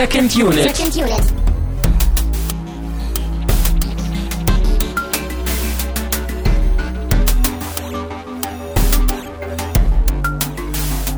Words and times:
Second 0.00 0.34
Unit. 0.34 0.74
Second 0.74 0.96
Unit. 0.96 1.34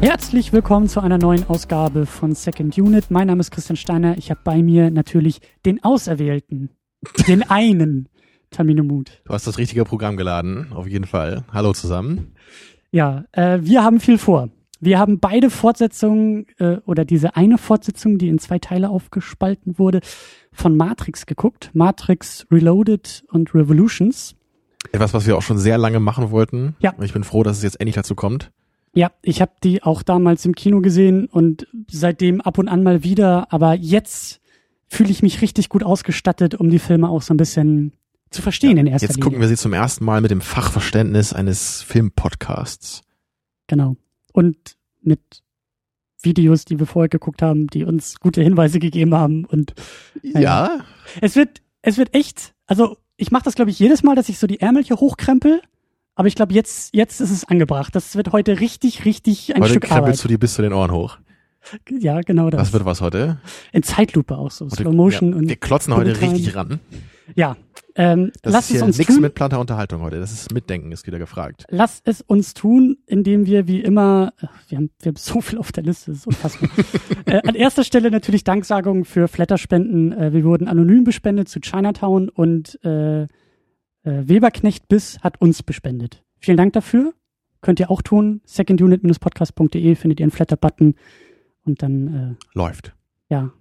Herzlich 0.01 0.53
willkommen 0.53 0.89
zu 0.89 0.99
einer 0.99 1.17
neuen 1.19 1.49
Ausgabe 1.49 2.07
von 2.07 2.35
Second 2.35 2.77
Unit. 2.77 3.09
Mein 3.13 3.29
Name 3.29 3.39
ist 3.39 3.53
Christian 3.53 3.77
Steiner. 3.77 4.19
Ich 4.19 4.33
habe 4.33 4.41
bei 4.43 4.61
mir 4.65 4.91
natürlich 4.91 5.41
den 5.65 5.85
Auserwählten, 5.85 6.71
den 7.29 7.49
einen 7.49 8.09
Tamino 8.51 8.83
Mut. 8.83 9.23
Du 9.27 9.33
hast 9.33 9.47
das 9.47 9.59
richtige 9.59 9.85
Programm 9.85 10.17
geladen, 10.17 10.73
auf 10.73 10.89
jeden 10.89 11.07
Fall. 11.07 11.45
Hallo 11.53 11.73
zusammen. 11.73 12.35
Ja, 12.91 13.27
äh, 13.31 13.61
wir 13.63 13.85
haben 13.85 14.01
viel 14.01 14.19
vor. 14.19 14.49
Wir 14.85 14.99
haben 14.99 15.21
beide 15.21 15.49
Fortsetzungen 15.49 16.47
äh, 16.59 16.79
oder 16.87 17.05
diese 17.05 17.37
eine 17.37 17.57
Fortsetzung, 17.57 18.19
die 18.19 18.27
in 18.27 18.41
zwei 18.41 18.59
Teile 18.59 18.91
aufgespalten 18.91 19.79
wurde, 19.79 20.01
von 20.53 20.77
Matrix 20.77 21.25
geguckt. 21.25 21.71
Matrix 21.73 22.49
Reloaded 22.51 23.23
und 23.31 23.55
Revolutions. 23.55 24.35
Etwas, 24.91 25.15
was 25.15 25.25
wir 25.25 25.37
auch 25.37 25.43
schon 25.43 25.59
sehr 25.59 25.79
lange 25.79 26.01
machen 26.01 26.33
wollten. 26.33 26.75
Ja. 26.81 26.95
Und 26.95 27.05
ich 27.05 27.13
bin 27.13 27.23
froh, 27.23 27.45
dass 27.45 27.59
es 27.59 27.63
jetzt 27.63 27.79
endlich 27.79 27.95
dazu 27.95 28.17
kommt. 28.17 28.51
Ja, 28.93 29.13
ich 29.23 29.41
habe 29.41 29.53
die 29.63 29.85
auch 29.85 30.03
damals 30.03 30.45
im 30.47 30.57
Kino 30.57 30.81
gesehen 30.81 31.27
und 31.27 31.69
seitdem 31.89 32.41
ab 32.41 32.59
und 32.59 32.67
an 32.67 32.83
mal 32.83 33.05
wieder, 33.05 33.53
aber 33.53 33.75
jetzt 33.75 34.41
fühle 34.89 35.11
ich 35.11 35.23
mich 35.23 35.43
richtig 35.43 35.69
gut 35.69 35.85
ausgestattet, 35.85 36.57
um 36.57 36.71
die 36.71 36.81
Filme 36.81 37.09
auch 37.09 37.23
so 37.23 37.33
ein 37.33 37.37
bisschen 37.37 37.93
zu 38.31 38.43
verstehen 38.43 38.79
in 38.79 38.89
erster 38.89 39.07
Jetzt 39.07 39.15
Linie. 39.15 39.25
gucken 39.25 39.41
wir 39.41 39.47
sie 39.47 39.57
zum 39.57 39.75
ersten 39.75 40.05
Mal 40.05 40.21
mit 40.21 40.33
dem 40.33 40.41
Fachverständnis 40.41 41.33
eines 41.33 41.83
Filmpodcasts. 41.83 43.03
Genau. 43.69 43.97
Und 44.33 44.57
mit 45.03 45.21
Videos, 46.23 46.65
die 46.65 46.79
wir 46.79 46.87
vorher 46.87 47.09
geguckt 47.09 47.43
haben, 47.43 47.67
die 47.67 47.85
uns 47.85 48.21
gute 48.21 48.43
Hinweise 48.43 48.79
gegeben 48.79 49.15
haben. 49.15 49.45
Und 49.45 49.75
Ja. 50.23 50.81
es 51.21 51.35
wird, 51.37 51.63
es 51.83 51.99
wird 51.99 52.15
echt, 52.15 52.55
also 52.67 52.97
ich 53.17 53.31
mache 53.31 53.45
das, 53.45 53.55
glaube 53.55 53.71
ich, 53.71 53.79
jedes 53.79 54.03
Mal, 54.03 54.15
dass 54.15 54.29
ich 54.29 54.39
so 54.39 54.47
die 54.47 54.61
Ärmel 54.61 54.85
hier 54.85 54.97
hochkrempel. 54.97 55.61
Aber 56.15 56.29
ich 56.29 56.35
glaube, 56.35 56.53
jetzt, 56.55 56.95
jetzt 56.95 57.21
ist 57.21 57.31
es 57.31 57.45
angebracht. 57.47 57.95
Das 57.95 58.15
wird 58.17 58.33
heute 58.33 58.61
richtig, 58.61 59.05
richtig 59.05 59.55
ein 59.57 59.63
Heute 59.63 59.71
Stück 59.73 59.85
krempelst 59.85 60.21
Arbeit. 60.21 60.25
du 60.25 60.29
dir 60.29 60.39
bis 60.39 60.55
zu 60.55 60.63
den 60.63 60.73
Ohren 60.73 60.93
hoch. 60.93 61.19
Ja, 61.91 62.21
genau 62.21 62.51
das. 62.51 62.61
Was 62.61 62.73
wird 62.73 62.85
was 62.85 63.01
heute? 63.01 63.41
In 63.73 63.83
Zeitlupe 63.83 64.37
auch 64.37 64.51
so, 64.51 64.67
Heute- 64.67 64.77
Slow 64.83 64.93
Motion 64.95 65.31
ja, 65.33 65.37
und 65.39 65.49
Wir 65.49 65.57
klotzen 65.57 65.95
heute 65.95 66.21
richtig 66.21 66.55
ran. 66.55 66.81
ja. 67.35 67.57
Ähm, 67.95 68.33
Das 68.43 68.53
lass 68.53 68.65
ist 68.65 68.71
es 68.71 68.77
hier 68.77 68.85
uns 68.87 68.99
nichts 68.99 69.15
tun. 69.15 69.23
mit 69.23 69.35
planter 69.35 69.61
Unterhaltung 69.61 70.01
heute. 70.03 70.19
Das 70.19 70.33
ist 70.33 70.53
Mitdenken, 70.53 70.93
ist 70.93 71.07
wieder 71.07 71.19
gefragt. 71.19 71.65
Lass 71.69 72.01
es 72.05 72.23
uns 72.23 72.55
tun, 72.55 72.97
indem 73.07 73.45
wir 73.47 73.67
wie 73.69 73.81
immer, 73.81 74.33
ach, 74.41 74.49
wir 74.69 74.79
haben, 74.79 74.91
wir 75.01 75.11
haben 75.11 75.17
so 75.17 75.41
viel 75.41 75.59
auf 75.59 75.73
der 75.73 75.83
Liste, 75.85 76.11
das 76.11 76.21
ist 76.21 76.27
unfassbar. 76.27 76.71
äh, 77.27 77.41
an 77.47 77.55
erster 77.55 77.85
Stelle 77.85 78.11
natürlich 78.11 78.45
Danksagung 78.45 79.05
für 79.05 79.29
Flatterspenden. 79.29 80.13
Äh, 80.13 80.33
wir 80.33 80.45
wurden 80.45 80.69
anonym 80.69 81.05
bespendet 81.05 81.49
zu 81.49 81.61
Chinatown 81.61 82.29
und 82.31 82.79
äh, 82.85 83.23
äh, 83.23 83.27
Weberknecht 84.05 84.89
Biss 84.89 85.19
hat 85.21 85.41
uns 85.41 85.63
bespendet. 85.63 86.23
Vielen 86.39 86.57
Dank 86.57 86.73
dafür. 86.73 87.13
Könnt 87.61 87.79
ihr 87.79 87.91
auch 87.91 88.03
tun. 88.03 88.41
secondunit-podcast.de 88.45 89.95
findet 89.95 90.19
ihr 90.21 90.25
einen 90.25 90.31
Flatter-Button 90.33 90.95
und 91.65 91.83
dann, 91.83 92.37
Läuft. 92.55 92.89
äh, 93.29 93.35
ja. 93.35 93.53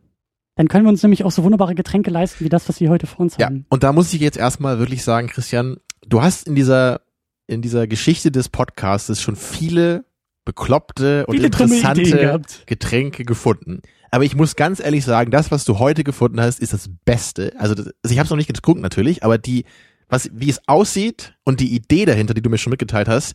Dann 0.61 0.67
können 0.67 0.85
wir 0.85 0.89
uns 0.89 1.01
nämlich 1.01 1.23
auch 1.23 1.31
so 1.31 1.43
wunderbare 1.43 1.73
Getränke 1.73 2.11
leisten, 2.11 2.45
wie 2.45 2.49
das, 2.49 2.69
was 2.69 2.79
wir 2.79 2.91
heute 2.91 3.07
vor 3.07 3.21
uns 3.21 3.35
Ja. 3.37 3.47
haben. 3.47 3.65
Und 3.69 3.81
da 3.81 3.93
muss 3.93 4.13
ich 4.13 4.21
jetzt 4.21 4.37
erstmal 4.37 4.77
wirklich 4.77 5.03
sagen, 5.03 5.27
Christian, 5.27 5.77
du 6.07 6.21
hast 6.21 6.47
in 6.47 6.53
dieser, 6.53 7.01
in 7.47 7.63
dieser 7.63 7.87
Geschichte 7.87 8.31
des 8.31 8.47
Podcasts 8.47 9.19
schon 9.19 9.35
viele 9.35 10.05
bekloppte 10.45 11.25
und 11.25 11.33
Viele 11.33 11.47
interessante. 11.47 12.41
Getränke 12.67 13.25
gefunden. 13.25 13.81
Aber 14.11 14.23
ich 14.23 14.35
muss 14.35 14.55
ganz 14.55 14.79
ehrlich 14.79 15.03
sagen, 15.03 15.31
das, 15.31 15.49
was 15.49 15.65
du 15.65 15.79
heute 15.79 16.03
gefunden 16.03 16.39
hast, 16.39 16.59
ist 16.59 16.73
das 16.73 16.91
Beste. 17.05 17.53
Also, 17.57 17.73
das, 17.73 17.87
also 18.03 18.13
ich 18.13 18.19
habe 18.19 18.25
es 18.25 18.29
noch 18.29 18.37
nicht 18.37 18.45
getrunken 18.45 18.81
natürlich, 18.83 19.23
aber 19.23 19.39
die, 19.39 19.65
was, 20.09 20.29
wie 20.31 20.51
es 20.51 20.61
aussieht 20.67 21.33
und 21.43 21.59
die 21.59 21.73
Idee 21.73 22.05
dahinter, 22.05 22.35
die 22.35 22.43
du 22.43 22.51
mir 22.51 22.59
schon 22.59 22.69
mitgeteilt 22.69 23.07
hast, 23.07 23.33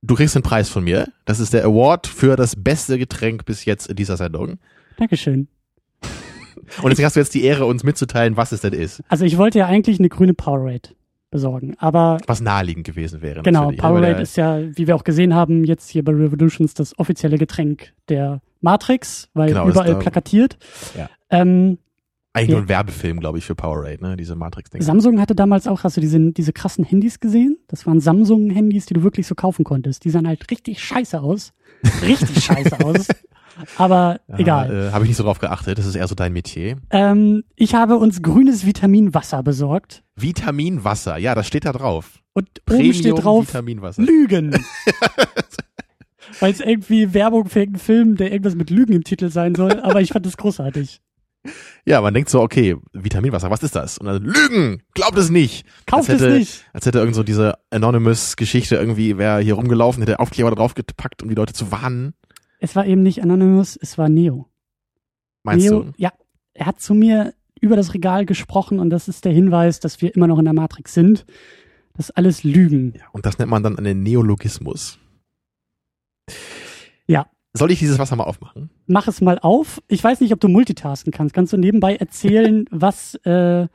du 0.00 0.14
kriegst 0.14 0.36
einen 0.36 0.44
Preis 0.44 0.68
von 0.68 0.84
mir. 0.84 1.08
Das 1.24 1.40
ist 1.40 1.54
der 1.54 1.64
Award 1.64 2.06
für 2.06 2.36
das 2.36 2.54
beste 2.54 2.98
Getränk 2.98 3.46
bis 3.46 3.64
jetzt 3.64 3.88
in 3.88 3.96
dieser 3.96 4.16
Sendung. 4.16 4.60
Dankeschön. 4.96 5.48
Und 6.82 6.90
deswegen 6.90 7.06
hast 7.06 7.16
du 7.16 7.20
jetzt 7.20 7.34
die 7.34 7.44
Ehre, 7.44 7.66
uns 7.66 7.84
mitzuteilen, 7.84 8.36
was 8.36 8.52
es 8.52 8.60
denn 8.60 8.72
ist. 8.72 9.02
Also 9.08 9.24
ich 9.24 9.38
wollte 9.38 9.58
ja 9.58 9.66
eigentlich 9.66 9.98
eine 9.98 10.08
grüne 10.08 10.34
Powerade 10.34 10.90
besorgen, 11.30 11.74
aber 11.78 12.18
Was 12.26 12.40
naheliegend 12.40 12.86
gewesen 12.86 13.20
wäre. 13.22 13.42
Genau, 13.42 13.70
Powerade 13.72 14.22
ist 14.22 14.36
ja, 14.36 14.60
wie 14.76 14.86
wir 14.86 14.94
auch 14.96 15.04
gesehen 15.04 15.34
haben, 15.34 15.64
jetzt 15.64 15.88
hier 15.90 16.04
bei 16.04 16.12
Revolutions 16.12 16.74
das 16.74 16.98
offizielle 16.98 17.36
Getränk 17.36 17.92
der 18.08 18.40
Matrix, 18.60 19.28
weil 19.34 19.48
Genau, 19.48 19.68
überall 19.68 19.92
da- 19.94 19.98
plakatiert. 19.98 20.56
Ja. 20.96 21.08
Ähm, 21.30 21.78
Eigentlich 22.32 22.50
nur 22.50 22.58
ein 22.60 22.68
Werbefilm, 22.68 23.18
glaube 23.18 23.38
ich, 23.38 23.46
für 23.46 23.54
Powerade, 23.54 24.02
ne? 24.04 24.14
Diese 24.16 24.36
Matrix-Dinger. 24.36 24.84
Samsung 24.84 25.18
hatte 25.20 25.34
damals 25.34 25.66
auch, 25.66 25.84
hast 25.84 25.96
du 25.96 26.02
diese, 26.02 26.32
diese 26.32 26.52
krassen 26.52 26.84
Handys 26.84 27.18
gesehen? 27.18 27.56
Das 27.66 27.86
waren 27.86 27.98
Samsung-Handys, 27.98 28.84
die 28.84 28.92
du 28.94 29.02
wirklich 29.02 29.26
so 29.26 29.34
kaufen 29.34 29.64
konntest. 29.64 30.04
Die 30.04 30.10
sahen 30.10 30.28
halt 30.28 30.50
richtig 30.50 30.82
scheiße 30.84 31.18
aus. 31.20 31.54
Richtig 32.02 32.44
scheiße 32.44 32.78
aus. 32.84 33.08
Aber 33.76 34.20
egal. 34.28 34.88
Äh, 34.88 34.92
Habe 34.92 35.04
ich 35.04 35.08
nicht 35.08 35.16
so 35.16 35.24
drauf 35.24 35.38
geachtet. 35.38 35.78
Das 35.78 35.86
ist 35.86 35.94
eher 35.94 36.08
so 36.08 36.14
dein 36.14 36.32
Metier. 36.32 36.76
Ähm, 36.90 37.44
ich 37.54 37.74
habe 37.74 37.96
uns 37.96 38.22
grünes 38.22 38.66
Vitaminwasser 38.66 39.42
besorgt. 39.42 40.02
Vitaminwasser. 40.16 41.16
Ja, 41.18 41.34
das 41.34 41.46
steht 41.46 41.64
da 41.64 41.72
drauf. 41.72 42.20
Und 42.32 42.48
oben 42.70 42.92
steht 42.92 43.22
drauf, 43.22 43.48
Vitaminwasser. 43.48 44.02
Lügen. 44.02 44.54
Weil 46.40 46.52
es 46.52 46.60
irgendwie 46.60 47.14
Werbung 47.14 47.48
für 47.48 47.60
irgendeinen 47.60 47.80
Film, 47.80 48.16
der 48.16 48.30
irgendwas 48.30 48.54
mit 48.54 48.68
Lügen 48.68 48.92
im 48.92 49.04
Titel 49.04 49.30
sein 49.30 49.54
soll, 49.54 49.80
aber 49.80 50.02
ich 50.02 50.10
fand 50.10 50.26
das 50.26 50.36
großartig. 50.36 51.00
Ja, 51.84 52.00
man 52.00 52.12
denkt 52.12 52.28
so, 52.28 52.42
okay, 52.42 52.76
Vitaminwasser, 52.92 53.50
was 53.50 53.62
ist 53.62 53.76
das? 53.76 53.98
Und 53.98 54.06
dann 54.06 54.22
Lügen! 54.22 54.82
Glaubt 54.94 55.16
es 55.16 55.30
nicht! 55.30 55.64
Kauft 55.86 56.10
als 56.10 56.20
es 56.20 56.26
hätte, 56.26 56.38
nicht. 56.38 56.64
Als 56.72 56.86
hätte 56.86 56.98
irgend 56.98 57.14
so 57.14 57.22
diese 57.22 57.54
Anonymous-Geschichte 57.70 58.76
irgendwie, 58.76 59.16
wer 59.16 59.38
hier 59.38 59.54
rumgelaufen, 59.54 60.02
hätte 60.02 60.18
Aufkleber 60.18 60.50
da 60.50 60.56
drauf 60.56 60.74
gepackt, 60.74 61.22
um 61.22 61.28
die 61.28 61.34
Leute 61.34 61.52
zu 61.52 61.70
warnen. 61.70 62.14
Es 62.58 62.76
war 62.76 62.86
eben 62.86 63.02
nicht 63.02 63.22
Anonymous, 63.22 63.76
es 63.76 63.98
war 63.98 64.08
Neo. 64.08 64.48
Meinst 65.42 65.66
Neo, 65.68 65.82
du? 65.84 65.92
ja, 65.96 66.12
er 66.54 66.66
hat 66.66 66.80
zu 66.80 66.94
mir 66.94 67.34
über 67.60 67.76
das 67.76 67.94
Regal 67.94 68.26
gesprochen 68.26 68.80
und 68.80 68.90
das 68.90 69.08
ist 69.08 69.24
der 69.24 69.32
Hinweis, 69.32 69.80
dass 69.80 70.00
wir 70.02 70.14
immer 70.14 70.26
noch 70.26 70.38
in 70.38 70.44
der 70.44 70.54
Matrix 70.54 70.94
sind. 70.94 71.26
Das 71.94 72.10
ist 72.10 72.16
alles 72.16 72.44
Lügen. 72.44 72.94
Ja, 72.96 73.04
und 73.12 73.24
das 73.24 73.38
nennt 73.38 73.50
man 73.50 73.62
dann 73.62 73.78
einen 73.78 74.02
Neologismus. 74.02 74.98
Ja. 77.06 77.26
Soll 77.54 77.70
ich 77.70 77.78
dieses 77.78 77.98
Wasser 77.98 78.16
mal 78.16 78.24
aufmachen? 78.24 78.70
Mach 78.86 79.08
es 79.08 79.22
mal 79.22 79.38
auf. 79.38 79.80
Ich 79.88 80.04
weiß 80.04 80.20
nicht, 80.20 80.32
ob 80.32 80.40
du 80.40 80.48
multitasken 80.48 81.12
kannst. 81.12 81.34
Kannst 81.34 81.54
du 81.54 81.56
nebenbei 81.56 81.96
erzählen, 81.96 82.66
was 82.70 83.14
äh, 83.24 83.68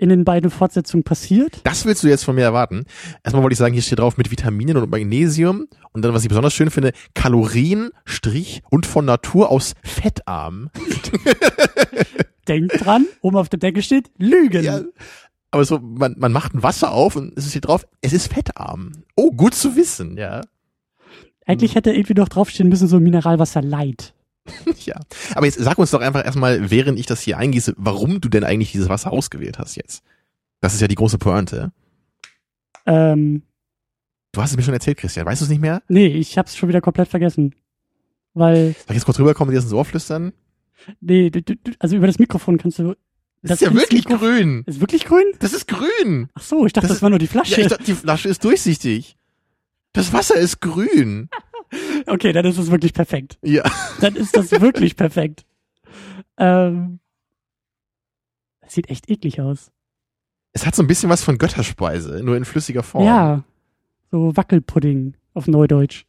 in 0.00 0.08
den 0.08 0.24
beiden 0.24 0.50
Fortsetzungen 0.50 1.04
passiert? 1.04 1.60
Das 1.64 1.84
willst 1.84 2.02
du 2.02 2.08
jetzt 2.08 2.24
von 2.24 2.34
mir 2.34 2.42
erwarten. 2.42 2.84
Erstmal 3.22 3.42
wollte 3.42 3.52
ich 3.52 3.58
sagen, 3.58 3.74
hier 3.74 3.82
steht 3.82 3.98
drauf 3.98 4.16
mit 4.16 4.30
Vitaminen 4.30 4.78
und 4.78 4.90
Magnesium. 4.90 5.68
Und 5.92 6.02
dann, 6.02 6.14
was 6.14 6.22
ich 6.22 6.28
besonders 6.28 6.54
schön 6.54 6.70
finde, 6.70 6.92
Kalorien, 7.14 7.90
Strich 8.06 8.62
und 8.70 8.86
von 8.86 9.04
Natur 9.04 9.50
aus 9.50 9.74
fettarm. 9.82 10.70
Denk 12.48 12.72
dran, 12.72 13.06
oben 13.20 13.36
auf 13.36 13.50
der 13.50 13.58
Decke 13.58 13.82
steht 13.82 14.10
Lügen. 14.16 14.64
Ja, 14.64 14.80
aber 15.50 15.64
so, 15.66 15.78
man, 15.78 16.14
man 16.18 16.32
macht 16.32 16.54
ein 16.54 16.62
Wasser 16.62 16.92
auf 16.92 17.16
und 17.16 17.36
es 17.36 17.50
steht 17.50 17.66
drauf, 17.66 17.86
es 18.00 18.14
ist 18.14 18.32
fettarm. 18.32 19.04
Oh, 19.16 19.30
gut 19.32 19.54
zu 19.54 19.76
wissen, 19.76 20.16
ja. 20.16 20.40
Eigentlich 21.44 21.74
hätte 21.74 21.92
irgendwie 21.92 22.14
doch 22.14 22.28
draufstehen 22.28 22.70
müssen, 22.70 22.88
so 22.88 23.00
Mineralwasser 23.00 23.60
light. 23.60 24.14
ja. 24.84 24.98
Aber 25.34 25.46
jetzt 25.46 25.58
sag 25.58 25.78
uns 25.78 25.90
doch 25.90 26.00
einfach 26.00 26.24
erstmal, 26.24 26.70
während 26.70 26.98
ich 26.98 27.06
das 27.06 27.20
hier 27.20 27.38
eingieße, 27.38 27.74
warum 27.76 28.20
du 28.20 28.28
denn 28.28 28.44
eigentlich 28.44 28.72
dieses 28.72 28.88
Wasser 28.88 29.12
ausgewählt 29.12 29.58
hast 29.58 29.76
jetzt. 29.76 30.02
Das 30.60 30.74
ist 30.74 30.80
ja 30.80 30.88
die 30.88 30.94
große 30.94 31.18
Pointe. 31.18 31.72
Ähm, 32.86 33.42
Du 34.32 34.40
hast 34.40 34.52
es 34.52 34.56
mir 34.56 34.62
schon 34.62 34.74
erzählt, 34.74 34.96
Christian. 34.98 35.26
Weißt 35.26 35.40
du 35.40 35.44
es 35.44 35.50
nicht 35.50 35.60
mehr? 35.60 35.82
nee, 35.88 36.06
ich 36.06 36.38
hab's 36.38 36.56
schon 36.56 36.68
wieder 36.68 36.80
komplett 36.80 37.08
vergessen. 37.08 37.54
Weil, 38.32 38.74
Soll 38.74 38.84
ich 38.90 38.94
jetzt 38.94 39.04
kurz 39.04 39.18
rüberkommen 39.18 39.48
und 39.48 39.54
dir 39.54 39.58
das 39.58 39.64
ins 39.64 39.72
Ohr 39.72 39.84
flüstern? 39.84 40.32
nee, 41.00 41.30
du, 41.30 41.42
du, 41.42 41.54
also 41.80 41.96
über 41.96 42.06
das 42.06 42.18
Mikrofon 42.20 42.56
kannst 42.56 42.78
du. 42.78 42.94
Das, 43.42 43.60
ist 43.60 43.66
ja 43.66 43.74
wirklich 43.74 44.04
Mikro- 44.06 44.18
grün. 44.18 44.62
Ist 44.66 44.80
wirklich 44.80 45.04
grün? 45.04 45.24
Das 45.40 45.52
ist 45.52 45.66
grün. 45.66 46.28
Ach 46.34 46.42
so, 46.42 46.64
ich 46.64 46.72
dachte, 46.72 46.86
Das 46.86 46.90
das, 46.90 46.96
ist- 46.98 47.02
war 47.02 47.10
nur 47.10 47.18
die 47.18 47.24
Ja, 47.24 47.30
Flasche. 47.32 47.60
ich 47.60 47.66
dachte, 47.66 47.82
die 47.84 47.94
Flasche 47.94 48.28
ist 48.28 48.44
durchsichtig. 48.44 49.16
Das 49.94 50.12
Wasser 50.12 50.36
ist 50.36 50.60
grün. 50.60 51.28
Okay, 52.06 52.32
dann 52.32 52.44
ist 52.44 52.58
es 52.58 52.70
wirklich 52.70 52.92
perfekt. 52.92 53.38
Ja. 53.42 53.62
Dann 54.00 54.16
ist 54.16 54.36
das 54.36 54.50
wirklich 54.52 54.96
perfekt. 54.96 55.44
Ähm, 56.38 57.00
das 58.60 58.74
sieht 58.74 58.88
echt 58.90 59.10
eklig 59.10 59.40
aus. 59.40 59.70
Es 60.52 60.66
hat 60.66 60.74
so 60.74 60.82
ein 60.82 60.86
bisschen 60.86 61.10
was 61.10 61.22
von 61.22 61.38
Götterspeise, 61.38 62.22
nur 62.22 62.36
in 62.36 62.44
flüssiger 62.44 62.82
Form. 62.82 63.04
Ja, 63.04 63.44
so 64.10 64.36
Wackelpudding 64.36 65.14
auf 65.34 65.46
Neudeutsch. 65.46 66.04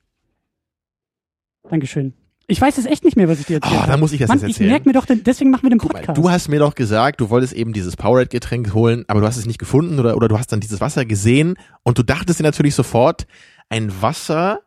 Dankeschön. 1.69 2.13
Ich 2.47 2.59
weiß 2.59 2.77
es 2.79 2.85
echt 2.85 3.05
nicht 3.05 3.15
mehr, 3.15 3.29
was 3.29 3.39
ich 3.39 3.45
dir 3.45 3.55
erzählt 3.55 3.73
Oh, 3.73 3.79
habe. 3.81 3.91
da 3.91 3.97
muss 3.97 4.11
ich 4.11 4.19
das 4.19 4.27
Mann, 4.27 4.39
jetzt 4.39 4.49
ich 4.49 4.55
erzählen. 4.55 4.69
merke 4.71 4.89
mir 4.89 4.93
doch, 4.93 5.05
deswegen 5.07 5.51
machen 5.51 5.63
wir 5.63 5.69
den 5.69 5.77
Guck 5.79 5.93
mal, 5.93 5.99
Podcast. 5.99 6.17
du 6.17 6.29
hast 6.29 6.49
mir 6.49 6.59
doch 6.59 6.75
gesagt, 6.75 7.21
du 7.21 7.29
wolltest 7.29 7.53
eben 7.53 7.71
dieses 7.71 7.95
Powerade-Getränk 7.95 8.73
holen, 8.73 9.05
aber 9.07 9.21
du 9.21 9.27
hast 9.27 9.37
es 9.37 9.45
nicht 9.45 9.59
gefunden 9.59 9.99
oder, 9.99 10.17
oder 10.17 10.27
du 10.27 10.37
hast 10.37 10.51
dann 10.51 10.59
dieses 10.59 10.81
Wasser 10.81 11.05
gesehen 11.05 11.55
und 11.83 11.97
du 11.97 12.03
dachtest 12.03 12.39
dir 12.39 12.43
natürlich 12.43 12.75
sofort, 12.75 13.25
ein 13.69 14.01
Wasser 14.01 14.59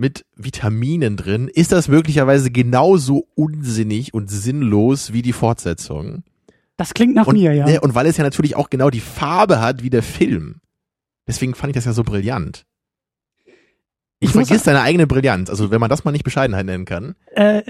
mit 0.00 0.24
Vitaminen 0.34 1.16
drin, 1.16 1.46
ist 1.46 1.72
das 1.72 1.86
möglicherweise 1.86 2.50
genauso 2.50 3.28
unsinnig 3.34 4.14
und 4.14 4.30
sinnlos 4.30 5.12
wie 5.12 5.20
die 5.20 5.34
Fortsetzung. 5.34 6.24
Das 6.78 6.94
klingt 6.94 7.14
nach 7.14 7.26
und, 7.26 7.36
mir, 7.36 7.52
ja. 7.52 7.66
ne, 7.66 7.80
Und 7.80 7.94
weil 7.94 8.06
es 8.06 8.16
ja 8.16 8.24
natürlich 8.24 8.56
auch 8.56 8.70
genau 8.70 8.88
die 8.88 9.00
Farbe 9.00 9.60
hat 9.60 9.82
wie 9.82 9.90
der 9.90 10.02
Film. 10.02 10.62
Deswegen 11.28 11.54
fand 11.54 11.70
ich 11.70 11.74
das 11.74 11.84
ja 11.84 11.92
so 11.92 12.02
brillant. 12.02 12.64
Ich 14.20 14.30
vergisst 14.30 14.66
deine 14.66 14.80
eigene 14.80 15.06
Brillanz. 15.06 15.50
Also 15.50 15.70
wenn 15.70 15.80
man 15.80 15.90
das 15.90 16.04
mal 16.04 16.12
nicht 16.12 16.24
Bescheidenheit 16.24 16.64
nennen 16.64 16.86
kann. 16.86 17.14
Äh, 17.34 17.62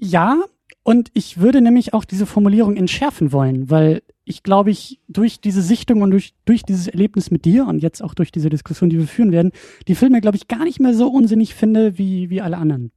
ja, 0.00 0.42
und 0.82 1.10
ich 1.14 1.38
würde 1.38 1.60
nämlich 1.60 1.94
auch 1.94 2.04
diese 2.04 2.26
Formulierung 2.26 2.76
entschärfen 2.76 3.32
wollen, 3.32 3.70
weil 3.70 4.02
ich 4.24 4.42
glaube, 4.42 4.70
ich 4.70 5.00
durch 5.08 5.40
diese 5.40 5.62
Sichtung 5.62 6.02
und 6.02 6.10
durch, 6.12 6.34
durch 6.44 6.62
dieses 6.62 6.86
Erlebnis 6.88 7.30
mit 7.30 7.44
dir 7.44 7.66
und 7.66 7.80
jetzt 7.80 8.02
auch 8.02 8.14
durch 8.14 8.30
diese 8.30 8.48
Diskussion, 8.50 8.88
die 8.90 8.98
wir 8.98 9.08
führen 9.08 9.32
werden, 9.32 9.52
die 9.88 9.94
Filme, 9.94 10.20
glaube 10.20 10.36
ich, 10.36 10.48
gar 10.48 10.64
nicht 10.64 10.80
mehr 10.80 10.94
so 10.94 11.08
unsinnig 11.08 11.54
finde 11.54 11.98
wie, 11.98 12.30
wie 12.30 12.40
alle 12.40 12.56
anderen. 12.56 12.92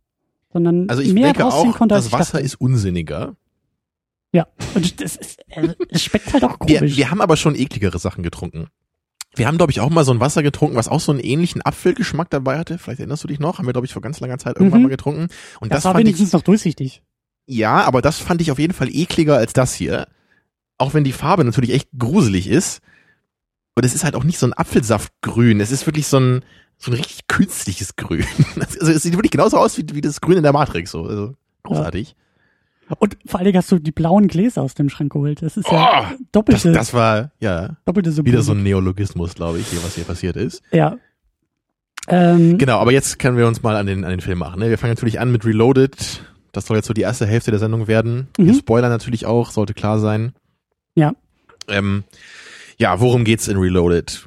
Sondern 0.54 0.90
Also 0.90 1.02
ich 1.02 1.14
mehr 1.14 1.34
denke 1.34 1.46
auch, 1.46 1.76
konnte, 1.76 1.96
das 1.96 2.08
ich 2.08 2.14
Wasser 2.14 2.40
ist 2.40 2.56
unsinniger. 2.56 3.36
Ja, 4.34 4.48
und 4.76 5.02
das 5.02 5.16
ist, 5.16 5.40
äh, 5.48 5.74
es 5.90 6.04
schmeckt 6.04 6.34
halt 6.34 6.44
auch 6.44 6.58
Wir, 6.66 6.80
komisch. 6.80 6.98
wir 6.98 7.10
haben 7.10 7.22
aber 7.22 7.38
schon 7.38 7.56
ekligere 7.56 7.98
Sachen 8.00 8.22
getrunken. 8.24 8.68
Wir 9.36 9.48
haben, 9.48 9.58
glaube 9.58 9.72
ich, 9.72 9.82
auch 9.82 9.90
mal 9.90 10.06
so 10.06 10.12
ein 10.14 10.20
Wasser 10.22 10.44
getrunken, 10.44 10.76
was 10.78 10.88
auch 10.88 11.00
so 11.02 11.12
einen 11.12 11.20
ähnlichen 11.22 11.62
Apfelgeschmack 11.62 12.30
dabei 12.30 12.58
hatte. 12.58 12.78
Vielleicht 12.78 13.00
erinnerst 13.00 13.24
du 13.24 13.28
dich 13.28 13.40
noch? 13.40 13.58
Haben 13.58 13.66
wir, 13.68 13.74
glaube 13.74 13.86
ich, 13.88 13.94
vor 13.94 14.02
ganz 14.02 14.20
langer 14.22 14.38
Zeit 14.38 14.56
irgendwann 14.58 14.80
Mhm. 14.80 14.84
mal 14.86 14.90
getrunken. 14.90 15.28
Und 15.60 15.72
das, 15.72 15.78
das, 15.80 15.86
war 15.86 15.92
fand 15.94 16.02
ich, 16.04 16.08
wenigstens 16.08 16.34
noch 16.34 16.42
durchsichtig. 16.42 17.02
ja, 17.46 17.82
aber 17.84 18.02
das 18.02 18.20
fand 18.20 18.42
ich 18.42 18.52
auf 18.52 18.60
jeden 18.60 18.74
Fall 18.74 18.90
ekliger 18.90 19.36
als 19.38 19.52
das 19.54 19.74
hier. 19.74 20.08
Auch 20.78 20.94
wenn 20.94 21.04
die 21.04 21.12
Farbe 21.14 21.44
natürlich 21.46 21.72
echt 21.72 21.90
gruselig 21.98 22.48
ist. 22.50 22.82
Und 23.76 23.86
es 23.86 23.94
ist 23.96 24.04
halt 24.04 24.16
auch 24.16 24.24
nicht 24.24 24.40
so 24.40 24.46
ein 24.48 24.54
Apfelsaftgrün. 24.54 25.60
Es 25.60 25.72
ist 25.72 25.86
wirklich 25.86 26.08
so 26.08 26.18
ein, 26.20 26.44
so 26.78 26.92
ein 26.92 26.96
richtig 26.96 27.28
künstliches 27.28 27.96
Grün. 27.96 28.26
Also 28.80 28.92
es 28.92 29.04
sieht 29.04 29.14
wirklich 29.14 29.32
genauso 29.32 29.58
aus 29.58 29.78
wie, 29.78 29.86
wie 29.94 30.02
das 30.02 30.22
Grün 30.22 30.38
in 30.38 30.44
der 30.44 30.54
Matrix. 30.54 30.92
So. 30.92 31.04
Also, 31.06 31.34
großartig. 31.64 32.16
Und 33.00 33.18
vor 33.26 33.40
allen 33.40 33.46
Dingen 33.46 33.58
hast 33.58 33.72
du 33.72 33.80
die 33.80 33.92
blauen 33.92 34.28
Gläser 34.28 34.62
aus 34.62 34.76
dem 34.76 34.90
Schrank 34.90 35.12
geholt. 35.14 35.42
Das 35.42 35.58
ist 35.58 35.68
ja 35.72 36.02
Oh, 36.02 36.06
Das, 36.12 36.20
doppelte, 36.32 36.72
das 36.72 36.94
war, 36.94 37.32
ja, 37.40 37.78
doppelte 37.86 38.12
Symbolik. 38.12 38.34
wieder 38.34 38.44
so 38.44 38.52
ein 38.52 38.62
Neologismus, 38.64 39.34
glaube 39.34 39.58
ich, 39.60 39.68
hier, 39.68 39.84
was 39.84 39.96
hier 39.96 40.04
passiert 40.04 40.36
ist. 40.36 40.62
Ja. 40.72 40.98
Ähm, 42.08 42.58
Genau, 42.58 42.80
aber 42.80 42.92
jetzt 42.92 43.18
können 43.20 43.38
wir 43.38 43.48
uns 43.48 43.64
mal 43.64 43.76
an 43.76 43.88
den, 43.88 44.04
an 44.04 44.12
den 44.12 44.22
Film 44.22 44.38
machen. 44.40 44.60
Ne? 44.60 44.70
Wir 44.70 44.78
fangen 44.78 44.92
natürlich 44.94 45.20
an 45.20 45.32
mit 45.32 45.46
Reloaded. 45.46 46.24
Das 46.52 46.68
soll 46.68 46.78
jetzt 46.78 46.86
so 46.86 46.94
die 46.94 47.02
erste 47.02 47.26
Hälfte 47.26 47.52
der 47.52 47.60
Sendung 47.60 47.88
werden. 47.88 48.28
Wir 48.38 48.54
Mhm. 48.54 48.58
spoilern 48.60 48.92
natürlich 48.92 49.26
auch, 49.26 49.50
sollte 49.52 49.74
klar 49.74 50.00
sein. 50.00 50.34
Ja. 50.96 51.14
Ähm, 51.68 52.04
ja, 52.78 53.00
worum 53.00 53.24
geht's 53.24 53.48
in 53.48 53.58
Reloaded? 53.58 54.26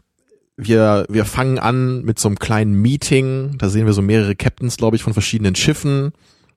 Wir, 0.57 1.07
wir 1.09 1.25
fangen 1.25 1.59
an 1.59 2.03
mit 2.03 2.19
so 2.19 2.29
einem 2.29 2.39
kleinen 2.39 2.75
Meeting. 2.81 3.57
Da 3.59 3.69
sehen 3.69 3.87
wir 3.87 3.93
so 3.93 4.03
mehrere 4.03 4.35
Captains, 4.35 4.77
glaube 4.77 4.97
ich, 4.97 5.03
von 5.03 5.13
verschiedenen 5.13 5.55
Schiffen, 5.55 6.13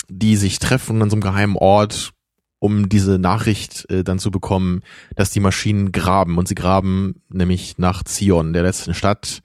die 0.09 0.35
sich 0.35 0.59
treffen 0.59 1.01
an 1.01 1.09
so 1.09 1.15
einem 1.15 1.21
geheimen 1.21 1.55
Ort, 1.55 2.11
um 2.59 2.89
diese 2.89 3.19
Nachricht 3.19 3.89
äh, 3.89 4.03
dann 4.03 4.19
zu 4.19 4.31
bekommen, 4.31 4.81
dass 5.15 5.31
die 5.31 5.39
Maschinen 5.39 5.91
graben. 5.91 6.37
Und 6.37 6.47
sie 6.47 6.55
graben 6.55 7.21
nämlich 7.29 7.77
nach 7.77 8.03
Zion, 8.03 8.53
der 8.53 8.63
letzten 8.63 8.93
Stadt 8.93 9.41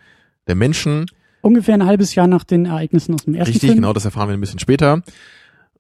der 0.47 0.55
Menschen. 0.55 1.07
ungefähr 1.43 1.75
ein 1.75 1.85
halbes 1.85 2.15
Jahr 2.15 2.27
nach 2.27 2.45
den 2.45 2.67
Ereignissen 2.67 3.15
aus 3.15 3.25
dem 3.25 3.35
ersten 3.35 3.53
Richtig, 3.53 3.69
Film. 3.69 3.81
genau, 3.81 3.93
das 3.93 4.05
erfahren 4.05 4.29
wir 4.29 4.35
ein 4.35 4.41
bisschen 4.41 4.59
später. 4.59 5.03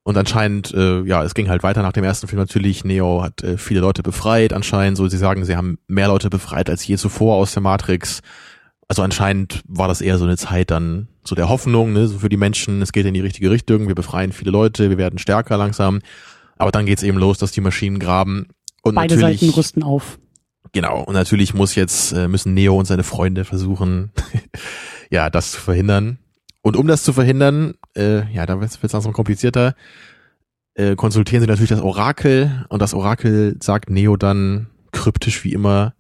Und 0.06 0.16
anscheinend, 0.16 0.72
äh, 0.72 1.02
ja, 1.02 1.24
es 1.24 1.34
ging 1.34 1.48
halt 1.48 1.64
weiter 1.64 1.82
nach 1.82 1.92
dem 1.92 2.04
ersten 2.04 2.28
Film 2.28 2.38
natürlich. 2.38 2.84
Neo 2.84 3.24
hat 3.24 3.42
äh, 3.42 3.58
viele 3.58 3.80
Leute 3.80 4.04
befreit, 4.04 4.52
anscheinend. 4.52 4.96
So, 4.96 5.08
sie 5.08 5.16
sagen, 5.16 5.44
sie 5.44 5.56
haben 5.56 5.78
mehr 5.88 6.06
Leute 6.06 6.30
befreit 6.30 6.70
als 6.70 6.86
je 6.86 6.96
zuvor 6.96 7.34
aus 7.34 7.54
der 7.54 7.62
Matrix. 7.62 8.20
Also 8.86 9.02
anscheinend 9.02 9.62
war 9.66 9.88
das 9.88 10.00
eher 10.00 10.16
so 10.16 10.22
eine 10.22 10.36
Zeit 10.36 10.70
dann 10.70 11.08
so 11.24 11.34
der 11.34 11.48
Hoffnung, 11.48 11.92
ne, 11.92 12.06
so 12.06 12.20
für 12.20 12.28
die 12.28 12.36
Menschen, 12.36 12.82
es 12.82 12.92
geht 12.92 13.04
in 13.04 13.14
die 13.14 13.20
richtige 13.20 13.50
Richtung, 13.50 13.88
wir 13.88 13.96
befreien 13.96 14.30
viele 14.30 14.52
Leute, 14.52 14.90
wir 14.90 14.96
werden 14.96 15.18
stärker 15.18 15.56
langsam. 15.56 15.98
Aber 16.56 16.70
dann 16.70 16.86
geht's 16.86 17.02
eben 17.02 17.18
los, 17.18 17.38
dass 17.38 17.50
die 17.50 17.60
Maschinen 17.60 17.98
graben. 17.98 18.46
Und 18.84 18.94
Beide 18.94 19.16
natürlich, 19.16 19.40
Seiten 19.40 19.54
rüsten 19.54 19.82
auf. 19.82 20.20
Genau, 20.70 21.02
und 21.02 21.14
natürlich 21.14 21.52
muss 21.52 21.74
jetzt, 21.74 22.12
äh, 22.12 22.28
müssen 22.28 22.54
Neo 22.54 22.78
und 22.78 22.84
seine 22.84 23.02
Freunde 23.02 23.44
versuchen, 23.44 24.12
ja, 25.10 25.30
das 25.30 25.50
zu 25.50 25.60
verhindern. 25.60 26.18
Und 26.62 26.76
um 26.76 26.86
das 26.86 27.02
zu 27.02 27.12
verhindern, 27.12 27.74
äh, 27.96 28.30
ja, 28.32 28.46
da 28.46 28.60
wird 28.60 28.70
es 28.70 28.92
langsam 28.92 29.12
komplizierter, 29.12 29.74
äh, 30.74 30.94
konsultieren 30.96 31.40
sie 31.42 31.48
natürlich 31.48 31.70
das 31.70 31.80
Orakel 31.80 32.64
und 32.68 32.80
das 32.82 32.94
Orakel 32.94 33.56
sagt 33.62 33.90
Neo 33.90 34.16
dann 34.16 34.68
kryptisch 34.92 35.42
wie 35.44 35.52
immer, 35.52 35.94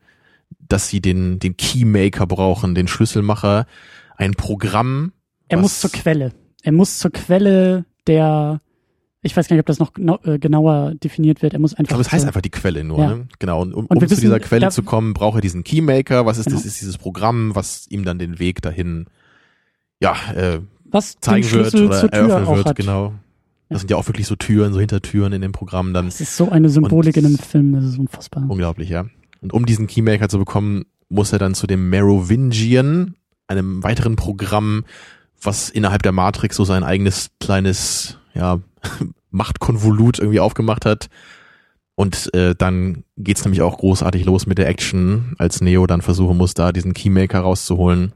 dass 0.60 0.88
sie 0.88 1.00
den, 1.00 1.38
den 1.38 1.56
Keymaker 1.56 2.26
brauchen, 2.26 2.74
den 2.74 2.88
Schlüsselmacher, 2.88 3.66
ein 4.16 4.32
Programm. 4.32 5.12
Er 5.48 5.58
muss 5.58 5.80
zur 5.80 5.90
Quelle. 5.90 6.32
Er 6.62 6.72
muss 6.72 6.98
zur 6.98 7.10
Quelle 7.12 7.84
der, 8.06 8.60
ich 9.22 9.36
weiß 9.36 9.48
gar 9.48 9.54
nicht, 9.56 9.60
ob 9.60 9.66
das 9.66 9.78
noch 9.78 10.24
äh, 10.24 10.38
genauer 10.38 10.94
definiert 10.96 11.42
wird. 11.42 11.52
Er 11.52 11.58
muss 11.60 11.74
einfach. 11.74 11.88
glaube, 11.88 12.02
es 12.02 12.12
heißt 12.12 12.26
einfach 12.26 12.40
die 12.40 12.50
Quelle 12.50 12.84
nur, 12.84 12.98
Ja. 12.98 13.14
ne? 13.14 13.28
Genau. 13.38 13.62
Und 13.62 13.72
um, 13.74 13.86
Und 13.86 13.96
um 13.96 14.00
wir 14.00 14.08
zu 14.08 14.12
wissen, 14.12 14.22
dieser 14.22 14.40
Quelle 14.40 14.70
zu 14.70 14.82
kommen, 14.82 15.14
braucht 15.14 15.38
er 15.38 15.40
diesen 15.40 15.62
Keymaker. 15.64 16.26
Was 16.26 16.38
ist 16.38 16.46
Genau. 16.46 16.56
das? 16.56 16.66
Ist 16.66 16.80
dieses 16.80 16.98
Programm, 16.98 17.54
was 17.54 17.86
ihm 17.88 18.04
dann 18.04 18.18
den 18.18 18.38
Weg 18.38 18.62
dahin, 18.62 19.06
ja, 20.00 20.16
äh, 20.34 20.60
was 20.90 21.16
zeigen 21.20 21.50
wird 21.50 21.74
oder 21.74 22.00
zur 22.00 22.10
Tür 22.10 22.28
eröffnen 22.30 22.56
wird, 22.56 22.66
hat. 22.66 22.76
genau. 22.76 23.14
Das 23.68 23.80
sind 23.80 23.90
ja 23.90 23.96
auch 23.96 24.06
wirklich 24.06 24.26
so 24.26 24.36
Türen, 24.36 24.72
so 24.72 24.78
Hintertüren 24.78 25.32
in 25.32 25.42
dem 25.42 25.52
Programm 25.52 25.92
dann. 25.92 26.06
Das 26.06 26.20
ist 26.20 26.36
so 26.36 26.50
eine 26.50 26.68
Symbolik 26.68 27.16
in 27.16 27.26
einem 27.26 27.38
Film, 27.38 27.72
das 27.72 27.84
ist 27.84 27.98
unfassbar. 27.98 28.44
Unglaublich, 28.48 28.88
ja. 28.88 29.06
Und 29.40 29.52
um 29.52 29.66
diesen 29.66 29.88
Keymaker 29.88 30.28
zu 30.28 30.38
bekommen, 30.38 30.84
muss 31.08 31.32
er 31.32 31.38
dann 31.38 31.54
zu 31.54 31.66
dem 31.66 31.90
Merovingian, 31.90 33.16
einem 33.48 33.82
weiteren 33.82 34.16
Programm, 34.16 34.84
was 35.40 35.68
innerhalb 35.68 36.02
der 36.02 36.12
Matrix 36.12 36.56
so 36.56 36.64
sein 36.64 36.84
eigenes 36.84 37.30
kleines, 37.40 38.18
ja, 38.34 38.60
Machtkonvolut 39.30 40.18
irgendwie 40.18 40.40
aufgemacht 40.40 40.84
hat. 40.84 41.08
Und 41.96 42.32
äh, 42.34 42.54
dann 42.54 43.04
geht's 43.16 43.44
nämlich 43.44 43.62
auch 43.62 43.78
großartig 43.78 44.24
los 44.24 44.46
mit 44.46 44.58
der 44.58 44.68
Action, 44.68 45.34
als 45.38 45.60
Neo 45.60 45.86
dann 45.86 46.02
versuchen 46.02 46.36
muss, 46.36 46.54
da 46.54 46.72
diesen 46.72 46.94
Keymaker 46.94 47.40
rauszuholen. 47.40 48.12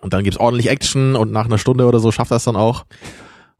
Und 0.00 0.12
dann 0.12 0.24
gibt's 0.24 0.38
ordentlich 0.40 0.68
Action 0.68 1.16
und 1.16 1.32
nach 1.32 1.44
einer 1.46 1.58
Stunde 1.58 1.86
oder 1.86 2.00
so 2.00 2.10
schafft 2.12 2.30
er 2.32 2.38
es 2.38 2.44
dann 2.44 2.56
auch. 2.56 2.84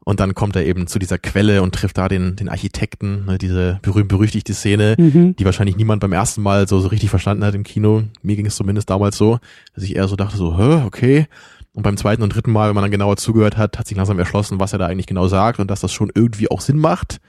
Und 0.05 0.19
dann 0.19 0.33
kommt 0.35 0.55
er 0.57 0.65
eben 0.65 0.87
zu 0.87 0.99
dieser 0.99 1.17
Quelle 1.17 1.61
und 1.61 1.73
trifft 1.73 1.97
da 1.97 2.09
den, 2.09 2.35
den 2.35 2.49
Architekten, 2.49 3.23
ne, 3.25 3.37
diese 3.37 3.79
berühmt-berüchtigte 3.83 4.53
Szene, 4.53 4.95
Mhm. 4.97 5.35
die 5.37 5.45
wahrscheinlich 5.45 5.77
niemand 5.77 6.01
beim 6.01 6.11
ersten 6.11 6.41
Mal 6.41 6.67
so, 6.67 6.81
so 6.81 6.89
richtig 6.89 7.09
verstanden 7.09 7.45
hat 7.45 7.55
im 7.55 7.63
Kino. 7.63 8.03
Mir 8.21 8.35
ging 8.35 8.45
es 8.45 8.55
zumindest 8.57 8.89
damals 8.89 9.17
so, 9.17 9.39
dass 9.75 9.85
ich 9.85 9.95
eher 9.95 10.09
so 10.09 10.17
dachte, 10.17 10.35
so, 10.35 10.57
hä, 10.57 10.83
okay. 10.85 11.27
Und 11.73 11.83
beim 11.83 11.95
zweiten 11.95 12.21
und 12.21 12.35
dritten 12.35 12.51
Mal, 12.51 12.67
wenn 12.67 12.75
man 12.75 12.83
dann 12.83 12.91
genauer 12.91 13.15
zugehört 13.15 13.55
hat, 13.57 13.79
hat 13.79 13.87
sich 13.87 13.95
langsam 13.95 14.19
erschlossen, 14.19 14.59
was 14.59 14.73
er 14.73 14.79
da 14.79 14.87
eigentlich 14.87 15.07
genau 15.07 15.27
sagt 15.27 15.59
und 15.59 15.71
dass 15.71 15.79
das 15.79 15.93
schon 15.93 16.11
irgendwie 16.13 16.51
auch 16.51 16.59
Sinn 16.61 16.77
macht. 16.79 17.19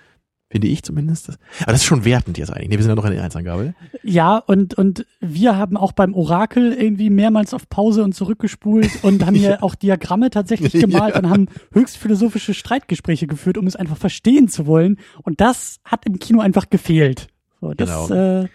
Finde 0.54 0.68
ich 0.68 0.84
zumindest. 0.84 1.30
Aber 1.62 1.73
das 1.73 1.80
ist 1.80 1.84
schon 1.84 2.04
wertend 2.04 2.38
jetzt 2.38 2.52
eigentlich. 2.52 2.68
Nee, 2.68 2.76
wir 2.76 2.82
sind 2.84 2.90
ja 2.90 2.94
noch 2.94 3.04
in 3.06 3.11
der 3.11 3.16
Inhaltsangabe. 3.18 3.75
Ja, 4.04 4.37
und, 4.38 4.75
und 4.75 5.04
wir 5.20 5.56
haben 5.56 5.76
auch 5.76 5.90
beim 5.90 6.14
Orakel 6.14 6.73
irgendwie 6.73 7.11
mehrmals 7.11 7.52
auf 7.54 7.68
Pause 7.68 8.04
und 8.04 8.14
zurückgespult 8.14 8.88
und 9.02 9.26
haben 9.26 9.34
hier 9.34 9.58
auch 9.64 9.75
Diagramme 9.75 10.30
tatsächlich 10.30 10.73
gemalt 10.73 11.14
Ja. 11.16 11.20
und 11.23 11.28
haben 11.28 11.49
höchst 11.73 11.96
philosophische 11.96 12.54
Streitgespräche 12.54 13.26
geführt, 13.26 13.58
um 13.58 13.66
es 13.66 13.75
einfach 13.75 13.96
verstehen 13.96 14.46
zu 14.46 14.66
wollen. 14.68 14.99
Und 15.25 15.40
das 15.40 15.80
hat 15.84 16.06
im 16.06 16.20
Kino 16.20 16.38
einfach 16.38 16.70
gefehlt. 16.70 17.26
So, 17.61 17.75
das, 17.75 18.08
Genau. 18.08 18.42
äh, 18.42 18.49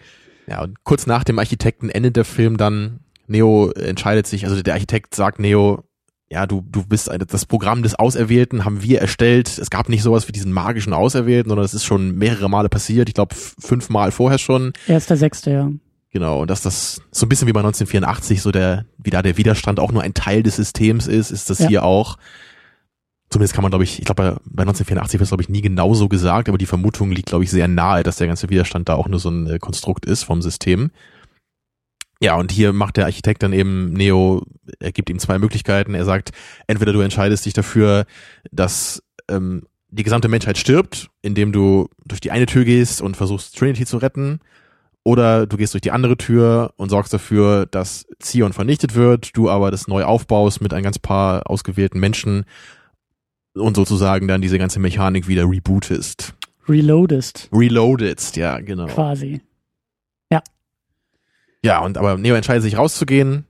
Ja, 0.48 0.62
und 0.62 0.82
kurz 0.84 1.06
nach 1.06 1.22
dem 1.24 1.38
Architekten 1.38 1.90
endet 1.90 2.16
der 2.16 2.24
Film 2.24 2.56
dann. 2.56 3.00
Neo 3.26 3.70
entscheidet 3.72 4.26
sich, 4.26 4.46
also 4.46 4.62
der 4.62 4.72
Architekt 4.72 5.14
sagt 5.14 5.38
Neo, 5.38 5.84
ja, 6.32 6.46
du, 6.46 6.64
du 6.70 6.84
bist 6.86 7.10
eine, 7.10 7.26
das 7.26 7.44
Programm 7.44 7.82
des 7.82 7.96
Auserwählten 7.96 8.64
haben 8.64 8.82
wir 8.82 9.00
erstellt. 9.00 9.58
Es 9.58 9.68
gab 9.68 9.88
nicht 9.88 10.02
sowas 10.02 10.28
wie 10.28 10.32
diesen 10.32 10.52
magischen 10.52 10.92
Auserwählten, 10.92 11.48
sondern 11.50 11.64
es 11.64 11.74
ist 11.74 11.84
schon 11.84 12.14
mehrere 12.14 12.48
Male 12.48 12.68
passiert. 12.68 13.08
Ich 13.08 13.14
glaube, 13.14 13.34
fünfmal 13.34 14.12
vorher 14.12 14.38
schon. 14.38 14.72
er 14.86 14.98
ist 14.98 15.10
der 15.10 15.16
Sechste, 15.16 15.50
ja. 15.50 15.70
Genau, 16.12 16.40
und 16.42 16.50
dass 16.50 16.62
das 16.62 17.02
so 17.12 17.26
ein 17.26 17.28
bisschen 17.28 17.46
wie 17.48 17.52
bei 17.52 17.60
1984 17.60 18.42
so 18.42 18.50
der, 18.50 18.84
wie 18.98 19.10
da 19.10 19.22
der 19.22 19.36
Widerstand 19.36 19.78
auch 19.80 19.92
nur 19.92 20.02
ein 20.02 20.14
Teil 20.14 20.42
des 20.42 20.56
Systems 20.56 21.06
ist, 21.06 21.30
ist 21.30 21.50
das 21.50 21.60
Ja. 21.60 21.68
hier 21.68 21.82
auch. 21.84 22.16
Zumindest 23.28 23.54
kann 23.54 23.62
man, 23.62 23.70
glaube 23.70 23.84
ich, 23.84 24.00
ich 24.00 24.04
glaube, 24.04 24.22
bei, 24.22 24.30
bei 24.44 24.62
1984 24.62 25.20
wird 25.20 25.26
es, 25.26 25.30
glaube 25.30 25.42
ich, 25.44 25.48
nie 25.48 25.60
genau 25.62 25.94
so 25.94 26.08
gesagt, 26.08 26.48
aber 26.48 26.58
die 26.58 26.66
Vermutung 26.66 27.12
liegt, 27.12 27.28
glaube 27.28 27.44
ich, 27.44 27.50
sehr 27.50 27.68
nahe, 27.68 28.02
dass 28.02 28.16
der 28.16 28.26
ganze 28.26 28.50
Widerstand 28.50 28.88
da 28.88 28.94
auch 28.94 29.06
nur 29.06 29.20
so 29.20 29.30
ein 29.30 29.46
äh, 29.46 29.58
Konstrukt 29.60 30.04
ist 30.04 30.24
vom 30.24 30.42
System. 30.42 30.90
Ja, 32.22 32.36
und 32.36 32.52
hier 32.52 32.72
macht 32.72 32.98
der 32.98 33.06
Architekt 33.06 33.42
dann 33.42 33.54
eben 33.54 33.92
Neo, 33.94 34.42
er 34.78 34.92
gibt 34.92 35.08
ihm 35.08 35.18
zwei 35.18 35.38
Möglichkeiten. 35.38 35.94
Er 35.94 36.04
sagt, 36.04 36.32
entweder 36.66 36.92
du 36.92 37.00
entscheidest 37.00 37.46
dich 37.46 37.54
dafür, 37.54 38.04
dass 38.50 39.02
ähm, 39.28 39.62
die 39.88 40.02
gesamte 40.02 40.28
Menschheit 40.28 40.58
stirbt, 40.58 41.08
indem 41.22 41.50
du 41.50 41.88
durch 42.04 42.20
die 42.20 42.30
eine 42.30 42.46
Tür 42.46 42.64
gehst 42.64 43.00
und 43.00 43.16
versuchst, 43.16 43.56
Trinity 43.58 43.86
zu 43.86 43.96
retten, 43.96 44.40
oder 45.02 45.46
du 45.46 45.56
gehst 45.56 45.72
durch 45.72 45.80
die 45.80 45.92
andere 45.92 46.16
Tür 46.16 46.74
und 46.76 46.90
sorgst 46.90 47.12
dafür, 47.12 47.66
dass 47.66 48.06
Zion 48.18 48.52
vernichtet 48.52 48.94
wird, 48.94 49.34
du 49.34 49.48
aber 49.48 49.70
das 49.70 49.88
neu 49.88 50.04
aufbaust 50.04 50.60
mit 50.60 50.74
ein 50.74 50.82
ganz 50.82 50.98
paar 50.98 51.48
ausgewählten 51.48 51.98
Menschen 51.98 52.44
und 53.54 53.76
sozusagen 53.76 54.28
dann 54.28 54.42
diese 54.42 54.58
ganze 54.58 54.78
Mechanik 54.78 55.26
wieder 55.26 55.48
rebootest. 55.48 56.34
Reloadest, 56.68 57.48
Reloaded, 57.52 58.36
ja, 58.36 58.60
genau. 58.60 58.86
quasi. 58.86 59.40
Ja, 61.62 61.80
und 61.80 61.98
aber 61.98 62.16
Neo 62.16 62.34
entscheidet 62.34 62.62
sich 62.62 62.78
rauszugehen. 62.78 63.46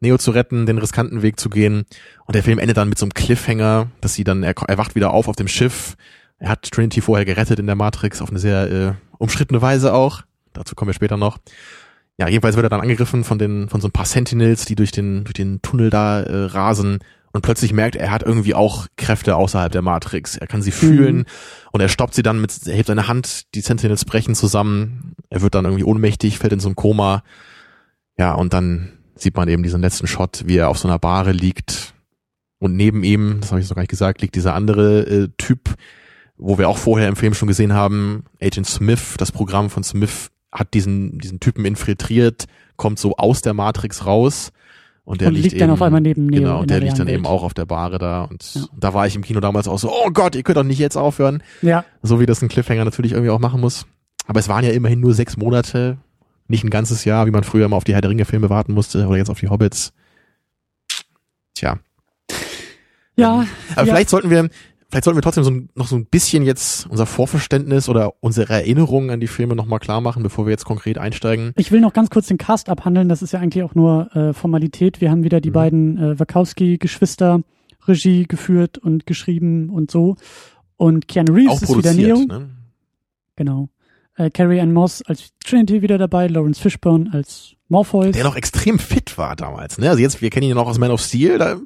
Neo 0.00 0.16
zu 0.16 0.30
retten, 0.30 0.64
den 0.66 0.78
riskanten 0.78 1.22
Weg 1.22 1.38
zu 1.38 1.50
gehen. 1.50 1.84
Und 2.24 2.34
der 2.34 2.42
Film 2.42 2.58
endet 2.58 2.76
dann 2.76 2.88
mit 2.88 2.98
so 2.98 3.04
einem 3.04 3.12
Cliffhanger, 3.12 3.88
dass 4.00 4.14
sie 4.14 4.24
dann, 4.24 4.42
er, 4.42 4.54
er 4.66 4.78
wacht 4.78 4.94
wieder 4.94 5.12
auf 5.12 5.28
auf 5.28 5.36
dem 5.36 5.48
Schiff. 5.48 5.96
Er 6.38 6.48
hat 6.48 6.70
Trinity 6.70 7.02
vorher 7.02 7.26
gerettet 7.26 7.58
in 7.58 7.66
der 7.66 7.76
Matrix 7.76 8.22
auf 8.22 8.30
eine 8.30 8.38
sehr 8.38 8.70
äh, 8.70 8.92
umschrittene 9.18 9.60
Weise 9.60 9.92
auch. 9.92 10.22
Dazu 10.54 10.74
kommen 10.74 10.88
wir 10.88 10.94
später 10.94 11.18
noch. 11.18 11.38
Ja, 12.16 12.28
jedenfalls 12.28 12.56
wird 12.56 12.66
er 12.66 12.70
dann 12.70 12.80
angegriffen 12.80 13.24
von 13.24 13.38
den, 13.38 13.68
von 13.68 13.80
so 13.80 13.88
ein 13.88 13.92
paar 13.92 14.06
Sentinels, 14.06 14.64
die 14.64 14.74
durch 14.74 14.90
den, 14.90 15.24
durch 15.24 15.34
den 15.34 15.60
Tunnel 15.62 15.90
da 15.90 16.20
äh, 16.20 16.44
rasen 16.46 17.00
und 17.32 17.42
plötzlich 17.42 17.72
merkt, 17.72 17.96
er 17.96 18.10
hat 18.10 18.22
irgendwie 18.22 18.54
auch 18.54 18.88
Kräfte 18.96 19.36
außerhalb 19.36 19.70
der 19.70 19.82
Matrix. 19.82 20.36
Er 20.36 20.46
kann 20.46 20.62
sie 20.62 20.72
fühlen 20.72 21.18
mhm. 21.18 21.24
und 21.72 21.80
er 21.80 21.88
stoppt 21.88 22.14
sie 22.14 22.22
dann 22.22 22.40
mit, 22.40 22.66
er 22.66 22.74
hebt 22.74 22.88
seine 22.88 23.06
Hand, 23.06 23.54
die 23.54 23.60
Sentinels 23.60 24.04
brechen 24.04 24.34
zusammen. 24.34 25.14
Er 25.28 25.40
wird 25.40 25.54
dann 25.54 25.64
irgendwie 25.64 25.84
ohnmächtig, 25.84 26.38
fällt 26.38 26.52
in 26.52 26.60
so 26.60 26.68
ein 26.68 26.76
Koma. 26.76 27.22
Ja, 28.18 28.34
und 28.34 28.52
dann 28.52 28.98
sieht 29.14 29.36
man 29.36 29.48
eben 29.48 29.62
diesen 29.62 29.80
letzten 29.80 30.06
Shot, 30.06 30.42
wie 30.46 30.56
er 30.56 30.68
auf 30.68 30.78
so 30.78 30.88
einer 30.88 30.98
Bahre 30.98 31.32
liegt. 31.32 31.94
Und 32.58 32.76
neben 32.76 33.04
ihm, 33.04 33.38
das 33.40 33.52
habe 33.52 33.60
ich 33.60 33.68
noch 33.68 33.76
gar 33.76 33.82
nicht 33.82 33.90
gesagt, 33.90 34.20
liegt 34.22 34.34
dieser 34.34 34.54
andere 34.54 35.02
äh, 35.02 35.28
Typ, 35.38 35.76
wo 36.36 36.58
wir 36.58 36.68
auch 36.68 36.78
vorher 36.78 37.08
im 37.08 37.16
Film 37.16 37.34
schon 37.34 37.48
gesehen 37.48 37.74
haben, 37.74 38.24
Agent 38.42 38.66
Smith, 38.66 39.14
das 39.18 39.30
Programm 39.30 39.70
von 39.70 39.84
Smith 39.84 40.30
hat 40.50 40.74
diesen, 40.74 41.18
diesen 41.18 41.38
Typen 41.38 41.64
infiltriert, 41.64 42.46
kommt 42.76 42.98
so 42.98 43.16
aus 43.16 43.40
der 43.40 43.54
Matrix 43.54 44.04
raus 44.04 44.50
und 45.10 45.20
der 45.20 45.26
und 45.26 45.34
liegt, 45.34 45.42
liegt 45.42 45.54
eben, 45.56 45.60
dann 45.62 45.70
auf 45.70 45.82
einmal 45.82 46.00
neben 46.00 46.26
Neo. 46.26 46.42
Genau, 46.42 46.64
der 46.64 46.78
liegt 46.78 46.96
dann 46.96 47.08
Welt. 47.08 47.16
eben 47.16 47.26
auch 47.26 47.42
auf 47.42 47.52
der 47.52 47.64
Bahre 47.64 47.98
da. 47.98 48.22
Und 48.22 48.54
ja. 48.54 48.62
da 48.78 48.94
war 48.94 49.08
ich 49.08 49.16
im 49.16 49.22
Kino 49.22 49.40
damals 49.40 49.66
auch 49.66 49.80
so, 49.80 49.90
oh 49.90 50.10
Gott, 50.12 50.36
ihr 50.36 50.44
könnt 50.44 50.56
doch 50.56 50.62
nicht 50.62 50.78
jetzt 50.78 50.96
aufhören. 50.96 51.42
Ja. 51.62 51.84
So 52.00 52.20
wie 52.20 52.26
das 52.26 52.42
ein 52.42 52.48
Cliffhanger 52.48 52.84
natürlich 52.84 53.10
irgendwie 53.10 53.30
auch 53.30 53.40
machen 53.40 53.60
muss. 53.60 53.86
Aber 54.28 54.38
es 54.38 54.48
waren 54.48 54.64
ja 54.64 54.70
immerhin 54.70 55.00
nur 55.00 55.12
sechs 55.12 55.36
Monate, 55.36 55.98
nicht 56.46 56.62
ein 56.62 56.70
ganzes 56.70 57.04
Jahr, 57.04 57.26
wie 57.26 57.32
man 57.32 57.42
früher 57.42 57.64
immer 57.64 57.74
auf 57.74 57.82
die 57.82 57.92
Herr 57.92 58.02
der 58.02 58.10
Ringe-Filme 58.10 58.50
warten 58.50 58.72
musste 58.72 59.04
oder 59.08 59.16
jetzt 59.16 59.30
auf 59.30 59.40
die 59.40 59.48
Hobbits. 59.48 59.92
Tja. 61.54 61.80
Ja. 63.16 63.46
Aber 63.74 63.86
ja. 63.86 63.92
vielleicht 63.92 64.10
sollten 64.10 64.30
wir, 64.30 64.48
vielleicht 64.90 65.04
sollten 65.04 65.16
wir 65.16 65.22
trotzdem 65.22 65.44
so, 65.44 65.52
noch 65.74 65.86
so 65.86 65.96
ein 65.96 66.06
bisschen 66.06 66.42
jetzt 66.42 66.86
unser 66.88 67.06
Vorverständnis 67.06 67.88
oder 67.88 68.14
unsere 68.20 68.52
Erinnerungen 68.52 69.10
an 69.10 69.20
die 69.20 69.26
Filme 69.26 69.54
nochmal 69.54 69.78
klar 69.78 70.00
machen, 70.00 70.22
bevor 70.22 70.46
wir 70.46 70.50
jetzt 70.50 70.64
konkret 70.64 70.98
einsteigen. 70.98 71.52
Ich 71.56 71.72
will 71.72 71.80
noch 71.80 71.92
ganz 71.92 72.10
kurz 72.10 72.26
den 72.26 72.38
Cast 72.38 72.68
abhandeln. 72.68 73.08
Das 73.08 73.22
ist 73.22 73.32
ja 73.32 73.40
eigentlich 73.40 73.64
auch 73.64 73.74
nur 73.74 74.14
äh, 74.14 74.32
Formalität. 74.32 75.00
Wir 75.00 75.10
haben 75.10 75.24
wieder 75.24 75.40
die 75.40 75.50
mhm. 75.50 75.54
beiden 75.54 75.98
äh, 75.98 76.18
Wachowski-Geschwister 76.18 77.42
Regie 77.86 78.24
geführt 78.24 78.78
und 78.78 79.06
geschrieben 79.06 79.70
und 79.70 79.90
so. 79.90 80.16
Und 80.76 81.08
Keanu 81.08 81.34
Reeves 81.34 81.62
ist 81.62 81.76
wieder 81.76 81.94
Neo. 81.94 82.18
Ne? 82.18 82.50
Genau. 83.36 83.68
Äh, 84.16 84.30
Carrie 84.30 84.60
Ann 84.60 84.72
Moss 84.72 85.02
als 85.02 85.30
Trinity 85.40 85.82
wieder 85.82 85.98
dabei, 85.98 86.26
Lawrence 86.26 86.60
Fishburne 86.60 87.10
als 87.12 87.54
Morpheus. 87.70 88.10
Der 88.12 88.24
noch 88.24 88.34
extrem 88.34 88.78
fit 88.80 89.16
war 89.16 89.36
damals, 89.36 89.78
ne? 89.78 89.88
Also 89.88 90.02
jetzt, 90.02 90.20
wir 90.20 90.28
kennen 90.28 90.42
ihn 90.42 90.48
ja 90.50 90.54
noch 90.56 90.66
aus 90.66 90.78
Man 90.78 90.90
of 90.90 91.00
Steel. 91.00 91.38
Da, 91.38 91.56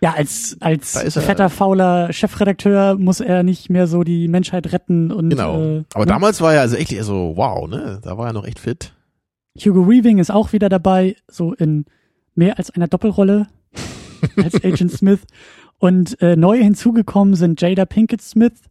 ja, 0.00 0.14
als, 0.14 0.56
als 0.60 0.92
fetter, 1.12 1.50
fauler 1.50 2.12
Chefredakteur 2.12 2.96
muss 2.96 3.20
er 3.20 3.42
nicht 3.42 3.68
mehr 3.68 3.86
so 3.86 4.02
die 4.02 4.26
Menschheit 4.26 4.72
retten 4.72 5.12
und. 5.12 5.28
Genau. 5.28 5.60
Äh, 5.60 5.84
Aber 5.92 6.06
ne? 6.06 6.12
damals 6.12 6.40
war 6.40 6.54
er 6.54 6.62
also 6.62 6.76
echt 6.76 6.90
so, 7.04 7.34
wow, 7.36 7.68
ne? 7.68 8.00
Da 8.02 8.16
war 8.16 8.28
er 8.28 8.32
noch 8.32 8.46
echt 8.46 8.58
fit. 8.58 8.94
Hugo 9.62 9.86
Weaving 9.86 10.18
ist 10.18 10.30
auch 10.30 10.52
wieder 10.54 10.70
dabei, 10.70 11.16
so 11.28 11.52
in 11.52 11.84
mehr 12.34 12.56
als 12.58 12.70
einer 12.70 12.88
Doppelrolle 12.88 13.48
als 14.36 14.54
Agent 14.64 14.92
Smith. 14.92 15.20
Und 15.78 16.20
äh, 16.22 16.36
neu 16.36 16.58
hinzugekommen 16.58 17.34
sind 17.34 17.60
Jada 17.60 17.84
Pinkett 17.84 18.22
Smith, 18.22 18.62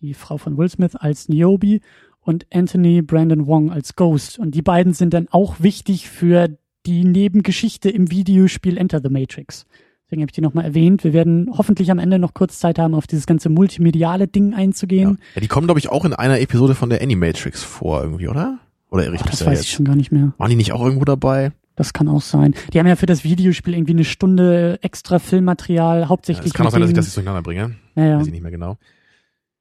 die 0.00 0.14
Frau 0.14 0.38
von 0.38 0.56
Will 0.56 0.68
Smith, 0.68 0.94
als 0.94 1.28
Niobe 1.28 1.80
und 2.26 2.46
Anthony 2.52 3.02
Brandon 3.02 3.46
Wong 3.46 3.70
als 3.70 3.94
Ghost. 3.94 4.38
Und 4.38 4.54
die 4.54 4.62
beiden 4.62 4.92
sind 4.92 5.14
dann 5.14 5.28
auch 5.30 5.60
wichtig 5.60 6.08
für 6.08 6.48
die 6.84 7.04
Nebengeschichte 7.04 7.88
im 7.88 8.10
Videospiel 8.10 8.76
Enter 8.76 9.00
the 9.00 9.08
Matrix. 9.08 9.64
Deswegen 10.04 10.22
habe 10.22 10.30
ich 10.30 10.34
die 10.34 10.40
nochmal 10.40 10.64
erwähnt. 10.64 11.04
Wir 11.04 11.12
werden 11.12 11.50
hoffentlich 11.56 11.90
am 11.90 11.98
Ende 11.98 12.18
noch 12.18 12.34
kurz 12.34 12.58
Zeit 12.58 12.78
haben, 12.78 12.94
auf 12.94 13.06
dieses 13.06 13.26
ganze 13.26 13.48
multimediale 13.48 14.28
Ding 14.28 14.54
einzugehen. 14.54 15.18
Ja, 15.20 15.26
ja 15.36 15.40
die 15.40 15.48
kommen, 15.48 15.66
glaube 15.66 15.80
ich, 15.80 15.88
auch 15.88 16.04
in 16.04 16.12
einer 16.12 16.40
Episode 16.40 16.74
von 16.74 16.90
der 16.90 17.00
Animatrix 17.00 17.62
vor, 17.62 18.02
irgendwie, 18.02 18.28
oder? 18.28 18.58
Oder 18.90 19.04
irre 19.04 19.16
ich 19.16 19.22
oh, 19.22 19.26
Das 19.28 19.44
weiß 19.44 19.58
jetzt? 19.58 19.66
ich 19.66 19.72
schon 19.72 19.84
gar 19.84 19.96
nicht 19.96 20.12
mehr. 20.12 20.32
Waren 20.38 20.50
die 20.50 20.56
nicht 20.56 20.72
auch 20.72 20.84
irgendwo 20.84 21.04
dabei? 21.04 21.52
Das 21.76 21.92
kann 21.92 22.08
auch 22.08 22.22
sein. 22.22 22.54
Die 22.72 22.78
haben 22.78 22.86
ja 22.86 22.96
für 22.96 23.06
das 23.06 23.22
Videospiel 23.22 23.74
irgendwie 23.74 23.92
eine 23.92 24.04
Stunde 24.04 24.78
extra 24.82 25.18
Filmmaterial, 25.18 26.08
hauptsächlich. 26.08 26.46
Es 26.46 26.52
ja, 26.52 26.56
kann 26.56 26.66
auch 26.66 26.70
sein, 26.70 26.80
dass 26.80 26.90
ich 26.90 26.96
das 26.96 27.06
jetzt 27.06 27.16
durcheinander 27.16 27.42
bringe. 27.42 27.76
Ja, 27.96 28.04
ja. 28.04 28.18
Weiß 28.18 28.26
ich 28.26 28.32
nicht 28.32 28.42
mehr 28.42 28.52
genau. 28.52 28.78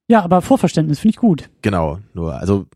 Ja, 0.07 0.23
aber 0.23 0.41
Vorverständnis 0.41 0.99
finde 0.99 1.11
ich 1.11 1.17
gut. 1.17 1.49
Genau, 1.61 1.99
nur, 2.13 2.35
also 2.35 2.67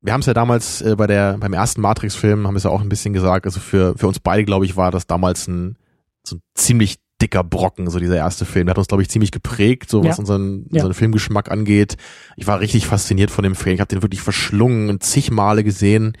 wir 0.00 0.12
haben 0.12 0.20
es 0.20 0.26
ja 0.26 0.34
damals 0.34 0.82
äh, 0.82 0.94
bei 0.96 1.06
der 1.06 1.38
beim 1.38 1.52
ersten 1.52 1.80
Matrix-Film 1.80 2.46
haben 2.46 2.56
es 2.56 2.64
ja 2.64 2.70
auch 2.70 2.80
ein 2.80 2.88
bisschen 2.88 3.12
gesagt. 3.12 3.46
Also 3.46 3.60
für 3.60 3.96
für 3.96 4.06
uns 4.06 4.20
beide 4.20 4.44
glaube 4.44 4.64
ich 4.64 4.76
war 4.76 4.90
das 4.90 5.06
damals 5.06 5.48
ein 5.48 5.76
so 6.22 6.36
ein 6.36 6.40
ziemlich 6.54 6.96
dicker 7.20 7.42
Brocken, 7.42 7.88
so 7.88 7.98
dieser 7.98 8.16
erste 8.16 8.44
Film. 8.44 8.66
Der 8.66 8.72
hat 8.72 8.78
uns 8.78 8.88
glaube 8.88 9.02
ich 9.02 9.08
ziemlich 9.08 9.32
geprägt, 9.32 9.90
so 9.90 10.04
was 10.04 10.16
ja. 10.16 10.20
unseren 10.20 10.64
unseren 10.70 10.90
ja. 10.90 10.94
Filmgeschmack 10.94 11.50
angeht. 11.50 11.96
Ich 12.36 12.46
war 12.46 12.60
richtig 12.60 12.86
fasziniert 12.86 13.30
von 13.30 13.42
dem 13.42 13.54
Film. 13.54 13.74
Ich 13.74 13.80
habe 13.80 13.88
den 13.88 14.02
wirklich 14.02 14.20
verschlungen 14.22 14.90
und 14.90 15.02
zig 15.02 15.30
Male 15.30 15.64
gesehen. 15.64 16.16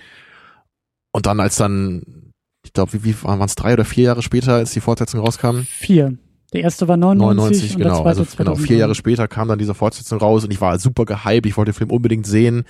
Und 1.12 1.26
dann 1.26 1.40
als 1.40 1.56
dann 1.56 2.32
ich 2.64 2.72
glaube, 2.72 2.92
wie, 2.92 3.04
wie 3.04 3.22
waren 3.22 3.40
es 3.42 3.54
drei 3.54 3.74
oder 3.74 3.84
vier 3.84 4.04
Jahre 4.04 4.22
später, 4.22 4.54
als 4.54 4.72
die 4.72 4.80
Fortsetzung 4.80 5.20
rauskam? 5.20 5.60
Vier. 5.60 6.18
Der 6.56 6.64
erste 6.64 6.88
war 6.88 6.96
99, 6.96 7.36
99 7.36 7.76
und 7.76 7.82
genau. 7.82 8.02
also, 8.04 8.26
genau, 8.36 8.54
vier 8.54 8.78
Jahre 8.78 8.94
später 8.94 9.28
kam 9.28 9.48
dann 9.48 9.58
diese 9.58 9.74
Fortsetzung 9.74 10.18
raus 10.18 10.42
und 10.44 10.50
ich 10.50 10.60
war 10.60 10.78
super 10.78 11.04
gehypt. 11.04 11.46
Ich 11.46 11.56
wollte 11.56 11.72
den 11.72 11.76
Film 11.76 11.90
unbedingt 11.90 12.26
sehen. 12.26 12.64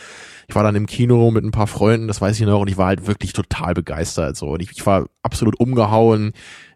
Ich 0.49 0.55
war 0.55 0.65
dann 0.65 0.75
im 0.75 0.87
Kino 0.87 1.31
mit 1.31 1.45
ein 1.45 1.53
paar 1.53 1.69
Freunden, 1.69 2.09
das 2.09 2.21
weiß 2.21 2.39
ich 2.39 2.47
noch, 2.47 2.61
und 2.61 2.69
ich 2.69 2.77
war 2.77 2.87
halt 2.87 3.07
wirklich 3.07 3.33
total 3.33 3.75
begeistert. 3.75 4.37
So, 4.37 4.49
und 4.49 4.61
ich, 4.61 4.73
ich 4.73 4.85
war 4.85 5.07
absolut 5.23 5.61
umgehauen. 5.61 6.33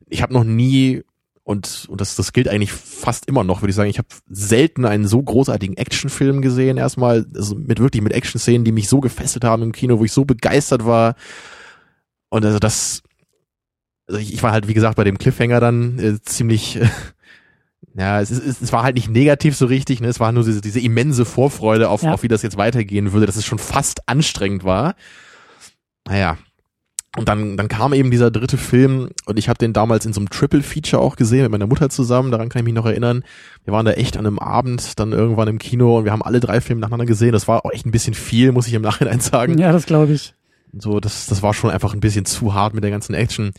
Ich 0.08 0.22
habe 0.22 0.32
noch 0.32 0.44
nie 0.44 1.02
und, 1.42 1.86
und 1.88 2.00
das, 2.00 2.14
das 2.14 2.32
gilt 2.32 2.48
eigentlich 2.48 2.70
fast 2.70 3.26
immer 3.26 3.42
noch, 3.42 3.60
würde 3.60 3.70
ich 3.70 3.76
sagen. 3.76 3.90
Ich 3.90 3.98
habe 3.98 4.08
selten 4.28 4.84
einen 4.84 5.08
so 5.08 5.20
großartigen 5.20 5.76
Actionfilm 5.76 6.42
gesehen. 6.42 6.76
Erstmal 6.76 7.26
also 7.34 7.56
mit 7.56 7.80
wirklich 7.80 8.02
mit 8.02 8.12
Action-Szenen, 8.12 8.64
die 8.64 8.70
mich 8.70 8.88
so 8.88 9.00
gefesselt 9.00 9.44
haben 9.44 9.64
im 9.64 9.72
Kino, 9.72 9.98
wo 9.98 10.04
ich 10.04 10.12
so 10.12 10.24
begeistert 10.24 10.86
war. 10.86 11.16
Und 12.28 12.44
also 12.44 12.60
das, 12.60 13.02
also 14.10 14.20
ich, 14.20 14.34
ich 14.34 14.42
war 14.42 14.52
halt, 14.52 14.66
wie 14.66 14.74
gesagt, 14.74 14.96
bei 14.96 15.04
dem 15.04 15.18
Cliffhanger 15.18 15.60
dann 15.60 15.98
äh, 15.98 16.20
ziemlich, 16.22 16.76
äh, 16.76 16.88
ja, 17.94 18.20
es, 18.20 18.30
ist, 18.30 18.60
es 18.60 18.72
war 18.72 18.82
halt 18.82 18.96
nicht 18.96 19.08
negativ 19.08 19.56
so 19.56 19.66
richtig, 19.66 20.00
ne? 20.00 20.08
es 20.08 20.20
war 20.20 20.32
nur 20.32 20.44
diese, 20.44 20.60
diese 20.60 20.80
immense 20.80 21.24
Vorfreude 21.24 21.88
auf, 21.88 22.02
ja. 22.02 22.12
auf 22.12 22.22
wie 22.22 22.28
das 22.28 22.42
jetzt 22.42 22.56
weitergehen 22.56 23.12
würde, 23.12 23.26
dass 23.26 23.36
es 23.36 23.46
schon 23.46 23.58
fast 23.58 24.08
anstrengend 24.08 24.64
war. 24.64 24.94
Naja, 26.06 26.38
und 27.16 27.28
dann, 27.28 27.56
dann 27.56 27.68
kam 27.68 27.92
eben 27.92 28.10
dieser 28.10 28.30
dritte 28.30 28.56
Film 28.56 29.10
und 29.26 29.38
ich 29.38 29.48
habe 29.48 29.58
den 29.58 29.72
damals 29.72 30.06
in 30.06 30.12
so 30.12 30.20
einem 30.20 30.30
Triple 30.30 30.62
Feature 30.62 31.02
auch 31.02 31.16
gesehen 31.16 31.42
mit 31.42 31.50
meiner 31.50 31.66
Mutter 31.66 31.88
zusammen, 31.90 32.30
daran 32.30 32.48
kann 32.48 32.60
ich 32.60 32.64
mich 32.64 32.74
noch 32.74 32.86
erinnern. 32.86 33.24
Wir 33.64 33.72
waren 33.72 33.84
da 33.84 33.92
echt 33.92 34.16
an 34.16 34.26
einem 34.26 34.38
Abend 34.38 34.98
dann 35.00 35.12
irgendwann 35.12 35.48
im 35.48 35.58
Kino 35.58 35.98
und 35.98 36.04
wir 36.04 36.12
haben 36.12 36.22
alle 36.22 36.38
drei 36.38 36.60
Filme 36.60 36.80
nacheinander 36.80 37.06
gesehen. 37.06 37.32
Das 37.32 37.48
war 37.48 37.64
auch 37.64 37.72
echt 37.72 37.84
ein 37.84 37.90
bisschen 37.90 38.14
viel, 38.14 38.52
muss 38.52 38.68
ich 38.68 38.74
im 38.74 38.82
Nachhinein 38.82 39.20
sagen. 39.20 39.58
Ja, 39.58 39.72
das 39.72 39.86
glaube 39.86 40.12
ich. 40.12 40.34
So, 40.78 41.00
das, 41.00 41.26
das 41.26 41.42
war 41.42 41.52
schon 41.52 41.70
einfach 41.70 41.94
ein 41.94 42.00
bisschen 42.00 42.26
zu 42.26 42.54
hart 42.54 42.74
mit 42.74 42.84
der 42.84 42.92
ganzen 42.92 43.14
Action. 43.14 43.50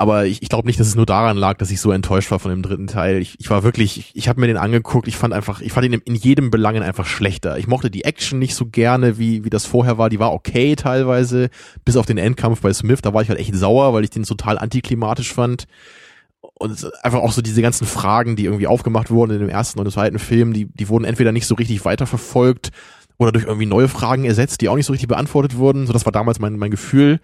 Aber 0.00 0.26
ich, 0.26 0.42
ich 0.42 0.48
glaube 0.48 0.68
nicht, 0.68 0.78
dass 0.78 0.86
es 0.86 0.94
nur 0.94 1.06
daran 1.06 1.36
lag, 1.36 1.58
dass 1.58 1.72
ich 1.72 1.80
so 1.80 1.90
enttäuscht 1.90 2.30
war 2.30 2.38
von 2.38 2.52
dem 2.52 2.62
dritten 2.62 2.86
Teil. 2.86 3.18
Ich, 3.18 3.34
ich 3.40 3.50
war 3.50 3.64
wirklich, 3.64 3.98
ich, 3.98 4.10
ich 4.14 4.28
habe 4.28 4.40
mir 4.40 4.46
den 4.46 4.56
angeguckt, 4.56 5.08
ich 5.08 5.16
fand 5.16 5.34
einfach, 5.34 5.60
ich 5.60 5.72
fand 5.72 5.86
ihn 5.86 5.94
in 6.04 6.14
jedem 6.14 6.52
Belangen 6.52 6.84
einfach 6.84 7.04
schlechter. 7.04 7.58
Ich 7.58 7.66
mochte 7.66 7.90
die 7.90 8.04
Action 8.04 8.38
nicht 8.38 8.54
so 8.54 8.66
gerne, 8.66 9.18
wie, 9.18 9.44
wie 9.44 9.50
das 9.50 9.66
vorher 9.66 9.98
war. 9.98 10.08
Die 10.08 10.20
war 10.20 10.32
okay 10.32 10.76
teilweise, 10.76 11.50
bis 11.84 11.96
auf 11.96 12.06
den 12.06 12.16
Endkampf 12.16 12.60
bei 12.60 12.72
Smith, 12.72 13.00
da 13.02 13.12
war 13.12 13.22
ich 13.22 13.28
halt 13.28 13.40
echt 13.40 13.56
sauer, 13.56 13.92
weil 13.92 14.04
ich 14.04 14.10
den 14.10 14.22
total 14.22 14.56
antiklimatisch 14.56 15.34
fand. 15.34 15.64
Und 16.40 16.88
einfach 17.02 17.18
auch 17.18 17.32
so 17.32 17.42
diese 17.42 17.62
ganzen 17.62 17.84
Fragen, 17.84 18.36
die 18.36 18.44
irgendwie 18.44 18.68
aufgemacht 18.68 19.10
wurden 19.10 19.32
in 19.32 19.40
dem 19.40 19.48
ersten 19.48 19.80
und 19.80 19.90
zweiten 19.90 20.20
Film, 20.20 20.52
die, 20.52 20.66
die 20.66 20.88
wurden 20.88 21.04
entweder 21.04 21.32
nicht 21.32 21.46
so 21.46 21.56
richtig 21.56 21.84
weiterverfolgt 21.84 22.70
oder 23.18 23.32
durch 23.32 23.46
irgendwie 23.46 23.66
neue 23.66 23.88
Fragen 23.88 24.24
ersetzt, 24.24 24.60
die 24.60 24.68
auch 24.68 24.76
nicht 24.76 24.86
so 24.86 24.92
richtig 24.92 25.08
beantwortet 25.08 25.56
wurden. 25.56 25.88
So, 25.88 25.92
das 25.92 26.04
war 26.04 26.12
damals 26.12 26.38
mein, 26.38 26.56
mein 26.56 26.70
Gefühl. 26.70 27.20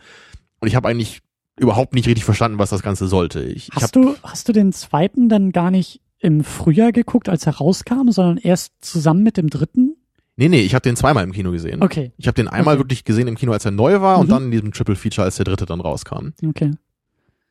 Und 0.59 0.67
ich 0.67 0.75
habe 0.75 0.89
eigentlich 0.89 1.21
überhaupt 1.59 1.95
nicht 1.95 2.07
richtig 2.07 2.25
verstanden, 2.25 2.59
was 2.59 2.71
das 2.71 2.83
Ganze 2.83 3.07
sollte. 3.07 3.43
Ich, 3.45 3.71
hast 3.73 3.85
ich 3.85 3.91
du 3.93 4.17
hast 4.23 4.49
du 4.49 4.53
den 4.53 4.73
zweiten 4.73 5.29
dann 5.29 5.53
gar 5.53 5.71
nicht 5.71 6.01
im 6.19 6.43
Frühjahr 6.43 6.93
geguckt, 6.93 7.29
als 7.29 7.47
er 7.47 7.57
rauskam, 7.57 8.09
sondern 8.09 8.39
erst 8.39 8.73
zusammen 8.81 9.23
mit 9.23 9.37
dem 9.37 9.51
dritten? 9.51 9.97
Nee, 10.37 10.49
nee, 10.49 10.63
ich 10.63 10.75
habe 10.75 10.83
den 10.83 10.97
zweimal 10.97 11.23
im 11.23 11.33
Kino 11.33 11.53
gesehen. 11.53 11.83
Okay. 11.83 12.13
Ich 12.17 12.27
habe 12.27 12.35
den 12.35 12.49
einmal 12.49 12.75
okay. 12.75 12.81
wirklich 12.81 13.05
gesehen 13.05 13.29
im 13.29 13.37
Kino, 13.37 13.53
als 13.53 13.65
er 13.65 13.71
neu 13.71 14.01
war 14.01 14.17
mhm. 14.17 14.21
und 14.23 14.29
dann 14.31 14.45
in 14.45 14.51
diesem 14.51 14.73
Triple 14.73 14.97
Feature, 14.97 15.25
als 15.25 15.37
der 15.37 15.45
dritte 15.45 15.67
dann 15.67 15.81
rauskam. 15.81 16.31
Okay. 16.45 16.73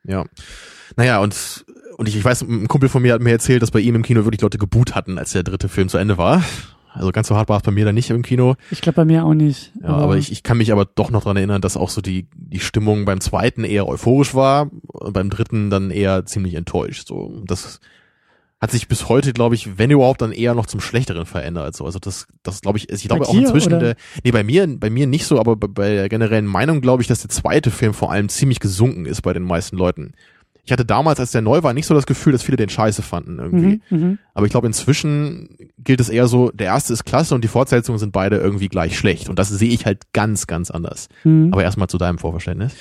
Ja. 0.03 0.25
Naja, 0.97 1.19
und, 1.19 1.65
und 1.97 2.09
ich, 2.09 2.17
ich 2.17 2.25
weiß, 2.25 2.41
ein 2.41 2.67
Kumpel 2.67 2.89
von 2.89 3.01
mir 3.01 3.13
hat 3.13 3.21
mir 3.21 3.31
erzählt, 3.31 3.61
dass 3.61 3.71
bei 3.71 3.79
ihm 3.79 3.95
im 3.95 4.03
Kino 4.03 4.25
wirklich 4.25 4.41
Leute 4.41 4.57
geboot 4.57 4.95
hatten, 4.95 5.17
als 5.17 5.31
der 5.31 5.43
dritte 5.43 5.69
Film 5.69 5.87
zu 5.87 5.97
Ende 5.97 6.17
war. 6.17 6.43
Also 6.93 7.11
ganz 7.11 7.27
so 7.27 7.35
hart 7.35 7.49
war 7.49 7.57
es 7.57 7.63
bei 7.63 7.71
mir 7.71 7.85
dann 7.85 7.95
nicht 7.95 8.09
im 8.11 8.21
Kino. 8.21 8.55
Ich 8.69 8.81
glaube 8.81 8.97
bei 8.97 9.05
mir 9.05 9.25
auch 9.25 9.33
nicht. 9.33 9.71
Ja, 9.81 9.89
aber, 9.89 10.03
aber 10.03 10.17
ich, 10.17 10.31
ich 10.31 10.43
kann 10.43 10.57
mich 10.57 10.71
aber 10.71 10.85
doch 10.85 11.09
noch 11.09 11.23
dran 11.23 11.37
erinnern, 11.37 11.61
dass 11.61 11.75
auch 11.75 11.89
so 11.89 12.01
die, 12.01 12.27
die 12.35 12.59
Stimmung 12.59 13.05
beim 13.05 13.19
zweiten 13.19 13.63
eher 13.63 13.87
euphorisch 13.87 14.35
war 14.35 14.69
und 14.87 15.13
beim 15.13 15.29
dritten 15.29 15.69
dann 15.69 15.89
eher 15.89 16.25
ziemlich 16.25 16.53
enttäuscht. 16.53 17.07
So, 17.07 17.41
das 17.45 17.79
hat 18.63 18.71
sich 18.71 18.87
bis 18.87 19.09
heute, 19.09 19.33
glaube 19.33 19.55
ich, 19.55 19.77
wenn 19.77 19.91
überhaupt, 19.91 20.21
dann 20.21 20.31
eher 20.31 20.55
noch 20.55 20.67
zum 20.67 20.79
Schlechteren 20.79 21.25
verändert. 21.25 21.75
So, 21.75 21.85
also 21.85 21.99
das, 21.99 22.27
das 22.43 22.61
glaube 22.61 22.77
ich, 22.77 22.89
ich 22.89 23.03
glaube 23.09 23.27
auch 23.27 23.33
inzwischen, 23.33 23.77
der, 23.77 23.95
nee, 24.23 24.31
bei 24.31 24.43
mir, 24.43 24.65
bei 24.79 24.89
mir 24.89 25.05
nicht 25.05 25.25
so, 25.25 25.37
aber 25.37 25.57
bei, 25.57 25.67
bei 25.67 25.93
der 25.95 26.07
generellen 26.07 26.45
Meinung 26.45 26.79
glaube 26.79 27.01
ich, 27.01 27.09
dass 27.09 27.19
der 27.19 27.29
zweite 27.29 27.71
Film 27.71 27.93
vor 27.93 28.11
allem 28.11 28.29
ziemlich 28.29 28.61
gesunken 28.61 29.05
ist 29.05 29.21
bei 29.21 29.33
den 29.33 29.43
meisten 29.43 29.75
Leuten. 29.75 30.13
Ich 30.65 30.71
hatte 30.71 30.85
damals, 30.85 31.19
als 31.19 31.31
der 31.31 31.41
neu 31.41 31.61
war, 31.61 31.73
nicht 31.73 31.85
so 31.85 31.93
das 31.93 32.05
Gefühl, 32.05 32.31
dass 32.31 32.43
viele 32.43 32.55
den 32.55 32.69
scheiße 32.69 33.01
fanden 33.01 33.39
irgendwie. 33.39 33.81
Mhm, 33.89 33.99
mhm. 33.99 34.19
Aber 34.33 34.45
ich 34.45 34.51
glaube, 34.51 34.67
inzwischen 34.67 35.57
gilt 35.77 35.99
es 35.99 36.07
eher 36.07 36.27
so, 36.27 36.51
der 36.51 36.67
erste 36.67 36.93
ist 36.93 37.03
klasse 37.03 37.35
und 37.35 37.43
die 37.43 37.49
Fortsetzungen 37.49 37.99
sind 37.99 38.13
beide 38.13 38.37
irgendwie 38.37 38.69
gleich 38.69 38.97
schlecht. 38.97 39.27
Und 39.27 39.39
das 39.39 39.49
sehe 39.49 39.69
ich 39.69 39.85
halt 39.85 40.13
ganz, 40.13 40.47
ganz 40.47 40.71
anders. 40.71 41.09
Mhm. 41.25 41.49
Aber 41.51 41.63
erstmal 41.63 41.89
zu 41.89 41.97
deinem 41.97 42.17
Vorverständnis. 42.17 42.75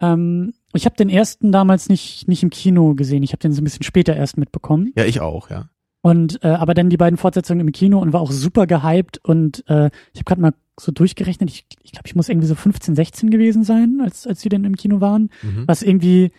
Ähm, 0.00 0.52
ich 0.74 0.84
habe 0.84 0.96
den 0.96 1.08
ersten 1.08 1.52
damals 1.52 1.88
nicht, 1.88 2.28
nicht 2.28 2.42
im 2.42 2.50
Kino 2.50 2.94
gesehen. 2.94 3.22
Ich 3.22 3.32
habe 3.32 3.40
den 3.40 3.52
so 3.52 3.62
ein 3.62 3.64
bisschen 3.64 3.82
später 3.82 4.14
erst 4.14 4.36
mitbekommen. 4.36 4.92
Ja, 4.94 5.04
ich 5.04 5.20
auch, 5.20 5.48
ja. 5.48 5.70
Und 6.02 6.42
äh, 6.42 6.48
aber 6.48 6.74
dann 6.74 6.88
die 6.88 6.96
beiden 6.96 7.18
Fortsetzungen 7.18 7.66
im 7.66 7.72
Kino 7.72 7.98
und 7.98 8.12
war 8.12 8.20
auch 8.20 8.32
super 8.32 8.66
gehypt. 8.66 9.18
Und 9.22 9.64
äh, 9.68 9.90
ich 10.12 10.20
habe 10.20 10.24
gerade 10.24 10.40
mal 10.40 10.54
so 10.78 10.92
durchgerechnet. 10.92 11.50
Ich, 11.50 11.66
ich 11.82 11.92
glaube, 11.92 12.06
ich 12.06 12.14
muss 12.14 12.28
irgendwie 12.28 12.48
so 12.48 12.54
15, 12.54 12.94
16 12.94 13.30
gewesen 13.30 13.64
sein, 13.64 14.00
als, 14.02 14.26
als 14.26 14.40
die 14.40 14.48
denn 14.48 14.64
im 14.64 14.76
Kino 14.76 15.00
waren. 15.00 15.30
Mhm. 15.42 15.64
Was 15.66 15.82
irgendwie, 15.82 16.32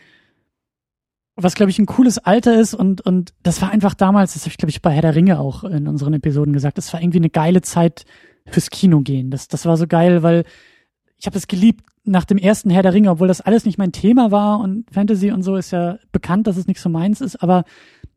was 1.35 1.55
glaube 1.55 1.71
ich 1.71 1.79
ein 1.79 1.85
cooles 1.85 2.17
Alter 2.17 2.59
ist. 2.59 2.73
Und, 2.73 3.01
und 3.01 3.33
das 3.43 3.61
war 3.61 3.71
einfach 3.71 3.93
damals, 3.93 4.33
das 4.33 4.43
habe 4.43 4.51
ich 4.51 4.57
glaube 4.57 4.69
ich 4.71 4.81
bei 4.81 4.91
Herr 4.91 5.01
der 5.01 5.15
Ringe 5.15 5.39
auch 5.39 5.63
in 5.63 5.88
unseren 5.88 6.13
Episoden 6.13 6.53
gesagt, 6.53 6.77
das 6.77 6.91
war 6.93 7.01
irgendwie 7.01 7.19
eine 7.19 7.29
geile 7.29 7.61
Zeit 7.61 8.05
fürs 8.47 8.69
Kino 8.69 9.01
gehen. 9.01 9.31
Das, 9.31 9.47
das 9.47 9.65
war 9.65 9.77
so 9.77 9.88
geil, 9.88 10.23
weil 10.23 10.43
ich 11.17 11.25
habe 11.27 11.38
es 11.38 11.47
geliebt 11.47 11.85
nach 12.03 12.25
dem 12.25 12.39
ersten 12.39 12.71
Herr 12.71 12.81
der 12.81 12.93
Ringe, 12.93 13.11
obwohl 13.11 13.27
das 13.27 13.41
alles 13.41 13.65
nicht 13.65 13.77
mein 13.77 13.91
Thema 13.91 14.31
war 14.31 14.59
und 14.59 14.85
Fantasy 14.91 15.31
und 15.31 15.43
so 15.43 15.55
ist 15.55 15.69
ja 15.71 16.00
bekannt, 16.11 16.47
dass 16.47 16.57
es 16.57 16.65
nicht 16.65 16.79
so 16.79 16.89
meins 16.89 17.21
ist, 17.21 17.41
aber 17.43 17.63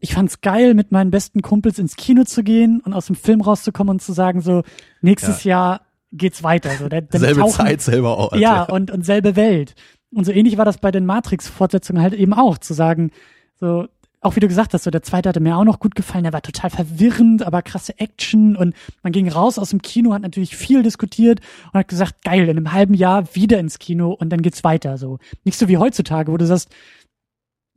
ich 0.00 0.14
fand's 0.14 0.40
geil, 0.40 0.73
mit 0.75 0.90
meinen 0.90 1.11
besten 1.11 1.42
Kumpels 1.42 1.78
ins 1.78 1.97
Kino 1.97 2.25
zu 2.25 2.42
gehen 2.42 2.80
und 2.80 2.94
aus 2.94 3.06
dem 3.06 3.16
Film 3.16 3.42
rauszukommen 3.42 3.92
und 3.97 4.00
zu 4.02 4.12
sagen 4.14 4.40
so, 4.40 4.62
nächstes 5.02 5.44
Jahr 5.44 5.83
geht's 6.12 6.42
weiter. 6.42 6.71
So, 6.78 6.88
da, 6.88 7.00
dann 7.02 7.21
Selbe 7.21 7.40
tauchen- 7.40 7.52
Zeit, 7.52 7.80
selber 7.83 8.16
Ort. 8.16 8.37
ja, 8.37 8.62
und, 8.64 8.90
und 8.90 9.04
selbe 9.04 9.37
Welt. 9.37 9.75
Und 10.14 10.25
so 10.25 10.33
ähnlich 10.33 10.56
war 10.59 10.64
das 10.64 10.78
bei 10.78 10.90
den 10.90 11.06
Matrix-Fortsetzungen 11.06 12.02
halt 12.02 12.14
eben 12.14 12.33
auch, 12.33 12.59
zu 12.59 12.75
sagen, 12.75 13.11
so, 13.59 13.87
auch 14.21 14.37
wie 14.37 14.40
du 14.40 14.49
gesagt 14.49 14.73
hast, 14.73 14.85
so 14.85 14.90
der 14.90 15.02
zweite 15.02 15.28
hatte 15.28 15.40
mir 15.40 15.56
auch 15.56 15.64
noch 15.64 15.78
gut 15.78 15.94
gefallen, 15.94 16.25
der 16.25 16.33
war 16.33 16.42
total 16.42 16.71
verwirrend, 16.71 17.47
aber 17.47 17.62
krasse 17.62 17.99
Action 17.99 18.56
und 18.56 18.75
man 19.02 19.12
ging 19.12 19.28
raus 19.28 19.59
aus 19.59 19.71
dem 19.71 19.83
Kino, 19.83 20.14
hat 20.14 20.23
natürlich 20.23 20.56
viel 20.56 20.83
diskutiert 20.83 21.40
und 21.73 21.80
hat 21.80 21.88
gesagt, 21.88 22.23
geil, 22.25 22.44
in 22.44 22.50
einem 22.50 22.73
halben 22.73 22.94
Jahr 22.94 23.35
wieder 23.35 23.59
ins 23.59 23.78
Kino 23.78 24.12
und 24.12 24.30
dann 24.30 24.40
geht's 24.40 24.64
weiter, 24.64 24.97
so. 24.97 25.18
Nicht 25.44 25.59
so 25.59 25.68
wie 25.68 25.76
heutzutage, 25.76 26.33
wo 26.33 26.37
du 26.37 26.47
sagst, 26.47 26.71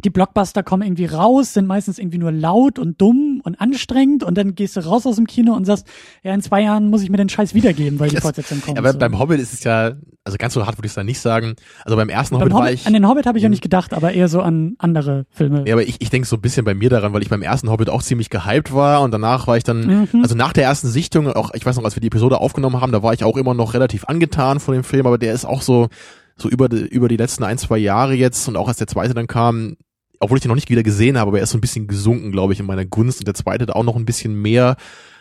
die 0.03 0.11
Blockbuster 0.11 0.61
kommen 0.61 0.83
irgendwie 0.83 1.05
raus, 1.05 1.53
sind 1.53 1.65
meistens 1.65 1.97
irgendwie 1.97 2.19
nur 2.19 2.31
laut 2.31 2.77
und 2.77 3.01
dumm 3.01 3.41
und 3.43 3.59
anstrengend 3.59 4.23
und 4.23 4.37
dann 4.37 4.53
gehst 4.53 4.75
du 4.75 4.81
raus 4.85 5.07
aus 5.07 5.15
dem 5.15 5.25
Kino 5.25 5.53
und 5.55 5.65
sagst, 5.65 5.87
ja, 6.23 6.33
in 6.35 6.41
zwei 6.43 6.61
Jahren 6.61 6.89
muss 6.91 7.01
ich 7.01 7.09
mir 7.09 7.17
den 7.17 7.29
Scheiß 7.29 7.55
wiedergeben, 7.55 7.99
weil 7.99 8.09
die 8.09 8.17
Fortsetzung 8.17 8.61
kommt. 8.61 8.77
Aber 8.77 8.91
so. 8.93 8.99
beim 8.99 9.17
Hobbit 9.17 9.39
ist 9.39 9.53
es 9.53 9.63
ja, 9.63 9.93
also 10.23 10.37
ganz 10.37 10.53
so 10.53 10.63
hart 10.67 10.77
würde 10.77 10.85
ich 10.85 10.91
es 10.91 10.95
da 10.95 11.03
nicht 11.03 11.19
sagen. 11.19 11.55
Also 11.83 11.95
beim 11.95 12.09
ersten 12.09 12.35
Beim 12.35 12.41
Hobbit 12.43 12.53
war 12.53 12.61
Hobbit, 12.65 12.73
ich. 12.75 12.85
an 12.85 12.93
den 12.93 13.07
Hobbit 13.07 13.25
habe 13.25 13.39
ich 13.39 13.43
auch 13.45 13.47
Mhm. 13.47 13.51
nicht 13.51 13.63
gedacht, 13.63 13.95
aber 13.95 14.13
eher 14.13 14.27
so 14.27 14.41
an 14.41 14.75
andere 14.77 15.25
Filme. 15.31 15.63
Ja, 15.67 15.73
aber 15.73 15.81
ich, 15.83 15.95
ich 15.99 16.11
denke 16.11 16.27
so 16.27 16.35
ein 16.35 16.41
bisschen 16.41 16.63
bei 16.63 16.75
mir 16.75 16.91
daran, 16.91 17.11
weil 17.13 17.23
ich 17.23 17.29
beim 17.29 17.41
ersten 17.41 17.71
Hobbit 17.71 17.89
auch 17.89 18.03
ziemlich 18.03 18.29
gehypt 18.29 18.71
war 18.75 19.01
und 19.01 19.09
danach 19.09 19.47
war 19.47 19.57
ich 19.57 19.63
dann, 19.63 20.07
Mhm. 20.13 20.21
also 20.21 20.35
nach 20.35 20.53
der 20.53 20.65
ersten 20.65 20.89
Sichtung, 20.89 21.27
auch 21.31 21.55
ich 21.55 21.65
weiß 21.65 21.75
noch, 21.75 21.83
als 21.85 21.95
wir 21.95 22.01
die 22.01 22.07
Episode 22.07 22.39
aufgenommen 22.39 22.79
haben, 22.81 22.91
da 22.91 23.01
war 23.01 23.13
ich 23.13 23.23
auch 23.23 23.35
immer 23.35 23.55
noch 23.55 23.73
relativ 23.73 24.05
angetan 24.05 24.59
von 24.59 24.75
dem 24.75 24.83
Film, 24.83 25.07
aber 25.07 25.17
der 25.17 25.33
ist 25.33 25.45
auch 25.45 25.63
so, 25.63 25.87
so 26.35 26.49
über 26.49 26.69
die, 26.69 26.85
über 26.85 27.07
die 27.07 27.17
letzten 27.17 27.43
ein, 27.43 27.57
zwei 27.57 27.79
Jahre 27.79 28.13
jetzt 28.13 28.47
und 28.47 28.57
auch 28.57 28.67
als 28.67 28.77
der 28.77 28.85
zweite 28.85 29.15
dann 29.15 29.25
kam, 29.25 29.75
obwohl 30.19 30.37
ich 30.37 30.41
den 30.41 30.49
noch 30.49 30.55
nicht 30.55 30.69
wieder 30.69 30.83
gesehen 30.83 31.17
habe, 31.17 31.29
aber 31.29 31.37
er 31.37 31.43
ist 31.43 31.51
so 31.51 31.57
ein 31.57 31.61
bisschen 31.61 31.87
gesunken, 31.87 32.31
glaube 32.31 32.53
ich, 32.53 32.59
in 32.59 32.65
meiner 32.65 32.85
Gunst 32.85 33.19
und 33.19 33.27
der 33.27 33.33
zweite 33.33 33.65
da 33.65 33.73
auch 33.73 33.83
noch 33.83 33.95
ein 33.95 34.05
bisschen 34.05 34.41
mehr 34.41 34.77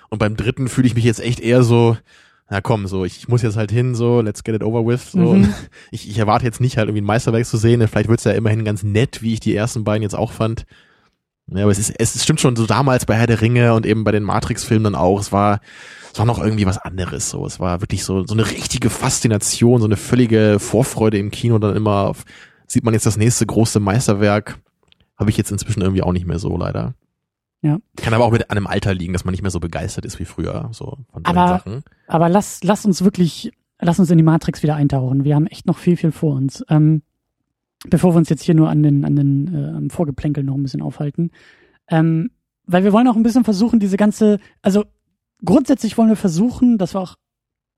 und 0.09 0.19
beim 0.19 0.37
dritten 0.37 0.69
fühle 0.69 0.87
ich 0.87 0.95
mich 0.95 1.05
jetzt 1.05 1.21
echt 1.21 1.41
eher 1.41 1.63
so, 1.63 1.97
na 2.49 2.61
komm, 2.61 2.87
so, 2.87 3.05
ich, 3.05 3.19
ich 3.19 3.29
muss 3.29 3.43
jetzt 3.43 3.57
halt 3.57 3.73
hin, 3.73 3.95
so, 3.95 4.21
let's 4.21 4.45
get 4.45 4.55
it 4.55 4.63
over 4.63 4.87
with, 4.87 5.13
so. 5.13 5.35
Mhm. 5.35 5.53
Ich, 5.91 6.09
ich 6.09 6.19
erwarte 6.19 6.45
jetzt 6.45 6.61
nicht 6.61 6.77
halt 6.77 6.89
irgendwie 6.89 7.03
ein 7.03 7.07
Meisterwerk 7.07 7.47
zu 7.47 7.57
sehen, 7.57 7.87
vielleicht 7.89 8.09
wird's 8.09 8.25
ja 8.25 8.33
immerhin 8.33 8.65
ganz 8.65 8.83
nett, 8.83 9.23
wie 9.23 9.35
ich 9.35 9.41
die 9.41 9.55
ersten 9.55 9.85
beiden 9.85 10.03
jetzt 10.03 10.17
auch 10.17 10.33
fand. 10.33 10.67
Ja, 11.49 11.63
aber 11.63 11.71
es 11.71 11.79
ist, 11.79 11.95
es 11.99 12.23
stimmt 12.23 12.41
schon 12.41 12.57
so 12.57 12.67
damals 12.67 13.07
bei 13.07 13.15
Herr 13.15 13.29
der 13.29 13.41
Ringe 13.41 13.75
und 13.75 13.87
eben 13.87 14.03
bei 14.03 14.11
den 14.11 14.25
Matrix-Filmen 14.25 14.85
dann 14.85 14.95
auch, 14.97 15.21
es 15.21 15.31
war, 15.31 15.61
es 16.13 16.19
war 16.19 16.27
noch 16.27 16.43
irgendwie 16.43 16.67
was 16.67 16.79
anderes, 16.79 17.31
so. 17.31 17.47
Es 17.47 17.61
war 17.61 17.81
wirklich 17.81 18.05
so, 18.05 18.27
so 18.27 18.35
eine 18.35 18.51
richtige 18.51 18.91
Faszination, 18.91 19.81
so 19.81 19.87
eine 19.87 19.97
völlige 19.97 20.59
Vorfreude 20.59 21.19
im 21.19 21.31
Kino 21.31 21.59
dann 21.59 21.77
immer 21.77 22.09
auf, 22.09 22.25
sieht 22.67 22.85
man 22.85 22.95
jetzt 22.95 23.07
das 23.07 23.17
nächste 23.17 23.47
große 23.47 23.79
Meisterwerk, 23.79 24.59
habe 25.17 25.31
ich 25.31 25.37
jetzt 25.37 25.51
inzwischen 25.51 25.81
irgendwie 25.83 26.03
auch 26.03 26.13
nicht 26.13 26.27
mehr 26.27 26.39
so, 26.39 26.57
leider. 26.57 26.95
Ja. 27.63 27.79
Kann 27.97 28.15
aber 28.15 28.25
auch 28.25 28.33
mit 28.33 28.51
einem 28.51 28.67
Alter 28.67 28.95
liegen, 28.95 29.13
dass 29.13 29.25
man 29.25 29.33
nicht 29.33 29.43
mehr 29.43 29.51
so 29.51 29.61
begeistert 29.61 30.05
ist 30.05 30.19
wie 30.21 30.25
früher, 30.25 30.69
so 30.73 30.99
von 31.11 31.25
solchen 31.25 31.39
Aber- 31.39 31.49
Sachen. 31.59 31.83
Aber 32.07 32.29
lass, 32.29 32.63
lass 32.63 32.85
uns 32.85 33.03
wirklich, 33.03 33.51
lass 33.81 33.99
uns 33.99 34.11
in 34.11 34.19
die 34.19 34.25
Matrix 34.25 34.63
wieder 34.63 34.77
eintauchen. 34.77 35.25
Wir 35.25 35.35
haben 35.35 35.47
echt 35.47 35.67
noch 35.67 35.79
viel, 35.79 35.97
viel 35.97 36.13
vor 36.13 36.35
uns. 36.35 36.65
Ähm, 36.69 37.03
bevor 37.89 38.15
wir 38.15 38.19
uns 38.19 38.29
jetzt 38.29 38.43
hier 38.43 38.55
nur 38.55 38.69
an 38.69 38.83
den, 38.83 39.05
an 39.05 39.17
den 39.17 39.55
äh, 39.55 39.77
am 39.77 39.91
Vorgeplänkel 39.91 40.45
noch 40.45 40.55
ein 40.55 40.63
bisschen 40.63 40.83
aufhalten. 40.83 41.31
Ähm, 41.89 42.31
weil 42.67 42.85
wir 42.85 42.93
wollen 42.93 43.09
auch 43.09 43.17
ein 43.17 43.23
bisschen 43.23 43.45
versuchen, 43.45 43.81
diese 43.81 43.97
ganze, 43.97 44.39
also 44.61 44.85
grundsätzlich 45.45 45.97
wollen 45.97 46.09
wir 46.09 46.17
versuchen, 46.17 46.79
das 46.79 46.95
war 46.95 47.03
auch 47.03 47.15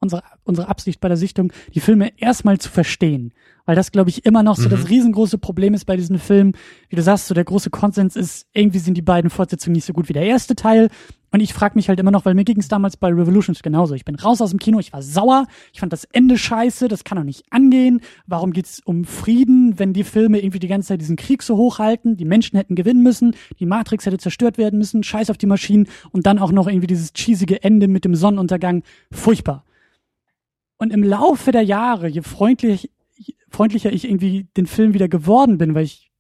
unsere, 0.01 0.23
unsere 0.45 0.69
Absicht 0.69 1.01
bei 1.01 1.09
der 1.09 1.17
Sichtung, 1.17 1.53
die 1.75 1.81
Filme 1.81 2.13
erstmal 2.19 2.59
zu 2.59 2.71
verstehen. 2.71 3.33
Weil 3.67 3.77
das, 3.77 3.93
glaube 3.93 4.09
ich, 4.09 4.25
immer 4.25 4.43
noch 4.43 4.57
so 4.57 4.67
Mhm. 4.67 4.71
das 4.71 4.89
riesengroße 4.89 5.37
Problem 5.39 5.75
ist 5.75 5.85
bei 5.85 5.97
diesen 5.97 6.19
Filmen. 6.19 6.55
Wie 6.89 6.97
du 6.97 7.03
sagst, 7.03 7.27
so 7.27 7.35
der 7.35 7.45
große 7.45 7.69
Konsens 7.69 8.17
ist, 8.17 8.47
irgendwie 8.55 8.79
sind 8.79 8.95
die 8.95 9.03
beiden 9.03 9.29
Fortsetzungen 9.29 9.75
nicht 9.75 9.85
so 9.85 9.93
gut 9.93 10.09
wie 10.09 10.15
der 10.15 10.23
erste 10.25 10.57
Teil. 10.57 10.89
Und 11.31 11.41
ich 11.41 11.53
frage 11.53 11.75
mich 11.75 11.91
halt 11.91 12.01
immer 12.01 12.11
noch, 12.11 12.25
weil 12.25 12.33
mir 12.33 12.45
ging 12.45 12.59
es 12.59 12.69
damals 12.69 12.97
bei 12.97 13.09
Revolutions 13.09 13.63
genauso. 13.63 13.93
Ich 13.93 14.07
bin 14.07 14.15
raus 14.15 14.41
aus 14.41 14.49
dem 14.49 14.59
Kino, 14.59 14.79
ich 14.79 14.95
war 14.95 15.03
sauer, 15.03 15.47
ich 15.75 15.81
fand 15.81 15.93
das 15.93 16.05
Ende 16.05 16.39
scheiße, 16.39 16.89
das 16.89 17.05
kann 17.05 17.19
doch 17.19 17.25
nicht 17.25 17.45
angehen. 17.51 18.01
Warum 18.27 18.53
geht's 18.55 18.81
um 18.83 19.05
Frieden, 19.05 19.79
wenn 19.79 19.93
die 19.93 20.05
Filme 20.05 20.39
irgendwie 20.39 20.61
die 20.61 20.69
ganze 20.69 20.89
Zeit 20.89 21.03
diesen 21.03 21.17
Krieg 21.17 21.43
so 21.43 21.59
hochhalten? 21.59 22.17
Die 22.17 22.25
Menschen 22.25 22.57
hätten 22.57 22.75
gewinnen 22.77 23.03
müssen, 23.03 23.35
die 23.61 23.67
Matrix 23.67 24.07
hätte 24.07 24.17
zerstört 24.17 24.57
werden 24.57 24.79
müssen, 24.79 25.03
scheiß 25.03 25.29
auf 25.29 25.37
die 25.37 25.45
Maschinen 25.47 25.89
und 26.13 26.25
dann 26.25 26.39
auch 26.39 26.53
noch 26.53 26.67
irgendwie 26.69 26.87
dieses 26.87 27.13
cheesige 27.13 27.63
Ende 27.63 27.89
mit 27.89 28.07
dem 28.07 28.15
Sonnenuntergang. 28.15 28.83
Furchtbar. 29.11 29.65
Und 30.79 30.93
im 30.93 31.03
Laufe 31.03 31.53
der 31.53 31.63
Jahre, 31.63 32.09
je 32.09 32.23
freundlich, 32.23 32.91
je 33.17 33.35
freundlicher 33.49 33.93
ich 33.93 34.05
irgendwie 34.05 34.45
den 34.57 34.67
Film 34.67 34.95
wieder 34.95 35.09
geworden 35.09 35.59
bin, 35.59 35.75
weil 35.75 35.85
ich 35.85 36.11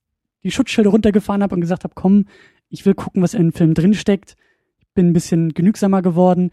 die 0.43 0.51
Schutzschilde 0.51 0.91
runtergefahren 0.91 1.43
habe 1.43 1.55
und 1.55 1.61
gesagt 1.61 1.85
habe, 1.85 1.95
komm, 1.95 2.27
ich 2.69 2.85
will 2.85 2.95
gucken, 2.95 3.23
was 3.23 3.35
in 3.35 3.43
dem 3.43 3.53
Film 3.53 3.75
drinsteckt. 3.75 4.37
Bin 4.95 5.09
ein 5.09 5.13
bisschen 5.13 5.55
genügsamer 5.55 6.03
geworden, 6.03 6.51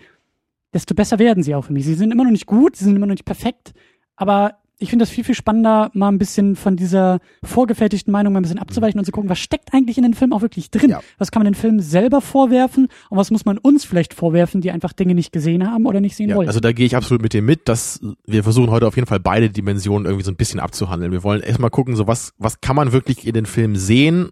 desto 0.74 0.94
besser 0.94 1.20
werden 1.20 1.44
sie 1.44 1.56
auch 1.56 1.66
für 1.66 1.74
mich. 1.74 1.86
Sie 1.86 1.96
sind 1.96 2.12
immer 2.12 2.24
noch 2.24 2.32
nicht 2.32 2.46
gut, 2.46 2.76
sie 2.76 2.86
sind 2.86 2.96
immer 2.96 3.08
noch 3.08 3.14
nicht 3.14 3.26
perfekt, 3.26 3.74
aber 4.16 4.60
ich 4.78 4.90
finde 4.90 5.04
das 5.04 5.10
viel, 5.10 5.24
viel 5.24 5.36
spannender, 5.36 5.90
mal 5.94 6.10
ein 6.10 6.18
bisschen 6.18 6.56
von 6.56 6.76
dieser 6.76 7.20
vorgefertigten 7.44 8.12
Meinung 8.12 8.34
mal 8.34 8.40
ein 8.40 8.44
bisschen 8.44 8.60
abzuweichen 8.60 9.00
und 9.00 9.06
zu 9.06 9.12
gucken, 9.12 9.30
was 9.30 9.40
steckt 9.40 9.74
eigentlich 9.74 9.98
in 9.98 10.04
den 10.04 10.14
Film 10.14 10.34
auch 10.34 10.42
wirklich 10.42 10.70
drin? 10.70 10.90
Ja. 10.90 11.02
Was 11.18 11.32
kann 11.32 11.42
man 11.42 11.52
den 11.52 11.56
Film 11.60 11.80
selber 11.80 12.20
vorwerfen 12.20 12.90
und 13.10 13.18
was 13.18 13.32
muss 13.32 13.46
man 13.46 13.58
uns 13.58 13.86
vielleicht 13.86 14.14
vorwerfen, 14.14 14.60
die 14.62 14.72
einfach 14.72 14.92
Dinge 14.92 15.16
nicht 15.16 15.32
gesehen 15.32 15.70
haben 15.70 15.86
oder 15.86 16.02
nicht 16.02 16.16
sehen 16.18 16.30
Ja, 16.30 16.36
wollen? 16.36 16.48
also 16.50 16.60
da 16.60 16.74
gehe 16.74 16.86
ich 16.86 16.96
absolut 16.96 17.22
mit 17.22 17.32
dir 17.34 17.42
mit, 17.42 17.70
dass 17.70 18.02
wir 18.26 18.44
versuchen 18.44 18.70
heute 18.70 18.86
auf 18.88 18.96
jeden 18.96 19.08
Fall 19.08 19.20
beide 19.22 19.50
Dimensionen 19.50 20.06
irgendwie 20.06 20.26
so 20.26 20.32
ein 20.32 20.36
bisschen 20.38 20.60
abzuhandeln. 20.60 21.12
Wir 21.14 21.24
wollen 21.24 21.42
erstmal 21.42 21.70
gucken, 21.70 21.96
so 21.96 22.08
was, 22.08 22.34
was 22.38 22.60
kann 22.60 22.76
man 22.76 22.92
wirklich 22.92 23.26
in 23.26 23.34
den 23.34 23.46
Film 23.46 23.78
sehen, 23.78 24.32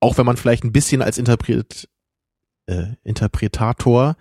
auch 0.00 0.16
wenn 0.16 0.24
man 0.26 0.38
vielleicht 0.38 0.64
ein 0.64 0.72
bisschen 0.72 1.02
als 1.02 1.18
Interpret, 1.18 1.88
äh, 2.66 2.84
Interpretator 3.04 4.16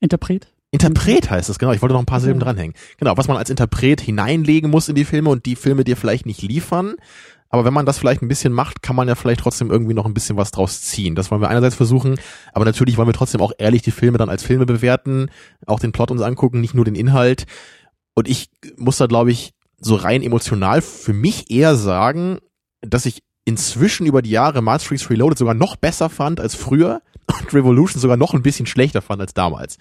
Interpret? 0.00 0.48
Interpret 0.74 1.30
heißt 1.30 1.48
es, 1.48 1.58
genau. 1.58 1.72
Ich 1.72 1.80
wollte 1.82 1.92
noch 1.94 2.02
ein 2.02 2.06
paar 2.06 2.20
Silben 2.20 2.40
Ja. 2.40 2.46
dranhängen. 2.46 2.74
Genau, 2.98 3.16
was 3.16 3.28
man 3.28 3.36
als 3.36 3.48
Interpret 3.48 4.00
hineinlegen 4.00 4.70
muss 4.70 4.88
in 4.88 4.94
die 4.96 5.04
Filme 5.04 5.30
und 5.30 5.46
die 5.46 5.56
Filme 5.56 5.84
dir 5.84 5.96
vielleicht 5.96 6.26
nicht 6.26 6.42
liefern. 6.42 6.96
Aber 7.48 7.64
wenn 7.64 7.72
man 7.72 7.86
das 7.86 7.98
vielleicht 7.98 8.20
ein 8.22 8.26
bisschen 8.28 8.52
macht, 8.52 8.82
kann 8.82 8.96
man 8.96 9.06
ja 9.06 9.14
vielleicht 9.14 9.38
trotzdem 9.40 9.70
irgendwie 9.70 9.94
noch 9.94 10.06
ein 10.06 10.14
bisschen 10.14 10.36
was 10.36 10.50
draus 10.50 10.82
ziehen. 10.82 11.14
Das 11.14 11.30
wollen 11.30 11.40
wir 11.40 11.48
einerseits 11.48 11.76
versuchen, 11.76 12.16
aber 12.52 12.64
natürlich 12.64 12.96
wollen 12.96 13.06
wir 13.08 13.12
trotzdem 13.12 13.40
auch 13.40 13.52
ehrlich 13.58 13.82
die 13.82 13.92
Filme 13.92 14.18
dann 14.18 14.28
als 14.28 14.42
Filme 14.42 14.66
bewerten, 14.66 15.28
auch 15.64 15.78
den 15.78 15.92
Plot 15.92 16.10
uns 16.10 16.20
angucken, 16.22 16.60
nicht 16.60 16.74
nur 16.74 16.84
den 16.84 16.96
Inhalt. 16.96 17.44
Und 18.14 18.26
ich 18.28 18.50
muss 18.76 18.96
da, 18.96 19.06
glaube 19.06 19.30
ich, 19.30 19.52
so 19.78 19.94
rein 19.94 20.22
emotional 20.22 20.82
für 20.82 21.12
mich 21.12 21.50
eher 21.52 21.76
sagen, 21.76 22.38
dass 22.80 23.06
ich 23.06 23.22
inzwischen 23.44 24.06
über 24.06 24.22
die 24.22 24.30
Jahre 24.30 24.60
Matrix 24.60 25.08
Reloaded 25.08 25.38
sogar 25.38 25.54
noch 25.54 25.76
besser 25.76 26.08
fand 26.10 26.40
als 26.40 26.56
früher 26.56 27.02
und 27.40 27.54
Revolution 27.54 28.00
sogar 28.00 28.16
noch 28.16 28.34
ein 28.34 28.42
bisschen 28.42 28.66
schlechter 28.66 29.02
fand 29.02 29.20
als 29.20 29.34
damals. 29.34 29.78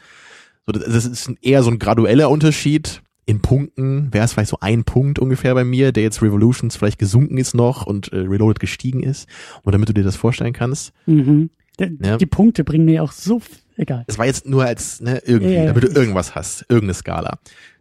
So, 0.65 0.71
das, 0.71 1.05
ist 1.05 1.31
eher 1.41 1.63
so 1.63 1.71
ein 1.71 1.79
gradueller 1.79 2.29
Unterschied. 2.29 3.01
In 3.25 3.41
Punkten 3.41 4.13
wäre 4.13 4.25
es 4.25 4.33
vielleicht 4.33 4.49
so 4.49 4.57
ein 4.59 4.83
Punkt 4.83 5.17
ungefähr 5.17 5.53
bei 5.53 5.63
mir, 5.63 5.91
der 5.93 6.03
jetzt 6.03 6.21
Revolutions 6.21 6.75
vielleicht 6.75 6.99
gesunken 6.99 7.37
ist 7.37 7.53
noch 7.53 7.85
und 7.85 8.11
äh, 8.11 8.17
Reloaded 8.17 8.59
gestiegen 8.59 9.01
ist. 9.01 9.27
Und 9.63 9.71
damit 9.73 9.87
du 9.89 9.93
dir 9.93 10.03
das 10.03 10.15
vorstellen 10.17 10.53
kannst. 10.53 10.91
Mhm. 11.05 11.49
D- 11.79 11.91
Ja. 12.03 12.17
Die 12.17 12.25
Punkte 12.25 12.63
bringen 12.63 12.85
mir 12.85 13.01
auch 13.03 13.11
so, 13.13 13.41
egal. 13.77 14.03
Es 14.07 14.17
war 14.17 14.25
jetzt 14.25 14.45
nur 14.45 14.65
als, 14.65 14.99
ne, 15.01 15.21
irgendwie, 15.25 15.53
ja, 15.53 15.65
damit 15.65 15.83
du 15.83 15.87
irgendwas 15.87 16.35
hast, 16.35 16.61
irgendeine 16.69 16.93
Skala. 16.95 17.39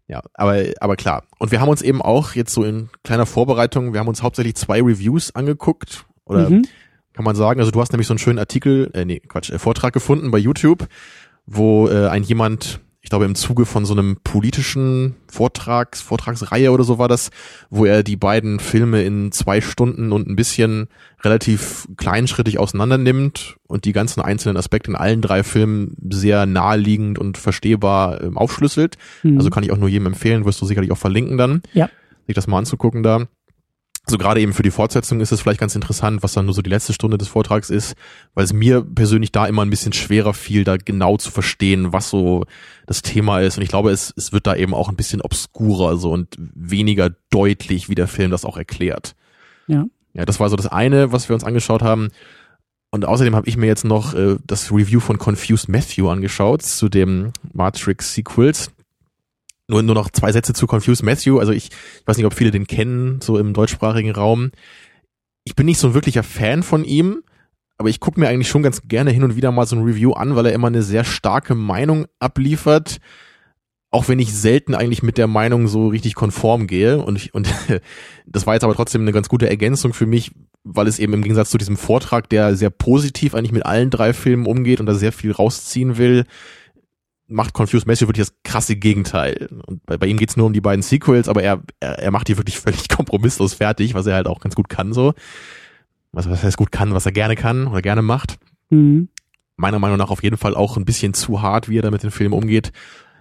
Ja, 0.08 0.22
aber, 0.34 0.62
aber 0.80 0.96
klar. 0.96 1.24
Und 1.38 1.50
wir 1.52 1.60
haben 1.60 1.68
uns 1.68 1.82
eben 1.82 2.02
auch 2.02 2.34
jetzt 2.34 2.52
so 2.54 2.64
in 2.64 2.88
kleiner 3.02 3.26
Vorbereitung, 3.26 3.92
wir 3.92 4.00
haben 4.00 4.08
uns 4.08 4.22
hauptsächlich 4.22 4.54
zwei 4.56 4.80
Reviews 4.80 5.34
angeguckt. 5.34 6.04
Oder 6.24 6.50
Mhm. 6.50 6.66
kann 7.14 7.24
man 7.24 7.34
sagen, 7.36 7.58
also 7.60 7.70
du 7.72 7.80
hast 7.80 7.92
nämlich 7.92 8.06
so 8.06 8.12
einen 8.14 8.18
schönen 8.18 8.38
Artikel, 8.38 8.90
äh, 8.94 9.04
nee, 9.04 9.20
Quatsch, 9.20 9.50
äh, 9.50 9.58
Vortrag 9.58 9.92
gefunden 9.92 10.30
bei 10.30 10.38
YouTube, 10.38 10.86
wo 11.46 11.88
äh, 11.88 12.08
ein 12.08 12.22
jemand 12.22 12.80
ich 13.04 13.10
glaube 13.10 13.24
im 13.24 13.34
Zuge 13.34 13.66
von 13.66 13.84
so 13.84 13.94
einem 13.94 14.16
politischen 14.22 15.16
Vortrags, 15.26 16.00
Vortragsreihe 16.00 16.70
oder 16.70 16.84
so 16.84 16.98
war 16.98 17.08
das, 17.08 17.30
wo 17.68 17.84
er 17.84 18.04
die 18.04 18.16
beiden 18.16 18.60
Filme 18.60 19.02
in 19.02 19.32
zwei 19.32 19.60
Stunden 19.60 20.12
und 20.12 20.28
ein 20.28 20.36
bisschen 20.36 20.86
relativ 21.20 21.88
kleinschrittig 21.96 22.60
auseinander 22.60 22.98
nimmt 22.98 23.56
und 23.66 23.86
die 23.86 23.92
ganzen 23.92 24.20
einzelnen 24.20 24.56
Aspekte 24.56 24.92
in 24.92 24.96
allen 24.96 25.20
drei 25.20 25.42
Filmen 25.42 25.96
sehr 26.10 26.46
naheliegend 26.46 27.18
und 27.18 27.38
verstehbar 27.38 28.22
ähm, 28.22 28.38
aufschlüsselt. 28.38 28.96
Mhm. 29.24 29.36
Also 29.36 29.50
kann 29.50 29.64
ich 29.64 29.72
auch 29.72 29.78
nur 29.78 29.88
jedem 29.88 30.06
empfehlen, 30.06 30.44
wirst 30.44 30.62
du 30.62 30.66
sicherlich 30.66 30.92
auch 30.92 30.98
verlinken 30.98 31.36
dann, 31.36 31.62
ja. 31.72 31.90
sich 32.28 32.36
das 32.36 32.46
mal 32.46 32.58
anzugucken 32.58 33.02
da. 33.02 33.26
Also 34.04 34.18
gerade 34.18 34.40
eben 34.40 34.52
für 34.52 34.64
die 34.64 34.72
Fortsetzung 34.72 35.20
ist 35.20 35.30
es 35.30 35.40
vielleicht 35.40 35.60
ganz 35.60 35.76
interessant, 35.76 36.24
was 36.24 36.32
dann 36.32 36.46
nur 36.46 36.54
so 36.54 36.62
die 36.62 36.70
letzte 36.70 36.92
Stunde 36.92 37.18
des 37.18 37.28
Vortrags 37.28 37.70
ist, 37.70 37.94
weil 38.34 38.44
es 38.44 38.52
mir 38.52 38.82
persönlich 38.82 39.30
da 39.30 39.46
immer 39.46 39.62
ein 39.62 39.70
bisschen 39.70 39.92
schwerer 39.92 40.34
fiel, 40.34 40.64
da 40.64 40.76
genau 40.76 41.18
zu 41.18 41.30
verstehen, 41.30 41.92
was 41.92 42.10
so 42.10 42.44
das 42.86 43.02
Thema 43.02 43.40
ist. 43.40 43.58
Und 43.58 43.62
ich 43.62 43.68
glaube, 43.68 43.92
es, 43.92 44.12
es 44.16 44.32
wird 44.32 44.48
da 44.48 44.56
eben 44.56 44.74
auch 44.74 44.88
ein 44.88 44.96
bisschen 44.96 45.20
obskurer 45.20 45.96
so 45.96 46.10
und 46.10 46.34
weniger 46.36 47.10
deutlich, 47.30 47.88
wie 47.88 47.94
der 47.94 48.08
Film 48.08 48.32
das 48.32 48.44
auch 48.44 48.56
erklärt. 48.56 49.14
Ja. 49.68 49.86
Ja, 50.14 50.24
das 50.24 50.40
war 50.40 50.50
so 50.50 50.56
das 50.56 50.66
eine, 50.66 51.12
was 51.12 51.28
wir 51.28 51.34
uns 51.34 51.44
angeschaut 51.44 51.82
haben. 51.82 52.08
Und 52.90 53.06
außerdem 53.06 53.34
habe 53.34 53.48
ich 53.48 53.56
mir 53.56 53.66
jetzt 53.66 53.84
noch 53.84 54.14
äh, 54.14 54.36
das 54.46 54.70
Review 54.70 55.00
von 55.00 55.16
Confused 55.16 55.68
Matthew 55.68 56.10
angeschaut 56.10 56.62
zu 56.62 56.88
dem 56.88 57.32
Matrix 57.52 58.14
Sequels. 58.14 58.70
Nur, 59.72 59.82
nur 59.82 59.94
noch 59.94 60.10
zwei 60.10 60.30
Sätze 60.32 60.52
zu 60.52 60.66
Confused 60.66 61.02
Matthew. 61.02 61.38
Also 61.38 61.52
ich, 61.52 61.70
ich 61.70 62.06
weiß 62.06 62.18
nicht, 62.18 62.26
ob 62.26 62.34
viele 62.34 62.50
den 62.50 62.66
kennen, 62.66 63.22
so 63.22 63.38
im 63.38 63.54
deutschsprachigen 63.54 64.10
Raum. 64.10 64.50
Ich 65.44 65.56
bin 65.56 65.64
nicht 65.64 65.78
so 65.78 65.88
ein 65.88 65.94
wirklicher 65.94 66.22
Fan 66.22 66.62
von 66.62 66.84
ihm, 66.84 67.22
aber 67.78 67.88
ich 67.88 67.98
gucke 67.98 68.20
mir 68.20 68.28
eigentlich 68.28 68.50
schon 68.50 68.62
ganz 68.62 68.82
gerne 68.82 69.12
hin 69.12 69.24
und 69.24 69.34
wieder 69.34 69.50
mal 69.50 69.66
so 69.66 69.74
ein 69.74 69.82
Review 69.82 70.12
an, 70.12 70.36
weil 70.36 70.44
er 70.44 70.52
immer 70.52 70.66
eine 70.66 70.82
sehr 70.82 71.04
starke 71.04 71.54
Meinung 71.54 72.04
abliefert. 72.18 72.98
Auch 73.90 74.08
wenn 74.08 74.18
ich 74.18 74.34
selten 74.34 74.74
eigentlich 74.74 75.02
mit 75.02 75.16
der 75.16 75.26
Meinung 75.26 75.66
so 75.68 75.88
richtig 75.88 76.16
konform 76.16 76.66
gehe. 76.66 77.02
Und, 77.02 77.16
ich, 77.16 77.32
und 77.32 77.48
das 78.26 78.46
war 78.46 78.52
jetzt 78.52 78.64
aber 78.64 78.74
trotzdem 78.74 79.00
eine 79.00 79.12
ganz 79.12 79.30
gute 79.30 79.48
Ergänzung 79.48 79.94
für 79.94 80.06
mich, 80.06 80.32
weil 80.64 80.86
es 80.86 80.98
eben 80.98 81.14
im 81.14 81.22
Gegensatz 81.22 81.48
zu 81.48 81.56
diesem 81.56 81.78
Vortrag, 81.78 82.28
der 82.28 82.56
sehr 82.56 82.70
positiv 82.70 83.34
eigentlich 83.34 83.52
mit 83.52 83.64
allen 83.64 83.88
drei 83.88 84.12
Filmen 84.12 84.44
umgeht 84.44 84.80
und 84.80 84.86
da 84.86 84.92
sehr 84.92 85.12
viel 85.12 85.32
rausziehen 85.32 85.96
will, 85.96 86.26
macht 87.28 87.54
Confused 87.54 87.86
Matthew 87.86 88.08
wirklich 88.08 88.26
das 88.26 88.36
krasse 88.44 88.76
Gegenteil. 88.76 89.48
Und 89.66 89.84
bei, 89.86 89.96
bei 89.96 90.06
ihm 90.06 90.18
geht's 90.18 90.36
nur 90.36 90.46
um 90.46 90.52
die 90.52 90.60
beiden 90.60 90.82
Sequels, 90.82 91.28
aber 91.28 91.42
er, 91.42 91.62
er, 91.80 91.98
er 91.98 92.10
macht 92.10 92.28
die 92.28 92.36
wirklich 92.36 92.58
völlig 92.58 92.88
kompromisslos 92.94 93.54
fertig, 93.54 93.94
was 93.94 94.06
er 94.06 94.14
halt 94.14 94.26
auch 94.26 94.40
ganz 94.40 94.54
gut 94.54 94.68
kann 94.68 94.92
so. 94.92 95.14
Was, 96.12 96.28
was 96.28 96.44
er 96.44 96.52
gut 96.52 96.72
kann, 96.72 96.92
was 96.92 97.06
er 97.06 97.12
gerne 97.12 97.36
kann 97.36 97.66
oder 97.66 97.80
gerne 97.80 98.02
macht. 98.02 98.38
Mhm. 98.70 99.08
Meiner 99.56 99.78
Meinung 99.78 99.96
nach 99.96 100.10
auf 100.10 100.22
jeden 100.22 100.36
Fall 100.36 100.54
auch 100.54 100.76
ein 100.76 100.84
bisschen 100.84 101.14
zu 101.14 101.40
hart, 101.40 101.68
wie 101.68 101.78
er 101.78 101.82
da 101.82 101.90
mit 101.90 102.02
dem 102.02 102.10
Film 102.10 102.32
umgeht. 102.32 102.72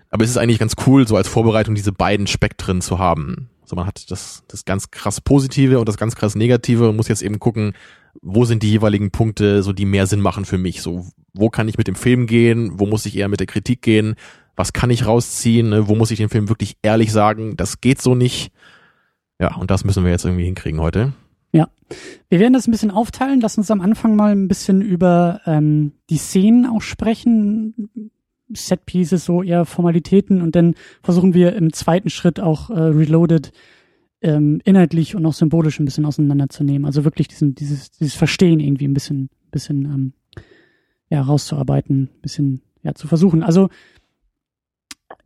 Aber 0.10 0.26
es 0.26 0.30
ist 0.30 0.38
eigentlich 0.38 0.60
ganz 0.60 0.76
cool, 0.86 1.08
so 1.08 1.16
als 1.16 1.30
Vorbereitung 1.30 1.74
diese 1.76 1.94
beiden 1.94 2.28
Spektren 2.28 2.82
zu 2.82 3.00
haben. 3.00 3.50
So 3.64 3.78
man 3.78 3.88
hat 3.88 4.12
das, 4.12 4.44
das 4.50 4.66
ganz 4.66 4.92
krass 4.92 5.22
Positive 5.22 5.80
und 5.80 5.88
das 5.88 5.98
ganz 5.98 6.16
krass 6.16 6.36
Negative 6.36 6.90
und 6.90 6.98
muss 6.98 7.08
jetzt 7.08 7.22
eben 7.22 7.40
gucken, 7.40 7.74
wo 8.21 8.45
sind 8.45 8.63
die 8.63 8.69
jeweiligen 8.69 9.12
Punkte, 9.12 9.63
so 9.63 9.74
die 9.74 9.86
mehr 9.86 10.08
Sinn 10.08 10.21
machen 10.21 10.45
für 10.45 10.58
mich. 10.58 10.82
So, 10.82 11.06
wo 11.34 11.50
kann 11.50 11.67
ich 11.67 11.78
mit 11.78 11.88
dem 11.88 11.95
Film 11.95 12.28
gehen? 12.28 12.80
Wo 12.80 12.86
muss 12.86 13.06
ich 13.06 13.17
eher 13.17 13.28
mit 13.28 13.39
der 13.39 13.47
Kritik 13.47 13.82
gehen? 13.82 14.15
Was 14.56 14.74
kann 14.74 14.89
ich 14.89 15.06
rausziehen? 15.06 15.69
Ne? 15.69 15.88
Wo 15.88 15.95
muss 15.95 16.12
ich 16.12 16.17
den 16.17 16.30
Film 16.30 16.50
wirklich 16.50 16.78
ehrlich 16.82 17.12
sagen? 17.12 17.56
Das 17.58 17.82
geht 17.82 18.02
so 18.02 18.15
nicht. 18.15 18.52
Ja, 19.39 19.56
und 19.56 19.71
das 19.71 19.84
müssen 19.84 20.04
wir 20.04 20.12
jetzt 20.12 20.26
irgendwie 20.26 20.45
hinkriegen 20.45 20.82
heute. 20.82 21.13
Ja. 21.52 21.69
Wir 22.30 22.39
werden 22.39 22.54
das 22.54 22.67
ein 22.67 22.71
bisschen 22.71 22.91
aufteilen. 22.91 23.41
Lass 23.41 23.58
uns 23.58 23.71
am 23.71 23.82
Anfang 23.82 24.15
mal 24.15 24.32
ein 24.32 24.47
bisschen 24.47 24.82
über 24.82 25.41
ähm, 25.45 25.93
die 26.10 26.17
Szenen 26.17 26.65
auch 26.65 26.82
sprechen. 26.82 27.89
Setpieces, 28.54 29.26
so 29.26 29.43
eher 29.43 29.65
Formalitäten 29.65 30.41
und 30.41 30.56
dann 30.58 30.76
versuchen 31.02 31.34
wir 31.34 31.56
im 31.56 31.71
zweiten 31.71 32.10
Schritt 32.10 32.39
auch 32.39 32.69
äh, 32.69 32.74
Reloaded 32.74 33.54
ähm, 34.22 34.62
inhaltlich 34.64 35.16
und 35.16 35.26
auch 35.26 35.34
symbolisch 35.34 35.80
ein 35.80 35.86
bisschen 35.86 36.06
auseinanderzunehmen. 36.06 36.86
Also 36.86 37.04
wirklich 37.04 37.28
diesen, 37.28 37.56
dieses, 37.56 37.92
dieses 37.92 38.16
Verstehen 38.16 38.60
irgendwie 38.60 38.88
ein 38.88 38.94
bisschen, 38.94 39.30
bisschen 39.52 39.86
ähm, 39.86 40.14
ja, 41.10 41.22
rauszuarbeiten, 41.22 42.04
ein 42.04 42.22
bisschen 42.22 42.62
ja, 42.84 42.94
zu 42.94 43.08
versuchen. 43.08 43.44
Also 43.44 43.70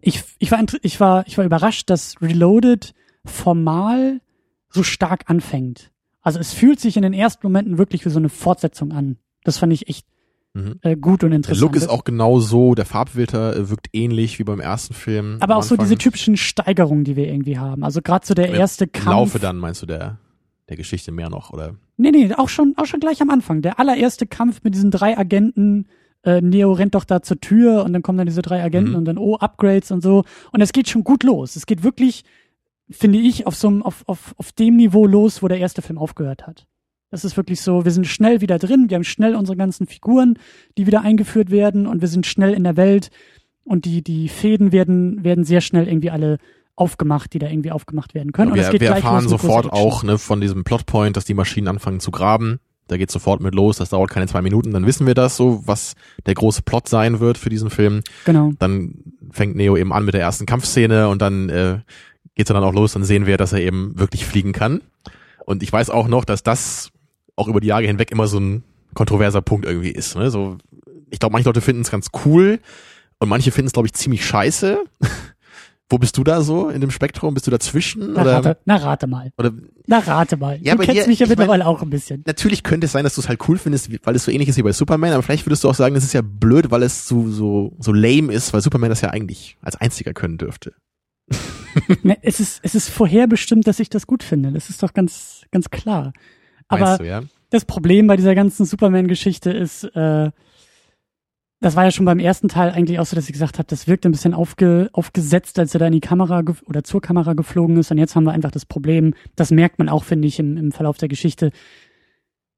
ich, 0.02 0.24
ich, 0.40 0.52
war, 0.52 0.64
ich, 0.82 1.00
war, 1.00 1.28
ich 1.28 1.38
war 1.38 1.46
überrascht, 1.46 1.90
dass 1.90 2.22
Reloaded 2.22 2.94
formal 3.26 4.22
so 4.70 4.84
stark 4.84 5.30
anfängt. 5.30 5.92
Also 6.22 6.40
es 6.40 6.54
fühlt 6.54 6.80
sich 6.80 6.98
in 6.98 7.04
den 7.04 7.14
ersten 7.14 7.46
Momenten 7.46 7.78
wirklich 7.78 8.06
wie 8.06 8.10
so 8.10 8.20
eine 8.20 8.30
Fortsetzung 8.30 8.92
an. 8.92 9.18
Das 9.44 9.58
fand 9.58 9.74
ich 9.74 9.88
echt 9.88 10.08
mhm. 10.56 10.80
äh, 10.82 10.96
gut 10.96 11.24
und 11.24 11.32
interessant. 11.32 11.62
Der 11.62 11.68
Look 11.68 11.76
ist 11.76 11.90
auch 11.90 12.04
genau 12.04 12.40
so, 12.40 12.74
der 12.74 12.86
Farbfilter 12.86 13.56
äh, 13.56 13.70
wirkt 13.70 13.90
ähnlich 13.94 14.40
wie 14.40 14.44
beim 14.44 14.60
ersten 14.60 14.94
Film. 14.94 15.38
Aber 15.42 15.56
auch 15.56 15.62
Anfang. 15.62 15.78
so 15.78 15.84
diese 15.84 15.98
typischen 15.98 16.38
Steigerungen, 16.38 17.04
die 17.04 17.16
wir 17.16 17.28
irgendwie 17.28 17.60
haben. 17.60 17.84
Also 17.84 18.02
gerade 18.02 18.26
so 18.26 18.34
der 18.34 18.50
erste 18.50 18.88
Kampf. 18.88 19.06
Laufe 19.06 19.40
dann, 19.40 19.58
meinst 19.58 19.82
du, 19.82 19.86
der, 19.86 20.18
der 20.70 20.78
Geschichte 20.78 21.12
mehr 21.12 21.30
noch, 21.30 21.52
oder? 21.52 21.76
Nee, 21.98 22.12
nee, 22.12 22.34
auch 22.34 22.50
schon, 22.50 22.74
auch 22.78 22.86
schon 22.86 23.00
gleich 23.00 23.22
am 23.22 23.30
Anfang. 23.30 23.62
Der 23.62 23.80
allererste 23.80 24.26
Kampf 24.26 24.64
mit 24.64 24.74
diesen 24.74 24.92
drei 24.92 25.18
Agenten, 25.18 25.88
äh, 26.24 26.42
Neo 26.42 26.74
rennt 26.74 26.96
doch 26.96 27.06
da 27.06 27.22
zur 27.22 27.40
Tür 27.40 27.84
und 27.84 27.94
dann 27.94 28.02
kommen 28.02 28.18
dann 28.18 28.28
diese 28.28 28.42
drei 28.42 28.64
Agenten 28.64 28.92
mhm. 28.92 28.98
und 28.98 29.06
dann, 29.06 29.18
oh, 29.18 29.36
Upgrades 29.36 29.92
und 29.92 30.02
so. 30.02 30.24
Und 30.52 30.62
es 30.62 30.74
geht 30.74 30.90
schon 30.90 31.04
gut 31.04 31.24
los. 31.24 31.56
Es 31.56 31.66
geht 31.66 31.84
wirklich, 31.84 32.24
finde 32.90 33.20
ich, 33.20 33.48
auf 33.48 33.56
so 33.56 33.68
einem, 33.68 33.84
auf, 33.84 34.04
auf, 34.08 34.34
auf 34.38 34.52
dem 34.52 34.76
Niveau 34.76 35.06
los, 35.06 35.44
wo 35.44 35.48
der 35.48 35.60
erste 35.60 35.82
Film 35.82 35.98
aufgehört 35.98 36.48
hat. 36.48 36.66
Das 37.16 37.24
ist 37.24 37.38
wirklich 37.38 37.62
so, 37.62 37.86
wir 37.86 37.92
sind 37.92 38.08
schnell 38.08 38.42
wieder 38.42 38.60
drin, 38.60 38.90
wir 38.90 38.96
haben 38.96 39.06
schnell 39.06 39.36
unsere 39.36 39.56
ganzen 39.56 39.88
Figuren, 39.88 40.38
die 40.78 40.86
wieder 40.86 41.02
eingeführt 41.02 41.50
werden 41.50 41.88
und 41.88 42.02
wir 42.02 42.10
sind 42.10 42.26
schnell 42.26 42.54
in 42.54 42.66
der 42.66 42.76
Welt 42.76 43.10
und 43.64 43.86
die, 43.86 44.04
die 44.04 44.28
Fäden 44.28 44.74
werden, 44.74 45.24
werden 45.24 45.46
sehr 45.46 45.62
schnell 45.62 45.88
irgendwie 45.88 46.10
alle 46.10 46.40
aufgemacht, 46.76 47.32
die 47.32 47.40
da 47.40 47.48
irgendwie 47.48 47.72
aufgemacht 47.72 48.16
werden 48.16 48.34
können. 48.34 48.54
Ja, 48.54 48.64
wir, 48.64 48.74
und 48.74 48.82
wir 48.82 48.90
erfahren 48.90 49.30
sofort 49.30 49.72
auch 49.72 50.04
ne, 50.04 50.18
von 50.18 50.42
diesem 50.42 50.66
Plotpoint, 50.66 51.16
dass 51.16 51.24
die 51.24 51.34
Maschinen 51.34 51.70
anfangen 51.70 52.02
zu 52.02 52.12
graben. 52.12 52.60
Da 52.90 52.98
geht 52.98 53.12
sofort 53.12 53.40
mit 53.40 53.56
los, 53.56 53.78
das 53.78 53.92
dauert 53.92 54.10
keine 54.10 54.28
zwei 54.28 54.42
Minuten, 54.42 54.74
dann 54.74 54.86
wissen 54.86 55.08
wir 55.08 55.14
das 55.14 55.38
so, 55.38 55.64
was 55.66 55.96
der 56.26 56.34
große 56.34 56.64
Plot 56.64 56.90
sein 56.90 57.22
wird 57.22 57.38
für 57.38 57.50
diesen 57.50 57.70
Film. 57.70 58.02
Genau. 58.26 58.52
Dann 58.60 58.96
fängt 59.32 59.56
Neo 59.56 59.78
eben 59.78 59.94
an 59.94 60.04
mit 60.04 60.16
der 60.16 60.22
ersten 60.22 60.46
Kampfszene 60.46 61.08
und 61.08 61.22
dann 61.22 61.48
äh, 61.48 61.80
geht's 62.36 62.50
dann 62.50 62.62
auch 62.62 62.74
los, 62.74 62.92
dann 62.92 63.06
sehen 63.06 63.26
wir, 63.26 63.38
dass 63.38 63.54
er 63.54 63.62
eben 63.62 63.98
wirklich 63.98 64.26
fliegen 64.26 64.52
kann. 64.52 64.82
Und 65.46 65.64
ich 65.64 65.72
weiß 65.72 65.92
auch 65.92 66.10
noch, 66.10 66.26
dass 66.26 66.44
das 66.44 66.92
auch 67.36 67.48
über 67.48 67.60
die 67.60 67.68
Jahre 67.68 67.86
hinweg 67.86 68.12
immer 68.12 68.28
so 68.28 68.40
ein 68.40 68.64
kontroverser 68.94 69.42
Punkt 69.42 69.66
irgendwie 69.66 69.92
ist. 69.92 70.16
Ne? 70.16 70.32
So, 70.32 70.58
ich 71.10 71.20
glaube, 71.20 71.34
manche 71.34 71.50
Leute 71.50 71.62
finden 71.62 71.82
es 71.82 71.92
ganz 71.92 72.08
cool 72.26 72.60
und 73.20 73.30
manche 73.30 73.52
finden 73.52 73.68
es, 73.68 73.74
glaube 73.74 73.88
ich, 73.88 73.94
ziemlich 73.94 74.26
scheiße. 74.26 74.84
Wo 75.90 76.00
bist 76.00 76.18
du 76.18 76.24
da 76.24 76.42
so 76.42 76.70
in 76.70 76.82
dem 76.82 76.90
Spektrum? 76.90 77.36
Bist 77.36 77.46
du 77.46 77.52
dazwischen? 77.52 78.14
Na, 78.14 78.22
oder? 78.22 78.34
Rate, 78.38 78.58
na 78.66 78.78
rate 78.78 79.06
mal. 79.06 79.32
Oder? 79.38 79.52
Na 79.86 80.00
rate 80.00 80.36
mal. 80.36 80.58
Ja, 80.64 80.74
du 80.74 80.82
kennst 80.82 81.04
dir, 81.04 81.08
mich 81.08 81.20
ja 81.20 81.28
mittlerweile 81.28 81.64
mein, 81.64 81.68
auch 81.68 81.84
ein 81.84 81.92
bisschen. 81.92 82.24
Natürlich 82.26 82.64
könnte 82.64 82.86
es 82.86 82.92
sein, 82.92 83.04
dass 83.04 83.14
du 83.14 83.22
es 83.22 83.30
halt 83.30 83.48
cool 83.48 83.60
findest, 83.60 83.92
weil 84.04 84.16
es 84.16 84.26
so 84.26 84.32
ähnlich 84.32 84.50
ist 84.50 84.58
wie 84.58 84.64
bei 84.64 84.72
Superman, 84.72 85.14
aber 85.14 85.22
vielleicht 85.22 85.46
würdest 85.46 85.64
du 85.64 85.70
auch 85.70 85.76
sagen, 85.76 85.94
das 85.94 86.04
ist 86.04 86.14
ja 86.14 86.22
blöd, 86.24 86.72
weil 86.72 86.82
es 86.82 87.08
so, 87.08 87.30
so, 87.30 87.74
so 87.78 87.94
lame 87.94 88.34
ist, 88.34 88.52
weil 88.52 88.62
Superman 88.62 88.90
das 88.90 89.02
ja 89.02 89.12
eigentlich 89.12 89.58
als 89.62 89.76
einziger 89.76 90.14
können 90.14 90.40
dürfte. 90.40 90.74
ne, 92.04 92.18
es 92.24 92.40
ist, 92.40 92.62
es 92.64 92.74
ist 92.74 92.90
vorherbestimmt, 92.90 93.68
dass 93.68 93.80
ich 93.80 93.90
das 93.90 94.08
gut 94.08 94.24
finde. 94.24 94.52
Das 94.52 94.72
ist 94.72 94.82
doch 94.82 94.94
ganz, 94.94 95.44
ganz 95.52 95.70
klar. 95.70 96.14
Aber 96.68 96.98
du, 96.98 97.06
ja? 97.06 97.24
das 97.50 97.66
Problem 97.66 98.08
bei 98.08 98.16
dieser 98.16 98.36
ganzen 98.36 98.66
Superman-Geschichte 98.66 99.52
ist, 99.52 99.84
äh, 99.96 100.32
das 101.62 101.76
war 101.76 101.86
ja 101.86 101.92
schon 101.92 102.06
beim 102.06 102.20
ersten 102.20 102.48
Teil 102.48 102.72
eigentlich 102.72 103.00
auch 103.00 103.06
so, 103.06 103.16
dass 103.16 103.26
ich 103.26 103.34
gesagt 103.34 103.58
habe, 103.58 103.68
das 103.68 103.88
wirkt 103.88 104.06
ein 104.06 104.12
bisschen 104.12 104.34
aufge, 104.34 104.90
aufgesetzt, 104.94 105.58
als 105.58 105.74
er 105.74 105.80
da 105.80 105.88
in 105.88 105.94
die 105.94 106.00
Kamera 106.00 106.44
oder 106.68 106.84
zur 106.84 107.02
Kamera 107.02 107.34
geflogen 107.34 107.78
ist. 107.78 107.92
Und 107.92 107.98
jetzt 107.98 108.16
haben 108.16 108.26
wir 108.26 108.34
einfach 108.34 108.52
das 108.52 108.66
Problem, 108.66 109.14
das 109.36 109.52
merkt 109.52 109.80
man 109.80 109.90
auch, 109.90 110.04
finde 110.04 110.28
ich, 110.28 110.38
im, 110.38 110.58
im 110.58 110.72
Verlauf 110.72 110.98
der 110.98 111.08
Geschichte, 111.08 111.52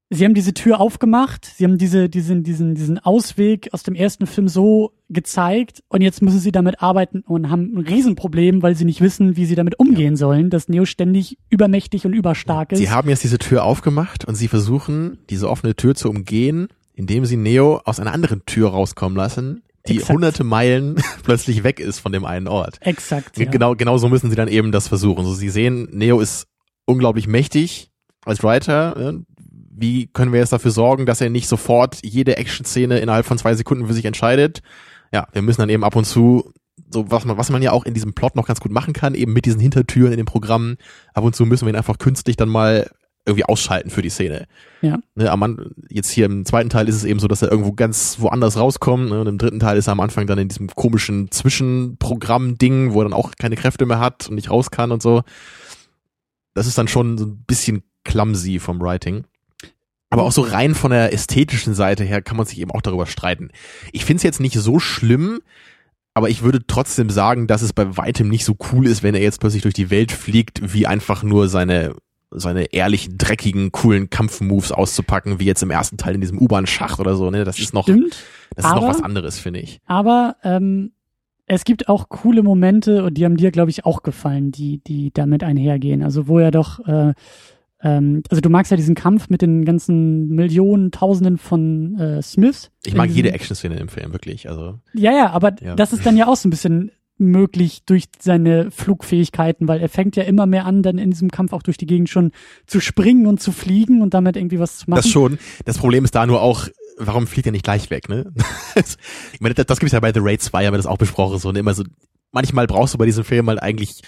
Sie 0.09 0.23
haben 0.23 0.33
diese 0.33 0.53
Tür 0.53 0.79
aufgemacht, 0.79 1.45
sie 1.45 1.65
haben 1.65 1.77
diese, 1.77 2.07
diesen, 2.07 2.43
diesen, 2.43 2.75
diesen 2.75 2.97
Ausweg 2.97 3.73
aus 3.73 3.83
dem 3.83 3.93
ersten 3.93 4.25
Film 4.25 4.47
so 4.47 4.93
gezeigt 5.09 5.83
und 5.89 6.01
jetzt 6.01 6.21
müssen 6.21 6.39
sie 6.39 6.53
damit 6.53 6.81
arbeiten 6.81 7.23
und 7.27 7.49
haben 7.49 7.73
ein 7.75 7.85
Riesenproblem, 7.85 8.61
weil 8.61 8.75
sie 8.75 8.85
nicht 8.85 9.01
wissen, 9.01 9.35
wie 9.35 9.45
sie 9.45 9.55
damit 9.55 9.79
umgehen 9.79 10.13
ja. 10.13 10.17
sollen, 10.17 10.49
dass 10.49 10.69
Neo 10.69 10.85
ständig 10.85 11.37
übermächtig 11.49 12.05
und 12.05 12.13
überstark 12.13 12.71
ist. 12.71 12.79
Sie 12.79 12.89
haben 12.89 13.09
jetzt 13.09 13.23
diese 13.23 13.37
Tür 13.37 13.65
aufgemacht 13.65 14.23
und 14.23 14.35
sie 14.35 14.47
versuchen, 14.47 15.17
diese 15.29 15.49
offene 15.49 15.75
Tür 15.75 15.93
zu 15.93 16.09
umgehen, 16.09 16.69
indem 16.93 17.25
sie 17.25 17.35
Neo 17.35 17.81
aus 17.83 17.99
einer 17.99 18.13
anderen 18.13 18.45
Tür 18.45 18.69
rauskommen 18.69 19.17
lassen, 19.17 19.61
die 19.87 19.95
Exakt. 19.95 20.13
hunderte 20.13 20.43
Meilen 20.45 20.95
plötzlich 21.23 21.63
weg 21.63 21.81
ist 21.81 21.99
von 21.99 22.13
dem 22.13 22.23
einen 22.23 22.47
Ort. 22.47 22.77
Exakt. 22.79 23.37
Ja. 23.37 23.49
Genau, 23.49 23.75
genau 23.75 23.97
so 23.97 24.07
müssen 24.07 24.29
sie 24.29 24.37
dann 24.37 24.47
eben 24.47 24.71
das 24.71 24.87
versuchen. 24.87 25.25
So, 25.25 25.33
sie 25.33 25.49
sehen, 25.49 25.89
Neo 25.91 26.21
ist 26.21 26.47
unglaublich 26.85 27.27
mächtig 27.27 27.91
als 28.25 28.43
Writer, 28.43 28.95
wie 29.79 30.07
können 30.07 30.33
wir 30.33 30.39
jetzt 30.39 30.53
dafür 30.53 30.71
sorgen, 30.71 31.05
dass 31.05 31.21
er 31.21 31.29
nicht 31.29 31.47
sofort 31.47 31.99
jede 32.03 32.37
Action-Szene 32.37 32.99
innerhalb 32.99 33.25
von 33.25 33.37
zwei 33.37 33.53
Sekunden 33.55 33.87
für 33.87 33.93
sich 33.93 34.05
entscheidet? 34.05 34.61
Ja, 35.13 35.27
wir 35.31 35.41
müssen 35.41 35.61
dann 35.61 35.69
eben 35.69 35.83
ab 35.83 35.95
und 35.95 36.05
zu 36.05 36.51
so 36.89 37.09
was 37.11 37.25
man, 37.25 37.37
was 37.37 37.49
man 37.49 37.61
ja 37.61 37.71
auch 37.71 37.85
in 37.85 37.93
diesem 37.93 38.13
Plot 38.13 38.35
noch 38.35 38.47
ganz 38.47 38.59
gut 38.59 38.71
machen 38.71 38.93
kann, 38.93 39.15
eben 39.15 39.33
mit 39.33 39.45
diesen 39.45 39.59
Hintertüren 39.59 40.11
in 40.11 40.17
den 40.17 40.25
Programmen. 40.25 40.77
Ab 41.13 41.23
und 41.23 41.35
zu 41.35 41.45
müssen 41.45 41.65
wir 41.65 41.73
ihn 41.73 41.77
einfach 41.77 41.97
künstlich 41.97 42.37
dann 42.37 42.49
mal 42.49 42.89
irgendwie 43.25 43.43
ausschalten 43.43 43.89
für 43.89 44.01
die 44.01 44.09
Szene. 44.09 44.47
Ja. 44.81 44.99
Ne, 45.15 45.29
am 45.29 45.43
An 45.43 45.71
jetzt 45.89 46.09
hier 46.09 46.25
im 46.25 46.45
zweiten 46.45 46.69
Teil 46.69 46.87
ist 46.87 46.95
es 46.95 47.03
eben 47.03 47.19
so, 47.19 47.27
dass 47.27 47.41
er 47.41 47.51
irgendwo 47.51 47.73
ganz 47.73 48.17
woanders 48.21 48.57
rauskommt. 48.57 49.09
Ne, 49.09 49.19
und 49.19 49.27
im 49.27 49.37
dritten 49.37 49.59
Teil 49.59 49.77
ist 49.77 49.87
er 49.87 49.93
am 49.93 49.99
Anfang 49.99 50.27
dann 50.27 50.37
in 50.37 50.47
diesem 50.47 50.69
komischen 50.69 51.29
Zwischenprogramm-Ding, 51.29 52.93
wo 52.93 53.01
er 53.01 53.05
dann 53.05 53.13
auch 53.13 53.33
keine 53.37 53.57
Kräfte 53.57 53.85
mehr 53.85 53.99
hat 53.99 54.29
und 54.29 54.35
nicht 54.35 54.49
raus 54.49 54.71
kann 54.71 54.93
und 54.93 55.01
so. 55.01 55.23
Das 56.53 56.67
ist 56.67 56.77
dann 56.77 56.87
schon 56.87 57.17
so 57.17 57.25
ein 57.25 57.43
bisschen 57.45 57.83
clumsy 58.05 58.59
vom 58.59 58.79
Writing. 58.79 59.25
Aber 60.09 60.23
auch 60.23 60.31
so 60.31 60.41
rein 60.41 60.73
von 60.73 60.91
der 60.91 61.13
ästhetischen 61.13 61.73
Seite 61.73 62.03
her 62.03 62.21
kann 62.21 62.37
man 62.37 62.45
sich 62.45 62.59
eben 62.59 62.71
auch 62.71 62.81
darüber 62.81 63.05
streiten. 63.07 63.49
Ich 63.91 64.05
finde 64.05 64.17
es 64.17 64.23
jetzt 64.23 64.39
nicht 64.39 64.55
so 64.57 64.79
schlimm, 64.79 65.39
aber 66.13 66.29
ich 66.29 66.43
würde 66.43 66.65
trotzdem 66.65 67.09
sagen, 67.09 67.47
dass 67.47 67.61
es 67.61 67.73
bei 67.73 67.97
weitem 67.97 68.29
nicht 68.29 68.45
so 68.45 68.55
cool 68.71 68.87
ist, 68.87 69.03
wenn 69.03 69.15
er 69.15 69.21
jetzt 69.21 69.39
plötzlich 69.41 69.63
durch 69.63 69.73
die 69.73 69.89
Welt 69.89 70.11
fliegt, 70.11 70.73
wie 70.73 70.87
einfach 70.87 71.23
nur 71.23 71.47
seine 71.49 71.93
seine 72.29 72.73
ehrlichen, 72.73 73.17
dreckigen, 73.17 73.71
coolen 73.71 74.09
Kampfmoves 74.09 74.73
auszupacken, 74.73 75.39
wie 75.39 75.45
jetzt 75.45 75.63
im 75.63 75.71
ersten 75.71 75.95
Teil 75.95 76.15
in 76.15 76.19
diesem 76.21 76.37
U-Bahn-Schacht 76.37 76.99
oder 76.99 77.15
so. 77.15 77.31
Ne? 77.31 77.45
Das 77.45 77.57
ist 77.57 77.73
noch, 77.73 77.85
das 77.85 77.95
ist 77.95 78.65
aber- 78.65 78.81
noch 78.81 78.87
was 78.89 79.01
anderes, 79.01 79.39
finde 79.39 79.61
ich. 79.61 79.79
aber 79.85 80.35
ähm, 80.43 80.91
es 81.45 81.63
gibt 81.63 81.87
auch 81.87 82.09
coole 82.09 82.43
Momente 82.43 83.05
und 83.05 83.13
die 83.13 83.23
haben 83.23 83.37
dir, 83.37 83.51
glaube 83.51 83.69
ich, 83.69 83.85
auch 83.85 84.03
gefallen, 84.03 84.51
die, 84.51 84.79
die 84.85 85.11
damit 85.13 85.41
einhergehen. 85.43 86.03
Also 86.03 86.27
wo 86.27 86.39
er 86.39 86.51
doch, 86.51 86.85
äh, 86.85 87.13
ähm, 87.87 88.23
also 88.29 88.41
du 88.41 88.49
magst 88.49 88.71
ja 88.71 88.77
diesen 88.77 88.95
Kampf 88.95 89.29
mit 89.29 89.41
den 89.41 89.63
ganzen 89.65 90.27
Millionen, 90.29 90.91
Tausenden 90.91 91.37
von 91.37 91.97
äh, 91.99 92.21
Smiths. 92.21 92.69
Ich 92.85 92.95
mag 92.95 93.09
jede 93.09 93.31
Action-Szene 93.31 93.75
im 93.77 93.87
Film, 93.87 94.11
wirklich. 94.13 94.49
Also 94.49 94.79
Ja, 94.93 95.11
ja, 95.11 95.29
aber 95.31 95.55
Ja. 95.61 95.75
das 95.75 95.93
ist 95.93 96.05
dann 96.05 96.17
ja 96.17 96.27
auch 96.27 96.35
so 96.35 96.47
ein 96.47 96.51
bisschen 96.51 96.91
möglich 97.19 97.81
durch 97.85 98.05
seine 98.19 98.69
Flugfähigkeiten, 98.69 99.67
weil 99.67 99.79
er 99.81 99.89
fängt 99.89 100.15
ja 100.15 100.23
immer 100.23 100.45
mehr 100.45 100.65
an, 100.65 100.83
dann 100.83 100.97
in 100.99 101.09
diesem 101.11 101.31
Kampf 101.31 101.51
auch 101.53 101.63
durch 101.63 101.77
die 101.77 101.87
Gegend 101.87 102.09
schon 102.09 102.31
zu 102.67 102.79
springen 102.79 103.25
und 103.25 103.41
zu 103.41 103.51
fliegen 103.51 104.01
und 104.01 104.13
damit 104.13 104.35
irgendwie 104.37 104.59
was 104.59 104.77
zu 104.77 104.89
machen. 104.89 104.97
das 105.01 105.09
schon. 105.09 105.39
Das 105.65 105.77
Problem 105.79 106.03
ist 106.05 106.13
da 106.13 106.27
nur 106.27 106.41
auch, 106.41 106.67
warum 106.99 107.25
fliegt 107.25 107.47
er 107.47 107.51
nicht 107.51 107.63
gleich 107.63 107.89
weg, 107.89 108.07
ne? 108.09 108.31
ich 109.33 109.41
meine, 109.41 109.55
das, 109.55 109.65
das 109.65 109.79
gibt 109.79 109.87
es 109.87 109.93
ja 109.93 109.99
bei 109.99 110.13
The 110.13 110.19
Raid 110.21 110.41
2, 110.41 110.65
haben 110.65 110.73
wir 110.73 110.77
das 110.77 110.85
auch 110.85 110.97
besprochen, 110.99 111.39
so, 111.39 111.51
ne? 111.51 111.59
Immer 111.59 111.73
so, 111.73 111.83
manchmal 112.31 112.67
brauchst 112.67 112.93
du 112.93 112.97
bei 112.99 113.05
diesem 113.05 113.23
Film 113.23 113.47
halt 113.47 113.61
eigentlich 113.63 114.01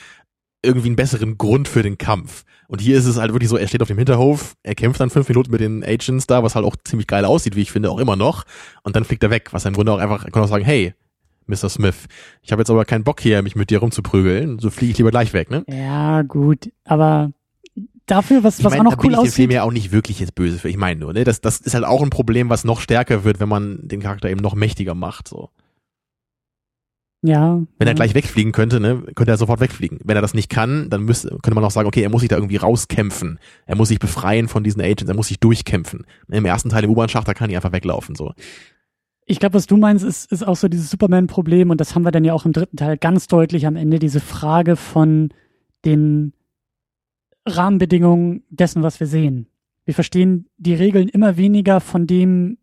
irgendwie 0.64 0.88
einen 0.88 0.96
besseren 0.96 1.38
Grund 1.38 1.68
für 1.68 1.84
den 1.84 1.98
Kampf. 1.98 2.44
Und 2.68 2.82
hier 2.82 2.98
ist 2.98 3.06
es 3.06 3.18
halt 3.18 3.34
wirklich 3.34 3.50
so, 3.50 3.58
er 3.58 3.68
steht 3.68 3.82
auf 3.82 3.88
dem 3.88 3.98
Hinterhof, 3.98 4.56
er 4.62 4.76
kämpft 4.76 5.00
dann 5.00 5.10
fünf 5.10 5.28
Minuten 5.28 5.52
mit 5.52 5.60
den 5.62 5.84
Agents 5.84 6.28
da, 6.28 6.44
was 6.44 6.56
halt 6.56 6.66
auch 6.66 6.76
ziemlich 6.84 7.08
geil 7.08 7.26
aussieht, 7.26 7.56
wie 7.56 7.62
ich 7.62 7.72
finde, 7.72 7.90
auch 7.90 7.98
immer 7.98 8.16
noch. 8.16 8.44
Und 8.84 8.96
dann 8.96 9.06
fliegt 9.06 9.24
er 9.24 9.32
weg, 9.32 9.50
was 9.52 9.66
er 9.66 9.70
im 9.70 9.76
Grunde 9.76 9.92
auch 9.92 9.98
einfach, 9.98 10.26
er 10.26 10.32
kann 10.32 10.44
auch 10.44 10.48
sagen, 10.48 10.66
hey, 10.66 10.94
Mr. 11.48 11.68
Smith, 11.70 12.06
ich 12.44 12.52
habe 12.52 12.62
jetzt 12.62 12.70
aber 12.70 12.86
keinen 12.86 13.04
Bock 13.04 13.22
hier, 13.22 13.42
mich 13.42 13.56
mit 13.56 13.72
dir 13.72 13.80
rumzuprügeln, 13.80 14.60
so 14.60 14.70
fliege 14.70 14.92
ich 14.92 14.98
lieber 15.00 15.10
gleich 15.10 15.34
weg, 15.34 15.50
ne? 15.50 15.64
Ja, 15.68 16.22
gut, 16.22 16.72
aber 16.84 17.32
dafür, 18.06 18.44
was, 18.44 18.60
Ich 18.60 18.66
was 18.66 18.72
meine, 18.72 18.82
auch 18.82 18.92
da 18.92 18.96
noch 18.96 19.02
bin 19.02 19.12
cool 19.12 19.14
ich 19.14 19.32
den 19.32 19.32
Film 19.32 19.48
aussieht. 19.50 19.56
ja 19.56 19.64
auch 19.64 19.72
nicht 19.72 19.92
wirklich 19.92 20.20
jetzt 20.20 20.36
böse 20.36 20.60
für. 20.60 20.70
Ich 20.70 20.78
meine 20.78 21.00
nur, 21.00 21.14
ne, 21.14 21.24
das, 21.24 21.42
das 21.42 21.60
ist 21.60 21.74
halt 21.74 21.86
auch 21.86 22.04
ein 22.04 22.10
Problem, 22.12 22.50
was 22.50 22.66
noch 22.66 22.82
stärker 22.82 23.24
wird, 23.24 23.40
wenn 23.40 23.50
man 23.50 23.80
den 23.88 24.00
Charakter 24.02 24.30
eben 24.30 24.42
noch 24.42 24.54
mächtiger 24.54 24.94
macht. 24.94 25.28
So, 25.28 25.50
Ja. 27.22 27.62
wenn 27.78 27.88
er 27.88 27.96
gleich 27.96 28.16
wegfliegen 28.16 28.54
könnte, 28.54 28.80
ne, 28.80 29.04
könnte 29.14 29.32
er 29.32 29.38
sofort 29.38 29.60
wegfliegen. 29.60 30.00
Wenn 30.06 30.16
er 30.16 30.22
das 30.22 30.34
nicht 30.34 30.50
kann, 30.50 30.90
dann 30.90 31.04
müsste, 31.04 31.30
könnte 31.30 31.56
man 31.56 31.66
auch 31.66 31.72
sagen, 31.72 31.88
okay, 31.88 32.02
er 32.02 32.10
muss 32.10 32.22
sich 32.22 32.30
da 32.30 32.38
irgendwie 32.38 32.56
rauskämpfen. 32.56 33.40
Er 33.66 33.76
muss 33.76 33.90
sich 33.90 34.00
befreien 34.00 34.48
von 34.48 34.64
diesen 34.64 34.82
Agents. 34.82 35.10
Er 35.10 35.16
muss 35.16 35.28
sich 35.28 35.40
durchkämpfen. 35.40 36.06
Im 36.30 36.46
ersten 36.46 36.70
Teil 36.70 36.86
im 36.86 36.92
U-Bahn-Schacht, 36.92 37.28
da 37.28 37.34
kann 37.34 37.50
er 37.50 37.58
einfach 37.58 37.74
weglaufen. 37.74 38.16
So, 38.16 38.32
Ich 39.26 39.40
glaube, 39.40 39.56
was 39.56 39.68
du 39.68 39.76
meinst, 39.76 40.06
ist, 40.06 40.32
ist 40.32 40.48
auch 40.48 40.56
so 40.56 40.70
dieses 40.70 40.90
Superman-Problem 40.90 41.70
und 41.70 41.82
das 41.82 41.94
haben 41.94 42.04
wir 42.04 42.12
dann 42.12 42.24
ja 42.24 42.34
auch 42.34 42.46
im 42.46 42.54
dritten 42.54 42.78
Teil 42.78 42.98
ganz 42.98 43.28
deutlich 43.28 43.68
am 43.68 43.76
Ende, 43.76 44.00
diese 44.00 44.22
Frage 44.22 44.78
von 44.78 45.34
den 45.84 46.32
Rahmenbedingungen 47.46 48.44
dessen, 48.50 48.82
was 48.82 49.00
wir 49.00 49.08
sehen. 49.08 49.48
Wir 49.86 49.94
verstehen 49.94 50.48
die 50.58 50.74
Regeln 50.74 51.10
immer 51.10 51.36
weniger 51.38 51.80
von 51.82 52.08
dem, 52.08 52.58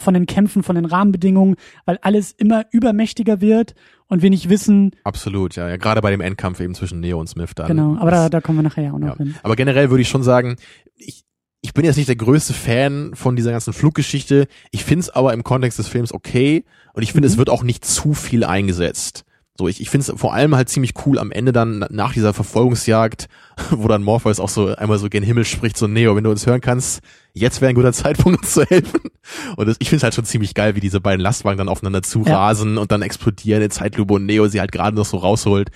von 0.00 0.14
den 0.14 0.26
Kämpfen, 0.26 0.62
von 0.62 0.74
den 0.76 0.84
Rahmenbedingungen, 0.84 1.56
weil 1.84 1.98
alles 2.02 2.32
immer 2.32 2.64
übermächtiger 2.72 3.40
wird 3.40 3.74
und 4.08 4.22
wir 4.22 4.30
nicht 4.30 4.48
wissen, 4.48 4.90
absolut, 5.04 5.56
ja, 5.56 5.68
ja. 5.68 5.76
Gerade 5.76 6.00
bei 6.00 6.10
dem 6.10 6.20
Endkampf 6.20 6.60
eben 6.60 6.74
zwischen 6.74 7.00
Neo 7.00 7.20
und 7.20 7.28
Smith 7.28 7.50
dann. 7.54 7.68
genau, 7.68 7.96
aber 7.98 8.10
Das- 8.10 8.20
da, 8.24 8.28
da 8.30 8.40
kommen 8.40 8.58
wir 8.58 8.62
nachher 8.62 8.84
ja 8.84 8.92
auch 8.92 8.98
noch 8.98 9.08
Ja. 9.08 9.16
hin. 9.16 9.34
Aber 9.42 9.56
generell 9.56 9.90
würde 9.90 10.02
ich 10.02 10.08
schon 10.08 10.22
sagen, 10.22 10.56
ich, 10.96 11.24
ich 11.62 11.74
bin 11.74 11.84
jetzt 11.84 11.96
nicht 11.96 12.08
der 12.08 12.16
größte 12.16 12.54
Fan 12.54 13.12
von 13.14 13.36
dieser 13.36 13.52
ganzen 13.52 13.72
Fluggeschichte. 13.72 14.46
Ich 14.70 14.84
finde 14.84 15.00
es 15.00 15.10
aber 15.10 15.32
im 15.34 15.44
Kontext 15.44 15.78
des 15.78 15.88
Films 15.88 16.12
okay 16.12 16.64
und 16.94 17.02
ich 17.02 17.12
finde, 17.12 17.28
Mhm. 17.28 17.32
es 17.32 17.38
wird 17.38 17.50
auch 17.50 17.62
nicht 17.62 17.84
zu 17.84 18.14
viel 18.14 18.44
eingesetzt. 18.44 19.24
So, 19.60 19.68
ich, 19.68 19.78
ich 19.82 19.90
finde 19.90 20.10
es 20.10 20.18
vor 20.18 20.32
allem 20.32 20.56
halt 20.56 20.70
ziemlich 20.70 20.94
cool 21.04 21.18
am 21.18 21.30
Ende 21.30 21.52
dann 21.52 21.84
nach 21.90 22.14
dieser 22.14 22.32
Verfolgungsjagd, 22.32 23.28
wo 23.70 23.88
dann 23.88 24.02
Morpheus 24.02 24.40
auch 24.40 24.48
so 24.48 24.74
einmal 24.74 24.98
so 24.98 25.10
gen 25.10 25.22
Himmel 25.22 25.44
spricht, 25.44 25.76
so 25.76 25.86
Neo, 25.86 26.16
wenn 26.16 26.24
du 26.24 26.30
uns 26.30 26.46
hören 26.46 26.62
kannst, 26.62 27.02
jetzt 27.34 27.60
wäre 27.60 27.68
ein 27.68 27.74
guter 27.74 27.92
Zeitpunkt, 27.92 28.40
uns 28.40 28.54
zu 28.54 28.64
helfen. 28.64 29.00
Und 29.56 29.68
das, 29.68 29.76
ich 29.78 29.90
finde 29.90 29.98
es 29.98 30.02
halt 30.04 30.14
schon 30.14 30.24
ziemlich 30.24 30.54
geil, 30.54 30.76
wie 30.76 30.80
diese 30.80 30.98
beiden 30.98 31.20
Lastwagen 31.20 31.58
dann 31.58 31.68
aufeinander 31.68 32.00
zurasen 32.00 32.78
und 32.78 32.90
dann 32.90 33.02
explodieren 33.02 33.62
in 33.62 33.70
Zeitlupe 33.70 34.14
und 34.14 34.24
Neo 34.24 34.48
sie 34.48 34.60
halt 34.60 34.72
gerade 34.72 34.96
noch 34.96 35.04
so 35.04 35.18
rausholt. 35.18 35.68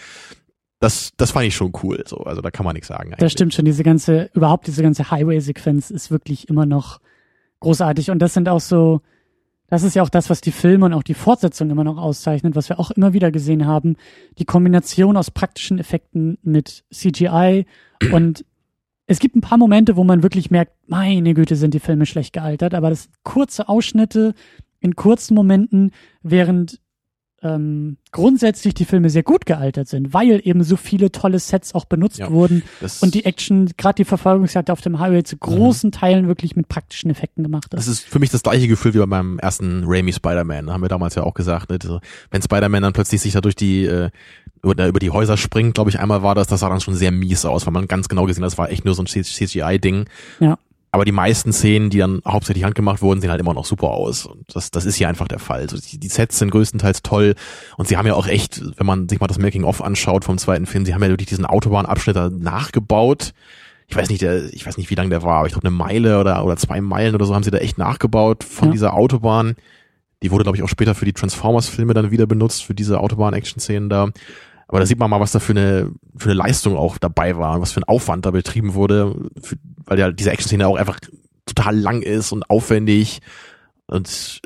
Das, 0.80 1.10
das 1.18 1.32
fand 1.32 1.44
ich 1.44 1.54
schon 1.54 1.72
cool. 1.82 2.02
So, 2.06 2.16
also 2.20 2.40
da 2.40 2.50
kann 2.50 2.64
man 2.64 2.72
nichts 2.72 2.88
sagen. 2.88 3.10
Das 3.10 3.20
eigentlich. 3.20 3.32
stimmt 3.32 3.54
schon, 3.54 3.66
diese 3.66 3.82
ganze, 3.82 4.30
überhaupt 4.32 4.66
diese 4.66 4.82
ganze 4.82 5.10
Highway-Sequenz 5.10 5.90
ist 5.90 6.10
wirklich 6.10 6.48
immer 6.48 6.64
noch 6.64 7.00
großartig. 7.60 8.10
Und 8.10 8.20
das 8.20 8.32
sind 8.32 8.48
auch 8.48 8.60
so, 8.60 9.02
das 9.74 9.82
ist 9.82 9.96
ja 9.96 10.04
auch 10.04 10.08
das, 10.08 10.30
was 10.30 10.40
die 10.40 10.52
Filme 10.52 10.86
und 10.86 10.92
auch 10.92 11.02
die 11.02 11.14
Fortsetzung 11.14 11.68
immer 11.68 11.82
noch 11.82 11.98
auszeichnet, 11.98 12.54
was 12.54 12.68
wir 12.68 12.78
auch 12.78 12.92
immer 12.92 13.12
wieder 13.12 13.32
gesehen 13.32 13.66
haben. 13.66 13.96
Die 14.38 14.44
Kombination 14.44 15.16
aus 15.16 15.32
praktischen 15.32 15.80
Effekten 15.80 16.38
mit 16.42 16.84
CGI 16.92 17.66
und 18.12 18.44
es 19.06 19.18
gibt 19.18 19.34
ein 19.34 19.40
paar 19.40 19.58
Momente, 19.58 19.96
wo 19.96 20.04
man 20.04 20.22
wirklich 20.22 20.52
merkt, 20.52 20.72
meine 20.86 21.34
Güte, 21.34 21.56
sind 21.56 21.74
die 21.74 21.80
Filme 21.80 22.06
schlecht 22.06 22.32
gealtert, 22.32 22.72
aber 22.72 22.88
das 22.88 23.02
sind 23.02 23.16
kurze 23.24 23.68
Ausschnitte 23.68 24.34
in 24.78 24.94
kurzen 24.94 25.34
Momenten, 25.34 25.90
während 26.22 26.80
ähm, 27.44 27.98
grundsätzlich 28.10 28.74
die 28.74 28.84
Filme 28.84 29.10
sehr 29.10 29.22
gut 29.22 29.46
gealtert 29.46 29.86
sind, 29.86 30.12
weil 30.14 30.40
eben 30.42 30.64
so 30.64 30.76
viele 30.76 31.12
tolle 31.12 31.38
Sets 31.38 31.74
auch 31.74 31.84
benutzt 31.84 32.18
Ja. 32.18 32.30
wurden 32.30 32.62
und 33.00 33.14
die 33.14 33.24
Action, 33.24 33.70
gerade 33.76 33.96
die 33.96 34.04
Verfolgungsjagd 34.04 34.70
auf 34.70 34.80
dem 34.80 34.98
Highway 34.98 35.22
zu 35.22 35.36
großen 35.36 35.92
Teilen 35.92 36.26
wirklich 36.26 36.56
mit 36.56 36.68
praktischen 36.68 37.10
Effekten 37.10 37.44
gemacht 37.44 37.66
das 37.70 37.86
ist. 37.86 38.00
ist 38.00 38.08
für 38.08 38.18
mich 38.18 38.30
das 38.30 38.42
gleiche 38.42 38.66
Gefühl 38.66 38.94
wie 38.94 38.98
bei 38.98 39.06
meinem 39.06 39.38
ersten 39.38 39.84
Raimi 39.86 40.12
Spider-Man. 40.12 40.72
Haben 40.72 40.82
wir 40.82 40.88
damals 40.88 41.14
ja 41.14 41.22
auch 41.22 41.34
gesagt. 41.34 41.70
Ne? 41.70 41.78
Wenn 42.30 42.42
Spider-Man 42.42 42.82
dann 42.82 42.92
plötzlich 42.92 43.20
sich 43.20 43.34
da 43.34 43.40
durch 43.40 43.56
die 43.56 43.84
äh, 43.84 44.10
über, 44.62 44.86
über 44.86 44.98
die 44.98 45.10
Häuser 45.10 45.36
springt, 45.36 45.74
glaube 45.74 45.90
ich, 45.90 46.00
einmal 46.00 46.22
war 46.22 46.34
das, 46.34 46.46
das 46.46 46.60
sah 46.60 46.68
dann 46.70 46.80
schon 46.80 46.94
sehr 46.94 47.10
mies 47.10 47.44
aus, 47.44 47.66
weil 47.66 47.72
man 47.72 47.86
ganz 47.86 48.08
genau 48.08 48.24
gesehen 48.24 48.42
hat, 48.42 48.52
das 48.52 48.58
war 48.58 48.70
echt 48.70 48.84
nur 48.84 48.94
so 48.94 49.02
ein 49.02 49.06
CGI-Ding. 49.06 50.06
Ja. 50.40 50.58
Aber 50.94 51.04
die 51.04 51.10
meisten 51.10 51.52
Szenen, 51.52 51.90
die 51.90 51.98
dann 51.98 52.20
hauptsächlich 52.24 52.62
handgemacht 52.62 53.02
wurden, 53.02 53.20
sehen 53.20 53.30
halt 53.32 53.40
immer 53.40 53.52
noch 53.52 53.64
super 53.64 53.88
aus. 53.88 54.26
Und 54.26 54.44
das, 54.54 54.70
das 54.70 54.84
ist 54.84 54.94
hier 54.94 55.08
einfach 55.08 55.26
der 55.26 55.40
Fall. 55.40 55.62
Also 55.62 55.76
die, 55.76 55.98
die 55.98 56.06
Sets 56.08 56.38
sind 56.38 56.52
größtenteils 56.52 57.02
toll. 57.02 57.34
Und 57.76 57.88
sie 57.88 57.96
haben 57.96 58.06
ja 58.06 58.14
auch 58.14 58.28
echt, 58.28 58.62
wenn 58.78 58.86
man 58.86 59.08
sich 59.08 59.18
mal 59.18 59.26
das 59.26 59.40
Making-of 59.40 59.82
anschaut 59.82 60.24
vom 60.24 60.38
zweiten 60.38 60.66
Film, 60.66 60.86
sie 60.86 60.94
haben 60.94 61.02
ja 61.02 61.08
wirklich 61.08 61.28
diesen 61.28 61.46
Autobahnabschnitt 61.46 62.14
da 62.14 62.30
nachgebaut. 62.30 63.32
Ich 63.88 63.96
weiß 63.96 64.08
nicht, 64.08 64.22
der, 64.22 64.54
ich 64.54 64.64
weiß 64.64 64.76
nicht, 64.76 64.88
wie 64.88 64.94
lang 64.94 65.10
der 65.10 65.24
war, 65.24 65.38
aber 65.38 65.46
ich 65.48 65.52
glaube 65.52 65.66
eine 65.66 65.76
Meile 65.76 66.20
oder, 66.20 66.44
oder 66.44 66.56
zwei 66.56 66.80
Meilen 66.80 67.16
oder 67.16 67.24
so 67.26 67.34
haben 67.34 67.42
sie 67.42 67.50
da 67.50 67.58
echt 67.58 67.76
nachgebaut 67.76 68.44
von 68.44 68.68
Ja. 68.68 68.72
dieser 68.72 68.94
Autobahn. 68.94 69.56
Die 70.22 70.30
wurde, 70.30 70.44
glaube 70.44 70.56
ich, 70.56 70.62
auch 70.62 70.68
später 70.68 70.94
für 70.94 71.06
die 71.06 71.12
Transformers-Filme 71.12 71.92
dann 71.92 72.12
wieder 72.12 72.26
benutzt, 72.28 72.62
für 72.62 72.74
diese 72.74 73.00
Autobahn-Action-Szenen 73.00 73.88
da. 73.88 74.10
Aber 74.68 74.78
da 74.78 74.86
sieht 74.86 74.98
man 74.98 75.10
mal, 75.10 75.20
was 75.20 75.32
da 75.32 75.40
für 75.40 75.52
eine, 75.52 75.90
für 76.16 76.30
eine 76.30 76.38
Leistung 76.38 76.76
auch 76.76 76.98
dabei 76.98 77.36
war 77.36 77.56
und 77.56 77.62
was 77.62 77.72
für 77.72 77.80
ein 77.80 77.84
Aufwand 77.84 78.24
da 78.26 78.30
betrieben 78.30 78.74
wurde, 78.74 79.14
für, 79.42 79.56
weil 79.86 79.98
ja 79.98 80.10
diese 80.10 80.30
Action-Szene 80.30 80.66
auch 80.66 80.76
einfach 80.76 80.98
total 81.46 81.76
lang 81.76 82.02
ist 82.02 82.32
und 82.32 82.48
aufwendig 82.48 83.20
und 83.86 84.40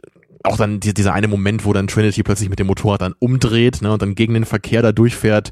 auch 0.45 0.57
dann 0.57 0.81
die, 0.81 0.95
dieser 0.95 1.15
eine 1.15 1.29
Moment, 1.29 1.65
wo 1.65 1.73
dann 1.73 1.89
Trinity 1.89 2.23
plötzlich 2.23 2.49
mit 2.49 2.59
dem 2.59 2.67
Motorrad 2.67 3.03
dann 3.03 3.15
umdreht 3.19 3.83
ne, 3.83 3.93
und 3.93 4.03
dann 4.03 4.15
gegen 4.15 4.35
den 4.35 4.45
Verkehr 4.45 4.83
da 4.83 4.93
durchfährt, 4.93 5.51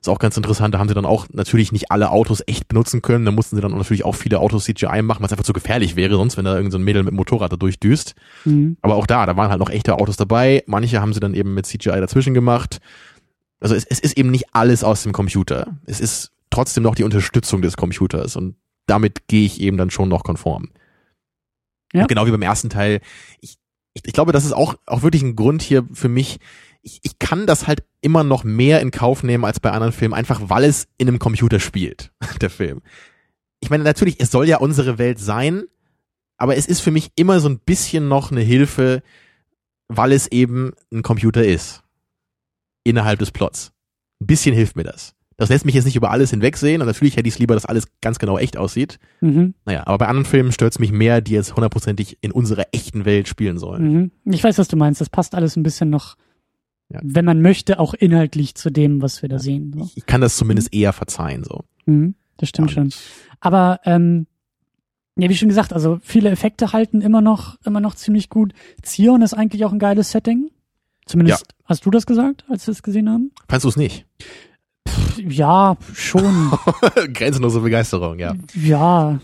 ist 0.00 0.08
auch 0.08 0.18
ganz 0.18 0.36
interessant. 0.36 0.74
Da 0.74 0.78
haben 0.78 0.88
sie 0.88 0.94
dann 0.94 1.06
auch 1.06 1.26
natürlich 1.32 1.72
nicht 1.72 1.90
alle 1.90 2.10
Autos 2.10 2.42
echt 2.46 2.68
benutzen 2.68 3.02
können. 3.02 3.24
Da 3.24 3.32
mussten 3.32 3.56
sie 3.56 3.62
dann 3.62 3.72
natürlich 3.72 4.04
auch 4.04 4.14
viele 4.14 4.38
Autos 4.38 4.64
CGI 4.64 5.02
machen, 5.02 5.22
was 5.22 5.32
einfach 5.32 5.44
zu 5.44 5.52
gefährlich 5.52 5.96
wäre, 5.96 6.16
sonst 6.16 6.36
wenn 6.36 6.44
da 6.44 6.52
irgendein 6.52 6.72
so 6.72 6.78
ein 6.78 6.84
Mädel 6.84 7.02
mit 7.02 7.12
dem 7.12 7.16
Motorrad 7.16 7.52
da 7.52 7.56
durchdüst. 7.56 8.14
Mhm. 8.44 8.76
Aber 8.82 8.94
auch 8.94 9.06
da, 9.06 9.26
da 9.26 9.36
waren 9.36 9.50
halt 9.50 9.58
noch 9.58 9.70
echte 9.70 9.94
Autos 9.94 10.16
dabei. 10.16 10.62
Manche 10.66 11.00
haben 11.00 11.12
sie 11.12 11.20
dann 11.20 11.34
eben 11.34 11.54
mit 11.54 11.66
CGI 11.66 12.00
dazwischen 12.00 12.34
gemacht. 12.34 12.78
Also 13.60 13.74
es, 13.74 13.84
es 13.84 13.98
ist 13.98 14.16
eben 14.16 14.30
nicht 14.30 14.46
alles 14.52 14.84
aus 14.84 15.02
dem 15.02 15.12
Computer. 15.12 15.78
Es 15.86 16.00
ist 16.00 16.32
trotzdem 16.50 16.82
noch 16.82 16.94
die 16.94 17.04
Unterstützung 17.04 17.62
des 17.62 17.76
Computers 17.76 18.36
und 18.36 18.56
damit 18.86 19.28
gehe 19.28 19.44
ich 19.44 19.60
eben 19.60 19.76
dann 19.76 19.90
schon 19.90 20.08
noch 20.08 20.24
konform. 20.24 20.70
Ja. 21.92 22.02
Und 22.02 22.08
genau 22.08 22.26
wie 22.26 22.30
beim 22.30 22.42
ersten 22.42 22.70
Teil. 22.70 23.00
Ich, 23.40 23.58
ich, 23.92 24.02
ich 24.04 24.12
glaube, 24.12 24.32
das 24.32 24.44
ist 24.44 24.52
auch, 24.52 24.76
auch 24.86 25.02
wirklich 25.02 25.22
ein 25.22 25.36
Grund 25.36 25.62
hier 25.62 25.86
für 25.92 26.08
mich. 26.08 26.38
Ich, 26.82 27.00
ich 27.02 27.18
kann 27.18 27.46
das 27.46 27.66
halt 27.66 27.84
immer 28.00 28.22
noch 28.22 28.44
mehr 28.44 28.80
in 28.80 28.90
Kauf 28.90 29.22
nehmen 29.22 29.44
als 29.44 29.60
bei 29.60 29.70
anderen 29.70 29.92
Filmen, 29.92 30.14
einfach 30.14 30.40
weil 30.44 30.64
es 30.64 30.86
in 30.98 31.08
einem 31.08 31.18
Computer 31.18 31.58
spielt, 31.58 32.12
der 32.40 32.50
Film. 32.50 32.82
Ich 33.60 33.70
meine, 33.70 33.84
natürlich, 33.84 34.20
es 34.20 34.30
soll 34.30 34.46
ja 34.46 34.58
unsere 34.58 34.98
Welt 34.98 35.18
sein, 35.18 35.64
aber 36.36 36.56
es 36.56 36.66
ist 36.66 36.80
für 36.80 36.90
mich 36.90 37.10
immer 37.16 37.40
so 37.40 37.48
ein 37.48 37.58
bisschen 37.58 38.08
noch 38.08 38.30
eine 38.30 38.42
Hilfe, 38.42 39.02
weil 39.88 40.12
es 40.12 40.26
eben 40.28 40.72
ein 40.92 41.02
Computer 41.02 41.44
ist. 41.44 41.82
Innerhalb 42.84 43.18
des 43.18 43.32
Plots. 43.32 43.72
Ein 44.20 44.26
bisschen 44.26 44.54
hilft 44.54 44.76
mir 44.76 44.84
das. 44.84 45.15
Das 45.38 45.50
lässt 45.50 45.66
mich 45.66 45.74
jetzt 45.74 45.84
nicht 45.84 45.96
über 45.96 46.10
alles 46.10 46.30
hinwegsehen 46.30 46.80
und 46.80 46.86
natürlich 46.86 47.16
hätte 47.16 47.28
ich 47.28 47.34
es 47.34 47.38
lieber, 47.38 47.52
dass 47.54 47.66
alles 47.66 47.88
ganz 48.00 48.18
genau 48.18 48.38
echt 48.38 48.56
aussieht. 48.56 48.98
Mhm. 49.20 49.52
Naja, 49.66 49.82
aber 49.86 49.98
bei 49.98 50.06
anderen 50.08 50.24
Filmen 50.24 50.50
stört 50.50 50.72
es 50.72 50.78
mich 50.78 50.92
mehr, 50.92 51.20
die 51.20 51.32
jetzt 51.32 51.54
hundertprozentig 51.54 52.16
in 52.22 52.32
unserer 52.32 52.64
echten 52.72 53.04
Welt 53.04 53.28
spielen 53.28 53.58
sollen. 53.58 54.10
Mhm. 54.24 54.32
Ich 54.32 54.42
weiß, 54.42 54.56
was 54.56 54.68
du 54.68 54.76
meinst. 54.76 55.00
Das 55.00 55.10
passt 55.10 55.34
alles 55.34 55.56
ein 55.56 55.62
bisschen 55.62 55.90
noch, 55.90 56.16
Ja. 56.88 57.00
wenn 57.02 57.26
man 57.26 57.42
möchte, 57.42 57.78
auch 57.78 57.92
inhaltlich 57.92 58.54
zu 58.54 58.70
dem, 58.70 59.02
was 59.02 59.20
wir 59.20 59.28
da 59.28 59.38
sehen. 59.38 59.74
So. 59.76 59.90
Ich, 59.94 60.06
kann 60.06 60.22
das 60.22 60.36
zumindest 60.38 60.72
eher 60.74 60.94
verzeihen, 60.94 61.44
so. 61.44 61.64
Mhm. 61.84 62.14
Das 62.38 62.48
stimmt 62.48 62.70
Ja, 62.70 62.74
schon. 62.76 62.90
Aber 63.40 63.80
ähm, 63.84 64.26
ja, 65.18 65.28
wie 65.28 65.36
schon 65.36 65.48
gesagt, 65.48 65.72
also 65.74 65.98
viele 66.02 66.30
Effekte 66.30 66.72
halten 66.72 67.00
immer 67.02 67.20
noch, 67.20 67.58
immer 67.64 67.80
noch 67.80 67.94
ziemlich 67.94 68.30
gut. 68.30 68.52
Zion 68.82 69.20
ist 69.22 69.34
eigentlich 69.34 69.64
auch 69.66 69.72
ein 69.72 69.78
geiles 69.78 70.10
Setting. 70.12 70.50
Zumindest 71.06 71.46
hast 71.64 71.84
du 71.86 71.90
das 71.90 72.04
gesagt, 72.06 72.44
als 72.48 72.66
wir 72.66 72.72
es 72.72 72.82
gesehen 72.82 73.08
haben? 73.10 73.30
Fandst 73.48 73.64
du 73.64 73.68
es 73.68 73.76
nicht? 73.76 74.06
Ja, 75.18 75.76
schon. 75.94 76.52
Grenzenlose 77.12 77.60
Begeisterung, 77.60 78.18
ja. 78.18 78.34
ja. 78.54 79.18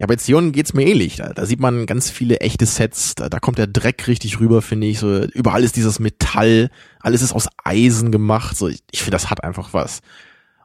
Ja, 0.00 0.06
bei 0.06 0.14
Zion 0.14 0.52
geht's 0.52 0.74
mir 0.74 0.86
ähnlich. 0.86 1.16
Da, 1.16 1.32
da 1.32 1.44
sieht 1.44 1.58
man 1.58 1.84
ganz 1.86 2.08
viele 2.10 2.38
echte 2.38 2.66
Sets. 2.66 3.16
Da, 3.16 3.28
da 3.28 3.40
kommt 3.40 3.58
der 3.58 3.66
Dreck 3.66 4.06
richtig 4.06 4.38
rüber, 4.38 4.62
finde 4.62 4.86
ich. 4.86 5.00
So, 5.00 5.24
überall 5.24 5.64
ist 5.64 5.74
dieses 5.74 5.98
Metall. 5.98 6.70
Alles 7.00 7.22
ist 7.22 7.32
aus 7.32 7.48
Eisen 7.64 8.12
gemacht. 8.12 8.56
So, 8.56 8.68
ich, 8.68 8.80
ich 8.92 9.00
finde, 9.00 9.16
das 9.16 9.28
hat 9.28 9.42
einfach 9.42 9.74
was. 9.74 10.00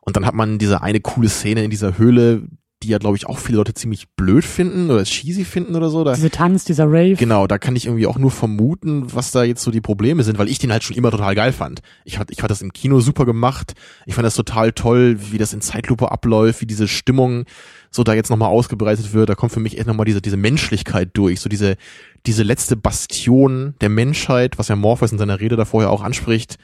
Und 0.02 0.16
dann 0.16 0.26
hat 0.26 0.36
man 0.36 0.60
diese 0.60 0.84
eine 0.84 1.00
coole 1.00 1.30
Szene 1.30 1.64
in 1.64 1.72
dieser 1.72 1.98
Höhle, 1.98 2.44
die 2.84 2.90
ja, 2.90 2.98
glaube 2.98 3.18
ich, 3.18 3.26
auch 3.26 3.40
viele 3.40 3.58
Leute 3.58 3.74
ziemlich 3.74 4.10
blöd 4.16 4.44
finden 4.44 4.92
oder 4.92 5.04
cheesy 5.04 5.46
finden 5.46 5.76
oder 5.76 5.90
so. 5.90 6.04
Da, 6.04 6.14
Diese 6.14 6.30
Tanz, 6.30 6.66
dieser 6.66 6.86
Rave. 6.86 7.16
Genau, 7.16 7.48
da 7.48 7.58
kann 7.58 7.76
ich 7.76 7.86
irgendwie 7.86 8.06
auch 8.06 8.18
nur 8.18 8.32
vermuten, 8.32 9.14
was 9.14 9.32
da 9.32 9.44
jetzt 9.44 9.64
so 9.64 9.72
die 9.72 9.82
Probleme 9.82 10.24
sind, 10.24 10.38
weil 10.38 10.50
ich 10.50 10.60
den 10.60 10.72
halt 10.72 10.84
schon 10.84 10.96
immer 10.96 11.12
total 11.12 11.34
geil 11.36 11.54
fand. 11.54 11.82
Ich 12.06 12.18
fand, 12.18 12.32
ich 12.32 12.40
fand 12.40 12.52
das 12.52 12.62
im 12.62 12.74
Kino 12.74 13.00
super 13.00 13.26
gemacht. 13.26 13.74
Ich 14.06 14.16
fand 14.16 14.26
das 14.26 14.36
total 14.36 14.74
toll, 14.74 15.18
wie 15.32 15.38
das 15.38 15.54
in 15.54 15.62
Zeitlupe 15.62 16.12
abläuft, 16.12 16.62
wie 16.62 16.68
diese 16.68 16.88
Stimmung 16.88 17.46
so 17.90 18.04
da 18.04 18.14
jetzt 18.14 18.30
nochmal 18.30 18.50
ausgebreitet 18.50 19.14
wird. 19.14 19.30
Da 19.30 19.36
kommt 19.36 19.52
für 19.52 19.60
mich 19.60 19.78
echt 19.78 19.88
nochmal 19.88 20.06
diese, 20.06 20.22
diese 20.22 20.38
Menschlichkeit 20.38 21.12
durch, 21.14 21.40
so 21.40 21.50
diese, 21.50 21.78
diese 22.26 22.44
letzte 22.44 22.76
Bastion 22.76 23.76
der 23.82 23.90
Menschheit, 23.90 24.58
was 24.58 24.68
ja 24.68 24.76
Morpheus 24.76 25.12
in 25.12 25.18
seiner 25.18 25.40
Rede 25.40 25.56
da 25.56 25.66
vorher 25.66 25.92
auch 25.92 26.02
anspricht. 26.02 26.58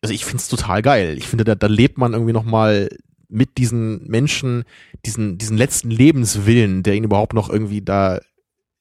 Also 0.00 0.14
ich 0.14 0.24
find's 0.24 0.48
total 0.48 0.82
geil. 0.82 1.16
Ich 1.16 1.26
finde, 1.26 1.44
da, 1.44 1.54
da 1.54 1.66
lebt 1.66 1.98
man 1.98 2.12
irgendwie 2.12 2.34
nochmal 2.34 2.90
mit 3.28 3.58
diesen 3.58 4.06
Menschen, 4.06 4.64
diesen, 5.04 5.38
diesen 5.38 5.56
letzten 5.56 5.90
Lebenswillen, 5.90 6.82
der 6.82 6.94
ihn 6.94 7.04
überhaupt 7.04 7.34
noch 7.34 7.50
irgendwie 7.50 7.82
da 7.82 8.20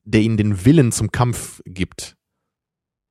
der 0.06 0.22
ihnen 0.22 0.38
den 0.38 0.66
Willen 0.66 0.92
zum 0.92 1.12
Kampf 1.12 1.62
gibt. 1.66 2.16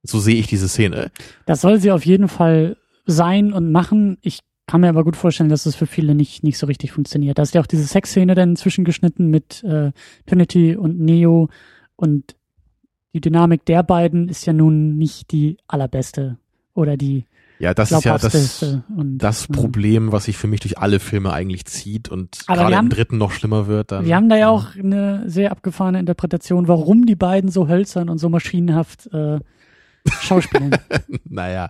So 0.02 0.18
sehe 0.18 0.36
ich 0.36 0.46
diese 0.46 0.68
Szene. 0.68 1.10
Das 1.46 1.60
soll 1.60 1.80
sie 1.80 1.92
auf 1.92 2.04
jeden 2.04 2.28
Fall 2.28 2.76
sein 3.06 3.52
und 3.52 3.70
machen. 3.70 4.18
Ich 4.20 4.40
kann 4.66 4.80
mir 4.80 4.88
aber 4.88 5.04
gut 5.04 5.16
vorstellen, 5.16 5.48
dass 5.48 5.66
es 5.66 5.76
für 5.76 5.86
viele 5.86 6.14
nicht, 6.14 6.42
nicht 6.42 6.58
so 6.58 6.66
richtig 6.66 6.92
funktioniert. 6.92 7.38
Da 7.38 7.42
ist 7.42 7.54
ja 7.54 7.60
auch 7.60 7.66
diese 7.66 7.84
Sexszene 7.84 8.34
dann 8.34 8.56
zwischengeschnitten 8.56 9.28
mit 9.28 9.62
äh, 9.64 9.92
Trinity 10.26 10.76
und 10.76 11.00
Neo 11.00 11.48
und 11.96 12.36
die 13.14 13.20
Dynamik 13.20 13.64
der 13.66 13.82
beiden 13.82 14.28
ist 14.28 14.46
ja 14.46 14.52
nun 14.52 14.96
nicht 14.96 15.32
die 15.32 15.58
allerbeste 15.66 16.38
oder 16.74 16.96
die 16.96 17.26
Ja, 17.62 17.74
das 17.74 17.92
ist 17.92 18.04
ja 18.04 18.18
das, 18.18 18.64
und, 18.96 19.18
das. 19.18 19.46
Problem, 19.46 20.10
was 20.10 20.24
sich 20.24 20.36
für 20.36 20.48
mich 20.48 20.58
durch 20.58 20.78
alle 20.78 20.98
Filme 20.98 21.32
eigentlich 21.32 21.64
zieht 21.64 22.08
und 22.08 22.44
gerade 22.48 22.74
im 22.74 22.88
dritten 22.88 23.18
noch 23.18 23.30
schlimmer 23.30 23.68
wird. 23.68 23.92
Dann, 23.92 24.04
Wir 24.04 24.16
haben 24.16 24.28
da 24.28 24.36
ja 24.36 24.48
auch 24.48 24.74
eine 24.76 25.22
sehr 25.30 25.52
abgefahrene 25.52 26.00
Interpretation, 26.00 26.66
warum 26.66 27.06
die 27.06 27.14
beiden 27.14 27.52
so 27.52 27.68
hölzern 27.68 28.08
und 28.08 28.18
so 28.18 28.28
maschinenhaft 28.28 29.06
äh, 29.12 29.38
schauspielen. 30.20 30.76
naja. 31.28 31.68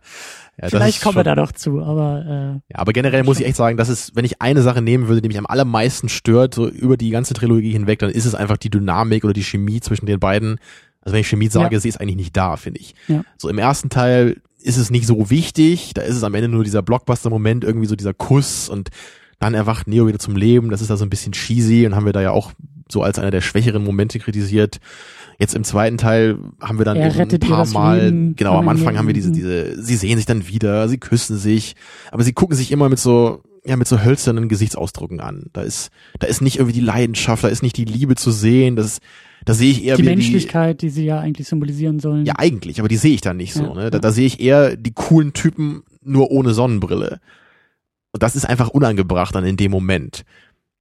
Ja, 0.60 0.68
Vielleicht 0.68 1.02
kommen 1.02 1.16
wir 1.16 1.24
da 1.24 1.34
doch 1.34 1.52
zu, 1.52 1.82
aber 1.82 2.62
Ja, 2.70 2.78
aber 2.78 2.94
generell 2.94 3.22
muss 3.24 3.38
ich 3.38 3.44
echt 3.46 3.56
sagen, 3.56 3.76
dass 3.76 3.90
es, 3.90 4.16
wenn 4.16 4.24
ich 4.24 4.40
eine 4.40 4.62
Sache 4.62 4.80
nehmen 4.80 5.08
würde, 5.08 5.20
die 5.20 5.28
mich 5.28 5.38
am 5.38 5.46
allermeisten 5.46 6.08
stört, 6.08 6.54
so 6.54 6.68
über 6.68 6.96
die 6.96 7.10
ganze 7.10 7.34
Trilogie 7.34 7.72
hinweg, 7.72 7.98
dann 7.98 8.08
ist 8.10 8.24
es 8.24 8.34
einfach 8.34 8.56
die 8.56 8.70
Dynamik 8.70 9.24
oder 9.24 9.34
die 9.34 9.44
Chemie 9.44 9.80
zwischen 9.80 10.06
den 10.06 10.20
beiden. 10.20 10.58
Also 11.02 11.12
wenn 11.14 11.20
ich 11.20 11.28
Chemie 11.28 11.48
sage, 11.48 11.74
Ja. 11.74 11.80
sie 11.80 11.88
ist 11.90 12.00
eigentlich 12.00 12.16
nicht 12.16 12.36
da, 12.36 12.56
finde 12.56 12.80
ich. 12.80 12.94
Ja. 13.08 13.22
So 13.36 13.50
im 13.50 13.58
ersten 13.58 13.90
Teil 13.90 14.40
ist 14.62 14.76
es 14.76 14.90
nicht 14.90 15.06
so 15.06 15.30
wichtig, 15.30 15.92
da 15.94 16.02
ist 16.02 16.16
es 16.16 16.24
am 16.24 16.34
Ende 16.34 16.48
nur 16.48 16.64
dieser 16.64 16.82
Blockbuster-Moment, 16.82 17.64
irgendwie 17.64 17.86
so 17.86 17.96
dieser 17.96 18.14
Kuss 18.14 18.68
und 18.68 18.90
dann 19.38 19.54
erwacht 19.54 19.88
Neo 19.88 20.06
wieder 20.06 20.18
zum 20.18 20.36
Leben, 20.36 20.70
das 20.70 20.80
ist 20.80 20.90
da 20.90 20.96
so 20.96 21.04
ein 21.04 21.10
bisschen 21.10 21.32
cheesy 21.32 21.86
und 21.86 21.96
haben 21.96 22.06
wir 22.06 22.12
da 22.12 22.22
ja 22.22 22.30
auch 22.30 22.52
so 22.88 23.02
als 23.02 23.18
einer 23.18 23.30
der 23.30 23.40
schwächeren 23.40 23.82
Momente 23.82 24.18
kritisiert. 24.18 24.78
Jetzt 25.38 25.54
im 25.54 25.64
zweiten 25.64 25.98
Teil 25.98 26.38
haben 26.60 26.78
wir 26.78 26.84
dann 26.84 26.96
Er 26.96 27.18
ein 27.18 27.40
paar 27.40 27.66
Mal, 27.66 28.04
Leben 28.04 28.36
genau, 28.36 28.56
am 28.56 28.64
von 28.64 28.76
Anfang 28.76 28.98
haben 28.98 29.06
wir 29.06 29.14
diese, 29.14 29.32
diese, 29.32 29.82
sie 29.82 29.96
sehen 29.96 30.16
sich 30.16 30.26
dann 30.26 30.46
wieder, 30.46 30.88
sie 30.88 30.98
küssen 30.98 31.36
sich, 31.36 31.74
aber 32.12 32.22
sie 32.22 32.32
gucken 32.32 32.56
sich 32.56 32.70
immer 32.70 32.88
mit 32.88 32.98
so, 32.98 33.42
ja, 33.64 33.76
mit 33.76 33.88
so 33.88 34.02
hölzernen 34.02 34.48
Gesichtsausdrucken 34.48 35.20
an. 35.20 35.46
Da 35.52 35.62
ist, 35.62 35.90
da 36.20 36.26
ist 36.26 36.42
nicht 36.42 36.56
irgendwie 36.56 36.78
die 36.78 36.84
Leidenschaft, 36.84 37.42
da 37.42 37.48
ist 37.48 37.62
nicht 37.62 37.76
die 37.76 37.84
Liebe 37.84 38.14
zu 38.14 38.30
sehen, 38.30 38.76
das, 38.76 39.00
da 39.44 39.54
sehe 39.54 39.70
ich 39.70 39.84
eher 39.84 39.96
die 39.96 40.02
Menschlichkeit, 40.02 40.82
die 40.82 40.90
sie 40.90 41.04
ja 41.04 41.18
eigentlich 41.18 41.48
symbolisieren 41.48 42.00
sollen. 42.00 42.26
ja, 42.26 42.34
eigentlich, 42.38 42.78
aber 42.78 42.88
die 42.88 42.96
sehe 42.96 43.14
ich 43.14 43.20
da 43.20 43.34
nicht 43.34 43.54
so. 43.54 43.64
Ja, 43.64 43.74
ne? 43.74 43.90
Da, 43.90 43.96
ja. 43.96 44.00
da 44.00 44.12
sehe 44.12 44.26
ich 44.26 44.40
eher 44.40 44.76
die 44.76 44.92
coolen 44.92 45.32
Typen 45.32 45.82
nur 46.02 46.30
ohne 46.30 46.54
Sonnenbrille. 46.54 47.20
Und 48.12 48.22
das 48.22 48.36
ist 48.36 48.44
einfach 48.44 48.68
unangebracht 48.68 49.34
dann 49.34 49.44
in 49.44 49.56
dem 49.56 49.70
Moment. 49.70 50.24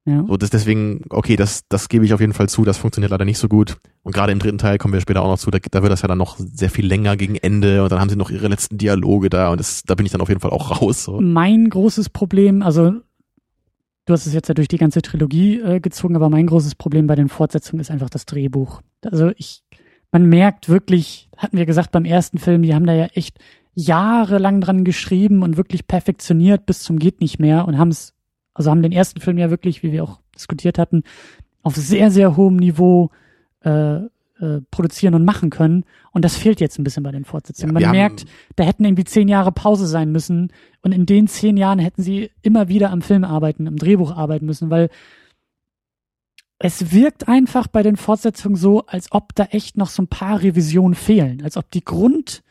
ja. 0.05 0.25
So, 0.27 0.35
das 0.37 0.49
deswegen, 0.49 1.01
okay, 1.09 1.35
das, 1.35 1.61
das 1.69 1.87
gebe 1.87 2.05
ich 2.05 2.13
auf 2.13 2.19
jeden 2.19 2.33
Fall 2.33 2.49
zu, 2.49 2.63
das 2.63 2.77
funktioniert 2.77 3.11
leider 3.11 3.25
nicht 3.25 3.37
so 3.37 3.47
gut. 3.47 3.77
Und 4.03 4.13
gerade 4.13 4.31
im 4.31 4.39
dritten 4.39 4.57
Teil 4.57 4.77
kommen 4.77 4.93
wir 4.93 5.01
später 5.01 5.21
auch 5.21 5.29
noch 5.29 5.39
zu, 5.39 5.49
da, 5.49 5.59
da 5.59 5.81
wird 5.81 5.91
das 5.91 6.01
ja 6.01 6.07
dann 6.07 6.17
noch 6.17 6.37
sehr 6.37 6.69
viel 6.69 6.85
länger 6.85 7.15
gegen 7.15 7.35
Ende 7.35 7.83
und 7.83 7.91
dann 7.91 7.99
haben 7.99 8.09
sie 8.09 8.17
noch 8.17 8.29
ihre 8.29 8.47
letzten 8.47 8.77
Dialoge 8.77 9.29
da 9.29 9.49
und 9.49 9.59
das, 9.59 9.83
da 9.83 9.95
bin 9.95 10.05
ich 10.05 10.11
dann 10.11 10.21
auf 10.21 10.29
jeden 10.29 10.41
Fall 10.41 10.51
auch 10.51 10.81
raus. 10.81 11.03
So. 11.03 11.21
Mein 11.21 11.69
großes 11.69 12.09
Problem, 12.09 12.61
also 12.61 12.93
du 14.11 14.13
hast 14.13 14.25
es 14.25 14.33
jetzt 14.33 14.49
ja 14.49 14.53
durch 14.53 14.67
die 14.67 14.77
ganze 14.77 15.01
Trilogie 15.01 15.61
äh, 15.61 15.79
gezogen, 15.79 16.17
aber 16.17 16.29
mein 16.29 16.45
großes 16.45 16.75
Problem 16.75 17.07
bei 17.07 17.15
den 17.15 17.29
Fortsetzungen 17.29 17.79
ist 17.79 17.89
einfach 17.89 18.09
das 18.09 18.25
Drehbuch. 18.25 18.81
Also 19.05 19.31
ich, 19.37 19.63
man 20.11 20.25
merkt 20.25 20.67
wirklich, 20.67 21.29
hatten 21.37 21.57
wir 21.57 21.65
gesagt 21.65 21.91
beim 21.91 22.03
ersten 22.03 22.37
Film, 22.37 22.61
die 22.61 22.75
haben 22.75 22.85
da 22.85 22.93
ja 22.93 23.05
echt 23.13 23.39
jahrelang 23.73 24.59
dran 24.59 24.83
geschrieben 24.83 25.43
und 25.43 25.55
wirklich 25.55 25.87
perfektioniert 25.87 26.65
bis 26.65 26.83
zum 26.83 26.99
geht 26.99 27.21
nicht 27.21 27.39
mehr 27.39 27.65
und 27.65 27.77
haben 27.77 27.87
es, 27.87 28.13
also 28.53 28.69
haben 28.69 28.81
den 28.81 28.91
ersten 28.91 29.21
Film 29.21 29.37
ja 29.37 29.49
wirklich, 29.49 29.81
wie 29.81 29.93
wir 29.93 30.03
auch 30.03 30.19
diskutiert 30.35 30.77
hatten, 30.77 31.03
auf 31.63 31.77
sehr, 31.77 32.11
sehr 32.11 32.35
hohem 32.35 32.57
Niveau 32.57 33.11
äh, 33.61 34.01
äh, 34.41 34.61
produzieren 34.71 35.13
und 35.13 35.23
machen 35.23 35.49
können. 35.49 35.85
Und 36.11 36.25
das 36.25 36.35
fehlt 36.35 36.59
jetzt 36.59 36.79
ein 36.79 36.83
bisschen 36.83 37.03
bei 37.03 37.11
den 37.11 37.25
Fortsetzungen. 37.25 37.77
Ja, 37.77 37.87
Man 37.87 37.95
merkt, 37.95 38.25
da 38.55 38.63
hätten 38.63 38.83
irgendwie 38.83 39.03
zehn 39.03 39.27
Jahre 39.27 39.51
Pause 39.51 39.87
sein 39.87 40.11
müssen. 40.11 40.51
Und 40.81 40.91
in 40.91 41.05
den 41.05 41.27
zehn 41.27 41.57
Jahren 41.57 41.79
hätten 41.79 42.01
sie 42.01 42.31
immer 42.41 42.67
wieder 42.67 42.89
am 42.91 43.01
Film 43.01 43.23
arbeiten, 43.23 43.67
am 43.67 43.77
Drehbuch 43.77 44.11
arbeiten 44.15 44.45
müssen, 44.45 44.69
weil 44.69 44.89
es 46.57 46.91
wirkt 46.91 47.27
einfach 47.27 47.67
bei 47.67 47.83
den 47.83 47.97
Fortsetzungen 47.97 48.55
so, 48.55 48.85
als 48.85 49.11
ob 49.11 49.33
da 49.35 49.45
echt 49.45 49.77
noch 49.77 49.89
so 49.89 50.03
ein 50.03 50.07
paar 50.07 50.41
Revisionen 50.41 50.95
fehlen. 50.95 51.41
Als 51.43 51.57
ob 51.57 51.71
die 51.71 51.83
Grund, 51.83 52.43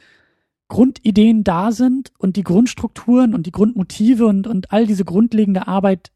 Grundideen 0.68 1.44
da 1.44 1.72
sind 1.72 2.12
und 2.18 2.36
die 2.36 2.44
Grundstrukturen 2.44 3.34
und 3.34 3.46
die 3.46 3.52
Grundmotive 3.52 4.26
und, 4.26 4.46
und 4.46 4.72
all 4.72 4.86
diese 4.86 5.04
grundlegende 5.04 5.68
Arbeit 5.68 6.10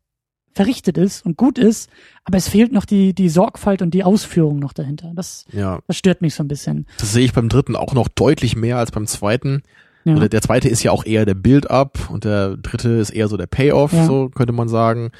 verrichtet 0.54 0.96
ist 0.98 1.24
und 1.26 1.36
gut 1.36 1.58
ist, 1.58 1.90
aber 2.24 2.36
es 2.38 2.48
fehlt 2.48 2.72
noch 2.72 2.84
die, 2.84 3.12
die 3.14 3.28
Sorgfalt 3.28 3.82
und 3.82 3.92
die 3.92 4.04
Ausführung 4.04 4.58
noch 4.58 4.72
dahinter. 4.72 5.12
Das, 5.14 5.44
Ja, 5.52 5.80
das 5.86 5.96
stört 5.96 6.22
mich 6.22 6.34
so 6.34 6.42
ein 6.44 6.48
bisschen. 6.48 6.86
das 6.98 7.12
sehe 7.12 7.24
ich 7.24 7.32
beim 7.32 7.48
dritten 7.48 7.76
auch 7.76 7.92
noch 7.94 8.08
deutlich 8.08 8.56
mehr 8.56 8.78
als 8.78 8.90
beim 8.92 9.06
zweiten. 9.06 9.62
Ja. 10.04 10.16
Oder 10.16 10.28
der 10.28 10.42
zweite 10.42 10.68
ist 10.68 10.82
ja 10.82 10.92
auch 10.92 11.04
eher 11.06 11.24
der 11.24 11.34
Build-up 11.34 12.10
und 12.10 12.24
der 12.24 12.56
dritte 12.58 12.90
ist 12.90 13.10
eher 13.10 13.26
so 13.28 13.36
der 13.36 13.46
Payoff, 13.46 13.92
Ja. 13.92 14.04
so 14.06 14.28
könnte 14.28 14.52
man 14.52 14.68
sagen. 14.68 15.10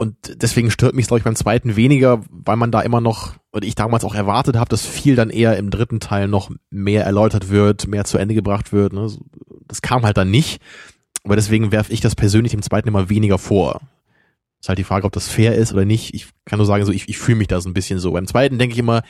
Und 0.00 0.14
deswegen 0.40 0.70
stört 0.70 0.94
mich, 0.94 1.08
glaube 1.08 1.18
ich, 1.18 1.24
beim 1.24 1.34
zweiten 1.34 1.74
weniger, 1.74 2.22
weil 2.30 2.56
man 2.56 2.70
da 2.70 2.80
immer 2.82 3.00
noch, 3.00 3.34
und 3.50 3.64
ich 3.64 3.74
damals 3.74 4.04
auch 4.04 4.14
erwartet 4.14 4.54
habe, 4.54 4.68
dass 4.68 4.86
viel 4.86 5.16
dann 5.16 5.28
eher 5.30 5.56
im 5.56 5.70
dritten 5.70 5.98
Teil 5.98 6.28
noch 6.28 6.50
mehr 6.70 7.04
erläutert 7.04 7.50
wird, 7.50 7.88
mehr 7.88 8.04
zu 8.04 8.16
Ende 8.18 8.34
gebracht 8.36 8.72
wird. 8.72 8.92
Ne? 8.92 9.10
Das 9.66 9.82
kam 9.82 10.04
halt 10.04 10.16
dann 10.16 10.30
nicht. 10.30 10.62
Aber 11.24 11.34
deswegen 11.34 11.72
werfe 11.72 11.92
ich 11.92 12.00
das 12.00 12.14
persönlich 12.14 12.54
im 12.54 12.62
zweiten 12.62 12.86
immer 12.86 13.10
weniger 13.10 13.38
vor. 13.38 13.80
Ist 14.60 14.68
halt 14.68 14.78
die 14.78 14.84
Frage, 14.84 15.06
ob 15.06 15.12
das 15.12 15.28
fair 15.28 15.54
ist 15.54 15.72
oder 15.72 15.84
nicht. 15.84 16.14
Ich 16.14 16.28
kann 16.44 16.58
nur 16.58 16.66
sagen, 16.66 16.84
so 16.84 16.92
ich, 16.92 17.08
ich 17.08 17.18
fühle 17.18 17.38
mich 17.38 17.48
da 17.48 17.60
so 17.60 17.68
ein 17.68 17.74
bisschen 17.74 17.98
so. 17.98 18.12
Beim 18.12 18.26
zweiten 18.26 18.58
denke 18.58 18.72
ich 18.72 18.78
immer, 18.78 19.02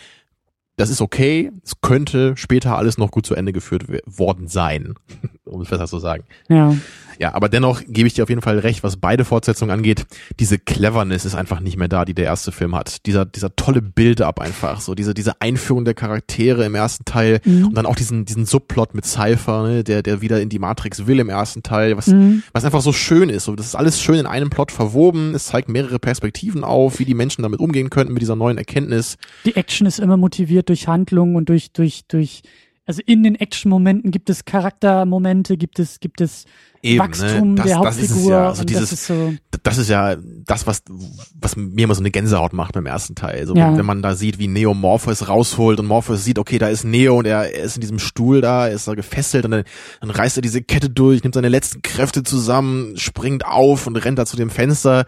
das 0.76 0.90
ist 0.90 1.00
okay. 1.00 1.50
Es 1.64 1.80
könnte 1.80 2.37
später 2.37 2.76
alles 2.76 2.98
noch 2.98 3.11
gut 3.11 3.26
zu 3.26 3.34
Ende 3.34 3.52
geführt 3.52 3.84
worden 4.05 4.49
sein, 4.49 4.94
um 5.44 5.61
es 5.61 5.68
besser 5.68 5.86
zu 5.86 5.99
sagen. 5.99 6.24
Ja. 6.49 6.76
Ja, 7.21 7.35
aber 7.35 7.49
dennoch 7.49 7.83
gebe 7.87 8.07
ich 8.07 8.14
dir 8.14 8.23
auf 8.23 8.29
jeden 8.29 8.43
Fall 8.43 8.59
recht, 8.61 8.85
was 8.85 8.97
beide 8.97 9.25
Fortsetzungen 9.25 9.73
angeht. 9.73 10.07
Diese 10.39 10.57
Cleverness 10.59 11.25
ist 11.25 11.35
einfach 11.35 11.59
nicht 11.61 11.77
mehr 11.77 11.89
da, 11.89 12.05
die 12.05 12.14
der 12.14 12.27
erste 12.27 12.53
Film 12.53 12.77
hat. 12.77 13.05
Dieser, 13.07 13.25
dieser 13.25 13.57
tolle 13.57 13.83
Build-up 13.83 14.41
einfach, 14.41 14.81
so 14.81 14.95
diese, 14.95 15.14
diese 15.14 15.41
Einführung 15.41 15.85
der 15.85 15.95
Charaktere 15.95 16.64
im 16.64 16.75
ersten 16.77 17.05
Teil 17.05 17.41
Mhm. 17.45 17.66
und 17.69 17.75
dann 17.77 17.87
auch 17.87 17.97
diesen, 17.97 18.25
diesen 18.25 18.47
Subplot 18.47 18.95
mit 18.95 19.05
Cypher, 19.05 19.64
ne, 19.66 19.85
der, 19.85 20.03
der 20.03 20.21
wieder 20.21 20.41
in 20.41 20.49
die 20.49 20.59
Matrix 20.61 21.07
will 21.09 21.19
im 21.19 21.29
ersten 21.29 21.62
Teil, 21.64 21.97
was, 21.97 22.07
Mhm. 22.07 22.43
was 22.53 22.64
einfach 22.64 22.83
so 22.83 22.93
schön 22.93 23.29
ist. 23.31 23.45
So, 23.45 23.57
das 23.57 23.66
ist 23.66 23.75
alles 23.75 24.01
schön 24.01 24.16
in 24.21 24.27
einem 24.27 24.51
Plot 24.51 24.71
verwoben. 24.71 25.35
Es 25.35 25.47
zeigt 25.47 25.69
mehrere 25.69 25.99
Perspektiven 25.99 26.62
auf, 26.62 26.99
wie 27.01 27.05
die 27.05 27.14
Menschen 27.14 27.43
damit 27.43 27.59
umgehen 27.59 27.91
könnten 27.91 28.12
mit 28.12 28.23
dieser 28.23 28.37
neuen 28.37 28.59
Erkenntnis. 28.59 29.16
Die 29.45 29.57
Action 29.57 29.87
ist 29.89 29.99
immer 29.99 30.16
motiviert 30.16 30.69
durch 30.69 30.87
Handlung 30.87 31.35
und 31.35 31.49
durch, 31.49 31.73
durch, 31.73 32.03
durch 32.07 32.43
Also 32.89 33.03
in 33.05 33.22
den 33.22 33.34
Action-Momenten 33.34 34.11
gibt 34.11 34.30
es 34.30 34.47
Charaktermomente, 34.47 35.59
gibt 35.59 35.78
es, 35.78 36.01
gibt 36.01 36.22
es 36.22 36.47
Eben, 36.80 36.97
ne? 36.97 37.01
Wachstum 37.05 37.57
das, 37.57 37.66
der 37.66 37.80
das 37.82 37.99
ist 37.99 38.11
Hauptfigur. 38.11 38.30
ja. 38.32 38.49
Also 38.49 38.64
dieses, 38.64 38.89
das 38.89 38.93
ist 39.01 39.07
so, 39.09 39.34
das 39.62 39.76
ist 39.76 39.91
ja 39.91 40.16
das, 40.47 40.66
was, 40.66 40.82
was 41.39 41.55
mir 41.57 41.84
immer 41.84 41.95
so 41.95 42.01
eine 42.01 42.11
Gänsehaut 42.11 42.55
macht 42.55 42.72
beim 42.72 42.86
ersten 42.86 43.14
Teil. 43.14 43.47
So, 43.47 43.55
Ja. 43.55 43.68
wenn, 43.72 43.78
wenn 43.78 43.84
man 43.84 44.01
da 44.01 44.14
sieht, 44.14 44.39
wie 44.39 44.49
Neo 44.49 44.72
Morpheus 44.72 45.28
rausholt 45.28 45.78
und 45.80 45.86
Morpheus 45.86 46.24
sieht, 46.24 46.39
okay, 46.39 46.57
da 46.59 46.68
ist 46.68 46.84
Neo 46.84 47.18
und 47.18 47.26
er, 47.26 47.53
er 47.55 47.62
ist 47.64 47.76
in 47.76 47.82
diesem 47.82 47.99
Stuhl 47.99 48.41
da, 48.41 48.68
er 48.68 48.74
ist 48.74 48.89
da 48.89 48.95
gefesselt 48.95 49.45
und 49.45 49.51
dann, 49.51 49.64
dann 50.01 50.11
reißt 50.11 50.39
er 50.39 50.43
diese 50.43 50.62
Kette 50.62 50.89
durch, 50.89 51.22
nimmt 51.22 51.34
seine 51.34 51.51
letzten 51.51 51.82
Kräfte 51.82 52.22
zusammen, 52.22 52.97
springt 52.97 53.45
auf 53.45 53.86
und 53.86 53.97
rennt 53.97 54.18
da 54.18 54.24
zu 54.24 54.39
dem 54.39 54.49
Fenster. 54.49 55.05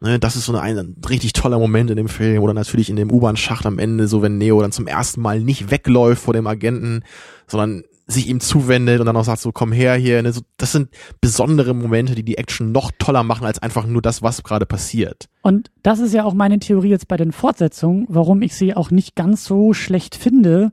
Ne, 0.00 0.18
das 0.18 0.36
ist 0.36 0.44
so 0.44 0.54
ein, 0.54 0.78
ein 0.78 0.96
richtig 1.08 1.32
toller 1.32 1.58
Moment 1.58 1.90
in 1.90 1.96
dem 1.96 2.08
Film. 2.08 2.42
Oder 2.42 2.52
natürlich 2.52 2.90
in 2.90 2.96
dem 2.96 3.10
U-Bahn-Schacht 3.10 3.64
am 3.64 3.78
Ende, 3.78 4.08
so 4.08 4.20
wenn 4.20 4.38
Neo 4.38 4.60
dann 4.60 4.72
zum 4.72 4.86
ersten 4.86 5.22
Mal 5.22 5.40
nicht 5.40 5.70
wegläuft 5.70 6.22
vor 6.22 6.34
dem 6.34 6.46
Agenten, 6.46 7.02
sondern 7.46 7.84
sich 8.06 8.28
ihm 8.28 8.40
zuwendet 8.40 9.00
und 9.00 9.06
dann 9.06 9.16
auch 9.16 9.24
sagt 9.24 9.40
so, 9.40 9.52
komm 9.52 9.72
her 9.72 9.94
hier. 9.96 10.22
Ne, 10.22 10.32
so, 10.32 10.42
das 10.58 10.72
sind 10.72 10.90
besondere 11.20 11.74
Momente, 11.74 12.14
die 12.14 12.22
die 12.22 12.38
Action 12.38 12.72
noch 12.72 12.92
toller 12.98 13.22
machen 13.22 13.46
als 13.46 13.58
einfach 13.60 13.86
nur 13.86 14.02
das, 14.02 14.22
was 14.22 14.42
gerade 14.42 14.66
passiert. 14.66 15.28
Und 15.42 15.70
das 15.82 15.98
ist 15.98 16.12
ja 16.12 16.24
auch 16.24 16.34
meine 16.34 16.58
Theorie 16.58 16.90
jetzt 16.90 17.08
bei 17.08 17.16
den 17.16 17.32
Fortsetzungen, 17.32 18.06
warum 18.08 18.42
ich 18.42 18.54
sie 18.54 18.74
auch 18.74 18.90
nicht 18.90 19.16
ganz 19.16 19.44
so 19.44 19.72
schlecht 19.72 20.14
finde. 20.14 20.72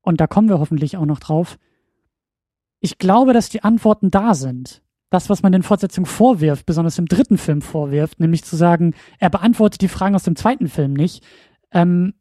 Und 0.00 0.20
da 0.20 0.26
kommen 0.26 0.48
wir 0.48 0.60
hoffentlich 0.60 0.96
auch 0.96 1.06
noch 1.06 1.18
drauf. 1.18 1.58
Ich 2.80 2.98
glaube, 2.98 3.34
dass 3.34 3.50
die 3.50 3.62
Antworten 3.62 4.10
da 4.10 4.34
sind. 4.34 4.80
Das, 5.10 5.28
was 5.28 5.42
man 5.42 5.52
den 5.52 5.62
Fortsetzungen 5.62 6.06
vorwirft, 6.06 6.66
besonders 6.66 6.98
im 6.98 7.06
dritten 7.06 7.36
Film 7.36 7.62
vorwirft, 7.62 8.20
nämlich 8.20 8.44
zu 8.44 8.56
sagen, 8.56 8.94
er 9.18 9.30
beantwortet 9.30 9.80
die 9.80 9.88
Fragen 9.88 10.14
aus 10.14 10.22
dem 10.22 10.36
zweiten 10.36 10.68
Film 10.68 10.94
nicht. 10.94 11.24
Ähm, 11.72 12.14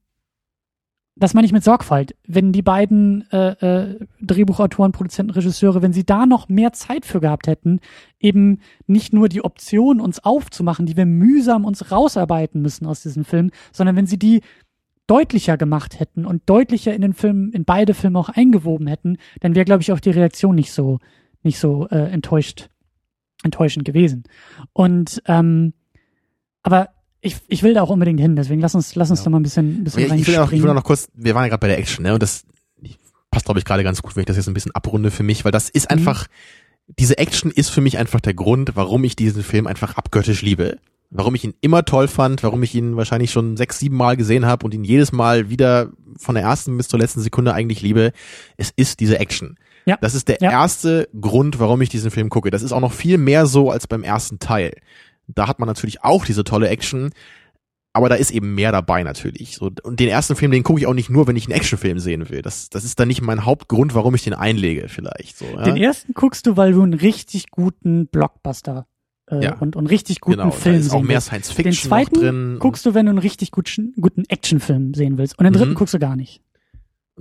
das 1.20 1.34
meine 1.34 1.46
ich 1.46 1.52
mit 1.52 1.64
Sorgfalt. 1.64 2.16
Wenn 2.26 2.54
die 2.54 2.62
beiden 2.62 3.30
äh, 3.32 3.50
äh, 3.50 4.00
Drehbuchautoren, 4.22 4.94
Produzenten, 4.94 5.32
Regisseure, 5.32 5.82
wenn 5.82 5.92
sie 5.92 6.06
da 6.06 6.26
noch 6.26 6.48
mehr 6.48 6.72
Zeit 6.72 7.06
für 7.06 7.20
gehabt 7.20 7.48
hätten, 7.48 7.82
eben 8.20 8.60
nicht 8.88 9.12
nur 9.12 9.28
die 9.28 9.44
Option 9.44 10.00
uns 10.00 10.24
aufzumachen, 10.24 10.86
die 10.86 10.96
wir 10.96 11.06
mühsam 11.06 11.66
uns 11.66 11.92
rausarbeiten 11.92 12.62
müssen 12.62 12.86
aus 12.86 13.04
diesem 13.04 13.26
Film, 13.26 13.52
sondern 13.74 13.98
wenn 13.98 14.08
sie 14.08 14.18
die 14.18 14.42
deutlicher 15.08 15.58
gemacht 15.58 16.00
hätten 16.00 16.26
und 16.26 16.44
deutlicher 16.46 16.94
in 16.94 17.02
den 17.02 17.14
Film, 17.14 17.52
in 17.52 17.66
beide 17.66 17.94
Filme 17.94 18.18
auch 18.18 18.30
eingewoben 18.30 18.88
hätten, 18.88 19.18
dann 19.42 19.56
wäre, 19.56 19.66
glaube 19.66 19.82
ich, 19.82 19.92
auch 19.92 20.00
die 20.00 20.12
Reaktion 20.12 20.56
nicht 20.56 20.72
so, 20.72 21.00
nicht 21.44 21.60
so 21.60 21.88
äh, 21.90 22.12
enttäuscht, 22.12 22.70
enttäuschend 23.44 23.86
gewesen. 23.86 24.24
Und 24.74 25.22
ähm, 25.26 25.74
aber 26.64 26.90
ich, 27.22 27.38
ich 27.48 27.64
will 27.64 27.74
da 27.74 27.82
auch 27.82 27.90
unbedingt 27.90 28.20
hin, 28.20 28.36
deswegen 28.36 28.62
lass 28.62 28.76
uns, 28.76 28.96
lass 28.96 29.10
uns 29.10 29.20
Ja. 29.20 29.26
da 29.26 29.30
mal 29.32 29.40
ein 29.40 29.44
bisschen, 29.44 29.82
ein 29.82 29.84
bisschen 29.84 30.04
Ich, 30.04 30.22
ich, 30.22 30.28
will 30.28 30.38
auch, 30.38 30.52
ich 30.52 30.62
will 30.62 30.70
auch 30.70 30.74
noch 30.76 30.84
kurz, 30.84 31.10
wir 31.14 31.36
waren 31.36 31.44
ja 31.44 31.50
gerade 31.50 31.60
bei 31.62 31.68
der 31.68 31.78
Action, 31.80 32.04
ne? 32.04 32.14
Und 32.14 32.24
das 32.24 32.46
passt, 33.32 33.46
glaube 33.46 33.60
ich, 33.60 33.66
gerade 33.66 33.84
ganz 33.84 34.02
gut, 34.02 34.16
wenn 34.16 34.22
ich 34.22 34.28
das 34.28 34.38
jetzt 34.38 34.48
ein 34.48 34.54
bisschen 34.54 34.74
abrunde 34.74 35.12
für 35.12 35.24
mich, 35.24 35.46
weil 35.46 35.52
das 35.52 35.70
ist 35.70 35.90
Mhm. 35.92 35.98
einfach, 36.00 36.28
diese 36.98 37.18
Action 37.18 37.52
ist 37.52 37.70
für 37.70 37.82
mich 37.82 37.98
einfach 37.98 38.20
der 38.22 38.34
Grund, 38.34 38.72
warum 38.76 39.04
ich 39.04 39.16
diesen 39.16 39.44
Film 39.44 39.68
einfach 39.68 39.96
abgöttisch 39.98 40.42
liebe. 40.42 40.78
Warum 41.12 41.34
ich 41.36 41.44
ihn 41.44 41.54
immer 41.62 41.86
toll 41.86 42.08
fand, 42.08 42.44
warum 42.44 42.62
ich 42.64 42.74
ihn 42.76 42.96
wahrscheinlich 42.96 43.32
schon 43.32 43.58
sechs, 43.58 43.80
sieben 43.80 43.98
Mal 43.98 44.16
gesehen 44.16 44.46
habe 44.46 44.64
und 44.66 44.74
ihn 44.76 44.84
jedes 44.84 45.12
Mal 45.12 45.50
wieder 45.50 45.90
von 46.18 46.36
der 46.36 46.44
ersten 46.44 46.78
bis 46.78 46.88
zur 46.88 47.00
letzten 47.00 47.22
Sekunde 47.22 47.54
eigentlich 47.54 47.82
liebe. 47.82 48.12
Es 48.58 48.72
ist 48.76 49.00
diese 49.00 49.20
Action. 49.20 49.58
Ja. 49.86 49.98
Das 50.02 50.14
ist 50.16 50.28
der 50.28 50.38
Ja. 50.42 50.52
erste 50.52 51.08
Grund, 51.20 51.60
warum 51.60 51.82
ich 51.82 51.90
diesen 51.90 52.12
Film 52.12 52.30
gucke. 52.30 52.50
Das 52.52 52.64
ist 52.64 52.72
auch 52.72 52.82
noch 52.82 52.94
viel 52.94 53.18
mehr 53.18 53.46
so 53.46 53.72
als 53.72 53.88
beim 53.88 54.04
ersten 54.04 54.40
Teil. 54.40 54.74
Da 55.28 55.48
hat 55.48 55.60
man 55.60 55.68
natürlich 55.68 56.04
auch 56.04 56.26
diese 56.26 56.44
tolle 56.44 56.70
Action, 56.70 57.12
aber 57.94 58.08
da 58.10 58.16
ist 58.16 58.32
eben 58.32 58.54
mehr 58.56 58.72
dabei 58.72 59.04
natürlich. 59.04 59.56
So, 59.56 59.72
und 59.84 60.00
den 60.00 60.10
ersten 60.10 60.36
Film, 60.36 60.52
den 60.52 60.64
gucke 60.64 60.80
ich 60.80 60.88
auch 60.88 60.94
nicht 60.94 61.10
nur, 61.10 61.28
wenn 61.28 61.36
ich 61.36 61.46
einen 61.48 61.56
Actionfilm 61.56 62.00
sehen 62.00 62.30
will. 62.30 62.42
Das, 62.42 62.70
das 62.70 62.84
ist 62.84 63.00
dann 63.00 63.08
nicht 63.08 63.22
mein 63.22 63.46
Hauptgrund, 63.46 63.96
warum 63.96 64.14
ich 64.16 64.24
den 64.24 64.34
einlege, 64.34 64.88
vielleicht. 64.90 65.38
So, 65.38 65.46
ja? 65.46 65.64
Den 65.64 65.78
ersten 65.78 66.14
guckst 66.14 66.46
du, 66.48 66.56
weil 66.58 66.74
du 66.74 66.84
einen 66.84 66.94
richtig 66.94 67.50
guten 67.50 68.08
Blockbuster 68.08 68.86
äh, 69.32 69.44
Ja. 69.44 69.56
und, 69.58 69.76
und 69.76 69.88
richtig 69.88 70.22
guten 70.22 70.38
genau, 70.40 70.52
Film 70.52 70.76
da 70.76 70.82
ist 70.82 70.92
auch 70.94 71.02
mehr. 71.02 71.20
Science 71.22 71.48
Den 71.50 71.56
Fiction 71.56 71.90
noch 71.90 71.98
zweiten 71.98 72.16
drin. 72.20 72.58
guckst 72.60 72.86
du, 72.86 72.94
wenn 72.94 73.06
du 73.08 73.12
einen 73.12 73.20
richtig 73.20 73.52
guten, 73.52 73.94
guten 74.00 74.24
Actionfilm 74.30 74.94
sehen 74.94 75.18
willst. 75.18 75.38
Und 75.40 75.46
den 75.46 75.54
dritten 75.54 75.72
Mhm. 75.72 75.76
guckst 75.76 75.94
du 75.94 76.00
gar 76.00 76.16
nicht. 76.16 76.42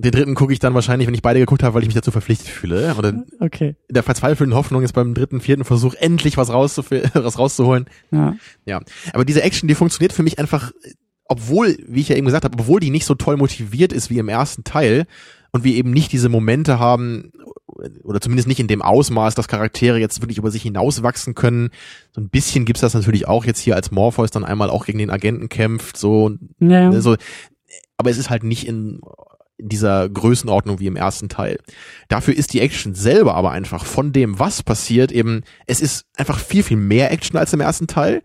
Den 0.00 0.12
dritten 0.12 0.34
gucke 0.36 0.52
ich 0.52 0.60
dann 0.60 0.74
wahrscheinlich, 0.74 1.06
wenn 1.08 1.14
ich 1.14 1.22
beide 1.22 1.40
geguckt 1.40 1.62
habe, 1.64 1.74
weil 1.74 1.82
ich 1.82 1.88
mich 1.88 1.94
dazu 1.96 2.10
verpflichtet 2.12 2.48
fühle. 2.48 2.94
Oder 2.96 3.24
Okay. 3.40 3.74
in 3.88 3.94
der 3.94 4.02
verzweifelten 4.04 4.54
Hoffnung 4.54 4.82
ist 4.82 4.92
beim 4.92 5.12
dritten, 5.14 5.40
vierten 5.40 5.64
Versuch 5.64 5.94
endlich 5.94 6.36
was, 6.36 6.48
was 6.50 7.38
rauszuholen. 7.38 7.86
Ja. 8.12 8.36
Ja, 8.64 8.80
aber 9.12 9.24
diese 9.24 9.42
Action, 9.42 9.66
die 9.68 9.74
funktioniert 9.74 10.12
für 10.12 10.22
mich 10.22 10.38
einfach, 10.38 10.70
obwohl, 11.24 11.76
wie 11.86 12.00
ich 12.00 12.08
ja 12.08 12.16
eben 12.16 12.26
gesagt 12.26 12.44
habe, 12.44 12.56
obwohl 12.58 12.80
die 12.80 12.90
nicht 12.90 13.06
so 13.06 13.14
toll 13.16 13.36
motiviert 13.36 13.92
ist 13.92 14.08
wie 14.08 14.18
im 14.18 14.28
ersten 14.28 14.62
Teil 14.64 15.06
und 15.50 15.64
wir 15.64 15.74
eben 15.74 15.90
nicht 15.90 16.12
diese 16.12 16.28
Momente 16.28 16.78
haben, 16.78 17.32
oder 18.02 18.20
zumindest 18.20 18.48
nicht 18.48 18.60
in 18.60 18.66
dem 18.66 18.82
Ausmaß, 18.82 19.34
dass 19.34 19.46
Charaktere 19.48 19.98
jetzt 19.98 20.20
wirklich 20.20 20.38
über 20.38 20.50
sich 20.50 20.62
hinauswachsen 20.62 21.34
können. 21.34 21.70
So 22.12 22.20
ein 22.20 22.28
bisschen 22.28 22.64
gibt's 22.64 22.80
das 22.80 22.94
natürlich 22.94 23.28
auch 23.28 23.44
jetzt 23.44 23.60
hier, 23.60 23.76
als 23.76 23.90
Morpheus 23.90 24.30
dann 24.30 24.44
einmal 24.44 24.68
auch 24.70 24.84
gegen 24.86 24.98
den 24.98 25.10
Agenten 25.10 25.48
kämpft, 25.48 25.96
so, 25.96 26.32
Ja, 26.60 26.90
ja. 26.92 27.00
so. 27.00 27.16
Aber 27.96 28.10
es 28.10 28.18
ist 28.18 28.30
halt 28.30 28.42
nicht 28.44 28.66
in, 28.66 29.00
in 29.58 29.68
dieser 29.68 30.08
Größenordnung 30.08 30.78
wie 30.78 30.86
im 30.86 30.96
ersten 30.96 31.28
Teil. 31.28 31.58
Dafür 32.08 32.34
ist 32.34 32.52
die 32.52 32.60
Action 32.60 32.94
selber 32.94 33.34
aber 33.34 33.50
einfach 33.50 33.84
von 33.84 34.12
dem, 34.12 34.38
was 34.38 34.62
passiert, 34.62 35.12
eben, 35.12 35.42
es 35.66 35.80
ist 35.80 36.06
einfach 36.16 36.38
viel, 36.38 36.62
viel 36.62 36.76
mehr 36.76 37.10
Action 37.10 37.38
als 37.38 37.52
im 37.52 37.60
ersten 37.60 37.88
Teil. 37.88 38.22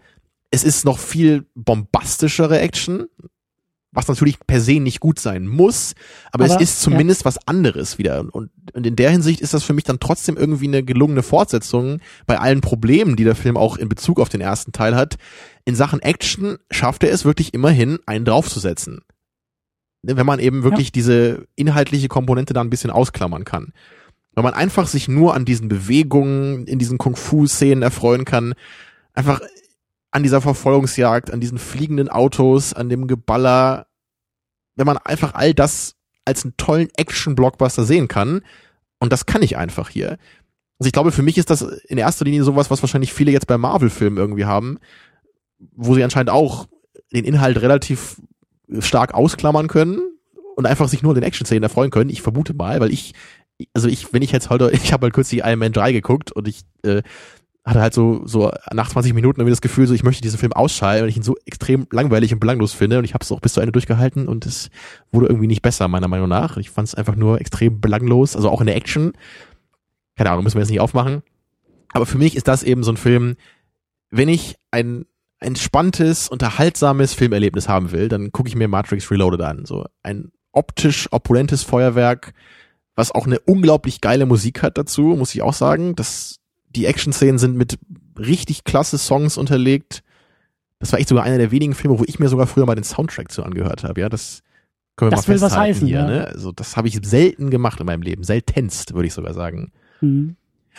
Es 0.52 0.64
ist 0.64 0.86
noch 0.86 1.00
viel 1.00 1.48
bombastischere 1.56 2.60
Action, 2.60 3.08
was 3.92 4.08
natürlich 4.08 4.40
per 4.46 4.62
se 4.62 4.80
nicht 4.80 5.00
gut 5.00 5.20
sein 5.20 5.48
muss, 5.48 5.94
aber, 6.32 6.46
Aber, 6.46 6.56
es 6.56 6.62
ist 6.62 6.82
zumindest 6.82 7.26
was 7.26 7.48
anderes 7.48 7.98
wieder. 7.98 8.20
Und, 8.32 8.52
und 8.74 8.88
in 8.88 8.96
der 8.96 9.12
Hinsicht 9.12 9.42
ist 9.42 9.54
das 9.54 9.64
für 9.64 9.74
mich 9.74 9.84
dann 9.84 10.00
trotzdem 10.00 10.36
irgendwie 10.36 10.68
eine 10.68 10.84
gelungene 10.84 11.24
Fortsetzung 11.24 12.00
bei 12.26 12.40
allen 12.40 12.62
Problemen, 12.62 13.16
die 13.16 13.24
der 13.24 13.36
Film 13.36 13.58
auch 13.58 13.78
in 13.78 13.90
Bezug 13.90 14.20
auf 14.20 14.30
den 14.30 14.42
ersten 14.42 14.72
Teil 14.72 14.96
hat. 14.96 15.18
In 15.66 15.76
Sachen 15.76 16.02
Action 16.02 16.58
schafft 16.72 17.04
er 17.04 17.12
es 17.12 17.26
wirklich 17.26 17.54
immerhin, 17.54 18.00
einen 18.06 18.26
draufzusetzen. 18.26 19.02
Ne, 20.04 20.18
Wenn 20.18 20.26
man 20.26 20.40
eben 20.40 20.64
wirklich 20.64 20.92
diese 20.92 21.48
inhaltliche 21.56 22.10
Komponente 22.10 22.54
da 22.54 22.62
ein 22.62 22.70
bisschen 22.70 22.92
ausklammern 22.92 23.46
kann. 23.46 23.74
Wenn 24.36 24.44
man 24.44 24.54
einfach 24.54 24.88
sich 24.88 25.08
nur 25.08 25.34
an 25.34 25.46
diesen 25.46 25.70
Bewegungen, 25.70 26.66
in 26.68 26.80
diesen 26.80 26.98
Kung-Fu-Szenen 26.98 27.84
erfreuen 27.84 28.26
kann, 28.26 28.54
einfach 29.14 29.42
an 30.12 30.24
dieser 30.24 30.42
Verfolgungsjagd, 30.42 31.32
an 31.32 31.40
diesen 31.40 31.58
fliegenden 31.58 32.10
Autos, 32.10 32.74
an 32.74 32.90
dem 32.90 33.08
Geballer, 33.08 33.88
wenn 34.76 34.86
man 34.86 34.98
einfach 34.98 35.34
all 35.34 35.54
das 35.54 35.96
als 36.26 36.44
einen 36.44 36.58
tollen 36.58 36.90
Action-Blockbuster 36.96 37.84
sehen 37.84 38.08
kann, 38.08 38.42
und 39.00 39.12
das 39.12 39.26
kann 39.26 39.42
ich 39.42 39.58
einfach 39.58 39.90
hier. 39.90 40.18
Also 40.80 40.88
ich 40.88 40.94
glaube, 40.94 41.12
für 41.12 41.24
mich 41.24 41.38
ist 41.38 41.50
das 41.50 41.62
in 41.62 41.98
erster 41.98 42.26
Linie 42.26 42.44
sowas, 42.44 42.72
was 42.72 42.82
wahrscheinlich 42.82 43.14
viele 43.14 43.32
jetzt 43.32 43.48
bei 43.48 43.58
Marvel-Filmen 43.58 44.18
irgendwie 44.18 44.46
haben, 44.46 44.80
wo 45.76 45.94
sie 45.94 46.04
anscheinend 46.04 46.30
auch 46.30 46.68
den 47.12 47.26
Inhalt 47.26 47.62
relativ 47.62 48.22
stark 48.80 49.14
ausklammern 49.14 49.68
können 49.68 50.02
und 50.56 50.66
einfach 50.66 50.88
sich 50.88 51.04
nur 51.04 51.12
an 51.12 51.16
den 51.16 51.24
Action-Szenen 51.24 51.64
erfreuen 51.64 51.92
können. 51.92 52.10
Ich 52.10 52.22
vermute 52.22 52.54
mal, 52.54 52.80
weil 52.80 52.92
ich, 52.92 53.14
also 53.74 53.88
ich, 53.88 54.14
wenn 54.14 54.22
ich 54.22 54.32
jetzt 54.32 54.50
heute, 54.50 54.72
ich 54.74 54.94
habe 54.94 55.06
halt 55.06 55.14
kürzlich 55.14 55.42
Iron 55.44 55.60
Man 55.60 55.74
3 55.74 55.92
geguckt 55.92 56.32
und 56.32 56.48
ich 56.48 56.62
äh, 56.84 57.02
hatte 57.66 57.82
halt 57.82 57.94
so, 57.94 58.22
so 58.26 58.52
nach 58.74 58.90
20 58.90 59.14
Minuten 59.14 59.40
irgendwie 59.40 59.54
das 59.54 59.62
Gefühl, 59.62 59.88
so 59.88 59.94
ich 59.94 60.04
möchte 60.04 60.22
diesen 60.22 60.38
Film 60.38 60.52
ausschalten, 60.52 61.04
weil 61.04 61.10
ich 61.10 61.18
ihn 61.18 61.24
so 61.24 61.38
extrem 61.46 61.88
langweilig 61.92 62.34
und 62.34 62.40
belanglos 62.40 62.74
finde 62.74 62.98
und 62.98 63.06
ich 63.06 63.14
habe 63.14 63.24
es 63.24 63.32
auch 63.32 63.40
bis 63.40 63.54
zu 63.54 63.62
Ende 63.62 63.72
durchgehalten 63.72 64.28
und 64.28 64.46
es 64.46 64.70
wurde 65.12 65.28
irgendwie 65.28 65.48
nicht 65.48 65.62
besser, 65.62 65.88
meiner 65.88 66.10
Meinung 66.10 66.28
nach. 66.28 66.58
Ich 66.58 66.70
fand 66.70 66.90
es 66.90 66.96
einfach 66.96 67.16
nur 67.16 67.40
extrem 67.40 67.80
belanglos, 67.80 68.36
also 68.36 68.50
auch 68.50 68.60
in 68.60 68.68
der 68.68 68.76
Action. 68.76 69.14
Keine 70.18 70.30
Ahnung, 70.32 70.44
müssen 70.44 70.56
wir 70.56 70.62
jetzt 70.62 70.72
nicht 70.72 70.82
aufmachen. 70.82 71.24
Aber 71.94 72.06
für 72.06 72.18
mich 72.18 72.36
ist 72.36 72.48
das 72.48 72.64
eben 72.64 72.84
so 72.84 72.92
ein 72.92 72.98
Film, 72.98 73.36
wenn 74.10 74.28
ich 74.28 74.58
ein 74.72 75.06
entspanntes, 75.44 76.30
unterhaltsames 76.30 77.14
Filmerlebnis 77.14 77.68
haben 77.70 77.92
will, 77.92 78.10
dann 78.10 78.32
gucke 78.32 78.50
ich 78.50 78.56
mir 78.56 78.68
Matrix 78.68 79.10
Reloaded 79.12 79.42
an. 79.42 79.66
So 79.66 79.86
ein 80.02 80.32
optisch 80.52 81.08
opulentes 81.12 81.64
Feuerwerk, 81.64 82.34
was 82.96 83.12
auch 83.12 83.26
eine 83.26 83.40
unglaublich 83.40 84.02
geile 84.02 84.26
Musik 84.26 84.62
hat 84.62 84.78
dazu, 84.78 85.02
muss 85.02 85.34
ich 85.34 85.42
auch 85.42 85.54
sagen. 85.54 85.96
Das, 85.96 86.38
die 86.70 86.86
Action-Szenen 86.86 87.40
sind 87.40 87.56
mit 87.56 87.80
richtig 88.18 88.64
klasse 88.64 88.98
Songs 88.98 89.38
unterlegt. 89.38 90.04
Das 90.80 90.92
war 90.92 91.00
echt 91.00 91.10
sogar 91.10 91.24
einer 91.24 91.38
der 91.38 91.52
wenigen 91.52 91.74
Filme, 91.74 91.98
wo 92.00 92.04
ich 92.06 92.20
mir 92.20 92.30
sogar 92.30 92.46
früher 92.46 92.66
mal 92.66 92.76
den 92.76 92.84
Soundtrack 92.84 93.32
zu 93.32 93.44
angehört 93.44 93.84
habe. 93.84 94.02
Ja, 94.02 94.10
das 94.10 94.42
können 94.96 95.12
wir 95.12 95.16
Das 95.16 95.28
mal 95.28 95.34
will 95.34 95.42
was 95.42 95.52
festhalten 95.54 95.76
heißen, 95.76 95.88
hier. 95.88 95.98
ja. 96.00 96.08
Ne? 96.08 96.28
Also 96.28 96.52
das 96.52 96.78
habe 96.78 96.88
ich 96.88 97.00
selten 97.04 97.50
gemacht 97.50 97.80
in 97.80 97.86
meinem 97.86 98.02
Leben, 98.02 98.24
seltenst, 98.24 98.94
würde 98.94 99.08
ich 99.08 99.14
sogar 99.14 99.34
sagen. 99.34 99.72
Mhm. 100.02 100.36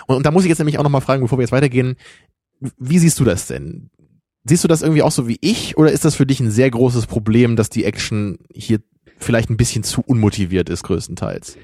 Und, 0.07 0.17
und 0.17 0.27
da 0.27 0.31
muss 0.31 0.45
ich 0.45 0.49
jetzt 0.49 0.59
nämlich 0.59 0.79
auch 0.79 0.83
nochmal 0.85 1.01
fragen, 1.01 1.23
bevor 1.23 1.39
wir 1.39 1.43
jetzt 1.43 1.53
weitergehen, 1.53 1.97
wie 2.79 2.99
siehst 2.99 3.19
du 3.19 3.25
das 3.25 3.47
denn? 3.49 3.91
Siehst 4.45 4.63
du 4.63 4.69
das 4.69 4.83
irgendwie 4.83 5.03
auch 5.03 5.11
so 5.11 5.27
wie 5.27 5.39
ich 5.41 5.77
oder 5.79 5.91
ist 5.91 6.05
das 6.05 6.15
für 6.15 6.27
dich 6.27 6.41
ein 6.41 6.51
sehr 6.51 6.71
großes 6.71 7.07
Problem, 7.07 7.57
dass 7.57 7.71
die 7.71 7.85
Action 7.85 8.39
hier 8.53 8.81
vielleicht 9.17 9.49
ein 9.49 9.57
bisschen 9.57 9.85
zu 9.85 10.03
unmotiviert 10.03 10.69
ist, 10.69 10.83
größtenteils? 10.83 11.57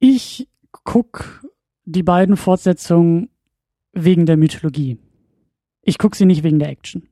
Ich 0.00 0.48
guck 0.84 1.44
die 1.84 2.02
beiden 2.02 2.36
Fortsetzungen 2.36 3.30
wegen 3.92 4.26
der 4.26 4.36
Mythologie. 4.36 4.98
Ich 5.82 5.98
guck 5.98 6.16
sie 6.16 6.24
nicht 6.24 6.42
wegen 6.42 6.58
der 6.58 6.70
Action. 6.70 7.08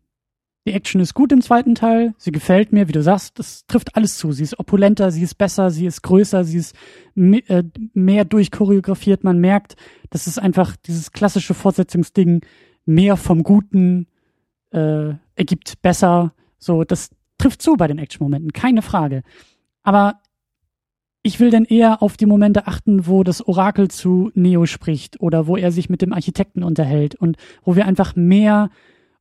Die 0.66 0.72
Action 0.72 1.00
ist 1.00 1.14
gut 1.14 1.32
im 1.32 1.40
zweiten 1.40 1.74
Teil. 1.74 2.14
Sie 2.18 2.30
gefällt 2.30 2.72
mir, 2.72 2.86
wie 2.88 2.92
du 2.92 3.02
sagst. 3.02 3.38
Das 3.38 3.66
trifft 3.66 3.96
alles 3.96 4.16
zu. 4.16 4.30
Sie 4.30 4.44
ist 4.44 4.58
opulenter, 4.58 5.10
sie 5.10 5.22
ist 5.22 5.36
besser, 5.36 5.70
sie 5.70 5.86
ist 5.86 6.02
größer, 6.02 6.44
sie 6.44 6.58
ist 6.58 6.76
äh, 7.16 7.64
mehr 7.94 8.24
durchchoreografiert. 8.24 9.24
Man 9.24 9.38
merkt, 9.38 9.76
das 10.10 10.26
ist 10.26 10.38
einfach 10.38 10.76
dieses 10.76 11.10
klassische 11.12 11.54
Fortsetzungsding. 11.54 12.42
Mehr 12.84 13.16
vom 13.16 13.42
Guten 13.42 14.06
äh, 14.72 15.14
ergibt 15.34 15.80
besser. 15.82 16.32
So, 16.58 16.84
das 16.84 17.10
trifft 17.38 17.62
zu 17.62 17.76
bei 17.76 17.86
den 17.86 17.98
Action-Momenten, 17.98 18.52
keine 18.52 18.82
Frage. 18.82 19.22
Aber 19.82 20.20
ich 21.22 21.38
will 21.38 21.50
dann 21.50 21.64
eher 21.64 22.02
auf 22.02 22.16
die 22.16 22.26
Momente 22.26 22.66
achten, 22.66 23.06
wo 23.06 23.22
das 23.22 23.46
Orakel 23.46 23.88
zu 23.88 24.30
Neo 24.34 24.66
spricht 24.66 25.20
oder 25.20 25.46
wo 25.46 25.56
er 25.56 25.70
sich 25.70 25.88
mit 25.88 26.02
dem 26.02 26.12
Architekten 26.12 26.64
unterhält 26.64 27.14
und 27.14 27.36
wo 27.64 27.76
wir 27.76 27.86
einfach 27.86 28.16
mehr 28.16 28.70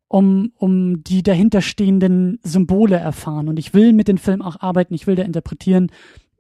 um, 0.08 0.52
um 0.56 1.04
die 1.04 1.24
dahinterstehenden 1.24 2.40
Symbole 2.44 2.98
erfahren. 2.98 3.48
Und 3.48 3.60
ich 3.60 3.74
will 3.74 3.94
mit 3.94 4.08
dem 4.08 4.18
Film 4.18 4.42
auch 4.42 4.60
arbeiten, 4.60 4.94
ich 4.94 5.08
will 5.08 5.16
da 5.16 5.24
interpretieren. 5.24 5.92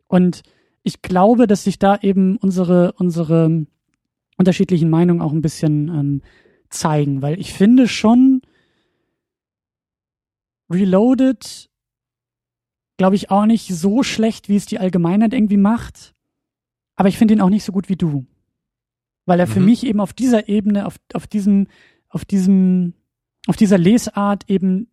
Und 0.07 0.41
ich 0.83 1.01
glaube, 1.01 1.47
dass 1.47 1.63
sich 1.63 1.79
da 1.79 1.97
eben 2.01 2.37
unsere, 2.37 2.93
unsere 2.93 3.65
unterschiedlichen 4.37 4.89
Meinungen 4.89 5.21
auch 5.21 5.31
ein 5.31 5.41
bisschen 5.41 5.87
ähm, 5.87 6.21
zeigen, 6.69 7.21
weil 7.21 7.39
ich 7.39 7.53
finde 7.53 7.87
schon, 7.87 8.41
Reloaded, 10.71 11.69
glaube 12.97 13.15
ich, 13.15 13.31
auch 13.31 13.45
nicht 13.45 13.73
so 13.73 14.03
schlecht, 14.03 14.49
wie 14.49 14.55
es 14.55 14.65
die 14.65 14.79
Allgemeinheit 14.79 15.33
irgendwie 15.33 15.57
macht. 15.57 16.13
Aber 16.95 17.09
ich 17.09 17.17
finde 17.17 17.33
ihn 17.33 17.41
auch 17.41 17.49
nicht 17.49 17.63
so 17.63 17.71
gut 17.71 17.89
wie 17.89 17.95
du. 17.95 18.25
Weil 19.25 19.39
er 19.39 19.47
mhm. 19.47 19.51
für 19.51 19.59
mich 19.59 19.85
eben 19.85 19.99
auf 19.99 20.13
dieser 20.13 20.49
Ebene, 20.49 20.85
auf, 20.85 20.95
auf 21.13 21.27
diesem, 21.27 21.67
auf 22.09 22.25
diesem 22.25 22.93
auf 23.47 23.55
dieser 23.55 23.77
Lesart 23.77 24.43
eben 24.49 24.87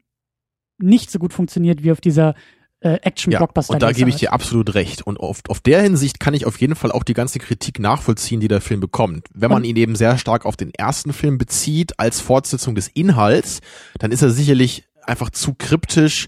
nicht 0.79 1.11
so 1.11 1.18
gut 1.18 1.33
funktioniert 1.33 1.83
wie 1.83 1.93
auf 1.93 2.01
dieser 2.01 2.35
äh, 2.81 2.95
Action-Blockbuster. 3.03 3.72
Ja, 3.72 3.76
und 3.76 3.83
da 3.83 3.93
gebe 3.93 4.09
ich 4.09 4.16
dir 4.16 4.33
absolut 4.33 4.74
recht. 4.74 5.03
Und 5.03 5.18
auf, 5.18 5.43
auf 5.49 5.61
der 5.61 5.83
Hinsicht 5.83 6.20
kann 6.20 6.35
ich 6.35 6.47
auf 6.47 6.61
jeden 6.61 6.76
Fall 6.76 6.93
auch 6.93 7.03
die 7.03 7.14
ganze 7.14 7.41
Kritik 7.41 7.81
nachvollziehen, 7.81 8.39
die 8.39 8.47
der 8.47 8.61
Film 8.61 8.81
bekommt. 8.81 9.26
Wenn 9.35 9.51
man 9.51 9.62
und, 9.62 9.68
ihn 9.68 9.76
eben 9.76 9.97
sehr 9.97 10.16
stark 10.16 10.47
auf 10.47 10.57
den 10.57 10.72
ersten 10.72 11.12
Film 11.12 11.39
bezieht, 11.39 11.99
als 11.99 12.20
Fortsetzung 12.20 12.76
des 12.76 12.87
Inhalts, 12.89 13.61
dann 13.99 14.12
ist 14.12 14.22
er 14.22 14.31
sicherlich 14.31 14.88
einfach 15.09 15.30
zu 15.30 15.54
kryptisch 15.54 16.26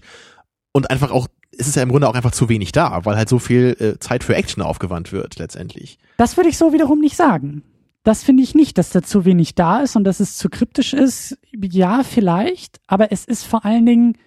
und 0.71 0.89
einfach 0.89 1.11
auch 1.11 1.27
es 1.57 1.67
ist 1.67 1.75
ja 1.75 1.83
im 1.83 1.89
Grunde 1.89 2.07
auch 2.07 2.15
einfach 2.15 2.31
zu 2.31 2.47
wenig 2.47 2.71
da, 2.71 3.03
weil 3.03 3.17
halt 3.17 3.27
so 3.27 3.37
viel 3.37 3.75
äh, 3.77 3.99
Zeit 3.99 4.23
für 4.23 4.35
Action 4.35 4.63
aufgewandt 4.63 5.11
wird 5.11 5.37
letztendlich. 5.37 5.99
Das 6.15 6.37
würde 6.37 6.49
ich 6.49 6.57
so 6.57 6.71
wiederum 6.71 7.01
nicht 7.01 7.17
sagen 7.17 7.63
das 8.03 8.23
finde 8.23 8.43
ich 8.43 8.55
nicht, 8.55 8.77
dass 8.77 8.89
da 8.89 9.01
zu 9.01 9.25
wenig 9.25 9.55
da 9.55 9.81
ist 9.81 9.95
und 9.95 10.03
dass 10.03 10.19
es 10.19 10.37
zu 10.37 10.49
kryptisch 10.49 10.93
ist. 10.93 11.37
Ja, 11.53 12.03
vielleicht, 12.03 12.79
aber 12.87 13.11
es 13.11 13.25
ist 13.25 13.43
vor 13.43 13.63
allen 13.63 13.85
Dingen 13.85 14.17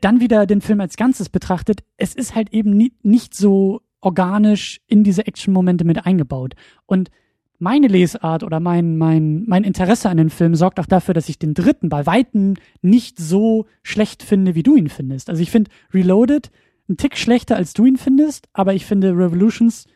dann 0.00 0.20
wieder 0.20 0.46
den 0.46 0.60
Film 0.60 0.80
als 0.80 0.96
Ganzes 0.96 1.28
betrachtet. 1.28 1.82
Es 1.96 2.14
ist 2.14 2.34
halt 2.34 2.52
eben 2.52 2.76
nie, 2.76 2.92
nicht 3.02 3.34
so 3.34 3.82
organisch 4.00 4.80
in 4.86 5.04
diese 5.04 5.26
Action-Momente 5.26 5.84
mit 5.84 6.04
eingebaut. 6.04 6.54
Und 6.86 7.10
meine 7.60 7.88
Lesart 7.88 8.42
oder 8.42 8.58
mein, 8.58 8.96
mein, 8.96 9.44
mein 9.46 9.64
Interesse 9.64 10.08
an 10.08 10.16
dem 10.16 10.30
Film 10.30 10.54
sorgt 10.54 10.80
auch 10.80 10.86
dafür, 10.86 11.14
dass 11.14 11.28
ich 11.28 11.38
den 11.38 11.54
dritten 11.54 11.90
bei 11.90 12.06
Weitem 12.06 12.54
nicht 12.80 13.18
so 13.18 13.66
schlecht 13.82 14.22
finde, 14.22 14.54
wie 14.54 14.62
du 14.62 14.76
ihn 14.76 14.88
findest. 14.88 15.28
Also 15.28 15.42
ich 15.42 15.50
finde 15.50 15.70
Reloaded 15.92 16.50
ein 16.88 16.96
Tick 16.96 17.16
schlechter, 17.16 17.56
als 17.56 17.74
du 17.74 17.84
ihn 17.84 17.98
findest, 17.98 18.48
aber 18.54 18.74
ich 18.74 18.86
finde 18.86 19.10
Revolutions 19.10 19.86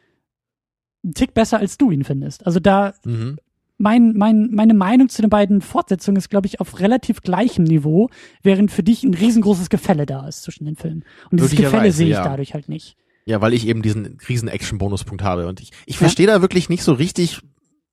einen 1.02 1.14
Tick 1.14 1.34
besser, 1.34 1.58
als 1.58 1.78
du 1.78 1.90
ihn 1.90 2.04
findest. 2.04 2.46
Also 2.46 2.60
da, 2.60 2.92
mhm. 3.04 3.38
mein, 3.78 4.12
mein, 4.14 4.50
meine 4.52 4.74
Meinung 4.74 5.08
zu 5.08 5.22
den 5.22 5.30
beiden 5.30 5.62
Fortsetzungen 5.62 6.18
ist, 6.18 6.28
glaube 6.28 6.46
ich, 6.46 6.60
auf 6.60 6.80
relativ 6.80 7.22
gleichem 7.22 7.64
Niveau, 7.64 8.10
während 8.42 8.70
für 8.70 8.82
dich 8.82 9.04
ein 9.04 9.14
riesengroßes 9.14 9.70
Gefälle 9.70 10.04
da 10.04 10.28
ist 10.28 10.42
zwischen 10.42 10.66
den 10.66 10.76
Filmen. 10.76 11.04
Und 11.30 11.40
dieses 11.40 11.56
Gefälle 11.56 11.92
sehe 11.92 12.08
ich 12.08 12.12
ja. 12.12 12.24
dadurch 12.24 12.52
halt 12.52 12.68
nicht. 12.68 12.96
Ja, 13.26 13.40
weil 13.40 13.54
ich 13.54 13.66
eben 13.66 13.80
diesen 13.80 14.18
riesen 14.28 14.48
Action-Bonuspunkt 14.48 15.22
habe. 15.22 15.46
Und 15.48 15.60
ich, 15.60 15.70
ich 15.86 15.96
verstehe 15.96 16.26
ja? 16.26 16.34
da 16.34 16.42
wirklich 16.42 16.68
nicht 16.68 16.82
so 16.82 16.92
richtig, 16.92 17.40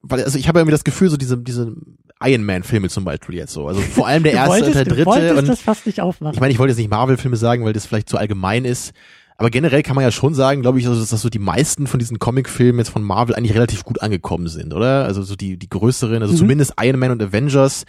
weil, 0.02 0.24
also 0.24 0.38
ich 0.38 0.48
habe 0.48 0.60
irgendwie 0.60 0.72
das 0.72 0.84
Gefühl, 0.84 1.10
so 1.10 1.18
diese, 1.18 1.38
diese 1.38 1.76
Iron 2.22 2.44
Man-Filme 2.44 2.90
zum 2.90 3.04
Beispiel 3.04 3.36
jetzt 3.36 3.54
so. 3.54 3.68
Also 3.68 3.82
vor 3.82 4.08
allem 4.08 4.24
der 4.24 4.34
erste 4.34 4.50
wolltest, 4.50 4.68
und 4.70 4.76
der 4.76 4.86
dritte. 4.86 5.34
Du 5.34 5.40
und 5.40 5.48
das 5.48 5.62
fast 5.62 5.86
nicht 5.86 6.02
aufmachen. 6.02 6.34
Ich 6.34 6.40
meine, 6.40 6.52
ich 6.52 6.60
wollte 6.60 6.72
jetzt 6.72 6.80
nicht 6.80 6.90
Marvel-Filme 6.90 7.38
sagen, 7.38 7.66
weil 7.66 7.74
das 7.74 7.86
vielleicht 7.86 8.10
zu 8.10 8.18
allgemein 8.18 8.66
ist. 8.66 8.94
Aber 9.38 9.50
generell 9.50 9.82
kann 9.82 9.96
man 9.96 10.04
ja 10.04 10.12
schon 10.12 10.36
sagen, 10.36 10.62
glaube 10.62 10.80
ich, 10.80 10.88
also, 10.88 11.04
dass 11.04 11.10
so 11.20 11.30
die 11.30 11.40
meisten 11.40 11.88
von 11.88 12.00
diesen 12.00 12.20
Comicfilmen 12.20 12.78
jetzt 12.78 12.90
von 12.90 13.02
Marvel 13.02 13.34
eigentlich 13.34 13.56
relativ 13.56 13.84
gut 13.84 14.02
angekommen 14.02 14.48
sind, 14.48 14.72
oder? 14.72 15.06
Also 15.06 15.24
so 15.24 15.36
die, 15.36 15.58
die 15.58 15.70
größeren, 15.70 16.22
also 16.22 16.34
mhm. 16.34 16.38
zumindest 16.38 16.74
Iron 16.80 17.00
Man 17.00 17.12
und 17.12 17.24
Avengers, 17.24 17.86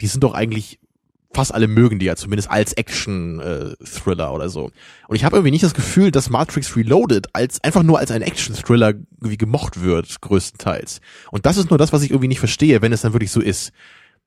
die 0.00 0.06
sind 0.06 0.22
doch 0.22 0.34
eigentlich 0.34 0.78
fast 1.34 1.54
alle 1.54 1.68
mögen 1.68 1.98
die 1.98 2.06
ja 2.06 2.16
zumindest 2.16 2.50
als 2.50 2.72
Action-Thriller 2.72 4.28
äh, 4.28 4.34
oder 4.34 4.48
so. 4.48 4.70
Und 5.08 5.16
ich 5.16 5.24
habe 5.24 5.36
irgendwie 5.36 5.50
nicht 5.50 5.64
das 5.64 5.74
Gefühl, 5.74 6.10
dass 6.10 6.30
Matrix 6.30 6.76
Reloaded 6.76 7.28
als 7.34 7.62
einfach 7.62 7.82
nur 7.82 7.98
als 7.98 8.10
ein 8.10 8.22
Action-Thriller 8.22 8.94
wie 9.20 9.36
gemocht 9.36 9.82
wird, 9.82 10.20
größtenteils. 10.20 11.00
Und 11.30 11.46
das 11.46 11.56
ist 11.56 11.70
nur 11.70 11.78
das, 11.78 11.92
was 11.92 12.02
ich 12.02 12.10
irgendwie 12.10 12.28
nicht 12.28 12.38
verstehe, 12.38 12.82
wenn 12.82 12.92
es 12.92 13.02
dann 13.02 13.12
wirklich 13.12 13.32
so 13.32 13.40
ist. 13.40 13.72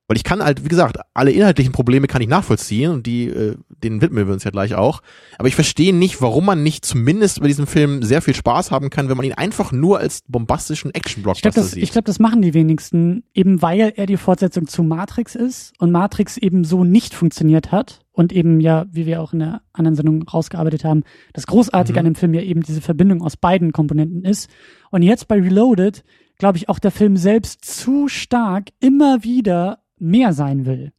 Weil 0.07 0.15
ich 0.15 0.23
kann 0.23 0.41
halt, 0.41 0.63
wie 0.63 0.69
gesagt, 0.69 0.99
alle 1.13 1.31
inhaltlichen 1.31 1.73
Probleme 1.73 2.07
kann 2.07 2.21
ich 2.21 2.29
nachvollziehen 2.29 2.91
und 2.91 3.05
die, 3.05 3.27
äh, 3.27 3.57
denen 3.83 4.01
widmen 4.01 4.25
wir 4.25 4.33
uns 4.33 4.45
ja 4.45 4.51
gleich 4.51 4.73
auch. 4.73 5.01
Aber 5.37 5.49
ich 5.49 5.55
verstehe 5.55 5.93
nicht, 5.93 6.21
warum 6.21 6.45
man 6.45 6.63
nicht 6.63 6.85
zumindest 6.85 7.41
bei 7.41 7.47
diesem 7.47 7.67
Film 7.67 8.01
sehr 8.03 8.21
viel 8.21 8.33
Spaß 8.33 8.71
haben 8.71 8.89
kann, 8.89 9.09
wenn 9.09 9.17
man 9.17 9.25
ihn 9.25 9.33
einfach 9.33 9.73
nur 9.73 9.99
als 9.99 10.23
bombastischen 10.27 10.93
Action-Blockbuster 10.93 11.61
sieht. 11.61 11.83
Ich 11.83 11.91
glaube, 11.91 12.05
das 12.05 12.19
machen 12.19 12.41
die 12.41 12.53
wenigsten, 12.53 13.23
eben 13.33 13.61
weil 13.61 13.91
er 13.97 14.05
die 14.05 14.15
Fortsetzung 14.15 14.67
zu 14.67 14.81
Matrix 14.81 15.35
ist 15.35 15.73
und 15.77 15.91
Matrix 15.91 16.37
eben 16.37 16.63
so 16.63 16.85
nicht 16.85 17.13
funktioniert 17.13 17.73
hat 17.73 17.99
und 18.13 18.31
eben 18.31 18.61
ja, 18.61 18.85
wie 18.89 19.05
wir 19.05 19.21
auch 19.21 19.33
in 19.33 19.39
der 19.39 19.61
anderen 19.73 19.95
Sendung 19.95 20.23
rausgearbeitet 20.23 20.85
haben, 20.85 21.03
das 21.33 21.47
Großartige 21.47 21.99
mhm. 21.99 21.99
an 21.99 22.13
dem 22.13 22.15
Film 22.15 22.33
ja 22.33 22.41
eben 22.41 22.61
diese 22.61 22.79
Verbindung 22.79 23.21
aus 23.21 23.35
beiden 23.35 23.73
Komponenten 23.73 24.23
ist. 24.23 24.49
Und 24.89 25.01
jetzt 25.01 25.27
bei 25.27 25.35
Reloaded 25.35 26.05
glaube 26.37 26.57
ich 26.57 26.69
auch 26.69 26.79
der 26.79 26.91
Film 26.91 27.17
selbst 27.17 27.65
zu 27.65 28.07
stark 28.07 28.69
immer 28.79 29.23
wieder 29.23 29.79
mehr 29.99 30.33
sein 30.33 30.65
will. 30.65 30.91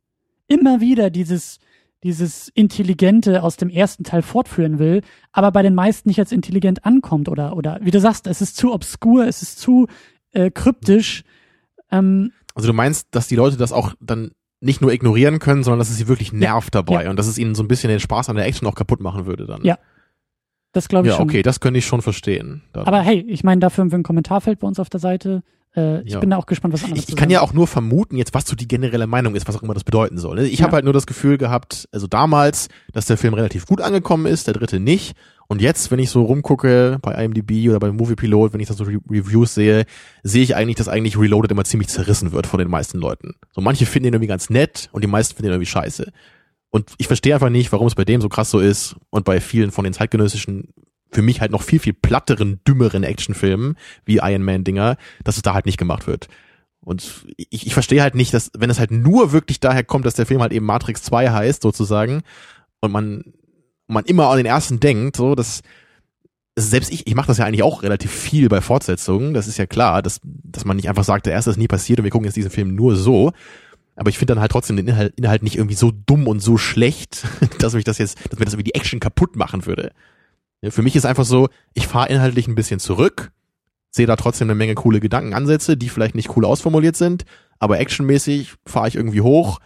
Immer 0.46 0.80
wieder 0.80 1.10
dieses, 1.10 1.58
dieses 2.02 2.48
Intelligente 2.48 3.42
aus 3.42 3.56
dem 3.56 3.68
ersten 3.68 4.04
Teil 4.04 4.22
fortführen 4.22 4.78
will, 4.78 5.02
aber 5.32 5.52
bei 5.52 5.62
den 5.62 5.74
meisten 5.74 6.08
nicht 6.08 6.20
als 6.20 6.32
intelligent 6.32 6.84
ankommt 6.84 7.28
oder, 7.28 7.56
oder 7.56 7.78
wie 7.82 7.90
du 7.90 8.00
sagst, 8.00 8.26
es 8.26 8.40
ist 8.40 8.56
zu 8.56 8.72
obskur, 8.72 9.26
es 9.26 9.42
ist 9.42 9.58
zu 9.58 9.86
äh, 10.32 10.50
kryptisch. 10.50 11.24
Ähm, 11.90 12.32
also 12.54 12.68
du 12.68 12.74
meinst, 12.74 13.08
dass 13.12 13.28
die 13.28 13.36
Leute 13.36 13.56
das 13.56 13.72
auch 13.72 13.94
dann 14.00 14.32
nicht 14.60 14.80
nur 14.80 14.92
ignorieren 14.92 15.38
können, 15.38 15.62
sondern 15.62 15.78
dass 15.78 15.90
es 15.90 15.96
sie 15.96 16.08
wirklich 16.08 16.32
nervt 16.32 16.74
ja, 16.74 16.82
dabei 16.82 17.04
ja. 17.04 17.10
und 17.10 17.18
dass 17.18 17.26
es 17.26 17.38
ihnen 17.38 17.54
so 17.54 17.62
ein 17.62 17.68
bisschen 17.68 17.90
den 17.90 18.00
Spaß 18.00 18.28
an 18.28 18.36
der 18.36 18.46
Action 18.46 18.66
auch 18.66 18.74
kaputt 18.74 19.00
machen 19.00 19.26
würde 19.26 19.46
dann. 19.46 19.64
Ja. 19.64 19.78
Das 20.72 20.88
glaube 20.88 21.06
ich 21.06 21.12
ja, 21.12 21.16
schon. 21.16 21.28
Ja, 21.28 21.30
okay, 21.30 21.42
das 21.42 21.60
könnte 21.60 21.78
ich 21.78 21.86
schon 21.86 22.02
verstehen. 22.02 22.62
Dann. 22.72 22.86
Aber 22.86 23.00
hey, 23.00 23.24
ich 23.28 23.42
meine, 23.42 23.60
dafür 23.60 23.82
haben 23.82 23.92
wir 23.92 23.98
ein 23.98 24.02
Kommentarfeld 24.02 24.58
bei 24.58 24.66
uns 24.66 24.78
auf 24.78 24.90
der 24.90 25.00
Seite. 25.00 25.42
Äh, 25.76 26.02
ich 26.02 26.12
ja. 26.12 26.20
bin 26.20 26.30
da 26.30 26.36
auch 26.36 26.46
gespannt, 26.46 26.74
was 26.74 26.84
anderes 26.84 27.04
Ich, 27.04 27.10
ich 27.10 27.16
kann 27.16 27.30
ja 27.30 27.40
auch 27.40 27.52
nur 27.52 27.66
vermuten, 27.66 28.16
jetzt 28.16 28.34
was 28.34 28.46
so 28.46 28.56
die 28.56 28.68
generelle 28.68 29.06
Meinung 29.06 29.34
ist, 29.34 29.46
was 29.48 29.56
auch 29.56 29.62
immer 29.62 29.74
das 29.74 29.84
bedeuten 29.84 30.18
soll. 30.18 30.36
Ne? 30.36 30.46
Ich 30.46 30.60
ja. 30.60 30.66
habe 30.66 30.76
halt 30.76 30.84
nur 30.84 30.92
das 30.92 31.06
Gefühl 31.06 31.38
gehabt, 31.38 31.88
also 31.92 32.06
damals, 32.06 32.68
dass 32.92 33.06
der 33.06 33.16
Film 33.16 33.34
relativ 33.34 33.66
gut 33.66 33.80
angekommen 33.80 34.26
ist, 34.26 34.46
der 34.46 34.54
dritte 34.54 34.80
nicht. 34.80 35.16
Und 35.46 35.62
jetzt, 35.62 35.90
wenn 35.90 35.98
ich 35.98 36.10
so 36.10 36.22
rumgucke 36.22 36.98
bei 37.00 37.24
IMDb 37.24 37.70
oder 37.70 37.80
bei 37.80 37.90
Movie 37.90 38.16
Pilot, 38.16 38.52
wenn 38.52 38.60
ich 38.60 38.68
da 38.68 38.74
so 38.74 38.84
Re 38.84 38.98
Reviews 39.10 39.54
sehe, 39.54 39.86
sehe 40.22 40.42
ich 40.42 40.54
eigentlich, 40.54 40.76
dass 40.76 40.88
eigentlich 40.88 41.18
Reloaded 41.18 41.50
immer 41.50 41.64
ziemlich 41.64 41.88
zerrissen 41.88 42.32
wird 42.32 42.46
von 42.46 42.58
den 42.58 42.68
meisten 42.68 42.98
Leuten. 42.98 43.34
So 43.52 43.62
manche 43.62 43.86
finden 43.86 44.08
ihn 44.08 44.14
irgendwie 44.14 44.28
ganz 44.28 44.50
nett 44.50 44.90
und 44.92 45.02
die 45.02 45.08
meisten 45.08 45.34
finden 45.34 45.48
ihn 45.48 45.54
irgendwie 45.54 45.70
scheiße. 45.70 46.12
Und 46.70 46.92
ich 46.98 47.06
verstehe 47.06 47.32
einfach 47.32 47.48
nicht, 47.48 47.72
warum 47.72 47.86
es 47.86 47.94
bei 47.94 48.04
dem 48.04 48.20
so 48.20 48.28
krass 48.28 48.50
so 48.50 48.60
ist 48.60 48.96
und 49.08 49.24
bei 49.24 49.40
vielen 49.40 49.70
von 49.70 49.84
den 49.84 49.94
zeitgenössischen 49.94 50.74
für 51.10 51.22
mich 51.22 51.40
halt 51.40 51.50
noch 51.50 51.62
viel, 51.62 51.78
viel 51.78 51.94
platteren, 51.94 52.60
dümmeren 52.66 53.02
Actionfilmen 53.02 53.76
wie 54.04 54.16
Iron 54.16 54.42
Man-Dinger, 54.42 54.96
dass 55.24 55.36
es 55.36 55.42
da 55.42 55.54
halt 55.54 55.66
nicht 55.66 55.78
gemacht 55.78 56.06
wird. 56.06 56.28
Und 56.80 57.26
ich, 57.36 57.66
ich 57.66 57.74
verstehe 57.74 58.02
halt 58.02 58.14
nicht, 58.14 58.32
dass, 58.32 58.50
wenn 58.56 58.70
es 58.70 58.78
halt 58.78 58.90
nur 58.90 59.32
wirklich 59.32 59.60
daher 59.60 59.84
kommt, 59.84 60.06
dass 60.06 60.14
der 60.14 60.26
Film 60.26 60.40
halt 60.40 60.52
eben 60.52 60.66
Matrix 60.66 61.02
2 61.02 61.30
heißt, 61.30 61.62
sozusagen, 61.62 62.22
und 62.80 62.92
man, 62.92 63.24
man 63.88 64.04
immer 64.04 64.28
an 64.28 64.36
den 64.36 64.46
ersten 64.46 64.80
denkt, 64.80 65.16
so, 65.16 65.34
dass, 65.34 65.62
selbst 66.56 66.92
ich, 66.92 67.06
ich 67.06 67.14
mache 67.14 67.26
das 67.26 67.38
ja 67.38 67.44
eigentlich 67.44 67.62
auch 67.62 67.82
relativ 67.82 68.10
viel 68.10 68.48
bei 68.48 68.60
Fortsetzungen, 68.60 69.34
das 69.34 69.48
ist 69.48 69.58
ja 69.58 69.66
klar, 69.66 70.02
dass, 70.02 70.20
dass 70.22 70.64
man 70.64 70.76
nicht 70.76 70.88
einfach 70.88 71.04
sagt, 71.04 71.26
der 71.26 71.32
erste 71.32 71.50
ist 71.50 71.56
nie 71.56 71.68
passiert 71.68 71.98
und 71.98 72.04
wir 72.04 72.10
gucken 72.10 72.26
jetzt 72.26 72.36
diesen 72.36 72.50
Film 72.50 72.74
nur 72.74 72.96
so. 72.96 73.32
Aber 73.96 74.10
ich 74.10 74.18
finde 74.18 74.34
dann 74.34 74.40
halt 74.40 74.52
trotzdem 74.52 74.76
den 74.76 74.86
Inhalt, 74.86 75.14
Inhalt 75.16 75.42
nicht 75.42 75.56
irgendwie 75.56 75.74
so 75.74 75.90
dumm 75.90 76.28
und 76.28 76.40
so 76.40 76.56
schlecht, 76.56 77.26
dass 77.58 77.74
mich 77.74 77.84
das 77.84 77.98
jetzt, 77.98 78.18
dass 78.30 78.38
mir 78.38 78.44
das 78.44 78.54
irgendwie 78.54 78.70
die 78.70 78.74
Action 78.74 79.00
kaputt 79.00 79.36
machen 79.36 79.66
würde. 79.66 79.92
Ja, 80.62 80.70
für 80.70 80.82
mich 80.82 80.96
ist 80.96 81.06
einfach 81.06 81.24
so, 81.24 81.48
ich 81.74 81.86
fahre 81.86 82.08
inhaltlich 82.08 82.48
ein 82.48 82.54
bisschen 82.54 82.80
zurück, 82.80 83.30
sehe 83.90 84.06
da 84.06 84.16
trotzdem 84.16 84.46
eine 84.46 84.54
Menge 84.54 84.74
coole 84.74 85.00
Gedankenansätze, 85.00 85.76
die 85.76 85.88
vielleicht 85.88 86.14
nicht 86.14 86.36
cool 86.36 86.44
ausformuliert 86.44 86.96
sind, 86.96 87.24
aber 87.58 87.78
actionmäßig 87.78 88.54
fahre 88.66 88.88
ich 88.88 88.96
irgendwie 88.96 89.20
hoch 89.20 89.60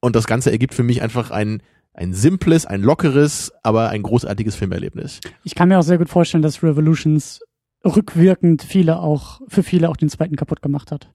und 0.00 0.16
das 0.16 0.26
Ganze 0.26 0.50
ergibt 0.50 0.74
für 0.74 0.82
mich 0.82 1.02
einfach 1.02 1.30
ein, 1.30 1.62
ein 1.92 2.12
simples, 2.12 2.66
ein 2.66 2.82
lockeres, 2.82 3.52
aber 3.62 3.90
ein 3.90 4.02
großartiges 4.02 4.56
Filmerlebnis. 4.56 5.20
Ich 5.44 5.54
kann 5.54 5.68
mir 5.68 5.78
auch 5.78 5.84
sehr 5.84 5.98
gut 5.98 6.08
vorstellen, 6.08 6.42
dass 6.42 6.62
Revolutions 6.62 7.40
rückwirkend 7.84 8.62
viele 8.62 8.98
auch, 8.98 9.40
für 9.48 9.62
viele 9.62 9.88
auch 9.88 9.96
den 9.96 10.08
zweiten 10.08 10.36
kaputt 10.36 10.62
gemacht 10.62 10.90
hat. 10.90 11.10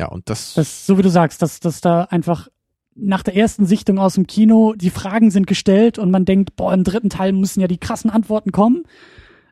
Ja, 0.00 0.08
und 0.08 0.28
das. 0.30 0.54
Das, 0.54 0.86
so 0.86 0.98
wie 0.98 1.02
du 1.02 1.10
sagst, 1.10 1.42
dass, 1.42 1.60
dass 1.60 1.80
da 1.80 2.04
einfach 2.04 2.48
nach 3.00 3.22
der 3.22 3.36
ersten 3.36 3.66
Sichtung 3.66 3.98
aus 3.98 4.14
dem 4.14 4.26
Kino, 4.26 4.74
die 4.76 4.90
Fragen 4.90 5.30
sind 5.30 5.46
gestellt 5.46 5.98
und 5.98 6.10
man 6.10 6.24
denkt, 6.24 6.56
boah, 6.56 6.72
im 6.72 6.84
dritten 6.84 7.10
Teil 7.10 7.32
müssen 7.32 7.60
ja 7.60 7.68
die 7.68 7.78
krassen 7.78 8.10
Antworten 8.10 8.52
kommen. 8.52 8.84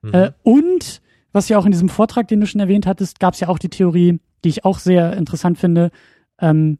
Mhm. 0.03 0.15
Äh, 0.15 0.33
und 0.43 1.01
was 1.33 1.49
ja 1.49 1.59
auch 1.59 1.67
in 1.67 1.73
diesem 1.73 1.89
Vortrag, 1.89 2.29
den 2.29 2.41
du 2.41 2.47
schon 2.47 2.61
erwähnt 2.61 2.87
hattest, 2.87 3.21
gab 3.21 3.35
es 3.35 3.41
ja 3.41 3.49
auch 3.49 3.59
die 3.59 3.69
Theorie, 3.69 4.21
die 4.45 4.49
ich 4.49 4.65
auch 4.65 4.79
sehr 4.79 5.17
interessant 5.17 5.59
finde. 5.59 5.91
Ähm, 6.41 6.79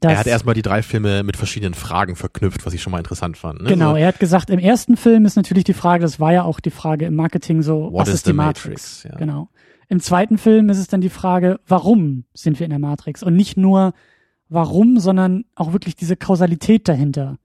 er 0.00 0.18
hat 0.18 0.26
erstmal 0.26 0.54
die 0.54 0.62
drei 0.62 0.82
Filme 0.82 1.22
mit 1.22 1.36
verschiedenen 1.36 1.72
Fragen 1.72 2.16
verknüpft, 2.16 2.66
was 2.66 2.74
ich 2.74 2.82
schon 2.82 2.90
mal 2.90 2.98
interessant 2.98 3.38
fand. 3.38 3.62
Ne? 3.62 3.68
Genau, 3.70 3.96
er 3.96 4.08
hat 4.08 4.20
gesagt, 4.20 4.50
im 4.50 4.58
ersten 4.58 4.96
Film 4.96 5.24
ist 5.24 5.36
natürlich 5.36 5.64
die 5.64 5.72
Frage, 5.72 6.02
das 6.02 6.20
war 6.20 6.32
ja 6.32 6.42
auch 6.42 6.60
die 6.60 6.70
Frage 6.70 7.06
im 7.06 7.14
Marketing 7.14 7.62
so, 7.62 7.92
What 7.92 8.06
was 8.06 8.14
ist 8.14 8.26
die 8.26 8.34
Matrix? 8.34 8.64
Matrix? 8.66 9.02
Ja. 9.04 9.16
Genau. 9.16 9.48
Im 9.88 10.00
zweiten 10.00 10.36
Film 10.36 10.68
ist 10.68 10.78
es 10.78 10.88
dann 10.88 11.00
die 11.00 11.08
Frage, 11.08 11.60
warum 11.66 12.24
sind 12.34 12.58
wir 12.58 12.64
in 12.64 12.70
der 12.70 12.78
Matrix? 12.78 13.22
Und 13.22 13.36
nicht 13.36 13.56
nur 13.56 13.94
warum, 14.48 14.98
sondern 14.98 15.44
auch 15.54 15.72
wirklich 15.72 15.96
diese 15.96 16.16
Kausalität 16.16 16.88
dahinter 16.88 17.38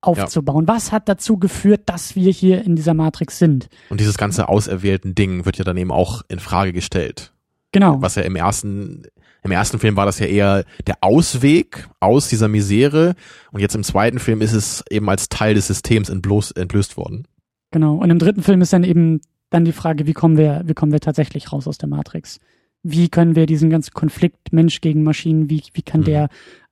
aufzubauen. 0.00 0.66
Ja. 0.66 0.74
Was 0.74 0.92
hat 0.92 1.08
dazu 1.08 1.38
geführt, 1.38 1.82
dass 1.86 2.14
wir 2.14 2.30
hier 2.30 2.64
in 2.64 2.76
dieser 2.76 2.94
Matrix 2.94 3.38
sind? 3.38 3.68
Und 3.90 4.00
dieses 4.00 4.16
ganze 4.16 4.48
auserwählten 4.48 5.14
Ding 5.14 5.44
wird 5.44 5.58
ja 5.58 5.64
dann 5.64 5.76
eben 5.76 5.90
auch 5.90 6.22
in 6.28 6.38
Frage 6.38 6.72
gestellt. 6.72 7.32
Genau. 7.72 8.00
Was 8.00 8.14
ja 8.14 8.22
im 8.22 8.36
ersten, 8.36 9.02
im 9.42 9.50
ersten 9.50 9.78
Film 9.78 9.96
war 9.96 10.06
das 10.06 10.18
ja 10.18 10.26
eher 10.26 10.64
der 10.86 10.98
Ausweg 11.00 11.88
aus 12.00 12.28
dieser 12.28 12.48
Misere. 12.48 13.14
Und 13.50 13.60
jetzt 13.60 13.74
im 13.74 13.82
zweiten 13.82 14.18
Film 14.18 14.40
ist 14.40 14.52
es 14.52 14.84
eben 14.88 15.08
als 15.08 15.28
Teil 15.28 15.54
des 15.54 15.66
Systems 15.66 16.08
entblößt, 16.08 16.56
entblößt 16.56 16.96
worden. 16.96 17.26
Genau. 17.70 17.96
Und 17.96 18.10
im 18.10 18.18
dritten 18.18 18.42
Film 18.42 18.62
ist 18.62 18.72
dann 18.72 18.84
eben 18.84 19.20
dann 19.50 19.64
die 19.64 19.72
Frage, 19.72 20.06
wie 20.06 20.12
kommen 20.12 20.36
wir, 20.36 20.62
wie 20.64 20.74
kommen 20.74 20.92
wir 20.92 21.00
tatsächlich 21.00 21.52
raus 21.52 21.66
aus 21.66 21.78
der 21.78 21.88
Matrix? 21.88 22.38
Wie 22.82 23.08
können 23.08 23.36
wir 23.36 23.46
diesen 23.46 23.70
ganzen 23.70 23.92
Konflikt 23.92 24.52
Mensch 24.52 24.80
gegen 24.80 25.02
Maschinen, 25.02 25.50
wie, 25.50 25.62
wie 25.72 25.82
kann 25.82 26.00
mhm. 26.02 26.04
der 26.04 26.28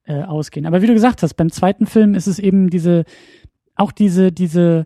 äh, 0.06 0.22
ausgehen. 0.22 0.66
Aber 0.66 0.82
wie 0.82 0.86
du 0.86 0.94
gesagt 0.94 1.22
hast, 1.22 1.34
beim 1.34 1.50
zweiten 1.50 1.86
Film 1.86 2.14
ist 2.14 2.26
es 2.26 2.38
eben 2.38 2.70
diese, 2.70 3.04
auch 3.74 3.92
diese, 3.92 4.32
diese, 4.32 4.84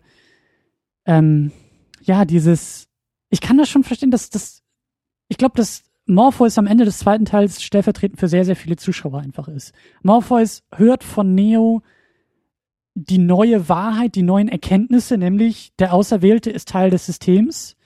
ähm, 1.04 1.52
ja, 2.00 2.24
dieses, 2.24 2.88
ich 3.28 3.40
kann 3.40 3.58
das 3.58 3.68
schon 3.68 3.84
verstehen, 3.84 4.10
dass 4.10 4.30
das, 4.30 4.62
ich 5.28 5.36
glaube, 5.36 5.56
dass 5.56 5.84
Morpheus 6.06 6.58
am 6.58 6.66
Ende 6.66 6.84
des 6.84 6.98
zweiten 6.98 7.24
Teils 7.24 7.62
stellvertretend 7.62 8.18
für 8.18 8.28
sehr, 8.28 8.44
sehr 8.44 8.56
viele 8.56 8.76
Zuschauer 8.76 9.20
einfach 9.20 9.46
ist. 9.48 9.72
Morpheus 10.02 10.62
hört 10.74 11.04
von 11.04 11.34
Neo 11.34 11.82
die 12.94 13.18
neue 13.18 13.68
Wahrheit, 13.68 14.16
die 14.16 14.22
neuen 14.22 14.48
Erkenntnisse, 14.48 15.16
nämlich 15.16 15.72
der 15.78 15.92
Auserwählte 15.92 16.50
ist 16.50 16.68
Teil 16.68 16.90
des 16.90 17.06
Systems. 17.06 17.76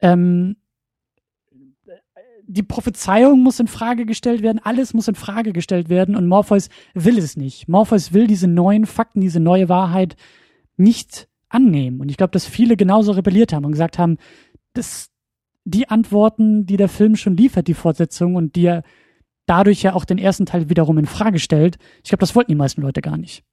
Ähm, 0.00 0.56
die 2.52 2.64
Prophezeiung 2.64 3.40
muss 3.40 3.60
in 3.60 3.68
Frage 3.68 4.06
gestellt 4.06 4.42
werden, 4.42 4.60
alles 4.62 4.92
muss 4.92 5.06
in 5.06 5.14
Frage 5.14 5.52
gestellt 5.52 5.88
werden 5.88 6.16
und 6.16 6.26
Morpheus 6.26 6.68
will 6.94 7.16
es 7.16 7.36
nicht. 7.36 7.68
Morpheus 7.68 8.12
will 8.12 8.26
diese 8.26 8.48
neuen 8.48 8.86
Fakten, 8.86 9.20
diese 9.20 9.38
neue 9.38 9.68
Wahrheit 9.68 10.16
nicht 10.76 11.28
annehmen. 11.48 12.00
Und 12.00 12.10
ich 12.10 12.16
glaube, 12.16 12.32
dass 12.32 12.46
viele 12.46 12.76
genauso 12.76 13.12
rebelliert 13.12 13.52
haben 13.52 13.64
und 13.64 13.72
gesagt 13.72 13.98
haben, 13.98 14.18
dass 14.72 15.10
die 15.64 15.88
Antworten, 15.88 16.66
die 16.66 16.76
der 16.76 16.88
Film 16.88 17.14
schon 17.14 17.36
liefert, 17.36 17.68
die 17.68 17.74
Fortsetzung 17.74 18.34
und 18.34 18.56
die 18.56 18.66
er 18.66 18.82
dadurch 19.46 19.82
ja 19.82 19.94
auch 19.94 20.04
den 20.04 20.18
ersten 20.18 20.46
Teil 20.46 20.68
wiederum 20.68 20.98
in 20.98 21.06
Frage 21.06 21.38
stellt, 21.38 21.78
ich 22.02 22.10
glaube, 22.10 22.20
das 22.20 22.34
wollten 22.34 22.50
die 22.50 22.56
meisten 22.56 22.82
Leute 22.82 23.00
gar 23.00 23.16
nicht. 23.16 23.44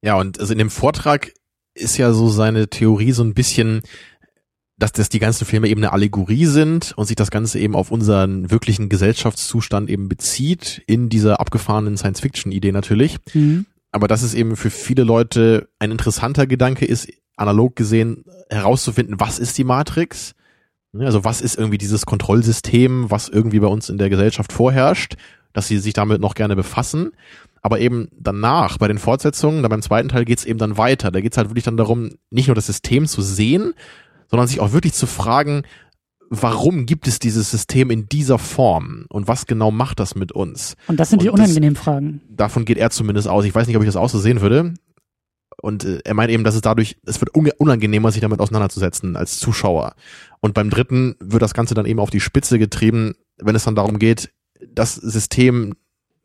Ja, 0.00 0.16
und 0.16 0.38
also 0.38 0.52
in 0.52 0.58
dem 0.58 0.70
Vortrag 0.70 1.32
ist 1.74 1.96
ja 1.96 2.12
so 2.12 2.28
seine 2.28 2.68
Theorie 2.68 3.10
so 3.10 3.24
ein 3.24 3.34
bisschen, 3.34 3.82
dass 4.78 4.92
das 4.92 5.08
die 5.08 5.18
ganzen 5.18 5.44
Filme 5.44 5.68
eben 5.68 5.82
eine 5.82 5.92
Allegorie 5.92 6.46
sind 6.46 6.92
und 6.96 7.06
sich 7.06 7.16
das 7.16 7.30
Ganze 7.30 7.58
eben 7.58 7.74
auf 7.74 7.90
unseren 7.90 8.50
wirklichen 8.50 8.88
Gesellschaftszustand 8.88 9.90
eben 9.90 10.08
bezieht, 10.08 10.82
in 10.86 11.08
dieser 11.08 11.40
abgefahrenen 11.40 11.96
Science-Fiction-Idee 11.96 12.72
natürlich. 12.72 13.16
Mhm. 13.34 13.66
Aber 13.90 14.06
dass 14.06 14.22
es 14.22 14.34
eben 14.34 14.56
für 14.56 14.70
viele 14.70 15.02
Leute 15.02 15.68
ein 15.80 15.90
interessanter 15.90 16.46
Gedanke 16.46 16.84
ist, 16.84 17.08
analog 17.36 17.74
gesehen 17.74 18.24
herauszufinden, 18.50 19.18
was 19.18 19.38
ist 19.38 19.58
die 19.58 19.64
Matrix? 19.64 20.34
Also 20.96 21.24
was 21.24 21.40
ist 21.40 21.58
irgendwie 21.58 21.78
dieses 21.78 22.06
Kontrollsystem, 22.06 23.10
was 23.10 23.28
irgendwie 23.28 23.60
bei 23.60 23.66
uns 23.66 23.88
in 23.88 23.98
der 23.98 24.10
Gesellschaft 24.10 24.52
vorherrscht, 24.52 25.16
dass 25.52 25.66
sie 25.66 25.78
sich 25.78 25.92
damit 25.92 26.20
noch 26.20 26.34
gerne 26.34 26.56
befassen. 26.56 27.12
Aber 27.62 27.80
eben 27.80 28.08
danach, 28.16 28.78
bei 28.78 28.86
den 28.86 28.98
Fortsetzungen, 28.98 29.62
da 29.62 29.68
beim 29.68 29.82
zweiten 29.82 30.08
Teil 30.08 30.24
geht's 30.24 30.44
eben 30.44 30.58
dann 30.58 30.78
weiter. 30.78 31.10
Da 31.10 31.20
geht's 31.20 31.36
halt 31.36 31.48
wirklich 31.48 31.64
dann 31.64 31.76
darum, 31.76 32.10
nicht 32.30 32.46
nur 32.46 32.54
das 32.54 32.66
System 32.66 33.06
zu 33.06 33.22
sehen, 33.22 33.74
sondern 34.30 34.46
sich 34.46 34.60
auch 34.60 34.72
wirklich 34.72 34.94
zu 34.94 35.06
fragen, 35.06 35.62
warum 36.30 36.86
gibt 36.86 37.08
es 37.08 37.18
dieses 37.18 37.50
System 37.50 37.90
in 37.90 38.08
dieser 38.08 38.38
Form 38.38 39.06
und 39.08 39.28
was 39.28 39.46
genau 39.46 39.70
macht 39.70 40.00
das 40.00 40.14
mit 40.14 40.32
uns? 40.32 40.76
Und 40.86 41.00
das 41.00 41.10
sind 41.10 41.22
die 41.22 41.30
unangenehmen 41.30 41.74
das, 41.74 41.82
Fragen. 41.82 42.20
Davon 42.28 42.64
geht 42.64 42.78
er 42.78 42.90
zumindest 42.90 43.28
aus. 43.28 43.44
Ich 43.44 43.54
weiß 43.54 43.66
nicht, 43.66 43.76
ob 43.76 43.82
ich 43.82 43.88
das 43.88 43.96
auch 43.96 44.08
so 44.08 44.18
sehen 44.18 44.40
würde. 44.40 44.74
Und 45.60 45.84
äh, 45.84 46.00
er 46.04 46.14
meint 46.14 46.30
eben, 46.30 46.44
dass 46.44 46.54
es 46.54 46.60
dadurch, 46.60 46.98
es 47.04 47.20
wird 47.20 47.34
unangenehmer, 47.34 48.12
sich 48.12 48.20
damit 48.20 48.40
auseinanderzusetzen 48.40 49.16
als 49.16 49.38
Zuschauer. 49.38 49.94
Und 50.40 50.54
beim 50.54 50.70
dritten 50.70 51.16
wird 51.18 51.42
das 51.42 51.54
Ganze 51.54 51.74
dann 51.74 51.86
eben 51.86 51.98
auf 51.98 52.10
die 52.10 52.20
Spitze 52.20 52.58
getrieben, 52.58 53.14
wenn 53.38 53.56
es 53.56 53.64
dann 53.64 53.74
darum 53.74 53.98
geht, 53.98 54.30
das 54.70 54.94
System, 54.94 55.74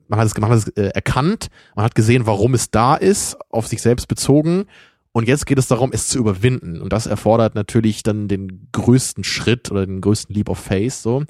man 0.08 0.20
hat 0.20 0.28
es, 0.28 0.38
man 0.38 0.50
hat 0.50 0.58
es 0.58 0.68
äh, 0.70 0.90
erkannt, 0.90 1.48
man 1.76 1.86
hat 1.86 1.96
gesehen, 1.96 2.26
warum 2.26 2.54
es 2.54 2.70
da 2.70 2.96
ist, 2.96 3.38
auf 3.50 3.68
sich 3.68 3.82
selbst 3.82 4.08
bezogen 4.08 4.66
und 5.14 5.28
jetzt 5.28 5.46
geht 5.46 5.60
es 5.60 5.68
darum, 5.68 5.92
es 5.94 6.08
zu 6.08 6.18
überwinden. 6.18 6.82
Und 6.82 6.92
das 6.92 7.06
erfordert 7.06 7.54
natürlich 7.54 8.02
dann 8.02 8.28
den 8.28 8.68
größten 8.72 9.24
Schritt 9.24 9.72
oder 9.72 9.86
den 9.86 10.02
größten 10.02 10.36
Leap 10.36 10.50
of 10.50 10.60
Faith, 10.60 10.94
so. 10.94 11.24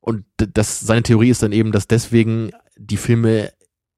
Und 0.00 0.24
das, 0.36 0.80
seine 0.80 1.02
Theorie 1.02 1.30
ist 1.30 1.42
dann 1.42 1.52
eben, 1.52 1.72
dass 1.72 1.88
deswegen 1.88 2.50
die 2.76 2.98
Filme 2.98 3.52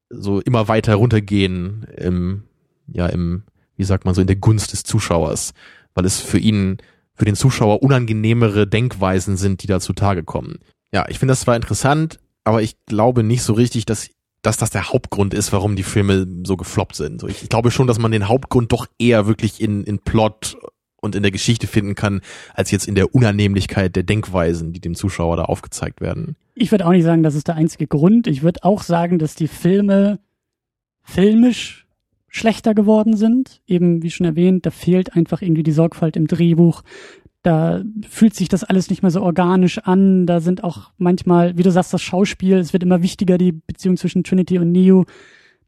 so 0.09 0.39
immer 0.39 0.67
weiter 0.67 0.95
runtergehen 0.95 1.83
im, 1.97 2.43
ja, 2.87 3.07
im, 3.07 3.43
wie 3.75 3.83
sagt 3.83 4.05
man 4.05 4.15
so, 4.15 4.21
in 4.21 4.27
der 4.27 4.35
Gunst 4.37 4.71
des 4.71 4.83
Zuschauers. 4.83 5.53
Weil 5.93 6.05
es 6.05 6.21
für 6.21 6.39
ihn, 6.39 6.77
für 7.13 7.25
den 7.25 7.35
Zuschauer 7.35 7.83
unangenehmere 7.83 8.67
Denkweisen 8.67 9.35
sind, 9.35 9.63
die 9.63 9.67
da 9.67 9.81
zutage 9.81 10.23
kommen. 10.23 10.59
Ja, 10.93 11.07
ich 11.09 11.19
finde 11.19 11.33
das 11.33 11.41
zwar 11.41 11.57
interessant, 11.57 12.19
aber 12.45 12.61
ich 12.61 12.77
glaube 12.85 13.23
nicht 13.23 13.43
so 13.43 13.53
richtig, 13.53 13.85
dass 13.85 14.09
dass 14.41 14.57
das 14.57 14.69
der 14.71 14.91
Hauptgrund 14.91 15.33
ist, 15.33 15.53
warum 15.53 15.75
die 15.75 15.83
Filme 15.83 16.27
so 16.43 16.57
gefloppt 16.57 16.95
sind. 16.95 17.23
Ich, 17.23 17.43
ich 17.43 17.49
glaube 17.49 17.71
schon, 17.71 17.87
dass 17.87 17.99
man 17.99 18.11
den 18.11 18.27
Hauptgrund 18.27 18.71
doch 18.71 18.87
eher 18.97 19.27
wirklich 19.27 19.61
in, 19.61 19.83
in 19.83 19.99
Plot 19.99 20.57
und 21.01 21.15
in 21.15 21.23
der 21.23 21.31
Geschichte 21.31 21.67
finden 21.67 21.95
kann, 21.95 22.21
als 22.53 22.71
jetzt 22.71 22.87
in 22.87 22.95
der 22.95 23.13
Unannehmlichkeit 23.13 23.95
der 23.95 24.03
Denkweisen, 24.03 24.73
die 24.73 24.79
dem 24.79 24.95
Zuschauer 24.95 25.37
da 25.37 25.45
aufgezeigt 25.45 26.01
werden. 26.01 26.35
Ich 26.53 26.71
würde 26.71 26.85
auch 26.85 26.91
nicht 26.91 27.03
sagen, 27.03 27.23
das 27.23 27.35
ist 27.35 27.47
der 27.47 27.55
einzige 27.55 27.87
Grund. 27.87 28.27
Ich 28.27 28.43
würde 28.43 28.63
auch 28.63 28.83
sagen, 28.83 29.19
dass 29.19 29.35
die 29.35 29.47
Filme 29.47 30.19
filmisch 31.03 31.87
schlechter 32.27 32.73
geworden 32.73 33.17
sind. 33.17 33.61
Eben, 33.67 34.03
wie 34.03 34.11
schon 34.11 34.25
erwähnt, 34.25 34.65
da 34.65 34.71
fehlt 34.71 35.15
einfach 35.15 35.41
irgendwie 35.41 35.63
die 35.63 35.71
Sorgfalt 35.71 36.15
im 36.15 36.27
Drehbuch 36.27 36.83
da 37.43 37.81
fühlt 38.07 38.35
sich 38.35 38.49
das 38.49 38.63
alles 38.63 38.89
nicht 38.89 39.01
mehr 39.01 39.11
so 39.11 39.21
organisch 39.21 39.79
an. 39.79 40.27
Da 40.27 40.39
sind 40.39 40.63
auch 40.63 40.91
manchmal, 40.97 41.57
wie 41.57 41.63
du 41.63 41.71
sagst, 41.71 41.93
das 41.93 42.01
Schauspiel, 42.01 42.57
es 42.57 42.73
wird 42.73 42.83
immer 42.83 43.01
wichtiger, 43.01 43.37
die 43.37 43.51
Beziehung 43.51 43.97
zwischen 43.97 44.23
Trinity 44.23 44.59
und 44.59 44.71
Neo. 44.71 45.05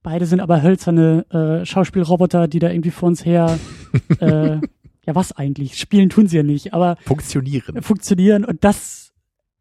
Beide 0.04 0.26
sind 0.26 0.40
aber 0.40 0.62
hölzerne 0.62 1.26
äh, 1.32 1.66
Schauspielroboter, 1.66 2.48
die 2.48 2.60
da 2.60 2.70
irgendwie 2.70 2.92
vor 2.92 3.08
uns 3.08 3.26
her, 3.26 3.58
äh, 4.20 4.58
ja 5.06 5.16
was 5.16 5.32
eigentlich, 5.32 5.78
spielen 5.78 6.10
tun 6.10 6.28
sie 6.28 6.38
ja 6.38 6.44
nicht, 6.44 6.74
aber 6.74 6.98
funktionieren. 7.06 7.82
Funktionieren 7.82 8.46
und 8.46 8.64
das 8.64 9.14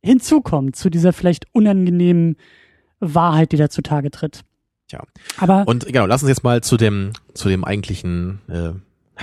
hinzukommt 0.02 0.76
zu 0.76 0.90
dieser 0.90 1.12
vielleicht 1.12 1.46
unangenehmen 1.52 2.36
Wahrheit, 3.00 3.52
die 3.52 3.56
da 3.56 3.70
zutage 3.70 4.10
tritt. 4.10 4.42
Tja. 4.88 5.02
Aber 5.38 5.64
und 5.66 5.86
genau, 5.86 6.06
lass 6.06 6.22
uns 6.22 6.28
jetzt 6.28 6.44
mal 6.44 6.60
zu 6.60 6.76
dem 6.76 7.12
zu 7.34 7.48
dem 7.48 7.64
eigentlichen 7.64 8.40
äh, 8.48 8.72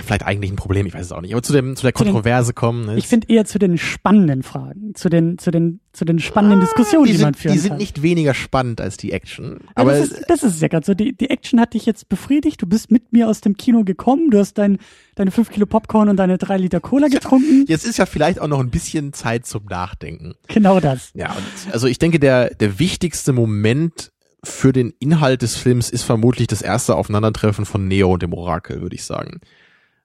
vielleicht 0.02 0.24
eigentlich 0.24 0.50
ein 0.50 0.56
Problem, 0.56 0.86
ich 0.86 0.94
weiß 0.94 1.06
es 1.06 1.12
auch 1.12 1.20
nicht, 1.20 1.32
aber 1.32 1.42
zu 1.42 1.52
dem 1.52 1.76
zu 1.76 1.82
der 1.82 1.92
Kontroverse 1.92 2.52
den, 2.52 2.54
kommen. 2.54 2.88
Ist, 2.90 2.98
ich 2.98 3.08
finde 3.08 3.28
eher 3.28 3.44
zu 3.44 3.58
den 3.58 3.78
spannenden 3.78 4.42
Fragen, 4.42 4.94
zu 4.94 5.08
den 5.08 5.38
zu 5.38 5.50
den 5.50 5.80
zu 5.92 6.04
den 6.04 6.18
spannenden 6.18 6.60
ah, 6.60 6.62
Diskussionen, 6.62 7.06
die, 7.06 7.16
die 7.16 7.22
man 7.22 7.34
führen 7.34 7.52
Die 7.52 7.58
sind 7.58 7.70
kann. 7.70 7.78
nicht 7.78 8.02
weniger 8.02 8.34
spannend 8.34 8.80
als 8.80 8.96
die 8.96 9.12
Action. 9.12 9.58
Ja, 9.60 9.68
aber 9.74 9.92
das 9.92 10.08
ist, 10.08 10.24
das 10.28 10.42
ist 10.42 10.62
ja 10.62 10.68
gerade 10.68 10.86
so. 10.86 10.94
Die, 10.94 11.12
die 11.12 11.30
Action 11.30 11.60
hat 11.60 11.74
dich 11.74 11.86
jetzt 11.86 12.08
befriedigt. 12.08 12.62
Du 12.62 12.66
bist 12.66 12.90
mit 12.90 13.12
mir 13.12 13.28
aus 13.28 13.40
dem 13.40 13.56
Kino 13.56 13.82
gekommen. 13.82 14.30
Du 14.30 14.38
hast 14.38 14.54
dein, 14.58 14.78
deine 15.16 15.30
fünf 15.30 15.50
Kilo 15.50 15.66
Popcorn 15.66 16.08
und 16.08 16.16
deine 16.16 16.38
drei 16.38 16.58
Liter 16.58 16.80
Cola 16.80 17.08
getrunken. 17.08 17.64
Jetzt 17.66 17.84
ist 17.84 17.98
ja 17.98 18.06
vielleicht 18.06 18.40
auch 18.40 18.48
noch 18.48 18.60
ein 18.60 18.70
bisschen 18.70 19.12
Zeit 19.12 19.46
zum 19.46 19.64
Nachdenken. 19.66 20.34
Genau 20.48 20.80
das. 20.80 21.10
Ja, 21.14 21.34
also 21.72 21.86
ich 21.86 21.98
denke, 21.98 22.20
der 22.20 22.54
der 22.54 22.78
wichtigste 22.78 23.32
Moment 23.32 24.12
für 24.42 24.72
den 24.72 24.94
Inhalt 24.98 25.42
des 25.42 25.56
Films 25.56 25.90
ist 25.90 26.02
vermutlich 26.02 26.46
das 26.46 26.62
erste 26.62 26.94
Aufeinandertreffen 26.94 27.66
von 27.66 27.86
Neo 27.86 28.12
und 28.12 28.22
dem 28.22 28.32
Orakel, 28.32 28.80
würde 28.80 28.94
ich 28.94 29.04
sagen. 29.04 29.40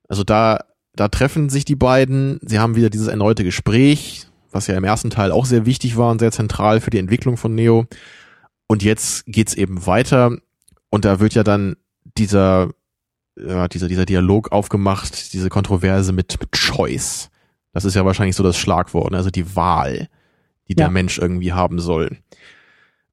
Also 0.07 0.23
da, 0.23 0.65
da 0.93 1.07
treffen 1.07 1.49
sich 1.49 1.65
die 1.65 1.75
beiden, 1.75 2.39
sie 2.41 2.59
haben 2.59 2.75
wieder 2.75 2.89
dieses 2.89 3.07
erneute 3.07 3.43
Gespräch, 3.43 4.27
was 4.51 4.67
ja 4.67 4.75
im 4.75 4.83
ersten 4.83 5.09
Teil 5.09 5.31
auch 5.31 5.45
sehr 5.45 5.65
wichtig 5.65 5.97
war 5.97 6.11
und 6.11 6.19
sehr 6.19 6.31
zentral 6.31 6.79
für 6.79 6.89
die 6.89 6.99
Entwicklung 6.99 7.37
von 7.37 7.55
Neo. 7.55 7.85
Und 8.67 8.83
jetzt 8.83 9.25
geht's 9.25 9.53
eben 9.53 9.85
weiter 9.85 10.37
und 10.89 11.05
da 11.05 11.19
wird 11.19 11.33
ja 11.33 11.43
dann 11.43 11.75
dieser, 12.17 12.69
ja, 13.37 13.67
dieser, 13.67 13.87
dieser 13.87 14.05
Dialog 14.05 14.51
aufgemacht, 14.51 15.33
diese 15.33 15.49
Kontroverse 15.49 16.13
mit, 16.13 16.39
mit 16.39 16.51
Choice. 16.51 17.29
Das 17.73 17.83
ist 17.85 17.95
ja 17.95 18.05
wahrscheinlich 18.05 18.35
so 18.35 18.43
das 18.43 18.57
Schlagwort, 18.57 19.11
ne? 19.11 19.17
also 19.17 19.29
die 19.29 19.55
Wahl, 19.55 20.07
die 20.69 20.73
ja. 20.73 20.85
der 20.85 20.89
Mensch 20.89 21.17
irgendwie 21.17 21.51
haben 21.51 21.79
soll. 21.79 22.17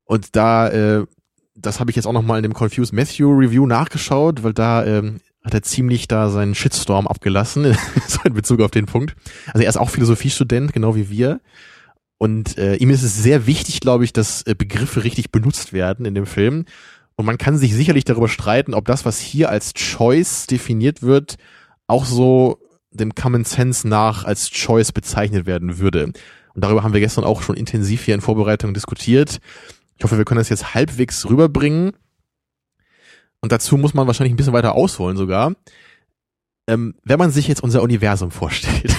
Und 0.05 0.36
da 0.36 0.68
äh, 0.68 1.07
das 1.55 1.80
habe 1.80 1.90
ich 1.90 1.97
jetzt 1.97 2.07
auch 2.07 2.12
nochmal 2.12 2.38
in 2.38 2.43
dem 2.43 2.55
Confused 2.55 2.93
Matthew 2.93 3.30
Review 3.30 3.66
nachgeschaut, 3.66 4.43
weil 4.43 4.53
da 4.53 4.84
ähm, 4.84 5.20
hat 5.45 5.55
er 5.55 5.62
ziemlich 5.62 6.09
da 6.09 6.30
seinen 6.30 6.55
Shitstorm 6.55 7.07
abgelassen, 7.07 7.76
so 8.07 8.20
in 8.24 8.34
Bezug 8.34 8.61
auf 8.61 8.70
den 8.70 8.86
Punkt. 8.86 9.14
Also 9.49 9.62
er 9.62 9.68
ist 9.68 9.76
auch 9.76 9.90
Philosophiestudent, 9.90 10.72
genau 10.72 10.95
wie 10.95 11.11
wir. 11.11 11.40
Und 12.18 12.57
äh, 12.57 12.76
ihm 12.76 12.90
ist 12.90 13.03
es 13.03 13.20
sehr 13.20 13.47
wichtig, 13.47 13.80
glaube 13.80 14.05
ich, 14.05 14.12
dass 14.12 14.43
äh, 14.43 14.55
Begriffe 14.57 15.03
richtig 15.03 15.32
benutzt 15.32 15.72
werden 15.72 16.07
in 16.07 16.14
dem 16.14 16.26
Film. 16.26 16.66
Und 17.16 17.26
man 17.26 17.38
kann 17.38 17.59
sich 17.59 17.74
sicherlich 17.74 18.05
darüber 18.05 18.28
streiten, 18.28 18.74
ob 18.74 18.84
das, 18.84 19.05
was 19.05 19.18
hier 19.18 19.51
als 19.51 19.74
Choice 19.74 20.47
definiert 20.47 21.03
wird, 21.03 21.36
auch 21.88 22.05
so 22.05 22.59
dem 22.93 23.14
Common 23.14 23.45
Sense 23.45 23.86
nach 23.88 24.24
als 24.24 24.51
Choice 24.51 24.93
bezeichnet 24.93 25.47
werden 25.47 25.78
würde. 25.78 26.12
Und 26.55 26.64
darüber 26.64 26.82
haben 26.82 26.93
wir 26.93 27.01
gestern 27.01 27.24
auch 27.24 27.43
schon 27.43 27.57
intensiv 27.57 28.05
hier 28.05 28.14
in 28.14 28.20
Vorbereitung 28.20 28.74
diskutiert. 28.74 29.38
Ich 29.97 30.05
hoffe, 30.05 30.18
wir 30.18 30.24
können 30.24 30.38
das 30.38 30.49
jetzt 30.49 30.74
halbwegs 30.74 31.28
rüberbringen. 31.28 31.93
Und 33.43 33.53
dazu 33.53 33.76
muss 33.76 33.93
man 33.93 34.07
wahrscheinlich 34.07 34.32
ein 34.32 34.36
bisschen 34.36 34.53
weiter 34.53 34.74
ausholen 34.74 35.16
sogar. 35.16 35.55
Ähm, 36.68 36.95
wenn 37.03 37.18
man 37.18 37.32
sich 37.32 37.49
jetzt 37.49 37.62
unser 37.62 37.82
Universum 37.82 38.30
vorstellt, 38.30 38.95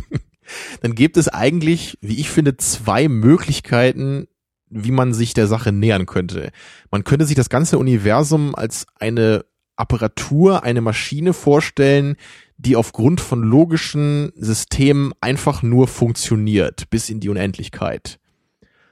dann 0.80 0.94
gibt 0.94 1.16
es 1.16 1.28
eigentlich, 1.28 1.98
wie 2.00 2.20
ich 2.20 2.30
finde, 2.30 2.56
zwei 2.56 3.08
Möglichkeiten, 3.08 4.28
wie 4.68 4.92
man 4.92 5.12
sich 5.12 5.34
der 5.34 5.48
Sache 5.48 5.72
nähern 5.72 6.06
könnte. 6.06 6.50
Man 6.90 7.02
könnte 7.02 7.26
sich 7.26 7.36
das 7.36 7.48
ganze 7.48 7.78
Universum 7.78 8.54
als 8.54 8.86
eine 8.94 9.44
Apparatur, 9.74 10.62
eine 10.62 10.80
Maschine 10.80 11.32
vorstellen, 11.32 12.16
die 12.56 12.76
aufgrund 12.76 13.20
von 13.20 13.42
logischen 13.42 14.32
Systemen 14.36 15.12
einfach 15.20 15.62
nur 15.62 15.88
funktioniert 15.88 16.88
bis 16.88 17.10
in 17.10 17.20
die 17.20 17.28
Unendlichkeit. 17.28 18.18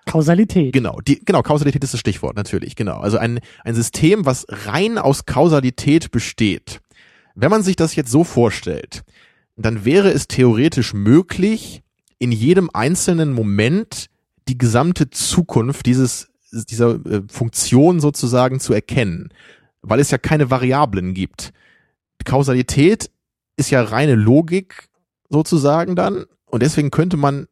Kausalität. 0.07 0.73
Genau, 0.73 1.01
die, 1.01 1.25
genau, 1.25 1.43
Kausalität 1.43 1.83
ist 1.83 1.95
das 1.95 2.01
Stichwort, 2.01 2.37
natürlich, 2.37 2.77
genau. 2.77 2.99
Also 2.99 3.19
ein, 3.19 3.41
ein 3.65 3.75
System, 3.75 4.27
was 4.27 4.47
rein 4.49 4.99
aus 4.99 5.27
Kausalität 5.27 6.11
besteht. 6.11 6.81
Wenn 7.35 7.51
man 7.51 7.63
sich 7.63 7.77
das 7.77 7.97
jetzt 7.97 8.11
so 8.11 8.25
vorstellt, 8.25 9.03
dann 9.57 9.85
wäre 9.85 10.11
es 10.11 10.29
theoretisch 10.29 10.95
möglich, 10.95 11.83
in 12.19 12.33
jedem 12.33 12.71
einzelnen 12.73 13.33
Moment 13.33 14.09
die 14.49 14.59
gesamte 14.59 15.11
Zukunft 15.11 15.87
dieses, 15.87 16.29
dieser 16.53 16.95
äh, 17.07 17.23
Funktion 17.29 18.01
sozusagen 18.01 18.61
zu 18.61 18.73
erkennen, 18.73 19.31
weil 19.83 20.01
es 20.01 20.11
ja 20.11 20.19
keine 20.19 20.51
Variablen 20.51 21.15
gibt. 21.15 21.53
Kausalität 22.25 23.11
ist 23.57 23.71
ja 23.71 23.83
reine 23.83 24.15
Logik 24.15 24.89
sozusagen 25.29 25.95
dann 25.97 26.25
und 26.47 26.63
deswegen 26.63 26.91
könnte 26.91 27.17
man 27.17 27.47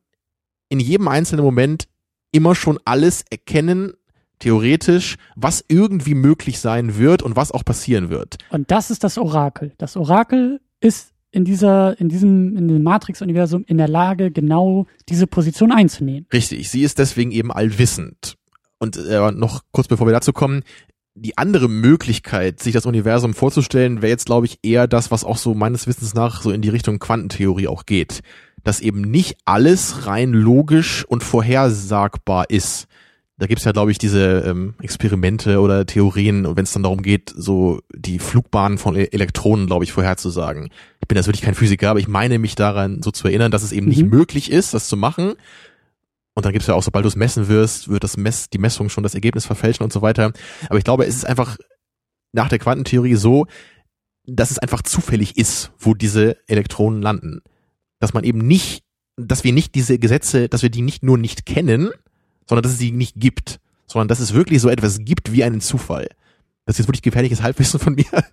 in 0.69 0.81
jedem 0.81 1.09
einzelnen 1.09 1.45
Moment 1.45 1.89
immer 2.33 2.55
schon 2.55 2.79
alles 2.85 3.25
erkennen, 3.31 3.93
theoretisch, 4.41 5.17
was 5.37 5.65
irgendwie 5.69 6.15
möglich 6.15 6.59
sein 6.59 6.99
wird 6.99 7.23
und 7.23 7.37
was 7.37 7.53
auch 7.53 7.65
passieren 7.65 8.11
wird. 8.11 8.39
Und 8.51 8.71
das 8.73 8.91
ist 8.91 9.05
das 9.05 9.17
Orakel. 9.17 9.73
Das 9.79 9.97
Orakel 9.97 10.61
ist 10.81 11.13
in 11.31 11.45
dieser, 11.45 11.99
in 11.99 12.09
diesem, 12.09 12.57
in 12.57 12.69
dem 12.69 12.83
Matrix-Universum 12.83 13.65
in 13.67 13.79
der 13.79 13.89
Lage, 13.89 14.31
genau 14.31 14.87
diese 15.09 15.27
Position 15.27 15.73
einzunehmen. 15.73 16.27
Richtig, 16.33 16.69
sie 16.71 16.83
ist 16.83 16.99
deswegen 16.99 17.31
eben 17.31 17.53
allwissend. 17.53 18.37
Und 18.79 18.97
äh, 18.97 19.31
noch 19.31 19.63
kurz 19.71 19.87
bevor 19.87 20.07
wir 20.07 20.13
dazu 20.13 20.33
kommen, 20.33 20.63
die 21.15 21.39
andere 21.39 21.69
Möglichkeit, 21.69 22.61
sich 22.61 22.73
das 22.73 22.87
Universum 22.87 23.35
vorzustellen, 23.35 24.03
wäre 24.03 24.11
jetzt, 24.11 24.27
glaube 24.27 24.47
ich, 24.47 24.59
eher 24.63 24.87
das, 24.87 25.11
was 25.11 25.25
auch 25.25 25.37
so 25.37 25.55
meines 25.55 25.87
Wissens 25.87 26.15
nach 26.15 26.43
so 26.43 26.51
in 26.51 26.63
die 26.63 26.71
Richtung 26.71 26.99
Quantentheorie 26.99 27.69
auch 27.69 27.87
geht. 27.87 28.21
Dass 28.65 28.81
eben 28.81 29.01
nicht 29.01 29.37
alles 29.45 30.07
rein 30.07 30.33
logisch 30.33 31.05
und 31.05 31.23
vorhersagbar 31.23 32.51
ist. 32.51 32.87
Da 33.39 33.47
gibt's 33.47 33.65
ja, 33.65 33.73
glaube 33.73 33.91
ich, 33.91 33.99
diese 33.99 34.45
ähm, 34.47 34.75
Experimente 34.81 35.61
oder 35.61 35.85
Theorien, 35.85 36.57
wenn 36.57 36.65
es 36.65 36.73
dann 36.73 36.85
darum 36.85 37.03
geht, 37.03 37.33
so 37.35 37.81
die 37.93 38.19
Flugbahnen 38.19 38.79
von 38.79 38.95
e 38.95 39.09
Elektronen, 39.11 39.67
glaube 39.67 39.85
ich, 39.85 39.93
vorherzusagen. 39.93 40.69
Ich 41.01 41.09
bin 41.09 41.17
jetzt 41.17 41.27
wirklich 41.27 41.43
kein 41.43 41.55
Physiker, 41.55 41.91
aber 41.91 41.99
ich 41.99 42.09
meine 42.09 42.39
mich 42.39 42.55
daran 42.55 43.03
so 43.03 43.11
zu 43.11 43.27
erinnern, 43.27 43.51
dass 43.51 43.65
es 43.65 43.73
eben 43.73 43.87
mhm. 43.87 43.91
nicht 43.91 44.05
möglich 44.05 44.53
ist, 44.53 44.75
das 44.75 44.87
zu 44.87 44.97
machen, 44.97 45.35
und 46.35 46.47
dann 46.47 46.53
gibt's 46.53 46.69
ja 46.69 46.75
auch, 46.75 46.83
sobald 46.83 47.05
du 47.05 47.09
es 47.09 47.17
messen 47.17 47.49
wirst, 47.49 47.89
wird 47.89 48.05
das 48.05 48.17
Mess, 48.17 48.49
die 48.49 48.59
Messung 48.59 48.89
schon 48.89 49.03
das 49.03 49.15
Ergebnis 49.15 49.45
verfälschen 49.45 49.85
und 49.85 49.93
so 49.93 50.03
weiter. 50.03 50.33
Aber 50.69 50.79
ich 50.79 50.85
glaube, 50.85 51.05
es 51.05 51.17
ist 51.17 51.27
einfach 51.27 51.59
nach 52.33 52.49
der 52.49 52.59
Quantentheorie 52.59 53.17
so, 53.17 53.47
dass 54.25 54.51
es 54.51 54.59
einfach 54.59 54.83
zufällig 54.83 55.37
ist, 55.37 55.73
wo 55.79 55.95
diese 55.95 56.37
Elektronen 56.47 57.03
landen. 57.03 57.43
Dass 58.03 58.15
man 58.15 58.25
eben 58.25 58.41
nicht, 58.41 58.83
dass 59.17 59.45
wir 59.45 59.53
nicht 59.53 59.77
diese 59.77 59.97
Gesetze, 60.01 60.49
dass 60.49 60.63
wir 60.63 60.71
die 60.71 60.83
nicht 60.83 61.05
nur 61.05 61.19
nicht 61.19 61.47
kennen, 61.47 61.91
sondern 62.49 62.65
dass 62.65 62.73
es 62.73 62.79
sie 62.79 62.91
nicht 62.91 63.15
gibt, 63.17 63.61
sondern 63.87 64.09
dass 64.09 64.19
es 64.19 64.35
wirklich 64.35 64.61
so 64.61 64.69
etwas 64.69 65.05
gibt 65.05 65.33
wie 65.33 65.45
einen 65.45 65.61
Zufall. 65.61 66.09
Das 66.67 66.75
ist 66.75 66.79
jetzt 66.81 66.89
wirklich 66.89 67.03
gefährliches 67.03 67.43
Halbwissen 67.43 67.79
von 67.79 67.95
mir. 67.95 68.05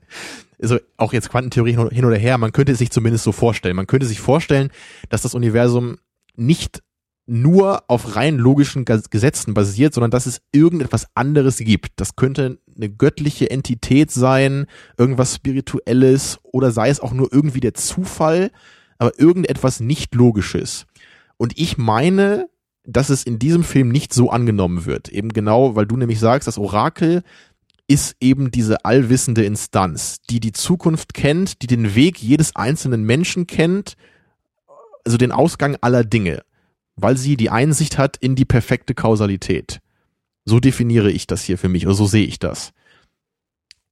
Also 0.61 0.77
auch 0.97 1.13
jetzt 1.13 1.29
Quantentheorie 1.29 1.77
hin 1.95 2.03
oder 2.03 2.17
her, 2.17 2.37
man 2.37 2.51
könnte 2.51 2.73
es 2.73 2.79
sich 2.79 2.91
zumindest 2.91 3.23
so 3.23 3.31
vorstellen. 3.31 3.77
Man 3.77 3.87
könnte 3.87 4.05
sich 4.05 4.19
vorstellen, 4.19 4.71
dass 5.07 5.21
das 5.21 5.33
Universum 5.33 5.99
nicht 6.35 6.83
nur 7.27 7.83
auf 7.87 8.17
rein 8.17 8.37
logischen 8.37 8.83
Gesetzen 8.83 9.53
basiert, 9.53 9.93
sondern 9.93 10.11
dass 10.11 10.25
es 10.25 10.41
irgendetwas 10.51 11.07
anderes 11.15 11.59
gibt. 11.59 11.91
Das 11.95 12.17
könnte 12.17 12.57
eine 12.75 12.89
göttliche 12.89 13.49
Entität 13.49 14.11
sein, 14.11 14.65
irgendwas 14.97 15.35
Spirituelles 15.35 16.39
oder 16.43 16.71
sei 16.71 16.89
es 16.89 16.99
auch 16.99 17.13
nur 17.13 17.31
irgendwie 17.31 17.61
der 17.61 17.75
Zufall, 17.75 18.51
aber 18.99 19.19
irgendetwas 19.19 19.79
nicht 19.79 20.13
Logisches. 20.13 20.85
Und 21.37 21.57
ich 21.57 21.77
meine, 21.77 22.47
dass 22.83 23.09
es 23.09 23.23
in 23.23 23.39
diesem 23.39 23.63
Film 23.63 23.89
nicht 23.89 24.13
so 24.13 24.29
angenommen 24.29 24.85
wird. 24.85 25.09
Eben 25.09 25.29
genau, 25.29 25.75
weil 25.75 25.87
du 25.87 25.97
nämlich 25.97 26.19
sagst, 26.19 26.47
das 26.47 26.57
Orakel 26.57 27.23
ist 27.87 28.15
eben 28.19 28.51
diese 28.51 28.85
allwissende 28.85 29.43
Instanz, 29.43 30.17
die 30.29 30.39
die 30.39 30.51
Zukunft 30.51 31.15
kennt, 31.15 31.63
die 31.63 31.67
den 31.67 31.95
Weg 31.95 32.21
jedes 32.21 32.55
einzelnen 32.55 33.03
Menschen 33.03 33.47
kennt, 33.47 33.95
also 35.03 35.17
den 35.17 35.31
Ausgang 35.31 35.75
aller 35.81 36.03
Dinge 36.03 36.43
weil 37.01 37.17
sie 37.17 37.37
die 37.37 37.49
Einsicht 37.49 37.97
hat 37.97 38.17
in 38.17 38.35
die 38.35 38.45
perfekte 38.45 38.93
Kausalität. 38.93 39.79
So 40.45 40.59
definiere 40.59 41.11
ich 41.11 41.27
das 41.27 41.43
hier 41.43 41.57
für 41.57 41.69
mich 41.69 41.85
oder 41.85 41.95
so 41.95 42.05
sehe 42.05 42.25
ich 42.25 42.39
das. 42.39 42.71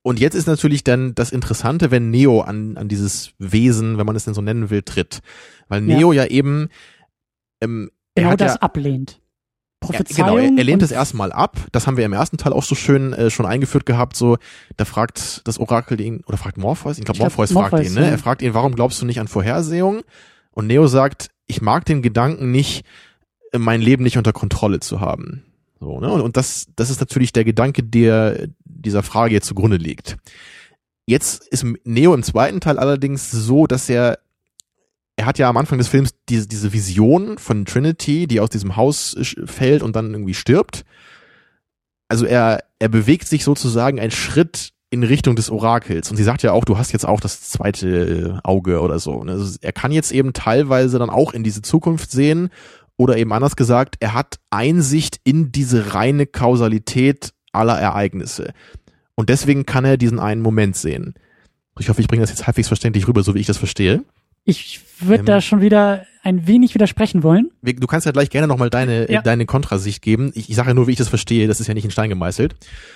Und 0.08 0.22
jetzt 0.22 0.36
ist 0.36 0.48
natürlich 0.48 0.86
dann 0.86 1.16
das 1.16 1.34
Interessante, 1.34 1.92
wenn 1.92 2.10
Neo 2.12 2.40
an, 2.40 2.78
an 2.78 2.88
dieses 2.88 3.34
Wesen, 3.40 3.98
wenn 3.98 4.06
man 4.06 4.16
es 4.16 4.24
denn 4.24 4.34
so 4.34 4.42
nennen 4.42 4.70
will, 4.70 4.82
tritt. 4.82 5.20
Weil 5.68 5.82
Neo 5.82 6.14
ja, 6.14 6.24
ja 6.24 6.30
eben 6.30 6.70
ähm, 7.60 7.92
genau 8.16 8.38
das 8.38 8.54
ja, 8.54 8.62
ablehnt. 8.62 9.20
Prophezeiung. 9.82 10.28
Ja, 10.30 10.34
genau, 10.34 10.38
er, 10.38 10.58
er 10.60 10.64
lehnt 10.64 10.82
es 10.82 10.92
erstmal 10.92 11.34
ab. 11.34 11.58
Das 11.74 11.88
haben 11.88 11.98
wir 11.98 12.06
im 12.06 12.14
ersten 12.14 12.38
Teil 12.38 12.54
auch 12.54 12.64
so 12.64 12.74
schön 12.74 13.12
äh, 13.12 13.30
schon 13.30 13.46
eingeführt 13.46 13.86
gehabt. 13.86 14.16
So, 14.16 14.38
da 14.78 14.86
fragt 14.86 15.46
das 15.46 15.60
Orakel 15.60 16.00
ihn, 16.00 16.24
oder 16.26 16.38
fragt 16.38 16.58
Morpheus, 16.58 16.98
ich 16.98 17.04
glaube 17.04 17.20
Morpheus, 17.20 17.52
Morpheus 17.52 17.72
fragt 17.72 17.86
ihn, 17.88 17.94
ne? 17.94 18.10
Er 18.10 18.18
fragt 18.18 18.42
ihn, 18.42 18.54
warum 18.54 18.76
glaubst 18.76 19.02
du 19.02 19.06
nicht 19.06 19.20
an 19.20 19.28
Vorhersehung? 19.28 20.04
Und 20.52 20.68
Neo 20.68 20.88
sagt, 20.88 21.32
ich 21.48 21.62
mag 21.62 21.84
den 21.84 22.02
Gedanken 22.02 22.50
nicht, 22.50 22.86
äh, 23.52 23.58
mein 23.58 23.82
Leben 23.82 24.04
nicht 24.04 24.18
unter 24.18 24.32
Kontrolle 24.32 24.80
zu 24.80 25.02
haben. 25.02 25.44
So, 25.82 26.00
ne? 26.00 26.10
Und, 26.10 26.22
und 26.22 26.38
das, 26.38 26.68
das 26.78 26.90
ist 26.90 27.02
natürlich 27.02 27.34
der 27.34 27.44
Gedanke, 27.44 27.84
der 27.84 28.48
dieser 28.82 29.04
Frage 29.04 29.34
jetzt 29.34 29.48
zugrunde 29.48 29.78
liegt. 29.78 30.18
Jetzt 31.06 31.48
ist 31.48 31.66
Neo 31.84 32.14
im 32.14 32.24
zweiten 32.24 32.60
Teil 32.60 32.78
allerdings 32.80 33.32
so, 33.32 33.68
dass 33.68 33.90
er 33.90 34.20
er 35.18 35.26
hat 35.26 35.40
ja 35.40 35.50
am 35.50 35.58
Anfang 35.58 35.80
des 35.80 35.88
Films 35.88 36.12
diese, 36.30 36.48
diese 36.48 36.72
Vision 36.74 37.40
von 37.40 37.66
Trinity, 37.66 38.28
die 38.28 38.40
aus 38.40 38.52
diesem 38.52 38.76
Haus 38.76 39.18
fällt 39.46 39.82
und 39.82 39.96
dann 39.96 40.14
irgendwie 40.14 40.36
stirbt. 40.36 40.86
Also 42.08 42.26
er, 42.26 42.64
er 42.78 42.88
bewegt 42.88 43.28
sich 43.28 43.44
sozusagen 43.44 44.00
einen 44.00 44.12
Schritt 44.12 44.74
in 44.92 45.04
Richtung 45.04 45.36
des 45.36 45.50
Orakels. 45.50 46.10
Und 46.12 46.18
sie 46.18 46.24
sagt 46.24 46.44
ja 46.44 46.54
auch, 46.54 46.64
du 46.64 46.78
hast 46.78 46.94
jetzt 46.94 47.06
auch 47.06 47.20
das 47.20 47.50
zweite 47.50 48.40
Auge 48.44 48.80
oder 48.80 49.00
so. 49.00 49.22
Also 49.22 49.58
er 49.62 49.74
kann 49.74 49.92
jetzt 49.92 50.12
eben 50.12 50.34
teilweise 50.34 51.00
dann 51.00 51.10
auch 51.10 51.34
in 51.34 51.44
diese 51.44 51.64
Zukunft 51.64 52.12
sehen 52.12 52.50
oder 52.96 53.18
eben 53.18 53.34
anders 53.34 53.56
gesagt, 53.56 53.96
er 54.00 54.14
hat 54.14 54.40
Einsicht 54.50 55.20
in 55.24 55.52
diese 55.52 55.96
reine 55.96 56.28
Kausalität 56.28 57.34
aller 57.58 57.80
Ereignisse. 57.80 58.54
Und 59.16 59.30
deswegen 59.30 59.66
kann 59.66 59.86
er 59.86 59.98
diesen 59.98 60.20
einen 60.20 60.42
Moment 60.42 60.76
sehen. 60.76 61.16
Ich 61.80 61.90
hoffe, 61.90 62.02
ich 62.02 62.08
bringe 62.08 62.22
das 62.22 62.30
jetzt 62.30 62.48
halbwegs 62.48 62.68
verständlich 62.68 63.08
rüber, 63.08 63.24
so 63.24 63.36
wie 63.36 63.40
ich 63.40 63.48
das 63.48 63.58
verstehe. 63.58 64.04
Ich 64.46 64.80
würde 65.00 65.20
ähm, 65.20 65.26
da 65.26 65.42
schon 65.42 65.62
wieder 65.62 66.06
ein 66.24 66.48
wenig 66.48 66.74
widersprechen 66.74 67.24
wollen. 67.24 67.52
Du 67.62 67.88
kannst 67.88 68.06
ja 68.06 68.12
gleich 68.12 68.30
gerne 68.30 68.48
nochmal 68.48 68.70
deine, 68.70 69.12
ja. 69.12 69.22
deine 69.22 69.46
Kontrasicht 69.46 70.02
geben. 70.02 70.32
Ich, 70.36 70.50
ich 70.50 70.56
sage 70.56 70.70
ja 70.70 70.74
nur, 70.74 70.88
wie 70.88 70.92
ich 70.92 70.98
das 70.98 71.10
verstehe. 71.10 71.48
Das 71.48 71.60
ist 71.60 71.68
ja 71.68 71.74
nicht 71.74 71.86
in 71.86 71.92
Stein 71.92 72.10
gemeißelt. 72.10 72.56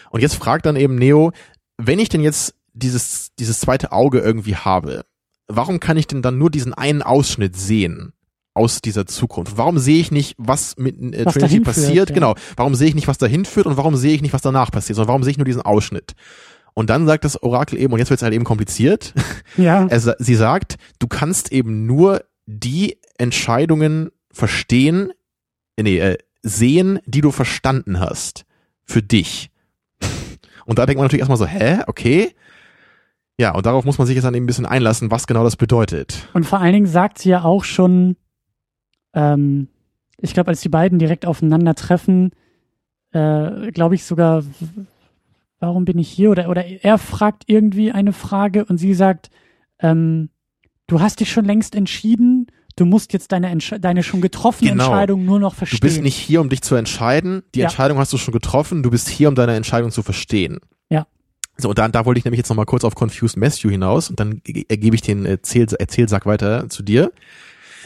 Und 0.09 0.21
jetzt 0.21 0.35
fragt 0.35 0.65
dann 0.65 0.75
eben 0.75 0.95
Neo, 0.95 1.31
wenn 1.77 1.99
ich 1.99 2.09
denn 2.09 2.21
jetzt 2.21 2.55
dieses, 2.73 3.33
dieses 3.37 3.59
zweite 3.59 3.91
Auge 3.91 4.19
irgendwie 4.19 4.55
habe, 4.55 5.05
warum 5.47 5.79
kann 5.79 5.97
ich 5.97 6.07
denn 6.07 6.21
dann 6.21 6.37
nur 6.37 6.49
diesen 6.49 6.73
einen 6.73 7.01
Ausschnitt 7.01 7.55
sehen? 7.55 8.13
Aus 8.53 8.81
dieser 8.81 9.05
Zukunft? 9.05 9.57
Warum 9.57 9.79
sehe 9.79 9.99
ich 9.99 10.11
nicht, 10.11 10.35
was 10.37 10.77
mit 10.77 10.99
äh, 10.99 11.25
was 11.25 11.35
Trinity 11.35 11.61
passiert? 11.61 11.93
Führt, 11.93 12.09
ja. 12.09 12.15
Genau. 12.15 12.35
Warum 12.55 12.75
sehe 12.75 12.87
ich 12.87 12.95
nicht, 12.95 13.07
was 13.07 13.17
dahin 13.17 13.45
führt 13.45 13.65
und 13.65 13.77
warum 13.77 13.95
sehe 13.95 14.13
ich 14.13 14.21
nicht, 14.21 14.33
was 14.33 14.41
danach 14.41 14.71
passiert? 14.71 14.95
Sondern 14.95 15.09
warum 15.09 15.23
sehe 15.23 15.31
ich 15.31 15.37
nur 15.37 15.45
diesen 15.45 15.61
Ausschnitt? 15.61 16.13
Und 16.73 16.89
dann 16.89 17.05
sagt 17.05 17.25
das 17.25 17.41
Orakel 17.41 17.79
eben, 17.79 17.91
und 17.93 17.99
jetzt 17.99 18.09
wird 18.09 18.19
es 18.19 18.23
halt 18.23 18.33
eben 18.33 18.45
kompliziert. 18.45 19.13
Ja. 19.57 19.85
Er, 19.87 19.99
sie 19.99 20.35
sagt, 20.35 20.77
du 20.99 21.07
kannst 21.07 21.51
eben 21.51 21.85
nur 21.85 22.23
die 22.45 22.97
Entscheidungen 23.17 24.11
verstehen, 24.31 25.11
nee, 25.77 25.99
äh, 25.99 26.17
sehen, 26.41 26.99
die 27.05 27.19
du 27.19 27.31
verstanden 27.31 27.99
hast. 27.99 28.45
Für 28.85 29.01
dich. 29.01 29.51
Und 30.65 30.79
da 30.79 30.85
denkt 30.85 30.99
man 30.99 31.05
natürlich 31.05 31.19
erstmal 31.19 31.37
so, 31.37 31.45
hä, 31.45 31.79
okay. 31.87 32.33
Ja, 33.37 33.51
und 33.51 33.65
darauf 33.65 33.83
muss 33.83 33.97
man 33.97 34.07
sich 34.07 34.15
jetzt 34.15 34.23
dann 34.23 34.33
eben 34.33 34.45
ein 34.45 34.47
bisschen 34.47 34.65
einlassen, 34.65 35.11
was 35.11 35.27
genau 35.27 35.43
das 35.43 35.57
bedeutet. 35.57 36.29
Und 36.33 36.45
vor 36.45 36.59
allen 36.59 36.73
Dingen 36.73 36.87
sagt 36.87 37.17
sie 37.19 37.29
ja 37.29 37.43
auch 37.43 37.65
schon, 37.65 38.15
ähm, 39.13 39.67
ich 40.17 40.33
glaube, 40.33 40.49
als 40.49 40.61
die 40.61 40.69
beiden 40.69 40.99
direkt 40.99 41.25
aufeinandertreffen, 41.25 42.31
äh, 43.11 43.71
glaube 43.71 43.95
ich 43.95 44.03
sogar, 44.03 44.43
warum 45.59 45.85
bin 45.85 45.97
ich 45.97 46.09
hier? 46.09 46.31
Oder, 46.31 46.49
oder 46.49 46.65
er 46.65 46.97
fragt 46.97 47.43
irgendwie 47.47 47.91
eine 47.91 48.13
Frage 48.13 48.65
und 48.65 48.77
sie 48.77 48.93
sagt, 48.93 49.29
ähm, 49.79 50.29
du 50.87 51.01
hast 51.01 51.19
dich 51.19 51.31
schon 51.31 51.45
längst 51.45 51.75
entschieden, 51.75 52.47
du 52.75 52.85
musst 52.85 53.13
jetzt 53.13 53.31
deine, 53.31 53.49
Entsch 53.49 53.73
deine 53.79 54.03
schon 54.03 54.21
getroffene 54.21 54.71
Genau. 54.71 54.85
Entscheidung 54.85 55.25
nur 55.25 55.39
noch 55.39 55.55
verstehen. 55.55 55.79
Du 55.81 55.87
bist 55.87 56.01
nicht 56.01 56.15
hier, 56.15 56.39
um 56.41 56.49
dich 56.49 56.61
zu 56.61 56.75
entscheiden. 56.75 57.43
Die 57.55 57.59
Ja. 57.59 57.65
Entscheidung 57.65 57.97
hast 57.97 58.13
du 58.13 58.17
schon 58.17 58.33
getroffen. 58.33 58.83
Du 58.83 58.91
bist 58.91 59.09
hier, 59.09 59.27
um 59.27 59.35
deine 59.35 59.55
Entscheidung 59.55 59.91
zu 59.91 60.03
verstehen. 60.03 60.59
Ja. 60.89 61.05
So, 61.57 61.69
und 61.69 61.77
da, 61.77 61.87
da 61.89 62.05
wollte 62.05 62.19
ich 62.19 62.25
nämlich 62.25 62.37
jetzt 62.39 62.49
nochmal 62.49 62.65
kurz 62.65 62.83
auf 62.83 62.95
Confused 62.95 63.37
Matthew 63.37 63.69
hinaus 63.69 64.09
und 64.09 64.19
dann 64.19 64.41
ge- 64.43 64.65
ergebe 64.69 64.95
ich 64.95 65.01
den 65.01 65.25
Erzähl, 65.25 65.67
Erzählsack 65.77 66.25
weiter 66.25 66.69
zu 66.69 66.81
dir. 66.81 67.11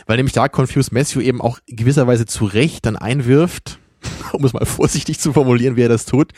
Weil 0.06 0.18
nämlich 0.18 0.34
da 0.34 0.48
Confused 0.48 0.92
Matthew 0.92 1.22
eben 1.22 1.42
auch 1.42 1.60
gewisserweise 1.68 2.26
zu 2.26 2.46
Recht 2.46 2.86
dann 2.86 2.96
einwirft, 2.96 3.80
um 4.34 4.44
es 4.46 4.54
mal 4.54 4.66
vorsichtig 4.66 5.20
zu 5.20 5.34
formulieren, 5.34 5.76
wie 5.76 5.82
er 5.84 5.90
das 5.90 6.06
tut. 6.06 6.32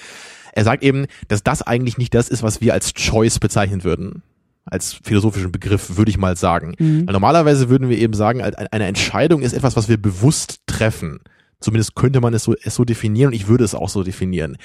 Er 0.54 0.64
sagt 0.64 0.84
eben, 0.84 1.06
dass 1.28 1.44
das 1.44 1.62
eigentlich 1.62 1.98
nicht 1.98 2.14
das 2.14 2.30
ist, 2.30 2.44
was 2.44 2.62
wir 2.62 2.74
als 2.74 2.94
Choice 2.94 3.40
bezeichnen 3.40 3.84
würden. 3.84 4.24
Als 4.66 4.94
philosophischen 5.04 5.52
Begriff, 5.52 5.96
würde 5.98 6.10
ich 6.12 6.18
mal 6.18 6.36
sagen. 6.36 6.76
Mhm. 6.78 7.08
Weil 7.08 7.14
normalerweise 7.14 7.70
würden 7.70 7.90
wir 7.90 7.98
eben 7.98 8.14
sagen, 8.14 8.42
ein- 8.42 8.54
eine 8.56 8.86
Entscheidung 8.88 9.42
ist 9.42 9.54
etwas, 9.54 9.76
was 9.78 9.88
wir 9.88 9.98
bewusst 9.98 10.60
treffen. 10.66 11.20
Zumindest 11.60 11.96
könnte 11.96 12.20
man 12.22 12.34
es 12.34 12.44
so, 12.44 12.54
es 12.64 12.76
so 12.76 12.84
definieren 12.84 13.30
und 13.30 13.34
ich 13.34 13.48
würde 13.48 13.64
es 13.64 13.74
auch 13.76 13.88
so 13.90 14.04
definieren. 14.04 14.58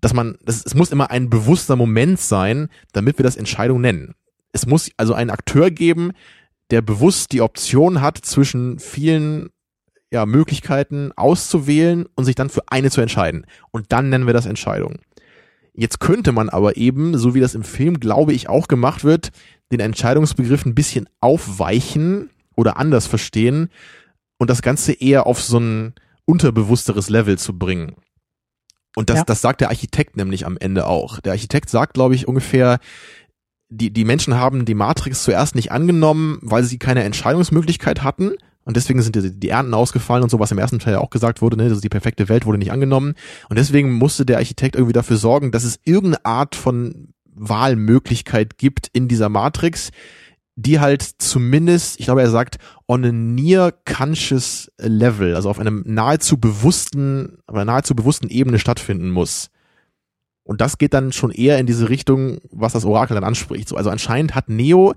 Dass 0.00 0.14
man, 0.14 0.36
das, 0.44 0.64
es 0.64 0.74
muss 0.74 0.90
immer 0.92 1.10
ein 1.10 1.28
bewusster 1.28 1.76
Moment 1.76 2.20
sein, 2.20 2.68
damit 2.92 3.18
wir 3.18 3.24
das 3.24 3.36
Entscheidung 3.36 3.80
nennen. 3.80 4.14
Es 4.52 4.66
muss 4.66 4.90
also 4.96 5.14
einen 5.14 5.30
Akteur 5.30 5.70
geben, 5.70 6.12
der 6.72 6.82
bewusst 6.82 7.32
die 7.32 7.42
Option 7.42 8.00
hat, 8.00 8.18
zwischen 8.18 8.78
vielen 8.78 9.50
ja, 10.10 10.26
Möglichkeiten 10.26 11.12
auszuwählen 11.14 12.06
und 12.16 12.24
sich 12.24 12.34
dann 12.34 12.50
für 12.50 12.62
eine 12.66 12.90
zu 12.90 13.00
entscheiden. 13.00 13.46
Und 13.70 13.92
dann 13.92 14.08
nennen 14.08 14.26
wir 14.26 14.34
das 14.34 14.46
Entscheidung. 14.46 14.98
Jetzt 15.74 16.00
könnte 16.00 16.32
man 16.32 16.48
aber 16.48 16.76
eben, 16.76 17.16
so 17.16 17.34
wie 17.34 17.40
das 17.40 17.54
im 17.54 17.62
Film, 17.62 18.00
glaube 18.00 18.32
ich, 18.32 18.48
auch 18.48 18.68
gemacht 18.68 19.04
wird, 19.04 19.30
den 19.70 19.80
Entscheidungsbegriff 19.80 20.66
ein 20.66 20.74
bisschen 20.74 21.08
aufweichen 21.20 22.30
oder 22.56 22.76
anders 22.76 23.06
verstehen 23.06 23.70
und 24.38 24.50
das 24.50 24.60
Ganze 24.60 24.92
eher 24.92 25.26
auf 25.26 25.40
so 25.40 25.58
ein 25.58 25.94
unterbewussteres 26.26 27.08
Level 27.08 27.38
zu 27.38 27.56
bringen. 27.58 27.96
Und 28.96 29.08
das, 29.08 29.18
Ja. 29.18 29.24
das 29.24 29.40
sagt 29.40 29.62
der 29.62 29.70
Architekt 29.70 30.16
nämlich 30.16 30.44
am 30.44 30.58
Ende 30.58 30.86
auch. 30.86 31.20
Der 31.20 31.32
Architekt 31.32 31.70
sagt, 31.70 31.94
glaube 31.94 32.14
ich, 32.14 32.28
ungefähr, 32.28 32.78
die, 33.74 33.90
die 33.90 34.04
Menschen 34.04 34.36
haben 34.36 34.64
die 34.64 34.74
Matrix 34.74 35.24
zuerst 35.24 35.54
nicht 35.54 35.72
angenommen, 35.72 36.38
weil 36.42 36.62
sie 36.62 36.78
keine 36.78 37.04
Entscheidungsmöglichkeit 37.04 38.02
hatten. 38.02 38.32
Und 38.64 38.76
deswegen 38.76 39.00
sind 39.02 39.16
die, 39.16 39.30
die 39.32 39.48
Ernten 39.48 39.74
ausgefallen 39.74 40.22
und 40.22 40.30
so, 40.30 40.38
was 40.38 40.52
im 40.52 40.58
ersten 40.58 40.78
Teil 40.78 40.94
ja 40.94 41.00
auch 41.00 41.10
gesagt 41.10 41.40
wurde, 41.40 41.56
ne, 41.56 41.64
also 41.64 41.80
die 41.80 41.88
perfekte 41.88 42.28
Welt 42.28 42.46
wurde 42.46 42.58
nicht 42.58 42.70
angenommen. 42.70 43.14
Und 43.48 43.58
deswegen 43.58 43.92
musste 43.92 44.26
der 44.26 44.36
Architekt 44.38 44.76
irgendwie 44.76 44.92
dafür 44.92 45.16
sorgen, 45.16 45.50
dass 45.50 45.64
es 45.64 45.80
irgendeine 45.84 46.24
Art 46.24 46.54
von 46.54 47.08
Wahlmöglichkeit 47.34 48.58
gibt 48.58 48.88
in 48.92 49.08
dieser 49.08 49.30
Matrix, 49.30 49.90
die 50.54 50.78
halt 50.78 51.02
zumindest, 51.02 51.98
ich 51.98 52.04
glaube, 52.04 52.20
er 52.20 52.30
sagt, 52.30 52.58
on 52.86 53.04
a 53.04 53.10
near 53.10 53.72
conscious 53.72 54.70
level, 54.78 55.34
also 55.34 55.48
auf 55.48 55.58
einem 55.58 55.82
nahezu 55.86 56.36
bewussten, 56.36 57.38
auf 57.46 57.54
einer 57.54 57.64
nahezu 57.64 57.96
bewussten 57.96 58.28
Ebene 58.28 58.58
stattfinden 58.58 59.10
muss. 59.10 59.48
Und 60.44 60.60
das 60.60 60.78
geht 60.78 60.94
dann 60.94 61.12
schon 61.12 61.30
eher 61.30 61.58
in 61.58 61.66
diese 61.66 61.88
Richtung, 61.88 62.38
was 62.50 62.72
das 62.72 62.84
Orakel 62.84 63.14
dann 63.14 63.24
anspricht. 63.24 63.68
So, 63.68 63.76
also 63.76 63.90
anscheinend 63.90 64.34
hat 64.34 64.48
Neo 64.48 64.94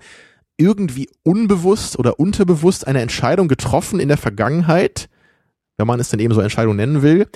irgendwie 0.58 1.10
unbewusst 1.24 2.00
oder 2.00 2.20
unterbewusst 2.20 2.88
eine 2.88 3.02
Entscheidung 3.02 3.48
getroffen 3.48 4.00
in 4.00 4.08
der 4.08 4.18
Vergangenheit, 4.18 5.10
wenn 5.78 5.88
man 5.88 6.00
es 6.00 6.10
denn 6.10 6.20
eben 6.20 6.34
so 6.34 6.42
Entscheidung 6.42 6.76
nennen 6.76 7.02
will, 7.02 7.28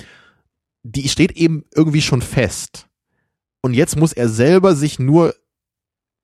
die 0.82 1.08
steht 1.08 1.32
eben 1.32 1.64
irgendwie 1.74 2.02
schon 2.02 2.22
fest. 2.22 2.88
Und 3.62 3.74
jetzt 3.74 3.96
muss 3.96 4.12
er 4.12 4.28
selber 4.28 4.74
sich 4.74 4.98
nur 4.98 5.34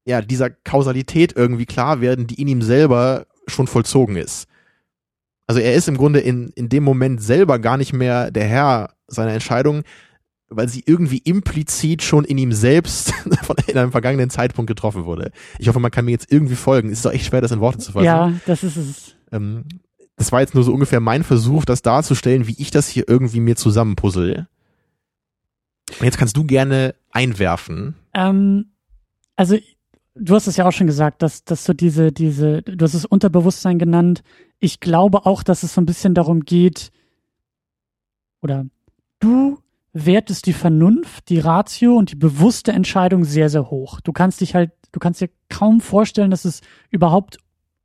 ja 0.06 0.22
dieser 0.22 0.50
Kausalität 0.50 1.34
irgendwie 1.36 1.66
klar 1.66 2.00
werden, 2.00 2.26
die 2.26 2.40
in 2.40 2.48
ihm 2.48 2.62
selber 2.62 3.26
schon 3.46 3.66
vollzogen 3.66 4.16
ist. 4.16 4.48
Also 5.46 5.60
er 5.60 5.74
ist 5.74 5.88
im 5.88 5.96
Grunde 5.96 6.20
in, 6.20 6.48
in 6.50 6.68
dem 6.68 6.82
Moment 6.82 7.22
selber 7.22 7.58
gar 7.58 7.76
nicht 7.76 7.92
mehr 7.92 8.30
der 8.30 8.44
Herr 8.44 8.94
seiner 9.06 9.32
Entscheidung, 9.32 9.82
weil 10.48 10.68
sie 10.68 10.82
irgendwie 10.86 11.18
implizit 11.18 12.02
schon 12.02 12.24
in 12.24 12.38
ihm 12.38 12.52
selbst 12.52 13.12
von 13.42 13.56
in 13.66 13.76
einem 13.76 13.92
vergangenen 13.92 14.30
Zeitpunkt 14.30 14.68
getroffen 14.68 15.04
wurde. 15.04 15.32
Ich 15.58 15.68
hoffe, 15.68 15.80
man 15.80 15.90
kann 15.90 16.04
mir 16.04 16.12
jetzt 16.12 16.30
irgendwie 16.30 16.54
folgen. 16.54 16.88
Es 16.88 16.98
ist 16.98 17.04
doch 17.04 17.12
echt 17.12 17.26
schwer, 17.26 17.40
das 17.40 17.50
in 17.50 17.60
Worte 17.60 17.78
zu 17.78 17.92
fassen. 17.92 18.04
Ja, 18.04 18.32
das 18.46 18.62
ist 18.62 18.76
es. 18.76 19.16
Ähm, 19.32 19.64
das 20.16 20.32
war 20.32 20.40
jetzt 20.40 20.54
nur 20.54 20.64
so 20.64 20.72
ungefähr 20.72 21.00
mein 21.00 21.24
Versuch, 21.24 21.64
das 21.64 21.82
darzustellen, 21.82 22.46
wie 22.46 22.56
ich 22.58 22.70
das 22.70 22.88
hier 22.88 23.04
irgendwie 23.08 23.40
mir 23.40 23.56
zusammenpuzzle. 23.56 24.48
Und 25.98 26.04
jetzt 26.04 26.18
kannst 26.18 26.36
du 26.36 26.44
gerne 26.44 26.94
einwerfen. 27.10 27.94
Ähm, 28.14 28.70
also 29.36 29.58
du 30.14 30.34
hast 30.34 30.46
es 30.46 30.56
ja 30.56 30.66
auch 30.66 30.72
schon 30.72 30.86
gesagt, 30.86 31.22
dass, 31.22 31.44
dass 31.44 31.64
so 31.64 31.72
diese, 31.72 32.12
diese, 32.12 32.62
du 32.62 32.82
hast 32.84 32.94
es 32.94 33.04
Unterbewusstsein 33.04 33.78
genannt. 33.78 34.22
Ich 34.58 34.80
glaube 34.80 35.26
auch, 35.26 35.42
dass 35.42 35.62
es 35.62 35.74
so 35.74 35.80
ein 35.80 35.86
bisschen 35.86 36.14
darum 36.14 36.40
geht, 36.40 36.90
oder 38.42 38.66
du 39.20 39.58
wertest 40.04 40.46
die 40.46 40.52
Vernunft, 40.52 41.28
die 41.30 41.38
Ratio 41.38 41.96
und 41.96 42.12
die 42.12 42.16
bewusste 42.16 42.72
Entscheidung 42.72 43.24
sehr, 43.24 43.48
sehr 43.48 43.70
hoch. 43.70 44.00
Du 44.02 44.12
kannst 44.12 44.40
dich 44.42 44.54
halt, 44.54 44.72
du 44.92 45.00
kannst 45.00 45.20
dir 45.20 45.30
kaum 45.48 45.80
vorstellen, 45.80 46.30
dass 46.30 46.44
es 46.44 46.60
überhaupt 46.90 47.38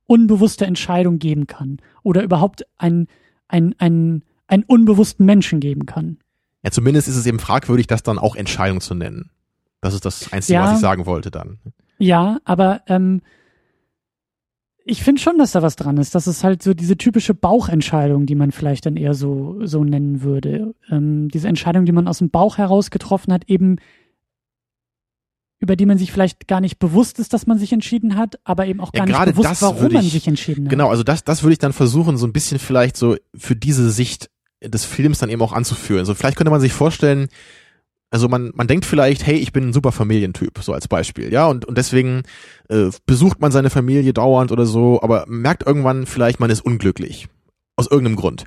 unbewusste 0.06 0.66
Entscheidungen 0.66 1.18
geben 1.18 1.46
kann 1.46 1.78
oder 2.02 2.22
überhaupt 2.22 2.66
ein, 2.76 3.06
ein, 3.48 3.74
ein, 3.78 4.24
einen 4.46 4.64
unbewussten 4.64 5.24
Menschen 5.24 5.60
geben 5.60 5.86
kann. 5.86 6.18
Ja, 6.62 6.70
zumindest 6.70 7.08
ist 7.08 7.16
es 7.16 7.26
eben 7.26 7.38
fragwürdig, 7.38 7.86
das 7.86 8.02
dann 8.02 8.18
auch 8.18 8.36
Entscheidung 8.36 8.80
zu 8.80 8.94
nennen. 8.94 9.30
Das 9.80 9.94
ist 9.94 10.04
das 10.04 10.32
Einzige, 10.32 10.58
Ja. 10.58 10.64
was 10.64 10.74
ich 10.74 10.80
sagen 10.80 11.06
wollte 11.06 11.30
dann. 11.30 11.58
Ja, 11.98 12.38
aber 12.44 12.82
ähm, 12.88 13.22
ich 14.84 15.02
finde 15.02 15.20
schon, 15.20 15.38
dass 15.38 15.52
da 15.52 15.62
was 15.62 15.76
dran 15.76 15.96
ist. 15.96 16.14
Das 16.14 16.26
ist 16.26 16.42
halt 16.44 16.62
so 16.62 16.74
diese 16.74 16.96
typische 16.96 17.34
Bauchentscheidung, 17.34 18.26
die 18.26 18.34
man 18.34 18.50
vielleicht 18.52 18.86
dann 18.86 18.96
eher 18.96 19.14
so, 19.14 19.64
so 19.64 19.84
nennen 19.84 20.22
würde. 20.22 20.74
Ähm, 20.90 21.28
diese 21.28 21.48
Entscheidung, 21.48 21.84
die 21.84 21.92
man 21.92 22.08
aus 22.08 22.18
dem 22.18 22.30
Bauch 22.30 22.58
heraus 22.58 22.90
getroffen 22.90 23.32
hat, 23.32 23.44
eben 23.48 23.76
über 25.60 25.76
die 25.76 25.86
man 25.86 25.96
sich 25.96 26.10
vielleicht 26.10 26.48
gar 26.48 26.60
nicht 26.60 26.80
bewusst 26.80 27.20
ist, 27.20 27.32
dass 27.32 27.46
man 27.46 27.56
sich 27.56 27.72
entschieden 27.72 28.16
hat, 28.16 28.40
aber 28.42 28.66
eben 28.66 28.80
auch 28.80 28.90
Ja, 28.92 28.98
gar 29.00 29.06
nicht 29.06 29.14
gerade 29.14 29.32
bewusst, 29.32 29.62
warum 29.62 29.78
würde 29.80 29.94
man 29.94 30.04
ich- 30.04 30.12
sich 30.12 30.26
entschieden 30.26 30.64
hat. 30.64 30.70
Genau, 30.70 30.88
also 30.90 31.04
das, 31.04 31.22
das 31.22 31.44
würde 31.44 31.52
ich 31.52 31.60
dann 31.60 31.72
versuchen, 31.72 32.16
so 32.16 32.26
ein 32.26 32.32
bisschen 32.32 32.58
vielleicht 32.58 32.96
so 32.96 33.16
für 33.36 33.54
diese 33.54 33.90
Sicht 33.92 34.28
des 34.60 34.84
Films 34.84 35.18
dann 35.20 35.30
eben 35.30 35.40
auch 35.42 35.52
anzuführen. 35.52 36.04
So 36.04 36.14
vielleicht 36.14 36.36
könnte 36.36 36.50
man 36.50 36.60
sich 36.60 36.72
vorstellen, 36.72 37.28
also 38.12 38.28
man, 38.28 38.52
man 38.54 38.66
denkt 38.66 38.84
vielleicht, 38.84 39.26
hey, 39.26 39.36
ich 39.36 39.52
bin 39.52 39.68
ein 39.68 39.72
super 39.72 39.90
Familientyp, 39.90 40.58
so 40.60 40.74
als 40.74 40.86
Beispiel, 40.86 41.32
ja, 41.32 41.46
und, 41.46 41.64
und 41.64 41.78
deswegen 41.78 42.22
äh, 42.68 42.90
besucht 43.06 43.40
man 43.40 43.50
seine 43.50 43.70
Familie 43.70 44.12
dauernd 44.12 44.52
oder 44.52 44.66
so, 44.66 45.00
aber 45.02 45.24
merkt 45.26 45.66
irgendwann 45.66 46.04
vielleicht, 46.04 46.38
man 46.38 46.50
ist 46.50 46.60
unglücklich. 46.60 47.28
Aus 47.74 47.90
irgendeinem 47.90 48.16
Grund. 48.16 48.44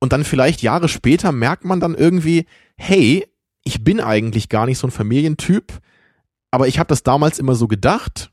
Und 0.00 0.12
dann 0.12 0.24
vielleicht 0.24 0.62
Jahre 0.62 0.88
später 0.88 1.30
merkt 1.30 1.64
man 1.64 1.78
dann 1.78 1.94
irgendwie, 1.94 2.46
hey, 2.76 3.24
ich 3.62 3.84
bin 3.84 4.00
eigentlich 4.00 4.48
gar 4.48 4.66
nicht 4.66 4.78
so 4.78 4.88
ein 4.88 4.92
Familientyp, 4.92 5.78
aber 6.50 6.66
ich 6.66 6.80
habe 6.80 6.88
das 6.88 7.04
damals 7.04 7.38
immer 7.38 7.54
so 7.54 7.68
gedacht. 7.68 8.32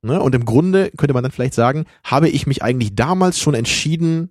Ne? 0.00 0.22
Und 0.22 0.34
im 0.34 0.46
Grunde 0.46 0.90
könnte 0.96 1.12
man 1.12 1.22
dann 1.22 1.32
vielleicht 1.32 1.54
sagen, 1.54 1.84
habe 2.02 2.30
ich 2.30 2.46
mich 2.46 2.62
eigentlich 2.62 2.94
damals 2.94 3.38
schon 3.38 3.54
entschieden, 3.54 4.30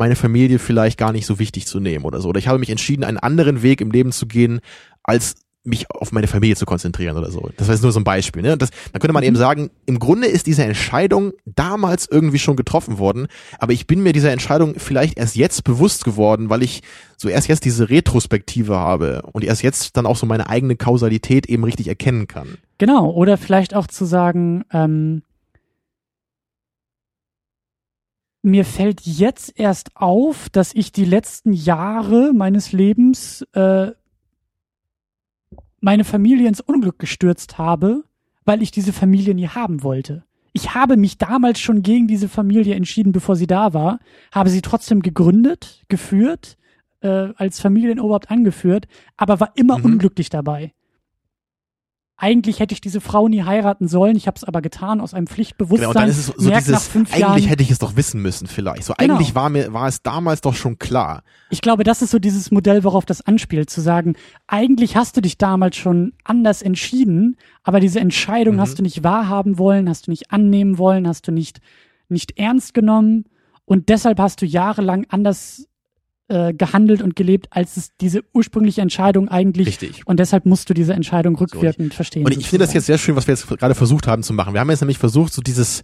meine 0.00 0.16
Familie 0.16 0.58
vielleicht 0.58 0.98
gar 0.98 1.12
nicht 1.12 1.26
so 1.26 1.38
wichtig 1.38 1.66
zu 1.66 1.78
nehmen 1.78 2.04
oder 2.04 2.20
so. 2.20 2.28
Oder 2.28 2.40
ich 2.40 2.48
habe 2.48 2.58
mich 2.58 2.70
entschieden, 2.70 3.04
einen 3.04 3.18
anderen 3.18 3.62
Weg 3.62 3.80
im 3.80 3.92
Leben 3.92 4.10
zu 4.10 4.26
gehen, 4.26 4.60
als 5.04 5.36
mich 5.62 5.90
auf 5.90 6.10
meine 6.10 6.26
Familie 6.26 6.56
zu 6.56 6.64
konzentrieren 6.64 7.18
oder 7.18 7.30
so. 7.30 7.50
Das 7.58 7.68
war 7.68 7.74
jetzt 7.74 7.82
nur 7.82 7.92
so 7.92 8.00
ein 8.00 8.04
Beispiel. 8.04 8.40
Ne? 8.40 8.56
Das, 8.56 8.70
da 8.92 8.98
könnte 8.98 9.12
man 9.12 9.22
eben 9.22 9.36
sagen, 9.36 9.70
im 9.84 9.98
Grunde 9.98 10.26
ist 10.26 10.46
diese 10.46 10.64
Entscheidung 10.64 11.32
damals 11.44 12.08
irgendwie 12.10 12.38
schon 12.38 12.56
getroffen 12.56 12.98
worden, 12.98 13.26
aber 13.58 13.74
ich 13.74 13.86
bin 13.86 14.02
mir 14.02 14.14
dieser 14.14 14.32
Entscheidung 14.32 14.74
vielleicht 14.78 15.18
erst 15.18 15.36
jetzt 15.36 15.62
bewusst 15.64 16.04
geworden, 16.04 16.48
weil 16.48 16.62
ich 16.62 16.80
so 17.18 17.28
erst 17.28 17.48
jetzt 17.48 17.66
diese 17.66 17.90
Retrospektive 17.90 18.76
habe 18.76 19.22
und 19.32 19.44
erst 19.44 19.62
jetzt 19.62 19.98
dann 19.98 20.06
auch 20.06 20.16
so 20.16 20.24
meine 20.24 20.48
eigene 20.48 20.76
Kausalität 20.76 21.46
eben 21.46 21.64
richtig 21.64 21.88
erkennen 21.88 22.26
kann. 22.26 22.56
Genau, 22.78 23.10
oder 23.10 23.36
vielleicht 23.36 23.74
auch 23.74 23.86
zu 23.86 24.06
sagen, 24.06 24.64
ähm, 24.72 25.22
mir 28.42 28.64
fällt 28.64 29.02
jetzt 29.02 29.58
erst 29.58 29.96
auf, 29.96 30.48
dass 30.48 30.74
ich 30.74 30.92
die 30.92 31.04
letzten 31.04 31.52
Jahre 31.52 32.32
meines 32.32 32.72
Lebens 32.72 33.42
äh, 33.52 33.88
meine 35.80 36.04
Familie 36.04 36.48
ins 36.48 36.60
Unglück 36.60 36.98
gestürzt 36.98 37.58
habe, 37.58 38.04
weil 38.44 38.62
ich 38.62 38.70
diese 38.70 38.92
Familie 38.92 39.34
nie 39.34 39.48
haben 39.48 39.82
wollte. 39.82 40.24
Ich 40.52 40.74
habe 40.74 40.96
mich 40.96 41.16
damals 41.18 41.60
schon 41.60 41.82
gegen 41.82 42.08
diese 42.08 42.28
Familie 42.28 42.74
entschieden, 42.74 43.12
bevor 43.12 43.36
sie 43.36 43.46
da 43.46 43.72
war, 43.72 44.00
habe 44.32 44.50
sie 44.50 44.62
trotzdem 44.62 45.00
gegründet, 45.00 45.84
geführt, 45.88 46.56
äh, 47.02 47.28
als 47.36 47.60
Familienoberhaupt 47.60 48.30
angeführt, 48.30 48.88
aber 49.16 49.38
war 49.40 49.52
immer 49.54 49.78
Mhm. 49.78 49.84
unglücklich 49.84 50.28
dabei. 50.28 50.72
Eigentlich 52.22 52.60
hätte 52.60 52.74
ich 52.74 52.82
diese 52.82 53.00
Frau 53.00 53.28
nie 53.28 53.42
heiraten 53.44 53.88
sollen, 53.88 54.14
ich 54.14 54.26
habe 54.26 54.36
es 54.36 54.44
aber 54.44 54.60
getan 54.60 55.00
aus 55.00 55.14
einem 55.14 55.26
Pflichtbewusstsein. 55.26 55.88
Genau, 55.88 55.90
und 55.90 55.96
dann 55.96 56.08
ist 56.10 56.18
es 56.18 56.26
so 56.26 56.48
Merk 56.50 56.64
dieses, 56.64 56.94
eigentlich 56.94 57.18
Jahren, 57.18 57.42
hätte 57.42 57.62
ich 57.62 57.70
es 57.70 57.78
doch 57.78 57.96
wissen 57.96 58.20
müssen 58.20 58.46
vielleicht. 58.46 58.84
So 58.84 58.92
Genau. 58.98 59.14
eigentlich 59.14 59.34
war 59.34 59.48
mir, 59.48 59.72
war 59.72 59.88
es 59.88 60.02
damals 60.02 60.42
doch 60.42 60.54
schon 60.54 60.78
klar. 60.78 61.22
Ich 61.48 61.62
glaube, 61.62 61.82
das 61.82 62.02
ist 62.02 62.10
so 62.10 62.18
dieses 62.18 62.50
Modell, 62.50 62.84
worauf 62.84 63.06
das 63.06 63.22
anspielt, 63.22 63.70
zu 63.70 63.80
sagen, 63.80 64.16
eigentlich 64.46 64.96
hast 64.96 65.16
du 65.16 65.22
dich 65.22 65.38
damals 65.38 65.76
schon 65.76 66.12
anders 66.22 66.60
entschieden, 66.60 67.36
aber 67.62 67.80
diese 67.80 68.00
Entscheidung 68.00 68.56
Mhm. 68.56 68.60
hast 68.60 68.78
du 68.78 68.82
nicht 68.82 69.02
wahrhaben 69.02 69.56
wollen, 69.58 69.88
hast 69.88 70.06
du 70.06 70.10
nicht 70.10 70.30
annehmen 70.30 70.76
wollen, 70.76 71.08
hast 71.08 71.26
du 71.26 71.32
nicht, 71.32 71.60
nicht 72.10 72.38
ernst 72.38 72.74
genommen 72.74 73.24
und 73.64 73.88
deshalb 73.88 74.18
hast 74.20 74.42
du 74.42 74.46
jahrelang 74.46 75.06
anders 75.08 75.66
äh, 76.30 76.54
gehandelt 76.54 77.02
und 77.02 77.16
gelebt, 77.16 77.48
als 77.50 77.76
es 77.76 77.90
diese 78.00 78.22
ursprüngliche 78.32 78.80
Entscheidung 78.80 79.28
eigentlich 79.28 79.66
Richtig. 79.66 80.02
und 80.06 80.20
deshalb 80.20 80.46
musst 80.46 80.70
du 80.70 80.74
diese 80.74 80.94
Entscheidung 80.94 81.36
rückwirkend 81.36 81.92
verstehen. 81.92 82.24
Und 82.24 82.30
ich 82.32 82.48
finde 82.48 82.64
das 82.64 82.68
sozusagen. 82.68 82.76
jetzt 82.76 82.86
sehr 82.86 82.98
schön, 82.98 83.16
was 83.16 83.26
wir 83.26 83.34
jetzt 83.34 83.48
gerade 83.48 83.74
versucht 83.74 84.06
haben 84.06 84.22
zu 84.22 84.32
machen. 84.32 84.54
Wir 84.54 84.60
haben 84.60 84.70
jetzt 84.70 84.80
nämlich 84.80 84.98
versucht, 84.98 85.32
so 85.32 85.42
dieses, 85.42 85.82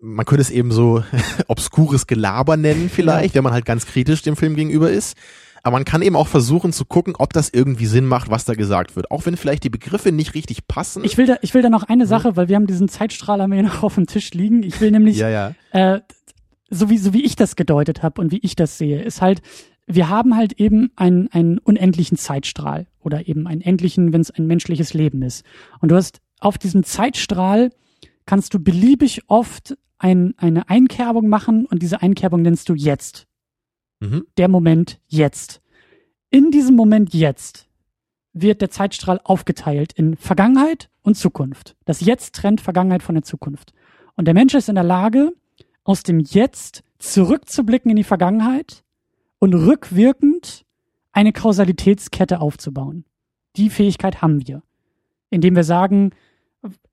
man 0.00 0.24
könnte 0.24 0.42
es 0.42 0.50
eben 0.50 0.70
so 0.70 1.02
obskures 1.48 2.06
Gelaber 2.06 2.56
nennen 2.56 2.88
vielleicht, 2.88 3.34
wenn 3.34 3.44
man 3.44 3.52
halt 3.52 3.64
ganz 3.64 3.86
kritisch 3.86 4.22
dem 4.22 4.36
Film 4.36 4.54
gegenüber 4.54 4.90
ist. 4.90 5.16
Aber 5.64 5.78
man 5.78 5.86
kann 5.86 6.02
eben 6.02 6.14
auch 6.14 6.28
versuchen 6.28 6.74
zu 6.74 6.84
gucken, 6.84 7.14
ob 7.18 7.32
das 7.32 7.48
irgendwie 7.50 7.86
Sinn 7.86 8.04
macht, 8.04 8.30
was 8.30 8.44
da 8.44 8.52
gesagt 8.52 8.96
wird. 8.96 9.10
Auch 9.10 9.24
wenn 9.24 9.36
vielleicht 9.38 9.64
die 9.64 9.70
Begriffe 9.70 10.12
nicht 10.12 10.34
richtig 10.34 10.68
passen. 10.68 11.02
Ich 11.04 11.16
will 11.16 11.26
da, 11.26 11.38
ich 11.40 11.54
will 11.54 11.62
da 11.62 11.70
noch 11.70 11.84
eine 11.84 12.06
Sache, 12.06 12.36
weil 12.36 12.48
wir 12.48 12.56
haben 12.56 12.66
diesen 12.66 12.88
Zeitstrahl 12.88 13.40
haben 13.40 13.50
wir 13.50 13.60
hier 13.60 13.68
noch 13.68 13.82
auf 13.82 13.94
dem 13.94 14.06
Tisch 14.06 14.32
liegen. 14.34 14.62
Ich 14.62 14.80
will 14.82 14.90
nämlich 14.90 15.16
ja, 15.16 15.30
ja. 15.30 15.54
äh, 15.70 16.00
so 16.74 16.90
wie 16.90 16.98
so 16.98 17.12
wie 17.12 17.24
ich 17.24 17.36
das 17.36 17.56
gedeutet 17.56 18.02
habe 18.02 18.20
und 18.20 18.32
wie 18.32 18.40
ich 18.42 18.56
das 18.56 18.78
sehe, 18.78 19.02
ist 19.02 19.22
halt, 19.22 19.42
wir 19.86 20.08
haben 20.08 20.36
halt 20.36 20.54
eben 20.54 20.90
einen, 20.96 21.28
einen 21.28 21.58
unendlichen 21.58 22.16
Zeitstrahl 22.16 22.86
oder 23.00 23.28
eben 23.28 23.46
einen 23.46 23.60
endlichen, 23.60 24.12
wenn 24.12 24.20
es 24.20 24.30
ein 24.30 24.46
menschliches 24.46 24.94
Leben 24.94 25.22
ist. 25.22 25.44
Und 25.80 25.90
du 25.90 25.96
hast 25.96 26.20
auf 26.40 26.58
diesem 26.58 26.84
Zeitstrahl 26.84 27.70
kannst 28.26 28.54
du 28.54 28.58
beliebig 28.58 29.22
oft 29.28 29.76
ein, 29.98 30.34
eine 30.38 30.68
Einkerbung 30.68 31.28
machen 31.28 31.66
und 31.66 31.82
diese 31.82 32.02
Einkerbung 32.02 32.42
nennst 32.42 32.68
du 32.68 32.74
jetzt. 32.74 33.26
Mhm. 34.00 34.26
Der 34.36 34.48
Moment 34.48 35.00
jetzt. 35.06 35.60
In 36.30 36.50
diesem 36.50 36.74
Moment 36.74 37.14
jetzt 37.14 37.68
wird 38.32 38.60
der 38.60 38.70
Zeitstrahl 38.70 39.20
aufgeteilt 39.22 39.92
in 39.92 40.16
Vergangenheit 40.16 40.90
und 41.02 41.16
Zukunft. 41.16 41.76
Das 41.84 42.00
Jetzt 42.00 42.34
trennt 42.34 42.60
Vergangenheit 42.60 43.02
von 43.02 43.14
der 43.14 43.22
Zukunft. 43.22 43.72
Und 44.16 44.26
der 44.26 44.34
Mensch 44.34 44.54
ist 44.54 44.68
in 44.68 44.74
der 44.74 44.84
Lage, 44.84 45.32
aus 45.84 46.02
dem 46.02 46.20
Jetzt 46.20 46.82
zurückzublicken 46.98 47.90
in 47.90 47.96
die 47.96 48.04
Vergangenheit 48.04 48.82
und 49.38 49.54
rückwirkend 49.54 50.64
eine 51.12 51.32
Kausalitätskette 51.32 52.40
aufzubauen. 52.40 53.04
Die 53.56 53.70
Fähigkeit 53.70 54.20
haben 54.22 54.46
wir, 54.46 54.62
indem 55.30 55.54
wir 55.54 55.64
sagen, 55.64 56.10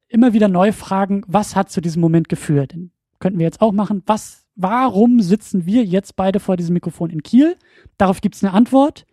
immer 0.09 0.33
wieder 0.33 0.47
neu 0.47 0.71
fragen, 0.71 1.23
was 1.27 1.55
hat 1.55 1.71
zu 1.71 1.81
diesem 1.81 2.01
Moment 2.01 2.29
geführt? 2.29 2.75
Könnten 3.19 3.39
wir 3.39 3.45
jetzt 3.45 3.61
auch 3.61 3.71
machen. 3.71 4.03
Was, 4.05 4.45
warum 4.55 5.21
sitzen 5.21 5.65
wir 5.65 5.83
jetzt 5.85 6.15
beide 6.15 6.39
vor 6.39 6.57
diesem 6.57 6.73
Mikrofon 6.73 7.09
in 7.09 7.23
Kiel? 7.23 7.55
Darauf 7.97 8.21
gibt 8.21 8.35
es 8.35 8.43
eine 8.43 8.53
Antwort. 8.53 9.05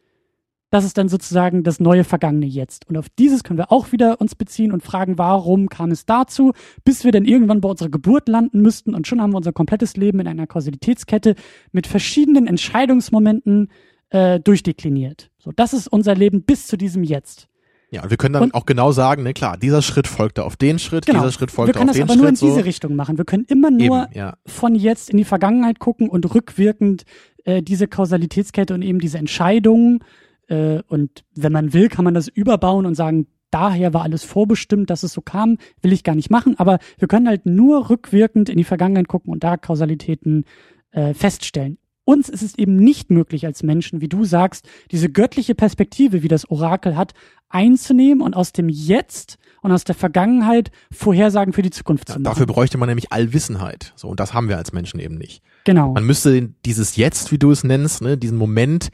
Das 0.70 0.84
ist 0.84 0.98
dann 0.98 1.08
sozusagen 1.08 1.62
das 1.62 1.80
neue 1.80 2.04
Vergangene 2.04 2.44
jetzt. 2.46 2.86
Und 2.88 2.98
auf 2.98 3.06
dieses 3.18 3.42
können 3.42 3.58
wir 3.58 3.72
auch 3.72 3.90
wieder 3.92 4.20
uns 4.20 4.34
beziehen 4.34 4.70
und 4.72 4.82
fragen, 4.82 5.16
warum 5.16 5.68
kam 5.70 5.90
es 5.90 6.04
dazu, 6.04 6.52
bis 6.84 7.04
wir 7.04 7.12
dann 7.12 7.24
irgendwann 7.24 7.62
bei 7.62 7.68
unserer 7.70 7.88
Geburt 7.88 8.28
landen 8.28 8.60
müssten 8.60 8.94
und 8.94 9.06
schon 9.06 9.22
haben 9.22 9.32
wir 9.32 9.38
unser 9.38 9.52
komplettes 9.52 9.96
Leben 9.96 10.20
in 10.20 10.28
einer 10.28 10.46
Kausalitätskette 10.46 11.36
mit 11.72 11.86
verschiedenen 11.86 12.46
Entscheidungsmomenten 12.46 13.68
äh, 14.10 14.40
durchdekliniert. 14.40 15.30
So, 15.38 15.52
das 15.54 15.72
ist 15.72 15.88
unser 15.88 16.14
Leben 16.14 16.42
bis 16.42 16.66
zu 16.66 16.76
diesem 16.76 17.02
Jetzt. 17.02 17.48
Ja, 17.90 18.02
und 18.02 18.10
wir 18.10 18.18
können 18.18 18.34
dann 18.34 18.42
Und- 18.44 18.54
auch 18.54 18.66
genau 18.66 18.92
sagen, 18.92 19.22
ne, 19.22 19.32
klar, 19.32 19.56
dieser 19.56 19.80
Schritt 19.80 20.06
folgte 20.06 20.44
auf 20.44 20.56
den 20.56 20.78
Schritt, 20.78 21.06
Genau. 21.06 21.20
dieser 21.20 21.32
Schritt 21.32 21.48
wir 21.50 21.54
folgte 21.54 21.78
können 21.78 21.88
auf 21.90 21.96
das 21.96 22.04
den 22.06 22.10
aber 22.10 22.16
nur 22.20 22.28
in 22.28 22.36
Schritt. 22.36 22.48
diese 22.50 22.60
so. 22.60 22.64
Richtung 22.64 22.94
machen. 22.96 23.16
Wir 23.16 23.24
können 23.24 23.44
immer 23.48 23.70
nur 23.70 24.04
Eben, 24.04 24.12
ja. 24.18 24.36
von 24.46 24.74
jetzt 24.74 25.08
in 25.08 25.16
die 25.16 25.24
Vergangenheit 25.24 25.78
gucken 25.78 26.10
und 26.10 26.34
rückwirkend 26.34 27.04
äh, 27.44 27.62
diese 27.62 27.88
Kausalitätskette 27.88 28.74
und 28.74 28.82
eben 28.82 28.98
diese 28.98 29.16
Entscheidungen 29.16 30.00
äh, 30.48 30.80
und 30.88 31.24
wenn 31.34 31.52
man 31.52 31.72
will, 31.72 31.88
kann 31.88 32.04
man 32.04 32.14
das 32.14 32.28
überbauen 32.28 32.84
und 32.86 32.94
sagen, 32.94 33.26
daher 33.50 33.94
war 33.94 34.02
alles 34.02 34.24
vorbestimmt, 34.24 34.90
dass 34.90 35.02
es 35.02 35.12
so 35.12 35.20
kam, 35.22 35.56
will 35.80 35.92
ich 35.92 36.04
gar 36.04 36.14
nicht 36.14 36.30
machen, 36.30 36.54
aber 36.58 36.78
wir 36.98 37.08
können 37.08 37.28
halt 37.28 37.46
nur 37.46 37.88
rückwirkend 37.88 38.48
in 38.50 38.58
die 38.58 38.64
Vergangenheit 38.64 39.08
gucken 39.08 39.32
und 39.32 39.42
da 39.44 39.56
Kausalitäten 39.56 40.44
äh, 40.90 41.14
feststellen. 41.14 41.78
Uns 42.04 42.30
ist 42.30 42.42
es 42.42 42.56
eben 42.56 42.76
nicht 42.76 43.10
möglich 43.10 43.44
als 43.44 43.62
Menschen, 43.62 44.00
wie 44.00 44.08
du 44.08 44.24
sagst, 44.24 44.66
diese 44.90 45.10
göttliche 45.10 45.54
Perspektive, 45.54 46.22
wie 46.22 46.28
das 46.28 46.50
Orakel 46.50 46.96
hat, 46.96 47.12
einzunehmen 47.50 48.22
und 48.22 48.34
aus 48.34 48.52
dem 48.52 48.68
Jetzt 48.68 49.38
und 49.62 49.72
aus 49.72 49.84
der 49.84 49.94
Vergangenheit 49.94 50.70
Vorhersagen 50.90 51.52
für 51.52 51.62
die 51.62 51.70
Zukunft 51.70 52.08
Ja, 52.08 52.14
zu 52.14 52.20
machen. 52.20 52.24
dafür 52.24 52.46
bräuchte 52.46 52.78
man 52.78 52.88
nämlich 52.88 53.12
Allwissenheit. 53.12 53.92
So, 53.96 54.08
und 54.08 54.20
das 54.20 54.32
haben 54.32 54.48
wir 54.48 54.56
als 54.56 54.72
Menschen 54.72 55.00
eben 55.00 55.16
nicht. 55.16 55.42
genau. 55.64 55.92
Man 55.92 56.04
müsste 56.04 56.48
dieses 56.64 56.96
Jetzt, 56.96 57.30
wie 57.32 57.38
du 57.38 57.50
es 57.50 57.64
nennst, 57.64 58.00
ne, 58.02 58.16
diesen 58.16 58.38
Moment, 58.38 58.88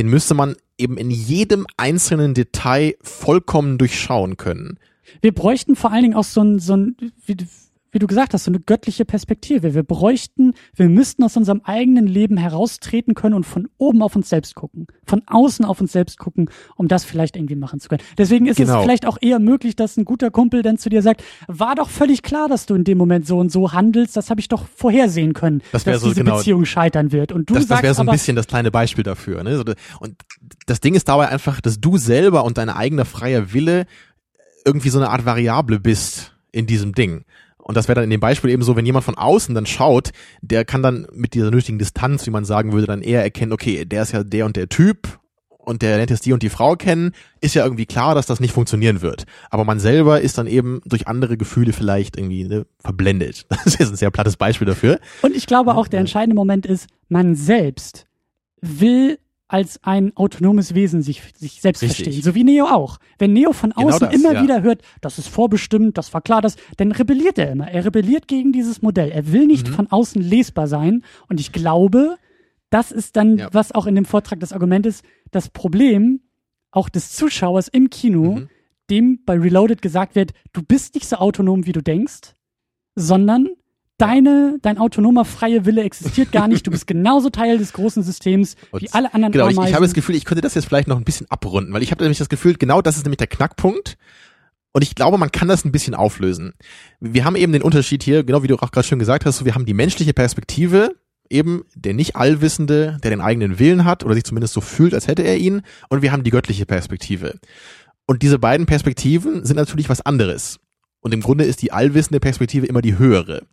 den 0.00 0.08
müsste 0.08 0.32
man 0.32 0.56
eben 0.78 0.96
in 0.96 1.10
jedem 1.10 1.66
einzelnen 1.76 2.32
Detail 2.32 2.94
vollkommen 3.02 3.76
durchschauen 3.76 4.38
können. 4.38 4.78
Wir 5.20 5.34
bräuchten 5.34 5.76
vor 5.76 5.92
allen 5.92 6.04
Dingen 6.04 6.14
auch 6.14 6.24
so 6.24 6.40
ein, 6.40 6.58
so 6.58 6.74
ein 6.74 6.96
wie, 7.26 7.36
wie 7.92 7.98
du 7.98 8.06
gesagt 8.06 8.34
hast, 8.34 8.44
so 8.44 8.50
eine 8.50 8.60
göttliche 8.60 9.04
Perspektive. 9.04 9.74
Wir 9.74 9.82
bräuchten, 9.82 10.52
wir 10.74 10.88
müssten 10.88 11.24
aus 11.24 11.36
unserem 11.36 11.60
eigenen 11.64 12.06
Leben 12.06 12.36
heraustreten 12.36 13.14
können 13.14 13.34
und 13.34 13.44
von 13.44 13.68
oben 13.78 14.02
auf 14.02 14.14
uns 14.16 14.28
selbst 14.28 14.54
gucken, 14.54 14.86
von 15.04 15.22
außen 15.26 15.64
auf 15.64 15.80
uns 15.80 15.92
selbst 15.92 16.18
gucken, 16.18 16.50
um 16.76 16.88
das 16.88 17.04
vielleicht 17.04 17.36
irgendwie 17.36 17.56
machen 17.56 17.80
zu 17.80 17.88
können. 17.88 18.02
Deswegen 18.16 18.46
ist 18.46 18.56
Genau. 18.58 18.76
es 18.78 18.82
vielleicht 18.82 19.06
auch 19.06 19.18
eher 19.20 19.38
möglich, 19.38 19.74
dass 19.76 19.96
ein 19.96 20.04
guter 20.04 20.30
Kumpel 20.30 20.62
dann 20.62 20.78
zu 20.78 20.88
dir 20.88 21.02
sagt, 21.02 21.24
war 21.48 21.74
doch 21.74 21.88
völlig 21.88 22.22
klar, 22.22 22.48
dass 22.48 22.66
du 22.66 22.74
in 22.74 22.84
dem 22.84 22.98
Moment 22.98 23.26
so 23.26 23.38
und 23.38 23.50
so 23.50 23.72
handelst, 23.72 24.16
das 24.16 24.30
habe 24.30 24.40
ich 24.40 24.48
doch 24.48 24.66
vorhersehen 24.68 25.32
können, 25.32 25.62
Das 25.72 25.84
dass 25.84 26.00
so 26.00 26.08
diese 26.08 26.22
genau- 26.22 26.36
Beziehung 26.36 26.64
scheitern 26.64 27.12
wird. 27.12 27.32
Und 27.32 27.50
du 27.50 27.54
das 27.54 27.66
das 27.66 27.82
wäre 27.82 27.94
so 27.94 28.02
ein 28.02 28.08
aber, 28.08 28.12
bisschen 28.16 28.36
das 28.36 28.46
kleine 28.46 28.70
Beispiel 28.70 29.04
dafür. 29.04 29.42
Ne? 29.42 29.62
Und 30.00 30.16
das 30.66 30.80
Ding 30.80 30.94
ist 30.94 31.08
dabei 31.08 31.28
einfach, 31.28 31.60
dass 31.60 31.80
du 31.80 31.96
selber 31.98 32.44
und 32.44 32.58
dein 32.58 32.68
eigener 32.68 33.04
freier 33.04 33.52
Wille 33.52 33.86
irgendwie 34.64 34.90
so 34.90 34.98
eine 34.98 35.08
Art 35.10 35.24
Variable 35.24 35.80
bist 35.80 36.36
in 36.52 36.66
diesem 36.66 36.92
Ding. 36.92 37.24
Und 37.70 37.76
das 37.76 37.86
wäre 37.86 37.94
dann 37.94 38.02
in 38.02 38.10
dem 38.10 38.18
Beispiel 38.18 38.50
eben 38.50 38.64
so, 38.64 38.74
wenn 38.74 38.84
jemand 38.84 39.04
von 39.04 39.16
außen 39.16 39.54
dann 39.54 39.64
schaut, 39.64 40.10
der 40.42 40.64
kann 40.64 40.82
dann 40.82 41.06
mit 41.12 41.34
dieser 41.34 41.52
nötigen 41.52 41.78
Distanz, 41.78 42.26
wie 42.26 42.30
man 42.30 42.44
sagen 42.44 42.72
würde, 42.72 42.88
dann 42.88 43.00
eher 43.00 43.22
erkennen, 43.22 43.52
okay, 43.52 43.84
der 43.84 44.02
ist 44.02 44.10
ja 44.10 44.24
der 44.24 44.44
und 44.44 44.56
der 44.56 44.68
Typ 44.68 45.20
und 45.56 45.80
der 45.80 45.96
lernt 45.96 46.10
jetzt 46.10 46.26
die 46.26 46.32
und 46.32 46.42
die 46.42 46.48
Frau 46.48 46.74
kennen, 46.74 47.12
ist 47.40 47.54
ja 47.54 47.62
irgendwie 47.62 47.86
klar, 47.86 48.16
dass 48.16 48.26
das 48.26 48.40
nicht 48.40 48.52
funktionieren 48.52 49.02
wird. 49.02 49.22
Aber 49.50 49.64
man 49.64 49.78
selber 49.78 50.20
ist 50.20 50.36
dann 50.36 50.48
eben 50.48 50.80
durch 50.84 51.06
andere 51.06 51.36
Gefühle 51.36 51.72
vielleicht 51.72 52.16
irgendwie 52.16 52.42
ne, 52.42 52.66
verblendet. 52.80 53.46
Das 53.50 53.66
ist 53.66 53.78
jetzt 53.78 53.90
ein 53.90 53.96
sehr 53.96 54.10
plattes 54.10 54.36
Beispiel 54.36 54.66
dafür. 54.66 54.98
Und 55.22 55.36
ich 55.36 55.46
glaube 55.46 55.76
auch, 55.76 55.86
der 55.86 56.00
entscheidende 56.00 56.34
Moment 56.34 56.66
ist, 56.66 56.88
man 57.08 57.36
selbst 57.36 58.06
will 58.60 59.20
als 59.52 59.80
ein 59.82 60.16
autonomes 60.16 60.74
Wesen 60.74 61.02
sich, 61.02 61.22
sich 61.34 61.60
selbst 61.60 61.82
Richtig. 61.82 62.04
verstehen. 62.04 62.22
So 62.22 62.34
wie 62.36 62.44
Neo 62.44 62.66
auch. 62.66 62.98
Wenn 63.18 63.32
Neo 63.32 63.52
von 63.52 63.70
Genau 63.70 63.88
außen 63.88 64.06
das, 64.10 64.14
immer 64.14 64.32
ja. 64.34 64.42
wieder 64.44 64.62
hört, 64.62 64.82
das 65.00 65.18
ist 65.18 65.26
vorbestimmt, 65.28 65.98
das 65.98 66.14
war 66.14 66.20
klar, 66.20 66.40
das, 66.40 66.54
dann 66.76 66.92
rebelliert 66.92 67.36
er 67.36 67.50
immer. 67.50 67.68
Er 67.68 67.84
rebelliert 67.84 68.28
gegen 68.28 68.52
dieses 68.52 68.80
Modell. 68.80 69.10
Er 69.10 69.32
will 69.32 69.46
nicht 69.46 69.68
Mhm. 69.68 69.72
von 69.72 69.86
außen 69.90 70.22
lesbar 70.22 70.68
sein. 70.68 71.02
Und 71.28 71.40
ich 71.40 71.50
glaube, 71.52 72.16
das 72.70 72.92
ist 72.92 73.16
dann, 73.16 73.38
Ja. 73.38 73.48
was 73.52 73.72
auch 73.72 73.86
in 73.86 73.96
dem 73.96 74.04
Vortrag 74.04 74.38
das 74.38 74.52
Argument 74.52 74.86
ist, 74.86 75.04
das 75.32 75.48
Problem 75.48 76.20
auch 76.70 76.88
des 76.88 77.10
Zuschauers 77.10 77.66
im 77.66 77.90
Kino, 77.90 78.36
Mhm. 78.36 78.48
dem 78.88 79.18
bei 79.24 79.36
Reloaded 79.36 79.82
gesagt 79.82 80.14
wird, 80.14 80.30
du 80.52 80.62
bist 80.62 80.94
nicht 80.94 81.08
so 81.08 81.16
autonom, 81.16 81.66
wie 81.66 81.72
du 81.72 81.82
denkst, 81.82 82.34
sondern 82.94 83.48
deine, 84.00 84.58
dein 84.62 84.78
autonomer 84.78 85.24
freie 85.24 85.66
Wille 85.66 85.82
existiert 85.82 86.32
gar 86.32 86.48
nicht. 86.48 86.66
Du 86.66 86.70
bist 86.70 86.86
genauso 86.88 87.30
Teil 87.30 87.58
des 87.58 87.72
großen 87.72 88.02
Systems 88.02 88.56
wie 88.76 88.90
alle 88.92 89.12
anderen 89.14 89.32
Genau, 89.32 89.46
ich, 89.46 89.52
ich 89.52 89.58
Ameisen. 89.58 89.74
habe 89.74 89.84
das 89.84 89.94
Gefühl, 89.94 90.14
ich 90.14 90.24
könnte 90.24 90.42
das 90.42 90.54
jetzt 90.54 90.66
vielleicht 90.66 90.88
noch 90.88 90.96
ein 90.96 91.04
bisschen 91.04 91.30
abrunden, 91.30 91.72
weil 91.72 91.82
ich 91.82 91.90
habe 91.90 92.02
nämlich 92.02 92.18
das 92.18 92.28
Gefühl, 92.28 92.54
genau 92.54 92.82
das 92.82 92.96
ist 92.96 93.04
nämlich 93.04 93.18
der 93.18 93.26
Knackpunkt. 93.26 93.96
Und 94.72 94.82
ich 94.82 94.94
glaube, 94.94 95.18
man 95.18 95.32
kann 95.32 95.48
das 95.48 95.64
ein 95.64 95.72
bisschen 95.72 95.94
auflösen. 95.94 96.52
Wir 97.00 97.24
haben 97.24 97.34
eben 97.34 97.52
den 97.52 97.62
Unterschied 97.62 98.04
hier, 98.04 98.22
genau 98.22 98.42
wie 98.44 98.46
du 98.46 98.54
auch 98.56 98.70
gerade 98.70 98.86
schon 98.86 99.00
gesagt 99.00 99.26
hast, 99.26 99.44
wir 99.44 99.54
haben 99.54 99.66
die 99.66 99.74
menschliche 99.74 100.14
Perspektive, 100.14 100.94
eben 101.28 101.64
der 101.74 101.94
nicht 101.94 102.14
Allwissende, 102.16 102.98
der 103.02 103.10
den 103.10 103.20
eigenen 103.20 103.58
Willen 103.58 103.84
hat 103.84 104.04
oder 104.04 104.14
sich 104.14 104.24
zumindest 104.24 104.54
so 104.54 104.60
fühlt, 104.60 104.94
als 104.94 105.08
hätte 105.08 105.22
er 105.22 105.38
ihn. 105.38 105.62
Und 105.88 106.02
wir 106.02 106.12
haben 106.12 106.22
die 106.22 106.30
göttliche 106.30 106.66
Perspektive. 106.66 107.38
Und 108.06 108.22
diese 108.22 108.38
beiden 108.38 108.66
Perspektiven 108.66 109.44
sind 109.44 109.56
natürlich 109.56 109.88
was 109.88 110.00
anderes. 110.00 110.58
Und 111.00 111.14
im 111.14 111.20
Grunde 111.20 111.44
ist 111.44 111.62
die 111.62 111.72
allwissende 111.72 112.20
Perspektive 112.20 112.66
immer 112.66 112.82
die 112.82 112.98
höhere. 112.98 113.46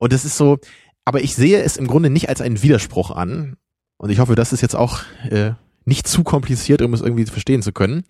Und 0.00 0.12
es 0.14 0.24
ist 0.24 0.36
so, 0.36 0.58
aber 1.04 1.20
ich 1.20 1.34
sehe 1.36 1.62
es 1.62 1.76
im 1.76 1.86
Grunde 1.86 2.10
nicht 2.10 2.28
als 2.28 2.40
einen 2.40 2.62
Widerspruch 2.62 3.10
an. 3.10 3.56
Und 3.98 4.10
ich 4.10 4.18
hoffe, 4.18 4.34
das 4.34 4.52
ist 4.52 4.62
jetzt 4.62 4.74
auch 4.74 5.02
äh, 5.30 5.52
nicht 5.84 6.08
zu 6.08 6.24
kompliziert, 6.24 6.82
um 6.82 6.94
es 6.94 7.02
irgendwie 7.02 7.26
verstehen 7.26 7.62
zu 7.62 7.72
können. 7.72 8.04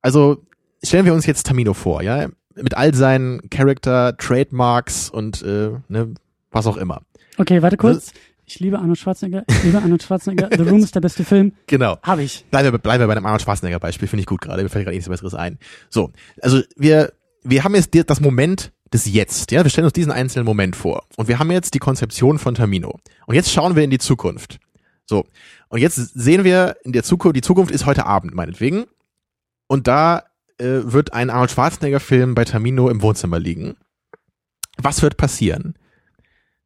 Also 0.00 0.42
stellen 0.82 1.04
wir 1.04 1.12
uns 1.12 1.26
jetzt 1.26 1.46
Tamino 1.46 1.74
vor, 1.74 2.02
ja, 2.02 2.28
mit 2.54 2.76
all 2.76 2.94
seinen 2.94 3.50
Charakter, 3.50 4.16
Trademarks 4.16 5.10
und 5.10 5.42
äh, 5.42 5.72
ne, 5.88 6.14
was 6.50 6.66
auch 6.66 6.78
immer. 6.78 7.02
okay, 7.36 7.60
warte 7.60 7.76
kurz. 7.76 8.12
ich 8.46 8.58
liebe 8.60 8.78
Arnold 8.78 8.98
Schwarzenegger, 8.98 9.44
ich 9.48 9.64
liebe 9.64 9.78
Arnold 9.78 10.02
Schwarzenegger, 10.02 10.48
The 10.56 10.62
Room 10.62 10.82
ist 10.82 10.94
der 10.94 11.00
beste 11.00 11.24
Film. 11.24 11.52
Genau. 11.66 11.98
Habe 12.02 12.22
ich. 12.22 12.46
Bleiben 12.50 12.72
wir, 12.72 12.78
bleiben 12.78 13.02
wir 13.02 13.06
bei 13.06 13.12
einem 13.12 13.26
Arnold 13.26 13.42
Schwarzenegger 13.42 13.80
Beispiel, 13.80 14.08
finde 14.08 14.22
ich 14.22 14.26
gut 14.26 14.40
gerade. 14.40 14.62
Mir 14.62 14.70
fällt 14.70 14.86
gerade 14.86 14.96
nichts 14.96 15.10
Besseres 15.10 15.34
ein. 15.34 15.58
So, 15.90 16.10
also 16.40 16.62
wir, 16.76 17.12
wir 17.42 17.64
haben 17.64 17.74
jetzt 17.74 17.90
das 18.08 18.20
Moment 18.20 18.72
des 18.92 19.06
Jetzt, 19.06 19.52
ja, 19.52 19.62
wir 19.62 19.70
stellen 19.70 19.84
uns 19.84 19.92
diesen 19.92 20.12
einzelnen 20.12 20.44
Moment 20.44 20.76
vor. 20.76 21.04
Und 21.16 21.28
wir 21.28 21.38
haben 21.38 21.50
jetzt 21.50 21.74
die 21.74 21.78
Konzeption 21.78 22.38
von 22.38 22.54
Tamino. 22.54 22.98
Und 23.26 23.34
jetzt 23.34 23.52
schauen 23.52 23.76
wir 23.76 23.84
in 23.84 23.90
die 23.90 23.98
Zukunft. 23.98 24.58
So. 25.06 25.26
Und 25.68 25.80
jetzt 25.80 25.96
sehen 25.96 26.44
wir 26.44 26.76
in 26.84 26.92
der 26.92 27.04
Zukunft, 27.04 27.36
die 27.36 27.42
Zukunft 27.42 27.72
ist 27.72 27.86
heute 27.86 28.06
Abend, 28.06 28.34
meinetwegen. 28.34 28.86
Und 29.68 29.86
da 29.86 30.24
äh, 30.58 30.64
wird 30.84 31.12
ein 31.12 31.30
Arnold 31.30 31.50
Schwarzenegger 31.52 32.00
Film 32.00 32.34
bei 32.34 32.44
Tamino 32.44 32.88
im 32.88 33.02
Wohnzimmer 33.02 33.38
liegen. 33.38 33.76
Was 34.76 35.02
wird 35.02 35.16
passieren? 35.16 35.74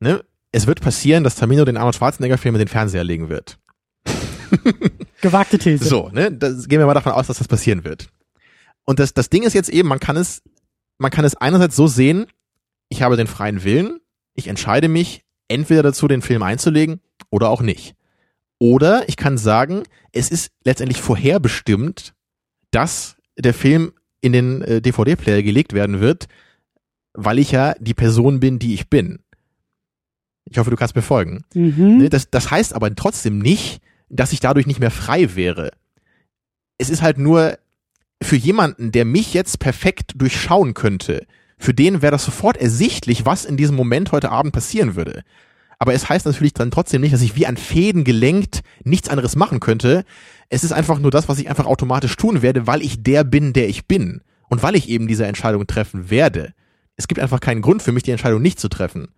Ne? 0.01 0.25
Es 0.53 0.67
wird 0.67 0.81
passieren, 0.81 1.25
dass 1.25 1.37
Tamino 1.37 1.65
den 1.65 1.77
Arnold 1.77 1.97
Schwarzenegger 1.97 2.39
Film 2.39 2.55
in 2.55 2.61
den 2.61 2.69
Fernseher 2.69 3.05
legen 3.05 3.29
wird. 3.29 3.59
Gewagte 5.21 5.59
These. 5.59 5.85
So, 5.85 6.11
ne, 6.13 6.31
das, 6.33 6.69
gehen 6.69 6.79
wir 6.79 6.87
mal 6.87 6.95
davon 6.95 7.13
aus, 7.13 7.27
dass 7.27 7.39
das 7.39 7.49
passieren 7.49 7.85
wird. 7.85 8.09
Und 8.85 8.99
das, 8.99 9.15
das 9.15 9.31
Ding 9.31 9.43
ist 9.43 9.55
jetzt 9.55 9.71
eben, 9.71 9.89
man 9.89 10.01
kann 10.01 10.17
es, 10.17 10.43
man 11.05 11.11
kann 11.11 11.27
es 11.27 11.37
einerseits 11.37 11.77
so 11.77 11.87
sehen, 11.87 12.25
ich 12.89 13.03
habe 13.03 13.19
den 13.19 13.27
freien 13.27 13.63
Willen, 13.63 14.01
ich 14.35 14.49
entscheide 14.49 14.89
mich 14.89 15.23
entweder 15.49 15.83
dazu, 15.83 16.09
den 16.09 16.23
Film 16.23 16.43
einzulegen 16.43 17.03
oder 17.29 17.51
auch 17.51 17.61
nicht. 17.61 17.95
Oder 18.59 19.07
ich 19.07 19.19
kann 19.19 19.37
sagen, 19.37 19.83
es 20.13 20.31
ist 20.31 20.51
letztendlich 20.65 21.03
vorherbestimmt, 21.03 22.15
dass 22.71 23.17
der 23.37 23.53
Film 23.53 23.93
in 24.23 24.33
den 24.33 24.63
äh, 24.63 24.81
DVD-Player 24.81 25.43
gelegt 25.43 25.75
werden 25.75 26.01
wird, 26.01 26.25
weil 27.13 27.39
ich 27.39 27.51
ja 27.51 27.75
die 27.79 27.93
Person 27.93 28.41
bin, 28.41 28.59
die 28.59 28.73
ich 28.73 28.89
bin. 28.89 29.19
Ich 30.47 30.57
hoffe, 30.57 30.71
du 30.71 30.77
kannst 30.77 30.97
mir 30.97 31.03
folgen. 31.03 31.45
Mhm. 31.53 31.99
Ne, 31.99 32.09
Das, 32.09 32.31
das 32.31 32.51
heißt 32.51 32.75
aber 32.75 32.95
trotzdem 32.95 33.41
nicht, 33.41 33.83
dass 34.09 34.33
ich 34.33 34.41
dadurch 34.41 34.67
nicht 34.67 34.81
mehr 34.81 34.91
frei 34.91 35.37
wäre. 35.37 35.71
Es 36.79 36.89
ist 36.89 37.03
halt 37.03 37.19
nur 37.19 37.59
für 38.23 38.37
jemanden, 38.37 38.93
der 38.93 39.05
mich 39.05 39.35
jetzt 39.35 39.59
perfekt 39.59 40.13
durchschauen 40.17 40.75
könnte, 40.75 41.27
für 41.59 41.75
den 41.75 42.03
wäre 42.03 42.13
das 42.13 42.25
sofort 42.25 42.57
ersichtlich, 42.57 43.25
was 43.25 43.45
in 43.45 43.57
diesem 43.57 43.77
Moment 43.77 44.13
heute 44.13 44.31
Abend 44.31 44.53
passieren 44.53 44.97
würde. 44.97 45.23
Aber 45.79 45.95
es 45.95 46.09
heißt 46.09 46.27
natürlich 46.27 46.55
dann 46.55 46.71
trotzdem 46.71 47.01
nicht, 47.01 47.15
dass 47.15 47.23
ich 47.23 47.37
wie 47.37 47.47
an 47.47 47.57
Fäden 47.57 48.05
gelenkt 48.05 48.63
nichts 48.85 49.09
anderes 49.09 49.37
machen 49.37 49.61
könnte. 49.61 50.05
Es 50.49 50.65
ist 50.65 50.73
einfach 50.73 50.99
nur 50.99 51.11
das, 51.11 51.29
was 51.29 51.39
ich 51.39 51.49
einfach 51.49 51.67
automatisch 51.67 52.17
tun 52.17 52.43
werde, 52.43 52.67
weil 52.67 52.83
ich 52.83 53.03
der 53.03 53.25
bin, 53.25 53.53
der 53.53 53.69
ich 53.69 53.87
bin. 53.87 54.23
Und 54.49 54.63
weil 54.63 54.77
ich 54.77 54.89
eben 54.89 55.09
diese 55.09 55.27
Entscheidung 55.27 55.67
treffen 55.67 56.11
werde. 56.11 56.55
Es 56.97 57.09
gibt 57.09 57.21
einfach 57.21 57.41
keinen 57.41 57.63
Grund 57.63 57.83
für 57.83 57.93
mich, 57.93 58.03
die 58.03 58.13
Entscheidung 58.13 58.41
nicht 58.41 58.61
zu 58.61 58.69
treffen. 58.69 59.09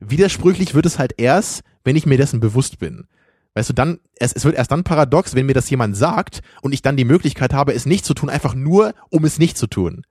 Widersprüchlich 0.00 0.74
wird 0.74 0.86
es 0.86 0.98
halt 0.98 1.14
erst, 1.18 1.62
wenn 1.84 1.96
ich 1.96 2.06
mir 2.06 2.16
dessen 2.16 2.40
bewusst 2.40 2.78
bin. 2.78 3.06
Weißt 3.54 3.68
du, 3.68 3.72
dann, 3.72 3.98
es, 4.16 4.32
es 4.32 4.44
wird 4.44 4.54
erst 4.54 4.70
dann 4.70 4.84
paradox, 4.84 5.34
wenn 5.34 5.46
mir 5.46 5.54
das 5.54 5.68
jemand 5.70 5.96
sagt 5.96 6.40
und 6.62 6.72
ich 6.72 6.82
dann 6.82 6.96
die 6.96 7.04
Möglichkeit 7.04 7.52
habe, 7.52 7.74
es 7.74 7.84
nicht 7.84 8.04
zu 8.04 8.14
tun, 8.14 8.28
einfach 8.28 8.54
nur, 8.54 8.94
um 9.10 9.24
es 9.24 9.38
nicht 9.38 9.58
zu 9.58 9.66
tun. 9.66 10.02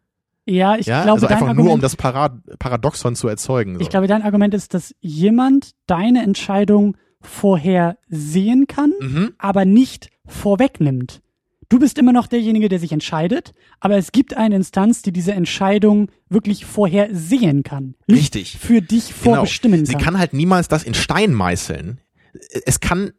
Ja, 0.46 0.78
ich 0.78 0.88
ja, 0.88 1.04
glaube, 1.04 1.22
also 1.22 1.28
einfach 1.28 1.48
Argument, 1.48 1.66
nur, 1.66 1.74
um 1.74 1.82
das 1.82 1.96
Parad 1.96 2.34
Paradoxon 2.58 3.16
zu 3.16 3.28
erzeugen. 3.28 3.76
So. 3.76 3.82
ich 3.82 3.90
glaube, 3.90 4.08
dein 4.08 4.24
Argument 4.24 4.54
ist, 4.54 4.74
dass 4.74 4.96
jemand 5.00 5.72
deine 5.86 6.24
Entscheidung 6.24 6.98
vorher 7.22 7.98
sehen 8.08 8.66
kann, 8.68 8.94
mhm. 9.00 9.34
aber 9.38 9.66
nicht 9.66 10.10
vorwegnimmt. 10.26 11.22
Du 11.70 11.78
bist 11.78 12.00
immer 12.00 12.14
noch 12.14 12.26
derjenige, 12.26 12.68
der 12.68 12.80
sich 12.80 12.92
entscheidet, 12.92 13.54
aber 13.80 13.96
es 13.98 14.12
gibt 14.12 14.36
eine 14.36 14.56
Instanz, 14.56 15.04
die 15.04 15.12
diese 15.12 15.34
Entscheidung 15.34 16.10
wirklich 16.28 16.66
vorhersehen 16.66 17.62
kann. 17.62 17.94
Nicht 18.08 18.36
Richtig. 18.36 18.58
für 18.58 18.82
dich 18.82 19.10
Genau. 19.10 19.36
vorbestimmen 19.36 19.86
Sie 19.86 19.94
kann. 19.94 20.02
kann 20.02 20.18
halt 20.18 20.34
niemals 20.34 20.68
das 20.68 20.84
in 20.84 20.96
Stein 20.96 21.32
meißeln. 21.34 22.00
Es 22.66 22.80
kann, 22.80 23.12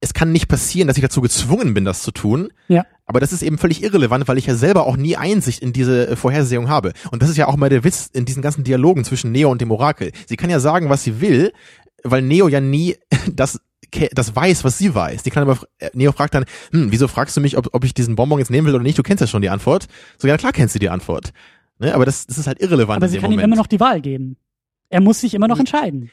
es 0.00 0.14
kann 0.14 0.32
nicht 0.32 0.48
passieren, 0.48 0.88
dass 0.88 0.96
ich 0.96 1.02
dazu 1.02 1.20
gezwungen 1.20 1.74
bin, 1.74 1.84
das 1.84 2.02
zu 2.02 2.10
tun. 2.10 2.52
Ja. 2.68 2.86
Aber 3.06 3.20
das 3.20 3.32
ist 3.32 3.42
eben 3.42 3.58
völlig 3.58 3.82
irrelevant, 3.82 4.28
weil 4.28 4.38
ich 4.38 4.46
ja 4.46 4.54
selber 4.54 4.86
auch 4.86 4.96
nie 4.96 5.16
Einsicht 5.16 5.60
in 5.62 5.72
diese 5.72 6.08
äh, 6.08 6.16
Vorhersehung 6.16 6.68
habe. 6.68 6.92
Und 7.10 7.22
das 7.22 7.30
ist 7.30 7.36
ja 7.36 7.48
auch 7.48 7.56
mal 7.56 7.70
der 7.70 7.84
Witz 7.84 8.10
in 8.12 8.24
diesen 8.24 8.42
ganzen 8.42 8.64
Dialogen 8.64 9.04
zwischen 9.04 9.32
Neo 9.32 9.50
und 9.50 9.60
dem 9.60 9.70
Orakel. 9.70 10.12
Sie 10.26 10.36
kann 10.36 10.50
ja 10.50 10.60
sagen, 10.60 10.88
was 10.88 11.04
sie 11.04 11.20
will, 11.20 11.52
weil 12.04 12.22
Neo 12.22 12.48
ja 12.48 12.60
nie 12.60 12.96
das 13.32 13.60
das 14.12 14.36
weiß, 14.36 14.64
was 14.64 14.76
sie 14.76 14.94
weiß. 14.94 15.22
Die 15.22 15.30
kann 15.30 15.44
aber, 15.44 15.58
äh, 15.78 15.90
Neo 15.94 16.12
fragt 16.12 16.34
dann, 16.34 16.44
hm, 16.72 16.92
wieso 16.92 17.08
fragst 17.08 17.34
du 17.36 17.40
mich, 17.40 17.56
ob, 17.56 17.70
ob 17.72 17.84
ich 17.84 17.94
diesen 17.94 18.16
Bonbon 18.16 18.38
jetzt 18.38 18.50
nehmen 18.50 18.66
will 18.66 18.74
oder 18.74 18.82
nicht? 18.82 18.98
Du 18.98 19.02
kennst 19.02 19.22
ja 19.22 19.26
schon 19.26 19.40
die 19.40 19.48
Antwort. 19.48 19.86
So, 20.18 20.28
ja 20.28 20.36
klar 20.36 20.52
kennst 20.52 20.74
du 20.74 20.78
die 20.78 20.90
Antwort. 20.90 21.32
Ne? 21.78 21.94
Aber 21.94 22.04
das, 22.04 22.26
das 22.26 22.36
ist 22.36 22.46
halt 22.46 22.60
irrelevant 22.60 22.98
aber 22.98 23.08
sie 23.08 23.16
kann 23.16 23.30
ihm 23.30 23.36
Moment. 23.36 23.46
immer 23.46 23.56
noch 23.56 23.66
die 23.66 23.80
Wahl 23.80 24.02
geben. 24.02 24.36
Er 24.90 25.00
muss 25.00 25.20
sich 25.20 25.34
immer 25.34 25.48
noch 25.48 25.58
entscheiden. 25.58 26.10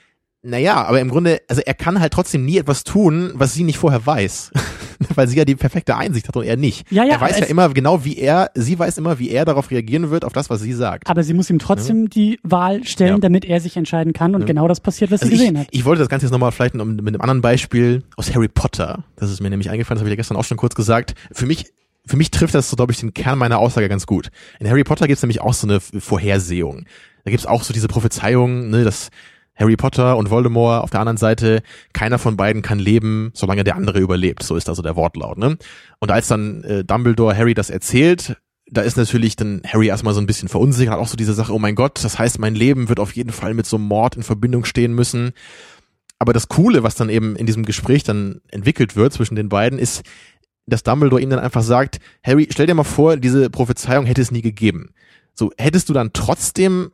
Naja, 0.48 0.84
aber 0.86 1.00
im 1.02 1.10
Grunde, 1.10 1.42
also 1.48 1.62
er 1.66 1.74
kann 1.74 2.00
halt 2.00 2.14
trotzdem 2.14 2.46
nie 2.46 2.58
etwas 2.60 2.84
tun, 2.84 3.32
was 3.34 3.54
sie 3.56 3.64
nicht 3.64 3.78
vorher 3.80 4.06
weiß. 4.06 4.52
Weil 5.16 5.28
sie 5.28 5.36
ja 5.38 5.44
die 5.44 5.56
perfekte 5.56 5.96
Einsicht 5.98 6.28
hat 6.28 6.38
und 6.38 6.44
er 6.44 6.56
nicht. 6.56 6.90
Ja, 6.92 7.04
ja, 7.04 7.16
er 7.16 7.22
weiß 7.22 7.40
ja 7.40 7.46
immer 7.48 7.68
genau, 7.74 8.06
wie 8.06 8.18
er, 8.18 8.52
sie 8.56 8.78
weiß 8.80 8.98
immer, 8.98 9.20
wie 9.20 9.30
er 9.30 9.44
darauf 9.44 9.70
reagieren 9.72 10.10
wird, 10.10 10.24
auf 10.24 10.34
das, 10.34 10.50
was 10.50 10.62
sie 10.62 10.72
sagt. 10.74 11.10
Aber 11.10 11.24
sie 11.24 11.34
muss 11.34 11.50
ihm 11.50 11.60
trotzdem 11.60 12.10
die 12.10 12.40
Wahl 12.44 12.86
stellen, 12.86 13.16
Ja. 13.16 13.20
damit 13.20 13.44
er 13.44 13.60
sich 13.60 13.76
entscheiden 13.76 14.14
kann 14.14 14.36
und 14.36 14.42
Ja. 14.42 14.48
genau 14.48 14.68
das 14.68 14.80
passiert, 14.80 15.12
was 15.12 15.22
Also 15.22 15.32
sie 15.32 15.38
gesehen 15.38 15.56
ich, 15.56 15.62
hat. 15.62 15.68
ich 15.72 15.84
wollte 15.86 16.00
das 16.00 16.10
Ganze 16.10 16.28
jetzt 16.28 16.32
nochmal 16.32 16.52
vielleicht 16.52 16.76
mit 16.76 16.82
einem 16.84 17.22
anderen 17.22 17.42
Beispiel 17.42 18.04
aus 18.16 18.34
Harry 18.34 18.48
Potter. 18.48 19.04
Das 19.16 19.32
ist 19.32 19.42
mir 19.42 19.50
nämlich 19.50 19.70
eingefallen, 19.70 19.98
das 19.98 20.02
habe 20.02 20.10
ich 20.10 20.14
ja 20.14 20.18
gestern 20.18 20.38
auch 20.38 20.46
schon 20.46 20.58
kurz 20.58 20.76
gesagt. 20.76 21.16
Für 21.32 21.46
mich, 21.46 21.66
für 22.06 22.16
mich 22.18 22.32
trifft 22.32 22.54
das 22.56 22.70
so, 22.70 22.76
glaube 22.76 22.92
ich, 22.94 23.00
den 23.00 23.14
Kern 23.14 23.38
meiner 23.40 23.58
Aussage 23.60 23.90
ganz 23.90 24.06
gut. 24.06 24.30
In 24.60 24.70
Harry 24.70 24.84
Potter 24.84 25.08
gibt 25.08 25.18
es 25.18 25.24
nämlich 25.24 25.42
auch 25.42 25.54
so 25.54 25.68
eine 25.68 25.80
Vorhersehung. 25.80 26.86
Da 27.26 27.32
gibt 27.32 27.40
es 27.42 27.48
auch 27.48 27.64
so 27.64 27.74
diese 27.74 27.88
Prophezeiung, 27.88 28.70
ne, 28.70 28.84
dass 28.84 29.10
Harry 29.56 29.78
Potter 29.78 30.18
und 30.18 30.30
Voldemort 30.30 30.84
auf 30.84 30.90
der 30.90 31.00
anderen 31.00 31.18
Seite, 31.18 31.64
keiner 31.94 32.20
von 32.20 32.38
beiden 32.38 32.62
kann 32.62 32.80
leben, 32.80 33.32
solange 33.34 33.64
der 33.64 33.76
andere 33.76 34.00
überlebt. 34.00 34.44
So 34.44 34.56
ist 34.56 34.70
also 34.70 34.82
der 34.82 34.96
Wortlaut. 34.96 35.38
Ne? 35.38 35.58
Und 36.00 36.12
als 36.12 36.28
dann 36.28 36.64
äh, 36.64 36.84
Dumbledore 36.84 37.36
Harry 37.36 37.54
das 37.54 37.70
erzählt, 37.70 38.38
da 38.70 38.82
ist 38.82 38.98
natürlich 38.98 39.36
dann 39.36 39.62
Harry 39.66 39.88
erstmal 39.88 40.14
so 40.14 40.20
ein 40.20 40.26
bisschen 40.26 40.50
verunsichert, 40.50 40.94
hat 40.94 41.00
auch 41.00 41.08
so 41.08 41.18
diese 41.18 41.34
Sache, 41.34 41.54
oh 41.54 41.60
mein 41.60 41.76
Gott, 41.76 42.04
das 42.04 42.18
heißt, 42.18 42.40
mein 42.40 42.56
Leben 42.56 42.90
wird 42.90 43.00
auf 43.00 43.16
jeden 43.16 43.32
Fall 43.32 43.54
mit 43.54 43.66
so 43.66 43.78
einem 43.78 43.88
Mord 43.88 44.16
in 44.16 44.24
Verbindung 44.24 44.66
stehen 44.66 44.94
müssen. 44.94 45.34
Aber 46.18 46.34
das 46.34 46.48
Coole, 46.48 46.82
was 46.82 46.96
dann 46.96 47.10
eben 47.10 47.36
in 47.36 47.46
diesem 47.46 47.66
Gespräch 47.66 48.04
dann 48.04 48.42
entwickelt 48.50 48.96
wird 48.96 49.14
zwischen 49.14 49.36
den 49.36 49.50
beiden, 49.50 49.78
ist, 49.78 50.04
dass 50.66 50.84
Dumbledore 50.84 51.22
ihm 51.22 51.30
dann 51.30 51.40
einfach 51.40 51.62
sagt, 51.62 52.00
Harry, 52.24 52.48
stell 52.50 52.66
dir 52.66 52.74
mal 52.74 52.84
vor, 52.84 53.18
diese 53.18 53.50
Prophezeiung 53.50 54.06
hätte 54.06 54.22
es 54.22 54.32
nie 54.32 54.42
gegeben. 54.42 54.90
So, 55.34 55.52
hättest 55.58 55.90
du 55.90 55.94
dann 55.94 56.12
trotzdem, 56.14 56.92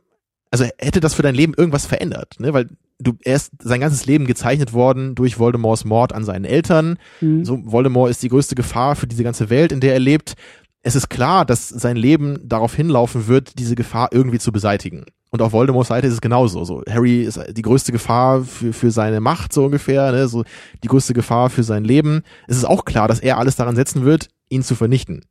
also 0.52 0.64
hätte 0.78 1.00
das 1.00 1.14
für 1.14 1.22
dein 1.22 1.34
Leben 1.34 1.54
irgendwas 1.56 1.86
verändert, 1.86 2.36
ne? 2.38 2.52
Weil 2.52 2.68
du, 2.98 3.14
er 3.24 3.36
ist 3.36 3.52
sein 3.60 3.80
ganzes 3.80 4.04
Leben 4.06 4.26
gezeichnet 4.26 4.74
worden 4.74 5.14
durch 5.14 5.38
Voldemorts 5.38 5.84
Mord 5.84 6.12
an 6.12 6.24
seinen 6.24 6.44
Eltern. 6.44 6.98
Mhm. 7.20 7.44
So, 7.44 7.60
Voldemort 7.64 8.10
ist 8.10 8.22
die 8.22 8.28
größte 8.28 8.54
Gefahr 8.54 8.94
für 8.94 9.06
diese 9.06 9.24
ganze 9.24 9.48
Welt, 9.48 9.72
in 9.72 9.80
der 9.80 9.94
er 9.94 9.98
lebt. 9.98 10.34
Es 10.82 10.94
ist 10.94 11.08
klar, 11.08 11.46
dass 11.46 11.70
sein 11.70 11.96
Leben 11.96 12.38
darauf 12.44 12.74
hinlaufen 12.74 13.28
wird, 13.28 13.58
diese 13.58 13.74
Gefahr 13.74 14.10
irgendwie 14.12 14.38
zu 14.38 14.52
beseitigen. 14.52 15.06
Und 15.30 15.40
auf 15.40 15.52
Voldemorts 15.52 15.88
Seite 15.88 16.06
ist 16.06 16.12
es 16.12 16.20
genauso. 16.20 16.64
So, 16.64 16.82
Harry 16.86 17.22
ist 17.22 17.40
die 17.56 17.62
größte 17.62 17.90
Gefahr 17.90 18.42
für, 18.42 18.74
für 18.74 18.90
seine 18.90 19.20
Macht, 19.20 19.54
so 19.54 19.64
ungefähr, 19.64 20.12
ne? 20.12 20.28
so 20.28 20.44
die 20.84 20.88
größte 20.88 21.14
Gefahr 21.14 21.48
für 21.48 21.62
sein 21.62 21.84
Leben. 21.84 22.22
Es 22.46 22.58
ist 22.58 22.66
auch 22.66 22.84
klar, 22.84 23.08
dass 23.08 23.20
er 23.20 23.38
alles 23.38 23.56
daran 23.56 23.76
setzen 23.76 24.04
wird, 24.04 24.28
ihn 24.50 24.62
zu 24.62 24.74
vernichten. 24.74 25.24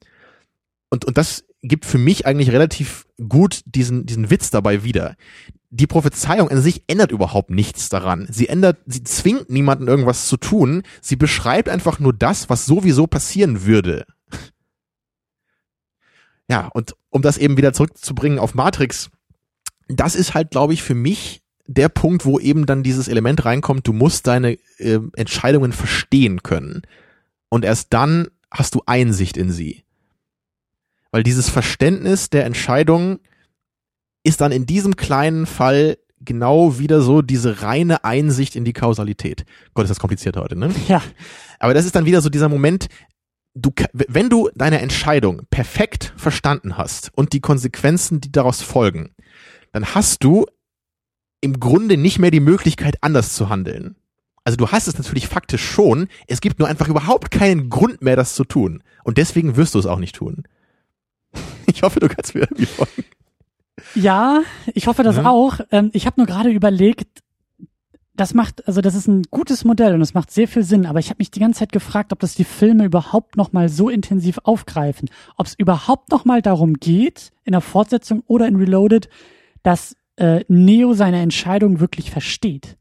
Und, 0.90 1.06
und 1.06 1.18
das 1.20 1.44
gibt 1.62 1.86
für 1.86 1.98
mich 1.98 2.26
eigentlich 2.26 2.52
relativ 2.52 3.06
gut 3.30 3.62
diesen, 3.66 4.06
diesen 4.06 4.30
Witz 4.30 4.50
dabei 4.50 4.84
wieder. 4.84 5.16
Die 5.70 5.88
Prophezeiung 5.88 6.50
an 6.50 6.62
sich 6.62 6.84
ändert 6.88 7.12
überhaupt 7.12 7.50
nichts 7.50 7.90
daran. 7.90 8.28
Sie 8.30 8.50
ändert, 8.50 8.80
sie 8.88 9.04
zwingt 9.04 9.50
niemanden 9.50 9.88
irgendwas 9.88 10.28
zu 10.28 10.38
tun. 10.38 10.84
Sie 11.02 11.16
beschreibt 11.16 11.70
einfach 11.70 12.00
nur 12.00 12.14
das, 12.14 12.50
was 12.50 12.66
sowieso 12.66 13.08
passieren 13.08 13.66
würde. 13.66 14.06
Ja, 16.50 16.68
und 16.74 16.96
um 17.10 17.22
das 17.22 17.38
eben 17.38 17.56
wieder 17.56 17.72
zurückzubringen 17.72 18.40
auf 18.40 18.56
Matrix, 18.56 19.10
das 19.88 20.16
ist 20.16 20.34
halt, 20.34 20.52
glaube 20.52 20.74
ich, 20.74 20.84
für 20.84 20.96
mich 20.96 21.42
der 21.68 21.88
Punkt, 21.88 22.26
wo 22.26 22.40
eben 22.40 22.66
dann 22.66 22.84
dieses 22.84 23.08
Element 23.08 23.46
reinkommt, 23.46 23.88
du 23.88 23.94
musst 23.94 24.28
deine 24.28 24.58
äh, 24.78 25.00
Entscheidungen 25.16 25.72
verstehen 25.72 26.44
können. 26.44 26.82
Und 27.48 27.64
erst 27.64 27.94
dann 27.94 28.28
hast 28.50 28.76
du 28.76 28.82
Einsicht 28.86 29.38
in 29.38 29.52
sie. 29.52 29.86
Weil 31.12 31.24
dieses 31.24 31.50
Verständnis 31.50 32.30
der 32.30 32.46
Entscheidung 32.46 33.20
ist 34.24 34.42
dann 34.42 34.52
in 34.52 34.66
diesem 34.66 34.96
kleinen 34.96 35.46
Fall 35.46 35.98
genau 36.20 36.78
wieder 36.80 37.02
so 37.02 37.22
diese 37.22 37.64
reine 37.64 38.04
Einsicht 38.04 38.56
in 38.56 38.66
die 38.66 38.74
Kausalität. 38.74 39.46
Gott, 39.74 39.86
ist 39.86 39.90
das 39.90 40.00
kompliziert 40.00 40.38
heute, 40.38 40.56
ne? 40.56 40.72
Ja, 40.88 41.02
Aber 41.60 41.74
das 41.74 41.86
ist 41.86 41.96
dann 41.96 42.06
wieder 42.06 42.22
so 42.22 42.30
dieser 42.30 42.50
Moment, 42.50 42.88
du, 43.54 43.72
wenn 43.94 44.30
du 44.30 44.50
deine 44.56 44.82
Entscheidung 44.82 45.44
perfekt 45.50 46.14
verstanden 46.18 46.78
hast 46.78 47.12
und 47.16 47.34
die 47.34 47.42
Konsequenzen, 47.42 48.22
die 48.22 48.32
daraus 48.32 48.62
folgen, 48.62 49.16
dann 49.72 49.94
hast 49.94 50.24
du 50.24 50.46
im 51.42 51.60
Grunde 51.60 51.98
nicht 51.98 52.20
mehr 52.20 52.32
die 52.32 52.40
Möglichkeit, 52.40 52.98
anders 53.02 53.34
zu 53.34 53.50
handeln. 53.50 53.96
Also 54.44 54.58
du 54.58 54.70
hast 54.70 54.88
es 54.88 54.98
natürlich 54.98 55.28
faktisch 55.28 55.64
schon, 55.64 56.08
es 56.28 56.42
gibt 56.42 56.60
nur 56.60 56.68
einfach 56.68 56.88
überhaupt 56.88 57.32
keinen 57.32 57.70
Grund 57.70 58.02
mehr, 58.02 58.16
das 58.16 58.36
zu 58.36 58.44
tun. 58.44 58.84
Und 59.04 59.18
deswegen 59.18 59.56
wirst 59.56 59.76
du 59.76 59.80
es 59.80 59.86
auch 59.86 60.00
nicht 60.00 60.16
tun. 60.16 60.44
Ich 61.68 61.84
hoffe, 61.84 62.00
du 62.00 62.08
kannst 62.10 62.36
mir 62.36 62.42
irgendwie 62.42 62.66
folgen. 62.66 63.04
ja, 63.96 64.42
ich 64.74 64.88
hoffe 64.88 65.04
das 65.04 65.18
Ja. 65.18 65.30
auch. 65.30 65.60
Ähm, 65.72 65.90
ich 65.94 66.06
habe 66.06 66.20
nur 66.20 66.28
gerade 66.28 66.50
überlegt, 66.50 67.22
das 68.14 68.34
macht, 68.34 68.68
also 68.68 68.82
das 68.82 68.94
ist 68.94 69.08
ein 69.08 69.24
gutes 69.32 69.64
Modell 69.64 69.96
und 69.96 70.02
es 70.02 70.14
macht 70.14 70.32
sehr 70.32 70.48
viel 70.48 70.64
Sinn, 70.64 70.86
aber 70.86 71.00
ich 71.00 71.10
habe 71.10 71.18
mich 71.20 71.32
die 71.32 71.40
ganze 71.40 71.60
Zeit 71.60 71.72
gefragt, 71.72 72.12
ob 72.12 72.20
das 72.20 72.36
die 72.36 72.44
Filme 72.44 72.86
überhaupt 72.86 73.38
noch 73.38 73.52
mal 73.54 73.70
so 73.70 73.90
intensiv 73.90 74.38
aufgreifen, 74.44 75.10
ob 75.38 75.48
es 75.48 75.56
überhaupt 75.58 76.12
noch 76.12 76.26
mal 76.26 76.42
darum 76.42 76.74
geht, 76.76 77.32
in 77.46 77.54
der 77.54 77.62
Fortsetzung 77.62 78.22
oder 78.28 78.48
in 78.48 78.58
Reloaded, 78.58 79.10
dass 79.64 79.96
äh, 80.18 80.44
Neo 80.50 80.94
seine 80.94 81.22
Entscheidung 81.22 81.80
wirklich 81.80 82.12
versteht 82.12 82.78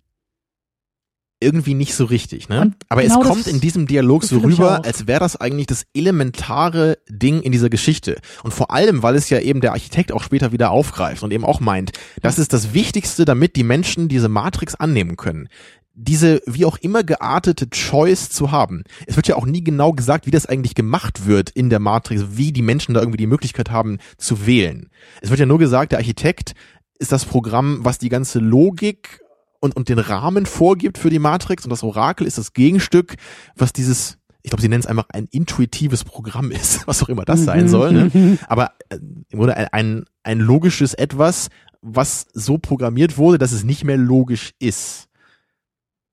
irgendwie 1.41 1.75
nicht 1.75 1.95
so 1.95 2.05
richtig, 2.05 2.49
ne? 2.49 2.61
Und 2.61 2.77
Aber 2.89 3.03
genau 3.03 3.23
es 3.23 3.27
kommt 3.27 3.47
in 3.47 3.61
diesem 3.61 3.87
Dialog 3.87 4.25
so 4.25 4.39
rüber, 4.39 4.85
als 4.85 5.07
wäre 5.07 5.21
das 5.21 5.37
eigentlich 5.37 5.67
das 5.67 5.87
elementare 5.95 6.99
Ding 7.09 7.41
in 7.41 7.51
dieser 7.51 7.71
Geschichte. 7.71 8.21
Und 8.43 8.53
vor 8.53 8.71
allem, 8.71 9.03
weil 9.03 9.15
es 9.15 9.31
ja 9.31 9.41
eben 9.41 9.61
der 9.61 9.73
Architekt 9.73 10.13
auch 10.13 10.23
später 10.23 10.53
wieder 10.53 10.71
aufgreift 10.71 11.23
und 11.23 11.33
eben 11.33 11.45
auch 11.45 11.61
meint, 11.61 11.93
das 12.23 12.39
ist 12.39 12.53
das 12.53 12.75
Wichtigste, 12.75 13.25
damit 13.25 13.57
die 13.57 13.65
Menschen 13.65 14.09
diese 14.09 14.29
Matrix 14.29 14.75
annehmen 14.75 15.17
können 15.17 15.49
diese 15.93 16.41
wie 16.47 16.65
auch 16.65 16.79
immer 16.79 17.05
geartete 17.05 17.69
Choice 17.69 18.31
zu 18.31 18.51
haben. 18.51 18.85
Es 19.07 19.17
wird 19.17 19.29
ja 19.29 19.37
auch 19.37 19.45
nie 19.45 19.63
genau 19.63 19.93
gesagt, 19.93 20.25
wie 20.25 20.31
das 20.31 20.47
eigentlich 20.47 20.75
gemacht 20.75 21.27
wird 21.27 21.51
in 21.51 21.69
der 21.69 21.81
Matrix, 21.81 22.25
wie 22.37 22.53
die 22.53 22.63
Menschen 22.63 22.95
da 22.95 23.01
irgendwie 23.01 23.19
die 23.19 23.27
Möglichkeit 23.27 23.71
haben 23.71 23.99
zu 24.17 24.47
wählen. 24.47 24.89
Es 25.21 25.31
wird 25.31 25.41
ja 25.41 25.47
nur 25.47 25.59
gesagt, 25.59 25.93
der 25.93 25.99
Architekt 25.99 26.55
ist 26.99 27.13
das 27.13 27.25
Programm, 27.25 27.81
was 27.83 27.99
die 27.99 28.09
ganze 28.09 28.39
Logik 28.39 29.21
und, 29.61 29.77
und 29.77 29.89
den 29.89 29.99
Rahmen 29.99 30.47
vorgibt 30.47 30.99
für 30.99 31.11
die 31.11 31.19
Matrix 31.19 31.65
und 31.65 31.71
das 31.71 31.83
Orakel 31.83 32.27
ist 32.27 32.39
das 32.39 32.53
Gegenstück, 32.53 33.17
was 33.55 33.73
dieses 33.73 34.17
ich 34.43 34.51
glaube, 34.51 34.63
sie 34.63 34.69
nennen 34.69 34.81
es 34.81 34.87
einfach 34.87 35.07
ein 35.13 35.29
intuitives 35.31 36.05
Programm 36.05 36.51
ist, 36.51 36.87
was 36.87 37.03
auch 37.03 37.09
immer 37.09 37.25
das 37.25 37.45
sein 37.45 37.69
soll. 37.69 37.93
Ne? 37.93 38.39
Aber 38.49 38.73
äh, 38.89 39.37
oder 39.37 39.57
ein, 39.57 39.69
ein, 39.73 40.05
ein 40.23 40.41
logisches 40.41 40.95
Etwas, 40.95 41.49
was 41.83 42.27
so 42.33 42.59
programmiert 42.59 43.19
wurde, 43.19 43.39
dass 43.39 43.53
es 43.53 43.65
nicht 43.65 43.85
mehr 43.85 43.97
logisch 43.97 44.53
ist. 44.59 45.09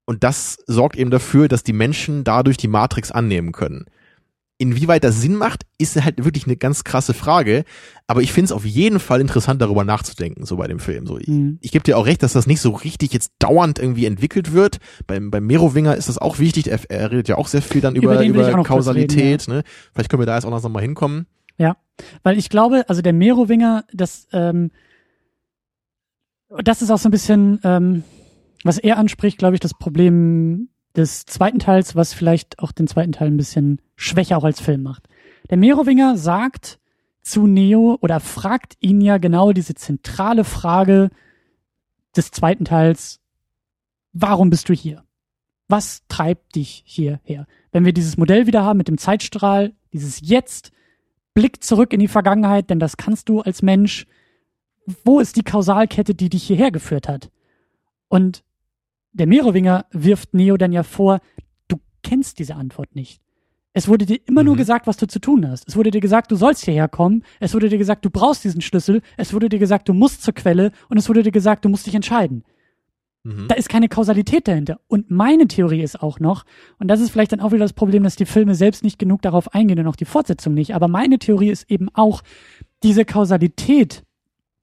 Und 0.05 0.23
das 0.23 0.57
sorgt 0.67 0.95
eben 0.95 1.11
dafür, 1.11 1.47
dass 1.47 1.63
die 1.63 1.73
Menschen 1.73 2.23
dadurch 2.23 2.57
die 2.57 2.69
Matrix 2.69 3.11
annehmen 3.11 3.51
können. 3.51 3.85
Inwieweit 4.59 5.03
das 5.03 5.21
Sinn 5.21 5.35
macht, 5.35 5.67
ist 5.77 6.03
halt 6.03 6.23
wirklich 6.25 6.45
eine 6.45 6.57
ganz 6.57 6.83
krasse 6.83 7.13
Frage. 7.13 7.63
Aber 8.07 8.23
ich 8.23 8.33
finde 8.33 8.45
es 8.45 8.51
auf 8.51 8.65
jeden 8.65 8.99
Fall 8.99 9.21
interessant, 9.21 9.61
darüber 9.61 9.83
nachzudenken, 9.83 10.45
so 10.45 10.57
bei 10.57 10.67
dem 10.67 10.79
Film. 10.79 11.05
So, 11.05 11.19
ich, 11.19 11.27
mhm. 11.27 11.59
ich 11.61 11.71
gebe 11.71 11.83
dir 11.83 11.97
auch 11.97 12.07
recht, 12.07 12.23
dass 12.23 12.33
das 12.33 12.47
nicht 12.47 12.59
so 12.59 12.71
richtig 12.71 13.13
jetzt 13.13 13.33
dauernd 13.37 13.77
irgendwie 13.77 14.05
entwickelt 14.05 14.53
wird. 14.53 14.77
Beim, 15.05 15.29
beim 15.29 15.45
Merowinger 15.45 15.95
ist 15.95 16.09
das 16.09 16.17
auch 16.17 16.39
wichtig. 16.39 16.71
Er, 16.71 16.79
er 16.89 17.11
redet 17.11 17.27
ja 17.27 17.37
auch 17.37 17.47
sehr 17.47 17.61
viel 17.61 17.81
dann 17.81 17.95
über, 17.95 18.23
über, 18.25 18.49
über 18.49 18.63
Kausalität. 18.63 19.41
Reden, 19.41 19.51
ja. 19.51 19.57
ne? 19.57 19.63
Vielleicht 19.93 20.09
können 20.09 20.21
wir 20.21 20.25
da 20.25 20.35
jetzt 20.35 20.45
auch 20.45 20.49
noch 20.49 20.67
mal 20.69 20.81
hinkommen. 20.81 21.27
Ja, 21.59 21.77
weil 22.23 22.37
ich 22.37 22.49
glaube, 22.49 22.85
also 22.87 23.01
der 23.01 23.13
Merowinger, 23.13 23.85
das, 23.93 24.27
ähm, 24.31 24.71
das 26.49 26.81
ist 26.81 26.91
auch 26.91 26.99
so 26.99 27.09
ein 27.09 27.11
bisschen, 27.11 27.59
ähm, 27.63 28.03
was 28.63 28.77
er 28.77 28.97
anspricht, 28.97 29.37
glaube 29.37 29.55
ich, 29.55 29.59
das 29.59 29.73
Problem 29.73 30.69
des 30.97 31.25
zweiten 31.25 31.59
Teils, 31.59 31.95
was 31.95 32.13
vielleicht 32.13 32.59
auch 32.59 32.71
den 32.71 32.87
zweiten 32.87 33.11
Teil 33.11 33.27
ein 33.27 33.37
bisschen 33.37 33.81
schwächer 33.95 34.37
auch 34.37 34.43
als 34.43 34.59
Film 34.59 34.83
macht. 34.83 35.07
Der 35.49 35.57
Merowinger 35.57 36.17
sagt 36.17 36.79
zu 37.21 37.45
Neo 37.45 37.97
oder 38.01 38.19
fragt 38.19 38.75
ihn 38.79 38.99
ja 39.01 39.17
genau 39.17 39.51
diese 39.51 39.75
zentrale 39.75 40.43
Frage 40.43 41.09
des 42.15 42.31
zweiten 42.31 42.65
Teils, 42.65 43.19
warum 44.13 44.49
bist 44.49 44.69
du 44.69 44.73
hier? 44.73 45.03
Was 45.67 46.03
treibt 46.07 46.55
dich 46.55 46.83
hierher? 46.85 47.45
Wenn 47.71 47.85
wir 47.85 47.93
dieses 47.93 48.17
Modell 48.17 48.47
wieder 48.47 48.63
haben 48.63 48.77
mit 48.77 48.87
dem 48.87 48.97
Zeitstrahl, 48.97 49.73
dieses 49.93 50.21
Jetzt, 50.21 50.71
Blick 51.33 51.63
zurück 51.63 51.93
in 51.93 51.99
die 51.99 52.07
Vergangenheit, 52.07 52.69
denn 52.69 52.79
das 52.79 52.97
kannst 52.97 53.29
du 53.29 53.41
als 53.41 53.61
Mensch. 53.61 54.07
Wo 55.03 55.19
ist 55.19 55.35
die 55.35 55.43
Kausalkette, 55.43 56.15
die 56.15 56.29
dich 56.29 56.43
hierher 56.43 56.71
geführt 56.71 57.07
hat? 57.07 57.29
Und 58.07 58.43
der 59.17 59.27
Merowinger 59.27 59.85
wirft 59.91 60.33
Neo 60.33 60.57
dann 60.57 60.71
ja 60.71 60.83
vor, 60.83 61.19
du 61.67 61.77
kennst 62.03 62.39
diese 62.39 62.55
Antwort 62.55 62.95
nicht. 62.95 63.21
Es 63.73 63.87
wurde 63.87 64.05
dir 64.07 64.19
immer 64.25 64.41
mhm. 64.41 64.47
nur 64.47 64.55
gesagt, 64.55 64.87
was 64.87 64.97
du 64.97 65.07
zu 65.07 65.19
tun 65.19 65.47
hast. 65.47 65.67
Es 65.67 65.75
wurde 65.75 65.91
dir 65.91 66.01
gesagt, 66.01 66.31
du 66.31 66.35
sollst 66.35 66.65
hierher 66.65 66.87
kommen. 66.87 67.23
Es 67.39 67.53
wurde 67.53 67.69
dir 67.69 67.77
gesagt, 67.77 68.03
du 68.05 68.09
brauchst 68.09 68.43
diesen 68.43 68.61
Schlüssel. 68.61 69.01
Es 69.17 69.33
wurde 69.33 69.49
dir 69.49 69.59
gesagt, 69.59 69.87
du 69.87 69.93
musst 69.93 70.23
zur 70.23 70.33
Quelle. 70.33 70.71
Und 70.89 70.97
es 70.97 71.07
wurde 71.07 71.21
dir 71.21 71.31
gesagt, 71.31 71.63
du 71.63 71.69
musst 71.69 71.85
dich 71.85 71.93
entscheiden. 71.93 72.43
Mhm. 73.23 73.47
Da 73.47 73.55
ist 73.55 73.69
keine 73.69 73.87
Kausalität 73.87 74.47
dahinter. 74.47 74.79
Und 74.87 75.11
meine 75.11 75.47
Theorie 75.47 75.81
ist 75.81 76.01
auch 76.01 76.19
noch, 76.19 76.43
und 76.79 76.87
das 76.87 77.01
ist 77.01 77.11
vielleicht 77.11 77.33
dann 77.33 77.39
auch 77.39 77.51
wieder 77.51 77.65
das 77.65 77.73
Problem, 77.73 78.03
dass 78.03 78.15
die 78.15 78.25
Filme 78.25 78.55
selbst 78.55 78.83
nicht 78.83 78.97
genug 78.97 79.21
darauf 79.21 79.53
eingehen 79.53 79.77
und 79.79 79.87
auch 79.87 79.95
die 79.95 80.05
Fortsetzung 80.05 80.55
nicht. 80.55 80.73
Aber 80.73 80.87
meine 80.87 81.19
Theorie 81.19 81.49
ist 81.49 81.69
eben 81.69 81.89
auch, 81.93 82.23
diese 82.83 83.05
Kausalität 83.05 84.03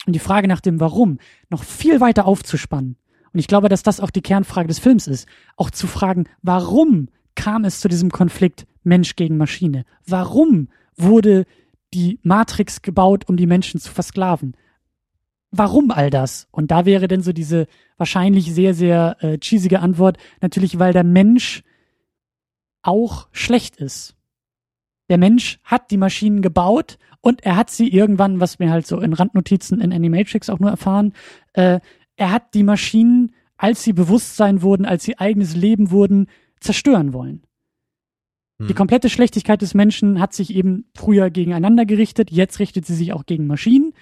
und 0.07 0.13
die 0.13 0.21
Frage 0.21 0.49
nach 0.49 0.61
dem 0.61 0.81
Warum 0.81 1.19
noch 1.51 1.63
viel 1.63 2.01
weiter 2.01 2.27
aufzuspannen 2.27 2.97
und 3.35 3.41
ich 3.41 3.49
glaube, 3.49 3.69
dass 3.69 3.83
das 3.83 4.01
auch 4.01 4.11
die 4.11 4.23
Kernfrage 4.23 4.69
des 4.69 4.79
Films 4.79 5.09
ist. 5.09 5.29
Auch 5.57 5.71
zu 5.71 5.89
fragen, 5.89 6.25
warum 6.43 7.09
kam 7.35 7.65
es 7.65 7.81
zu 7.81 7.89
diesem 7.89 8.11
Konflikt 8.11 8.65
Mensch 8.85 9.17
gegen 9.17 9.37
Maschine? 9.37 9.85
Warum 10.07 10.69
wurde 10.97 11.45
die 11.93 12.21
Matrix 12.23 12.81
gebaut, 12.81 13.29
um 13.29 13.37
die 13.37 13.49
Menschen 13.49 13.81
zu 13.81 13.93
versklaven? 13.93 14.57
Warum 15.51 15.91
all 15.91 16.11
das? 16.11 16.47
Und 16.53 16.71
da 16.71 16.85
wäre 16.85 17.09
denn 17.09 17.23
so 17.23 17.33
diese 17.33 17.67
wahrscheinlich 17.97 18.55
sehr, 18.55 18.73
sehr 18.73 19.17
äh, 19.21 19.39
cheesige 19.39 19.81
Antwort, 19.81 20.17
natürlich, 20.41 20.79
weil 20.79 20.93
der 20.93 21.05
Mensch 21.05 21.65
auch 22.83 23.29
schlecht 23.33 23.77
ist. 23.77 24.15
Der 25.09 25.19
Mensch 25.19 25.59
hat 25.65 25.91
die 25.91 25.97
Maschinen 25.97 26.41
gebaut 26.41 26.99
und 27.21 27.45
er 27.45 27.57
hat 27.57 27.71
sie 27.71 27.89
irgendwann, 27.89 28.39
was 28.39 28.61
wir 28.61 28.71
halt 28.71 28.87
so 28.87 29.01
in 29.01 29.13
Randnotizen 29.13 29.81
in 29.81 29.93
Animatrix 29.93 30.51
auch 30.51 30.61
nur 30.61 30.71
erfahren, 30.71 31.15
äh, 31.55 31.81
er 32.17 32.33
hat 32.33 32.55
die 32.55 32.63
Maschinen, 32.63 33.35
als 33.57 33.83
sie 33.83 33.93
Bewusstsein 33.93 34.63
wurden, 34.63 34.85
als 34.85 35.05
sie 35.05 35.19
eigenes 35.19 35.55
Leben 35.57 35.91
wurden, 35.91 36.27
zerstören 36.61 37.13
wollen. 37.13 37.43
Hm. 38.59 38.69
Die 38.69 38.75
komplette 38.75 39.11
Schlechtigkeit 39.11 39.63
des 39.63 39.75
Menschen 39.75 40.21
hat 40.21 40.33
sich 40.33 40.55
eben 40.55 40.87
früher 40.95 41.31
gegeneinander 41.31 41.87
gerichtet, 41.87 42.31
jetzt 42.31 42.59
richtet 42.59 42.87
sie 42.87 42.95
sich 42.95 43.13
auch 43.13 43.27
gegen 43.27 43.47
Maschinen. 43.47 43.93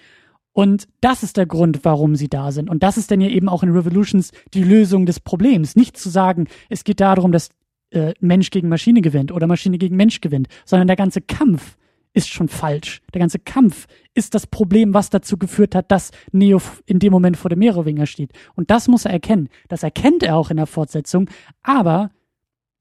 Und 0.55 0.87
das 1.01 1.23
ist 1.23 1.39
der 1.39 1.47
Grund, 1.47 1.81
warum 1.83 2.15
sie 2.15 2.29
da 2.29 2.53
sind. 2.53 2.69
Und 2.69 2.83
das 2.83 2.99
ist 2.99 3.11
dann 3.11 3.23
ja 3.23 3.29
eben 3.29 3.49
auch 3.49 3.63
in 3.63 3.71
Revolutions 3.71 4.33
die 4.53 4.63
Lösung 4.63 5.07
des 5.07 5.19
Problems. 5.19 5.77
Nicht 5.77 5.97
zu 5.97 6.11
sagen, 6.11 6.47
es 6.69 6.85
geht 6.85 7.01
darum, 7.01 7.33
dass 7.33 7.49
äh, 7.91 8.13
Mensch 8.21 8.51
gegen 8.51 8.69
Maschine 8.69 9.01
gewinnt 9.01 9.33
oder 9.33 9.47
Maschine 9.47 9.79
gegen 9.79 9.97
Mensch 9.97 10.21
gewinnt, 10.21 10.49
sondern 10.67 10.89
der 10.89 10.97
ganze 10.97 11.23
Kampf 11.23 11.77
ist 12.13 12.29
schon 12.29 12.49
falsch. 12.49 13.01
Der 13.15 13.21
ganze 13.21 13.39
Kampf 13.39 13.87
ist 14.15 14.35
das 14.35 14.47
Problem, 14.47 14.95
was 14.95 15.11
dazu 15.11 15.39
geführt 15.39 15.75
hat, 15.75 15.91
dass 15.91 16.11
Neo 16.31 16.61
in 16.87 16.99
dem 16.99 17.13
Moment 17.13 17.37
vor 17.37 17.49
dem 17.49 17.61
Merowinger 17.61 18.07
steht. 18.07 18.33
Und 18.55 18.71
das 18.71 18.89
muss 18.89 19.05
er 19.05 19.13
erkennen. 19.13 19.49
Das 19.69 19.83
erkennt 19.83 20.23
er 20.23 20.37
auch 20.37 20.51
in 20.51 20.59
der 20.59 20.67
Fortsetzung. 20.67 21.31
Aber 21.63 22.11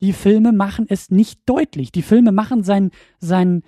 die 0.02 0.14
Filme 0.14 0.52
machen 0.52 0.86
es 0.90 1.12
nicht 1.12 1.42
deutlich. 1.46 1.92
Die 1.92 2.02
Filme 2.02 2.32
machen 2.32 2.64
seinen, 2.64 2.92
seinen 3.20 3.64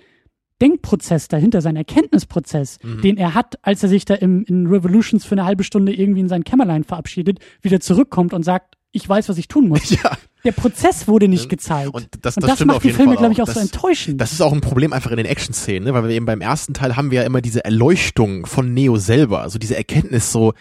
Denkprozess 0.60 1.28
dahinter, 1.28 1.60
seinen 1.60 1.76
Erkenntnisprozess, 1.76 2.78
mhm. 2.82 3.00
den 3.02 3.16
er 3.16 3.34
hat, 3.34 3.58
als 3.62 3.82
er 3.82 3.88
sich 3.88 4.04
da 4.04 4.14
im, 4.14 4.44
in 4.44 4.66
Revolutions 4.66 5.24
für 5.24 5.34
eine 5.34 5.44
halbe 5.44 5.64
Stunde 5.64 5.92
irgendwie 5.92 6.20
in 6.20 6.28
sein 6.28 6.44
Kämmerlein 6.44 6.84
verabschiedet, 6.84 7.38
wieder 7.62 7.80
zurückkommt 7.80 8.32
und 8.34 8.42
sagt, 8.44 8.76
ich 8.92 9.08
weiß, 9.08 9.28
was 9.28 9.38
ich 9.38 9.48
tun 9.48 9.68
muss. 9.68 9.90
Ja. 10.02 10.16
Der 10.44 10.52
Prozess 10.52 11.08
wurde 11.08 11.28
nicht 11.28 11.48
gezeigt. 11.48 11.94
Und 11.94 12.08
das, 12.20 12.36
und 12.36 12.42
das, 12.42 12.58
das 12.58 12.66
macht 12.66 12.84
die 12.84 12.90
Filme, 12.90 13.16
glaube 13.16 13.32
ich, 13.32 13.40
auch 13.40 13.46
das, 13.46 13.54
so 13.54 13.60
enttäuschend. 13.60 14.20
Das 14.20 14.32
ist 14.32 14.40
auch 14.40 14.52
ein 14.52 14.60
Problem 14.60 14.92
einfach 14.92 15.10
in 15.10 15.16
den 15.16 15.26
Action-Szenen, 15.26 15.84
ne? 15.84 15.94
weil 15.94 16.04
wir 16.04 16.10
eben 16.10 16.26
beim 16.26 16.40
ersten 16.40 16.74
Teil 16.74 16.96
haben 16.96 17.10
wir 17.10 17.20
ja 17.20 17.26
immer 17.26 17.40
diese 17.40 17.64
Erleuchtung 17.64 18.46
von 18.46 18.74
Neo 18.74 18.96
selber, 18.96 19.40
also 19.40 19.58
diese 19.58 19.76
Erkenntnis 19.76 20.30
so, 20.32 20.52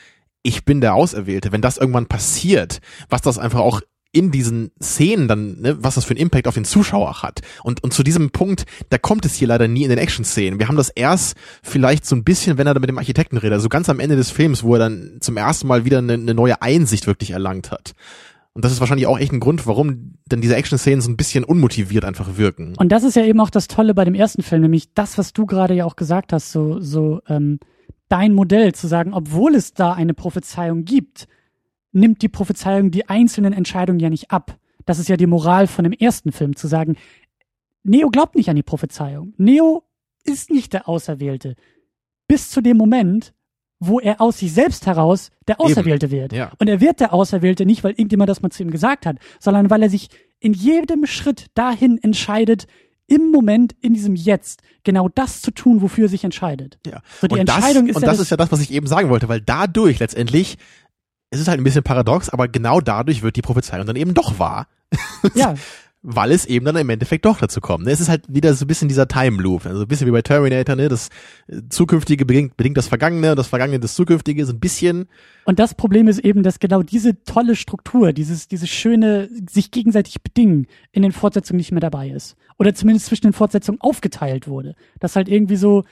ich 0.41 0.65
bin 0.65 0.81
der 0.81 0.95
Auserwählte. 0.95 1.51
Wenn 1.51 1.61
das 1.61 1.77
irgendwann 1.77 2.07
passiert, 2.07 2.79
was 3.09 3.21
das 3.21 3.37
einfach 3.37 3.59
auch 3.59 3.81
in 4.13 4.29
diesen 4.29 4.71
Szenen 4.81 5.27
dann, 5.27 5.59
ne, 5.59 5.83
was 5.83 5.95
das 5.95 6.05
für 6.05 6.11
einen 6.11 6.19
Impact 6.19 6.47
auf 6.47 6.53
den 6.53 6.65
Zuschauer 6.65 7.23
hat. 7.23 7.41
Und, 7.63 7.83
und 7.83 7.93
zu 7.93 8.03
diesem 8.03 8.29
Punkt, 8.29 8.65
da 8.89 8.99
kommt 8.99 9.25
es 9.25 9.33
hier 9.33 9.47
leider 9.47 9.67
nie 9.67 9.83
in 9.83 9.89
den 9.89 9.97
Action-Szenen. 9.97 10.59
Wir 10.59 10.67
haben 10.67 10.77
das 10.77 10.89
erst 10.89 11.35
vielleicht 11.63 12.05
so 12.05 12.15
ein 12.15 12.23
bisschen, 12.23 12.59
wenn 12.59 12.67
er 12.67 12.75
da 12.75 12.79
mit 12.79 12.89
dem 12.89 12.99
Architekten 12.99 13.37
redet, 13.37 13.53
also 13.53 13.69
ganz 13.69 13.89
am 13.89 13.99
Ende 13.99 14.15
des 14.15 14.29
Films, 14.29 14.61
wo 14.61 14.75
er 14.75 14.79
dann 14.79 15.17
zum 15.19 15.35
ersten 15.35 15.67
Mal 15.67 15.83
wieder 15.83 15.97
eine, 15.97 16.13
eine 16.13 16.35
neue 16.35 16.61
Einsicht 16.61 17.07
wirklich 17.07 17.31
erlangt 17.31 17.71
hat. 17.71 17.93
Und 18.53 18.63
das 18.63 18.71
ist 18.71 18.79
wahrscheinlich 18.79 19.07
auch 19.07 19.17
echt 19.17 19.31
ein 19.31 19.39
Grund, 19.39 19.65
warum 19.65 20.13
dann 20.27 20.41
diese 20.41 20.55
Action-Szenen 20.55 21.01
so 21.01 21.09
ein 21.09 21.17
bisschen 21.17 21.43
unmotiviert 21.43 22.05
einfach 22.05 22.37
wirken. 22.37 22.75
Und 22.77 22.91
das 22.91 23.03
ist 23.03 23.15
ja 23.15 23.25
eben 23.25 23.39
auch 23.39 23.49
das 23.49 23.67
Tolle 23.67 23.95
bei 23.95 24.05
dem 24.05 24.13
ersten 24.13 24.43
Film, 24.43 24.61
nämlich 24.61 24.93
das, 24.93 25.17
was 25.17 25.33
du 25.33 25.47
gerade 25.47 25.73
ja 25.73 25.85
auch 25.85 25.95
gesagt 25.95 26.33
hast, 26.33 26.51
so, 26.51 26.79
so 26.79 27.21
ähm, 27.27 27.59
dein 28.09 28.33
Modell 28.33 28.73
zu 28.73 28.87
sagen, 28.87 29.13
obwohl 29.13 29.55
es 29.55 29.73
da 29.73 29.93
eine 29.93 30.13
Prophezeiung 30.13 30.85
gibt, 30.85 31.27
nimmt 31.91 32.21
die 32.21 32.29
Prophezeiung 32.29 32.91
die 32.91 33.09
einzelnen 33.09 33.53
Entscheidungen 33.53 33.99
ja 33.99 34.09
nicht 34.09 34.29
ab. 34.29 34.57
Das 34.85 34.99
ist 34.99 35.09
ja 35.09 35.17
die 35.17 35.27
Moral 35.27 35.65
von 35.65 35.83
dem 35.83 35.93
ersten 35.93 36.31
Film, 36.31 36.55
zu 36.55 36.67
sagen, 36.67 36.95
Neo 37.83 38.09
glaubt 38.09 38.35
nicht 38.35 38.49
an 38.49 38.55
die 38.55 38.63
Prophezeiung. 38.63 39.33
Neo 39.37 39.83
ist 40.23 40.51
nicht 40.51 40.73
der 40.73 40.87
Auserwählte. 40.87 41.55
Bis 42.27 42.49
zu 42.49 42.61
dem 42.61 42.77
Moment, 42.77 43.33
wo 43.87 43.99
er 43.99 44.21
aus 44.21 44.39
sich 44.39 44.53
selbst 44.53 44.85
heraus 44.85 45.31
der 45.47 45.59
Auserwählte 45.59 46.07
Eben. 46.07 46.15
wird. 46.15 46.33
Ja. 46.33 46.51
Und 46.59 46.67
er 46.67 46.81
wird 46.81 46.99
der 46.99 47.13
Auserwählte 47.13 47.65
nicht, 47.65 47.83
weil 47.83 47.91
irgendjemand 47.91 48.29
das 48.29 48.41
mal 48.41 48.49
zu 48.49 48.63
ihm 48.63 48.71
gesagt 48.71 49.05
hat, 49.05 49.17
sondern 49.39 49.69
weil 49.69 49.83
er 49.83 49.89
sich 49.89 50.09
in 50.39 50.53
jedem 50.53 51.05
Schritt 51.05 51.47
dahin 51.53 51.97
entscheidet, 52.01 52.67
im 53.07 53.31
Moment, 53.31 53.75
in 53.81 53.93
diesem 53.93 54.15
Jetzt, 54.15 54.61
genau 54.83 55.09
das 55.09 55.41
zu 55.41 55.51
tun, 55.51 55.81
wofür 55.81 56.05
er 56.05 56.09
sich 56.09 56.23
entscheidet. 56.23 56.79
Ja. 56.85 57.01
So 57.19 57.27
die 57.27 57.33
und 57.33 57.41
Entscheidung 57.41 57.87
das, 57.87 57.91
ist 57.91 57.95
und 57.97 58.01
ja 58.03 58.07
das, 58.07 58.17
das 58.17 58.25
ist 58.25 58.29
ja 58.31 58.37
das, 58.37 58.51
was 58.51 58.61
ich 58.61 58.71
eben 58.71 58.87
sagen 58.87 59.09
wollte, 59.09 59.27
weil 59.27 59.41
dadurch 59.41 59.99
letztendlich 59.99 60.57
es 61.33 61.39
ist 61.39 61.47
halt 61.47 61.59
ein 61.59 61.63
bisschen 61.63 61.83
paradox, 61.83 62.29
aber 62.29 62.47
genau 62.47 62.79
dadurch 62.79 63.23
wird 63.23 63.35
die 63.35 63.41
Prophezeiung 63.41 63.87
dann 63.87 63.95
eben 63.95 64.13
doch 64.13 64.37
wahr. 64.37 64.67
Ja, 65.33 65.55
weil 66.03 66.31
es 66.31 66.45
eben 66.45 66.65
dann 66.65 66.75
im 66.75 66.89
Endeffekt 66.89 67.25
doch 67.25 67.39
dazu 67.39 67.61
kommt. 67.61 67.85
ne? 67.85 67.91
Es 67.91 68.01
ist 68.01 68.09
halt 68.09 68.23
wieder 68.27 68.53
so 68.53 68.65
ein 68.65 68.67
bisschen 68.67 68.89
dieser 68.89 69.07
Time 69.07 69.41
Loop, 69.41 69.65
also 69.65 69.83
ein 69.83 69.87
bisschen 69.87 70.05
wie 70.05 70.11
bei 70.11 70.21
Terminator, 70.21 70.75
ne? 70.75 70.89
Das 70.89 71.07
äh, 71.47 71.61
Zukünftige 71.69 72.25
bedingt, 72.25 72.57
bedingt 72.57 72.75
das 72.77 72.89
Vergangene, 72.89 73.35
das 73.35 73.47
Vergangene 73.47 73.79
das 73.79 73.95
Zukünftige, 73.95 74.45
so 74.45 74.51
ein 74.51 74.59
bisschen. 74.59 75.07
Und 75.45 75.59
das 75.59 75.73
Problem 75.73 76.09
ist 76.09 76.19
eben, 76.19 76.43
dass 76.43 76.59
genau 76.59 76.83
diese 76.83 77.23
tolle 77.23 77.55
Struktur, 77.55 78.11
dieses, 78.11 78.49
dieses 78.49 78.69
schöne 78.69 79.29
sich 79.49 79.71
gegenseitig 79.71 80.21
bedingen 80.21 80.67
in 80.91 81.03
den 81.03 81.13
Fortsetzungen 81.13 81.57
nicht 81.57 81.71
mehr 81.71 81.81
dabei 81.81 82.09
ist. 82.09 82.35
Oder 82.59 82.75
zumindest 82.75 83.05
zwischen 83.07 83.27
den 83.27 83.33
Fortsetzungen 83.33 83.79
aufgeteilt 83.79 84.47
wurde. 84.47 84.75
Dass 84.99 85.15
halt 85.15 85.29
irgendwie 85.29 85.55
so, 85.55 85.85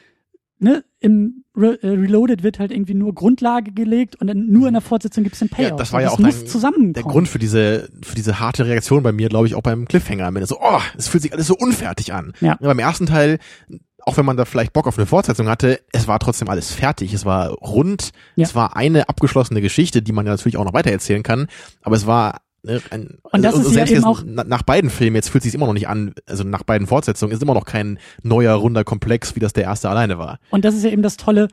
ne, 0.62 0.84
im 1.00 1.44
Re 1.56 1.82
äh, 1.82 1.88
Reloaded 1.88 2.44
wird 2.44 2.60
halt 2.60 2.72
irgendwie 2.72 2.94
nur 2.94 3.14
Grundlage 3.14 3.72
gelegt 3.72 4.16
und 4.22 4.28
dann 4.28 4.48
nur 4.48 4.68
in 4.68 4.74
der 4.74 4.82
Fortsetzung 4.82 5.24
gibt 5.24 5.36
es 5.36 5.42
einen 5.42 5.50
Payoff. 5.50 5.72
Ja, 5.72 5.76
das 5.76 5.92
war 5.92 6.02
ja 6.02 6.10
Und 6.10 6.14
auch 6.14 6.20
muss 6.20 6.62
dein-. 6.62 6.94
Der 6.94 7.04
Grund 7.04 7.28
für 7.28 7.40
diese, 7.40 7.90
für 8.04 8.16
diese 8.16 8.40
harte 8.40 8.66
Reaktion 8.66 9.04
bei 9.04 9.12
mir, 9.12 9.28
glaube 9.28 9.48
ich, 9.48 9.56
auch 9.56 9.64
beim 9.64 9.88
Cliffhanger 9.88 10.26
am 10.28 10.36
Ende. 10.36 10.48
So, 10.48 10.58
oh, 10.62 10.80
es 10.98 11.08
fühlt 11.08 11.24
sich 11.24 11.34
alles 11.34 11.48
so 11.48 11.56
unfertig 11.58 12.14
an. 12.14 12.34
Ja. 12.40 12.58
beim 12.62 12.80
ersten 12.80 13.08
Teil, 13.08 13.40
auch 14.04 14.18
wenn 14.18 14.26
man 14.26 14.38
da 14.38 14.46
vielleicht 14.46 14.74
Bock 14.74 14.88
auf 14.88 14.98
eine 14.98 15.08
Fortsetzung 15.08 15.48
hatte, 15.50 15.82
es 15.92 16.08
war 16.08 16.20
trotzdem 16.20 16.50
alles 16.50 16.72
fertig. 16.72 17.14
Es 17.14 17.26
war 17.26 17.50
rund. 17.50 18.12
Ja. 18.36 18.46
Es 18.46 18.56
war 18.56 18.76
eine 18.76 19.10
abgeschlossene 19.10 19.62
Geschichte, 19.62 20.02
die 20.02 20.12
man 20.12 20.26
ja 20.26 20.32
natürlich 20.32 20.58
auch 20.58 20.66
noch 20.66 20.74
weitererzählen 20.74 21.24
kann. 21.24 21.48
Aber 21.82 21.96
es 21.96 22.08
war 22.08 22.42
ne, 22.64 22.82
ein, 22.92 23.18
Und 23.24 23.42
das 23.44 23.56
ist 23.58 23.76
ja 23.76 23.86
eben 23.86 24.04
auch- 24.04 24.24
na- 24.26 24.44
nach 24.44 24.64
beiden 24.64 24.90
Filmen, 24.90 25.16
jetzt 25.16 25.30
fühlt 25.30 25.44
es 25.44 25.46
sich 25.52 25.56
immer 25.56 25.68
noch 25.68 25.74
nicht 25.74 25.88
an, 25.88 26.14
also 26.28 26.44
nach 26.44 26.64
beiden 26.64 26.88
Fortsetzungen 26.88 27.34
ist 27.34 27.42
immer 27.42 27.54
noch 27.54 27.66
kein 27.66 28.00
neuer, 28.24 28.54
runder 28.56 28.84
Komplex, 28.84 29.36
wie 29.36 29.40
das 29.40 29.54
der 29.54 29.64
erste 29.64 29.90
alleine 29.90 30.18
war. 30.18 30.40
Und 30.52 30.66
das 30.66 30.76
ist 30.76 30.84
ja 30.84 30.90
eben 30.92 31.02
das 31.02 31.18
Tolle, 31.18 31.48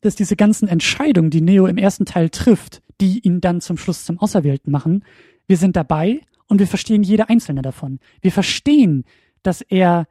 dass 0.00 0.14
diese 0.16 0.36
ganzen 0.36 0.68
Entscheidungen, 0.68 1.30
die 1.30 1.40
Neo 1.40 1.66
im 1.66 1.78
ersten 1.78 2.04
Teil 2.04 2.28
trifft, 2.30 2.82
die 3.00 3.20
ihn 3.20 3.40
dann 3.40 3.60
zum 3.60 3.76
Schluss 3.78 4.04
zum 4.04 4.18
Auserwählten 4.18 4.70
machen, 4.70 5.04
wir 5.46 5.56
sind 5.56 5.76
dabei 5.76 6.20
und 6.46 6.58
wir 6.60 6.66
verstehen 6.66 7.02
jede 7.02 7.28
einzelne 7.28 7.62
davon. 7.62 7.98
Wir 8.20 8.32
verstehen, 8.32 9.04
dass 9.42 9.60
er 9.62 10.06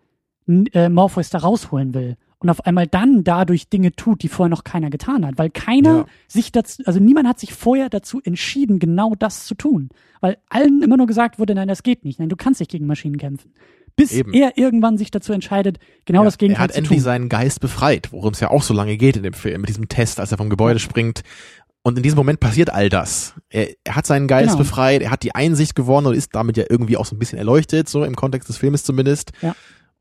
äh, 0.48 0.90
Morpheus 0.90 1.30
da 1.30 1.38
rausholen 1.40 1.94
will 1.94 2.18
und 2.44 2.50
auf 2.50 2.66
einmal 2.66 2.86
dann 2.88 3.24
dadurch 3.24 3.70
Dinge 3.70 3.94
tut, 3.96 4.22
die 4.22 4.28
vorher 4.28 4.50
noch 4.50 4.64
keiner 4.64 4.90
getan 4.90 5.26
hat, 5.26 5.38
weil 5.38 5.50
keiner 5.50 5.98
Ja. 6.00 6.06
sich 6.28 6.52
dazu, 6.52 6.84
also 6.86 7.00
niemand 7.00 7.28
hat 7.28 7.40
sich 7.40 7.54
vorher 7.54 7.90
dazu 7.90 8.22
entschieden, 8.24 8.78
genau 8.80 9.16
das 9.18 9.46
zu 9.46 9.56
tun, 9.56 9.90
weil 10.22 10.38
allen 10.50 10.84
immer 10.84 10.98
nur 10.98 11.08
gesagt 11.08 11.40
wurde, 11.40 11.56
nein, 11.56 11.68
das 11.68 11.82
geht 11.84 12.06
nicht, 12.06 12.20
nein, 12.20 12.30
du 12.30 12.36
kannst 12.36 12.60
nicht 12.60 12.70
gegen 12.72 12.86
Maschinen 12.86 13.18
kämpfen. 13.18 13.52
Bis 13.96 14.12
Eben. 14.12 14.34
er 14.34 14.58
irgendwann 14.58 14.98
sich 14.98 15.12
dazu 15.12 15.34
entscheidet, 15.34 15.78
genau 16.06 16.22
Ja, 16.22 16.26
das 16.26 16.38
Gegenteil 16.38 16.62
er 16.62 16.64
hat 16.66 16.72
zu 16.74 16.78
endlich 16.80 16.98
tun. 17.00 17.04
seinen 17.04 17.30
Geist 17.30 17.60
befreit, 17.62 18.12
worum 18.12 18.34
es 18.34 18.40
ja 18.40 18.50
auch 18.50 18.64
so 18.64 18.74
lange 18.74 18.98
geht 18.98 19.16
in 19.18 19.24
dem 19.24 19.34
Film, 19.34 19.62
mit 19.62 19.70
diesem 19.70 19.88
Test, 19.88 20.20
als 20.20 20.32
er 20.32 20.38
vom 20.38 20.50
Gebäude 20.50 20.80
springt. 20.80 21.22
Und 21.84 21.98
in 21.98 22.04
diesem 22.04 22.18
Moment 22.18 22.40
passiert 22.40 22.70
all 22.72 22.90
das. 22.90 23.36
Er, 23.50 23.68
er 23.84 23.96
hat 23.96 24.06
seinen 24.08 24.28
Geist 24.28 24.48
Genau. 24.52 24.58
befreit, 24.60 25.02
er 25.02 25.12
hat 25.12 25.22
die 25.22 25.36
Einsicht 25.36 25.76
gewonnen 25.76 26.08
und 26.08 26.16
ist 26.16 26.34
damit 26.34 26.58
ja 26.58 26.64
irgendwie 26.70 26.98
auch 26.98 27.06
so 27.06 27.16
ein 27.16 27.20
bisschen 27.20 27.38
erleuchtet, 27.38 27.88
so 27.90 28.04
im 28.04 28.16
Kontext 28.16 28.50
des 28.50 28.58
Filmes 28.58 28.84
zumindest. 28.84 29.32
Ja. 29.42 29.54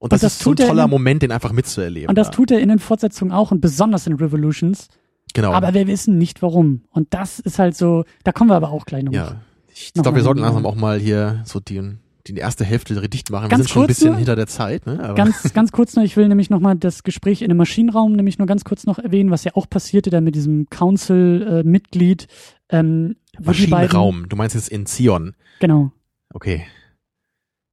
Und 0.02 0.12
das, 0.12 0.20
Und 0.20 0.24
das 0.24 0.32
ist 0.32 0.42
so 0.42 0.50
ein 0.50 0.56
er 0.58 0.66
toller 0.66 0.84
in- 0.84 0.90
Moment, 0.90 1.22
den 1.22 1.30
einfach 1.30 1.52
mitzuerleben. 1.52 2.08
Und 2.08 2.16
das 2.18 2.26
ja. 2.26 2.32
tut 2.32 2.50
er 2.50 2.58
in 2.58 2.68
den 2.70 2.80
Fortsetzungen 2.80 3.32
auch 3.32 3.52
und 3.52 3.60
besonders 3.60 4.08
in 4.08 4.14
Revolutions. 4.14 4.88
genau. 5.32 5.52
Aber 5.52 5.74
wir 5.74 5.86
wissen 5.86 6.18
nicht 6.18 6.42
warum. 6.42 6.82
Und 6.90 7.14
das 7.14 7.38
ist 7.38 7.60
halt 7.60 7.76
so, 7.76 8.04
da 8.24 8.32
kommen 8.32 8.50
wir 8.50 8.56
aber 8.56 8.70
auch 8.72 8.84
gleich 8.84 9.04
noch. 9.04 9.12
ja. 9.12 9.36
Ich 9.74 9.92
glaube, 9.94 10.16
wir 10.16 10.22
sollten 10.24 10.40
langsam 10.40 10.66
auch 10.66 10.74
mal 10.74 10.98
hier 10.98 11.42
so 11.46 11.60
die, 11.60 11.80
die 12.26 12.34
erste 12.34 12.64
Hälfte 12.64 12.94
dicht 13.08 13.30
machen. 13.30 13.48
Ganz 13.48 13.60
wir 13.60 13.64
sind 13.64 13.70
schon 13.70 13.82
ein 13.84 13.86
bisschen 13.86 14.08
nur? 14.08 14.16
hinter 14.16 14.34
der 14.36 14.46
Zeit, 14.48 14.86
ne? 14.86 14.98
Aber 15.02 15.14
Ganz, 15.14 15.40
ganz 15.54 15.70
kurz 15.72 15.94
noch, 15.94 16.02
ich 16.02 16.16
will 16.16 16.26
nämlich 16.28 16.50
nochmal 16.50 16.74
das 16.76 17.04
Gespräch 17.04 17.40
in 17.40 17.48
dem 17.48 17.56
Maschinenraum 17.56 18.12
nämlich 18.12 18.38
nur 18.38 18.46
ganz 18.46 18.64
kurz 18.64 18.84
noch 18.86 18.98
erwähnen, 18.98 19.30
was 19.30 19.44
ja 19.44 19.52
auch 19.54 19.70
passierte 19.70 20.10
da 20.10 20.20
mit 20.20 20.34
diesem 20.34 20.66
Council-Mitglied. 20.68 22.26
ähm, 22.70 23.16
wo 23.38 23.52
die 23.52 23.66
beiden, 23.66 23.70
Maschinenraum. 23.70 24.28
Du 24.28 24.36
meinst 24.36 24.54
jetzt 24.56 24.68
in 24.68 24.84
Zion. 24.86 25.34
genau. 25.60 25.92
Okay. 26.34 26.64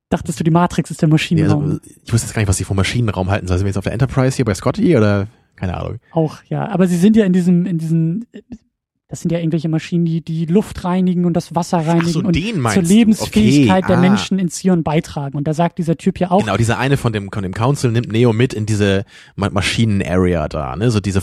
Dachtest 0.10 0.40
du, 0.40 0.44
die 0.44 0.52
Matrix 0.52 0.90
ist 0.90 1.02
der 1.02 1.10
Maschinenraum? 1.10 1.64
also, 1.64 1.80
ich 2.04 2.12
wusste 2.12 2.26
jetzt 2.28 2.34
gar 2.34 2.42
nicht, 2.42 2.50
was 2.50 2.58
sie 2.58 2.64
vom 2.64 2.78
Maschinenraum 2.78 3.30
halten. 3.30 3.48
sollen. 3.48 3.60
Sind 3.60 3.66
wir 3.66 3.70
jetzt 3.70 3.78
auf 3.78 3.84
der 3.84 3.94
Enterprise 3.94 4.36
hier 4.36 4.46
bei 4.46 4.56
Scotty 4.56 4.98
oder 4.98 5.28
keine 5.56 5.78
Ahnung? 5.78 6.00
Auch, 6.12 6.38
ja. 6.50 6.68
Aber 6.68 6.88
sie 6.88 6.98
sind 6.98 7.16
ja 7.16 7.26
in 7.26 7.34
diesem, 7.34 7.68
in 7.68 7.78
diesen, 7.78 8.26
das 9.08 9.22
sind 9.22 9.32
ja 9.32 9.38
irgendwelche 9.38 9.70
Maschinen, 9.70 10.06
die 10.06 10.22
die 10.22 10.46
Luft 10.46 10.84
reinigen 10.84 11.26
und 11.26 11.34
das 11.34 11.54
Wasser 11.54 11.78
reinigen 11.78 12.08
so, 12.08 12.20
und 12.22 12.34
zur. 12.36 12.82
Lebensfähigkeit 12.82 13.84
Okay, 13.84 13.88
der 13.88 13.98
ah. 13.98 14.02
Menschen 14.02 14.40
in 14.40 14.50
Zion 14.50 14.84
beitragen. 14.84 15.38
Und 15.38 15.48
da 15.48 15.54
sagt 15.54 15.78
dieser 15.78 15.96
Typ 15.96 16.20
ja 16.20 16.32
auch, 16.32 16.40
Genau, 16.40 16.58
dieser 16.58 16.80
eine 16.80 16.98
von 16.98 17.14
dem, 17.14 17.32
von 17.32 17.44
dem 17.44 17.54
Council 17.54 17.92
nimmt 17.92 18.12
Neo 18.12 18.34
mit 18.34 18.56
in 18.56 18.66
diese 18.66 19.06
Ma 19.36 19.50
Maschinen-Area 19.52 20.48
da, 20.48 20.76
ne? 20.76 20.90
So 20.90 21.00
diese 21.00 21.22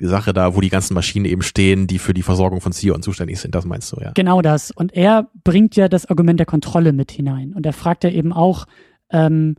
Versorgungssache 0.00 0.32
da, 0.32 0.54
wo 0.54 0.60
die 0.60 0.68
ganzen 0.68 0.94
Maschinen 0.94 1.24
eben 1.24 1.42
stehen, 1.42 1.86
die 1.86 1.98
für 1.98 2.14
die 2.14 2.22
Versorgung 2.22 2.60
von 2.60 2.72
Zion 2.72 3.02
zuständig 3.02 3.40
sind. 3.40 3.54
Das 3.54 3.64
meinst 3.64 3.92
du, 3.92 4.00
ja? 4.00 4.12
Genau 4.12 4.42
das. 4.42 4.70
Und 4.70 4.92
er 4.94 5.28
bringt 5.44 5.76
ja 5.76 5.88
das 5.88 6.06
Argument 6.06 6.38
der 6.38 6.46
Kontrolle 6.46 6.92
mit 6.92 7.10
hinein. 7.10 7.52
Und 7.54 7.66
er 7.66 7.72
fragt 7.72 8.04
ja 8.04 8.10
eben 8.10 8.32
auch, 8.32 8.66
ähm, 9.10 9.56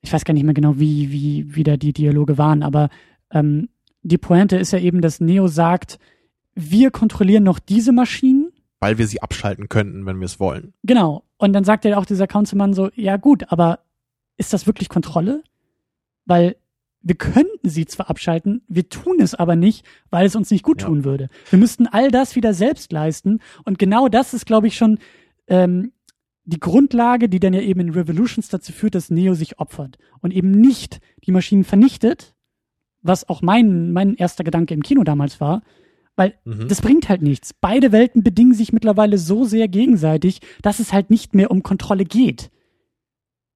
ich 0.00 0.12
weiß 0.12 0.24
gar 0.24 0.34
nicht 0.34 0.44
mehr 0.44 0.54
genau, 0.54 0.78
wie, 0.78 1.10
wie, 1.10 1.54
wie 1.54 1.62
da 1.62 1.76
die 1.76 1.92
Dialoge 1.92 2.38
waren, 2.38 2.62
aber 2.62 2.88
ähm, 3.30 3.68
die 4.02 4.18
Pointe 4.18 4.56
ist 4.56 4.72
ja 4.72 4.78
eben, 4.78 5.00
dass 5.00 5.20
Neo 5.20 5.48
sagt, 5.48 5.98
wir 6.54 6.90
kontrollieren 6.90 7.42
noch 7.42 7.58
diese 7.58 7.92
Maschinen. 7.92 8.52
Weil 8.80 8.98
wir 8.98 9.06
sie 9.06 9.22
abschalten 9.22 9.68
könnten, 9.68 10.04
wenn 10.04 10.20
wir 10.20 10.26
es 10.26 10.38
wollen. 10.38 10.74
Genau. 10.82 11.24
Und 11.38 11.54
dann 11.54 11.64
sagt 11.64 11.84
ja 11.84 11.96
auch 11.96 12.04
dieser 12.04 12.26
Councilmann 12.26 12.74
so, 12.74 12.90
ja 12.94 13.16
gut, 13.16 13.50
aber 13.50 13.80
ist 14.36 14.52
das 14.52 14.66
wirklich 14.66 14.88
Kontrolle? 14.88 15.42
Weil 16.26 16.56
wir 17.06 17.14
könnten 17.16 17.68
sie 17.68 17.84
zwar 17.86 18.08
abschalten, 18.10 18.62
wir 18.66 18.88
tun 18.88 19.20
es 19.20 19.34
aber 19.34 19.56
nicht, 19.56 19.84
weil 20.10 20.26
es 20.26 20.34
uns 20.34 20.50
nicht 20.50 20.64
gut 20.64 20.80
Ja. 20.82 20.88
tun 20.88 21.04
würde. 21.04 21.28
Wir 21.50 21.58
müssten 21.58 21.86
all 21.86 22.10
das 22.10 22.34
wieder 22.34 22.54
selbst 22.54 22.90
leisten. 22.92 23.40
Und 23.64 23.78
genau 23.78 24.08
das 24.08 24.32
ist, 24.34 24.46
glaube 24.46 24.66
ich, 24.66 24.76
schon 24.76 24.98
ähm, 25.46 25.92
die 26.46 26.58
Grundlage, 26.60 27.28
die 27.28 27.40
dann 27.40 27.52
ja 27.54 27.60
eben 27.60 27.80
in 27.80 27.90
Revolutions 27.90 28.48
dazu 28.48 28.72
führt, 28.72 28.94
dass 28.94 29.10
Neo 29.10 29.34
sich 29.34 29.58
opfert 29.58 29.98
und 30.20 30.32
eben 30.34 30.50
nicht 30.50 31.00
die 31.26 31.32
Maschinen 31.32 31.64
vernichtet, 31.64 32.34
was 33.02 33.28
auch 33.28 33.42
mein, 33.42 33.92
mein 33.92 34.14
erster 34.14 34.44
Gedanke 34.44 34.72
im 34.74 34.82
Kino 34.82 35.04
damals 35.04 35.40
war, 35.40 35.62
weil 36.16 36.34
Mhm. 36.44 36.68
das 36.68 36.80
bringt 36.80 37.08
halt 37.10 37.20
nichts. 37.22 37.52
Beide 37.52 37.92
Welten 37.92 38.22
bedingen 38.22 38.54
sich 38.54 38.72
mittlerweile 38.72 39.18
so 39.18 39.44
sehr 39.44 39.68
gegenseitig, 39.68 40.40
dass 40.62 40.80
es 40.80 40.92
halt 40.92 41.10
nicht 41.10 41.34
mehr 41.34 41.50
um 41.50 41.62
Kontrolle 41.62 42.04
geht. 42.04 42.50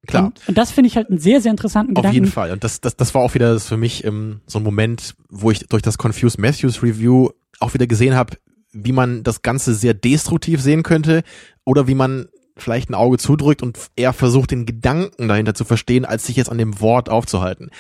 Klar. 0.09 0.24
Und, 0.26 0.48
und 0.48 0.59
das 0.59 0.72
finde 0.72 0.89
ich 0.89 0.97
halt 0.97 1.10
einen 1.10 1.18
sehr, 1.18 1.40
sehr 1.40 1.51
interessanten 1.51 1.93
Auf 1.93 2.02
Gedanken. 2.02 2.14
jeden 2.14 2.32
Fall. 2.32 2.51
Und 2.51 2.64
das, 2.64 2.80
das, 2.80 2.97
das 2.97 3.14
war 3.14 3.22
auch 3.22 3.35
wieder 3.35 3.60
für 3.60 3.76
mich 3.76 4.05
ähm, 4.05 4.40
so 4.47 4.59
ein 4.59 4.64
Moment, 4.64 5.14
wo 5.28 5.51
ich 5.51 5.60
durch 5.68 5.82
das 5.82 5.98
Confused 5.98 6.40
Matthews 6.40 6.82
Review 6.82 7.30
auch 7.60 7.74
wieder 7.74 7.86
gesehen 7.86 8.14
habe, 8.14 8.36
wie 8.72 8.93
man 8.93 9.22
das 9.22 9.43
Ganze 9.43 9.74
sehr 9.74 9.94
destruktiv 9.94 10.60
sehen 10.60 10.82
könnte 10.82 11.22
oder 11.64 11.86
wie 11.86 11.94
man 11.94 12.28
vielleicht 12.56 12.90
ein 12.90 12.94
Auge 12.94 13.18
zudrückt 13.18 13.62
und 13.62 13.78
eher 13.97 14.12
versucht, 14.12 14.51
den 14.51 14.66
Gedanken 14.66 15.28
dahinter 15.28 15.55
zu 15.55 15.64
verstehen, 15.64 16.05
als 16.05 16.26
sich 16.26 16.36
jetzt 16.36 16.51
an 16.51 16.59
dem 16.59 16.80
Wort 16.80 17.09
aufzuhalten. 17.09 17.70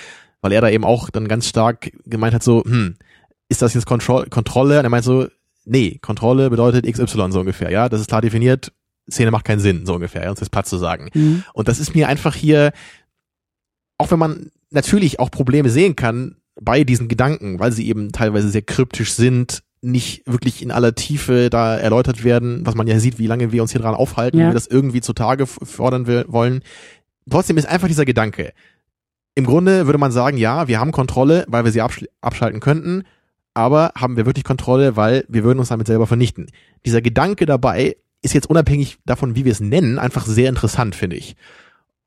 Weil 0.40 0.52
er 0.52 0.60
da 0.60 0.68
eben 0.68 0.84
auch 0.84 1.10
dann 1.10 1.28
ganz 1.28 1.48
stark 1.48 1.90
gemeint 2.04 2.34
hat, 2.34 2.42
so, 2.42 2.62
hm, 2.62 2.96
ist 3.48 3.62
das 3.62 3.74
jetzt 3.74 3.86
Kontro 3.86 4.24
Kontrolle? 4.30 4.78
Und 4.78 4.84
er 4.84 4.90
meint 4.90 5.04
so, 5.04 5.26
nee, 5.64 5.98
Kontrolle 6.00 6.50
bedeutet 6.50 6.86
XY 6.86 7.32
so 7.32 7.40
ungefähr, 7.40 7.70
ja, 7.70 7.88
das 7.88 8.00
ist 8.00 8.08
klar 8.08 8.20
definiert, 8.20 8.72
Szene 9.10 9.30
macht 9.30 9.44
keinen 9.44 9.60
Sinn, 9.60 9.86
so 9.86 9.94
ungefähr, 9.94 10.24
ja, 10.24 10.30
uns 10.30 10.40
ist 10.42 10.50
platt 10.50 10.66
zu 10.66 10.76
sagen. 10.76 11.10
Mhm. 11.14 11.44
Und 11.54 11.68
das 11.68 11.80
ist 11.80 11.94
mir 11.94 12.08
einfach 12.08 12.34
hier, 12.34 12.72
auch 13.98 14.10
wenn 14.10 14.18
man 14.18 14.50
natürlich 14.70 15.18
auch 15.20 15.30
Probleme 15.30 15.70
sehen 15.70 15.96
kann 15.96 16.36
bei 16.60 16.84
diesen 16.84 17.08
Gedanken, 17.08 17.58
weil 17.58 17.72
sie 17.72 17.88
eben 17.88 18.12
teilweise 18.12 18.48
sehr 18.50 18.62
kryptisch 18.62 19.12
sind, 19.12 19.62
nicht 19.80 20.22
wirklich 20.26 20.60
in 20.62 20.70
aller 20.72 20.94
Tiefe 20.94 21.50
da 21.50 21.76
erläutert 21.76 22.24
werden, 22.24 22.66
was 22.66 22.74
man 22.74 22.86
ja 22.88 22.98
sieht, 22.98 23.18
wie 23.18 23.28
lange 23.28 23.52
wir 23.52 23.62
uns 23.62 23.72
hier 23.72 23.80
dran 23.80 23.94
aufhalten, 23.94 24.38
Ja. 24.38 24.46
wie 24.46 24.48
wir 24.50 24.54
das 24.54 24.66
irgendwie 24.66 25.00
zutage 25.00 25.46
fordern 25.46 26.06
will, 26.06 26.24
wollen. 26.28 26.62
Trotzdem 27.30 27.58
ist 27.58 27.68
einfach 27.68 27.86
dieser 27.86 28.04
Gedanke. 28.04 28.52
Im 29.36 29.46
Grunde 29.46 29.86
würde 29.86 29.98
man 29.98 30.10
sagen, 30.10 30.36
ja, 30.36 30.66
wir 30.66 30.80
haben 30.80 30.90
Kontrolle, 30.90 31.44
weil 31.46 31.64
wir 31.64 31.70
sie 31.70 31.80
absch 31.80 32.04
abschalten 32.20 32.58
könnten, 32.58 33.04
aber 33.54 33.92
haben 33.96 34.16
wir 34.16 34.26
wirklich 34.26 34.44
Kontrolle, 34.44 34.96
weil 34.96 35.24
wir 35.28 35.44
würden 35.44 35.60
uns 35.60 35.68
damit 35.68 35.86
selber 35.86 36.08
vernichten. 36.08 36.50
Dieser 36.84 37.00
Gedanke 37.00 37.46
dabei 37.46 37.96
ist 38.22 38.34
jetzt 38.34 38.48
unabhängig 38.50 38.98
davon, 39.06 39.36
wie 39.36 39.44
wir 39.44 39.52
es 39.52 39.60
nennen, 39.60 39.98
einfach 39.98 40.26
sehr 40.26 40.48
interessant, 40.48 40.94
finde 40.94 41.16
ich. 41.16 41.36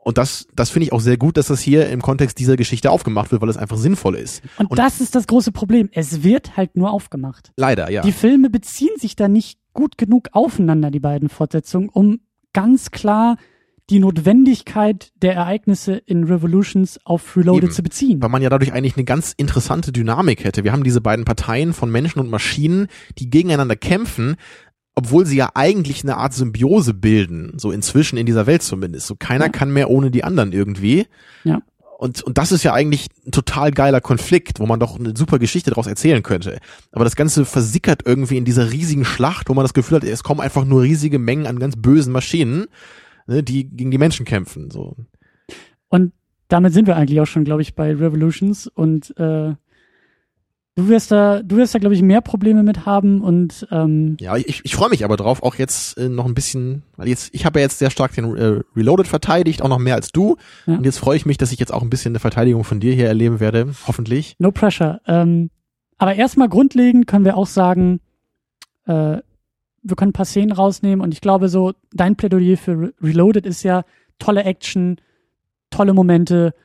Und 0.04 0.18
das, 0.18 0.48
das 0.56 0.72
finde 0.72 0.86
ich 0.88 0.94
auch 0.94 1.00
sehr 1.00 1.18
gut, 1.18 1.38
dass 1.38 1.48
das 1.48 1.62
hier 1.62 1.88
im 1.90 2.02
Kontext 2.02 2.40
dieser 2.40 2.56
Geschichte 2.56 2.90
aufgemacht 2.90 3.32
wird, 3.32 3.42
weil 3.44 3.50
es 3.50 3.58
einfach 3.58 3.78
sinnvoll 3.78 4.16
ist. 4.16 4.42
Und, 4.58 4.72
Und- 4.72 4.80
das 4.80 5.00
ist 5.00 5.14
das 5.14 5.28
große 5.28 5.52
Problem. 5.52 5.90
Es 5.92 6.24
wird 6.24 6.58
halt 6.58 6.76
nur 6.76 6.92
aufgemacht. 6.92 7.52
Leider, 7.56 7.92
ja. 7.92 8.02
Die 8.02 8.12
Filme 8.12 8.50
beziehen 8.50 8.96
sich 8.98 9.16
da 9.16 9.28
nicht 9.28 9.60
gut 9.74 9.98
genug 10.00 10.30
aufeinander, 10.32 10.90
die 10.90 11.00
beiden 11.00 11.30
Fortsetzungen, 11.30 11.90
um 11.90 12.20
ganz 12.52 12.90
klar 12.90 13.38
die 13.92 14.00
Notwendigkeit 14.00 15.12
der 15.22 15.36
Ereignisse 15.36 15.94
in 15.96 16.24
Revolutions 16.24 17.00
auf 17.04 17.36
Reloaded 17.38 17.66
Eben. 17.66 17.72
zu 17.74 17.84
beziehen. 17.84 18.22
weil 18.22 18.30
man 18.30 18.42
ja 18.42 18.50
dadurch 18.50 18.74
eigentlich 18.74 18.96
eine 18.96 19.04
ganz 19.06 19.34
interessante 19.38 19.92
Dynamik 19.92 20.44
hätte. 20.44 20.64
Wir 20.64 20.72
haben 20.72 20.84
diese 20.84 21.02
beiden 21.02 21.26
Parteien 21.26 21.74
von 21.74 21.92
Menschen 21.92 22.20
und 22.20 22.30
Maschinen, 22.30 22.88
die 23.18 23.30
gegeneinander 23.30 23.76
kämpfen, 23.76 24.36
obwohl 25.02 25.26
sie 25.26 25.38
ja 25.38 25.50
eigentlich 25.56 26.04
eine 26.04 26.18
Art 26.18 26.34
Symbiose 26.34 26.94
bilden, 26.94 27.54
so 27.58 27.72
inzwischen 27.72 28.18
in 28.18 28.28
dieser 28.28 28.46
Welt 28.46 28.62
zumindest. 28.62 29.08
So 29.08 29.16
keiner 29.16 29.46
Ja. 29.46 29.52
kann 29.52 29.74
mehr 29.74 29.90
ohne 29.90 30.12
die 30.12 30.24
anderen 30.24 30.52
irgendwie. 30.52 31.08
Ja. 31.44 31.62
Und, 31.98 32.22
und 32.22 32.38
das 32.38 32.52
ist 32.52 32.64
ja 32.64 32.74
eigentlich 32.74 33.08
ein 33.26 33.32
total 33.32 33.72
geiler 33.72 34.00
Konflikt, 34.02 34.60
wo 34.60 34.68
man 34.68 34.80
doch 34.80 35.00
eine 35.00 35.16
super 35.16 35.40
Geschichte 35.40 35.72
daraus 35.72 35.88
erzählen 35.88 36.22
könnte. 36.22 36.60
Aber 36.92 37.04
das 37.04 37.16
Ganze 37.16 37.46
versickert 37.46 38.04
irgendwie 38.06 38.38
in 38.38 38.46
dieser 38.46 38.72
riesigen 38.72 39.06
Schlacht, 39.06 39.50
wo 39.50 39.54
man 39.56 39.64
das 39.64 39.74
Gefühl 39.74 39.98
hat, 39.98 40.04
es 40.04 40.24
kommen 40.24 40.40
einfach 40.40 40.66
nur 40.66 40.84
riesige 40.84 41.18
Mengen 41.20 41.48
an 41.48 41.58
ganz 41.60 41.76
bösen 41.78 42.14
Maschinen, 42.14 42.66
ne, 43.28 43.42
die 43.44 43.70
gegen 43.70 43.90
die 43.92 43.98
Menschen 43.98 44.26
kämpfen. 44.26 44.70
So. 44.70 44.96
Und 45.90 46.14
damit 46.48 46.74
sind 46.74 46.88
wir 46.88 46.96
eigentlich 46.96 47.22
auch 47.22 47.28
schon, 47.28 47.44
glaube 47.44 47.62
ich, 47.64 47.76
bei 47.76 47.94
Revolutions 47.96 48.68
und 48.68 49.16
äh, 49.18 49.54
Du 50.82 50.88
wirst 50.88 51.12
da, 51.12 51.44
du 51.44 51.58
wirst 51.58 51.76
da, 51.76 51.80
glaube 51.80 51.94
ich, 51.94 52.02
mehr 52.02 52.22
Probleme 52.22 52.64
mit 52.64 52.88
haben 52.88 53.22
und 53.22 53.68
ähm 53.70 54.18
ja, 54.20 54.36
ich, 54.36 54.62
ich 54.64 54.76
freue 54.76 54.90
mich 54.90 55.06
aber 55.06 55.16
drauf, 55.16 55.44
auch 55.44 55.54
jetzt 55.54 55.96
äh, 56.00 56.10
noch 56.10 56.26
ein 56.26 56.34
bisschen, 56.34 56.82
weil 56.98 57.08
jetzt, 57.08 57.30
ich 57.36 57.46
habe 57.46 57.60
ja 57.60 57.66
jetzt 57.66 57.78
sehr 57.78 57.92
stark 57.92 58.16
den 58.16 58.36
äh, 58.36 58.62
Reloaded 58.76 59.08
verteidigt, 59.08 59.62
auch 59.62 59.70
noch 59.70 59.78
mehr 59.78 59.94
als 59.94 60.12
du. 60.12 60.38
Ja. 60.66 60.78
Und 60.78 60.84
jetzt 60.84 60.98
freue 60.98 61.18
ich 61.18 61.28
mich, 61.28 61.38
dass 61.38 61.52
ich 61.52 61.60
jetzt 61.60 61.72
auch 61.72 61.84
ein 61.84 61.92
bisschen 61.92 62.14
eine 62.14 62.20
Verteidigung 62.20 62.64
von 62.64 62.80
dir 62.80 62.96
hier 62.96 63.06
erleben 63.06 63.40
werde, 63.40 63.72
hoffentlich. 63.86 64.36
No 64.40 64.52
pressure. 64.52 65.02
Ähm, 65.06 65.52
aber 66.00 66.16
erstmal 66.16 66.50
grundlegend 66.50 67.06
können 67.06 67.26
wir 67.26 67.38
auch 67.38 67.46
sagen, 67.46 68.00
äh, 68.88 69.18
wir 69.84 69.96
können 69.96 70.10
ein 70.10 70.14
paar 70.14 70.26
Szenen 70.26 70.52
rausnehmen 70.52 71.02
und 71.02 71.14
ich 71.14 71.22
glaube 71.22 71.48
so, 71.48 71.74
dein 71.94 72.16
Plädoyer 72.16 72.58
für 72.58 72.72
Re 72.72 72.94
Reloaded 73.04 73.46
ist 73.46 73.62
ja 73.62 73.84
tolle 74.18 74.46
Action, 74.46 75.00
tolle 75.70 75.94
Momente 75.94 76.56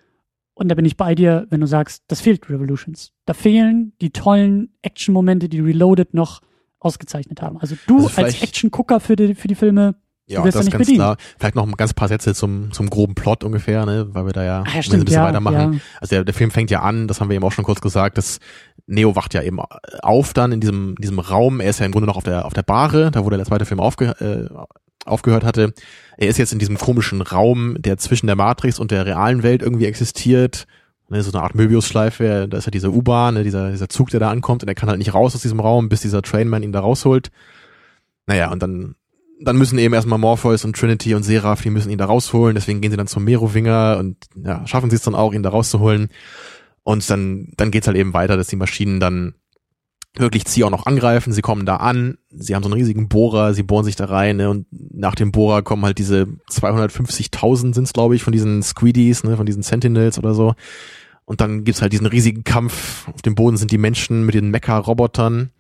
und 0.59 0.69
da 0.69 0.75
bin 0.75 0.87
ich 0.87 0.97
bei 0.97 1.15
dir, 1.15 1.47
wenn 1.51 1.61
du 1.61 1.67
sagst, 1.67 2.03
das 2.09 2.23
fehlt 2.23 2.49
Revolutions. 2.49 3.13
Da 3.27 3.35
fehlen 3.35 3.93
die 4.01 4.11
tollen 4.11 4.71
Action-Momente, 4.81 5.51
die 5.51 5.61
Reloaded 5.61 6.15
noch 6.15 6.41
ausgezeichnet 6.79 7.43
haben. 7.43 7.59
Also 7.59 7.77
du 7.87 7.99
also 7.99 8.23
als 8.23 8.43
Action-Gucker 8.43 9.01
für 9.01 9.17
die, 9.17 9.35
für 9.35 9.49
die 9.49 9.55
Filme, 9.55 9.97
ja, 10.25 10.43
das 10.43 10.55
ist 10.55 10.71
ganz 10.71 10.79
bedient. 10.79 10.97
klar. 10.97 11.17
Vielleicht 11.39 11.57
noch 11.57 11.67
ein 11.67 11.73
ganz 11.73 11.93
paar 11.93 12.09
Sätze 12.09 12.35
zum, 12.35 12.73
zum 12.73 12.89
groben 12.89 13.15
Plot 13.15 13.45
ungefähr, 13.45 13.85
ne, 13.85 14.15
weil 14.15 14.25
wir 14.25 14.33
da 14.33 14.45
ja, 14.45 14.65
Ach, 14.67 14.75
ja 14.75 14.83
stimmt, 14.83 15.03
ein 15.03 15.05
bisschen 15.05 15.21
ja, 15.21 15.29
weitermachen. 15.29 15.75
Ja. 15.75 15.81
Also 16.01 16.17
der, 16.17 16.25
der 16.25 16.35
Film 16.35 16.51
fängt 16.51 16.71
ja 16.71 16.81
an, 16.81 17.07
das 17.07 17.21
haben 17.21 17.29
wir 17.29 17.37
eben 17.37 17.45
auch 17.45 17.53
schon 17.53 17.65
kurz 17.65 17.83
gesagt, 17.83 18.17
dass 18.17 18.41
Neo 18.87 19.15
wacht 19.15 19.35
ja 19.35 19.43
eben 19.43 19.61
auf 19.61 20.33
dann 20.33 20.53
in 20.53 20.61
diesem, 20.61 20.95
diesem 20.97 21.19
Raum. 21.19 21.61
Er 21.61 21.69
ist 21.69 21.81
ja 21.81 21.87
im 21.87 21.93
Grunde 21.93 22.07
noch 22.07 22.17
auf 22.17 22.25
der, 22.25 22.47
auf 22.47 22.55
der 22.55 22.63
Bahre, 22.63 23.11
da 23.11 23.27
wo 23.27 23.29
der 23.29 23.45
zweite 23.45 23.67
Film 23.67 23.81
aufge, 23.81 24.17
äh, 24.21 24.49
aufgehört 25.07 25.45
hatte. 25.45 25.73
Er 26.17 26.29
ist 26.29 26.39
jetzt 26.39 26.53
in 26.53 26.59
diesem 26.59 26.79
komischen 26.79 27.23
Raum, 27.23 27.77
der 27.79 27.99
zwischen 27.99 28.27
der 28.27 28.37
Matrix 28.37 28.79
und 28.79 28.91
der 28.91 29.07
realen 29.07 29.43
Welt 29.43 29.63
irgendwie 29.63 29.87
existiert. 29.87 30.67
Ne, 31.09 31.23
so 31.23 31.31
eine 31.31 31.43
Art 31.43 31.55
Möbius-Schleife, 31.55 32.49
da 32.51 32.59
ist 32.59 32.65
ja 32.65 32.73
diese 32.73 32.91
U-Bahn, 32.91 33.35
ne, 33.35 33.45
dieser, 33.45 33.71
dieser 33.71 33.89
Zug, 33.89 34.11
der 34.11 34.19
da 34.19 34.31
ankommt 34.31 34.65
und 34.65 34.69
er 34.69 34.75
kann 34.75 34.89
halt 34.89 34.99
nicht 34.99 35.15
raus 35.15 35.37
aus 35.37 35.43
diesem 35.43 35.61
Raum, 35.61 35.89
bis 35.89 36.01
dieser 36.01 36.21
Trainman 36.21 36.65
ihn 36.65 36.73
da 36.73 36.81
rausholt. 36.81 37.31
Naja, 38.27 38.51
und 38.51 38.61
dann, 38.61 38.97
dann 39.41 39.57
müssen 39.57 39.79
eben 39.79 39.95
erstmal 39.95 40.19
Morpheus 40.19 40.65
und 40.65 40.75
Trinity 40.75 41.15
und 41.15 41.23
Seraph, 41.23 41.63
die 41.63 41.71
müssen 41.71 41.91
ihn 41.91 41.99
da 41.99 42.07
rausholen, 42.07 42.57
deswegen 42.57 42.81
gehen 42.81 42.91
sie 42.91 42.97
dann 42.97 43.07
zum 43.07 43.23
Merowinger 43.23 43.99
und 44.01 44.17
ja, 44.35 44.67
schaffen 44.67 44.91
sie 44.91 44.97
es 44.97 45.03
dann 45.03 45.15
auch, 45.15 45.33
ihn 45.33 45.45
da 45.45 45.51
rauszuholen. 45.51 46.09
Und 46.83 47.09
dann, 47.09 47.53
dann 47.57 47.71
geht's 47.71 47.87
halt 47.87 47.97
eben 47.97 48.13
weiter, 48.13 48.37
dass 48.37 48.49
die 48.49 48.57
Maschinen 48.57 48.99
dann 48.99 49.35
wirklich 50.19 50.47
Zieh 50.47 50.65
auch 50.65 50.71
noch 50.71 50.87
angreifen. 50.87 51.33
Sie 51.33 51.43
kommen 51.43 51.67
da 51.67 51.77
an, 51.77 52.19
sie 52.31 52.55
haben 52.55 52.63
so 52.63 52.69
einen 52.69 52.79
riesigen 52.79 53.09
Bohrer, 53.09 53.55
sie 53.55 53.63
bohren 53.63 53.85
sich 53.85 53.97
da 53.97 54.07
rein 54.07 54.37
ne, 54.37 54.51
und 54.51 54.67
nach 54.71 55.15
dem 55.15 55.33
Bohrer 55.33 55.63
kommen 55.63 55.85
halt 55.85 55.99
diese 55.99 56.27
250.000 56.51 57.75
sind's 57.75 57.93
glaube 57.93 58.17
ich 58.17 58.23
von 58.23 58.33
diesen 58.33 58.63
Squeedies, 58.63 59.25
ne, 59.25 59.37
von 59.37 59.47
diesen 59.47 59.63
Sentinels 59.63 60.19
oder 60.19 60.35
so. 60.35 60.55
Und 61.25 61.41
dann 61.41 61.65
gibt's 61.65 61.83
halt 61.83 61.93
diesen 61.93 62.07
riesigen 62.07 62.45
Kampf. 62.45 63.09
Auf 63.09 63.21
dem 63.21 63.35
Boden 63.35 63.57
sind 63.57 63.73
die 63.73 63.79
Menschen 63.79 64.25
mit 64.25 64.35
den 64.35 64.51
Mecha-Robotern. 64.51 65.51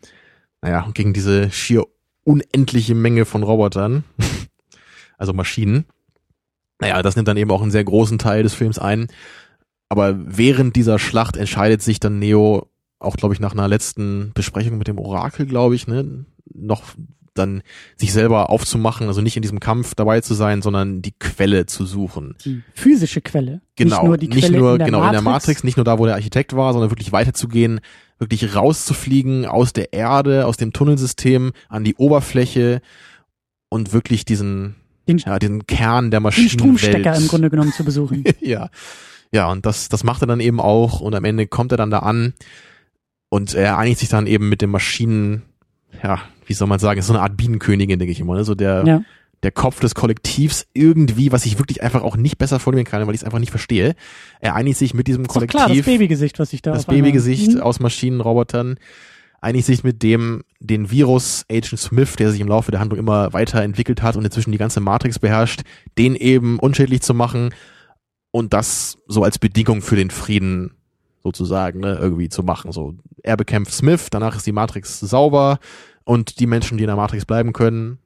Naja, 0.63 0.89
gegen 0.95 1.13
diese 1.13 1.51
schier 1.51 1.85
unendliche 2.23 2.95
Menge 2.95 3.25
von 3.25 3.43
Robotern. 3.43 4.05
also 5.19 5.33
Maschinen. 5.33 5.85
Naja, 6.79 7.03
das 7.03 7.17
nimmt 7.17 7.27
dann 7.27 7.37
eben 7.37 7.51
auch 7.51 7.63
einen 7.63 7.73
sehr 7.73 7.85
großen 7.85 8.19
Teil 8.19 8.45
des 8.45 8.55
Films 8.55 8.79
ein. 8.79 9.09
Aber 9.89 10.17
während 10.17 10.77
dieser 10.77 10.99
Schlacht 10.99 11.37
entscheidet 11.37 11.83
sich 11.83 11.99
dann 12.01 12.19
Neo 12.19 12.71
auch, 12.99 13.17
glaube 13.17 13.35
ich, 13.35 13.41
nach 13.41 13.53
einer 13.53 13.69
letzten 13.69 14.33
Besprechung 14.35 14.79
mit 14.79 14.89
dem 14.89 14.99
Orakel, 14.99 15.47
glaube 15.47 15.75
ich, 15.75 15.87
ne, 15.87 16.25
noch 16.55 16.83
dann 17.35 17.63
sich 17.97 18.13
selber 18.13 18.51
aufzumachen, 18.51 19.09
also 19.09 19.21
nicht 19.21 19.37
in 19.37 19.43
diesem 19.43 19.61
Kampf 19.61 19.95
dabei 19.95 20.21
zu 20.21 20.35
sein, 20.35 20.63
sondern 20.63 21.03
die 21.03 21.13
Quelle 21.13 21.67
zu 21.67 21.85
suchen. 21.85 22.35
Die 22.45 22.63
physische 22.75 23.21
Quelle. 23.21 23.61
Genau, 23.77 23.97
nicht 23.97 24.07
nur, 24.07 24.17
die 24.19 24.29
nicht 24.29 24.49
Quelle 24.49 24.59
nur 24.59 24.73
in 24.73 24.79
der 24.79 24.87
genau 24.87 25.01
Matrix. 25.01 25.19
in 25.19 25.25
der 25.25 25.33
Matrix, 25.33 25.65
nicht 25.65 25.77
nur 25.77 25.85
da, 25.85 25.99
wo 25.99 26.07
der 26.07 26.15
Architekt 26.15 26.57
war, 26.57 26.73
sondern 26.73 26.91
wirklich 26.91 27.13
weiterzugehen, 27.13 27.81
wirklich 28.19 28.55
rauszufliegen 28.55 29.47
aus 29.47 29.73
der 29.73 29.93
Erde, 29.93 30.47
aus 30.47 30.57
dem 30.57 30.73
Tunnelsystem 30.73 31.53
an 31.69 31.85
die 31.85 31.97
Oberfläche 31.97 32.81
und 33.69 33.93
wirklich 33.93 34.25
diesen 34.25 34.77
Den, 35.07 35.19
ja, 35.19 35.39
diesen 35.39 35.67
Kern 35.67 36.11
der 36.11 36.21
den 36.21 36.25
Maschinenwelt. 36.25 36.61
Stromstecker 36.61 37.17
im 37.17 37.29
Grunde 37.29 37.51
genommen 37.51 37.73
zu 37.73 37.85
besuchen. 37.85 38.25
ja. 38.41 38.71
Ja, 39.33 39.51
und 39.51 39.67
das, 39.67 39.89
das 39.89 40.05
macht 40.05 40.23
er 40.23 40.29
dann 40.29 40.41
eben 40.41 40.61
auch 40.61 41.01
und 41.01 41.15
am 41.15 41.25
Ende 41.25 41.47
kommt 41.47 41.73
er 41.73 41.79
dann 41.79 41.91
da 41.91 41.99
an 41.99 42.35
und 43.29 43.55
er 43.55 43.79
einigt 43.79 43.99
sich 44.01 44.09
dann 44.09 44.27
eben 44.27 44.49
mit 44.49 44.63
den 44.63 44.71
Maschinen, 44.71 45.43
ja, 46.03 46.21
wie 46.47 46.55
soll 46.55 46.69
man 46.69 46.79
sagen, 46.79 47.01
ist 47.01 47.07
so 47.07 47.13
eine 47.13 47.23
Art 47.23 47.37
Bienenkönigin, 47.37 47.99
denke 47.99 48.13
ich 48.13 48.21
immer, 48.21 48.35
ne? 48.37 48.45
so 48.45 48.55
der, 48.55 48.85
ja. 48.87 49.03
der 49.43 49.51
Kopf 49.51 49.81
des 49.81 49.95
Kollektivs 49.95 50.67
irgendwie, 50.75 51.33
was 51.33 51.45
ich 51.47 51.59
wirklich 51.59 51.83
einfach 51.83 52.03
auch 52.03 52.17
nicht 52.17 52.39
besser 52.39 52.61
vornehmen 52.61 52.85
kann, 52.85 53.07
weil 53.07 53.15
ich 53.15 53.23
es 53.23 53.25
einfach 53.25 53.41
nicht 53.41 53.51
verstehe. 53.51 53.95
Er 54.41 54.55
einigt 54.55 54.79
sich 54.79 54.95
mit 54.95 55.09
diesem 55.09 55.27
Kollektiv, 55.27 55.61
klar, 55.61 55.69
das 55.75 55.85
Babygesicht, 55.85 56.39
was 56.39 56.53
ich 56.53 56.63
da 56.63 56.73
das 56.73 56.87
Babygesicht 56.87 57.55
Mhm. 57.55 57.61
aus 57.61 57.81
Maschinenrobotern, 57.81 58.79
einigt 59.41 59.67
sich 59.67 59.85
mit 59.85 60.03
dem, 60.03 60.43
den 60.61 60.91
Virus 60.91 61.45
Agent 61.51 61.79
Smith, 61.79 62.17
der 62.17 62.31
sich 62.31 62.41
im 62.41 62.49
Laufe 62.49 62.71
der 62.71 62.81
Handlung 62.81 62.99
immer 62.99 63.33
weiterentwickelt 63.33 64.03
hat 64.03 64.17
und 64.17 64.25
inzwischen 64.25 64.53
die 64.53 64.59
ganze 64.59 64.81
Matrix 64.81 65.19
beherrscht, 65.19 65.63
den 65.99 66.15
eben 66.15 66.59
unschädlich 66.59 67.03
zu 67.03 67.13
machen 67.13 67.51
und 68.31 68.53
das 68.53 68.99
so 69.07 69.23
als 69.23 69.39
Bedingung 69.39 69.83
für 69.83 69.97
den 69.97 70.11
Frieden 70.11 70.73
sozusagen 71.27 71.81
ne, 71.81 71.99
irgendwie 72.01 72.29
zu 72.29 72.43
machen. 72.43 72.71
So, 72.71 72.95
er 73.23 73.37
bekämpft 73.37 73.73
Smith, 73.73 74.07
danach 74.11 74.37
ist 74.37 74.47
die 74.47 74.53
Matrix 74.53 75.01
sauber 75.01 75.59
und 76.05 76.39
die 76.39 76.47
Menschen, 76.47 76.79
die 76.79 76.85
in 76.85 76.89
der 76.89 76.97
Matrix 76.97 77.25
bleiben 77.25 77.53
können, 77.53 77.99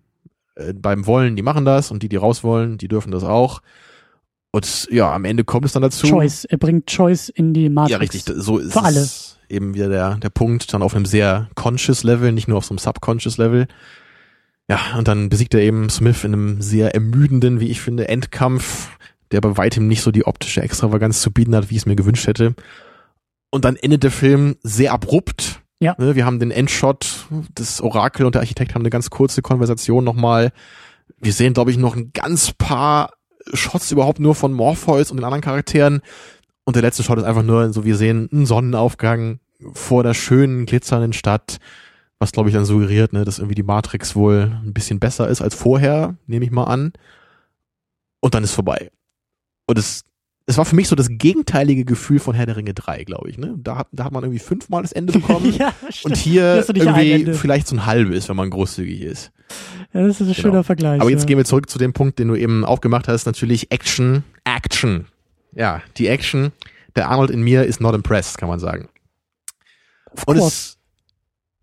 äh, 0.54 0.72
beim 0.72 1.06
Wollen, 1.06 1.36
die 1.36 1.42
machen 1.42 1.64
das 1.64 1.90
und 1.90 2.02
die, 2.02 2.08
die 2.08 2.16
raus 2.16 2.42
wollen, 2.42 2.78
die 2.78 2.88
dürfen 2.88 3.10
das 3.10 3.24
auch. 3.24 3.60
Und 4.52 4.88
ja, 4.90 5.12
am 5.14 5.24
Ende 5.24 5.44
kommt 5.44 5.66
es 5.66 5.72
dann 5.72 5.82
dazu. 5.82 6.06
Choice. 6.06 6.44
Er 6.46 6.58
bringt 6.58 6.86
Choice 6.86 7.28
in 7.28 7.54
die 7.54 7.68
Matrix. 7.68 7.92
Ja, 7.92 7.98
richtig. 7.98 8.24
So 8.26 8.58
ist 8.58 8.72
Für 8.72 8.82
alle. 8.82 9.00
es 9.00 9.38
eben 9.48 9.74
wieder 9.74 9.88
der, 9.88 10.16
der 10.16 10.30
Punkt, 10.30 10.72
dann 10.72 10.82
auf 10.82 10.94
einem 10.94 11.04
sehr 11.04 11.48
conscious 11.54 12.02
Level, 12.02 12.32
nicht 12.32 12.48
nur 12.48 12.58
auf 12.58 12.64
so 12.64 12.72
einem 12.72 12.78
subconscious 12.78 13.36
Level. 13.36 13.68
Ja, 14.68 14.78
und 14.96 15.08
dann 15.08 15.28
besiegt 15.28 15.54
er 15.54 15.60
eben 15.60 15.90
Smith 15.90 16.24
in 16.24 16.32
einem 16.32 16.62
sehr 16.62 16.94
ermüdenden, 16.94 17.60
wie 17.60 17.68
ich 17.68 17.80
finde, 17.80 18.08
Endkampf, 18.08 18.88
der 19.32 19.40
bei 19.40 19.56
weitem 19.56 19.86
nicht 19.88 20.02
so 20.02 20.10
die 20.10 20.24
optische 20.24 20.62
Extravaganz 20.62 21.20
zu 21.20 21.30
bieten 21.32 21.54
hat, 21.54 21.70
wie 21.70 21.74
ich 21.74 21.82
es 21.82 21.86
mir 21.86 21.96
gewünscht 21.96 22.26
hätte. 22.26 22.54
Und 23.50 23.64
dann 23.64 23.76
endet 23.76 24.04
der 24.04 24.10
Film 24.10 24.56
sehr 24.62 24.92
abrupt. 24.92 25.60
Ja. 25.80 25.96
Ne, 25.98 26.14
Wir 26.14 26.24
haben 26.24 26.38
den 26.38 26.50
Endshot, 26.50 27.26
das 27.54 27.80
Orakel 27.80 28.26
und 28.26 28.34
der 28.34 28.42
Architekt 28.42 28.74
haben 28.74 28.82
eine 28.82 28.90
ganz 28.90 29.10
kurze 29.10 29.42
Konversation 29.42 30.04
nochmal. 30.04 30.52
Wir 31.18 31.32
sehen, 31.32 31.54
glaube 31.54 31.70
ich, 31.70 31.78
noch 31.78 31.96
ein 31.96 32.12
ganz 32.12 32.52
paar 32.52 33.10
Shots 33.52 33.90
überhaupt 33.90 34.20
nur 34.20 34.34
von 34.34 34.52
Morpheus 34.52 35.10
und 35.10 35.16
den 35.16 35.24
anderen 35.24 35.42
Charakteren. 35.42 36.00
Und 36.64 36.76
der 36.76 36.82
letzte 36.82 37.02
Shot 37.02 37.18
ist 37.18 37.24
einfach 37.24 37.42
nur, 37.42 37.72
so 37.72 37.84
wir 37.84 37.96
sehen 37.96 38.28
einen 38.32 38.46
Sonnenaufgang 38.46 39.40
vor 39.72 40.02
der 40.02 40.14
schönen, 40.14 40.66
glitzernden 40.66 41.12
Stadt, 41.12 41.58
was 42.18 42.32
glaube 42.32 42.48
ich 42.48 42.54
dann 42.54 42.64
suggeriert, 42.64 43.12
ne, 43.12 43.24
dass 43.24 43.38
irgendwie 43.38 43.54
die 43.54 43.62
Matrix 43.62 44.14
wohl 44.14 44.60
ein 44.64 44.72
bisschen 44.72 45.00
besser 45.00 45.28
ist 45.28 45.40
als 45.40 45.54
vorher, 45.54 46.16
nehme 46.26 46.44
ich 46.44 46.50
mal 46.50 46.64
an. 46.64 46.92
Und 48.20 48.34
dann 48.34 48.44
ist 48.44 48.52
vorbei. 48.52 48.90
Und 49.66 49.78
es, 49.78 50.04
es 50.50 50.58
war 50.58 50.64
für 50.64 50.74
mich 50.74 50.88
so 50.88 50.96
das 50.96 51.06
gegenteilige 51.08 51.84
Gefühl 51.84 52.18
von 52.18 52.34
Herr 52.34 52.44
der 52.44 52.56
Ringe 52.56 52.74
3, 52.74 53.04
glaube 53.04 53.30
ich. 53.30 53.38
Ne? 53.38 53.54
Da, 53.56 53.76
hat, 53.76 53.88
da 53.92 54.04
hat 54.04 54.12
man 54.12 54.24
irgendwie 54.24 54.40
fünfmal 54.40 54.82
das 54.82 54.90
Ende 54.90 55.12
bekommen. 55.12 55.52
ja. 55.58 55.72
Und 56.02 56.16
hier 56.16 56.64
irgendwie 56.68 57.34
vielleicht 57.34 57.68
so 57.68 57.76
ein 57.76 57.86
halbes, 57.86 58.28
wenn 58.28 58.34
man 58.36 58.50
großzügig 58.50 59.00
ist. 59.02 59.30
ja, 59.94 60.06
das 60.06 60.20
ist 60.20 60.22
ein 60.22 60.26
Genau. 60.26 60.34
schöner 60.34 60.64
Vergleich. 60.64 61.00
Aber 61.00 61.08
jetzt 61.08 61.22
ja. 61.22 61.26
gehen 61.26 61.38
wir 61.38 61.44
zurück 61.44 61.70
zu 61.70 61.78
dem 61.78 61.92
Punkt, 61.92 62.18
den 62.18 62.28
du 62.28 62.34
eben 62.34 62.64
auch 62.64 62.80
gemacht 62.80 63.06
hast, 63.06 63.26
natürlich 63.26 63.70
Action, 63.70 64.24
Action. 64.44 65.06
Ja, 65.54 65.82
die 65.96 66.08
Action. 66.08 66.50
Der 66.96 67.08
Arnold 67.08 67.30
in 67.30 67.42
mir 67.42 67.64
ist 67.64 67.80
not 67.80 67.94
impressed, 67.94 68.36
kann 68.36 68.48
man 68.48 68.58
sagen. 68.58 68.88
Of 70.12 70.24
Und 70.26 70.38
course. 70.38 70.76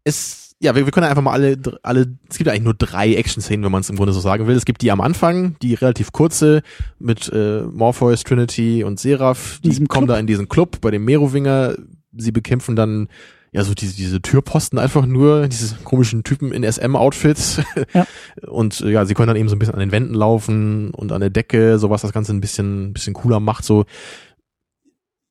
es, 0.05 0.15
es, 0.15 0.46
ja, 0.59 0.75
wir, 0.75 0.85
wir 0.85 0.91
können 0.91 1.05
einfach 1.05 1.21
mal 1.21 1.33
alle, 1.33 1.57
alle, 1.83 2.17
es 2.29 2.37
gibt 2.37 2.49
eigentlich 2.49 2.63
nur 2.63 2.73
drei 2.73 3.13
Action-Szenen, 3.13 3.63
wenn 3.63 3.71
man 3.71 3.81
es 3.81 3.89
im 3.89 3.95
Grunde 3.95 4.13
so 4.13 4.19
sagen 4.19 4.47
will. 4.47 4.55
Es 4.55 4.65
gibt 4.65 4.81
die 4.81 4.91
am 4.91 5.01
Anfang, 5.01 5.55
die 5.61 5.75
relativ 5.75 6.11
kurze, 6.11 6.63
mit 6.97 7.31
äh, 7.31 7.61
Morpheus, 7.61 8.23
Trinity 8.23 8.83
und 8.83 8.99
Seraph. 8.99 9.59
Die 9.63 9.69
kommen 9.69 9.87
Club. 9.87 10.07
da 10.07 10.19
in 10.19 10.25
diesen 10.27 10.49
Club 10.49 10.81
bei 10.81 10.89
dem 10.89 11.05
Merowinger. 11.05 11.75
Sie 12.17 12.31
bekämpfen 12.31 12.75
dann 12.75 13.07
ja 13.51 13.63
so 13.63 13.75
diese, 13.75 13.95
diese 13.95 14.21
Türposten 14.21 14.79
einfach 14.79 15.05
nur, 15.05 15.47
diese 15.47 15.75
komischen 15.83 16.23
Typen 16.23 16.51
in 16.51 16.63
SM-Outfits. 16.63 17.61
Ja. 17.93 18.07
Und 18.47 18.81
äh, 18.81 18.91
ja, 18.91 19.05
sie 19.05 19.13
können 19.13 19.27
dann 19.27 19.37
eben 19.37 19.49
so 19.49 19.55
ein 19.55 19.59
bisschen 19.59 19.75
an 19.75 19.79
den 19.79 19.91
Wänden 19.91 20.15
laufen 20.15 20.91
und 20.91 21.11
an 21.11 21.21
der 21.21 21.29
Decke, 21.29 21.77
so 21.77 21.89
was 21.89 22.01
das 22.01 22.13
Ganze 22.13 22.33
ein 22.33 22.41
bisschen, 22.41 22.93
bisschen 22.93 23.13
cooler 23.13 23.39
macht. 23.39 23.63
So 23.63 23.85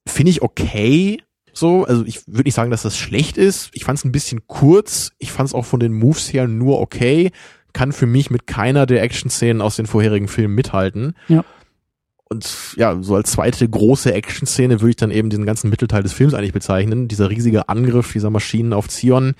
finde 0.08 0.30
ich 0.30 0.42
okay. 0.42 1.20
So, 1.56 1.84
also 1.84 2.04
ich 2.04 2.26
würde 2.26 2.44
nicht 2.44 2.54
sagen, 2.54 2.70
dass 2.70 2.82
das 2.82 2.98
schlecht 2.98 3.38
ist. 3.38 3.70
Ich 3.72 3.84
fand 3.84 3.98
es 3.98 4.04
ein 4.04 4.12
bisschen 4.12 4.46
kurz. 4.46 5.12
Ich 5.18 5.32
fand 5.32 5.48
es 5.48 5.54
auch 5.54 5.64
von 5.64 5.80
den 5.80 5.94
Moves 5.94 6.30
her 6.30 6.46
nur 6.46 6.80
okay. 6.80 7.30
Kann 7.72 7.92
für 7.92 8.04
mich 8.06 8.30
mit 8.30 8.46
keiner 8.46 8.84
der 8.84 9.02
Action-Szenen 9.02 9.62
aus 9.62 9.76
den 9.76 9.86
vorherigen 9.86 10.28
Filmen 10.28 10.54
mithalten. 10.54 11.14
Ja. 11.28 11.46
Und 12.28 12.74
ja, 12.76 13.00
so 13.02 13.14
als 13.14 13.32
zweite 13.32 13.66
große 13.66 14.12
Action-Szene 14.12 14.82
würde 14.82 14.90
ich 14.90 14.96
dann 14.96 15.10
eben 15.10 15.30
diesen 15.30 15.46
ganzen 15.46 15.70
Mittelteil 15.70 16.02
des 16.02 16.12
Films 16.12 16.34
eigentlich 16.34 16.52
bezeichnen. 16.52 17.08
Dieser 17.08 17.30
riesige 17.30 17.70
Angriff 17.70 18.12
dieser 18.12 18.30
Maschinen 18.30 18.74
auf 18.74 18.88
Zion, 18.88 19.34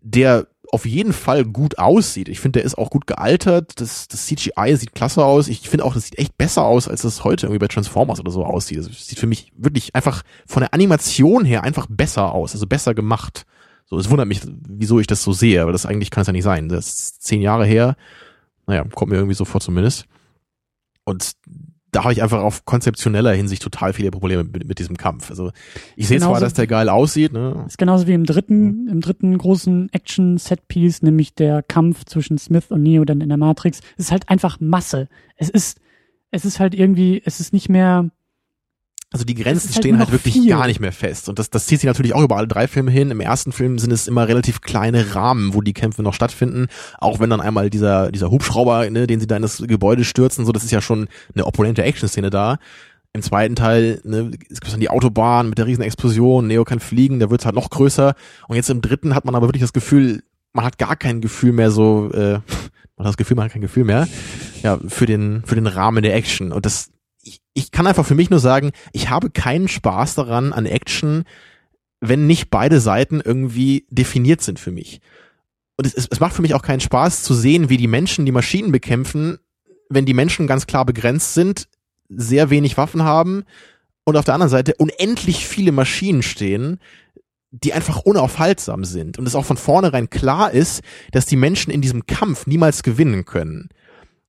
der 0.00 0.46
auf 0.72 0.86
jeden 0.86 1.12
Fall 1.12 1.44
gut 1.44 1.78
aussieht. 1.78 2.28
Ich 2.28 2.40
finde, 2.40 2.60
der 2.60 2.64
ist 2.64 2.78
auch 2.78 2.90
gut 2.90 3.06
gealtert. 3.06 3.80
Das, 3.80 4.08
das 4.08 4.26
CGI 4.26 4.76
sieht 4.76 4.94
klasse 4.94 5.24
aus. 5.24 5.48
Ich 5.48 5.68
finde 5.68 5.84
auch, 5.84 5.94
das 5.94 6.04
sieht 6.04 6.18
echt 6.18 6.38
besser 6.38 6.64
aus, 6.64 6.88
als 6.88 7.02
das 7.02 7.24
heute 7.24 7.46
irgendwie 7.46 7.58
bei 7.58 7.68
Transformers 7.68 8.20
oder 8.20 8.30
so 8.30 8.44
aussieht. 8.44 8.78
Das 8.78 9.06
sieht 9.06 9.18
für 9.18 9.26
mich 9.26 9.52
wirklich 9.56 9.94
einfach 9.94 10.22
von 10.46 10.60
der 10.60 10.72
Animation 10.72 11.44
her 11.44 11.64
einfach 11.64 11.86
besser 11.88 12.32
aus, 12.32 12.52
also 12.52 12.66
besser 12.66 12.94
gemacht. 12.94 13.46
So, 13.86 13.98
es 13.98 14.08
wundert 14.10 14.28
mich, 14.28 14.40
wieso 14.68 15.00
ich 15.00 15.08
das 15.08 15.24
so 15.24 15.32
sehe, 15.32 15.62
aber 15.62 15.72
das 15.72 15.86
eigentlich 15.86 16.10
kann 16.10 16.22
es 16.22 16.28
ja 16.28 16.32
nicht 16.32 16.44
sein. 16.44 16.68
Das 16.68 16.86
ist 16.86 17.22
zehn 17.24 17.42
Jahre 17.42 17.66
her. 17.66 17.96
Naja, 18.66 18.84
kommt 18.84 19.10
mir 19.10 19.16
irgendwie 19.18 19.34
so 19.34 19.44
vor 19.44 19.60
zumindest. 19.60 20.06
Und 21.04 21.32
da 21.92 22.04
habe 22.04 22.12
ich 22.12 22.22
einfach 22.22 22.40
auf 22.40 22.64
konzeptioneller 22.64 23.32
Hinsicht 23.32 23.62
total 23.62 23.92
viele 23.92 24.10
Probleme 24.10 24.44
mit, 24.44 24.66
mit 24.66 24.78
diesem 24.78 24.96
Kampf. 24.96 25.30
Also 25.30 25.52
ich 25.96 26.08
sehe 26.08 26.20
zwar, 26.20 26.40
dass 26.40 26.54
der 26.54 26.66
geil 26.66 26.88
aussieht. 26.88 27.32
Ne? 27.32 27.64
Ist 27.66 27.78
genauso 27.78 28.06
wie 28.06 28.12
im 28.12 28.24
dritten, 28.24 28.88
im 28.88 29.00
dritten 29.00 29.36
großen 29.36 29.92
Action-Set-Piece, 29.92 31.02
nämlich 31.02 31.34
der 31.34 31.62
Kampf 31.62 32.04
zwischen 32.04 32.38
Smith 32.38 32.70
und 32.70 32.82
Neo 32.82 33.04
dann 33.04 33.20
in 33.20 33.28
der 33.28 33.38
Matrix. 33.38 33.80
Es 33.96 34.06
ist 34.06 34.12
halt 34.12 34.28
einfach 34.28 34.58
Masse. 34.60 35.08
Es 35.36 35.48
ist, 35.48 35.80
es 36.30 36.44
ist 36.44 36.60
halt 36.60 36.74
irgendwie, 36.74 37.20
es 37.24 37.40
ist 37.40 37.52
nicht 37.52 37.68
mehr 37.68 38.10
also 39.12 39.24
die 39.24 39.34
Grenzen 39.34 39.70
halt 39.70 39.76
stehen 39.76 39.98
halt 39.98 40.12
wirklich 40.12 40.34
viel. 40.34 40.48
gar 40.48 40.68
nicht 40.68 40.78
mehr 40.78 40.92
fest. 40.92 41.28
Und 41.28 41.40
das, 41.40 41.50
das 41.50 41.66
zieht 41.66 41.80
sich 41.80 41.88
natürlich 41.88 42.14
auch 42.14 42.22
über 42.22 42.36
alle 42.36 42.46
drei 42.46 42.68
Filme 42.68 42.92
hin. 42.92 43.10
Im 43.10 43.20
ersten 43.20 43.50
Film 43.50 43.78
sind 43.78 43.92
es 43.92 44.06
immer 44.06 44.28
relativ 44.28 44.60
kleine 44.60 45.16
Rahmen, 45.16 45.52
wo 45.52 45.62
die 45.62 45.72
Kämpfe 45.72 46.04
noch 46.04 46.14
stattfinden. 46.14 46.68
Auch 46.98 47.18
wenn 47.18 47.28
dann 47.28 47.40
einmal 47.40 47.70
dieser, 47.70 48.12
dieser 48.12 48.30
Hubschrauber, 48.30 48.88
ne, 48.88 49.08
den 49.08 49.18
sie 49.18 49.26
da 49.26 49.34
in 49.34 49.42
das 49.42 49.58
Gebäude 49.58 50.04
stürzen, 50.04 50.46
so, 50.46 50.52
das 50.52 50.62
ist 50.62 50.70
ja 50.70 50.80
schon 50.80 51.08
eine 51.34 51.44
opponente 51.44 51.82
Action-Szene 51.82 52.30
da. 52.30 52.58
Im 53.12 53.22
zweiten 53.22 53.56
Teil 53.56 54.00
ne, 54.04 54.30
es 54.48 54.60
gibt 54.60 54.72
dann 54.72 54.78
die 54.78 54.90
Autobahn 54.90 55.48
mit 55.48 55.58
der 55.58 55.66
riesen 55.66 55.82
Explosion, 55.82 56.46
Neo 56.46 56.62
kann 56.62 56.78
fliegen, 56.78 57.18
da 57.18 57.30
wird's 57.30 57.44
halt 57.44 57.56
noch 57.56 57.70
größer. 57.70 58.14
Und 58.46 58.54
jetzt 58.54 58.70
im 58.70 58.80
dritten 58.80 59.16
hat 59.16 59.24
man 59.24 59.34
aber 59.34 59.48
wirklich 59.48 59.62
das 59.62 59.72
Gefühl, 59.72 60.22
man 60.52 60.64
hat 60.64 60.78
gar 60.78 60.94
kein 60.94 61.20
Gefühl 61.20 61.50
mehr 61.50 61.72
so, 61.72 62.12
äh, 62.12 62.34
man 62.96 63.06
hat 63.06 63.06
das 63.06 63.16
Gefühl, 63.16 63.36
man 63.36 63.46
hat 63.46 63.52
kein 63.52 63.62
Gefühl 63.62 63.82
mehr, 63.82 64.06
ja, 64.62 64.78
für 64.86 65.06
den, 65.06 65.42
für 65.44 65.56
den 65.56 65.66
Rahmen 65.66 66.04
der 66.04 66.14
Action. 66.14 66.52
Und 66.52 66.64
das 66.64 66.92
ich, 67.54 67.70
kann 67.70 67.86
einfach 67.86 68.06
für 68.06 68.14
mich 68.14 68.30
nur 68.30 68.40
sagen, 68.40 68.72
ich 68.92 69.10
habe 69.10 69.30
keinen 69.30 69.68
Spaß 69.68 70.14
daran 70.14 70.52
an 70.52 70.66
Action, 70.66 71.24
wenn 72.00 72.26
nicht 72.26 72.50
beide 72.50 72.80
Seiten 72.80 73.20
irgendwie 73.20 73.86
definiert 73.90 74.40
sind 74.40 74.58
für 74.58 74.70
mich. 74.70 75.00
Und 75.76 75.86
es, 75.86 76.08
es 76.10 76.20
macht 76.20 76.34
für 76.34 76.42
mich 76.42 76.54
auch 76.54 76.62
keinen 76.62 76.80
Spaß 76.80 77.22
zu 77.22 77.34
sehen, 77.34 77.68
wie 77.68 77.76
die 77.76 77.86
Menschen 77.86 78.26
die 78.26 78.32
Maschinen 78.32 78.72
bekämpfen, 78.72 79.38
wenn 79.88 80.06
die 80.06 80.14
Menschen 80.14 80.46
ganz 80.46 80.66
klar 80.66 80.84
begrenzt 80.84 81.34
sind, 81.34 81.68
sehr 82.08 82.50
wenig 82.50 82.76
Waffen 82.76 83.02
haben 83.02 83.44
und 84.04 84.16
auf 84.16 84.24
der 84.24 84.34
anderen 84.34 84.50
Seite 84.50 84.74
unendlich 84.74 85.46
viele 85.46 85.72
Maschinen 85.72 86.22
stehen, 86.22 86.80
die 87.50 87.72
einfach 87.72 88.00
unaufhaltsam 88.02 88.84
sind 88.84 89.18
und 89.18 89.26
es 89.26 89.34
auch 89.34 89.44
von 89.44 89.56
vornherein 89.56 90.08
klar 90.08 90.52
ist, 90.52 90.82
dass 91.12 91.26
die 91.26 91.36
Menschen 91.36 91.72
in 91.72 91.80
diesem 91.80 92.06
Kampf 92.06 92.46
niemals 92.46 92.82
gewinnen 92.82 93.24
können 93.24 93.70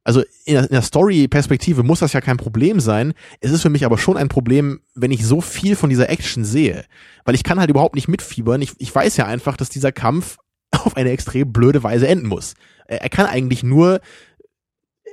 also 0.03 0.21
in 0.45 0.55
der, 0.55 0.67
der 0.67 0.81
Story-Perspektive 0.81 1.83
muss 1.83 1.99
das 1.99 2.13
ja 2.13 2.21
kein 2.21 2.37
Problem 2.37 2.79
sein. 2.79 3.13
Es 3.39 3.51
ist 3.51 3.61
für 3.61 3.69
mich 3.69 3.85
aber 3.85 3.97
schon 3.97 4.17
ein 4.17 4.29
Problem, 4.29 4.81
wenn 4.95 5.11
ich 5.11 5.25
so 5.25 5.41
viel 5.41 5.75
von 5.75 5.89
dieser 5.89 6.09
Action 6.09 6.43
sehe. 6.43 6.85
Weil 7.23 7.35
ich 7.35 7.43
kann 7.43 7.59
halt 7.59 7.69
überhaupt 7.69 7.95
nicht 7.95 8.07
mitfiebern. 8.07 8.61
Ich, 8.61 8.73
ich 8.79 8.93
weiß 8.93 9.17
ja 9.17 9.25
einfach, 9.25 9.57
dass 9.57 9.69
dieser 9.69 9.91
Kampf 9.91 10.37
auf 10.71 10.97
eine 10.97 11.11
extrem 11.11 11.51
blöde 11.53 11.83
Weise 11.83 12.07
enden 12.07 12.27
muss. 12.27 12.55
Er, 12.87 13.03
er 13.03 13.09
kann 13.09 13.27
eigentlich 13.27 13.63
nur 13.63 14.01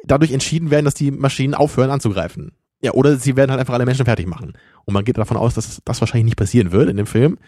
dadurch 0.04 0.32
entschieden 0.32 0.70
werden, 0.70 0.84
dass 0.84 0.94
die 0.94 1.10
Maschinen 1.10 1.54
aufhören 1.54 1.90
anzugreifen. 1.90 2.52
Ja, 2.80 2.92
oder 2.92 3.16
sie 3.16 3.36
werden 3.36 3.50
halt 3.50 3.60
einfach 3.60 3.74
alle 3.74 3.86
Menschen 3.86 4.04
fertig 4.04 4.26
machen. 4.26 4.54
Und 4.84 4.94
man 4.94 5.04
geht 5.04 5.18
davon 5.18 5.36
aus, 5.36 5.54
dass 5.54 5.82
das 5.84 6.00
wahrscheinlich 6.00 6.26
nicht 6.26 6.36
passieren 6.36 6.72
wird 6.72 6.88
in 6.88 6.96
dem 6.96 7.06
Film. 7.06 7.38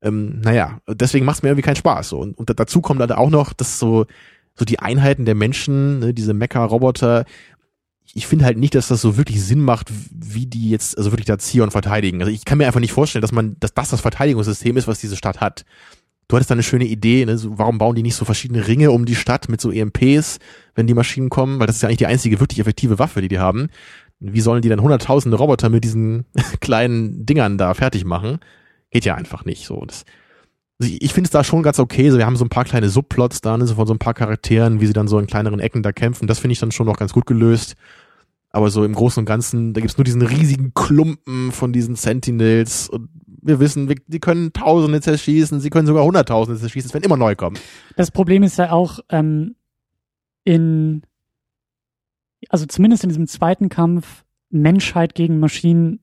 Ähm, 0.00 0.40
naja, 0.40 0.80
deswegen 0.88 1.26
macht 1.26 1.38
es 1.38 1.42
mir 1.42 1.48
irgendwie 1.50 1.66
keinen 1.66 1.76
Spaß. 1.76 2.12
Und, 2.12 2.38
und 2.38 2.58
dazu 2.58 2.80
kommt 2.80 3.00
halt 3.00 3.12
auch 3.12 3.30
noch, 3.30 3.52
dass 3.52 3.80
so 3.80 4.06
so 4.58 4.64
die 4.64 4.80
Einheiten 4.80 5.24
der 5.24 5.34
Menschen, 5.34 6.00
ne, 6.00 6.14
diese 6.14 6.34
Mecha-Roboter, 6.34 7.24
ich 8.14 8.26
finde 8.26 8.44
halt 8.44 8.58
nicht, 8.58 8.74
dass 8.74 8.88
das 8.88 9.00
so 9.00 9.16
wirklich 9.16 9.42
Sinn 9.42 9.60
macht, 9.60 9.90
wie 10.12 10.46
die 10.46 10.70
jetzt, 10.70 10.96
also 10.96 11.12
wirklich 11.12 11.26
da 11.26 11.38
Zion 11.38 11.70
verteidigen. 11.70 12.20
Also 12.20 12.32
ich 12.32 12.44
kann 12.44 12.58
mir 12.58 12.66
einfach 12.66 12.80
nicht 12.80 12.92
vorstellen, 12.92 13.22
dass 13.22 13.32
man, 13.32 13.56
dass 13.60 13.74
das 13.74 13.90
das 13.90 14.00
Verteidigungssystem 14.00 14.76
ist, 14.76 14.88
was 14.88 15.00
diese 15.00 15.16
Stadt 15.16 15.40
hat. 15.40 15.64
Du 16.26 16.36
hattest 16.36 16.50
da 16.50 16.54
eine 16.54 16.62
schöne 16.62 16.84
Idee, 16.84 17.24
ne? 17.24 17.38
so, 17.38 17.58
warum 17.58 17.78
bauen 17.78 17.94
die 17.94 18.02
nicht 18.02 18.16
so 18.16 18.24
verschiedene 18.24 18.66
Ringe 18.66 18.90
um 18.90 19.06
die 19.06 19.14
Stadt 19.14 19.48
mit 19.48 19.60
so 19.60 19.70
EMPs, 19.70 20.38
wenn 20.74 20.86
die 20.86 20.94
Maschinen 20.94 21.30
kommen, 21.30 21.58
weil 21.58 21.66
das 21.66 21.76
ist 21.76 21.82
ja 21.82 21.88
eigentlich 21.88 21.98
die 21.98 22.06
einzige 22.06 22.40
wirklich 22.40 22.58
effektive 22.58 22.98
Waffe, 22.98 23.22
die 23.22 23.28
die 23.28 23.38
haben. 23.38 23.68
Wie 24.20 24.40
sollen 24.40 24.62
die 24.62 24.68
dann 24.68 24.82
hunderttausende 24.82 25.36
Roboter 25.36 25.68
mit 25.68 25.84
diesen 25.84 26.26
kleinen 26.60 27.24
Dingern 27.24 27.56
da 27.56 27.72
fertig 27.74 28.04
machen? 28.04 28.40
Geht 28.90 29.04
ja 29.04 29.14
einfach 29.14 29.44
nicht 29.44 29.64
so. 29.64 29.84
Das, 29.84 30.04
ich, 30.78 31.12
finde 31.12 31.26
es 31.26 31.32
da 31.32 31.42
schon 31.42 31.62
ganz 31.62 31.80
okay. 31.80 32.10
So, 32.10 32.18
wir 32.18 32.26
haben 32.26 32.36
so 32.36 32.44
ein 32.44 32.50
paar 32.50 32.64
kleine 32.64 32.88
Subplots 32.88 33.40
da, 33.40 33.56
ne, 33.56 33.66
so 33.66 33.74
von 33.74 33.86
so 33.86 33.94
ein 33.94 33.98
paar 33.98 34.14
Charakteren, 34.14 34.80
wie 34.80 34.86
sie 34.86 34.92
dann 34.92 35.08
so 35.08 35.18
in 35.18 35.26
kleineren 35.26 35.58
Ecken 35.58 35.82
da 35.82 35.92
kämpfen. 35.92 36.28
Das 36.28 36.38
finde 36.38 36.52
ich 36.52 36.60
dann 36.60 36.70
schon 36.70 36.86
noch 36.86 36.96
ganz 36.96 37.12
gut 37.12 37.26
gelöst. 37.26 37.74
Aber 38.50 38.70
so 38.70 38.84
im 38.84 38.94
Großen 38.94 39.20
und 39.20 39.26
Ganzen, 39.26 39.74
da 39.74 39.80
gibt's 39.80 39.98
nur 39.98 40.04
diesen 40.04 40.22
riesigen 40.22 40.72
Klumpen 40.74 41.52
von 41.52 41.72
diesen 41.72 41.96
Sentinels 41.96 42.88
und 42.88 43.10
wir 43.42 43.60
wissen, 43.60 43.88
wir, 43.88 43.96
die 44.06 44.20
können 44.20 44.52
Tausende 44.52 45.00
zerschießen, 45.00 45.60
sie 45.60 45.70
können 45.70 45.86
sogar 45.86 46.04
Hunderttausende 46.04 46.60
zerschießen, 46.60 46.88
es 46.88 46.94
werden 46.94 47.04
immer 47.04 47.16
neu 47.16 47.36
kommen. 47.36 47.58
Das 47.96 48.10
Problem 48.10 48.42
ist 48.42 48.56
ja 48.56 48.72
auch 48.72 49.00
ähm, 49.10 49.54
in, 50.44 51.02
also 52.48 52.66
zumindest 52.66 53.04
in 53.04 53.10
diesem 53.10 53.26
zweiten 53.26 53.68
Kampf 53.68 54.24
Menschheit 54.50 55.14
gegen 55.14 55.40
Maschinen, 55.40 56.00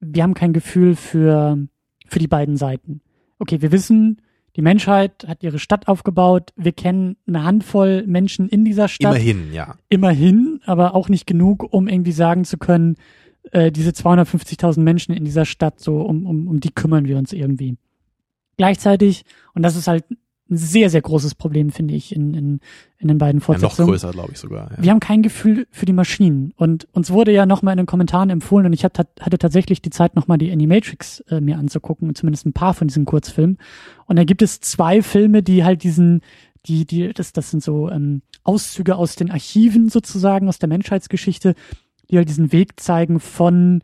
wir 0.00 0.22
haben 0.22 0.34
kein 0.34 0.52
Gefühl 0.52 0.96
für, 0.96 1.58
für 2.06 2.18
die 2.18 2.28
beiden 2.28 2.56
Seiten 2.56 3.00
okay, 3.42 3.60
wir 3.60 3.72
wissen, 3.72 4.22
die 4.56 4.62
Menschheit 4.62 5.26
hat 5.26 5.42
ihre 5.42 5.58
Stadt 5.58 5.88
aufgebaut. 5.88 6.52
Wir 6.56 6.72
kennen 6.72 7.16
eine 7.26 7.42
Handvoll 7.44 8.04
Menschen 8.06 8.48
in 8.48 8.64
dieser 8.64 8.88
Stadt. 8.88 9.14
Immerhin, 9.14 9.52
ja. 9.52 9.76
Immerhin, 9.88 10.60
aber 10.64 10.94
auch 10.94 11.08
nicht 11.08 11.26
genug, 11.26 11.66
um 11.72 11.88
irgendwie 11.88 12.12
sagen 12.12 12.44
zu 12.44 12.58
können, 12.58 12.96
äh, 13.50 13.72
diese 13.72 13.90
250.000 13.90 14.80
Menschen 14.80 15.14
in 15.14 15.24
dieser 15.24 15.44
Stadt, 15.44 15.80
so 15.80 16.02
um, 16.02 16.26
um, 16.26 16.48
um 16.48 16.60
die 16.60 16.70
kümmern 16.70 17.06
wir 17.06 17.18
uns 17.18 17.32
irgendwie. 17.32 17.76
Gleichzeitig, 18.58 19.24
und 19.54 19.62
das 19.62 19.76
ist 19.76 19.88
halt 19.88 20.04
ein 20.52 20.56
sehr, 20.56 20.90
sehr 20.90 21.02
großes 21.02 21.34
Problem, 21.34 21.70
finde 21.70 21.94
ich, 21.94 22.14
in, 22.14 22.34
in, 22.34 22.60
in 22.98 23.08
den 23.08 23.18
beiden 23.18 23.40
Fortsetzungen. 23.40 23.78
Ja, 23.78 23.82
noch 23.82 23.90
größer, 23.92 24.10
glaube 24.12 24.32
ich 24.32 24.38
sogar. 24.38 24.70
Ja. 24.70 24.82
Wir 24.82 24.90
haben 24.92 25.00
kein 25.00 25.22
Gefühl 25.22 25.66
für 25.70 25.86
die 25.86 25.92
Maschinen. 25.92 26.52
Und 26.56 26.86
uns 26.92 27.10
wurde 27.10 27.32
ja 27.32 27.46
nochmal 27.46 27.72
in 27.72 27.78
den 27.78 27.86
Kommentaren 27.86 28.30
empfohlen, 28.30 28.66
und 28.66 28.72
ich 28.72 28.84
hatte, 28.84 29.08
hatte 29.18 29.38
tatsächlich 29.38 29.82
die 29.82 29.90
Zeit, 29.90 30.14
nochmal 30.14 30.38
die 30.38 30.52
Animatrix 30.52 31.20
äh, 31.28 31.40
mir 31.40 31.58
anzugucken, 31.58 32.14
zumindest 32.14 32.46
ein 32.46 32.52
paar 32.52 32.74
von 32.74 32.86
diesen 32.86 33.04
Kurzfilmen. 33.04 33.58
Und 34.06 34.16
da 34.16 34.24
gibt 34.24 34.42
es 34.42 34.60
zwei 34.60 35.02
Filme, 35.02 35.42
die 35.42 35.64
halt 35.64 35.82
diesen, 35.82 36.20
die, 36.66 36.86
die, 36.86 37.12
das, 37.12 37.32
das 37.32 37.50
sind 37.50 37.62
so 37.62 37.90
ähm, 37.90 38.22
Auszüge 38.44 38.96
aus 38.96 39.16
den 39.16 39.30
Archiven 39.30 39.88
sozusagen, 39.88 40.48
aus 40.48 40.58
der 40.58 40.68
Menschheitsgeschichte, 40.68 41.54
die 42.10 42.18
halt 42.18 42.28
diesen 42.28 42.52
Weg 42.52 42.78
zeigen 42.78 43.18
von 43.20 43.82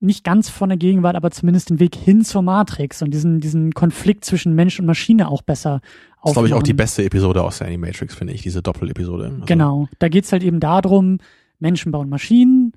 nicht 0.00 0.24
ganz 0.24 0.48
von 0.48 0.70
der 0.70 0.78
Gegenwart, 0.78 1.14
aber 1.14 1.30
zumindest 1.30 1.70
den 1.70 1.78
Weg 1.78 1.94
hin 1.94 2.24
zur 2.24 2.42
Matrix 2.42 3.02
und 3.02 3.12
diesen, 3.12 3.40
diesen 3.40 3.72
Konflikt 3.72 4.24
zwischen 4.24 4.54
Mensch 4.54 4.80
und 4.80 4.86
Maschine 4.86 5.28
auch 5.28 5.42
besser 5.42 5.80
Das 6.22 6.30
ist, 6.30 6.34
glaube 6.34 6.48
ich, 6.48 6.54
auch 6.54 6.62
die 6.62 6.74
beste 6.74 7.04
Episode 7.04 7.42
aus 7.42 7.58
der 7.58 7.66
Animatrix, 7.66 8.14
finde 8.14 8.32
ich, 8.32 8.42
diese 8.42 8.62
Doppelepisode. 8.62 9.26
Also. 9.26 9.44
Genau. 9.44 9.88
Da 9.98 10.08
geht's 10.08 10.32
halt 10.32 10.42
eben 10.42 10.58
darum, 10.58 11.18
Menschen 11.58 11.92
bauen 11.92 12.08
Maschinen, 12.08 12.72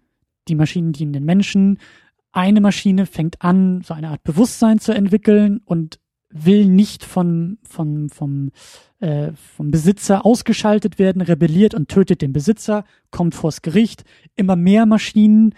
die 0.49 0.55
Maschinen 0.55 0.91
dienen 0.91 1.13
den 1.13 1.23
Menschen. 1.23 1.79
Eine 2.33 2.59
Maschine 2.59 3.05
fängt 3.05 3.41
an, 3.41 3.81
so 3.81 3.93
eine 3.93 4.09
Art 4.09 4.23
Bewusstsein 4.23 4.79
zu 4.79 4.91
entwickeln 4.91 5.61
und 5.63 5.99
will 6.29 6.65
nicht 6.65 7.05
von, 7.05 7.59
von, 7.63 8.09
vom, 8.09 8.51
äh, 8.99 9.31
vom 9.33 9.71
Besitzer 9.71 10.25
ausgeschaltet 10.25 10.99
werden, 10.99 11.21
rebelliert 11.21 11.73
und 11.75 11.89
tötet 11.89 12.21
den 12.21 12.33
Besitzer, 12.33 12.85
kommt 13.11 13.35
vors 13.35 13.61
Gericht. 13.61 14.03
Immer 14.35 14.55
mehr 14.55 14.85
Maschinen 14.85 15.53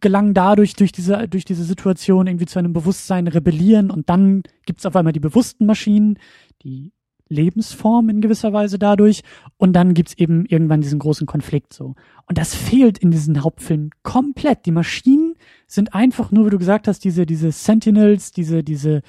gelangen 0.00 0.34
dadurch, 0.34 0.74
durch 0.74 0.92
diese, 0.92 1.28
durch 1.28 1.44
diese 1.44 1.64
Situation 1.64 2.26
irgendwie 2.26 2.46
zu 2.46 2.58
einem 2.58 2.72
Bewusstsein 2.72 3.26
rebellieren 3.26 3.90
und 3.90 4.08
dann 4.08 4.42
gibt's 4.66 4.86
auf 4.86 4.96
einmal 4.96 5.12
die 5.12 5.20
bewussten 5.20 5.66
Maschinen, 5.66 6.18
die 6.62 6.92
Lebensform 7.28 8.08
in 8.10 8.20
gewisser 8.20 8.52
Weise 8.52 8.78
dadurch 8.78 9.22
und 9.56 9.72
dann 9.72 9.94
gibt's 9.94 10.14
eben 10.14 10.44
irgendwann 10.46 10.82
diesen 10.82 10.98
großen 10.98 11.26
Konflikt 11.26 11.72
so. 11.72 11.94
Und 12.26 12.38
das 12.38 12.54
fehlt 12.54 12.98
in 12.98 13.10
diesen 13.10 13.42
Hauptfilmen 13.42 13.90
komplett. 14.02 14.66
Die 14.66 14.70
Maschinen 14.70 15.34
sind 15.66 15.94
einfach 15.94 16.30
nur, 16.30 16.46
wie 16.46 16.50
du 16.50 16.58
gesagt 16.58 16.86
hast, 16.86 17.04
diese, 17.04 17.26
diese 17.26 17.50
Sentinels, 17.50 18.32
diese, 18.32 18.62
diese 18.62 19.02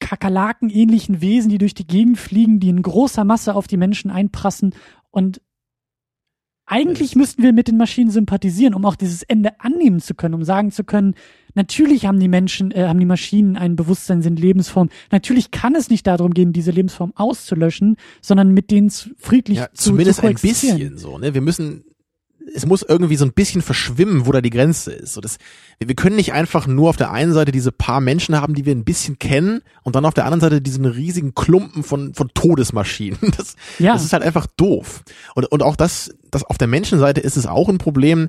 Kakerlaken-ähnlichen 0.00 1.20
Wesen, 1.20 1.50
die 1.50 1.58
durch 1.58 1.74
die 1.74 1.86
Gegend 1.86 2.18
fliegen, 2.18 2.60
die 2.60 2.68
in 2.68 2.82
großer 2.82 3.24
Masse 3.24 3.54
auf 3.54 3.66
die 3.66 3.76
Menschen 3.76 4.10
einprassen 4.10 4.74
und 5.10 5.40
eigentlich 6.66 7.14
müssten 7.14 7.42
wir 7.42 7.52
mit 7.52 7.68
den 7.68 7.76
Maschinen 7.76 8.10
sympathisieren, 8.10 8.74
um 8.74 8.84
auch 8.84 8.96
dieses 8.96 9.22
Ende 9.22 9.60
annehmen 9.60 10.00
zu 10.00 10.14
können, 10.14 10.34
um 10.34 10.44
sagen 10.44 10.70
zu 10.70 10.84
können, 10.84 11.14
natürlich 11.54 12.06
haben 12.06 12.18
die 12.18 12.28
Menschen, 12.28 12.70
äh, 12.70 12.86
haben 12.86 12.98
die 12.98 13.06
Maschinen 13.06 13.56
ein 13.56 13.76
Bewusstsein, 13.76 14.22
sind 14.22 14.40
Lebensform. 14.40 14.88
Natürlich 15.10 15.50
kann 15.50 15.74
es 15.74 15.90
nicht 15.90 16.06
darum 16.06 16.32
gehen, 16.32 16.52
diese 16.52 16.70
Lebensform 16.70 17.12
auszulöschen, 17.16 17.96
sondern 18.22 18.52
mit 18.52 18.70
denen 18.70 18.90
friedlich 19.18 19.58
ja, 19.58 19.68
zu 19.74 19.90
Zumindest 19.90 20.20
zu 20.20 20.26
ein 20.26 20.34
bisschen 20.34 20.96
so, 20.96 21.18
ne? 21.18 21.34
Wir 21.34 21.42
müssen 21.42 21.84
es 22.54 22.66
muss 22.66 22.82
irgendwie 22.82 23.16
so 23.16 23.24
ein 23.24 23.32
bisschen 23.32 23.62
verschwimmen, 23.62 24.26
wo 24.26 24.32
da 24.32 24.40
die 24.40 24.50
Grenze 24.50 24.92
ist. 24.92 25.14
So 25.14 25.20
das, 25.20 25.38
wir 25.78 25.94
können 25.94 26.16
nicht 26.16 26.32
einfach 26.32 26.66
nur 26.66 26.90
auf 26.90 26.96
der 26.96 27.10
einen 27.10 27.32
Seite 27.32 27.52
diese 27.52 27.72
paar 27.72 28.00
Menschen 28.00 28.38
haben, 28.40 28.54
die 28.54 28.66
wir 28.66 28.74
ein 28.74 28.84
bisschen 28.84 29.18
kennen, 29.18 29.62
und 29.82 29.96
dann 29.96 30.04
auf 30.04 30.14
der 30.14 30.24
anderen 30.24 30.40
Seite 30.40 30.60
diesen 30.60 30.84
riesigen 30.84 31.34
Klumpen 31.34 31.82
von, 31.82 32.14
von 32.14 32.30
Todesmaschinen. 32.34 33.18
Das, 33.36 33.56
Ja. 33.78 33.94
das 33.94 34.04
ist 34.04 34.12
halt 34.12 34.22
einfach 34.22 34.46
doof. 34.56 35.02
Und, 35.34 35.46
und 35.46 35.62
auch 35.62 35.76
das, 35.76 36.14
das 36.30 36.44
auf 36.44 36.58
der 36.58 36.68
Menschenseite 36.68 37.20
ist 37.20 37.36
es 37.36 37.46
auch 37.46 37.68
ein 37.68 37.78
Problem, 37.78 38.28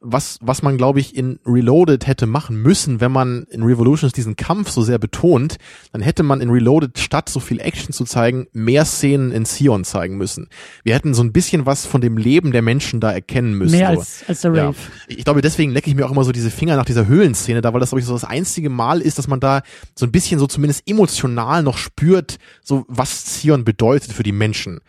was, 0.00 0.38
was 0.40 0.62
man, 0.62 0.76
glaube 0.76 1.00
ich, 1.00 1.16
in 1.16 1.40
Reloaded 1.44 2.06
hätte 2.06 2.26
machen 2.26 2.62
müssen, 2.62 3.00
wenn 3.00 3.10
man 3.10 3.44
in 3.50 3.62
Revolutions 3.62 4.12
diesen 4.12 4.36
Kampf 4.36 4.70
so 4.70 4.82
sehr 4.82 4.98
betont, 4.98 5.56
dann 5.92 6.00
hätte 6.00 6.22
man 6.22 6.40
in 6.40 6.50
Reloaded 6.50 6.98
statt 6.98 7.28
so 7.28 7.40
viel 7.40 7.60
Action 7.60 7.92
zu 7.92 8.04
zeigen, 8.04 8.46
mehr 8.52 8.84
Szenen 8.84 9.32
in 9.32 9.44
Sion 9.44 9.84
zeigen 9.84 10.16
müssen. 10.16 10.48
Wir 10.84 10.94
hätten 10.94 11.14
so 11.14 11.22
ein 11.22 11.32
bisschen 11.32 11.66
was 11.66 11.86
von 11.86 12.00
dem 12.00 12.16
Leben 12.16 12.52
der 12.52 12.62
Menschen 12.62 13.00
da 13.00 13.10
erkennen 13.12 13.54
müssen. 13.54 13.76
Mehr 13.76 13.94
so. 13.94 14.00
als, 14.00 14.24
als 14.28 14.40
der 14.42 14.54
Ja. 14.54 14.66
Rave. 14.66 14.76
Ich 15.08 15.24
glaube, 15.24 15.42
deswegen 15.42 15.72
lecke 15.72 15.90
ich 15.90 15.96
mir 15.96 16.06
auch 16.06 16.12
immer 16.12 16.24
so 16.24 16.32
diese 16.32 16.50
Finger 16.50 16.76
nach 16.76 16.84
dieser 16.84 17.06
Höhlenszene 17.06 17.60
da, 17.60 17.72
weil 17.72 17.80
das, 17.80 17.90
glaube 17.90 18.00
ich, 18.00 18.06
so 18.06 18.12
das 18.12 18.24
einzige 18.24 18.70
Mal 18.70 19.00
ist, 19.00 19.18
dass 19.18 19.28
man 19.28 19.40
da 19.40 19.62
so 19.94 20.06
ein 20.06 20.12
bisschen 20.12 20.38
so 20.38 20.46
zumindest 20.46 20.88
emotional 20.88 21.62
noch 21.62 21.78
spürt, 21.78 22.38
so 22.62 22.84
was 22.88 23.24
Zion 23.24 23.64
bedeutet 23.64 24.12
für 24.12 24.22
die 24.22 24.32
Menschen. 24.32 24.80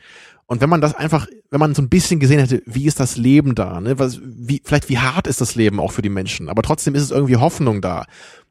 Und 0.50 0.62
wenn 0.62 0.70
man 0.70 0.82
das 0.82 0.96
einfach, 0.96 1.28
wenn 1.52 1.60
man 1.60 1.76
so 1.76 1.82
ein 1.84 1.90
bisschen 1.90 2.20
gesehen 2.20 2.40
hätte, 2.40 2.64
wie 2.66 2.88
ist 2.88 3.00
das 3.00 3.18
Leben 3.18 3.54
da, 3.54 3.80
ne? 3.80 4.00
Was, 4.00 4.20
wie, 4.24 4.64
vielleicht 4.66 4.90
wie 4.90 4.98
hart 4.98 5.28
ist 5.28 5.42
das 5.42 5.54
Leben 5.54 5.80
auch 5.80 5.92
für 5.92 6.02
die 6.02 6.10
Menschen, 6.10 6.50
aber 6.50 6.64
trotzdem 6.64 6.96
ist 6.96 7.04
es 7.04 7.12
irgendwie 7.12 7.36
Hoffnung 7.36 7.82
da. 7.82 8.06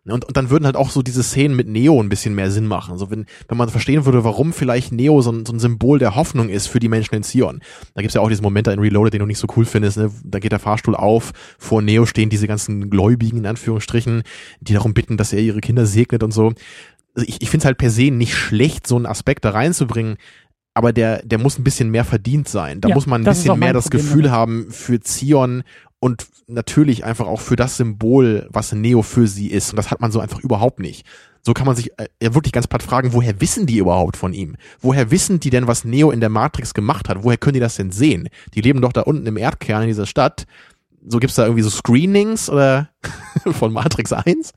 Und, 0.05 0.25
und 0.25 0.37
dann 0.37 0.49
würden 0.49 0.65
halt 0.65 0.77
auch 0.77 0.91
so 0.91 1.03
diese 1.03 1.25
Szenen 1.25 1.57
mit 1.57 1.67
Neo 1.67 2.01
ein 2.01 2.09
bisschen 2.09 2.37
mehr 2.37 2.53
Sinn 2.53 2.69
machen. 2.69 2.99
So 2.99 3.11
wenn, 3.11 3.27
wenn 3.49 3.59
man 3.59 3.69
verstehen 3.69 4.05
würde, 4.05 4.23
warum 4.23 4.53
vielleicht 4.53 4.93
Neo 4.93 5.21
so 5.23 5.33
ein, 5.33 5.45
so 5.45 5.53
ein 5.53 5.59
Symbol 5.59 5.99
der 5.99 6.15
Hoffnung 6.15 6.49
ist 6.49 6.69
für 6.69 6.79
die 6.79 6.89
Menschen 6.89 7.17
in 7.17 7.25
Zion. 7.25 7.61
Da 7.95 8.01
gibt's 8.01 8.15
ja 8.15 8.21
auch 8.21 8.29
diesen 8.29 8.45
Moment 8.45 8.69
da 8.69 8.73
in 8.73 8.79
Reloaded, 8.79 9.13
den 9.13 9.21
du 9.21 9.27
nicht 9.27 9.41
so 9.41 9.49
cool 9.57 9.65
findest. 9.65 9.99
Ne? 9.99 10.11
Da 10.25 10.39
geht 10.39 10.53
der 10.53 10.61
Fahrstuhl 10.61 10.95
auf, 10.95 11.33
vor 11.59 11.83
Neo 11.83 12.07
stehen 12.07 12.31
diese 12.31 12.47
ganzen 12.47 12.91
Gläubigen 12.91 13.39
in 13.39 13.47
Anführungsstrichen, 13.47 14.23
die 14.61 14.73
darum 14.73 14.95
bitten, 14.95 15.17
dass 15.17 15.33
er 15.33 15.41
ihre 15.41 15.61
Kinder 15.61 15.85
segnet 15.85 16.23
und 16.23 16.31
so. 16.31 16.53
Also 17.15 17.29
ich, 17.29 17.43
ich 17.43 17.51
finde 17.51 17.63
es 17.63 17.67
halt 17.67 17.79
per 17.79 17.91
se 17.91 18.13
nicht 18.13 18.37
schlecht, 18.37 18.87
so 18.87 18.95
einen 18.95 19.07
Aspekt 19.07 19.45
da 19.45 19.51
reinzubringen, 19.51 20.17
aber 20.79 20.93
der, 20.93 21.23
der 21.25 21.39
muss 21.39 21.59
ein 21.59 21.65
bisschen 21.65 21.91
mehr 21.91 22.05
verdient 22.05 22.49
sein. 22.49 22.81
Da 22.81 22.89
Ja, 22.89 22.95
muss 22.95 23.07
man 23.07 23.23
ein 23.23 23.25
bisschen 23.25 23.59
mehr 23.59 23.73
das 23.73 23.85
Problem 23.85 24.01
Gefühl 24.07 24.23
damit. 24.23 24.37
haben 24.37 24.67
für 24.71 25.01
Zion 25.01 25.65
und 26.01 26.27
natürlich 26.47 27.05
einfach 27.05 27.27
auch 27.27 27.41
für 27.41 27.57
das 27.57 27.77
Symbol, 27.77 28.47
was 28.51 28.73
Neo 28.73 29.03
für 29.03 29.27
sie 29.27 29.49
ist. 29.49 29.71
Und 29.71 29.77
das 29.77 29.91
hat 29.91 30.01
man 30.01 30.13
so 30.13 30.21
einfach 30.21 30.41
überhaupt 30.41 30.79
nicht. 30.81 31.05
So 31.43 31.53
kann 31.55 31.67
man 31.67 31.77
sich 31.77 31.91
äh, 31.99 32.07
ja 32.23 32.35
wirklich 32.35 32.53
ganz 32.53 32.67
platt 32.67 32.83
fragen, 32.83 33.13
woher 33.13 33.41
wissen 33.41 33.67
die 33.67 33.79
überhaupt 33.79 34.17
von 34.17 34.33
ihm? 34.33 34.57
Woher 34.81 35.11
wissen 35.11 35.41
die 35.41 35.51
denn, 35.51 35.67
was 35.67 35.85
Neo 35.85 36.11
in 36.11 36.21
der 36.21 36.29
Matrix 36.31 36.75
gemacht 36.75 37.09
hat? 37.09 37.23
Woher 37.25 37.37
können 37.39 37.55
die 37.55 37.61
das 37.61 37.77
denn 37.77 37.91
sehen? 37.91 38.29
Die 38.55 38.61
leben 38.61 38.81
doch 38.81 38.93
da 38.93 39.03
unten 39.03 39.27
im 39.27 39.37
Erdkern 39.37 39.83
in 39.83 39.89
dieser 39.89 40.07
Stadt. 40.07 40.47
So 41.07 41.19
gibt's 41.19 41.37
da 41.37 41.45
irgendwie 41.45 41.63
so 41.63 41.71
Screenings 41.71 42.49
oder 42.51 42.89
von 43.53 43.73
Matrix 43.73 44.13
1? 44.13 44.53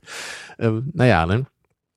Ähm, 0.59 0.91
naja, 0.93 1.25
ne? 1.25 1.45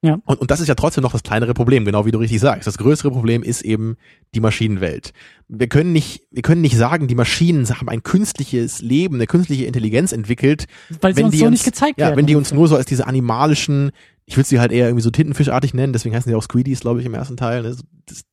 Ja. 0.04 0.18
Und, 0.26 0.38
und 0.38 0.50
das 0.50 0.60
ist 0.60 0.68
ja 0.68 0.74
trotzdem 0.74 1.00
noch 1.02 1.12
das 1.12 1.22
kleinere 1.22 1.54
Problem, 1.54 1.86
genau 1.86 2.04
wie 2.04 2.10
du 2.10 2.18
richtig 2.18 2.38
sagst. 2.38 2.66
Das 2.66 2.76
größere 2.76 3.10
Problem 3.10 3.42
ist 3.42 3.62
eben 3.62 3.96
die 4.34 4.40
Maschinenwelt. 4.40 5.12
Wir 5.48 5.66
können 5.66 5.94
nicht, 5.94 6.24
wir 6.30 6.42
können 6.42 6.60
nicht 6.60 6.76
sagen, 6.76 7.08
die 7.08 7.14
Maschinen 7.14 7.66
haben 7.66 7.88
ein 7.88 8.02
künstliches 8.02 8.82
Leben, 8.82 9.14
eine 9.14 9.26
künstliche 9.26 9.64
Intelligenz 9.64 10.12
entwickelt, 10.12 10.66
Weil 11.00 11.14
sie 11.14 11.18
wenn 11.18 11.24
uns 11.26 11.32
die 11.32 11.38
so 11.38 11.46
uns, 11.46 11.52
nicht 11.52 11.64
gezeigt 11.64 11.98
ja, 11.98 12.08
werden. 12.08 12.18
wenn 12.18 12.26
die 12.26 12.36
uns 12.36 12.52
nur 12.52 12.68
so 12.68 12.76
als 12.76 12.84
diese 12.84 13.06
animalischen, 13.06 13.92
ich 14.26 14.36
würde 14.36 14.46
sie 14.46 14.60
halt 14.60 14.72
eher 14.72 14.88
irgendwie 14.88 15.02
so 15.02 15.10
Tintenfischartig 15.10 15.72
nennen, 15.72 15.94
deswegen 15.94 16.14
heißen 16.14 16.28
sie 16.30 16.36
auch 16.36 16.42
Squeedies, 16.42 16.80
glaube 16.80 17.00
ich, 17.00 17.06
im 17.06 17.14
ersten 17.14 17.38
Teil. 17.38 17.62
ne? 17.62 17.74
Das, 18.04 18.24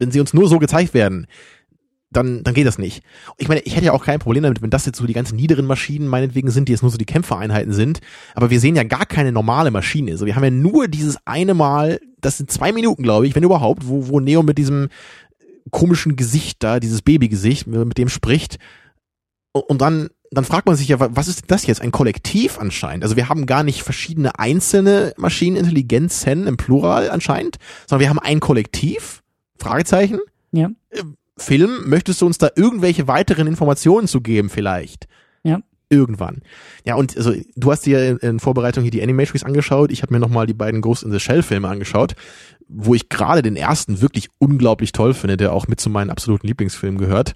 wenn 0.00 0.10
sie 0.10 0.18
uns 0.18 0.34
nur 0.34 0.48
so 0.48 0.58
gezeigt 0.58 0.94
werden, 0.94 1.28
dann, 2.16 2.42
dann 2.44 2.54
geht 2.54 2.66
das 2.66 2.78
nicht. 2.78 3.02
Ich 3.38 3.48
meine, 3.48 3.60
ich 3.62 3.74
hätte 3.76 3.86
ja 3.86 3.92
auch 3.92 4.04
kein 4.04 4.18
Problem 4.18 4.42
damit, 4.42 4.62
wenn 4.62 4.70
das 4.70 4.86
jetzt 4.86 4.98
so 4.98 5.06
die 5.06 5.12
ganzen 5.12 5.36
niederen 5.36 5.66
Maschinen 5.66 6.08
meinetwegen 6.08 6.50
sind, 6.50 6.68
die 6.68 6.72
jetzt 6.72 6.82
nur 6.82 6.90
so 6.90 6.98
die 6.98 7.04
Kämpfereinheiten 7.04 7.72
sind. 7.72 8.00
Aber 8.34 8.50
wir 8.50 8.60
sehen 8.60 8.76
ja 8.76 8.82
gar 8.84 9.06
keine 9.06 9.32
normale 9.32 9.70
Maschine. 9.70 10.12
Also 10.12 10.26
wir 10.26 10.36
haben 10.36 10.44
ja 10.44 10.50
nur 10.50 10.88
dieses 10.88 11.18
eine 11.24 11.54
Mal, 11.54 12.00
das 12.20 12.38
sind 12.38 12.50
zwei 12.50 12.72
Minuten, 12.72 13.02
glaube 13.02 13.26
ich, 13.26 13.34
wenn 13.34 13.42
überhaupt, 13.42 13.86
wo, 13.88 14.08
wo 14.08 14.20
Neo 14.20 14.42
mit 14.42 14.58
diesem 14.58 14.88
komischen 15.70 16.16
Gesicht 16.16 16.62
da, 16.62 16.80
dieses 16.80 17.02
Babygesicht, 17.02 17.66
mit 17.66 17.98
dem 17.98 18.08
spricht. 18.08 18.58
Und, 19.52 19.80
dann, 19.80 20.08
dann 20.30 20.44
fragt 20.44 20.66
man 20.66 20.76
sich 20.76 20.88
ja, 20.88 21.00
wa- 21.00 21.10
was 21.12 21.28
ist 21.28 21.44
das 21.48 21.66
jetzt? 21.66 21.80
Ein 21.80 21.92
Kollektiv 21.92 22.58
anscheinend. 22.58 23.04
Also 23.04 23.16
wir 23.16 23.28
haben 23.28 23.46
gar 23.46 23.62
nicht 23.62 23.82
verschiedene 23.82 24.38
einzelne 24.38 25.14
Maschinenintelligenzen 25.16 26.46
im 26.46 26.56
Plural 26.56 27.10
anscheinend, 27.10 27.56
sondern 27.88 28.00
wir 28.00 28.08
haben 28.10 28.18
ein 28.18 28.40
Kollektiv. 28.40 29.22
Fragezeichen. 29.58 30.18
Ja. 30.52 30.70
Film, 31.36 31.88
möchtest 31.88 32.20
du 32.20 32.26
uns 32.26 32.38
da 32.38 32.50
irgendwelche 32.54 33.08
weiteren 33.08 33.46
Informationen 33.46 34.06
zu 34.06 34.20
geben 34.20 34.50
vielleicht? 34.50 35.06
Ja. 35.42 35.60
Irgendwann. 35.90 36.40
Ja, 36.84 36.94
und 36.94 37.16
also 37.16 37.34
du 37.56 37.70
hast 37.70 37.86
dir 37.86 38.08
in, 38.08 38.16
in 38.18 38.40
Vorbereitung 38.40 38.82
hier 38.82 38.90
die 38.90 39.02
Animatrix 39.02 39.44
angeschaut. 39.44 39.92
Ich 39.92 40.02
habe 40.02 40.14
mir 40.14 40.20
nochmal 40.20 40.46
die 40.46 40.54
beiden 40.54 40.80
Ghost 40.80 41.02
in 41.02 41.12
the 41.12 41.20
Shell 41.20 41.42
Filme 41.42 41.68
angeschaut, 41.68 42.14
wo 42.68 42.94
ich 42.94 43.08
gerade 43.08 43.42
den 43.42 43.56
ersten 43.56 44.00
wirklich 44.00 44.28
unglaublich 44.38 44.92
toll 44.92 45.14
finde, 45.14 45.36
der 45.36 45.52
auch 45.52 45.68
mit 45.68 45.80
zu 45.80 45.90
meinen 45.90 46.10
absoluten 46.10 46.46
Lieblingsfilmen 46.46 46.98
gehört. 46.98 47.34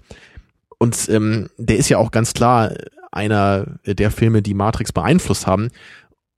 Und 0.77 1.09
ähm, 1.09 1.49
der 1.57 1.77
ist 1.77 1.89
ja 1.89 1.97
auch 1.97 2.11
ganz 2.11 2.33
klar 2.33 2.73
einer 3.11 3.79
der 3.85 4.11
Filme, 4.11 4.41
die 4.41 4.53
Matrix 4.53 4.91
beeinflusst 4.91 5.45
haben. 5.45 5.69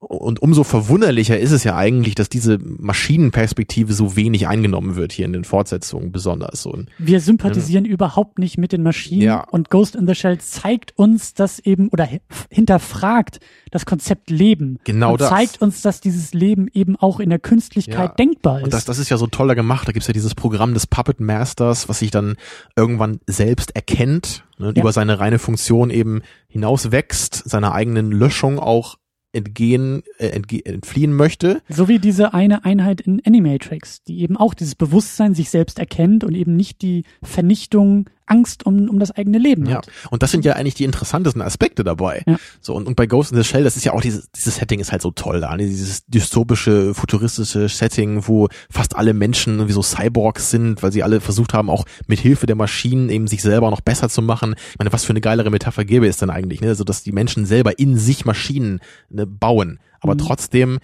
Und 0.04 0.42
umso 0.42 0.64
verwunderlicher 0.64 1.38
ist 1.38 1.52
es 1.52 1.62
ja 1.62 1.76
eigentlich, 1.76 2.16
dass 2.16 2.28
diese 2.28 2.58
Maschinenperspektive 2.58 3.92
so 3.92 4.16
wenig 4.16 4.48
eingenommen 4.48 4.96
wird 4.96 5.12
hier 5.12 5.26
in 5.26 5.32
den 5.32 5.44
Fortsetzungen 5.44 6.10
besonders. 6.10 6.62
So. 6.62 6.76
Wir 6.98 7.20
sympathisieren 7.20 7.84
überhaupt 7.84 8.38
nicht 8.40 8.58
mit 8.58 8.72
den 8.72 8.82
Maschinen 8.82 9.22
Ja. 9.22 9.44
und 9.50 9.70
Ghost 9.70 9.94
in 9.94 10.06
the 10.08 10.14
Shell 10.16 10.38
zeigt 10.38 10.92
uns 10.98 11.34
das 11.34 11.60
eben 11.60 11.88
oder 11.88 12.06
hi- 12.10 12.20
hinterfragt 12.50 13.38
das 13.70 13.86
Konzept 13.86 14.30
Leben. 14.30 14.78
Genau 14.84 15.12
und 15.12 15.20
das. 15.20 15.28
zeigt 15.30 15.62
uns, 15.62 15.82
dass 15.82 16.00
dieses 16.00 16.34
Leben 16.34 16.66
eben 16.72 16.96
auch 16.96 17.20
in 17.20 17.30
der 17.30 17.38
Künstlichkeit 17.38 18.10
Ja. 18.10 18.14
denkbar 18.18 18.58
ist. 18.58 18.64
Und 18.64 18.72
das, 18.72 18.84
das 18.84 18.98
ist 18.98 19.08
ja 19.08 19.16
so 19.16 19.26
toll 19.28 19.48
da 19.48 19.54
gemacht. 19.54 19.86
Da 19.86 19.92
gibt's 19.92 20.08
ja 20.08 20.12
dieses 20.14 20.34
Programm 20.34 20.74
des 20.74 20.86
Puppet 20.86 21.20
Masters, 21.20 21.88
was 21.88 22.00
sich 22.00 22.10
dann 22.10 22.36
irgendwann 22.76 23.20
selbst 23.26 23.74
erkennt, 23.76 24.44
ne, 24.58 24.68
und 24.68 24.76
Ja. 24.76 24.82
über 24.82 24.92
seine 24.92 25.20
reine 25.20 25.38
Funktion 25.38 25.90
eben 25.90 26.22
hinaus 26.48 26.90
wächst, 26.92 27.48
seiner 27.48 27.72
eigenen 27.72 28.10
Löschung 28.10 28.58
auch 28.58 28.96
entgehen, 29.32 30.02
äh, 30.18 30.28
entge 30.28 30.64
entfliehen 30.64 31.12
möchte. 31.14 31.62
so 31.68 31.88
wie 31.88 31.98
diese 31.98 32.34
eine 32.34 32.64
Einheit 32.64 33.00
in 33.00 33.22
Animatrix, 33.24 34.02
die 34.04 34.20
eben 34.20 34.36
auch 34.36 34.54
dieses 34.54 34.74
Bewusstsein 34.74 35.34
sich 35.34 35.50
selbst 35.50 35.78
erkennt 35.78 36.24
und 36.24 36.34
eben 36.34 36.56
nicht 36.56 36.82
die 36.82 37.04
Vernichtung, 37.22 38.08
Angst 38.26 38.64
um, 38.66 38.88
um 38.88 38.98
das 38.98 39.10
eigene 39.10 39.38
Leben 39.38 39.66
Ja, 39.66 39.76
hat. 39.78 39.88
und 40.10 40.22
das 40.22 40.30
sind 40.30 40.44
ja 40.44 40.54
eigentlich 40.54 40.74
die 40.74 40.84
interessantesten 40.84 41.42
Aspekte 41.42 41.84
dabei. 41.84 42.22
Ja. 42.26 42.36
So 42.60 42.74
und, 42.74 42.86
und 42.86 42.96
bei 42.96 43.06
Ghost 43.06 43.32
in 43.32 43.38
the 43.38 43.44
Shell, 43.44 43.64
das 43.64 43.76
ist 43.76 43.84
ja 43.84 43.92
auch 43.92 44.00
dieses 44.00 44.30
dieses 44.32 44.56
Setting 44.56 44.80
ist 44.80 44.92
halt 44.92 45.02
so 45.02 45.10
toll 45.10 45.40
da, 45.40 45.56
ne? 45.56 45.66
dieses 45.66 46.04
dystopische, 46.06 46.94
futuristische 46.94 47.68
Setting, 47.68 48.26
wo 48.28 48.48
fast 48.70 48.96
alle 48.96 49.14
Menschen 49.14 49.68
wie 49.68 49.72
so 49.72 49.82
Cyborgs 49.82 50.50
sind, 50.50 50.82
weil 50.82 50.92
sie 50.92 51.02
alle 51.02 51.20
versucht 51.20 51.52
haben, 51.54 51.68
auch 51.70 51.84
mit 52.06 52.20
Hilfe 52.20 52.46
der 52.46 52.56
Maschinen 52.56 53.08
eben 53.10 53.26
sich 53.26 53.42
selber 53.42 53.70
noch 53.70 53.80
besser 53.80 54.08
zu 54.08 54.22
machen. 54.22 54.54
Ich 54.72 54.78
meine, 54.78 54.92
was 54.92 55.04
für 55.04 55.10
eine 55.12 55.20
geilere 55.20 55.50
Metapher 55.50 55.84
gäbe 55.84 56.06
es 56.06 56.16
denn 56.18 56.30
eigentlich, 56.30 56.60
ne? 56.60 56.68
Also 56.68 56.84
dass 56.84 57.02
die 57.02 57.12
Menschen 57.12 57.46
selber 57.46 57.78
in 57.78 57.96
sich 57.96 58.24
Maschinen 58.24 58.80
ne, 59.10 59.26
bauen, 59.26 59.78
aber 60.00 60.14
Mhm. 60.14 60.18
trotzdem 60.18 60.78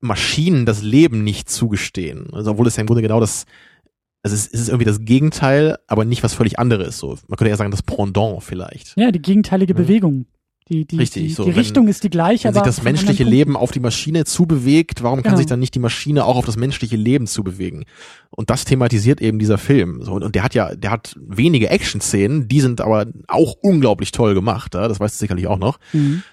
Maschinen 0.00 0.66
das 0.66 0.82
Leben 0.82 1.24
nicht 1.24 1.48
zugestehen. 1.48 2.28
Also 2.32 2.52
obwohl 2.52 2.66
es 2.66 2.76
ja 2.76 2.82
im 2.82 2.86
Grunde 2.86 3.02
genau 3.02 3.18
das 3.20 3.46
also 4.26 4.34
es 4.34 4.46
ist 4.48 4.68
irgendwie 4.68 4.84
das 4.86 5.00
Gegenteil, 5.00 5.76
aber 5.86 6.04
nicht 6.04 6.22
was 6.24 6.34
völlig 6.34 6.58
anderes. 6.58 6.98
So, 6.98 7.16
man 7.28 7.36
könnte 7.36 7.50
ja 7.50 7.56
sagen, 7.56 7.70
das 7.70 7.82
Pendant 7.82 8.42
vielleicht. 8.42 8.94
Ja, 8.96 9.12
die 9.12 9.22
gegenteilige 9.22 9.72
Mhm. 9.74 9.78
Bewegung. 9.78 10.26
Die, 10.68 10.84
die, 10.84 10.96
Richtig, 10.96 11.22
die, 11.22 11.28
so, 11.32 11.44
die 11.44 11.50
wenn- 11.50 11.58
Richtung 11.60 11.86
ist 11.86 12.02
die 12.02 12.10
gleiche, 12.10 12.48
Wenn 12.48 12.54
sich 12.54 12.62
das 12.64 12.82
menschliche. 12.82 13.22
Leben 13.22 13.56
auf 13.56 13.70
die 13.70 13.78
Maschine 13.78 14.24
zubewegt, 14.24 15.04
warum 15.04 15.18
kann 15.22 15.30
Genau. 15.30 15.36
sich 15.36 15.46
dann 15.46 15.60
nicht 15.60 15.76
die 15.76 15.78
Maschine 15.78 16.24
auch 16.24 16.34
auf 16.34 16.44
das 16.44 16.56
menschliche 16.56 16.96
Leben 16.96 17.28
zubewegen? 17.28 17.84
Und 18.30 18.50
das 18.50 18.64
thematisiert 18.64 19.20
eben 19.20 19.38
dieser 19.38 19.58
Film. 19.58 20.02
So, 20.02 20.10
und 20.14 20.24
und 20.24 20.34
der 20.34 20.42
hat 20.42 20.54
ja, 20.54 20.74
der 20.74 20.90
hat 20.90 21.14
wenige 21.24 21.70
Action-Szenen, 21.70 22.48
die 22.48 22.60
sind 22.60 22.80
aber 22.80 23.06
auch 23.28 23.54
unglaublich 23.62 24.10
toll 24.10 24.34
gemacht. 24.34 24.74
Ja? 24.74 24.88
Das 24.88 24.98
weißt 24.98 25.14
du 25.14 25.18
sicherlich 25.20 25.46
auch 25.46 25.58
noch. 25.58 25.78
Mhm. 25.92 26.24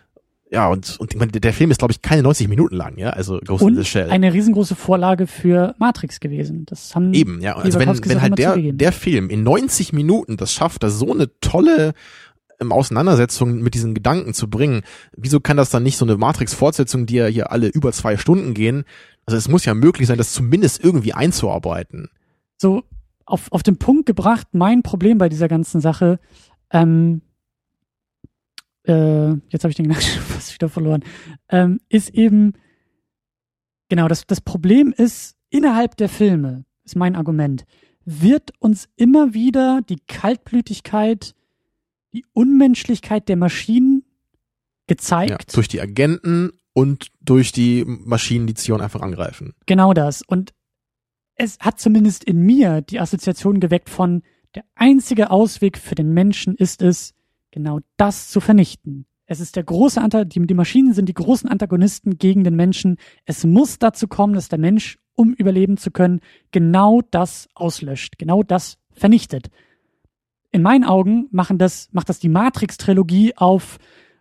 Ja, 0.54 0.68
und, 0.70 1.00
und 1.00 1.14
ich 1.14 1.20
meine, 1.20 1.32
der- 1.32 1.52
Film 1.54 1.72
ist, 1.72 1.80
glaube 1.80 1.92
ich, 1.94 2.02
keine 2.04 2.22
90 2.24 2.48
Minuten 2.48 2.76
lang, 2.76 2.98
ja, 2.98 3.10
also 3.10 3.40
Ghost 3.44 3.64
in 3.64 3.74
the 3.74 3.80
Und 3.80 3.88
Shell. 3.88 4.10
eine 4.12 4.32
riesengroße 4.34 4.76
Vorlage 4.76 5.26
für 5.28 5.74
Matrix 5.80 6.20
gewesen. 6.20 6.66
Das 6.68 6.94
haben 6.96 7.14
Eben, 7.14 7.42
ja. 7.42 7.56
Also 7.56 7.80
wenn, 7.80 7.90
wenn 7.90 8.22
halt 8.22 8.38
der, 8.38 8.52
zugegeben. 8.52 8.78
der 8.78 8.92
Film 8.92 9.30
in 9.30 9.42
90 9.44 9.94
Minuten 9.94 10.38
das 10.38 10.54
schafft, 10.54 10.84
da 10.84 10.90
so 10.90 11.12
eine 11.12 11.30
tolle 11.42 11.94
ähm, 12.62 12.72
Auseinandersetzung 12.72 13.62
mit 13.62 13.74
diesen 13.74 13.96
Gedanken 13.96 14.34
zu 14.36 14.48
bringen, 14.50 14.84
wieso 15.18 15.40
kann 15.40 15.58
das 15.58 15.72
dann 15.72 15.82
nicht 15.84 15.98
so 15.98 16.06
eine 16.06 16.18
Matrix-Fortsetzung, 16.18 17.08
die 17.08 17.16
ja 17.16 17.26
hier 17.26 17.52
alle 17.52 17.68
über 17.70 17.92
zwei 17.92 18.16
Stunden 18.18 18.54
gehen? 18.54 18.84
Also 19.26 19.38
es 19.38 19.48
muss 19.48 19.66
ja 19.66 19.74
möglich 19.74 20.08
sein, 20.08 20.18
das 20.20 20.34
zumindest 20.34 20.84
irgendwie 20.84 21.14
einzuarbeiten. 21.14 22.10
so 22.58 22.84
auf, 23.26 23.52
auf 23.52 23.64
den 23.64 23.78
Punkt 23.78 24.06
gebracht, 24.06 24.48
mein 24.52 24.84
Problem 24.84 25.18
bei 25.18 25.30
dieser 25.30 25.48
ganzen 25.48 25.80
Sache, 25.82 26.20
ähm, 26.72 27.22
äh, 28.84 29.30
jetzt 29.50 29.64
habe 29.64 29.70
ich 29.70 29.76
den 29.76 29.88
Gedanken 29.88 30.22
fast 30.28 30.54
wieder 30.54 30.70
verloren, 30.70 31.04
ähm, 31.50 31.80
ist 31.90 32.10
eben, 32.10 32.54
genau, 33.90 34.08
das, 34.08 34.26
das 34.26 34.42
Problem 34.42 34.94
ist, 34.96 35.36
innerhalb 35.50 35.98
der 35.98 36.10
Filme, 36.10 36.66
ist 36.84 36.96
mein 36.96 37.16
Argument, 37.16 37.66
wird 38.06 38.52
uns 38.60 38.90
immer 38.96 39.34
wieder 39.34 39.82
die 39.88 40.00
Kaltblütigkeit 40.08 41.36
die 42.14 42.26
Unmenschlichkeit 42.34 43.28
der 43.28 43.38
Maschinen 43.38 44.04
gezeigt. 44.88 45.32
Ja, 45.32 45.38
durch 45.54 45.68
die 45.68 45.82
Agenten 45.82 46.52
und 46.74 47.08
durch 47.22 47.52
die 47.52 47.84
Maschinen, 47.86 48.48
die 48.48 48.54
Zion 48.54 48.82
einfach 48.82 49.02
angreifen. 49.02 49.54
Genau 49.66 49.94
das. 49.94 50.22
Und 50.22 50.54
es 51.36 51.60
hat 51.60 51.80
zumindest 51.80 52.24
in 52.24 52.42
mir 52.42 52.82
die 52.82 53.00
Assoziation 53.00 53.60
geweckt 53.60 53.90
von, 53.90 54.22
der 54.56 54.66
einzige 54.76 55.32
Ausweg 55.32 55.80
für 55.80 55.96
den 55.96 56.14
Menschen 56.14 56.56
ist 56.56 56.84
es, 56.84 57.16
genau 57.54 57.80
das 57.96 58.30
zu 58.30 58.42
vernichten. 58.42 59.06
Es 59.26 59.40
ist 59.40 59.56
der 59.56 59.64
große 59.64 60.02
Anteil, 60.02 60.26
die, 60.26 60.46
die 60.46 60.54
Maschinen 60.54 60.94
sind 60.94 61.08
die 61.08 61.14
großen 61.14 61.50
Antagonisten 61.50 62.18
gegen 62.18 62.44
den 62.44 62.56
Menschen. 62.56 62.98
Es 63.26 63.46
muss 63.46 63.80
dazu 63.80 64.08
kommen, 64.08 64.34
dass 64.34 64.50
der 64.50 64.60
Mensch, 64.60 65.00
um 65.16 65.34
überleben 65.34 65.78
zu 65.78 65.92
können, 65.92 66.20
genau 66.52 67.02
das 67.10 67.48
auslöscht, 67.54 68.18
genau 68.18 68.44
das 68.44 68.78
vernichtet. 68.92 69.50
In 70.52 70.62
meinen 70.62 70.84
Augen 70.84 71.30
machen 71.32 71.58
das, 71.58 71.90
macht 71.94 72.10
das 72.10 72.20
die 72.20 72.30
Matrix-Trilogie 72.30 73.38
auf, 73.38 73.78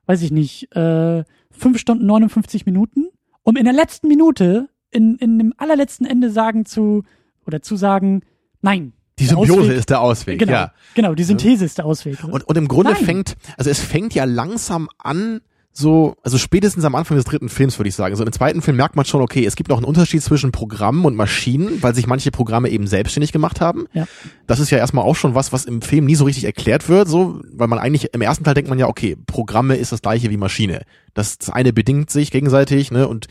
weiß 0.06 0.22
ich 0.22 0.30
nicht, 0.30 0.74
äh, 0.76 1.24
5 1.50 1.78
Stunden 1.78 2.06
59 2.06 2.64
Minuten, 2.64 3.08
um 3.42 3.56
in 3.56 3.64
der 3.64 3.74
letzten 3.74 4.08
Minute, 4.08 4.68
in, 4.90 5.16
in 5.16 5.38
dem 5.38 5.52
allerletzten 5.56 6.06
Ende 6.06 6.30
sagen 6.30 6.64
zu, 6.64 7.02
oder 7.44 7.60
zu 7.60 7.76
sagen, 7.76 8.22
nein, 8.60 8.92
die 9.18 9.26
Symbiose 9.26 9.60
Ausweg, 9.60 9.76
ist 9.76 9.90
der 9.90 10.00
Ausweg, 10.00 10.38
genau, 10.38 10.52
ja. 10.52 10.72
Genau, 10.94 11.14
die 11.14 11.24
Synthese 11.24 11.64
ist 11.64 11.78
der 11.78 11.84
Ausweg. 11.84 12.22
Und, 12.24 12.44
und 12.44 12.56
im 12.56 12.68
Grunde 12.68 12.92
Nein. 12.92 13.04
fängt, 13.04 13.36
also 13.56 13.70
es 13.70 13.80
fängt 13.80 14.14
ja 14.14 14.24
langsam 14.24 14.88
an, 14.98 15.40
so, 15.74 16.16
also 16.22 16.36
spätestens 16.36 16.84
am 16.84 16.94
Anfang 16.94 17.16
des 17.16 17.24
dritten 17.24 17.48
Films 17.48 17.78
würde 17.78 17.88
ich 17.88 17.94
sagen. 17.94 18.14
So 18.14 18.24
im 18.24 18.32
zweiten 18.32 18.60
Film 18.60 18.76
merkt 18.76 18.94
man 18.94 19.06
schon, 19.06 19.22
okay, 19.22 19.46
es 19.46 19.56
gibt 19.56 19.70
noch 19.70 19.78
einen 19.78 19.86
Unterschied 19.86 20.22
zwischen 20.22 20.52
Programmen 20.52 21.06
und 21.06 21.16
Maschinen, 21.16 21.82
weil 21.82 21.94
sich 21.94 22.06
manche 22.06 22.30
Programme 22.30 22.68
eben 22.68 22.86
selbstständig 22.86 23.32
gemacht 23.32 23.62
haben. 23.62 23.86
Ja. 23.94 24.06
Das 24.46 24.60
ist 24.60 24.70
ja 24.70 24.76
erstmal 24.76 25.04
auch 25.04 25.16
schon 25.16 25.34
was, 25.34 25.52
was 25.52 25.64
im 25.64 25.80
Film 25.80 26.04
nie 26.04 26.14
so 26.14 26.24
richtig 26.24 26.44
erklärt 26.44 26.90
wird, 26.90 27.08
so, 27.08 27.40
weil 27.50 27.68
man 27.68 27.78
eigentlich, 27.78 28.12
im 28.12 28.20
ersten 28.20 28.44
Teil 28.44 28.54
denkt 28.54 28.68
man 28.68 28.78
ja, 28.78 28.86
okay, 28.86 29.16
Programme 29.26 29.76
ist 29.76 29.92
das 29.92 30.02
gleiche 30.02 30.28
wie 30.28 30.36
Maschine. 30.36 30.82
Das, 31.14 31.38
das 31.38 31.48
eine 31.48 31.72
bedingt 31.72 32.10
sich 32.10 32.30
gegenseitig, 32.30 32.90
ne, 32.90 33.08
und 33.08 33.28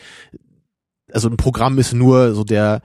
also 1.14 1.30
ein 1.30 1.38
Programm 1.38 1.78
ist 1.78 1.94
nur 1.94 2.34
so 2.34 2.44
der, 2.44 2.82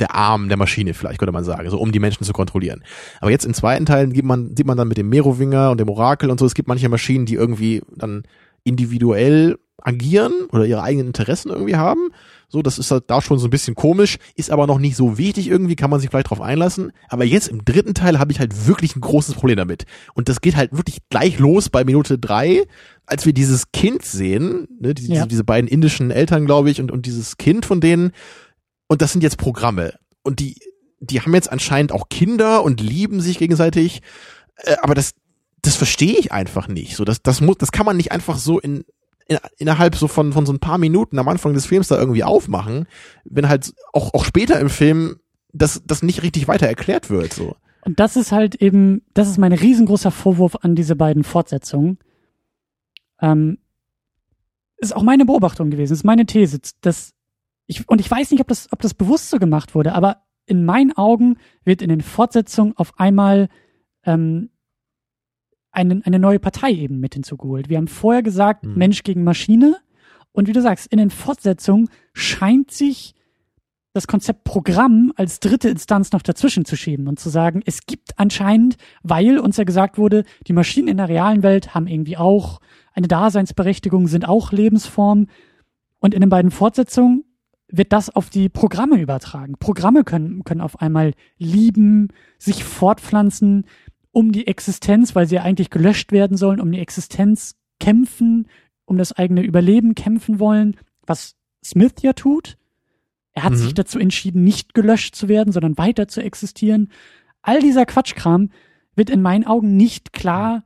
der 0.00 0.14
Arm 0.14 0.48
der 0.48 0.56
Maschine 0.56 0.94
vielleicht, 0.94 1.18
könnte 1.18 1.32
man 1.32 1.44
sagen, 1.44 1.68
so 1.70 1.78
um 1.78 1.92
die 1.92 2.00
Menschen 2.00 2.24
zu 2.24 2.32
kontrollieren. 2.32 2.82
Aber 3.20 3.30
jetzt 3.30 3.44
im 3.44 3.54
zweiten 3.54 3.86
Teil 3.86 4.08
gibt 4.08 4.26
man, 4.26 4.54
sieht 4.56 4.66
man 4.66 4.76
dann 4.76 4.88
mit 4.88 4.98
dem 4.98 5.08
Merowinger 5.08 5.70
und 5.70 5.80
dem 5.80 5.88
Orakel 5.88 6.30
und 6.30 6.38
so, 6.38 6.46
es 6.46 6.54
gibt 6.54 6.68
manche 6.68 6.88
Maschinen, 6.88 7.26
die 7.26 7.34
irgendwie 7.34 7.82
dann 7.96 8.22
individuell 8.64 9.56
agieren 9.82 10.32
oder 10.52 10.64
ihre 10.64 10.82
eigenen 10.82 11.08
Interessen 11.08 11.50
irgendwie 11.50 11.76
haben. 11.76 12.10
So, 12.48 12.60
das 12.60 12.78
ist 12.78 12.90
halt 12.90 13.04
da 13.06 13.22
schon 13.22 13.38
so 13.38 13.46
ein 13.46 13.50
bisschen 13.50 13.74
komisch, 13.74 14.18
ist 14.36 14.50
aber 14.50 14.66
noch 14.66 14.78
nicht 14.78 14.94
so 14.94 15.16
wichtig 15.16 15.48
irgendwie, 15.48 15.74
kann 15.74 15.88
man 15.88 16.00
sich 16.00 16.10
vielleicht 16.10 16.28
drauf 16.28 16.40
einlassen. 16.40 16.92
Aber 17.08 17.24
jetzt 17.24 17.48
im 17.48 17.64
dritten 17.64 17.94
Teil 17.94 18.18
habe 18.18 18.30
ich 18.30 18.40
halt 18.40 18.66
wirklich 18.66 18.94
ein 18.94 19.00
großes 19.00 19.34
Problem 19.34 19.56
damit. 19.56 19.86
Und 20.14 20.28
das 20.28 20.40
geht 20.42 20.54
halt 20.54 20.72
wirklich 20.72 20.98
gleich 21.08 21.38
los 21.38 21.70
bei 21.70 21.84
Minute 21.84 22.18
drei, 22.18 22.64
als 23.06 23.24
wir 23.24 23.32
dieses 23.32 23.72
Kind 23.72 24.04
sehen, 24.04 24.68
ne, 24.78 24.94
die, 24.94 25.06
ja. 25.14 25.26
diese 25.26 25.44
beiden 25.44 25.68
indischen 25.68 26.10
Eltern, 26.10 26.44
glaube 26.44 26.70
ich, 26.70 26.80
und, 26.80 26.90
und 26.90 27.06
dieses 27.06 27.38
Kind 27.38 27.64
von 27.64 27.80
denen, 27.80 28.12
und 28.92 29.00
das 29.00 29.10
sind 29.10 29.22
jetzt 29.22 29.38
Programme. 29.38 29.94
Und 30.22 30.38
die, 30.38 30.58
die 31.00 31.22
haben 31.22 31.32
jetzt 31.32 31.50
anscheinend 31.50 31.92
auch 31.92 32.10
Kinder 32.10 32.62
und 32.62 32.78
lieben 32.78 33.22
sich 33.22 33.38
gegenseitig. 33.38 34.02
Äh, 34.56 34.76
aber 34.82 34.94
das, 34.94 35.14
das 35.62 35.76
verstehe 35.76 36.18
ich 36.18 36.30
einfach 36.30 36.68
nicht. 36.68 36.94
So, 36.94 37.06
das, 37.06 37.22
das 37.22 37.40
muss, 37.40 37.56
das 37.56 37.72
kann 37.72 37.86
man 37.86 37.96
nicht 37.96 38.12
einfach 38.12 38.36
so 38.36 38.60
in, 38.60 38.84
in, 39.28 39.38
innerhalb 39.56 39.96
so 39.96 40.08
von, 40.08 40.34
von 40.34 40.44
so 40.44 40.52
ein 40.52 40.58
paar 40.58 40.76
Minuten 40.76 41.18
am 41.18 41.26
Anfang 41.28 41.54
des 41.54 41.64
Films 41.64 41.88
da 41.88 41.98
irgendwie 41.98 42.22
aufmachen, 42.22 42.86
wenn 43.24 43.48
halt 43.48 43.72
auch, 43.94 44.12
auch 44.12 44.26
später 44.26 44.60
im 44.60 44.68
Film 44.68 45.20
das, 45.54 45.80
das 45.86 46.02
nicht 46.02 46.22
richtig 46.22 46.46
weiter 46.46 46.66
erklärt 46.66 47.08
wird, 47.08 47.32
so. 47.32 47.56
Und 47.86 47.98
das 47.98 48.16
ist 48.16 48.30
halt 48.30 48.56
eben, 48.56 49.00
das 49.14 49.26
ist 49.26 49.38
mein 49.38 49.54
riesengroßer 49.54 50.10
Vorwurf 50.10 50.56
an 50.60 50.74
diese 50.74 50.96
beiden 50.96 51.24
Fortsetzungen. 51.24 51.98
Ähm, 53.22 53.56
ist 54.76 54.94
auch 54.94 55.02
meine 55.02 55.24
Beobachtung 55.24 55.70
gewesen, 55.70 55.94
ist 55.94 56.04
meine 56.04 56.26
These, 56.26 56.60
dass 56.82 57.14
ich, 57.72 57.88
und 57.88 58.00
ich 58.00 58.10
weiß 58.10 58.30
nicht, 58.30 58.40
ob 58.40 58.48
das, 58.48 58.68
ob 58.72 58.80
das 58.80 58.94
bewusst 58.94 59.30
so 59.30 59.38
gemacht 59.38 59.74
wurde, 59.74 59.94
aber 59.94 60.22
in 60.46 60.64
meinen 60.64 60.92
Augen 60.92 61.38
wird 61.64 61.82
in 61.82 61.88
den 61.88 62.00
Fortsetzungen 62.00 62.76
auf 62.76 62.98
einmal 62.98 63.48
ähm, 64.04 64.50
eine, 65.70 66.02
eine 66.04 66.18
neue 66.18 66.38
Partei 66.38 66.72
eben 66.72 67.00
mit 67.00 67.14
hinzugeholt. 67.14 67.68
Wir 67.68 67.78
haben 67.78 67.88
vorher 67.88 68.22
gesagt, 68.22 68.64
mhm. 68.64 68.74
Mensch 68.74 69.02
gegen 69.02 69.24
Maschine. 69.24 69.76
Und 70.32 70.48
wie 70.48 70.52
du 70.52 70.60
sagst, 70.60 70.86
in 70.86 70.98
den 70.98 71.10
Fortsetzungen 71.10 71.88
scheint 72.12 72.70
sich 72.70 73.14
das 73.94 74.06
Konzept 74.06 74.44
Programm 74.44 75.12
als 75.16 75.40
dritte 75.40 75.68
Instanz 75.68 76.12
noch 76.12 76.22
dazwischen 76.22 76.64
zu 76.64 76.76
schieben 76.76 77.08
und 77.08 77.20
zu 77.20 77.28
sagen, 77.28 77.62
es 77.66 77.84
gibt 77.84 78.18
anscheinend, 78.18 78.76
weil 79.02 79.38
uns 79.38 79.58
ja 79.58 79.64
gesagt 79.64 79.98
wurde, 79.98 80.24
die 80.46 80.54
Maschinen 80.54 80.88
in 80.88 80.96
der 80.96 81.10
realen 81.10 81.42
Welt 81.42 81.74
haben 81.74 81.86
irgendwie 81.86 82.16
auch 82.16 82.60
eine 82.94 83.08
Daseinsberechtigung, 83.08 84.08
sind 84.08 84.26
auch 84.26 84.52
Lebensformen. 84.52 85.28
Und 85.98 86.14
in 86.14 86.20
den 86.20 86.30
beiden 86.30 86.50
Fortsetzungen 86.50 87.24
wird 87.72 87.92
das 87.92 88.14
auf 88.14 88.30
die 88.30 88.48
Programme 88.48 89.00
übertragen. 89.00 89.54
Programme 89.58 90.04
können, 90.04 90.44
können 90.44 90.60
auf 90.60 90.80
einmal 90.80 91.14
lieben, 91.38 92.08
sich 92.38 92.62
fortpflanzen, 92.62 93.64
um 94.12 94.30
die 94.30 94.46
Existenz, 94.46 95.14
weil 95.14 95.26
sie 95.26 95.36
ja 95.36 95.42
eigentlich 95.42 95.70
gelöscht 95.70 96.12
werden 96.12 96.36
sollen, 96.36 96.60
um 96.60 96.70
die 96.70 96.80
Existenz 96.80 97.56
kämpfen, 97.80 98.46
um 98.84 98.98
das 98.98 99.12
eigene 99.12 99.42
Überleben 99.42 99.94
kämpfen 99.94 100.38
wollen, 100.38 100.76
was 101.06 101.34
Smith 101.64 101.94
ja 102.02 102.12
tut. 102.12 102.58
Er 103.32 103.44
hat 103.44 103.52
mhm. 103.52 103.56
sich 103.56 103.74
dazu 103.74 103.98
entschieden, 103.98 104.44
nicht 104.44 104.74
gelöscht 104.74 105.16
zu 105.16 105.28
werden, 105.28 105.52
sondern 105.52 105.78
weiter 105.78 106.06
zu 106.08 106.22
existieren. 106.22 106.90
All 107.40 107.60
dieser 107.60 107.86
Quatschkram 107.86 108.50
wird 108.94 109.08
in 109.08 109.22
meinen 109.22 109.46
Augen 109.46 109.76
nicht 109.76 110.12
klar 110.12 110.62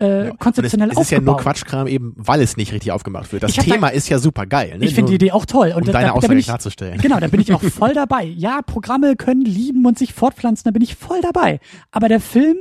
äh, 0.00 0.26
ja. 0.26 0.36
konzeptionell 0.36 0.90
es, 0.90 0.96
es 0.96 1.02
ist 1.04 1.10
ja 1.10 1.20
nur 1.20 1.36
Quatschkram 1.36 1.86
eben, 1.86 2.14
weil 2.16 2.40
es 2.40 2.56
nicht 2.56 2.72
richtig 2.72 2.90
aufgemacht 2.90 3.32
wird. 3.32 3.44
Das 3.44 3.52
Thema 3.52 3.88
da, 3.88 3.92
ist 3.94 4.08
ja 4.08 4.18
super 4.18 4.46
geil. 4.46 4.78
Ne? 4.78 4.84
Ich 4.84 4.94
finde 4.94 5.10
die 5.10 5.16
Idee 5.16 5.32
auch 5.32 5.46
toll. 5.46 5.68
Und 5.68 5.82
um 5.82 5.86
da, 5.86 5.92
deine 5.92 6.08
da, 6.08 6.12
Aussage 6.14 6.34
ich, 6.34 6.46
klarzustellen. 6.46 7.00
Genau, 7.00 7.20
da 7.20 7.28
bin 7.28 7.40
ich 7.40 7.52
auch 7.52 7.62
voll 7.62 7.94
dabei. 7.94 8.24
Ja, 8.24 8.62
Programme 8.62 9.14
können 9.14 9.42
lieben 9.42 9.86
und 9.86 9.98
sich 9.98 10.12
fortpflanzen, 10.12 10.64
da 10.64 10.70
bin 10.72 10.82
ich 10.82 10.96
voll 10.96 11.20
dabei. 11.20 11.60
Aber 11.92 12.08
der 12.08 12.20
Film, 12.20 12.56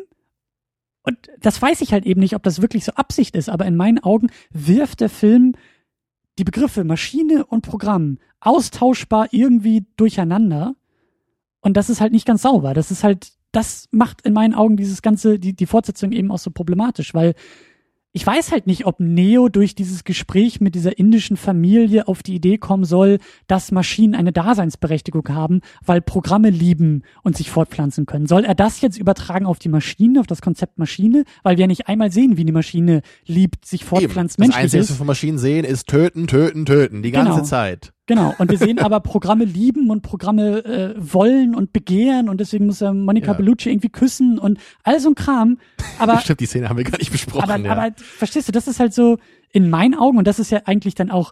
und 1.02 1.18
das 1.40 1.60
weiß 1.60 1.82
ich 1.82 1.92
halt 1.92 2.06
eben 2.06 2.20
nicht, 2.20 2.36
ob 2.36 2.44
das 2.44 2.62
wirklich 2.62 2.86
so 2.86 2.94
Absicht 2.94 3.36
ist, 3.36 3.50
aber 3.50 3.66
in 3.66 3.76
meinen 3.76 4.00
Augen 4.00 4.30
wirft 4.52 5.02
der 5.02 5.10
Film 5.10 5.56
die 6.38 6.44
Begriffe 6.44 6.84
Maschine 6.84 7.46
und 7.46 7.62
Programm 7.62 8.20
austauschbar 8.40 9.28
irgendwie 9.32 9.86
durcheinander. 9.98 10.76
Und 11.62 11.78
das 11.78 11.90
ist 11.90 12.02
halt 12.02 12.12
nicht 12.12 12.26
ganz 12.26 12.44
sauber. 12.44 12.74
Das 12.74 12.92
ist 12.92 13.04
halt 13.04 13.32
das 13.54 13.88
macht 13.92 14.22
in 14.22 14.34
meinen 14.34 14.54
Augen 14.54 14.76
dieses 14.76 15.02
ganze, 15.02 15.40
die, 15.40 15.54
die 15.54 15.66
Fortsetzung 15.66 16.12
eben 16.12 16.32
auch 16.32 16.40
so 16.40 16.52
problematisch, 16.52 17.14
weil 17.14 17.36
ich 18.16 18.26
weiß 18.26 18.52
halt 18.52 18.68
nicht, 18.68 18.86
ob 18.86 19.00
Neo 19.00 19.50
durch 19.50 19.74
dieses 19.74 20.04
Gespräch 20.04 20.62
mit 20.62 20.76
dieser 20.76 21.00
indischen 21.00 21.36
Familie 21.36 22.08
auf 22.08 22.22
die 22.22 22.36
Idee 22.36 22.60
kommen 22.60 22.86
soll, 22.86 23.18
dass 23.48 23.72
Maschinen 23.72 24.14
eine 24.14 24.32
Daseinsberechtigung 24.32 25.28
haben, 25.30 25.62
weil 25.84 26.00
Programme 26.00 26.52
lieben 26.52 27.02
und 27.24 27.36
sich 27.36 27.50
fortpflanzen 27.50 28.06
können. 28.06 28.28
Soll 28.28 28.46
er 28.46 28.54
das 28.54 28.82
jetzt 28.82 29.00
übertragen 29.00 29.48
auf 29.48 29.58
die 29.58 29.70
Maschine, 29.70 30.20
auf 30.20 30.28
das 30.28 30.44
Konzept 30.44 30.78
Maschine? 30.78 31.24
Weil 31.42 31.58
wir 31.58 31.62
ja 31.62 31.68
nicht 31.68 31.88
einmal 31.88 32.12
sehen, 32.12 32.38
wie 32.38 32.46
die 32.46 32.52
Maschine 32.52 33.02
liebt, 33.26 33.66
sich 33.66 33.84
fortpflanzt, 33.84 34.38
Eben. 34.38 34.50
Das 34.50 34.58
Einzige, 34.58 34.84
was 34.84 34.90
wir 34.90 34.96
von 34.96 35.08
Maschinen 35.08 35.40
sehen, 35.40 35.66
ist 35.66 35.90
töten, 35.90 36.28
töten, 36.28 36.68
töten, 36.68 37.02
die 37.02 37.12
ganze 37.12 37.32
genau. 37.32 37.44
Zeit. 37.44 37.94
Genau, 38.06 38.34
und 38.38 38.52
wir 38.52 38.58
sehen 38.58 38.80
aber 38.80 39.00
Programme 39.00 39.46
lieben 39.46 39.90
und 39.90 40.02
Programme 40.02 40.66
äh, 40.66 40.94
wollen 40.98 41.56
und 41.56 41.72
begehren 41.72 42.28
und 42.28 42.42
deswegen 42.42 42.66
muss 42.66 42.82
er 42.82 42.94
Monica 42.94 43.28
ja. 43.28 43.34
Bellucci 43.34 43.70
irgendwie 43.70 43.90
küssen 43.90 44.40
und 44.40 44.60
all 44.84 45.00
so 45.00 45.10
ein 45.10 45.16
Kram. 45.16 45.58
Aber 46.00 46.18
Stimmt, 46.22 46.42
die 46.42 46.46
Szene 46.46 46.68
haben 46.68 46.78
wir 46.78 46.84
gar 46.84 46.98
nicht 46.98 47.14
besprochen. 47.14 47.50
Aber, 47.50 47.58
ja. 47.58 47.72
aber 47.72 47.96
verstehst 47.98 48.50
du, 48.50 48.52
das 48.52 48.68
ist 48.68 48.82
halt 48.82 48.94
so 48.94 49.20
in 49.52 49.70
meinen 49.70 49.96
Augen 49.96 50.18
und 50.18 50.28
das 50.28 50.40
ist 50.40 50.52
ja 50.52 50.64
eigentlich 50.66 50.96
dann 50.96 51.12
auch, 51.12 51.32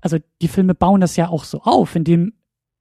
also 0.00 0.16
die 0.40 0.48
Filme 0.48 0.74
bauen 0.74 1.02
das 1.02 1.16
ja 1.16 1.28
auch 1.28 1.44
so 1.44 1.60
auf, 1.60 1.94
indem 1.94 2.32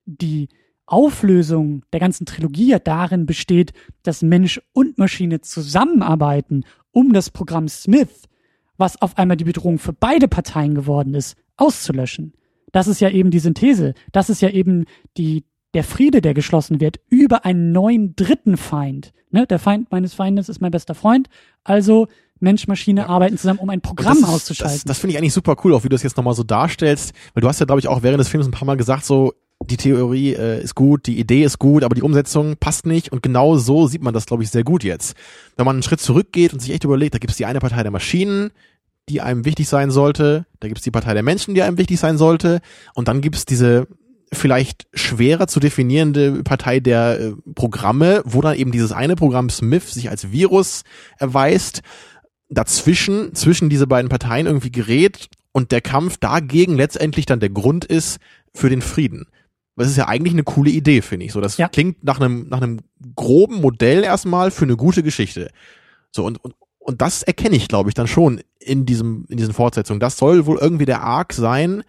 die 0.05 0.47
Auflösung 0.85 1.83
der 1.91 1.99
ganzen 1.99 2.25
Trilogie 2.25 2.69
ja 2.69 2.79
darin 2.79 3.25
besteht, 3.25 3.73
dass 4.03 4.21
Mensch 4.21 4.61
und 4.71 4.97
Maschine 4.97 5.41
zusammenarbeiten, 5.41 6.63
um 6.91 7.11
das 7.11 7.31
Programm 7.31 7.67
Smith, 7.67 8.29
was 8.77 9.01
auf 9.01 9.17
einmal 9.17 9.35
die 9.35 9.43
Bedrohung 9.43 9.77
für 9.77 9.93
beide 9.93 10.29
Parteien 10.29 10.73
geworden 10.73 11.15
ist, 11.15 11.35
auszulöschen. 11.57 12.33
Das 12.71 12.87
ist 12.87 13.01
ja 13.01 13.09
eben 13.09 13.31
die 13.31 13.39
Synthese. 13.39 13.93
Das 14.11 14.29
ist 14.29 14.41
ja 14.41 14.49
eben 14.49 14.85
die, 15.17 15.45
der 15.73 15.83
Friede, 15.83 16.21
der 16.21 16.33
geschlossen 16.33 16.79
wird 16.79 16.99
über 17.09 17.45
einen 17.45 17.71
neuen 17.71 18.15
dritten 18.15 18.57
Feind. 18.57 19.13
Ne? 19.31 19.45
Der 19.47 19.59
Feind 19.59 19.91
meines 19.91 20.13
Feindes 20.13 20.49
ist 20.49 20.61
mein 20.61 20.71
bester 20.71 20.95
Freund. 20.95 21.27
Also 21.63 22.07
Mensch, 22.39 22.67
Maschine 22.67 23.01
ja. 23.01 23.07
arbeiten 23.07 23.37
zusammen, 23.37 23.59
um 23.59 23.69
ein 23.69 23.81
Programm 23.81 24.19
das, 24.21 24.29
auszuschalten. 24.29 24.77
Das, 24.77 24.83
das 24.83 24.99
finde 24.99 25.13
ich 25.13 25.17
eigentlich 25.17 25.33
super 25.33 25.55
cool, 25.63 25.73
auch 25.73 25.83
wie 25.83 25.89
du 25.89 25.95
das 25.95 26.03
jetzt 26.03 26.17
nochmal 26.17 26.33
so 26.33 26.43
darstellst. 26.43 27.13
Weil 27.33 27.41
du 27.41 27.47
hast 27.47 27.59
ja, 27.59 27.65
glaube 27.65 27.79
ich, 27.79 27.87
auch 27.87 28.03
während 28.03 28.19
des 28.19 28.27
Films 28.27 28.47
ein 28.47 28.51
paar 28.51 28.65
Mal 28.65 28.77
gesagt, 28.77 29.05
so, 29.05 29.33
die 29.63 29.77
Theorie 29.77 30.33
äh, 30.33 30.61
ist 30.61 30.75
gut, 30.75 31.07
die 31.07 31.19
Idee 31.19 31.43
ist 31.43 31.59
gut, 31.59 31.83
aber 31.83 31.95
die 31.95 32.01
Umsetzung 32.01 32.55
passt 32.57 32.85
nicht. 32.85 33.11
Und 33.11 33.23
genau 33.23 33.57
so 33.57 33.87
sieht 33.87 34.03
man 34.03 34.13
das, 34.13 34.25
glaube 34.25 34.43
ich, 34.43 34.49
sehr 34.49 34.63
gut 34.63 34.83
jetzt. 34.83 35.15
Wenn 35.55 35.65
man 35.65 35.77
einen 35.77 35.83
Schritt 35.83 36.01
zurückgeht 36.01 36.53
und 36.53 36.59
sich 36.59 36.71
echt 36.71 36.83
überlegt, 36.83 37.13
da 37.15 37.19
gibt 37.19 37.31
es 37.31 37.37
die 37.37 37.45
eine 37.45 37.59
Partei 37.59 37.81
der 37.83 37.91
Maschinen, 37.91 38.51
die 39.09 39.21
einem 39.21 39.45
wichtig 39.45 39.67
sein 39.69 39.91
sollte, 39.91 40.45
da 40.59 40.67
gibt's 40.67 40.83
die 40.83 40.91
Partei 40.91 41.13
der 41.13 41.23
Menschen, 41.23 41.53
die 41.55 41.61
einem 41.61 41.77
wichtig 41.77 41.99
sein 41.99 42.17
sollte, 42.17 42.59
und 42.93 43.07
dann 43.07 43.21
gibt's 43.21 43.45
diese 43.45 43.87
vielleicht 44.33 44.87
schwerer 44.93 45.47
zu 45.47 45.59
definierende 45.59 46.43
Partei 46.43 46.79
der 46.79 47.19
äh, 47.19 47.33
Programme, 47.53 48.21
wo 48.25 48.41
dann 48.41 48.57
eben 48.57 48.71
dieses 48.71 48.91
eine 48.91 49.15
Programm 49.15 49.49
Smith 49.49 49.93
sich 49.93 50.09
als 50.09 50.31
Virus 50.31 50.83
erweist. 51.19 51.81
dazwischen, 52.49 53.33
zwischen 53.33 53.69
diese 53.69 53.87
beiden 53.87 54.09
Parteien 54.09 54.45
irgendwie 54.45 54.71
gerät 54.71 55.29
und 55.51 55.71
der 55.71 55.81
Kampf 55.81 56.17
dagegen 56.17 56.75
letztendlich 56.75 57.25
dann 57.25 57.39
der 57.39 57.49
Grund 57.49 57.85
ist 57.85 58.19
für 58.53 58.69
den 58.69 58.81
Frieden. 58.81 59.25
Das 59.75 59.89
ist 59.89 59.97
ja 59.97 60.07
eigentlich 60.07 60.33
eine 60.33 60.43
coole 60.43 60.69
Idee, 60.69 61.01
finde 61.01 61.25
ich. 61.25 61.33
So, 61.33 61.41
das 61.41 61.57
Ja. 61.57 61.67
klingt 61.69 62.03
nach 62.03 62.19
einem, 62.19 62.47
nach 62.47 62.61
einem 62.61 62.79
groben 63.15 63.61
Modell 63.61 64.03
erstmal 64.03 64.51
für 64.51 64.65
eine 64.65 64.77
gute 64.77 65.01
Geschichte. 65.03 65.49
So, 66.11 66.23
und, 66.25 66.43
und, 66.43 66.53
und 66.85 67.01
das 67.01 67.23
erkenne 67.23 67.55
ich, 67.55 67.67
glaube 67.67 67.89
ich, 67.89 67.95
dann 67.95 68.07
schon 68.07 68.41
in 68.59 68.85
diesem, 68.85 69.25
in 69.27 69.37
diesen 69.37 69.53
Fortsetzungen. 69.53 69.99
Das 69.99 70.17
soll 70.17 70.45
wohl 70.45 70.59
irgendwie 70.59 70.85
der 70.85 71.01
Arc 71.01 71.33
sein, 71.33 71.83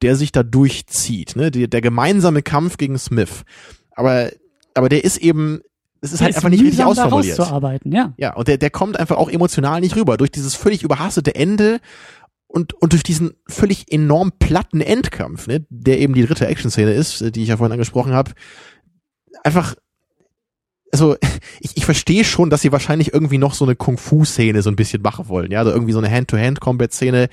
der 0.00 0.16
sich 0.16 0.32
da 0.32 0.42
durchzieht, 0.42 1.36
ne? 1.36 1.50
Der, 1.50 1.68
der 1.68 1.82
gemeinsame 1.82 2.42
Kampf 2.42 2.78
gegen 2.78 2.98
Smith. 2.98 3.42
Aber, 3.90 4.30
aber 4.74 4.88
der 4.88 5.04
ist 5.04 5.18
eben, 5.18 5.60
es 6.00 6.12
ist 6.12 6.20
Der 6.20 6.26
halt 6.26 6.36
einfach 6.36 6.48
nicht 6.48 6.62
richtig 6.62 6.82
ausformuliert. 6.86 7.36
ja. 7.84 8.14
Ja, 8.16 8.34
und 8.34 8.48
der, 8.48 8.56
der 8.56 8.70
kommt 8.70 8.98
einfach 8.98 9.18
auch 9.18 9.28
emotional 9.28 9.82
nicht 9.82 9.94
rüber. 9.94 10.16
Durch 10.16 10.30
dieses 10.30 10.54
völlig 10.54 10.82
überhastete 10.82 11.34
Ende 11.34 11.78
und, 12.46 12.72
und 12.72 12.94
durch 12.94 13.02
diesen 13.02 13.34
völlig 13.46 13.92
enorm 13.92 14.32
platten 14.38 14.80
Endkampf, 14.80 15.48
ne, 15.48 15.66
der 15.68 15.98
eben 15.98 16.14
die 16.14 16.24
dritte 16.24 16.46
Action-Szene 16.46 16.92
ist, 16.94 17.20
äh, 17.20 17.30
die 17.30 17.42
ich 17.42 17.48
ja 17.50 17.58
vorhin 17.58 17.72
angesprochen 17.72 18.14
habe. 18.14 18.32
Einfach, 19.44 19.74
also 20.92 21.16
ich, 21.60 21.76
ich 21.76 21.84
verstehe 21.84 22.24
schon, 22.24 22.50
dass 22.50 22.62
sie 22.62 22.72
wahrscheinlich 22.72 23.12
irgendwie 23.12 23.38
noch 23.38 23.54
so 23.54 23.64
eine 23.64 23.76
Kung-Fu-Szene 23.76 24.62
so 24.62 24.70
ein 24.70 24.76
bisschen 24.76 25.02
machen 25.02 25.28
wollen, 25.28 25.50
ja, 25.50 25.60
also 25.60 25.70
irgendwie 25.70 25.92
so 25.92 25.98
eine 25.98 26.10
Hand-to-Hand-Combat-Szene. 26.10 27.28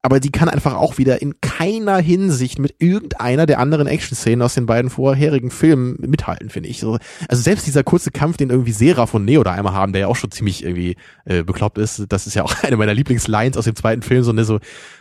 Aber 0.00 0.20
die 0.20 0.30
kann 0.30 0.48
einfach 0.48 0.74
auch 0.74 0.96
wieder 0.96 1.20
in 1.20 1.40
keiner 1.40 1.98
Hinsicht 1.98 2.60
mit 2.60 2.76
irgendeiner 2.78 3.46
der 3.46 3.58
anderen 3.58 3.88
Action-Szenen 3.88 4.42
aus 4.42 4.54
den 4.54 4.64
beiden 4.64 4.90
vorherigen 4.90 5.50
Filmen 5.50 5.96
mithalten, 5.98 6.50
finde 6.50 6.68
ich. 6.68 6.78
So, 6.78 6.98
also 7.28 7.42
selbst 7.42 7.66
dieser 7.66 7.82
kurze 7.82 8.12
Kampf, 8.12 8.36
den 8.36 8.50
irgendwie 8.50 8.70
Seraph 8.70 9.14
und 9.14 9.24
Neo 9.24 9.42
da 9.42 9.52
einmal 9.52 9.72
haben, 9.72 9.92
der 9.92 10.02
ja 10.02 10.06
auch 10.06 10.14
schon 10.14 10.30
ziemlich 10.30 10.62
irgendwie 10.62 10.94
äh, 11.24 11.42
bekloppt 11.42 11.78
ist, 11.78 12.06
das 12.08 12.28
ist 12.28 12.34
ja 12.34 12.44
auch 12.44 12.54
eine 12.62 12.76
meiner 12.76 12.94
Lieblingslines 12.94 13.56
aus 13.56 13.64
dem 13.64 13.74
zweiten 13.74 14.02
Film, 14.02 14.22
so 14.22 14.32
ne, 14.32 14.44
so, 14.44 14.60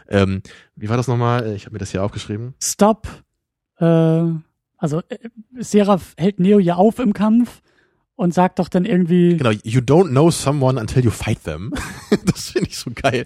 ähm, 0.09 0.41
wie 0.75 0.89
war 0.89 0.97
das 0.97 1.07
nochmal? 1.07 1.53
Ich 1.55 1.65
habe 1.65 1.73
mir 1.73 1.79
das 1.79 1.91
hier 1.91 2.03
aufgeschrieben. 2.03 2.55
Stop. 2.59 3.07
Äh, 3.79 3.85
also 4.79 5.01
äh, 5.09 5.17
Seraph 5.59 6.15
hält 6.17 6.39
Neo 6.39 6.57
ja 6.57 6.75
auf 6.75 6.97
im 6.97 7.13
Kampf 7.13 7.61
und 8.17 8.33
sagt 8.33 8.57
doch 8.57 8.67
dann 8.67 8.83
irgendwie, 8.83 9.37
Genau, 9.37 9.51
you 9.63 9.79
don't 9.79 10.09
know 10.09 10.31
someone 10.31 10.79
until 10.81 11.03
you 11.05 11.11
fight 11.11 11.43
them. 11.43 11.71
das 12.25 12.49
finde 12.49 12.67
ich 12.69 12.77
so 12.77 12.89
geil. 12.93 13.25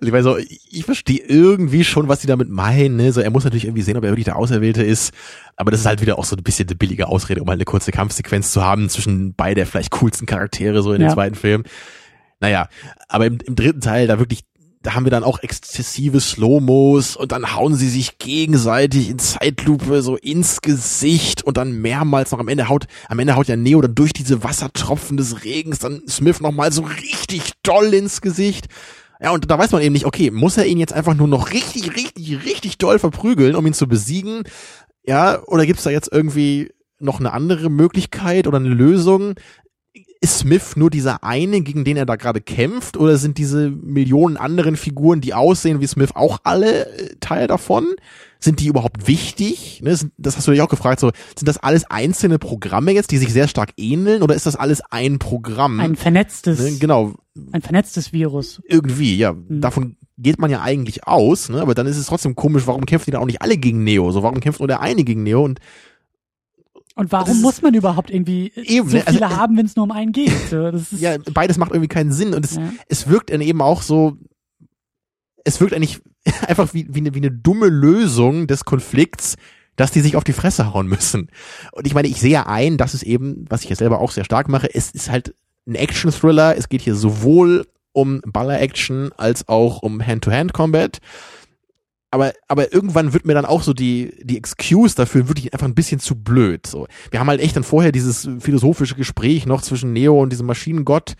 Also 0.00 0.06
ich 0.06 0.10
meine 0.10 0.22
so, 0.24 0.36
ich, 0.36 0.84
verstehe 0.84 1.20
irgendwie 1.20 1.84
schon, 1.84 2.08
was 2.08 2.18
die 2.20 2.26
damit 2.26 2.50
meinen. 2.50 2.96
Ne? 2.96 3.12
So, 3.12 3.20
er 3.20 3.30
muss 3.30 3.44
natürlich 3.44 3.64
irgendwie 3.64 3.82
sehen, 3.82 3.96
ob 3.96 4.02
er 4.02 4.10
wirklich 4.10 4.24
der 4.24 4.36
Auserwählte 4.36 4.82
ist. 4.82 5.14
Aber 5.56 5.70
das 5.70 5.80
ist 5.80 5.86
halt 5.86 6.00
wieder 6.02 6.18
auch 6.18 6.24
so 6.24 6.36
ein 6.36 6.42
bisschen 6.42 6.68
eine 6.68 6.74
billige 6.74 7.06
Ausrede, 7.06 7.40
um 7.42 7.48
halt 7.48 7.58
eine 7.58 7.64
kurze 7.64 7.92
Kampfsequenz 7.92 8.50
zu 8.50 8.64
haben 8.64 8.88
zwischen 8.88 9.34
beide 9.34 9.64
vielleicht 9.66 9.92
coolsten 9.92 10.26
Charaktere 10.26 10.82
so 10.82 10.92
in 10.92 11.00
Ja. 11.00 11.08
dem 11.08 11.14
zweiten 11.14 11.36
Film. 11.36 11.62
Naja, 12.40 12.68
aber 13.08 13.26
im, 13.26 13.38
im 13.46 13.54
dritten 13.54 13.80
Teil 13.80 14.08
da 14.08 14.18
wirklich, 14.18 14.40
da 14.84 14.94
haben 14.94 15.04
wir 15.04 15.10
dann 15.10 15.24
auch 15.24 15.42
exzessive 15.42 16.20
Slow-Mos 16.20 17.16
und 17.16 17.32
dann 17.32 17.54
hauen 17.54 17.74
sie 17.74 17.88
sich 17.88 18.18
gegenseitig 18.18 19.08
in 19.08 19.18
Zeitlupe 19.18 20.02
so 20.02 20.16
ins 20.16 20.60
Gesicht 20.60 21.42
und 21.42 21.56
dann 21.56 21.80
mehrmals 21.80 22.32
noch 22.32 22.38
am 22.38 22.48
Ende 22.48 22.68
haut, 22.68 22.86
am 23.08 23.18
Ende 23.18 23.34
haut 23.34 23.48
ja 23.48 23.56
Neo 23.56 23.80
dann 23.80 23.94
durch 23.94 24.12
diese 24.12 24.44
Wassertropfen 24.44 25.16
des 25.16 25.42
Regens 25.42 25.78
dann 25.78 26.02
Smith 26.06 26.42
nochmal 26.42 26.70
so 26.70 26.82
richtig 26.82 27.52
doll 27.62 27.94
ins 27.94 28.20
Gesicht. 28.20 28.66
Ja, 29.22 29.30
und 29.30 29.50
da 29.50 29.58
weiß 29.58 29.72
man 29.72 29.80
eben 29.80 29.94
nicht, 29.94 30.04
okay, 30.04 30.30
muss 30.30 30.58
er 30.58 30.66
ihn 30.66 30.78
jetzt 30.78 30.92
einfach 30.92 31.14
nur 31.14 31.28
noch 31.28 31.52
richtig, 31.52 31.96
richtig, 31.96 32.44
richtig 32.44 32.76
doll 32.76 32.98
verprügeln, 32.98 33.56
um 33.56 33.66
ihn 33.66 33.72
zu 33.72 33.88
besiegen? 33.88 34.42
Ja, 35.06 35.42
oder 35.46 35.64
gibt's 35.64 35.84
da 35.84 35.90
jetzt 35.90 36.12
irgendwie 36.12 36.72
noch 36.98 37.20
eine 37.20 37.32
andere 37.32 37.70
Möglichkeit 37.70 38.46
oder 38.46 38.58
eine 38.58 38.68
Lösung? 38.68 39.34
Ist 40.24 40.38
Smith 40.38 40.76
nur 40.76 40.88
dieser 40.88 41.22
eine, 41.22 41.60
gegen 41.60 41.84
den 41.84 41.98
er 41.98 42.06
da 42.06 42.16
gerade 42.16 42.40
kämpft, 42.40 42.96
oder 42.96 43.18
sind 43.18 43.36
diese 43.36 43.68
Millionen 43.68 44.38
anderen 44.38 44.78
Figuren, 44.78 45.20
die 45.20 45.34
aussehen 45.34 45.82
wie 45.82 45.86
Smith, 45.86 46.12
auch 46.14 46.38
alle 46.44 46.86
äh, 46.86 47.16
Teil 47.20 47.46
davon? 47.46 47.88
Sind 48.40 48.60
die 48.60 48.68
überhaupt 48.68 49.06
wichtig? 49.06 49.82
Ne, 49.82 49.94
das 50.16 50.38
hast 50.38 50.48
du 50.48 50.52
dich 50.52 50.62
auch 50.62 50.70
gefragt. 50.70 51.00
So, 51.00 51.10
sind 51.36 51.46
das 51.46 51.58
alles 51.58 51.84
einzelne 51.90 52.38
Programme 52.38 52.92
jetzt, 52.92 53.10
die 53.10 53.18
sich 53.18 53.34
sehr 53.34 53.48
stark 53.48 53.74
ähneln, 53.76 54.22
oder 54.22 54.34
ist 54.34 54.46
das 54.46 54.56
alles 54.56 54.80
ein 54.90 55.18
Programm? 55.18 55.78
ein 55.78 55.94
vernetztes, 55.94 56.58
ne, 56.58 56.78
genau, 56.78 57.12
ein 57.52 57.60
vernetztes 57.60 58.14
Virus. 58.14 58.62
irgendwie, 58.66 59.18
ja, 59.18 59.34
davon 59.50 59.96
geht 60.16 60.38
man 60.38 60.50
ja 60.50 60.62
eigentlich 60.62 61.06
aus, 61.06 61.50
ne? 61.50 61.60
aber 61.60 61.74
dann 61.74 61.86
ist 61.86 61.98
es 61.98 62.06
trotzdem 62.06 62.34
komisch, 62.34 62.66
warum 62.66 62.86
kämpfen 62.86 63.06
die 63.06 63.10
dann 63.10 63.20
auch 63.20 63.26
nicht 63.26 63.42
alle 63.42 63.58
gegen 63.58 63.84
Neo? 63.84 64.10
So, 64.10 64.22
warum 64.22 64.40
kämpft 64.40 64.60
nur 64.60 64.68
der 64.68 64.80
eine 64.80 65.04
gegen 65.04 65.22
Neo? 65.22 65.44
Und 65.44 65.60
Und 66.96 67.10
warum 67.10 67.40
muss 67.40 67.60
man 67.60 67.74
überhaupt 67.74 68.10
irgendwie 68.10 68.52
Eben, 68.54 68.88
so 68.88 68.96
ne? 68.96 69.06
Also, 69.06 69.18
viele 69.18 69.32
äh, 69.32 69.36
haben, 69.36 69.56
wenn 69.56 69.66
es 69.66 69.74
nur 69.74 69.84
um 69.84 69.90
einen 69.90 70.12
geht? 70.12 70.32
So, 70.50 70.70
ja, 70.96 71.16
beides 71.32 71.58
macht 71.58 71.72
irgendwie 71.72 71.88
keinen 71.88 72.12
Sinn 72.12 72.34
und 72.34 72.44
es, 72.44 72.54
Ja. 72.54 72.72
es 72.88 73.08
wirkt 73.08 73.30
dann 73.32 73.40
eben 73.40 73.60
auch 73.60 73.82
so, 73.82 74.16
es 75.44 75.60
wirkt 75.60 75.74
eigentlich 75.74 76.00
einfach 76.46 76.72
wie, 76.72 76.86
wie, 76.90 77.00
eine, 77.00 77.14
wie 77.14 77.18
eine 77.18 77.32
dumme 77.32 77.66
Lösung 77.66 78.46
des 78.46 78.64
Konflikts, 78.64 79.34
dass 79.76 79.90
die 79.90 80.00
sich 80.00 80.16
auf 80.16 80.24
die 80.24 80.32
Fresse 80.32 80.72
hauen 80.72 80.86
müssen. 80.86 81.28
Und 81.72 81.86
ich 81.86 81.94
meine, 81.94 82.06
ich 82.06 82.20
sehe 82.20 82.30
ja 82.30 82.46
ein, 82.46 82.76
dass 82.76 82.94
es 82.94 83.02
eben, 83.02 83.44
was 83.48 83.64
ich 83.64 83.70
ja 83.70 83.76
selber 83.76 84.00
auch 84.00 84.12
sehr 84.12 84.24
stark 84.24 84.48
mache, 84.48 84.72
es 84.72 84.92
ist 84.92 85.10
halt 85.10 85.34
ein 85.66 85.74
Action-Thriller. 85.74 86.56
Es 86.56 86.68
geht 86.68 86.82
hier 86.82 86.94
sowohl 86.94 87.66
um 87.92 88.20
Baller-Action 88.24 89.10
als 89.16 89.48
auch 89.48 89.82
um 89.82 90.04
Hand-to-Hand-Combat. 90.04 90.98
Aber, 92.14 92.32
aber 92.46 92.72
irgendwann 92.72 93.12
wird 93.12 93.26
mir 93.26 93.34
dann 93.34 93.44
auch 93.44 93.64
so 93.64 93.72
die, 93.72 94.14
die 94.22 94.38
Excuse 94.38 94.94
dafür 94.94 95.26
wirklich 95.26 95.52
einfach 95.52 95.66
ein 95.66 95.74
bisschen 95.74 95.98
zu 95.98 96.14
blöd. 96.14 96.64
So. 96.64 96.86
Wir 97.10 97.18
haben 97.18 97.26
halt 97.26 97.40
echt 97.40 97.56
dann 97.56 97.64
vorher 97.64 97.90
dieses 97.90 98.28
philosophische 98.38 98.94
Gespräch 98.94 99.46
noch 99.46 99.62
zwischen 99.62 99.92
Neo 99.92 100.22
und 100.22 100.30
diesem 100.30 100.46
Maschinengott. 100.46 101.14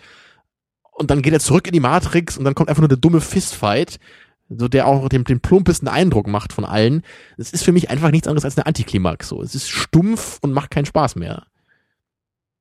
Und 0.93 1.11
dann 1.11 1.21
geht 1.21 1.33
er 1.33 1.41
zurück 1.41 1.67
in 1.67 1.73
die 1.73 1.81
Matrix 1.81 2.39
und 2.39 2.45
dann 2.45 2.55
kommt 2.55 2.69
einfach 2.69 2.81
nur 2.81 2.89
der 2.89 2.97
dumme 2.97 3.21
Fistfight, 3.21 3.99
so 4.49 4.69
der 4.69 4.87
auch 4.87 5.09
den, 5.09 5.25
den 5.25 5.41
plumpesten 5.41 5.89
Eindruck 5.89 6.29
macht 6.29 6.53
von 6.53 6.65
allen. 6.65 7.03
Es 7.39 7.53
ist 7.53 7.65
für 7.65 7.73
mich 7.73 7.91
einfach 7.91 8.13
nichts 8.13 8.29
anderes 8.29 8.45
als 8.45 8.57
eine 8.57 8.67
Antiklimax. 8.67 9.31
So. 9.31 9.43
Es 9.43 9.57
ist 9.57 9.69
stumpf 9.69 10.39
und 10.43 10.53
macht 10.53 10.71
keinen 10.71 10.87
Spaß 10.87 11.17
mehr. 11.17 11.49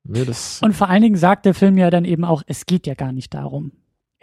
Ne, 0.05 0.25
das, 0.25 0.59
Und 0.63 0.73
vor 0.73 0.89
allen 0.89 1.03
Dingen 1.03 1.17
sagt 1.17 1.45
der 1.45 1.53
Film 1.53 1.77
ja 1.77 1.91
dann 1.91 2.03
eben 2.03 2.25
auch, 2.25 2.41
es 2.47 2.65
geht 2.65 2.87
ja 2.87 2.95
gar 2.95 3.11
nicht 3.11 3.35
darum. 3.35 3.73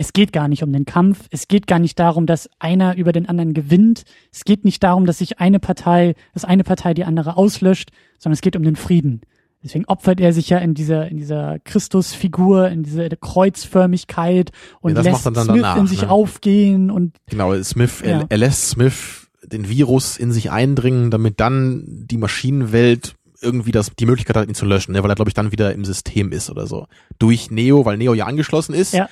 Es 0.01 0.15
geht 0.15 0.33
gar 0.33 0.49
nicht 0.49 0.63
um 0.63 0.73
den 0.73 0.87
Kampf. 0.87 1.27
Es 1.31 1.47
geht 1.47 1.67
gar 1.67 1.79
nicht 1.79 1.99
darum, 1.99 2.25
dass 2.25 2.49
einer 2.59 2.97
über 2.97 3.13
den 3.13 3.29
anderen 3.29 3.53
gewinnt. 3.53 4.05
Es 4.33 4.45
geht 4.45 4.65
nicht 4.65 4.83
darum, 4.83 5.05
dass 5.05 5.19
sich 5.19 5.41
eine 5.41 5.61
Partei, 5.61 6.15
dass 6.33 6.47
eine 6.47 6.65
Partei 6.65 6.95
die 6.95 7.05
andere 7.05 7.37
auslöscht, 7.37 7.91
sondern 8.19 8.33
es 8.33 8.41
geht 8.41 8.57
um 8.57 8.63
den 8.63 8.77
Frieden. 8.77 9.21
Deswegen 9.63 9.85
opfert 9.85 10.19
er 10.19 10.33
sich 10.33 10.49
ja 10.49 10.57
in 10.57 10.73
dieser, 10.73 11.07
in 11.09 11.19
dieser 11.19 11.59
Christusfigur, 11.59 12.71
in 12.71 12.83
diese 12.83 13.11
Kreuzförmigkeit 13.11 14.53
und 14.81 14.97
Ja, 14.97 15.03
lässt 15.03 15.21
Smith 15.25 15.35
danach, 15.35 15.77
in 15.77 15.87
sich 15.87 16.01
ne? 16.01 16.11
aufgehen 16.11 16.91
und 16.91 17.19
Genau, 17.29 17.63
Smith, 17.63 18.01
Ja. 18.03 18.21
er, 18.21 18.27
er 18.31 18.39
lässt 18.39 18.71
Smith 18.71 19.29
den 19.45 19.69
Virus 19.69 20.17
in 20.17 20.33
sich 20.33 20.51
eindringen, 20.51 21.11
damit 21.11 21.41
dann 21.41 21.85
die 21.87 22.17
Maschinenwelt 22.17 23.17
irgendwie 23.43 23.73
das, 23.73 23.91
die 23.99 24.07
Möglichkeit 24.07 24.37
hat, 24.37 24.49
ihn 24.49 24.55
zu 24.55 24.65
löschen, 24.65 24.93
ne, 24.93 25.03
weil 25.03 25.11
er, 25.11 25.15
glaube 25.15 25.29
ich, 25.29 25.35
dann 25.35 25.53
wieder 25.53 25.75
im 25.75 25.85
System 25.85 26.33
ist 26.33 26.49
oder 26.51 26.67
so. 26.67 26.87
Durch 27.19 27.51
Neo, 27.51 27.85
weil 27.85 27.99
Neo 27.99 28.15
ja 28.15 28.25
angeschlossen 28.25 28.75
ist. 28.75 28.95
Ja. 28.95 29.09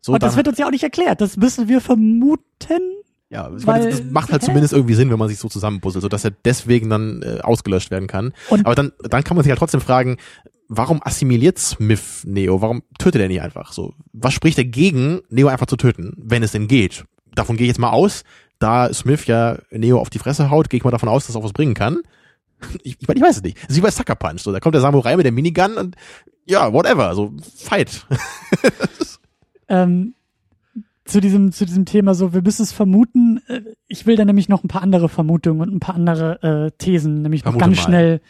So, 0.00 0.12
und 0.14 0.22
das 0.22 0.36
wird 0.36 0.48
uns 0.48 0.58
ja 0.58 0.66
auch 0.66 0.70
nicht 0.70 0.82
erklärt. 0.84 1.20
Das 1.20 1.36
müssen 1.36 1.68
wir 1.68 1.80
vermuten. 1.80 2.80
ja, 3.28 3.50
ich 3.56 3.66
weil- 3.66 3.80
meine, 3.80 3.90
das 3.90 4.02
macht 4.04 4.32
halt 4.32 4.42
hä? 4.42 4.46
zumindest 4.46 4.72
irgendwie 4.72 4.94
Sinn, 4.94 5.10
wenn 5.10 5.18
man 5.18 5.28
sich 5.28 5.38
so 5.38 5.48
zusammenpuzzelt, 5.48 6.02
so 6.02 6.08
dass 6.08 6.24
er 6.24 6.30
deswegen 6.30 6.88
dann 6.90 7.22
äh, 7.22 7.40
ausgelöscht 7.42 7.90
werden 7.90 8.08
kann. 8.08 8.32
Und- 8.48 8.64
Aber 8.66 8.74
dann, 8.74 8.92
dann 9.02 9.24
kann 9.24 9.36
man 9.36 9.44
sich 9.44 9.50
halt 9.50 9.58
trotzdem 9.58 9.80
fragen, 9.80 10.16
warum 10.68 11.00
assimiliert 11.02 11.58
Smith 11.58 12.22
Neo? 12.24 12.62
Warum 12.62 12.82
tötet 12.98 13.20
er 13.20 13.28
nicht 13.28 13.42
einfach 13.42 13.72
so? 13.72 13.92
Was 14.12 14.32
spricht 14.32 14.56
dagegen, 14.58 15.20
Neo 15.28 15.48
einfach 15.48 15.66
zu 15.66 15.76
töten, 15.76 16.14
wenn 16.16 16.42
es 16.42 16.52
denn 16.52 16.66
geht? 16.68 17.04
Davon 17.34 17.56
gehe 17.56 17.64
ich 17.66 17.68
jetzt 17.70 17.78
mal 17.80 17.90
aus, 17.90 18.24
da 18.58 18.92
Smith 18.92 19.26
ja 19.26 19.58
Neo 19.70 19.98
auf 20.00 20.10
die 20.10 20.18
Fresse 20.18 20.50
haut, 20.50 20.70
gehe 20.70 20.78
ich 20.78 20.84
mal 20.84 20.90
davon 20.90 21.08
aus, 21.08 21.26
dass 21.26 21.36
er 21.36 21.40
auch 21.40 21.44
was 21.44 21.52
bringen 21.52 21.74
kann. 21.74 21.98
Ich, 22.82 22.98
ich, 23.00 23.08
meine, 23.08 23.18
ich 23.18 23.24
weiß 23.24 23.36
es 23.38 23.42
nicht. 23.42 23.56
Das 23.62 23.70
ist 23.70 23.76
wie 23.78 23.80
bei 23.80 23.90
Sucker 23.90 24.14
Punch. 24.16 24.42
So, 24.42 24.52
da 24.52 24.60
kommt 24.60 24.74
der 24.74 24.82
Samurai 24.82 25.16
mit 25.16 25.24
der 25.24 25.32
Minigun 25.32 25.76
und 25.78 25.96
ja, 26.44 26.70
whatever, 26.74 27.14
so 27.14 27.32
fight. 27.56 28.06
ähm, 29.70 30.14
zu 31.06 31.20
diesem, 31.20 31.50
zu 31.52 31.64
diesem 31.64 31.86
Thema 31.86 32.14
so, 32.14 32.34
wir 32.34 32.42
müssen 32.42 32.62
es 32.62 32.72
vermuten. 32.72 33.40
Äh, 33.48 33.62
Ich 33.88 34.06
will 34.06 34.16
da 34.16 34.24
nämlich 34.24 34.48
noch 34.48 34.62
ein 34.62 34.68
paar 34.68 34.82
andere 34.82 35.08
Vermutungen 35.08 35.60
und 35.62 35.74
ein 35.74 35.80
paar 35.80 35.94
andere 35.94 36.42
äh, 36.42 36.70
Thesen, 36.76 37.22
nämlich 37.22 37.44
noch 37.44 37.56
ganz 37.56 37.78
mal. 37.78 37.82
schnell. 37.82 38.20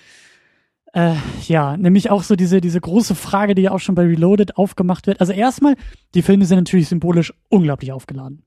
Äh, 0.93 1.15
ja, 1.47 1.77
nämlich 1.77 2.11
auch 2.11 2.23
so 2.23 2.35
diese, 2.37 2.61
diese 2.61 2.81
große 2.81 3.15
Frage, 3.15 3.55
die 3.55 3.63
ja 3.63 3.71
auch 3.71 3.79
schon 3.79 3.95
bei 3.95 4.03
Reloaded 4.03 4.57
aufgemacht 4.57 5.07
wird. 5.07 5.21
Also 5.21 5.33
erstmal, 5.33 5.77
die 6.15 6.23
Filme 6.23 6.45
sind 6.45 6.59
natürlich 6.59 6.89
symbolisch 6.89 7.33
unglaublich 7.49 7.93
aufgeladen. 7.93 8.43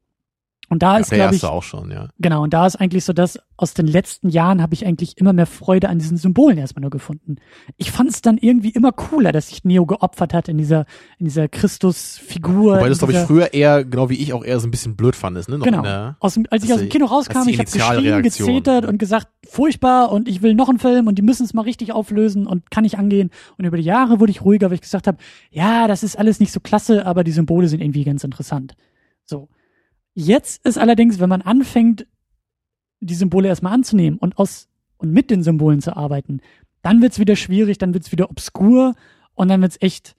Und 0.73 0.83
da 0.83 0.97
ist, 0.97 1.11
der 1.11 1.17
glaube 1.19 1.35
ich, 1.35 1.43
auch 1.45 1.63
schon, 1.63 1.89
ja. 1.91 2.09
genau, 2.19 2.43
und 2.43 2.53
da 2.53 2.65
ist 2.65 2.75
eigentlich 2.75 3.05
so, 3.05 3.13
dass 3.13 3.39
aus 3.57 3.73
den 3.73 3.87
letzten 3.87 4.29
Jahren 4.29 4.61
habe 4.61 4.73
ich 4.73 4.85
eigentlich 4.85 5.17
immer 5.17 5.31
mehr 5.31 5.45
Freude 5.45 5.87
an 5.89 5.99
diesen 5.99 6.17
Symbolen 6.17 6.57
erstmal 6.57 6.81
nur 6.81 6.89
gefunden. 6.89 7.37
Ich 7.77 7.91
fand 7.91 8.09
es 8.09 8.21
dann 8.21 8.37
irgendwie 8.37 8.69
immer 8.71 8.91
cooler, 8.91 9.31
dass 9.31 9.49
sich 9.49 9.63
Neo 9.63 9.85
geopfert 9.85 10.33
hat 10.33 10.49
in 10.49 10.57
dieser, 10.57 10.85
in 11.19 11.25
dieser 11.25 11.47
Christusfigur. 11.47 12.79
In 12.81 12.89
das, 12.89 12.97
glaube 12.99 13.13
ich, 13.13 13.19
früher 13.19 13.53
eher, 13.53 13.85
genau 13.85 14.09
wie 14.09 14.15
ich, 14.15 14.33
auch 14.33 14.43
eher 14.43 14.59
so 14.59 14.67
ein 14.67 14.71
bisschen 14.71 14.95
blöd 14.95 15.15
fandest, 15.15 15.49
ne? 15.49 15.57
Noch 15.57 15.65
Genau. 15.65 15.81
der- 15.81 16.17
Aus 16.19 16.33
dem, 16.33 16.45
als 16.49 16.63
ich 16.63 16.71
aus 16.73 16.79
dem 16.79 16.87
ist- 16.87 16.91
Kino 16.91 17.05
rauskam, 17.05 17.39
ist 17.41 17.47
ich 17.47 17.59
habe 17.59 17.71
geschrien, 17.71 18.23
gezetert 18.23 18.85
und 18.85 18.97
gesagt, 18.97 19.27
furchtbar 19.47 20.11
und 20.11 20.27
ich 20.27 20.41
will 20.41 20.55
noch 20.55 20.69
einen 20.69 20.79
Film 20.79 21.07
und 21.07 21.15
die 21.17 21.21
müssen 21.21 21.43
es 21.45 21.53
mal 21.53 21.61
richtig 21.61 21.91
auflösen 21.93 22.47
und 22.47 22.71
kann 22.71 22.83
nicht 22.83 22.97
angehen. 22.97 23.29
Und 23.57 23.65
über 23.65 23.77
die 23.77 23.83
Jahre 23.83 24.19
wurde 24.19 24.31
ich 24.31 24.41
ruhiger, 24.43 24.67
weil 24.69 24.75
ich 24.75 24.81
gesagt 24.81 25.07
habe, 25.07 25.17
ja, 25.51 25.87
das 25.87 26.03
ist 26.03 26.17
alles 26.17 26.39
nicht 26.39 26.51
so 26.51 26.59
klasse, 26.59 27.05
aber 27.05 27.23
die 27.23 27.31
Symbole 27.31 27.67
sind 27.67 27.81
irgendwie 27.81 28.03
ganz 28.03 28.23
interessant. 28.23 28.73
So. 29.25 29.47
Jetzt 30.13 30.65
ist 30.65 30.77
allerdings, 30.77 31.19
wenn 31.19 31.29
man 31.29 31.41
anfängt, 31.41 32.07
die 32.99 33.15
Symbole 33.15 33.47
erstmal 33.47 33.73
anzunehmen 33.73 34.19
und 34.19 34.37
aus 34.37 34.69
und 34.97 35.11
mit 35.11 35.29
den 35.29 35.43
Symbolen 35.43 35.81
zu 35.81 35.95
arbeiten, 35.95 36.41
dann 36.81 37.01
wird's 37.01 37.19
wieder 37.19 37.35
schwierig, 37.35 37.77
dann 37.77 37.93
wird's 37.93 38.11
wieder 38.11 38.29
obskur 38.29 38.95
und 39.33 39.47
dann 39.49 39.61
wird's 39.61 39.77
echt 39.81 40.15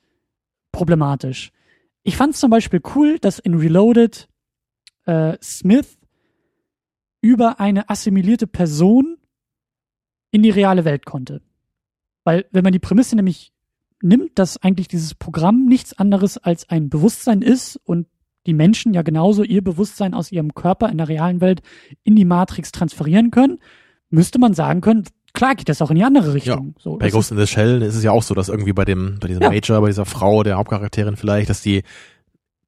problematisch. 0.73 1.53
Ich 2.03 2.17
fand's 2.17 2.41
zum 2.41 2.51
Beispiel 2.51 2.83
cool, 2.95 3.19
dass 3.19 3.39
in 3.39 3.55
Reloaded 3.55 4.29
äh, 5.07 5.39
Smith 5.43 5.99
über 7.23 7.61
eine 7.61 7.89
assimilierte 7.89 8.47
Person 8.47 9.17
in 10.31 10.43
die 10.43 10.51
reale 10.51 10.85
Welt 10.85 11.07
konnte. 11.07 11.41
Weil 12.25 12.47
wenn 12.51 12.65
man 12.65 12.73
die 12.73 12.79
Prämisse 12.79 13.17
nämlich 13.17 13.53
nimmt, 14.03 14.39
dass 14.39 14.63
eigentlich 14.63 14.89
dieses 14.89 15.15
Programm 15.15 15.65
nichts 15.65 15.95
anderes 15.95 16.37
als 16.37 16.69
ein 16.69 16.91
Bewusstsein 16.91 17.41
ist 17.41 17.77
und 17.85 18.09
die 18.47 18.55
Menschen 18.55 18.95
ja 18.95 19.03
genauso 19.03 19.43
ihr 19.43 19.63
Bewusstsein 19.63 20.15
aus 20.15 20.33
ihrem 20.33 20.55
Körper 20.55 20.89
in 20.89 20.99
der 20.99 21.09
realen 21.09 21.41
Welt 21.41 21.63
in 22.03 22.17
die 22.17 22.25
Matrix 22.25 22.73
transferieren 22.73 23.31
können, 23.31 23.59
müsste 24.11 24.39
man 24.39 24.55
sagen 24.55 24.81
können, 24.81 25.05
klar 25.33 25.55
geht 25.55 25.69
das 25.69 25.83
auch 25.83 25.91
in 25.91 25.97
die 25.97 26.05
andere 26.05 26.35
Richtung. 26.35 26.75
so, 26.79 26.97
Bei 26.97 27.11
Ghost 27.11 27.31
in 27.33 27.39
the 27.39 27.47
Shell 27.47 27.83
ist 27.83 27.97
es 27.97 28.05
ja 28.05 28.13
auch 28.13 28.23
so, 28.23 28.35
dass 28.35 28.49
irgendwie 28.49 28.73
bei 28.73 28.85
dem, 28.85 29.19
bei 29.21 29.29
diesem 29.29 29.43
Ja. 29.43 29.51
Major, 29.51 29.81
bei 29.81 29.89
dieser 29.89 30.07
Frau, 30.07 30.43
der 30.43 30.57
Hauptcharakterin 30.57 31.17
vielleicht, 31.17 31.51
dass 31.51 31.61
die, 31.61 31.83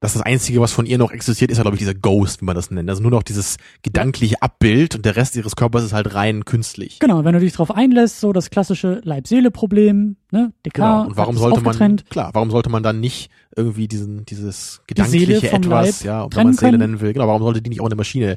dass 0.01 0.12
das 0.12 0.23
Einzige, 0.23 0.60
was 0.60 0.73
von 0.73 0.85
ihr 0.85 0.98
noch 0.98 1.10
existiert, 1.10 1.51
ist 1.51 1.56
ja, 1.56 1.62
glaube 1.62 1.77
ich, 1.77 1.81
dieser 1.81 1.94
Ghost, 1.94 2.43
wie 2.43 2.44
man 2.44 2.55
das 2.55 2.70
nennt. 2.70 2.89
Also 2.89 3.01
nur 3.01 3.10
noch 3.10 3.23
dieses 3.23 3.56
gedankliche 3.82 4.43
Abbild 4.43 4.94
und 4.94 5.05
der 5.06 5.16
Rest 5.16 5.36
ihres 5.36 5.56
Körpers 5.56 5.85
ist 5.85 5.93
halt 5.93 6.14
rein 6.14 6.44
künstlich. 6.44 6.98
Genau, 6.98 7.24
wenn 7.24 7.32
du 7.32 7.40
dich 7.40 7.52
darauf 7.52 7.70
einlässt, 7.70 8.20
so 8.20 8.32
das 8.32 8.51
klassische 8.51 9.01
Leib-Seele-Problem, 9.05 10.16
ne? 10.32 10.52
Descartes 10.64 10.74
Genau. 10.74 11.06
Und 11.06 11.16
warum 11.16 11.36
sollte 11.39 11.60
man, 11.62 11.97
klar, 12.10 12.31
warum 12.35 12.51
sollte 12.51 12.68
man 12.68 12.82
dann 12.82 13.01
nicht 13.01 13.31
irgendwie 13.56 13.89
diesen, 13.89 14.27
dieses 14.27 14.82
Die 14.82 14.94
gedankliche 14.94 15.48
vom 15.48 15.62
etwas, 15.62 16.01
Leib 16.01 16.06
ja, 16.06 16.24
ob 16.24 16.31
trennen 16.31 16.48
man 16.48 16.55
Seele 16.55 16.70
können? 16.73 16.78
nennen 16.78 17.01
will, 17.01 17.12
genau, 17.14 17.28
warum 17.28 17.43
sollte 17.43 17.62
die 17.62 17.70
nicht 17.70 17.81
auch 17.81 17.86
in 17.86 17.90
der 17.90 17.97
Maschine, 17.97 18.36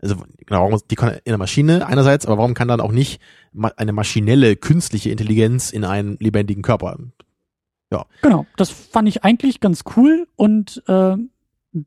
also, 0.00 0.16
genau, 0.46 0.62
warum, 0.62 0.80
die 0.90 0.94
kann 0.94 1.10
in 1.10 1.20
der 1.26 1.38
Maschine 1.38 1.86
einerseits, 1.86 2.26
aber 2.26 2.38
warum 2.38 2.54
kann 2.54 2.68
dann 2.68 2.80
auch 2.80 2.92
nicht 2.92 3.20
eine 3.76 3.92
maschinelle, 3.92 4.56
künstliche 4.56 5.10
Intelligenz 5.10 5.70
in 5.70 5.84
einen 5.84 6.16
lebendigen 6.18 6.62
Körper? 6.62 6.98
Genau, 8.22 8.46
das 8.56 8.70
fand 8.70 9.08
ich 9.08 9.24
eigentlich 9.24 9.60
ganz 9.60 9.82
cool 9.96 10.26
und 10.36 10.82
äh, 10.86 11.16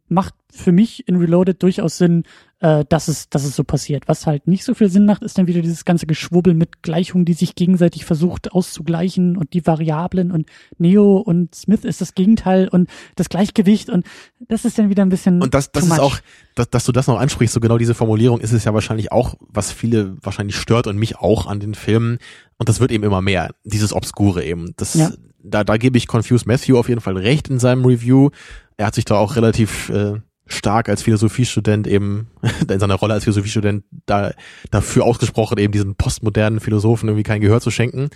macht 0.09 0.33
für 0.49 0.71
mich 0.71 1.07
in 1.07 1.15
Reloaded 1.17 1.61
durchaus 1.61 1.97
Sinn, 1.97 2.23
äh, 2.59 2.83
dass 2.89 3.07
es, 3.07 3.29
dass 3.29 3.43
es 3.43 3.55
so 3.55 3.63
passiert. 3.63 4.07
Was 4.07 4.25
halt 4.25 4.47
nicht 4.47 4.63
so 4.63 4.73
viel 4.73 4.89
Sinn 4.89 5.05
macht, 5.05 5.23
ist 5.23 5.37
dann 5.37 5.47
wieder 5.47 5.61
dieses 5.61 5.85
ganze 5.85 6.07
Geschwubbel 6.07 6.53
mit 6.53 6.81
Gleichungen, 6.81 7.25
die 7.25 7.33
sich 7.33 7.55
gegenseitig 7.55 8.05
versucht 8.05 8.51
auszugleichen 8.51 9.37
und 9.37 9.53
die 9.53 9.65
Variablen 9.65 10.31
und 10.31 10.47
Neo 10.77 11.17
und 11.17 11.53
Smith 11.55 11.83
ist 11.83 12.01
das 12.01 12.15
Gegenteil 12.15 12.67
und 12.67 12.89
das 13.15 13.29
Gleichgewicht 13.29 13.89
und 13.89 14.05
das 14.39 14.65
ist 14.65 14.77
dann 14.77 14.89
wieder 14.89 15.03
ein 15.03 15.09
bisschen. 15.09 15.41
Und 15.41 15.53
das, 15.53 15.71
das 15.71 15.83
ist 15.83 15.89
much. 15.89 15.99
auch, 15.99 16.17
dass, 16.55 16.69
dass 16.69 16.85
du 16.85 16.91
das 16.91 17.07
noch 17.07 17.19
ansprichst, 17.19 17.53
so 17.53 17.59
genau 17.59 17.77
diese 17.77 17.93
Formulierung 17.93 18.39
ist 18.39 18.53
es 18.53 18.63
ja 18.63 18.73
wahrscheinlich 18.73 19.11
auch, 19.11 19.35
was 19.39 19.71
viele 19.71 20.17
wahrscheinlich 20.21 20.55
stört 20.55 20.87
und 20.87 20.97
mich 20.97 21.17
auch 21.17 21.45
an 21.45 21.59
den 21.59 21.75
Filmen. 21.75 22.17
Und 22.57 22.69
das 22.69 22.79
wird 22.79 22.91
eben 22.91 23.03
immer 23.03 23.21
mehr, 23.21 23.51
dieses 23.63 23.93
Obskure 23.93 24.43
eben. 24.43 24.73
Das, 24.77 24.95
Ja. 24.95 25.11
Da, 25.49 25.63
da 25.63 25.77
gebe 25.77 25.97
ich 25.97 26.07
Confused 26.07 26.47
Matthew 26.47 26.77
auf 26.77 26.89
jeden 26.89 27.01
Fall 27.01 27.17
recht 27.17 27.49
in 27.49 27.59
seinem 27.59 27.85
Review. 27.85 28.29
Er 28.77 28.87
hat 28.87 28.95
sich 28.95 29.05
da 29.05 29.15
auch 29.15 29.35
relativ 29.35 29.89
äh, 29.89 30.15
stark 30.45 30.89
als 30.89 31.01
Philosophiestudent 31.01 31.87
eben, 31.87 32.27
in 32.69 32.79
seiner 32.79 32.95
Rolle 32.95 33.13
als 33.13 33.23
Philosophiestudent 33.23 33.83
da, 34.05 34.31
dafür 34.71 35.05
ausgesprochen, 35.05 35.57
eben 35.57 35.71
diesen 35.71 35.95
postmodernen 35.95 36.59
Philosophen 36.59 37.09
irgendwie 37.09 37.23
kein 37.23 37.41
Gehör 37.41 37.61
zu 37.61 37.71
schenken. 37.71 38.09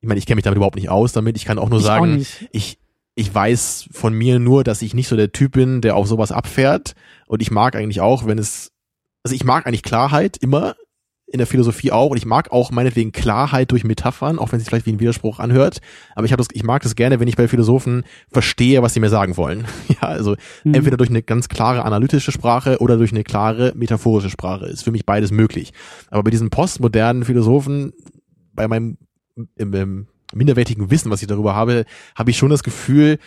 Ich 0.00 0.08
meine, 0.08 0.18
ich 0.18 0.26
kenne 0.26 0.36
mich 0.36 0.44
damit 0.44 0.56
überhaupt 0.56 0.76
nicht 0.76 0.88
aus 0.88 1.12
damit. 1.12 1.36
Ich 1.36 1.44
kann 1.44 1.58
auch 1.58 1.68
nur 1.68 1.80
Ich 1.80 1.84
auch 1.84 1.88
sagen, 1.88 2.16
nicht. 2.16 2.48
ich, 2.52 2.78
ich 3.14 3.34
weiß 3.34 3.88
von 3.92 4.14
mir 4.14 4.38
nur, 4.38 4.64
dass 4.64 4.82
ich 4.82 4.94
nicht 4.94 5.08
so 5.08 5.16
der 5.16 5.32
Typ 5.32 5.52
bin, 5.52 5.82
der 5.82 5.96
auf 5.96 6.06
sowas 6.06 6.32
abfährt. 6.32 6.94
Und 7.26 7.42
ich 7.42 7.50
mag 7.50 7.76
eigentlich 7.76 8.00
auch, 8.00 8.26
wenn 8.26 8.38
es, 8.38 8.72
also 9.22 9.34
ich 9.34 9.44
mag 9.44 9.66
eigentlich 9.66 9.82
Klarheit 9.82 10.38
immer, 10.38 10.74
in 11.32 11.38
der 11.38 11.46
Philosophie 11.46 11.92
auch. 11.92 12.10
Und 12.10 12.16
ich 12.16 12.26
mag 12.26 12.50
auch 12.50 12.70
meinetwegen 12.70 13.12
Klarheit 13.12 13.70
durch 13.70 13.84
Metaphern, 13.84 14.38
auch 14.38 14.50
wenn 14.50 14.56
es 14.56 14.64
sich 14.64 14.68
vielleicht 14.68 14.86
wie 14.86 14.92
ein 14.92 15.00
Widerspruch 15.00 15.38
anhört. 15.38 15.78
Aber 16.16 16.26
ich, 16.26 16.32
hab 16.32 16.38
das, 16.38 16.48
ich 16.52 16.64
mag 16.64 16.82
das 16.82 16.96
gerne, 16.96 17.20
wenn 17.20 17.28
ich 17.28 17.36
bei 17.36 17.46
Philosophen 17.48 18.02
verstehe, 18.32 18.82
was 18.82 18.94
sie 18.94 19.00
mir 19.00 19.10
sagen 19.10 19.36
wollen. 19.36 19.66
Ja, 19.88 20.08
also 20.08 20.34
Mhm. 20.64 20.74
entweder 20.74 20.96
durch 20.96 21.10
eine 21.10 21.22
ganz 21.22 21.48
klare 21.48 21.84
analytische 21.84 22.32
Sprache 22.32 22.78
oder 22.78 22.96
durch 22.96 23.12
eine 23.12 23.22
klare 23.24 23.72
metaphorische 23.76 24.30
Sprache. 24.30 24.66
Ist 24.66 24.82
für 24.82 24.90
mich 24.90 25.06
beides 25.06 25.30
möglich. 25.30 25.72
Aber 26.10 26.22
bei 26.24 26.30
diesen 26.30 26.50
postmodernen 26.50 27.24
Philosophen, 27.24 27.92
bei 28.52 28.66
meinem 28.68 28.98
im, 29.56 29.72
im 29.74 30.06
minderwertigen 30.34 30.90
Wissen, 30.90 31.10
was 31.10 31.22
ich 31.22 31.28
darüber 31.28 31.54
habe, 31.54 31.84
habe 32.14 32.30
ich 32.30 32.38
schon 32.38 32.50
das 32.50 32.62
Gefühl, 32.62 33.18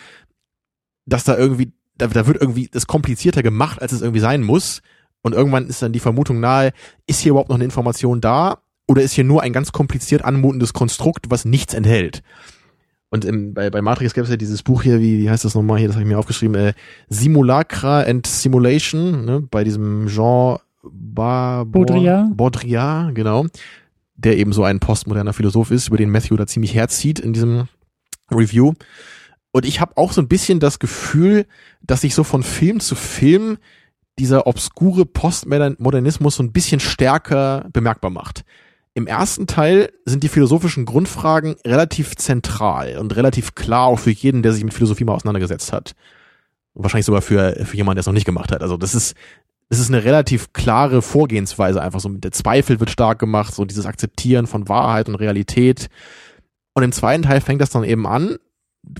dass 1.06 1.24
da 1.24 1.36
irgendwie, 1.36 1.72
da, 1.96 2.06
da 2.08 2.26
wird 2.26 2.40
irgendwie 2.40 2.68
das 2.70 2.86
komplizierter 2.86 3.42
gemacht, 3.42 3.80
als 3.82 3.92
es 3.92 4.00
irgendwie 4.02 4.20
sein 4.20 4.42
muss. 4.42 4.80
Und 5.24 5.32
irgendwann 5.32 5.66
ist 5.68 5.80
dann 5.80 5.92
die 5.92 6.00
Vermutung 6.00 6.38
nahe, 6.38 6.72
ist 7.06 7.20
hier 7.20 7.30
überhaupt 7.30 7.48
noch 7.48 7.56
eine 7.56 7.64
Information 7.64 8.20
da? 8.20 8.58
Oder 8.86 9.00
ist 9.00 9.14
hier 9.14 9.24
nur 9.24 9.42
ein 9.42 9.54
ganz 9.54 9.72
kompliziert 9.72 10.22
anmutendes 10.22 10.74
Konstrukt, 10.74 11.30
was 11.30 11.46
nichts 11.46 11.72
enthält? 11.72 12.22
Und 13.08 13.24
im, 13.24 13.54
bei, 13.54 13.70
bei 13.70 13.80
Matrix 13.80 14.12
gäbe 14.12 14.24
es 14.24 14.30
ja 14.30 14.36
dieses 14.36 14.62
Buch 14.62 14.82
hier, 14.82 15.00
wie, 15.00 15.20
wie 15.20 15.30
heißt 15.30 15.44
das 15.44 15.54
nochmal 15.54 15.78
hier, 15.78 15.88
das 15.88 15.96
habe 15.96 16.02
ich 16.04 16.08
mir 16.08 16.18
aufgeschrieben, 16.18 16.54
äh, 16.56 16.74
Simulacra 17.08 18.02
and 18.02 18.26
Simulation, 18.26 19.24
ne, 19.24 19.40
bei 19.40 19.64
diesem 19.64 20.08
Jean 20.08 20.58
ba 20.82 21.64
Baudrillard. 21.64 22.36
Baudrillard, 22.36 23.14
genau, 23.14 23.46
der 24.16 24.36
eben 24.36 24.52
so 24.52 24.62
ein 24.64 24.78
postmoderner 24.78 25.32
Philosoph 25.32 25.70
ist, 25.70 25.88
über 25.88 25.96
den 25.96 26.10
Matthew 26.10 26.36
da 26.36 26.46
ziemlich 26.46 26.74
herzieht 26.74 27.18
in 27.18 27.32
diesem 27.32 27.68
Review. 28.30 28.74
Und 29.52 29.64
ich 29.64 29.80
habe 29.80 29.96
auch 29.96 30.12
so 30.12 30.20
ein 30.20 30.28
bisschen 30.28 30.60
das 30.60 30.78
Gefühl, 30.78 31.46
dass 31.80 32.02
sich 32.02 32.14
so 32.14 32.24
von 32.24 32.42
Film 32.42 32.80
zu 32.80 32.94
Film 32.94 33.56
dieser 34.18 34.46
obskure 34.46 35.06
Postmodernismus 35.06 36.36
so 36.36 36.42
ein 36.42 36.52
bisschen 36.52 36.80
stärker 36.80 37.66
bemerkbar 37.72 38.10
macht. 38.10 38.44
Im 38.94 39.08
ersten 39.08 39.48
Teil 39.48 39.92
sind 40.04 40.22
die 40.22 40.28
philosophischen 40.28 40.84
Grundfragen 40.84 41.56
relativ 41.66 42.14
zentral 42.14 42.96
und 42.98 43.16
relativ 43.16 43.56
klar 43.56 43.86
auch 43.86 43.98
für 43.98 44.12
jeden, 44.12 44.42
der 44.42 44.52
sich 44.52 44.62
mit 44.62 44.72
Philosophie 44.72 45.04
mal 45.04 45.14
auseinandergesetzt 45.14 45.72
hat. 45.72 45.94
Wahrscheinlich 46.74 47.06
sogar 47.06 47.22
für, 47.22 47.64
für 47.64 47.76
jemanden, 47.76 47.96
der 47.96 48.00
es 48.00 48.06
noch 48.06 48.12
nicht 48.12 48.24
gemacht 48.24 48.52
hat. 48.52 48.62
Also 48.62 48.76
das 48.76 48.94
ist, 48.94 49.16
das 49.68 49.80
ist 49.80 49.88
eine 49.88 50.04
relativ 50.04 50.52
klare 50.52 51.02
Vorgehensweise 51.02 51.82
einfach 51.82 51.98
so. 51.98 52.08
Der 52.08 52.30
Zweifel 52.30 52.78
wird 52.78 52.90
stark 52.90 53.18
gemacht, 53.18 53.52
so 53.52 53.64
dieses 53.64 53.86
Akzeptieren 53.86 54.46
von 54.46 54.68
Wahrheit 54.68 55.08
und 55.08 55.16
Realität. 55.16 55.88
Und 56.74 56.84
im 56.84 56.92
zweiten 56.92 57.24
Teil 57.24 57.40
fängt 57.40 57.60
das 57.60 57.70
dann 57.70 57.82
eben 57.82 58.06
an, 58.06 58.36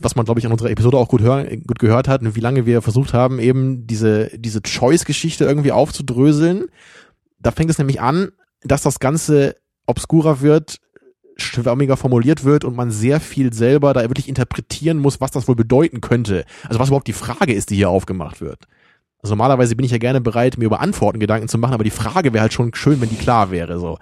was 0.00 0.16
man, 0.16 0.24
glaube 0.24 0.40
ich, 0.40 0.46
an 0.46 0.52
unserer 0.52 0.70
Episode 0.70 0.96
auch 0.96 1.08
gut, 1.08 1.20
hören, 1.20 1.62
gut 1.66 1.78
gehört 1.78 2.08
hat, 2.08 2.22
und 2.22 2.36
wie 2.36 2.40
lange 2.40 2.66
wir 2.66 2.82
versucht 2.82 3.12
haben, 3.12 3.38
eben 3.38 3.86
diese, 3.86 4.30
diese 4.38 4.62
Choice-Geschichte 4.62 5.44
irgendwie 5.44 5.72
aufzudröseln. 5.72 6.66
Da 7.38 7.50
fängt 7.50 7.70
es 7.70 7.78
nämlich 7.78 8.00
an, 8.00 8.30
dass 8.62 8.82
das 8.82 8.98
Ganze 8.98 9.56
obskurer 9.86 10.40
wird, 10.40 10.78
schwammiger 11.36 11.96
formuliert 11.96 12.44
wird 12.44 12.64
und 12.64 12.76
man 12.76 12.90
sehr 12.90 13.20
viel 13.20 13.52
selber 13.52 13.92
da 13.92 14.02
wirklich 14.02 14.28
interpretieren 14.28 14.98
muss, 14.98 15.20
was 15.20 15.32
das 15.32 15.48
wohl 15.48 15.56
bedeuten 15.56 16.00
könnte. 16.00 16.44
Also 16.68 16.78
was 16.78 16.88
überhaupt 16.88 17.08
die 17.08 17.12
Frage 17.12 17.52
ist, 17.52 17.70
die 17.70 17.76
hier 17.76 17.90
aufgemacht 17.90 18.40
wird. 18.40 18.66
Also 19.22 19.34
normalerweise 19.34 19.74
bin 19.74 19.84
ich 19.84 19.90
ja 19.90 19.98
gerne 19.98 20.20
bereit, 20.20 20.58
mir 20.58 20.66
über 20.66 20.80
Antworten 20.80 21.18
Gedanken 21.18 21.48
zu 21.48 21.58
machen, 21.58 21.74
aber 21.74 21.84
die 21.84 21.90
Frage 21.90 22.32
wäre 22.32 22.42
halt 22.42 22.52
schon 22.52 22.74
schön, 22.74 23.00
wenn 23.00 23.08
die 23.08 23.16
klar 23.16 23.50
wäre, 23.50 23.78
so. 23.78 23.98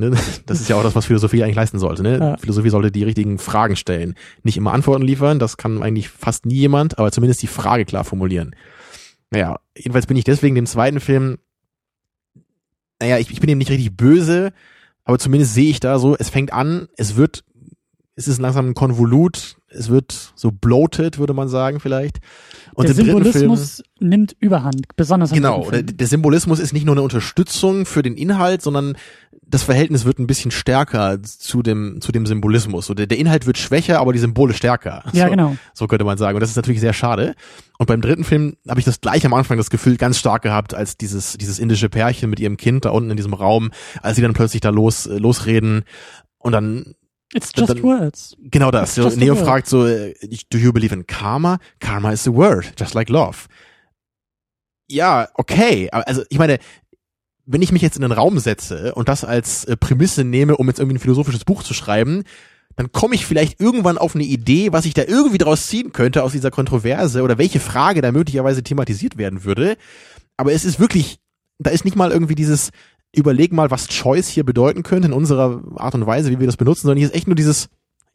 Ne? 0.00 0.16
Das 0.46 0.60
ist 0.60 0.68
ja 0.68 0.76
auch 0.76 0.82
das, 0.82 0.96
was 0.96 1.06
Philosophie 1.06 1.42
eigentlich 1.42 1.56
leisten 1.56 1.78
sollte. 1.78 2.02
Ne? 2.02 2.18
Ja. 2.18 2.36
Philosophie 2.36 2.70
sollte 2.70 2.90
die 2.90 3.04
richtigen 3.04 3.38
Fragen 3.38 3.76
stellen. 3.76 4.14
Nicht 4.42 4.56
immer 4.56 4.72
Antworten 4.72 5.04
liefern, 5.04 5.38
das 5.38 5.56
kann 5.56 5.82
eigentlich 5.82 6.08
fast 6.08 6.46
nie 6.46 6.56
jemand, 6.56 6.98
aber 6.98 7.12
zumindest 7.12 7.42
die 7.42 7.46
Frage 7.46 7.84
klar 7.84 8.04
formulieren. 8.04 8.54
Naja, 9.30 9.60
jedenfalls 9.76 10.06
bin 10.06 10.16
ich 10.16 10.24
deswegen 10.24 10.56
dem 10.56 10.66
zweiten 10.66 10.98
Film, 10.98 11.38
naja, 13.00 13.18
ich, 13.18 13.30
ich 13.30 13.40
bin 13.40 13.48
ihm 13.48 13.58
nicht 13.58 13.70
richtig 13.70 13.96
böse, 13.96 14.52
aber 15.04 15.18
zumindest 15.18 15.54
sehe 15.54 15.70
ich 15.70 15.80
da 15.80 15.98
so, 15.98 16.16
es 16.16 16.30
fängt 16.30 16.52
an, 16.52 16.88
es 16.96 17.16
wird, 17.16 17.44
es 18.16 18.28
ist 18.28 18.40
langsam 18.40 18.70
ein 18.70 18.74
Konvolut, 18.74 19.56
es 19.68 19.88
wird 19.88 20.32
so 20.34 20.50
bloated, 20.50 21.18
würde 21.18 21.32
man 21.32 21.48
sagen 21.48 21.80
vielleicht. 21.80 22.18
Und 22.74 22.88
der 22.88 22.94
dritten 22.94 23.22
Film, 23.22 23.32
Symbolismus 23.32 23.82
nimmt 23.98 24.36
Überhand, 24.40 24.86
besonders 24.96 25.32
Genau, 25.32 25.70
der, 25.70 25.82
der 25.82 26.06
Symbolismus 26.06 26.58
ist 26.58 26.72
nicht 26.72 26.84
nur 26.84 26.94
eine 26.94 27.02
Unterstützung 27.02 27.86
für 27.86 28.02
den 28.02 28.16
Inhalt, 28.16 28.62
sondern 28.62 28.96
das 29.50 29.64
Verhältnis 29.64 30.04
wird 30.04 30.18
ein 30.18 30.26
bisschen 30.26 30.50
stärker 30.50 31.20
zu 31.22 31.62
dem, 31.62 32.00
zu 32.00 32.12
dem 32.12 32.24
Symbolismus. 32.24 32.86
So, 32.86 32.94
der, 32.94 33.06
der 33.06 33.18
Inhalt 33.18 33.46
wird 33.46 33.58
schwächer, 33.58 33.98
aber 33.98 34.12
die 34.12 34.18
Symbole 34.18 34.54
stärker. 34.54 35.02
Ja, 35.12 35.24
so, 35.24 35.30
genau. 35.30 35.56
So 35.74 35.86
könnte 35.88 36.04
man 36.04 36.18
sagen. 36.18 36.36
Und 36.36 36.40
das 36.40 36.50
ist 36.50 36.56
natürlich 36.56 36.80
sehr 36.80 36.92
schade. 36.92 37.34
Und 37.78 37.86
beim 37.86 38.00
dritten 38.00 38.24
Film 38.24 38.56
habe 38.68 38.78
ich 38.78 38.86
das 38.86 39.00
gleich 39.00 39.26
am 39.26 39.34
Anfang 39.34 39.58
das 39.58 39.70
Gefühl 39.70 39.96
ganz 39.96 40.18
stark 40.18 40.42
gehabt, 40.42 40.72
als 40.72 40.96
dieses, 40.96 41.36
dieses 41.36 41.58
indische 41.58 41.88
Pärchen 41.88 42.30
mit 42.30 42.38
ihrem 42.38 42.56
Kind 42.56 42.84
da 42.84 42.90
unten 42.90 43.10
in 43.10 43.16
diesem 43.16 43.34
Raum, 43.34 43.70
als 44.02 44.16
sie 44.16 44.22
dann 44.22 44.34
plötzlich 44.34 44.60
da 44.60 44.70
los, 44.70 45.06
äh, 45.06 45.18
losreden 45.18 45.82
und 46.38 46.52
dann 46.52 46.94
It's 47.32 47.50
just 47.56 47.70
dann, 47.70 47.82
words. 47.82 48.36
Genau 48.40 48.70
das. 48.70 48.94
So, 48.94 49.08
Neo 49.08 49.36
fragt 49.36 49.68
so, 49.68 49.86
äh, 49.86 50.14
do 50.50 50.58
you 50.58 50.72
believe 50.72 50.94
in 50.94 51.06
karma? 51.06 51.58
Karma 51.78 52.12
is 52.12 52.26
a 52.26 52.32
word, 52.32 52.72
just 52.78 52.94
like 52.94 53.08
love. 53.08 53.46
Ja, 54.88 55.28
okay. 55.34 55.88
Also 55.92 56.22
ich 56.28 56.38
meine, 56.38 56.58
wenn 57.52 57.62
ich 57.62 57.72
mich 57.72 57.82
jetzt 57.82 57.96
in 57.96 58.02
den 58.02 58.12
Raum 58.12 58.38
setze 58.38 58.94
und 58.94 59.08
das 59.08 59.24
als 59.24 59.64
äh, 59.64 59.76
Prämisse 59.76 60.24
nehme, 60.24 60.56
um 60.56 60.68
jetzt 60.68 60.78
irgendwie 60.78 60.96
ein 60.96 61.00
philosophisches 61.00 61.44
Buch 61.44 61.62
zu 61.62 61.74
schreiben, 61.74 62.22
dann 62.76 62.92
komme 62.92 63.14
ich 63.14 63.26
vielleicht 63.26 63.60
irgendwann 63.60 63.98
auf 63.98 64.14
eine 64.14 64.24
Idee, 64.24 64.72
was 64.72 64.86
ich 64.86 64.94
da 64.94 65.02
irgendwie 65.02 65.38
draus 65.38 65.66
ziehen 65.66 65.92
könnte 65.92 66.22
aus 66.22 66.32
dieser 66.32 66.50
Kontroverse 66.50 67.22
oder 67.22 67.38
welche 67.38 67.60
Frage 67.60 68.00
da 68.00 68.12
möglicherweise 68.12 68.62
thematisiert 68.62 69.18
werden 69.18 69.44
würde. 69.44 69.76
Aber 70.36 70.52
es 70.52 70.64
ist 70.64 70.78
wirklich, 70.78 71.18
da 71.58 71.70
ist 71.70 71.84
nicht 71.84 71.96
mal 71.96 72.12
irgendwie 72.12 72.36
dieses, 72.36 72.70
überleg 73.14 73.52
mal, 73.52 73.70
was 73.70 73.88
Choice 73.88 74.28
hier 74.28 74.44
bedeuten 74.44 74.82
könnte 74.82 75.08
in 75.08 75.12
unserer 75.12 75.62
Art 75.76 75.94
und 75.94 76.06
Weise, 76.06 76.30
wie 76.30 76.38
wir 76.38 76.46
das 76.46 76.56
benutzen, 76.56 76.82
sondern 76.82 76.98
hier 76.98 77.08
ist 77.08 77.14
echt 77.14 77.26
nur 77.26 77.36
dieses, 77.36 77.68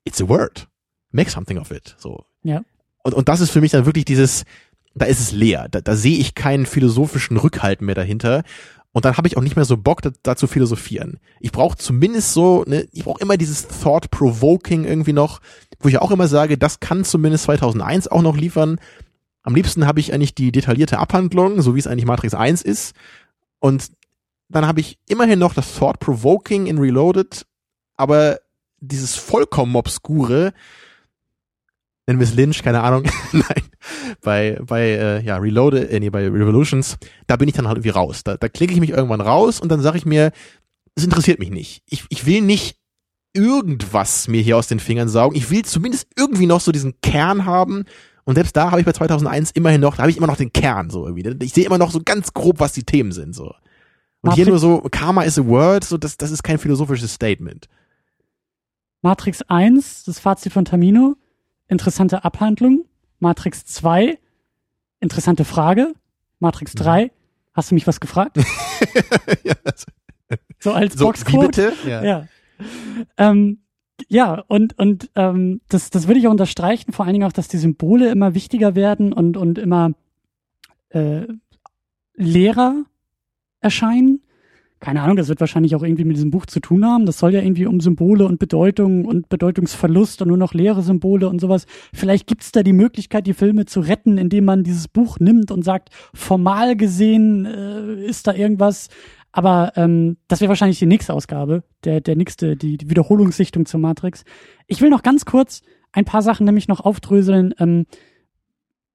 it's 0.06 0.22
a 0.22 0.28
word. 0.28 0.68
Make 1.12 1.30
something 1.30 1.58
of 1.58 1.72
it. 1.72 1.96
So. 1.98 2.26
Ja. 2.44 2.64
Und, 3.04 3.14
und 3.14 3.30
das 3.30 3.42
ist 3.42 3.52
für 3.52 3.62
mich 3.62 3.72
dann 3.72 3.86
wirklich 3.86 4.06
dieses, 4.06 4.46
da 4.96 5.06
ist 5.06 5.20
es 5.20 5.32
leer. 5.32 5.68
Da, 5.70 5.82
da 5.82 5.96
sehe 5.96 6.18
ich 6.18 6.36
keinen 6.36 6.66
philosophischen 6.66 7.38
Rückhalt 7.38 7.82
mehr 7.82 7.96
dahinter. 7.96 8.44
Und 8.96 9.04
dann 9.04 9.18
habe 9.18 9.28
ich 9.28 9.36
auch 9.36 9.42
nicht 9.42 9.58
mehr 9.58 9.66
so 9.66 9.76
Bock, 9.76 10.02
da, 10.02 10.12
da 10.24 10.38
zu 10.38 10.48
philosophieren. 10.48 11.20
Ich 11.42 11.52
brauche 11.52 11.78
zumindest 11.78 12.32
so, 12.32 12.64
ne, 12.66 12.88
ich 12.94 13.04
brauche 13.04 13.20
immer 13.20 13.36
dieses 13.36 13.68
Thought-Provoking 13.68 14.86
irgendwie 14.86 15.12
noch, 15.12 15.42
wo 15.82 15.90
ich 15.90 15.98
auch 15.98 16.12
immer 16.12 16.30
sage, 16.30 16.58
das 16.58 16.80
kann 16.80 17.04
zumindest 17.04 17.44
2001 17.44 18.08
auch 18.08 18.22
noch 18.22 18.38
liefern. 18.38 18.80
Am 19.44 19.54
liebsten 19.54 19.86
habe 19.86 20.00
ich 20.00 20.14
eigentlich 20.14 20.34
die 20.34 20.54
detaillierte 20.54 20.98
Abhandlung, 20.98 21.62
so 21.62 21.76
wie 21.76 21.80
es 21.80 21.88
eigentlich 21.88 22.06
Matrix 22.06 22.34
1 22.36 22.62
ist. 22.62 22.96
Und 23.60 23.92
dann 24.48 24.66
habe 24.66 24.80
ich 24.80 24.98
immerhin 25.10 25.40
noch 25.40 25.54
das 25.54 25.76
Thought-Provoking 25.76 26.66
in 26.66 26.78
Reloaded, 26.78 27.46
aber 27.98 28.40
dieses 28.80 29.16
vollkommen 29.16 29.76
obskure, 29.76 30.54
nennen 32.08 32.20
wir 32.22 32.28
es 32.28 32.34
Lynch, 32.34 32.64
keine 32.64 32.82
Ahnung, 32.82 33.04
nein, 33.34 33.64
bei, 34.22 34.60
bei 34.66 34.82
äh, 34.82 35.24
ja, 35.24 35.38
Reloaded, 35.38 35.90
äh, 35.90 36.00
nee, 36.00 36.10
bei 36.10 36.28
Revolutions, 36.28 36.98
da 37.28 37.36
bin 37.36 37.48
ich 37.48 37.56
dann 37.56 37.68
halt 37.68 37.78
irgendwie 37.78 37.90
raus. 37.90 38.24
Da, 38.24 38.38
da 38.38 38.50
klicke 38.50 38.74
ich 38.74 38.80
mich 38.80 38.92
irgendwann 38.92 39.22
raus 39.22 39.60
und 39.60 39.70
dann 39.70 39.82
sage 39.82 39.98
ich 39.98 40.06
mir, 40.06 40.32
es 40.96 41.04
interessiert 41.04 41.40
mich 41.40 41.50
nicht. 41.50 41.84
Ich, 41.88 42.06
ich 42.10 42.26
will 42.26 42.42
nicht 42.42 42.78
irgendwas 43.34 44.28
mir 44.28 44.42
hier 44.42 44.58
aus 44.58 44.68
den 44.68 44.80
Fingern 44.80 45.10
saugen. 45.10 45.36
Ich 45.36 45.50
will 45.50 45.64
zumindest 45.66 46.08
irgendwie 46.18 46.46
noch 46.46 46.62
so 46.62 46.72
diesen 46.72 47.00
Kern 47.02 47.46
haben. 47.46 47.86
Und 48.24 48.36
selbst 48.36 48.56
da 48.56 48.72
habe 48.72 48.80
ich 48.80 48.86
bei 48.86 48.94
2001 48.94 49.52
immerhin 49.52 49.82
noch, 49.82 49.98
da 49.98 50.04
habe 50.04 50.12
ich 50.12 50.18
immer 50.18 50.28
noch 50.28 50.38
den 50.38 50.54
Kern 50.54 50.90
so 50.90 51.06
irgendwie. 51.06 51.46
Ich 51.46 51.54
sehe 51.54 51.66
immer 51.66 51.78
noch 51.78 51.92
so 51.92 52.02
ganz 52.04 52.34
grob, 52.34 52.60
was 52.60 52.74
die 52.74 52.84
Themen 52.84 53.12
sind 53.12 53.36
so. 53.36 53.54
Und 54.22 54.34
hier 54.34 54.46
Matrix- 54.46 54.48
nur 54.48 54.60
so, 54.60 54.82
Karma 54.90 55.24
is 55.24 55.38
a 55.38 55.46
word, 55.46 55.84
so 55.84 55.98
das, 55.98 56.18
das 56.18 56.32
ist 56.32 56.44
kein 56.44 56.58
philosophisches 56.58 57.14
Statement. 57.14 57.68
Matrix 59.04 59.44
1, 59.44 60.06
das 60.06 60.18
Fazit 60.18 60.52
von 60.52 60.66
Tamino, 60.66 61.16
interessante 61.68 62.24
Abhandlung. 62.24 62.86
Matrix 63.20 63.66
2, 63.66 64.18
interessante 65.00 65.46
Frage. 65.46 65.94
Matrix 66.40 66.74
Mhm. 66.76 66.80
3, 66.80 67.12
hast 67.54 67.72
du 67.72 67.76
mich 67.76 67.88
was 67.88 68.00
gefragt? 68.00 68.38
ja, 69.44 69.54
So 70.60 70.74
als 70.74 70.94
so, 70.94 71.00
wie 71.00 71.04
Boxquote. 71.06 71.48
bitte? 71.48 71.74
Ja. 71.90 72.04
Ja. 72.04 72.28
Ähm, 73.18 73.60
ja, 74.10 74.44
und, 74.48 74.78
und 74.78 75.10
ähm, 75.16 75.62
das, 75.70 75.90
das 75.90 76.08
würde 76.08 76.20
ich 76.20 76.28
auch 76.28 76.32
unterstreichen, 76.32 76.92
vor 76.92 77.06
allen 77.06 77.14
Dingen 77.14 77.28
auch, 77.28 77.34
dass 77.34 77.48
die 77.48 77.58
Symbole 77.58 78.10
immer 78.10 78.34
wichtiger 78.34 78.76
werden 78.76 79.14
und, 79.14 79.38
und 79.38 79.58
immer 79.58 79.92
äh, 80.90 81.28
leerer 82.16 82.84
erscheinen. 83.62 84.22
Keine 84.82 85.02
Ahnung, 85.02 85.16
das 85.16 85.30
wird 85.30 85.40
wahrscheinlich 85.40 85.76
auch 85.76 85.84
irgendwie 85.84 86.04
mit 86.04 86.18
diesem 86.18 86.32
Buch 86.32 86.46
zu 86.46 86.60
tun 86.60 86.86
haben. 86.86 87.06
Das 87.06 87.18
soll 87.18 87.34
ja 87.34 87.42
irgendwie 87.42 87.66
um 87.66 87.80
Symbole 87.80 88.26
und 88.26 88.40
Bedeutung 88.40 89.06
und 89.06 89.30
Bedeutungsverlust 89.30 90.22
und 90.22 90.28
nur 90.28 90.38
noch 90.38 90.54
leere 90.54 90.84
Symbole 90.84 91.30
und 91.30 91.40
sowas. 91.40 91.66
Vielleicht 91.94 92.28
gibt's 92.28 92.52
da 92.52 92.62
die 92.62 92.74
Möglichkeit, 92.74 93.26
die 93.26 93.34
Filme 93.34 93.66
zu 93.66 93.80
retten, 93.80 94.18
indem 94.18 94.46
man 94.46 94.64
dieses 94.64 94.88
Buch 94.88 95.18
nimmt 95.20 95.50
und 95.50 95.64
sagt, 95.64 95.90
formal 96.14 96.76
gesehen 96.76 97.46
äh, 97.46 98.06
ist 98.06 98.28
da 98.28 98.34
irgendwas. 98.34 98.90
Aber 99.32 99.74
ähm, 99.76 100.18
das 100.28 100.42
wäre 100.42 100.50
wahrscheinlich 100.50 100.80
die 100.80 100.86
nächste 100.86 101.14
Ausgabe, 101.14 101.64
der, 101.84 102.00
der 102.02 102.16
nächste, 102.16 102.56
die, 102.56 102.78
die 102.78 102.90
Wiederholungssichtung 102.90 103.66
zur 103.66 103.80
Matrix. 103.80 104.24
Ich 104.68 104.82
will 104.82 104.90
noch 104.90 105.04
ganz 105.04 105.26
kurz 105.26 105.62
ein 105.94 106.06
paar 106.06 106.22
Sachen 106.22 106.46
nämlich 106.46 106.68
noch 106.68 106.82
aufdröseln. 106.82 107.54
Ähm, 107.60 107.86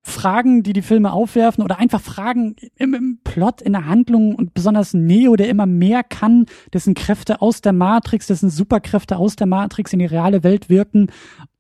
Fragen, 0.03 0.63
die 0.63 0.73
die 0.73 0.83
Filme 0.83 1.13
aufwerfen 1.13 1.63
oder 1.63 1.79
einfach 1.79 2.01
Fragen 2.01 2.57
im, 2.77 2.95
im 2.95 3.19
Plot, 3.23 3.61
in 3.61 3.73
der 3.73 3.87
Handlung 3.87 4.35
und 4.35 4.55
besonders 4.55 4.95
Neo, 4.95 5.37
der 5.37 5.49
immer 5.49 5.67
mehr 5.67 6.03
kann, 6.03 6.47
dessen 6.73 6.95
Kräfte 6.95 7.43
aus 7.43 7.61
der 7.61 7.73
Matrix, 7.73 8.27
dessen 8.27 8.49
Superkräfte 8.49 9.17
aus 9.17 9.37
der 9.37 9.47
Matrix 9.47 9.93
in 9.93 9.99
die 9.99 10.07
reale 10.07 10.43
Welt 10.43 10.71
wirken. 10.71 11.11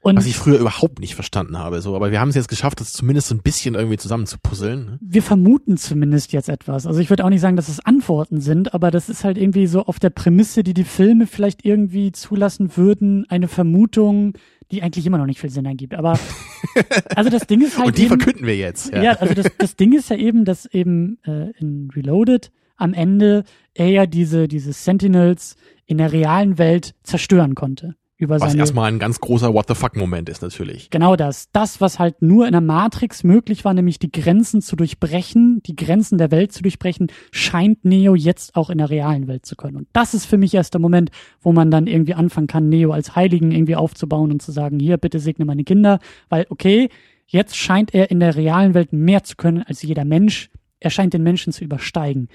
Und 0.02 0.16
Was 0.16 0.24
ich 0.24 0.36
früher 0.36 0.58
überhaupt 0.58 0.98
nicht 0.98 1.14
verstanden 1.14 1.58
habe, 1.58 1.82
so, 1.82 1.94
aber 1.94 2.10
wir 2.10 2.20
haben 2.20 2.30
es 2.30 2.34
jetzt 2.34 2.48
geschafft, 2.48 2.80
das 2.80 2.94
zumindest 2.94 3.28
so 3.28 3.34
ein 3.34 3.42
bisschen 3.42 3.74
irgendwie 3.74 3.98
zusammenzupuzzeln. 3.98 4.84
Ne? 4.86 4.98
wir 5.02 5.22
vermuten 5.22 5.76
zumindest 5.76 6.32
jetzt 6.32 6.48
etwas. 6.48 6.86
Also 6.86 7.00
ich 7.00 7.10
würde 7.10 7.24
auch 7.24 7.28
nicht 7.28 7.42
sagen, 7.42 7.56
dass 7.56 7.68
es 7.68 7.84
Antworten 7.84 8.40
sind, 8.40 8.72
aber 8.72 8.90
das 8.90 9.10
ist 9.10 9.24
halt 9.24 9.36
irgendwie 9.36 9.66
so 9.66 9.84
auf 9.84 9.98
der 9.98 10.08
Prämisse, 10.08 10.62
die 10.62 10.72
die 10.72 10.84
Filme 10.84 11.26
vielleicht 11.26 11.66
irgendwie 11.66 12.12
zulassen 12.12 12.78
würden, 12.78 13.26
eine 13.28 13.48
Vermutung, 13.48 14.32
die 14.70 14.82
eigentlich 14.82 15.06
immer 15.06 15.18
noch 15.18 15.26
nicht 15.26 15.40
viel 15.40 15.50
Sinn 15.50 15.66
ergibt. 15.66 15.94
Aber 15.94 16.18
also 17.16 17.30
das 17.30 17.46
Ding 17.46 17.60
ist 17.60 17.76
halt 17.76 17.88
Und 17.88 17.98
die 17.98 18.02
eben, 18.02 18.20
verkünden 18.20 18.46
wir 18.46 18.56
jetzt. 18.56 18.92
ja. 18.92 19.12
also 19.12 19.34
das, 19.34 19.46
das 19.58 19.76
Ding 19.76 19.92
ist 19.92 20.10
ja 20.10 20.16
eben, 20.16 20.44
dass 20.44 20.66
eben 20.66 21.18
äh, 21.24 21.50
in 21.58 21.90
Reloaded 21.94 22.50
am 22.76 22.94
Ende 22.94 23.44
er 23.74 23.88
ja 23.88 24.06
diese 24.06 24.48
diese 24.48 24.72
Sentinels 24.72 25.56
in 25.84 25.98
der 25.98 26.12
realen 26.12 26.56
Welt 26.58 26.94
zerstören 27.02 27.54
konnte 27.54 27.94
über 28.20 28.38
Was 28.38 28.52
seine 28.52 28.60
erstmal 28.60 28.90
ein 28.92 28.98
ganz 28.98 29.20
großer 29.20 29.54
What 29.54 29.66
the 29.68 29.74
fuck 29.74 29.96
Moment 29.96 30.28
ist 30.28 30.42
natürlich. 30.42 30.90
Genau 30.90 31.16
das. 31.16 31.50
Das, 31.52 31.80
was 31.80 31.98
halt 31.98 32.20
nur 32.22 32.46
in 32.46 32.52
der 32.52 32.60
Matrix 32.60 33.24
möglich 33.24 33.64
war, 33.64 33.74
nämlich 33.74 33.98
die 33.98 34.12
Grenzen 34.12 34.60
zu 34.60 34.76
durchbrechen, 34.76 35.62
die 35.64 35.74
Grenzen 35.74 36.18
der 36.18 36.30
Welt 36.30 36.52
zu 36.52 36.62
durchbrechen, 36.62 37.10
scheint 37.32 37.84
Neo 37.84 38.14
jetzt 38.14 38.56
auch 38.56 38.70
in 38.70 38.78
der 38.78 38.90
realen 38.90 39.26
Welt 39.26 39.46
zu 39.46 39.56
können. 39.56 39.76
Und 39.76 39.88
das 39.92 40.14
ist 40.14 40.26
für 40.26 40.38
mich 40.38 40.54
erst 40.54 40.74
der 40.74 40.80
Moment, 40.80 41.10
wo 41.40 41.52
man 41.52 41.70
dann 41.70 41.86
irgendwie 41.86 42.14
anfangen 42.14 42.46
kann, 42.46 42.68
Neo 42.68 42.92
als 42.92 43.16
Heiligen 43.16 43.52
irgendwie 43.52 43.76
aufzubauen 43.76 44.30
und 44.30 44.42
zu 44.42 44.52
sagen, 44.52 44.78
hier, 44.78 44.98
bitte 44.98 45.18
segne 45.18 45.44
meine 45.44 45.64
Kinder, 45.64 45.98
weil, 46.28 46.46
okay, 46.50 46.90
jetzt 47.26 47.56
scheint 47.56 47.94
er 47.94 48.10
in 48.10 48.20
der 48.20 48.36
realen 48.36 48.74
Welt 48.74 48.92
mehr 48.92 49.24
zu 49.24 49.36
können 49.36 49.62
als 49.62 49.82
jeder 49.82 50.04
Mensch. 50.04 50.50
Er 50.78 50.90
scheint 50.90 51.14
den 51.14 51.22
Menschen 51.22 51.52
zu 51.52 51.64
übersteigen. 51.64 52.28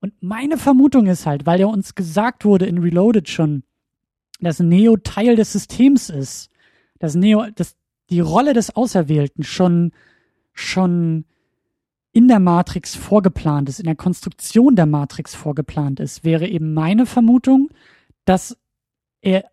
Und 0.00 0.12
meine 0.20 0.58
Vermutung 0.58 1.06
ist 1.06 1.26
halt, 1.26 1.46
weil 1.46 1.60
ja 1.60 1.66
uns 1.66 1.94
gesagt 1.94 2.44
wurde 2.44 2.66
in 2.66 2.78
Reloaded 2.78 3.28
schon, 3.28 3.62
dass 4.40 4.60
Neo 4.60 4.96
Teil 4.96 5.36
des 5.36 5.52
Systems 5.52 6.10
ist, 6.10 6.50
dass 6.98 7.14
Neo, 7.14 7.46
dass 7.54 7.76
die 8.10 8.20
Rolle 8.20 8.52
des 8.52 8.74
Auserwählten 8.74 9.42
schon, 9.42 9.92
schon 10.52 11.24
in 12.12 12.28
der 12.28 12.40
Matrix 12.40 12.94
vorgeplant 12.94 13.68
ist, 13.68 13.78
in 13.78 13.86
der 13.86 13.96
Konstruktion 13.96 14.76
der 14.76 14.86
Matrix 14.86 15.34
vorgeplant 15.34 16.00
ist, 16.00 16.24
wäre 16.24 16.46
eben 16.46 16.72
meine 16.72 17.06
Vermutung, 17.06 17.68
dass 18.24 18.56
er 19.20 19.50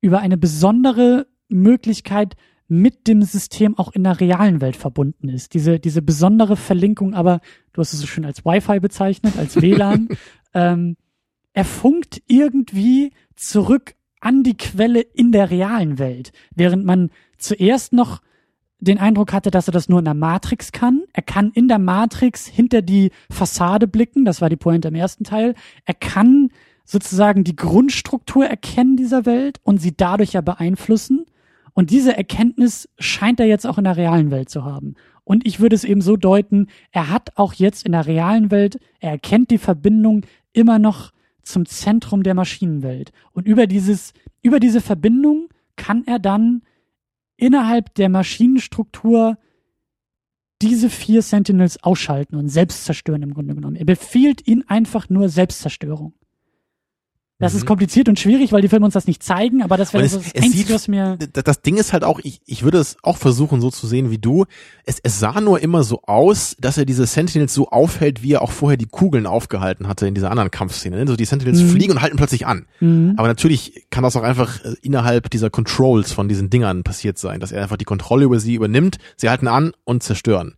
über 0.00 0.20
eine 0.20 0.36
besondere 0.36 1.26
Möglichkeit 1.48 2.36
mit 2.68 3.06
dem 3.06 3.22
System 3.22 3.78
auch 3.78 3.92
in 3.92 4.04
der 4.04 4.20
realen 4.20 4.60
Welt 4.60 4.76
verbunden 4.76 5.28
ist. 5.28 5.54
Diese, 5.54 5.78
diese 5.78 6.02
besondere 6.02 6.56
Verlinkung, 6.56 7.14
aber 7.14 7.40
du 7.72 7.80
hast 7.80 7.92
es 7.92 8.00
so 8.00 8.06
schön 8.06 8.24
als 8.24 8.44
Wi-Fi 8.44 8.80
bezeichnet, 8.80 9.38
als 9.38 9.60
WLAN. 9.60 10.08
ähm, 10.54 10.96
er 11.52 11.64
funkt 11.64 12.22
irgendwie 12.26 13.12
zurück 13.36 13.94
an 14.26 14.42
die 14.42 14.56
Quelle 14.56 15.02
in 15.02 15.30
der 15.30 15.52
realen 15.52 16.00
Welt, 16.00 16.32
während 16.52 16.84
man 16.84 17.10
zuerst 17.38 17.92
noch 17.92 18.22
den 18.80 18.98
Eindruck 18.98 19.32
hatte, 19.32 19.52
dass 19.52 19.68
er 19.68 19.72
das 19.72 19.88
nur 19.88 20.00
in 20.00 20.04
der 20.04 20.14
Matrix 20.14 20.72
kann. 20.72 21.04
Er 21.12 21.22
kann 21.22 21.52
in 21.52 21.68
der 21.68 21.78
Matrix 21.78 22.44
hinter 22.44 22.82
die 22.82 23.12
Fassade 23.30 23.86
blicken, 23.86 24.24
das 24.24 24.40
war 24.40 24.50
die 24.50 24.56
Pointe 24.56 24.88
im 24.88 24.96
ersten 24.96 25.22
Teil. 25.22 25.54
Er 25.84 25.94
kann 25.94 26.50
sozusagen 26.84 27.44
die 27.44 27.54
Grundstruktur 27.54 28.44
erkennen 28.44 28.96
dieser 28.96 29.26
Welt 29.26 29.60
und 29.62 29.78
sie 29.78 29.96
dadurch 29.96 30.32
ja 30.32 30.40
beeinflussen. 30.40 31.26
Und 31.72 31.90
diese 31.90 32.16
Erkenntnis 32.16 32.88
scheint 32.98 33.38
er 33.38 33.46
jetzt 33.46 33.64
auch 33.64 33.78
in 33.78 33.84
der 33.84 33.96
realen 33.96 34.32
Welt 34.32 34.50
zu 34.50 34.64
haben. 34.64 34.96
Und 35.22 35.46
ich 35.46 35.60
würde 35.60 35.76
es 35.76 35.84
eben 35.84 36.00
so 36.00 36.16
deuten, 36.16 36.66
er 36.90 37.10
hat 37.10 37.30
auch 37.36 37.54
jetzt 37.54 37.86
in 37.86 37.92
der 37.92 38.06
realen 38.06 38.50
Welt, 38.50 38.80
er 38.98 39.12
erkennt 39.12 39.52
die 39.52 39.58
Verbindung 39.58 40.22
immer 40.52 40.80
noch 40.80 41.12
zum 41.46 41.66
Zentrum 41.66 42.22
der 42.22 42.34
Maschinenwelt. 42.34 43.12
Und 43.32 43.46
über 43.46 43.66
dieses, 43.66 44.12
über 44.42 44.60
diese 44.60 44.80
Verbindung 44.80 45.48
kann 45.76 46.04
er 46.06 46.18
dann 46.18 46.62
innerhalb 47.36 47.94
der 47.94 48.08
Maschinenstruktur 48.08 49.38
diese 50.62 50.88
vier 50.88 51.22
Sentinels 51.22 51.82
ausschalten 51.82 52.36
und 52.36 52.48
selbst 52.48 52.84
zerstören 52.84 53.22
im 53.22 53.34
Grunde 53.34 53.54
genommen. 53.54 53.76
Er 53.76 53.84
befiehlt 53.84 54.46
ihnen 54.46 54.66
einfach 54.68 55.08
nur 55.08 55.28
Selbstzerstörung. 55.28 56.14
Das 57.38 57.52
Mhm. 57.52 57.58
ist 57.58 57.66
kompliziert 57.66 58.08
und 58.08 58.18
schwierig, 58.18 58.52
weil 58.52 58.62
die 58.62 58.68
Filme 58.68 58.86
uns 58.86 58.94
das 58.94 59.06
nicht 59.06 59.22
zeigen, 59.22 59.62
aber 59.62 59.76
das 59.76 59.92
wäre 59.92 60.08
so 60.08 60.18
das 60.18 60.34
Einzige, 60.42 60.72
was 60.72 60.88
mir. 60.88 61.18
Das 61.32 61.60
Ding 61.60 61.76
ist 61.76 61.92
halt 61.92 62.02
auch, 62.02 62.18
ich, 62.22 62.40
ich 62.46 62.62
würde 62.62 62.78
es 62.78 62.96
auch 63.02 63.18
versuchen 63.18 63.60
so 63.60 63.70
zu 63.70 63.86
sehen 63.86 64.10
wie 64.10 64.16
du. 64.16 64.46
Es, 64.86 64.98
es 65.02 65.20
sah 65.20 65.38
nur 65.42 65.60
immer 65.60 65.82
so 65.82 66.00
aus, 66.04 66.56
dass 66.58 66.78
er 66.78 66.86
diese 66.86 67.04
Sentinels 67.04 67.52
so 67.52 67.68
aufhält, 67.68 68.22
wie 68.22 68.32
er 68.32 68.42
auch 68.42 68.52
vorher 68.52 68.78
die 68.78 68.86
Kugeln 68.86 69.26
aufgehalten 69.26 69.86
hatte 69.86 70.06
in 70.06 70.14
dieser 70.14 70.30
anderen 70.30 70.50
Kampfszene. 70.50 70.96
Ne? 70.96 71.06
So 71.06 71.16
die 71.16 71.26
Sentinels 71.26 71.60
Mhm. 71.60 71.68
fliegen 71.68 71.92
und 71.92 72.00
halten 72.00 72.16
plötzlich 72.16 72.46
an. 72.46 72.64
Mhm. 72.80 73.12
Aber 73.18 73.28
natürlich 73.28 73.84
kann 73.90 74.02
das 74.02 74.16
auch 74.16 74.22
einfach 74.22 74.64
äh, 74.64 74.74
innerhalb 74.80 75.28
dieser 75.28 75.50
Controls 75.50 76.12
von 76.12 76.28
diesen 76.30 76.48
Dingern 76.48 76.84
passiert 76.84 77.18
sein, 77.18 77.40
dass 77.40 77.52
er 77.52 77.62
einfach 77.62 77.76
die 77.76 77.84
Kontrolle 77.84 78.24
über 78.24 78.40
sie 78.40 78.54
übernimmt, 78.54 78.96
sie 79.18 79.28
halten 79.28 79.46
an 79.48 79.72
und 79.84 80.02
zerstören. 80.02 80.54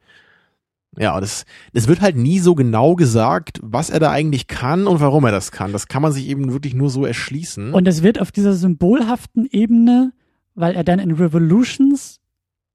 Ja, 0.97 1.19
es, 1.19 1.45
es 1.73 1.87
wird 1.87 2.01
halt 2.01 2.17
nie 2.17 2.39
so 2.39 2.55
genau 2.55 2.95
gesagt, 2.95 3.61
was 3.63 3.91
er 3.91 4.01
da 4.01 4.11
eigentlich 4.11 4.47
kann 4.47 4.87
und 4.87 5.01
warum 5.01 5.25
er 5.25 5.31
das 5.31 5.53
kann. 5.53 5.73
Das 5.73 5.87
kann 5.87 6.03
man 6.03 6.13
sich 6.13 6.29
eben 6.29 6.53
wirklich 6.53 6.75
nur 6.75 6.91
so 6.91 7.05
erschließen. 7.05 7.75
Und 7.75 7.87
es 7.87 8.03
wird 8.03 8.21
auf 8.21 8.33
dieser 8.33 8.55
symbolhaften 8.55 9.47
Ebene, 9.51 10.13
weil 10.55 10.75
er 10.75 10.85
dann 10.85 10.99
in 10.99 11.13
Revolutions, 11.13 12.21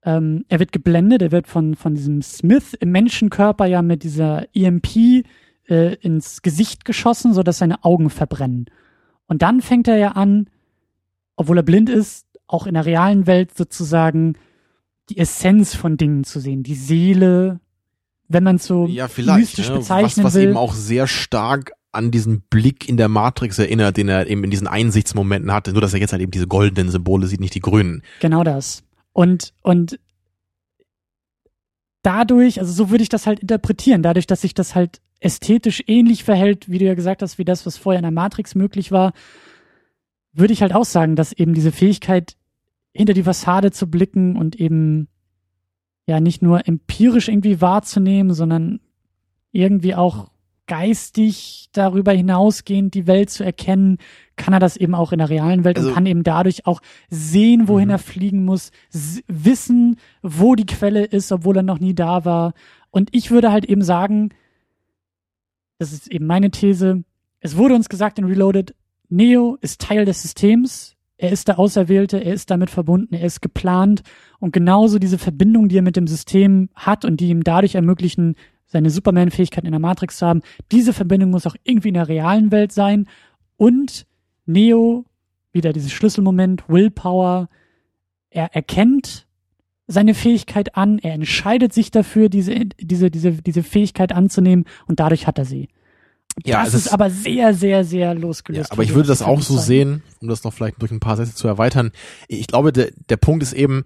ähm, 0.04 0.44
er 0.48 0.60
wird 0.60 0.72
geblendet, 0.72 1.22
er 1.22 1.32
wird 1.32 1.48
von, 1.48 1.74
von 1.74 1.94
diesem 1.94 2.22
Smith 2.22 2.74
im 2.74 2.92
Menschenkörper 2.92 3.66
ja 3.66 3.82
mit 3.82 4.04
dieser 4.04 4.46
EMP 4.54 5.24
äh, 5.68 5.94
ins 5.96 6.42
Gesicht 6.42 6.84
geschossen, 6.84 7.34
sodass 7.34 7.58
seine 7.58 7.84
Augen 7.84 8.10
verbrennen. 8.10 8.66
Und 9.26 9.42
dann 9.42 9.60
fängt 9.60 9.88
er 9.88 9.96
ja 9.96 10.12
an, 10.12 10.48
obwohl 11.36 11.58
er 11.58 11.62
blind 11.62 11.90
ist, 11.90 12.26
auch 12.46 12.66
in 12.66 12.74
der 12.74 12.86
realen 12.86 13.26
Welt 13.26 13.56
sozusagen 13.56 14.34
die 15.08 15.18
Essenz 15.18 15.74
von 15.74 15.96
Dingen 15.96 16.24
zu 16.24 16.40
sehen, 16.40 16.62
die 16.62 16.74
Seele, 16.74 17.60
wenn 18.34 18.44
man 18.44 18.58
so 18.58 18.86
ja, 18.86 19.08
vielleicht, 19.08 19.38
mystisch 19.38 19.68
ne? 19.68 19.76
was, 19.76 19.80
bezeichnen 19.80 20.24
was 20.24 20.34
will. 20.34 20.42
eben 20.42 20.56
auch 20.58 20.74
sehr 20.74 21.06
stark 21.06 21.72
an 21.92 22.10
diesen 22.10 22.42
Blick 22.42 22.88
in 22.88 22.98
der 22.98 23.08
Matrix 23.08 23.58
erinnert, 23.58 23.96
den 23.96 24.08
er 24.08 24.26
eben 24.26 24.44
in 24.44 24.50
diesen 24.50 24.66
Einsichtsmomenten 24.66 25.52
hatte, 25.52 25.72
nur 25.72 25.80
dass 25.80 25.94
er 25.94 26.00
jetzt 26.00 26.12
halt 26.12 26.20
eben 26.20 26.32
diese 26.32 26.48
goldenen 26.48 26.90
Symbole 26.90 27.26
sieht, 27.26 27.40
nicht 27.40 27.54
die 27.54 27.60
grünen. 27.60 28.02
Genau 28.20 28.44
das. 28.44 28.82
Und, 29.12 29.54
und 29.62 29.98
dadurch, 32.02 32.60
also 32.60 32.72
so 32.72 32.90
würde 32.90 33.02
ich 33.02 33.08
das 33.08 33.26
halt 33.26 33.40
interpretieren, 33.40 34.02
dadurch, 34.02 34.26
dass 34.26 34.42
sich 34.42 34.54
das 34.54 34.74
halt 34.74 35.00
ästhetisch 35.20 35.84
ähnlich 35.86 36.24
verhält, 36.24 36.68
wie 36.68 36.78
du 36.78 36.84
ja 36.84 36.94
gesagt 36.94 37.22
hast, 37.22 37.38
wie 37.38 37.44
das, 37.44 37.64
was 37.64 37.78
vorher 37.78 38.00
in 38.00 38.04
der 38.04 38.10
Matrix 38.10 38.54
möglich 38.54 38.90
war, 38.90 39.12
würde 40.32 40.52
ich 40.52 40.60
halt 40.60 40.74
auch 40.74 40.84
sagen, 40.84 41.16
dass 41.16 41.32
eben 41.32 41.54
diese 41.54 41.72
Fähigkeit, 41.72 42.36
hinter 42.96 43.12
die 43.12 43.24
Fassade 43.24 43.72
zu 43.72 43.90
blicken 43.90 44.36
und 44.36 44.54
eben 44.56 45.08
ja 46.06 46.20
nicht 46.20 46.42
nur 46.42 46.66
empirisch 46.68 47.28
irgendwie 47.28 47.60
wahrzunehmen, 47.60 48.34
sondern 48.34 48.80
irgendwie 49.52 49.94
auch 49.94 50.30
geistig 50.66 51.68
darüber 51.72 52.12
hinausgehend 52.12 52.94
die 52.94 53.06
Welt 53.06 53.28
zu 53.30 53.44
erkennen, 53.44 53.98
kann 54.36 54.54
er 54.54 54.60
das 54.60 54.76
eben 54.78 54.94
auch 54.94 55.12
in 55.12 55.18
der 55.18 55.28
realen 55.28 55.62
Welt 55.64 55.76
Also- 55.76 55.88
und 55.88 55.94
kann 55.94 56.06
eben 56.06 56.22
dadurch 56.22 56.66
auch 56.66 56.80
sehen, 57.10 57.68
wohin 57.68 57.88
Mhm. 57.88 57.92
er 57.94 57.98
fliegen 57.98 58.44
muss, 58.44 58.70
wissen, 59.28 59.96
wo 60.22 60.54
die 60.54 60.64
Quelle 60.66 61.04
ist, 61.04 61.30
obwohl 61.32 61.58
er 61.58 61.62
noch 61.62 61.80
nie 61.80 61.94
da 61.94 62.24
war. 62.24 62.54
Und 62.90 63.10
ich 63.12 63.30
würde 63.30 63.52
halt 63.52 63.66
eben 63.66 63.82
sagen, 63.82 64.30
das 65.78 65.92
ist 65.92 66.08
eben 66.10 66.26
meine 66.26 66.50
These, 66.50 67.04
es 67.40 67.56
wurde 67.56 67.74
uns 67.74 67.88
gesagt 67.90 68.18
in 68.18 68.24
Reloaded, 68.24 68.74
Neo 69.10 69.58
ist 69.60 69.80
Teil 69.82 70.06
des 70.06 70.22
Systems, 70.22 70.93
er 71.24 71.32
ist 71.32 71.48
der 71.48 71.58
Auserwählte, 71.58 72.18
er 72.18 72.34
ist 72.34 72.50
damit 72.50 72.68
verbunden, 72.68 73.14
er 73.14 73.24
ist 73.24 73.40
geplant 73.40 74.02
und 74.40 74.52
genauso 74.52 74.98
diese 74.98 75.16
Verbindung, 75.16 75.68
die 75.68 75.78
er 75.78 75.82
mit 75.82 75.96
dem 75.96 76.06
System 76.06 76.68
hat 76.74 77.06
und 77.06 77.18
die 77.18 77.30
ihm 77.30 77.42
dadurch 77.42 77.74
ermöglichen, 77.74 78.36
seine 78.66 78.90
Superman-Fähigkeiten 78.90 79.66
in 79.66 79.72
der 79.72 79.80
Matrix 79.80 80.18
zu 80.18 80.26
haben, 80.26 80.42
diese 80.70 80.92
Verbindung 80.92 81.30
muss 81.30 81.46
auch 81.46 81.56
irgendwie 81.64 81.88
in 81.88 81.94
der 81.94 82.08
realen 82.08 82.52
Welt 82.52 82.72
sein 82.72 83.08
und 83.56 84.06
Neo, 84.44 85.06
wieder 85.52 85.72
dieses 85.72 85.92
Schlüsselmoment, 85.92 86.68
Willpower, 86.68 87.48
er 88.28 88.54
erkennt 88.54 89.26
seine 89.86 90.12
Fähigkeit 90.12 90.76
an, 90.76 90.98
er 90.98 91.14
entscheidet 91.14 91.72
sich 91.72 91.90
dafür, 91.90 92.28
diese, 92.28 92.54
diese, 92.80 93.10
diese, 93.10 93.32
diese 93.32 93.62
Fähigkeit 93.62 94.12
anzunehmen 94.12 94.66
und 94.86 95.00
dadurch 95.00 95.26
hat 95.26 95.38
er 95.38 95.46
sie. 95.46 95.68
Ja, 96.44 96.60
das 96.64 96.68
es 96.68 96.74
ist 96.74 96.86
ist- 96.86 96.92
aber 96.92 97.10
sehr, 97.10 97.54
sehr, 97.54 97.84
sehr 97.84 98.06
Ja, 98.06 98.12
losgelöst. 98.12 98.72
aber 98.72 98.82
ich 98.82 98.94
würde 98.94 99.08
das 99.08 99.20
was 99.20 99.26
auch 99.28 99.40
so 99.40 99.54
zeigen. 99.54 99.66
sehen, 99.66 100.02
um 100.20 100.28
das 100.28 100.42
noch 100.44 100.52
vielleicht 100.52 100.80
durch 100.82 100.90
ein 100.90 101.00
paar 101.00 101.16
Sätze 101.16 101.34
zu 101.34 101.46
erweitern. 101.46 101.92
Ich 102.28 102.46
glaube, 102.48 102.72
der, 102.72 102.90
der 103.08 103.16
Punkt 103.16 103.42
ist 103.42 103.52
eben, 103.52 103.84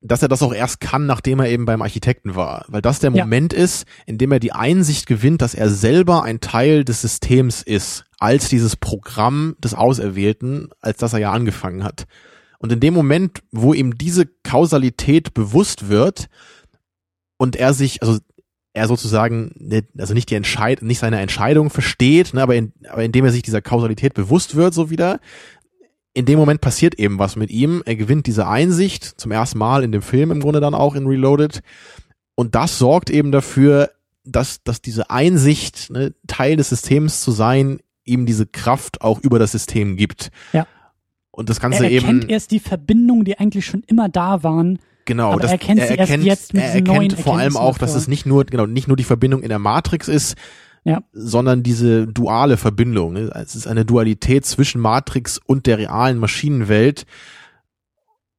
dass 0.00 0.22
er 0.22 0.28
das 0.28 0.42
auch 0.42 0.54
erst 0.54 0.80
kann, 0.80 1.06
nachdem 1.06 1.40
er 1.40 1.48
eben 1.48 1.64
beim 1.64 1.82
Architekten 1.82 2.36
war. 2.36 2.64
Weil 2.68 2.82
das 2.82 3.00
der 3.00 3.10
Ja. 3.10 3.24
Moment 3.24 3.52
ist, 3.52 3.84
in 4.06 4.16
dem 4.16 4.30
er 4.30 4.38
die 4.38 4.52
Einsicht 4.52 5.06
gewinnt, 5.06 5.42
dass 5.42 5.54
er 5.54 5.70
selber 5.70 6.22
ein 6.22 6.38
Teil 6.38 6.84
des 6.84 7.00
Systems 7.00 7.62
ist, 7.62 8.04
als 8.20 8.48
dieses 8.48 8.76
Programm 8.76 9.56
des 9.58 9.74
Auserwählten, 9.74 10.68
als 10.80 10.98
das 10.98 11.14
er 11.14 11.18
ja 11.18 11.32
angefangen 11.32 11.82
hat. 11.82 12.04
Und 12.60 12.70
in 12.72 12.78
dem 12.78 12.94
Moment, 12.94 13.40
wo 13.50 13.74
ihm 13.74 13.96
diese 13.98 14.26
Kausalität 14.44 15.34
bewusst 15.34 15.88
wird 15.88 16.28
und 17.36 17.56
er 17.56 17.74
sich, 17.74 18.00
also 18.02 18.18
er 18.78 18.88
sozusagen, 18.88 19.52
also 19.98 20.14
nicht 20.14 20.30
die 20.30 20.34
Entscheid 20.34 20.82
nicht 20.82 20.98
seine 20.98 21.20
Entscheidung 21.20 21.68
versteht, 21.70 22.32
ne, 22.32 22.42
aber, 22.42 22.56
in, 22.56 22.72
aber 22.88 23.04
indem 23.04 23.26
er 23.26 23.32
sich 23.32 23.42
dieser 23.42 23.60
Kausalität 23.60 24.14
bewusst 24.14 24.54
wird, 24.54 24.72
so 24.72 24.88
wieder, 24.88 25.20
in 26.14 26.24
dem 26.24 26.38
Moment 26.38 26.60
passiert 26.60 26.94
eben 26.98 27.18
was 27.18 27.36
mit 27.36 27.50
ihm. 27.50 27.82
Er 27.86 27.96
gewinnt 27.96 28.26
diese 28.26 28.48
Einsicht 28.48 29.04
zum 29.04 29.30
ersten 29.30 29.58
Mal 29.58 29.84
in 29.84 29.92
dem 29.92 30.02
Film 30.02 30.30
im 30.30 30.40
Grunde 30.40 30.60
dann 30.60 30.74
auch 30.74 30.94
in 30.94 31.06
Reloaded. 31.06 31.60
Und 32.34 32.54
das 32.54 32.78
sorgt 32.78 33.10
eben 33.10 33.30
dafür, 33.30 33.90
dass, 34.24 34.62
dass 34.62 34.80
diese 34.80 35.10
Einsicht, 35.10 35.90
ne, 35.90 36.14
Teil 36.26 36.56
des 36.56 36.70
Systems 36.70 37.20
zu 37.20 37.30
sein, 37.30 37.80
ihm 38.04 38.26
diese 38.26 38.46
Kraft 38.46 39.02
auch 39.02 39.20
über 39.20 39.38
das 39.38 39.52
System 39.52 39.96
gibt. 39.96 40.30
Ja. 40.52 40.66
Und 41.30 41.50
das 41.50 41.60
Ganze 41.60 41.84
Er 41.84 41.92
erkennt 41.92 42.24
eben, 42.24 42.30
erst 42.30 42.50
die 42.50 42.58
Verbindungen, 42.58 43.24
die 43.24 43.38
eigentlich 43.38 43.66
schon 43.66 43.84
immer 43.86 44.08
da 44.08 44.42
waren. 44.42 44.80
Genau, 45.08 45.32
aber 45.32 45.40
das, 45.40 45.50
er 45.50 45.60
erkennt 45.60 45.80
sie 45.82 45.94
erst 45.94 46.12
jetzt 46.22 46.54
er 46.54 46.74
erkennt 46.74 47.18
vor 47.18 47.36
allem 47.38 47.56
auch, 47.56 47.78
dass 47.78 47.94
es 47.96 48.06
nicht 48.06 48.26
nur, 48.26 48.44
genau, 48.44 48.66
nicht 48.66 48.86
nur 48.86 48.96
die 48.96 49.04
Verbindung 49.04 49.42
in 49.42 49.48
der 49.48 49.58
Matrix 49.58 50.06
ist, 50.06 50.36
Ja. 50.84 51.02
sondern 51.12 51.64
diese 51.64 52.06
duale 52.06 52.56
Verbindung. 52.56 53.14
Ne? 53.14 53.30
Es 53.34 53.56
ist 53.56 53.66
eine 53.66 53.84
Dualität 53.84 54.46
zwischen 54.46 54.80
Matrix 54.80 55.40
und 55.44 55.66
der 55.66 55.78
realen 55.78 56.18
Maschinenwelt. 56.18 57.06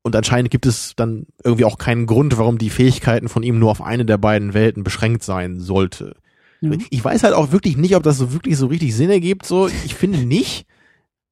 Und 0.01 0.15
anscheinend 0.15 0.49
gibt 0.49 0.65
es 0.65 0.93
dann 0.95 1.25
irgendwie 1.43 1.65
auch 1.65 1.77
keinen 1.77 2.05
Grund, 2.05 2.37
warum 2.37 2.57
die 2.57 2.69
Fähigkeiten 2.69 3.27
von 3.27 3.43
ihm 3.43 3.59
nur 3.59 3.69
auf 3.71 3.81
eine 3.81 4.05
der 4.05 4.17
beiden 4.17 4.53
Welten 4.53 4.83
beschränkt 4.83 5.23
sein 5.23 5.59
sollte. 5.59 6.15
Ja. 6.61 6.71
Ich 6.89 7.03
weiß 7.03 7.23
halt 7.23 7.33
auch 7.33 7.51
wirklich 7.51 7.75
nicht, 7.77 7.95
ob 7.95 8.03
das 8.03 8.17
so 8.17 8.31
wirklich 8.31 8.57
so 8.57 8.67
richtig 8.67 8.95
Sinn 8.95 9.09
ergibt. 9.09 9.45
So, 9.45 9.67
ich 9.67 9.95
finde 9.95 10.19
nicht, 10.19 10.65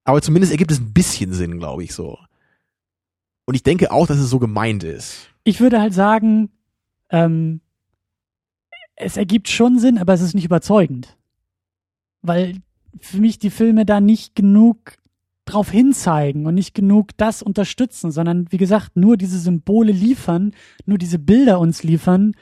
aber 0.04 0.20
zumindest 0.20 0.52
ergibt 0.52 0.70
es 0.70 0.80
ein 0.80 0.92
bisschen 0.92 1.32
Sinn, 1.32 1.58
glaube 1.58 1.84
ich 1.84 1.94
so. 1.94 2.18
Und 3.48 3.54
ich 3.54 3.62
denke 3.62 3.90
auch, 3.90 4.06
dass 4.06 4.18
es 4.18 4.28
so 4.28 4.38
gemeint 4.38 4.84
ist. 4.84 5.30
Ich 5.42 5.58
würde 5.58 5.80
halt 5.80 5.94
sagen, 5.94 6.50
ähm, 7.08 7.62
es 8.94 9.16
ergibt 9.16 9.48
schon 9.48 9.78
Sinn, 9.78 9.96
aber 9.96 10.12
es 10.12 10.20
ist 10.20 10.34
nicht 10.34 10.44
überzeugend. 10.44 11.16
Weil 12.20 12.56
für 13.00 13.16
mich 13.16 13.38
die 13.38 13.48
Filme 13.48 13.86
da 13.86 14.02
nicht 14.02 14.34
genug 14.34 14.96
drauf 15.46 15.70
hinzeigen 15.70 16.44
und 16.44 16.56
nicht 16.56 16.74
genug 16.74 17.16
das 17.16 17.42
unterstützen, 17.42 18.10
sondern 18.10 18.52
wie 18.52 18.58
gesagt, 18.58 18.96
nur 18.96 19.16
diese 19.16 19.38
Symbole 19.38 19.92
liefern, 19.92 20.52
nur 20.84 20.98
diese 20.98 21.18
Bilder 21.18 21.58
uns 21.58 21.82
liefern, 21.82 22.34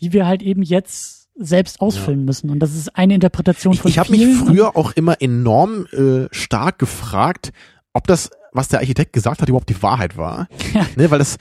die 0.00 0.14
wir 0.14 0.26
halt 0.26 0.40
eben 0.40 0.62
jetzt 0.62 1.28
selbst 1.34 1.82
ausfüllen 1.82 2.24
müssen. 2.24 2.48
Und 2.48 2.60
das 2.60 2.74
ist 2.74 2.96
eine 2.96 3.12
Interpretation 3.12 3.74
Ich, 3.74 3.80
von 3.80 3.90
ich 3.90 3.98
habe 3.98 4.12
mich 4.12 4.34
früher 4.38 4.78
auch 4.78 4.92
immer 4.92 5.20
enorm 5.20 5.84
äh, 5.92 6.26
stark 6.30 6.78
gefragt, 6.78 7.52
ob 7.92 8.06
das, 8.06 8.30
was 8.54 8.68
der 8.68 8.78
Architekt 8.80 9.12
gesagt 9.12 9.42
hat, 9.42 9.48
überhaupt 9.50 9.68
die 9.68 9.82
Wahrheit 9.82 10.16
war. 10.16 10.48
Ja. 10.72 10.86
Ne, 10.96 11.10
weil 11.10 11.18
das, 11.18 11.36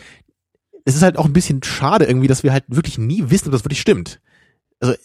es 0.84 0.96
ist 0.96 1.02
halt 1.04 1.18
auch 1.18 1.26
ein 1.26 1.34
bisschen 1.34 1.64
schade 1.64 2.04
irgendwie, 2.06 2.28
dass 2.28 2.44
wir 2.44 2.52
halt 2.52 2.66
wirklich 2.68 2.98
nie 2.98 3.24
wissen, 3.30 3.48
ob 3.48 3.54
das 3.54 3.64
wirklich 3.64 3.80
stimmt. 3.80 4.20
Also 4.82 4.96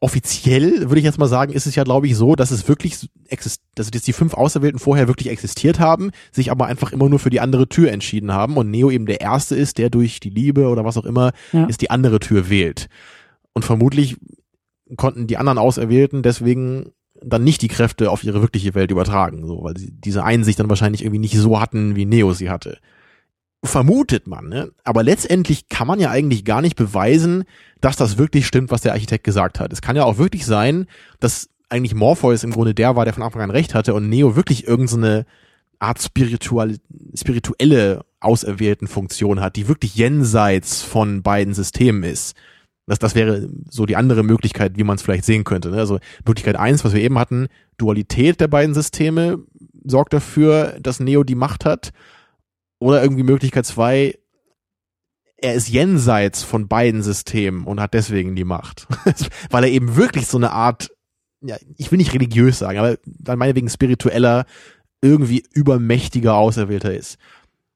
offiziell 0.00 0.82
würde 0.90 0.98
ich 0.98 1.04
jetzt 1.04 1.18
mal 1.18 1.26
sagen, 1.28 1.52
ist 1.52 1.66
es 1.66 1.74
ja, 1.74 1.84
glaube 1.84 2.06
ich, 2.06 2.16
so, 2.16 2.34
dass 2.36 2.50
es 2.50 2.68
wirklich 2.68 3.08
exist 3.28 3.62
dass 3.74 3.90
jetzt 3.92 4.06
die 4.06 4.12
fünf 4.12 4.34
Auserwählten 4.34 4.78
vorher 4.78 5.08
wirklich 5.08 5.28
existiert 5.28 5.78
haben, 5.80 6.10
sich 6.32 6.50
aber 6.50 6.66
einfach 6.66 6.92
immer 6.92 7.08
nur 7.08 7.18
für 7.18 7.30
die 7.30 7.40
andere 7.40 7.68
Tür 7.68 7.90
entschieden 7.90 8.32
haben 8.32 8.56
und 8.56 8.70
Neo 8.70 8.90
eben 8.90 9.06
der 9.06 9.20
Erste 9.22 9.56
ist, 9.56 9.78
der 9.78 9.88
durch 9.88 10.20
die 10.20 10.30
Liebe 10.30 10.68
oder 10.68 10.84
was 10.84 10.96
auch 10.98 11.06
immer 11.06 11.32
Ja. 11.52 11.64
ist 11.66 11.80
die 11.80 11.90
andere 11.90 12.20
Tür 12.20 12.50
wählt. 12.50 12.88
Und 13.54 13.64
vermutlich 13.64 14.16
konnten 14.96 15.26
die 15.26 15.38
anderen 15.38 15.58
Auserwählten 15.58 16.22
deswegen 16.22 16.92
dann 17.26 17.44
nicht 17.44 17.60
die 17.62 17.68
Kräfte 17.68 18.10
auf 18.10 18.22
ihre 18.24 18.40
wirkliche 18.40 18.74
Welt 18.74 18.90
übertragen, 18.90 19.46
so, 19.46 19.62
weil 19.62 19.76
sie 19.76 19.90
diese 19.92 20.24
Einsicht 20.24 20.60
dann 20.60 20.68
wahrscheinlich 20.68 21.02
irgendwie 21.02 21.18
nicht 21.18 21.36
so 21.36 21.60
hatten, 21.60 21.96
wie 21.96 22.06
Neo 22.06 22.32
sie 22.32 22.50
hatte. 22.50 22.78
Vermutet 23.64 24.28
man, 24.28 24.48
ne? 24.48 24.70
Aber 24.84 25.02
letztendlich 25.02 25.68
kann 25.68 25.88
man 25.88 25.98
ja 25.98 26.10
eigentlich 26.10 26.44
gar 26.44 26.62
nicht 26.62 26.76
beweisen, 26.76 27.44
dass 27.80 27.96
das 27.96 28.16
wirklich 28.16 28.46
stimmt, 28.46 28.70
was 28.70 28.82
der 28.82 28.92
Architekt 28.92 29.24
gesagt 29.24 29.58
hat. 29.58 29.72
Es 29.72 29.82
kann 29.82 29.96
ja 29.96 30.04
auch 30.04 30.18
wirklich 30.18 30.46
sein, 30.46 30.86
dass 31.18 31.48
eigentlich 31.68 31.94
Morpheus 31.94 32.44
im 32.44 32.52
Grunde 32.52 32.74
der 32.74 32.94
war, 32.94 33.04
der 33.04 33.14
von 33.14 33.24
Anfang 33.24 33.42
an 33.42 33.50
recht 33.50 33.74
hatte 33.74 33.94
und 33.94 34.08
Neo 34.08 34.36
wirklich 34.36 34.68
irgendeine 34.68 35.26
Art 35.80 36.00
spiritual, 36.00 36.76
spirituelle 37.14 38.04
auserwählten 38.20 38.86
Funktion 38.86 39.40
hat, 39.40 39.56
die 39.56 39.66
wirklich 39.66 39.96
jenseits 39.96 40.82
von 40.82 41.22
beiden 41.22 41.54
Systemen 41.54 42.04
ist. 42.04 42.36
Das, 42.86 42.98
das 42.98 43.14
wäre 43.14 43.48
so 43.68 43.84
die 43.84 43.96
andere 43.96 44.22
Möglichkeit, 44.22 44.76
wie 44.76 44.84
man 44.84 44.96
es 44.96 45.02
vielleicht 45.02 45.24
sehen 45.24 45.44
könnte. 45.44 45.70
Ne? 45.70 45.78
Also 45.78 45.98
Möglichkeit 46.24 46.56
eins, 46.56 46.84
was 46.84 46.94
wir 46.94 47.02
eben 47.02 47.18
hatten, 47.18 47.48
Dualität 47.78 48.40
der 48.40 48.48
beiden 48.48 48.74
Systeme, 48.74 49.38
sorgt 49.84 50.12
dafür, 50.12 50.76
dass 50.80 51.00
Neo 51.00 51.24
die 51.24 51.34
Macht 51.34 51.64
hat. 51.64 51.92
Oder 52.78 53.02
irgendwie 53.02 53.22
Möglichkeit 53.22 53.66
zwei, 53.66 54.18
er 55.36 55.54
ist 55.54 55.68
jenseits 55.68 56.42
von 56.42 56.68
beiden 56.68 57.02
Systemen 57.02 57.64
und 57.64 57.80
hat 57.80 57.94
deswegen 57.94 58.36
die 58.36 58.44
Macht. 58.44 58.86
Weil 59.50 59.64
er 59.64 59.70
eben 59.70 59.96
wirklich 59.96 60.26
so 60.26 60.36
eine 60.36 60.52
Art, 60.52 60.90
ja, 61.40 61.56
ich 61.76 61.90
will 61.90 61.98
nicht 61.98 62.14
religiös 62.14 62.58
sagen, 62.58 62.78
aber 62.78 62.98
dann 63.04 63.38
meinetwegen 63.38 63.68
spiritueller, 63.68 64.46
irgendwie 65.02 65.44
übermächtiger 65.52 66.34
Auserwählter 66.34 66.94
ist. 66.94 67.18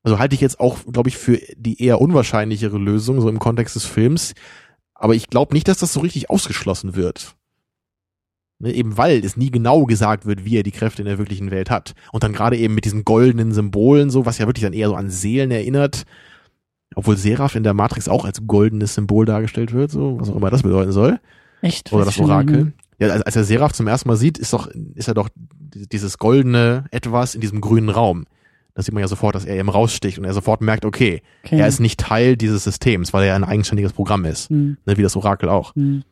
Also 0.03 0.19
halte 0.19 0.35
ich 0.35 0.41
jetzt 0.41 0.61
auch, 0.61 0.79
glaube 0.91 1.11
ich, 1.11 1.19
für 1.19 1.39
die 1.57 1.83
eher 1.83 2.01
unwahrscheinlichere 2.01 2.79
Lösung, 2.79 3.21
so 3.21 3.29
im 3.29 3.39
Kontext 3.39 3.77
des 3.77 3.85
Films. 3.85 4.35
Aber 5.01 5.15
ich 5.15 5.29
glaube 5.29 5.55
nicht, 5.55 5.67
dass 5.67 5.79
das 5.79 5.95
so 5.95 6.01
richtig 6.01 6.31
ausgeschlossen 6.31 6.95
wird. 6.95 7.35
Ne, 8.59 8.73
eben 8.73 8.99
weil 8.99 9.25
es 9.25 9.39
nie 9.39 9.51
genau 9.51 9.87
gesagt 9.87 10.27
wird, 10.27 10.45
wie 10.45 10.59
er 10.59 10.63
die 10.63 10.71
Kräfte 10.71 11.01
in 11.01 11.07
der 11.09 11.17
wirklichen 11.17 11.51
Welt 11.51 11.71
hat. 11.71 11.95
Und 12.13 12.23
dann 12.23 12.35
gerade 12.35 12.59
eben 12.59 12.75
mit 12.75 12.85
diesen 12.85 13.05
goldenen 13.07 13.53
Symbolen, 13.53 14.11
so, 14.11 14.27
was 14.27 14.37
ja 14.37 14.47
wirklich 14.47 14.63
dann 14.63 14.75
eher 14.75 14.89
so 14.89 14.95
an 14.95 15.09
Seelen 15.09 15.51
erinnert. 15.51 16.05
Obwohl 16.95 17.17
Seraph 17.17 17.55
in 17.55 17.63
der 17.63 17.73
Matrix 17.73 18.09
auch 18.09 18.27
als 18.27 18.47
goldenes 18.47 18.95
Symbol 18.95 19.25
dargestellt 19.25 19.73
wird, 19.73 19.91
so, 19.91 20.21
was 20.21 20.29
auch 20.29 20.37
immer 20.37 20.51
das 20.51 20.63
bedeuten 20.63 20.93
soll. 20.93 21.19
Echt? 21.63 21.91
Oder 21.93 22.05
das. 22.05 22.19
Orakel. 22.19 22.75
Ja, 22.99 23.09
als, 23.09 23.23
als 23.23 23.37
er 23.37 23.45
Seraph 23.45 23.73
zum 23.73 23.87
ersten 23.87 24.09
Mal 24.09 24.17
sieht, 24.17 24.37
ist 24.37 24.53
doch, 24.53 24.67
ist 24.95 25.09
er 25.09 25.15
doch 25.15 25.31
dieses 25.35 26.19
goldene 26.19 26.85
Etwas 26.91 27.35
in 27.35 27.41
diesem 27.41 27.63
grünen 27.63 27.89
Raum. 27.89 28.27
Da 28.75 28.83
sieht 28.83 28.95
man 28.95 29.01
ja 29.03 29.09
sofort, 29.09 29.35
dass 29.35 29.45
er 29.45 29.57
eben 29.57 29.69
raussticht 29.69 30.19
und 30.19 30.25
er 30.25 30.33
sofort 30.33 30.61
merkt, 30.61 30.85
okay, 30.85 31.23
Okay. 31.45 31.59
er 31.59 31.67
ist 31.67 31.81
nicht 31.81 31.99
Teil 32.01 32.37
dieses 32.37 32.65
Systems, 32.65 33.13
weil 33.13 33.23
er 33.23 33.29
ja 33.29 33.35
ein 33.37 33.45
eigenständiges 33.45 33.93
Programm 33.93 34.25
ist. 34.25 34.49
Hm, 34.51 34.77
Ne, 34.87 34.97
wie 34.97 35.03
das 35.03 35.17
Orakel 35.17 35.49
auch. 35.49 35.75
hm. 35.75 36.03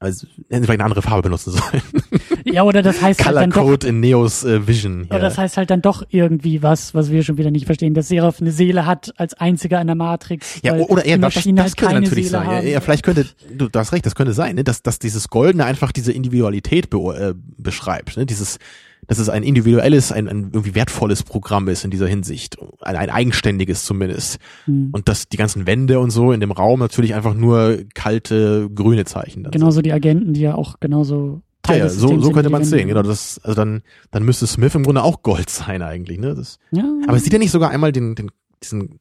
Also 0.00 0.26
hätten 0.48 0.62
sie 0.62 0.66
vielleicht 0.66 0.70
eine 0.80 0.84
andere 0.84 1.02
Farbe 1.02 1.22
benutzen 1.22 1.52
sollen. 1.52 1.82
Ja, 2.46 2.62
oder 2.62 2.82
das 2.82 3.00
heißt 3.02 3.20
halt 3.24 3.28
Color 3.34 3.40
dann 3.40 3.50
doch, 3.50 3.62
Code 3.64 3.86
in 3.88 4.00
Neos 4.00 4.44
äh, 4.44 4.66
Vision. 4.68 5.04
oder 5.10 5.18
das 5.18 5.38
heißt 5.38 5.56
halt 5.56 5.70
dann 5.70 5.80
doch 5.82 6.04
irgendwie 6.10 6.62
was, 6.62 6.94
was 6.94 7.10
wir 7.10 7.22
schon 7.22 7.36
wieder 7.38 7.50
nicht 7.50 7.64
verstehen, 7.66 7.94
dass 7.94 8.08
Seraph 8.08 8.40
eine 8.40 8.52
Seele 8.52 8.86
hat 8.86 9.12
als 9.16 9.34
einziger 9.34 9.80
in 9.80 9.86
der 9.86 9.96
Matrix. 9.96 10.60
ja, 10.62 10.74
oder 10.74 11.04
eher, 11.04 11.18
das, 11.18 11.34
das, 11.34 11.44
halt 11.46 11.76
könnte 11.76 11.94
natürlich 12.00 12.28
Seele 12.28 12.28
sein. 12.28 12.50
Ja, 12.50 12.56
haben. 12.58 12.66
ja, 12.68 12.80
vielleicht 12.80 13.02
könnte, 13.02 13.26
du, 13.52 13.68
du 13.68 13.78
hast 13.78 13.92
recht, 13.92 14.04
das 14.06 14.14
könnte 14.14 14.34
sein, 14.34 14.54
ne? 14.56 14.62
dass, 14.64 14.82
dass 14.82 14.98
dieses 14.98 15.28
Goldene 15.28 15.64
einfach 15.64 15.90
diese 15.90 16.12
Individualität 16.12 16.90
be 16.90 16.98
äh, 16.98 17.34
beschreibt. 17.56 18.16
Ne? 18.16 18.26
Dieses, 18.26 18.58
dass 19.06 19.18
es 19.18 19.28
ein 19.28 19.42
individuelles, 19.42 20.12
ein, 20.12 20.28
ein 20.28 20.50
irgendwie 20.52 20.74
wertvolles 20.74 21.22
Programm 21.22 21.68
ist 21.68 21.84
in 21.84 21.90
dieser 21.90 22.06
Hinsicht. 22.06 22.56
Ein, 22.80 22.96
ein 22.96 23.10
eigenständiges 23.10 23.84
zumindest. 23.84 24.38
Hm. 24.64 24.90
Und 24.92 25.08
dass 25.08 25.28
die 25.28 25.36
ganzen 25.36 25.66
Wände 25.66 25.98
und 25.98 26.10
so 26.10 26.32
in 26.32 26.40
dem 26.40 26.52
Raum 26.52 26.80
natürlich 26.80 27.14
einfach 27.14 27.34
nur 27.34 27.78
kalte, 27.94 28.70
grüne 28.74 29.04
Zeichen 29.04 29.42
dann 29.44 29.52
sind. 29.52 29.60
Genauso 29.60 29.82
die 29.82 29.92
Agenten, 29.92 30.34
die 30.34 30.40
ja 30.42 30.54
auch 30.54 30.80
genauso 30.80 31.34
Ja, 31.34 31.40
Teil 31.62 31.78
ja, 31.78 31.84
des 31.84 31.96
so, 31.96 32.20
so 32.20 32.30
könnte 32.30 32.50
man 32.50 32.62
es 32.62 32.70
sehen. 32.70 32.88
Genau, 32.88 33.02
das, 33.02 33.40
also 33.42 33.54
dann, 33.54 33.82
dann 34.10 34.24
müsste 34.24 34.46
Smith 34.46 34.74
im 34.74 34.84
Grunde 34.84 35.02
auch 35.02 35.22
Gold 35.22 35.50
sein 35.50 35.82
eigentlich. 35.82 36.18
Ne? 36.18 36.34
Das, 36.34 36.58
Ja, 36.70 36.84
aber 37.06 37.18
sieht 37.18 37.32
er 37.32 37.38
nicht 37.38 37.50
sogar 37.50 37.70
einmal 37.70 37.92
den, 37.92 38.14
den, 38.14 38.30
diesen, 38.62 39.00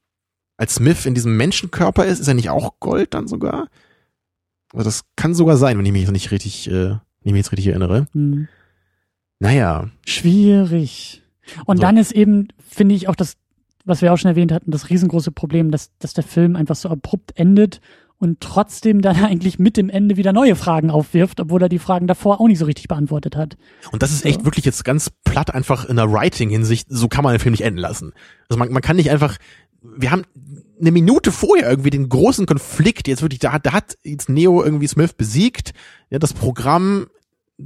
als 0.58 0.76
Smith 0.76 1.06
in 1.06 1.14
diesem 1.14 1.36
Menschenkörper 1.38 2.06
ist, 2.06 2.20
ist 2.20 2.28
er 2.28 2.34
nicht 2.34 2.50
auch 2.50 2.80
Gold 2.80 3.14
dann 3.14 3.28
sogar? 3.28 3.68
Also 4.74 4.86
das 4.86 5.04
kann 5.16 5.36
sogar 5.36 5.58
sein, 5.58 5.78
wenn 5.78 5.86
ich 5.86 5.92
mich 5.92 6.02
jetzt 6.02 6.12
nicht 6.12 6.32
richtig, 6.32 6.68
äh, 6.70 6.72
wenn 6.72 7.00
ich 7.24 7.32
mich 7.34 7.40
jetzt 7.40 7.52
richtig 7.52 7.68
erinnere. 7.68 8.08
hm. 8.14 8.48
Naja, 9.40 9.90
schwierig. 10.06 11.22
Und 11.66 11.78
So. 11.78 11.82
dann 11.82 11.98
ist 11.98 12.12
eben, 12.12 12.48
finde 12.68 12.96
ich, 12.96 13.08
auch 13.08 13.16
das, 13.16 13.36
was 13.86 14.02
wir 14.02 14.14
auch 14.14 14.18
schon 14.18 14.30
erwähnt 14.30 14.52
hatten, 14.52 14.72
das 14.72 14.90
riesengroße 14.90 15.32
Problem, 15.32 15.72
dass, 15.72 15.92
dass 16.00 16.14
der 16.14 16.24
Film 16.24 16.56
einfach 16.56 16.76
so 16.76 16.90
abrupt 16.90 17.38
endet 17.38 17.82
und 18.18 18.40
trotzdem 18.40 19.02
dann 19.02 19.18
eigentlich 19.26 19.60
mit 19.60 19.76
dem 19.76 19.90
Ende 19.90 20.16
wieder 20.16 20.32
neue 20.32 20.56
Fragen 20.56 20.90
aufwirft, 20.90 21.42
obwohl 21.42 21.62
er 21.62 21.70
die 21.70 21.80
Fragen 21.80 22.08
davor 22.08 22.40
auch 22.40 22.48
nicht 22.48 22.60
so 22.60 22.66
richtig 22.66 22.88
beantwortet 22.88 23.36
hat. 23.36 23.58
und 23.92 24.02
das 24.02 24.12
ist 24.12 24.26
echt 24.26 24.46
wirklich 24.46 24.64
jetzt 24.66 24.86
ganz 24.86 25.10
platt 25.26 25.54
einfach 25.54 25.86
in 25.86 25.98
der 25.98 26.10
Writing-Hinsicht, 26.12 26.88
so 26.90 27.10
kann 27.10 27.24
man 27.24 27.34
den 27.34 27.40
Film 27.40 27.52
nicht 27.52 27.64
enden 27.66 27.80
lassen. 27.80 28.14
Also 28.48 28.58
man, 28.58 28.72
man 28.72 28.82
kann 28.82 28.96
nicht 28.96 29.12
einfach, 29.12 29.38
wir 29.82 30.12
haben 30.12 30.24
eine 30.80 30.92
Minute 30.92 31.34
vorher 31.34 31.70
irgendwie 31.70 31.90
den 31.90 32.08
großen 32.08 32.46
Konflikt, 32.46 33.10
jetzt 33.10 33.22
wirklich, 33.22 33.40
da 33.40 33.52
hat, 33.52 33.66
da 33.66 33.74
hat 33.74 33.98
jetzt 34.04 34.30
Neo 34.30 34.64
irgendwie 34.64 34.88
Smith 34.88 35.14
besiegt, 35.14 35.74
ja, 36.10 36.20
das 36.20 36.34
Programm 36.34 37.08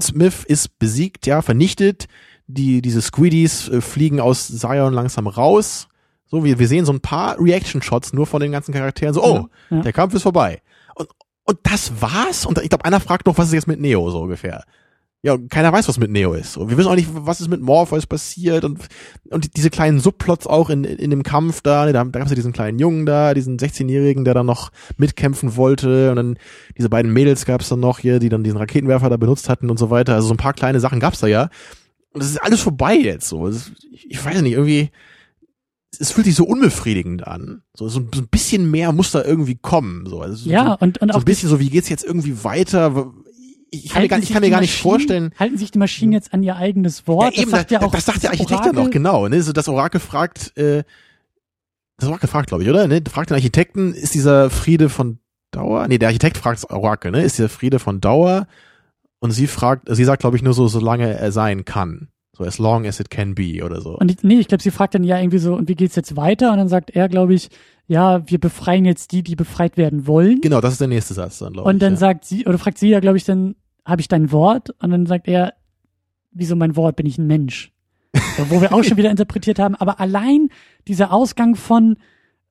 Smith 0.01 0.43
ist 0.45 0.79
besiegt, 0.79 1.27
ja, 1.27 1.41
vernichtet, 1.41 2.07
die, 2.47 2.81
diese 2.81 3.01
Squiddies 3.01 3.69
äh, 3.69 3.81
fliegen 3.81 4.19
aus 4.19 4.47
Zion 4.47 4.93
langsam 4.93 5.27
raus, 5.27 5.87
so, 6.29 6.43
wir, 6.43 6.59
wir 6.59 6.67
sehen 6.67 6.85
so 6.85 6.91
ein 6.91 6.99
paar 6.99 7.39
Reaction-Shots 7.39 8.13
nur 8.13 8.27
von 8.27 8.41
den 8.41 8.51
ganzen 8.51 8.73
Charakteren, 8.73 9.13
so, 9.13 9.23
oh, 9.23 9.47
Ja, 9.69 9.77
ja. 9.77 9.83
der 9.83 9.93
Kampf 9.93 10.13
ist 10.13 10.23
vorbei. 10.23 10.61
Und, 10.95 11.07
und 11.45 11.59
das 11.63 12.01
war's? 12.01 12.45
Und 12.45 12.59
ich 12.61 12.69
glaube, 12.69 12.85
einer 12.85 12.99
fragt 12.99 13.25
noch, 13.27 13.37
was 13.37 13.47
ist 13.47 13.53
jetzt 13.53 13.67
mit 13.67 13.79
Neo, 13.79 14.09
so 14.11 14.21
ungefähr. 14.21 14.63
Ja, 15.23 15.33
und 15.33 15.49
keiner 15.49 15.73
weiß, 15.73 15.87
was 15.87 15.97
mit 15.97 16.11
Neo 16.11 16.33
ist. 16.33 16.57
Und 16.57 16.69
wir 16.69 16.77
wissen 16.77 16.89
auch 16.89 16.95
nicht, 16.95 17.09
was 17.11 17.41
ist 17.41 17.49
mit 17.49 17.59
Morpheus 17.59 18.05
passiert 18.05 18.63
und, 18.63 18.79
und 19.29 19.57
diese 19.57 19.71
kleinen 19.71 19.99
Subplots 19.99 20.45
auch 20.45 20.69
in, 20.69 20.83
in 20.83 21.09
dem 21.09 21.23
Kampf 21.23 21.61
da, 21.61 21.85
ne, 21.85 21.93
da, 21.93 22.03
da 22.03 22.19
gab's 22.19 22.29
ja 22.29 22.35
diesen 22.35 22.53
kleinen 22.53 22.77
Jungen 22.77 23.07
da, 23.07 23.33
diesen 23.33 23.57
16-Jährigen, 23.57 24.25
der 24.25 24.35
dann 24.35 24.45
noch 24.45 24.71
mitkämpfen 24.97 25.55
wollte 25.55 26.11
und 26.11 26.17
dann 26.17 26.37
diese 26.77 26.89
beiden 26.89 27.11
Mädels 27.11 27.45
gab's 27.45 27.67
dann 27.67 27.79
noch 27.79 27.97
hier, 27.97 28.19
die 28.19 28.29
dann 28.29 28.43
diesen 28.43 28.57
Raketenwerfer 28.57 29.09
da 29.09 29.17
benutzt 29.17 29.49
hatten 29.49 29.71
und 29.71 29.79
so 29.79 29.89
weiter. 29.89 30.13
Also 30.13 30.27
so 30.27 30.33
ein 30.35 30.37
paar 30.37 30.53
kleine 30.53 30.79
Sachen 30.79 30.99
gab's 30.99 31.19
da 31.19 31.27
ja. 31.27 31.49
Und 32.13 32.23
das 32.23 32.29
ist 32.29 32.41
alles 32.41 32.61
vorbei 32.61 32.95
jetzt 32.95 33.27
so. 33.27 33.47
Ist, 33.47 33.71
ich, 33.91 34.23
weiß 34.23 34.41
nicht, 34.41 34.53
irgendwie, 34.53 34.91
es 35.99 36.11
fühlt 36.11 36.25
sich 36.25 36.35
so 36.35 36.45
unbefriedigend 36.45 37.27
an. 37.27 37.63
So, 37.73 37.89
so, 37.89 38.01
so 38.13 38.21
ein 38.21 38.27
bisschen 38.27 38.71
mehr 38.71 38.91
muss 38.91 39.11
da 39.11 39.23
irgendwie 39.23 39.55
kommen. 39.55 40.05
So, 40.05 40.21
also 40.21 40.35
so, 40.35 40.49
Ja, 40.49 40.73
und, 40.73 40.99
und 40.99 41.11
so 41.11 41.17
auch 41.17 41.21
ein 41.21 41.25
bisschen 41.25 41.49
so, 41.49 41.59
wie 41.59 41.69
geht's 41.69 41.89
jetzt 41.89 42.03
irgendwie 42.03 42.43
weiter? 42.43 43.13
Ich, 43.69 43.89
kann 43.89 44.01
mir 44.01 44.07
gar, 44.07 44.19
ich 44.19 44.31
kann 44.31 44.41
mir 44.41 44.49
gar 44.49 44.61
nicht 44.61 44.71
Maschinen- 44.71 44.81
vorstellen. 44.91 45.33
Halten 45.37 45.57
sich 45.57 45.71
die 45.71 45.79
Maschinen 45.79 46.13
jetzt 46.13 46.33
an 46.33 46.41
ihr 46.43 46.55
eigenes 46.55 47.07
Wort? 47.07 47.35
ja, 47.35 47.41
eben, 47.41 47.51
das 47.51 47.59
sagt 47.61 47.71
ja 47.71 47.81
auch 47.81 47.91
das 47.91 48.05
sagt 48.05 48.23
der 48.23 48.29
Architekt 48.31 48.65
ja 48.65 48.71
noch, 48.73 48.89
genau. 48.89 49.27
Ne? 49.27 49.41
So 49.41 49.51
das 49.51 49.67
Orakel 49.67 49.99
fragt, 49.99 50.55
äh, 50.57 50.83
das 51.97 52.07
Orakel 52.07 52.29
fragt, 52.29 52.47
glaube 52.49 52.63
ich, 52.63 52.69
oder? 52.69 52.87
Ne? 52.87 53.01
Fragt 53.09 53.29
den 53.29 53.35
Architekten, 53.35 53.93
ist 53.93 54.13
dieser 54.13 54.49
Friede 54.49 54.89
von 54.89 55.19
Dauer? 55.51 55.87
Nee, 55.87 55.97
der 55.97 56.09
Architekt 56.09 56.37
fragt 56.37 56.63
das 56.63 56.69
Orakel, 56.69 57.11
ne? 57.11 57.23
Ist 57.23 57.37
dieser 57.37 57.49
Friede 57.49 57.79
von 57.79 57.99
Dauer? 58.01 58.47
Und 59.19 59.31
sie 59.31 59.47
fragt, 59.47 59.87
sie 59.93 60.03
sagt, 60.03 60.21
glaube 60.21 60.37
ich, 60.37 60.43
nur 60.43 60.53
so, 60.53 60.67
solange 60.67 61.13
er 61.17 61.31
sein 61.31 61.65
kann. 61.65 62.09
So 62.37 62.43
as 62.43 62.59
long 62.59 62.85
as 62.85 62.99
it 62.99 63.09
can 63.09 63.33
be 63.33 63.63
oder 63.63 63.81
so. 63.81 63.97
Und 63.97 64.11
ich, 64.11 64.17
nee, 64.21 64.35
ich 64.39 64.47
glaube, 64.47 64.61
sie 64.61 64.69
fragt 64.71 64.93
dann 64.93 65.03
ja 65.03 65.17
irgendwie 65.19 65.39
so, 65.39 65.55
und 65.55 65.67
wie 65.69 65.75
geht's 65.75 65.95
jetzt 65.95 66.15
weiter? 66.15 66.51
Und 66.51 66.57
dann 66.59 66.69
sagt 66.69 66.91
er, 66.91 67.09
glaube 67.09 67.33
ich, 67.33 67.49
ja, 67.87 68.29
wir 68.29 68.39
befreien 68.39 68.85
jetzt 68.85 69.11
die, 69.11 69.23
die 69.23 69.35
befreit 69.35 69.75
werden 69.77 70.05
wollen. 70.05 70.39
genau, 70.41 70.61
das 70.61 70.73
ist 70.73 70.81
der 70.81 70.87
nächste 70.87 71.13
Satz 71.15 71.39
dann, 71.39 71.53
glaube 71.53 71.67
ich. 71.69 71.73
Und 71.73 71.81
dann 71.81 71.93
ja. 71.93 71.97
sagt 71.97 72.25
sie, 72.25 72.45
oder 72.45 72.57
fragt 72.59 72.77
sie 72.77 72.89
ja, 72.89 72.99
glaube 72.99 73.17
ich, 73.17 73.23
dann, 73.23 73.55
habe 73.85 74.01
ich 74.01 74.07
dein 74.07 74.31
Wort? 74.31 74.69
Und 74.81 74.91
dann 74.91 75.05
sagt 75.07 75.27
er, 75.27 75.53
wieso 76.31 76.55
mein 76.55 76.75
Wort, 76.75 76.95
bin 76.97 77.05
ich 77.07 77.17
ein 77.17 77.25
Mensch? 77.25 77.71
Wo 78.49 78.61
wir 78.61 78.73
auch 78.73 78.83
schon 78.83 78.97
wieder 78.97 79.09
interpretiert 79.11 79.57
haben. 79.57 79.75
Aber 79.75 79.99
allein 79.99 80.49
dieser 80.87 81.11
Ausgang 81.11 81.55
von, 81.55 81.95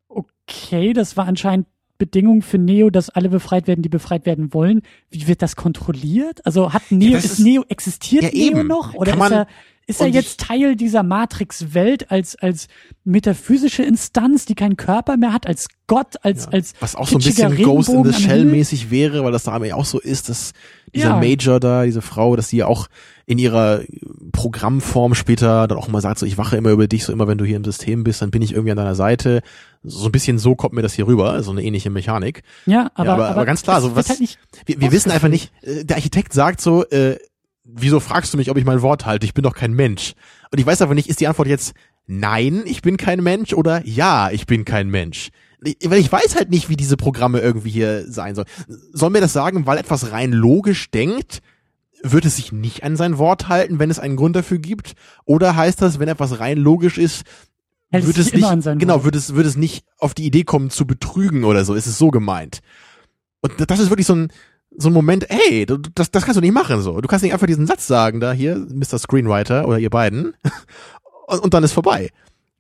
okay, 0.08 0.92
das 0.92 1.16
war 1.16 1.26
anscheinend 1.26 1.66
Bedingung 1.98 2.42
für 2.42 2.58
Neo, 2.58 2.90
dass 2.90 3.08
alle 3.10 3.28
befreit 3.30 3.66
werden, 3.66 3.82
die 3.82 3.88
befreit 3.88 4.26
werden 4.26 4.52
wollen. 4.52 4.82
Wie 5.10 5.28
wird 5.28 5.40
das 5.42 5.56
kontrolliert? 5.56 6.44
Also 6.44 6.72
hat 6.72 6.90
Neo, 6.90 7.12
das 7.12 7.24
ist, 7.24 7.32
ist- 7.32 7.38
Neo, 7.40 7.64
existiert 7.68 8.22
Ja, 8.24 8.30
Neo 8.30 8.58
eben. 8.60 8.68
noch? 8.68 8.94
Oder 8.94 9.12
Kann 9.12 9.20
ist 9.22 9.30
man- 9.30 9.32
er, 9.32 9.46
ist 9.88 10.00
er 10.00 10.08
jetzt 10.08 10.40
Teil 10.40 10.74
dieser 10.74 11.02
Matrix-Welt 11.04 12.10
als, 12.10 12.34
als 12.36 12.66
metaphysische 13.04 13.84
Instanz, 13.84 14.44
die 14.44 14.56
keinen 14.56 14.76
Körper 14.76 15.16
mehr 15.16 15.32
hat, 15.32 15.46
als 15.46 15.68
Gott, 15.86 16.14
als, 16.22 16.46
Ja. 16.46 16.50
als 16.52 16.72
Was 16.80 16.96
auch 16.96 17.06
so 17.06 17.16
ein 17.16 17.22
bisschen 17.22 17.56
Ghost 17.56 17.88
in 17.88 17.94
Regenbogen 17.96 18.10
the 18.12 18.16
am 18.16 18.22
Shell 18.22 18.38
Himmel? 18.40 18.52
mäßig 18.56 18.90
wäre, 18.90 19.22
weil 19.22 19.30
das 19.30 19.44
da 19.44 19.52
aber 19.52 19.72
auch 19.76 19.84
so 19.84 20.00
ist, 20.00 20.28
dass 20.28 20.52
dieser 20.92 21.10
Ja. 21.10 21.16
Major 21.20 21.60
da, 21.60 21.84
diese 21.84 22.02
Frau, 22.02 22.34
dass 22.34 22.48
sie 22.48 22.56
ja 22.58 22.66
auch 22.66 22.88
in 23.26 23.38
ihrer 23.38 23.82
Programmform 24.32 25.14
später 25.14 25.66
dann 25.68 25.78
auch 25.78 25.88
mal 25.88 26.00
sagt, 26.00 26.18
so 26.18 26.26
ich 26.26 26.36
wache 26.38 26.56
immer 26.56 26.70
über 26.70 26.88
dich, 26.88 27.04
so 27.04 27.12
immer 27.12 27.28
wenn 27.28 27.38
du 27.38 27.44
hier 27.44 27.56
im 27.56 27.64
System 27.64 28.02
bist, 28.04 28.22
dann 28.22 28.30
bin 28.30 28.42
ich 28.42 28.52
irgendwie 28.52 28.70
an 28.72 28.76
deiner 28.76 28.94
Seite. 28.94 29.40
So 29.82 30.06
ein 30.06 30.12
bisschen 30.12 30.38
so 30.38 30.54
kommt 30.56 30.74
mir 30.74 30.82
das 30.82 30.94
hier 30.94 31.06
rüber, 31.06 31.42
so 31.42 31.50
eine 31.52 31.62
ähnliche 31.62 31.90
Mechanik. 31.90 32.42
Ja, 32.66 32.90
aber, 32.94 33.12
aber- 33.14 33.28
aber 33.28 33.44
ganz 33.46 33.62
klar, 33.62 33.80
so 33.80 33.94
was- 33.94 34.08
Halt 34.08 34.20
nicht, 34.20 34.38
Wir, 34.66 34.80
wir 34.80 34.90
wissen 34.92 35.10
einfach 35.12 35.28
nicht, 35.28 35.52
äh, 35.62 35.84
der 35.84 35.96
Architekt 35.96 36.32
sagt 36.32 36.60
so, 36.60 36.84
äh, 36.86 37.18
wieso 37.66 38.00
fragst 38.00 38.32
du 38.32 38.38
mich, 38.38 38.50
ob 38.50 38.56
ich 38.56 38.64
mein 38.64 38.82
Wort 38.82 39.06
halte? 39.06 39.26
Ich 39.26 39.34
bin 39.34 39.42
doch 39.42 39.54
kein 39.54 39.72
Mensch. 39.72 40.14
Und 40.50 40.58
ich 40.58 40.66
weiß 40.66 40.82
aber 40.82 40.94
nicht, 40.94 41.08
ist 41.08 41.20
die 41.20 41.26
Antwort 41.26 41.48
jetzt 41.48 41.74
nein, 42.06 42.62
ich 42.66 42.82
bin 42.82 42.96
kein 42.96 43.22
Mensch 43.22 43.52
oder 43.52 43.84
ja, 43.84 44.30
ich 44.30 44.46
bin 44.46 44.64
kein 44.64 44.88
Mensch? 44.88 45.30
Weil 45.60 45.98
ich 45.98 46.12
weiß 46.12 46.36
halt 46.36 46.50
nicht, 46.50 46.68
wie 46.68 46.76
diese 46.76 46.96
Programme 46.96 47.40
irgendwie 47.40 47.70
hier 47.70 48.10
sein 48.10 48.34
sollen. 48.34 48.46
Soll 48.92 49.10
mir 49.10 49.20
das 49.20 49.32
sagen, 49.32 49.66
weil 49.66 49.78
etwas 49.78 50.12
rein 50.12 50.32
logisch 50.32 50.90
denkt, 50.90 51.42
wird 52.02 52.24
es 52.24 52.36
sich 52.36 52.52
nicht 52.52 52.84
an 52.84 52.96
sein 52.96 53.18
Wort 53.18 53.48
halten, 53.48 53.78
wenn 53.78 53.90
es 53.90 53.98
einen 53.98 54.16
Grund 54.16 54.36
dafür 54.36 54.58
gibt? 54.58 54.94
Oder 55.24 55.56
heißt 55.56 55.80
das, 55.82 55.98
wenn 55.98 56.08
etwas 56.08 56.38
rein 56.38 56.58
logisch 56.58 56.98
ist, 56.98 57.24
hält 57.90 58.06
wird 58.06 58.18
es 58.18 58.32
nicht, 58.32 58.78
genau, 58.78 59.04
wird 59.04 59.16
es, 59.16 59.34
wird 59.34 59.46
es 59.46 59.56
nicht 59.56 59.84
auf 59.98 60.14
die 60.14 60.26
Idee 60.26 60.44
kommen 60.44 60.70
zu 60.70 60.86
betrügen 60.86 61.44
oder 61.44 61.64
so. 61.64 61.74
Ist 61.74 61.86
es 61.86 61.98
so 61.98 62.10
gemeint? 62.10 62.60
Und 63.40 63.52
das 63.68 63.80
ist 63.80 63.90
wirklich 63.90 64.06
so 64.06 64.14
ein, 64.14 64.32
so 64.78 64.88
ein 64.88 64.92
Moment, 64.92 65.26
ey, 65.30 65.66
du- 65.66 65.78
das, 65.94 66.10
das 66.10 66.24
kannst 66.24 66.36
du 66.36 66.40
nicht 66.40 66.52
machen, 66.54 66.80
so. 66.82 67.00
Du 67.00 67.08
kannst 67.08 67.22
nicht 67.22 67.32
einfach 67.32 67.46
diesen 67.46 67.66
Satz 67.66 67.86
sagen, 67.86 68.20
da 68.20 68.32
hier, 68.32 68.56
Mr. 68.56 68.98
Screenwriter 68.98 69.66
oder 69.66 69.78
ihr 69.78 69.90
beiden, 69.90 70.34
und, 71.26 71.40
und 71.40 71.54
dann 71.54 71.64
ist 71.64 71.72
vorbei. 71.72 72.10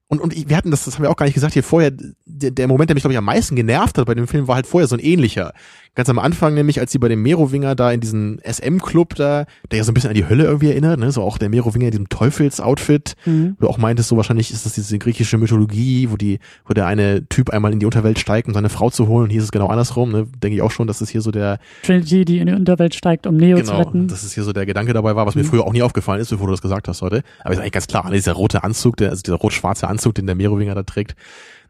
Und, 0.08 0.20
und 0.20 0.48
wir 0.48 0.56
hatten 0.56 0.70
das, 0.70 0.84
das 0.84 0.94
haben 0.94 1.02
wir 1.02 1.10
auch 1.10 1.16
gar 1.16 1.26
nicht 1.26 1.34
gesagt 1.34 1.52
hier 1.54 1.64
vorher, 1.64 1.90
der, 2.24 2.52
der 2.52 2.68
Moment, 2.68 2.88
der 2.90 2.94
mich, 2.94 3.02
glaube 3.02 3.12
ich, 3.14 3.18
am 3.18 3.24
meisten 3.24 3.56
genervt 3.56 3.98
hat 3.98 4.06
bei 4.06 4.14
dem 4.14 4.28
Film, 4.28 4.46
war 4.46 4.54
halt 4.54 4.66
vorher 4.66 4.86
so 4.86 4.94
ein 4.94 5.00
ähnlicher. 5.00 5.52
Ganz 5.96 6.10
am 6.10 6.18
Anfang 6.18 6.52
nämlich, 6.52 6.78
als 6.78 6.92
sie 6.92 6.98
bei 6.98 7.08
dem 7.08 7.22
Merowinger 7.22 7.74
da 7.74 7.90
in 7.90 8.00
diesen 8.00 8.38
SM-Club 8.44 9.14
da, 9.14 9.46
der 9.70 9.78
ja 9.78 9.84
so 9.84 9.90
ein 9.90 9.94
bisschen 9.94 10.10
an 10.10 10.14
die 10.14 10.28
Hölle 10.28 10.44
irgendwie 10.44 10.68
erinnert, 10.68 11.00
ne? 11.00 11.10
so 11.10 11.22
auch 11.22 11.38
der 11.38 11.48
Merowinger 11.48 11.86
in 11.86 11.90
diesem 11.90 12.10
Teufels-Outfit, 12.10 13.14
mhm. 13.24 13.56
wo 13.58 13.64
du 13.64 13.70
auch 13.70 13.78
meintest, 13.78 14.10
so 14.10 14.16
wahrscheinlich 14.18 14.50
ist 14.50 14.66
das 14.66 14.74
diese 14.74 14.98
griechische 14.98 15.38
Mythologie, 15.38 16.10
wo 16.10 16.18
die, 16.18 16.38
wo 16.66 16.74
der 16.74 16.86
eine 16.86 17.26
Typ 17.30 17.48
einmal 17.48 17.72
in 17.72 17.80
die 17.80 17.86
Unterwelt 17.86 18.18
steigt, 18.18 18.46
um 18.46 18.52
seine 18.52 18.68
Frau 18.68 18.90
zu 18.90 19.08
holen, 19.08 19.24
und 19.24 19.30
hier 19.30 19.38
ist 19.38 19.46
es 19.46 19.52
genau 19.52 19.68
andersrum, 19.68 20.12
ne? 20.12 20.26
denke 20.42 20.56
ich 20.56 20.60
auch 20.60 20.70
schon, 20.70 20.86
dass 20.86 20.98
das 20.98 21.08
hier 21.08 21.22
so 21.22 21.30
der 21.30 21.58
Trinity, 21.82 22.26
die 22.26 22.38
in 22.40 22.48
die 22.48 22.52
Unterwelt 22.52 22.94
steigt, 22.94 23.26
um 23.26 23.38
Neo 23.38 23.56
genau, 23.56 23.72
zu 23.72 23.78
retten. 23.78 24.08
dass 24.08 24.22
es 24.22 24.34
hier 24.34 24.44
so 24.44 24.52
der 24.52 24.66
Gedanke 24.66 24.92
dabei 24.92 25.16
war, 25.16 25.24
was 25.24 25.34
mhm. 25.34 25.42
mir 25.42 25.48
früher 25.48 25.64
auch 25.64 25.72
nie 25.72 25.82
aufgefallen 25.82 26.20
ist, 26.20 26.28
bevor 26.28 26.46
du 26.46 26.52
das 26.52 26.60
gesagt 26.60 26.88
hast 26.88 27.00
heute. 27.00 27.22
Aber 27.42 27.54
ist 27.54 27.60
eigentlich 27.60 27.72
ganz 27.72 27.86
klar, 27.86 28.04
ne? 28.10 28.16
dieser 28.16 28.34
rote 28.34 28.64
Anzug, 28.64 28.98
der, 28.98 29.08
also 29.08 29.22
dieser 29.22 29.36
rot-schwarze 29.36 29.88
Anzug, 29.88 30.14
den 30.14 30.26
der 30.26 30.34
Merowinger 30.34 30.74
da 30.74 30.82
trägt, 30.82 31.16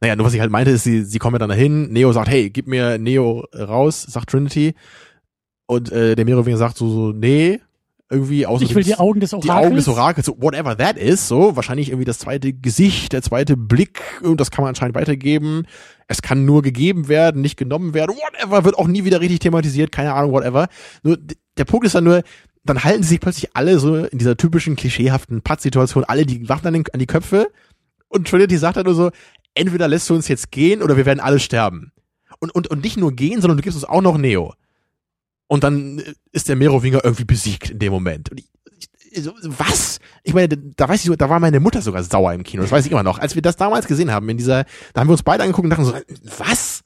naja, 0.01 0.17
nur 0.17 0.27
was 0.27 0.35
ich 0.35 0.41
halt 0.41 0.51
meinte, 0.51 0.71
ist, 0.71 0.85
sie, 0.85 1.03
sie 1.05 1.19
kommen 1.19 1.35
ja 1.35 1.39
dann 1.39 1.49
dahin, 1.49 1.93
Neo 1.93 2.13
sagt, 2.13 2.29
hey, 2.29 2.51
gib 2.51 2.67
mir 2.67 2.99
Neo 2.99 3.45
raus, 3.55 4.03
sagt 4.03 4.31
Trinity. 4.31 4.75
Und 5.67 5.91
äh, 5.91 6.15
der 6.15 6.25
Merowinger 6.25 6.59
sagt 6.59 6.77
so, 6.77 6.89
so, 6.89 7.13
nee, 7.13 7.61
irgendwie 8.09 8.47
außer 8.47 8.65
Ich 8.65 8.75
will 8.75 8.85
die 8.85 8.95
Augen 8.95 9.19
des 9.19 9.33
Orakels. 9.33 9.53
Die 9.53 9.67
Augen 9.67 9.77
des 9.77 9.89
Orakels, 9.89 10.27
so 10.27 10.37
whatever 10.41 10.77
that 10.77 10.97
is, 10.97 11.27
so 11.27 11.57
wahrscheinlich 11.57 11.89
irgendwie 11.89 12.05
das 12.05 12.19
zweite 12.19 12.53
Gesicht, 12.53 13.13
der 13.13 13.23
zweite 13.23 13.57
Blick, 13.57 14.01
und 14.23 14.41
das 14.41 14.51
kann 14.51 14.63
man 14.63 14.69
anscheinend 14.69 14.95
weitergeben. 14.95 15.67
Es 16.07 16.23
kann 16.23 16.45
nur 16.45 16.63
gegeben 16.63 17.09
werden, 17.09 17.43
nicht 17.43 17.57
genommen 17.57 17.95
werden, 17.95 18.15
whatever, 18.15 18.65
wird 18.65 18.79
auch 18.79 18.87
nie 18.87 19.05
wieder 19.05 19.21
richtig 19.21 19.41
thematisiert, 19.41 19.91
keine 19.91 20.15
Ahnung, 20.15 20.33
whatever. 20.33 20.69
Nur 21.03 21.19
der 21.59 21.65
Punkt 21.65 21.85
ist 21.85 21.97
dann 21.97 22.05
nur, 22.05 22.23
dann 22.63 22.85
halten 22.85 23.03
sie 23.03 23.11
sich 23.11 23.21
plötzlich 23.21 23.57
alle 23.57 23.81
so 23.81 23.97
in 23.97 24.19
dieser 24.19 24.37
typischen 24.37 24.77
klischeehaften 24.77 25.43
Pattsituation, 25.43 26.05
alle 26.05 26.27
die 26.27 26.49
Waffen 26.49 26.69
an, 26.69 26.75
den, 26.75 26.85
an 26.93 27.01
die 27.01 27.07
Köpfe 27.07 27.49
und 28.09 28.29
Trinity 28.29 28.57
sagt 28.57 28.77
dann 28.77 28.87
nur 28.87 28.95
so, 28.95 29.11
entweder 29.57 29.89
lässt 29.89 30.09
du 30.11 30.15
uns 30.15 30.29
jetzt 30.29 30.51
gehen 30.51 30.83
oder 30.83 30.97
wir 30.97 31.07
werden 31.07 31.21
alle 31.21 31.41
sterben. 31.41 31.93
Und, 32.39 32.55
und, 32.55 32.69
und 32.69 32.83
nicht 32.83 32.97
nur 32.97 33.13
gehen, 33.13 33.41
sondern 33.41 33.57
du 33.57 33.63
gibst 33.63 33.77
uns 33.77 33.85
auch 33.85 34.03
noch 34.03 34.19
Neo. 34.19 34.55
Und 35.47 35.65
dann 35.65 36.03
ist 36.33 36.49
der 36.49 36.57
Merowinger 36.57 37.05
irgendwie 37.05 37.25
besiegt 37.25 37.71
in 37.71 37.79
dem 37.79 37.93
Moment. 37.93 38.31
Und 38.31 38.41
ich, 38.41 38.49
ich, 39.11 39.31
was? 39.43 39.99
Ich 40.23 40.35
meine, 40.35 40.49
da 40.49 40.89
weiß 40.89 41.05
ich, 41.05 41.17
da 41.17 41.31
war 41.31 41.41
meine 41.41 41.61
Mutter 41.61 41.81
sogar 41.81 42.03
sauer 42.03 42.33
im 42.35 42.43
Kino. 42.43 42.63
Das 42.63 42.73
weiß 42.73 42.85
ich 42.85 42.93
immer 42.93 43.03
noch. 43.03 43.19
Als 43.19 43.35
wir 43.35 43.43
das 43.43 43.57
damals 43.57 43.87
gesehen 43.87 44.11
haben, 44.11 44.29
in 44.29 44.37
dieser, 44.37 44.65
da 44.93 45.01
haben 45.01 45.09
wir 45.09 45.13
uns 45.13 45.23
beide 45.23 45.45
angeguckt 45.45 45.65
und 45.65 45.71
dachten 45.71 45.85
so, 45.85 45.95
was? 46.39 46.83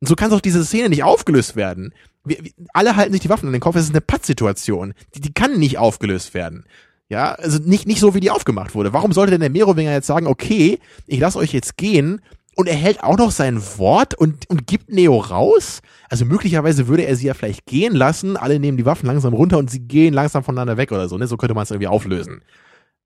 Und 0.00 0.08
so 0.08 0.14
kann 0.14 0.30
doch 0.30 0.40
diese 0.40 0.64
Szene 0.64 0.88
nicht 0.88 1.04
aufgelöst 1.04 1.56
werden. 1.56 1.94
Wir, 2.24 2.44
wir, 2.44 2.52
alle 2.72 2.96
halten 2.96 3.12
sich 3.12 3.22
die 3.22 3.28
Waffen 3.28 3.46
an 3.46 3.52
den 3.52 3.60
Kopf. 3.60 3.76
Es 3.76 3.84
ist 3.84 3.90
eine 3.90 4.00
Pattsituation. 4.00 4.94
Die, 5.14 5.20
die 5.20 5.32
kann 5.32 5.58
nicht 5.58 5.78
aufgelöst 5.78 6.34
werden. 6.34 6.64
Ja, 7.12 7.32
also 7.34 7.58
nicht, 7.62 7.86
nicht 7.86 8.00
so, 8.00 8.14
wie 8.14 8.20
die 8.20 8.30
aufgemacht 8.30 8.74
wurde. 8.74 8.94
Warum 8.94 9.12
sollte 9.12 9.32
denn 9.32 9.42
der 9.42 9.50
Merowinger 9.50 9.92
jetzt 9.92 10.06
sagen, 10.06 10.26
okay, 10.26 10.78
ich 11.06 11.20
lasse 11.20 11.38
euch 11.38 11.52
jetzt 11.52 11.76
gehen 11.76 12.22
und 12.56 12.68
er 12.68 12.74
hält 12.74 13.04
auch 13.04 13.18
noch 13.18 13.30
sein 13.30 13.60
Wort 13.76 14.14
und, 14.14 14.48
und 14.48 14.66
gibt 14.66 14.90
Neo 14.90 15.18
raus? 15.18 15.82
Also 16.08 16.24
möglicherweise 16.24 16.88
würde 16.88 17.02
er 17.02 17.14
sie 17.14 17.26
ja 17.26 17.34
vielleicht 17.34 17.66
gehen 17.66 17.94
lassen, 17.94 18.38
alle 18.38 18.58
nehmen 18.58 18.78
die 18.78 18.86
Waffen 18.86 19.08
langsam 19.08 19.34
runter 19.34 19.58
und 19.58 19.70
sie 19.70 19.80
gehen 19.80 20.14
langsam 20.14 20.42
voneinander 20.42 20.78
weg 20.78 20.90
oder 20.90 21.06
so, 21.06 21.18
ne? 21.18 21.26
So 21.26 21.36
könnte 21.36 21.52
man 21.52 21.64
es 21.64 21.70
irgendwie 21.70 21.88
auflösen. 21.88 22.40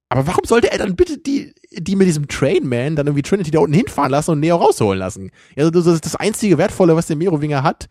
Aber 0.09 0.25
warum 0.29 0.45
sollte 0.45 0.71
er 0.71 0.79
dann 0.79 0.95
bitte 0.95 1.19
die, 1.19 1.53
die 1.73 1.97
mit 1.97 2.07
diesem 2.07 2.29
Trainman 2.29 2.95
dann 2.95 3.09
irgendwie 3.09 3.23
Trinity 3.23 3.51
da 3.51 3.59
unten 3.59 3.75
hinfahren 3.75 4.13
lassen 4.13 4.31
und 4.31 4.39
Neo 4.39 4.55
rausholen 4.55 5.01
lassen? 5.01 5.33
Ja, 5.57 5.69
das 5.69 5.85
ist 5.85 6.07
das 6.07 6.15
einzige 6.15 6.59
Wertvolle, 6.59 6.95
was 6.95 7.09
der 7.09 7.17
Merowinger 7.17 7.65
hat, 7.65 7.89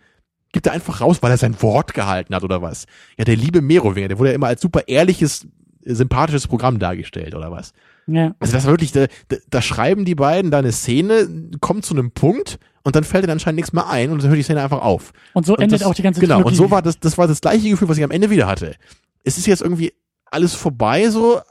gibt 0.53 0.65
er 0.67 0.71
einfach 0.71 1.01
raus, 1.01 1.17
weil 1.19 1.31
er 1.31 1.37
sein 1.37 1.61
Wort 1.61 1.93
gehalten 1.93 2.33
hat 2.33 2.45
oder 2.45 2.61
was? 2.61 2.85
Ja, 3.17 3.25
der 3.25 3.35
liebe 3.35 3.61
Merowinger, 3.61 4.07
der 4.07 4.17
wurde 4.17 4.29
ja 4.29 4.35
immer 4.35 4.47
als 4.47 4.61
super 4.61 4.87
ehrliches 4.87 5.45
sympathisches 5.85 6.47
Programm 6.47 6.79
dargestellt 6.79 7.35
oder 7.35 7.51
was. 7.51 7.73
Ja. 8.07 8.35
Also 8.39 8.53
das 8.53 8.65
war 8.65 8.73
wirklich, 8.73 8.91
da, 8.91 9.07
da 9.49 9.61
schreiben 9.61 10.05
die 10.05 10.15
beiden 10.15 10.51
da 10.51 10.59
eine 10.59 10.71
Szene, 10.71 11.49
kommt 11.61 11.85
zu 11.85 11.93
einem 11.93 12.11
Punkt 12.11 12.59
und 12.83 12.95
dann 12.95 13.03
fällt 13.03 13.23
ihnen 13.23 13.31
anscheinend 13.31 13.57
nichts 13.57 13.73
mehr 13.73 13.87
ein 13.89 14.11
und 14.11 14.21
dann 14.21 14.29
hört 14.29 14.37
die 14.37 14.43
Szene 14.43 14.61
einfach 14.61 14.81
auf. 14.81 15.11
Und 15.33 15.45
so 15.45 15.53
und 15.53 15.61
endet 15.61 15.81
das, 15.81 15.87
auch 15.87 15.95
die 15.95 16.03
ganze 16.03 16.19
Genau, 16.19 16.43
und 16.43 16.55
so 16.55 16.69
war 16.71 16.81
das, 16.81 16.99
das 16.99 17.17
war 17.17 17.27
das 17.27 17.41
gleiche 17.41 17.69
Gefühl, 17.69 17.89
was 17.89 17.97
ich 17.97 18.03
am 18.03 18.11
Ende 18.11 18.29
wieder 18.29 18.47
hatte. 18.47 18.75
Es 19.23 19.37
ist 19.37 19.47
jetzt 19.47 19.61
irgendwie 19.61 19.93
alles 20.25 20.53
vorbei 20.53 21.09
so, 21.09 21.41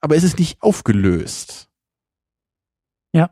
aber 0.00 0.16
es 0.16 0.24
ist 0.24 0.38
nicht 0.38 0.62
aufgelöst. 0.62 1.68
Ja. 3.12 3.30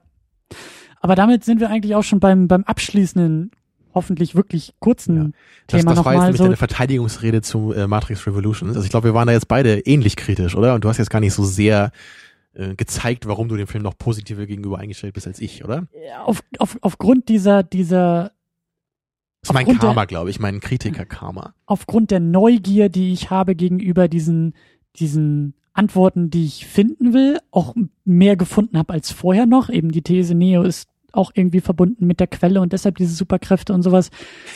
Aber 1.00 1.14
damit 1.14 1.44
sind 1.44 1.60
wir 1.60 1.70
eigentlich 1.70 1.94
auch 1.94 2.02
schon 2.02 2.20
beim, 2.20 2.48
beim 2.48 2.64
abschließenden 2.64 3.52
hoffentlich 3.96 4.34
wirklich 4.36 4.74
kurzen 4.78 5.16
ja. 5.16 5.30
das, 5.66 5.80
Thema 5.80 5.94
das 5.94 6.04
war 6.04 6.12
jetzt 6.12 6.22
nämlich 6.22 6.38
so. 6.38 6.44
deine 6.44 6.56
Verteidigungsrede 6.56 7.42
zu 7.42 7.72
äh, 7.72 7.86
Matrix 7.88 8.26
Revolutions. 8.26 8.76
Also 8.76 8.84
ich 8.84 8.90
glaube, 8.90 9.08
wir 9.08 9.14
waren 9.14 9.26
da 9.26 9.32
jetzt 9.32 9.48
beide 9.48 9.80
ähnlich 9.80 10.14
kritisch, 10.16 10.54
oder? 10.54 10.74
Und 10.74 10.84
du 10.84 10.88
hast 10.88 10.98
jetzt 10.98 11.10
gar 11.10 11.20
nicht 11.20 11.32
so 11.32 11.44
sehr 11.44 11.90
äh, 12.52 12.74
gezeigt, 12.74 13.26
warum 13.26 13.48
du 13.48 13.56
dem 13.56 13.66
Film 13.66 13.82
noch 13.82 13.96
positiver 13.98 14.46
gegenüber 14.46 14.78
eingestellt 14.78 15.14
bist 15.14 15.26
als 15.26 15.40
ich, 15.40 15.64
oder? 15.64 15.88
Auf, 16.24 16.42
auf, 16.58 16.76
aufgrund 16.82 17.28
dieser, 17.28 17.62
dieser 17.62 18.32
das 19.40 19.50
ist 19.50 19.54
mein 19.54 19.78
Karma, 19.78 20.04
glaube 20.04 20.30
ich, 20.30 20.40
mein 20.40 20.60
Kritiker-Karma. 20.60 21.54
Aufgrund 21.66 22.10
der 22.10 22.20
Neugier, 22.20 22.88
die 22.88 23.12
ich 23.12 23.30
habe 23.30 23.54
gegenüber 23.54 24.08
diesen, 24.08 24.54
diesen 24.96 25.54
Antworten, 25.72 26.30
die 26.30 26.46
ich 26.46 26.66
finden 26.66 27.12
will, 27.12 27.38
auch 27.50 27.74
mehr 28.04 28.36
gefunden 28.36 28.76
habe 28.76 28.92
als 28.92 29.12
vorher 29.12 29.46
noch. 29.46 29.68
Eben 29.68 29.92
die 29.92 30.02
These, 30.02 30.34
Neo 30.34 30.62
ist 30.62 30.88
auch 31.16 31.32
irgendwie 31.34 31.60
verbunden 31.60 32.06
mit 32.06 32.20
der 32.20 32.26
Quelle 32.26 32.60
und 32.60 32.72
deshalb 32.72 32.96
diese 32.96 33.14
Superkräfte 33.14 33.72
und 33.72 33.82
sowas. 33.82 34.10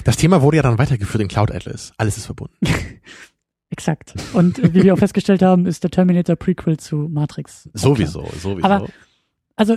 Das 0.05 0.16
Thema 0.16 0.43
wurde 0.43 0.59
ja 0.59 0.62
dann 0.62 0.78
weitergeführt 0.78 1.23
in 1.23 1.28
Cloud 1.28 1.51
Atlas. 1.51 1.93
Alles 1.97 2.16
ist 2.16 2.27
verbunden. 2.27 2.57
Exakt. 3.70 4.15
Und 4.32 4.74
wie 4.74 4.82
wir 4.82 4.95
auch 4.95 4.99
festgestellt 4.99 5.43
haben, 5.43 5.65
ist 5.65 5.85
der 5.85 5.91
Terminator 5.91 6.35
Prequel 6.35 6.78
zu 6.78 7.09
Matrix. 7.09 7.69
Sowieso, 7.73 8.28
sowieso. 8.41 8.66
Aber, 8.66 8.89
also, 9.55 9.77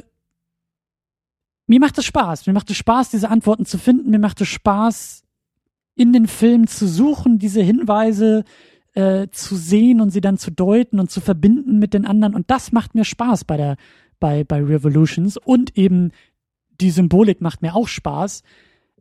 mir 1.68 1.80
macht 1.80 1.98
es 2.00 2.06
Spaß. 2.06 2.48
Mir 2.48 2.54
macht 2.54 2.72
es 2.72 2.78
Spaß, 2.78 3.12
diese 3.12 3.30
Antworten 3.30 3.66
zu 3.66 3.78
finden. 3.78 4.10
Mir 4.10 4.20
macht 4.20 4.42
es 4.42 4.48
Spaß, 4.48 5.24
in 5.96 6.12
den 6.12 6.28
Film 6.28 6.66
zu 6.66 6.88
suchen, 6.88 7.38
diese 7.38 7.62
Hinweise 7.62 8.44
äh, 8.94 9.28
zu 9.30 9.56
sehen 9.56 10.02
und 10.02 10.10
sie 10.10 10.22
dann 10.22 10.38
zu 10.38 10.52
deuten 10.52 11.00
und 11.00 11.12
zu 11.12 11.22
verbinden 11.22 11.80
mit 11.80 11.94
den 11.94 12.06
anderen. 12.06 12.36
Und 12.36 12.50
das 12.50 12.72
macht 12.72 12.96
mir 12.96 13.06
Spaß 13.06 13.46
bei 13.46 13.58
der, 13.58 13.78
bei, 14.20 14.44
bei 14.44 14.64
Revolutions 14.64 15.38
und 15.38 15.78
eben 15.78 16.12
die 16.84 16.92
Symbolik 16.92 17.42
macht 17.42 17.62
mir 17.62 17.76
auch 17.76 17.88
Spaß. 17.88 18.44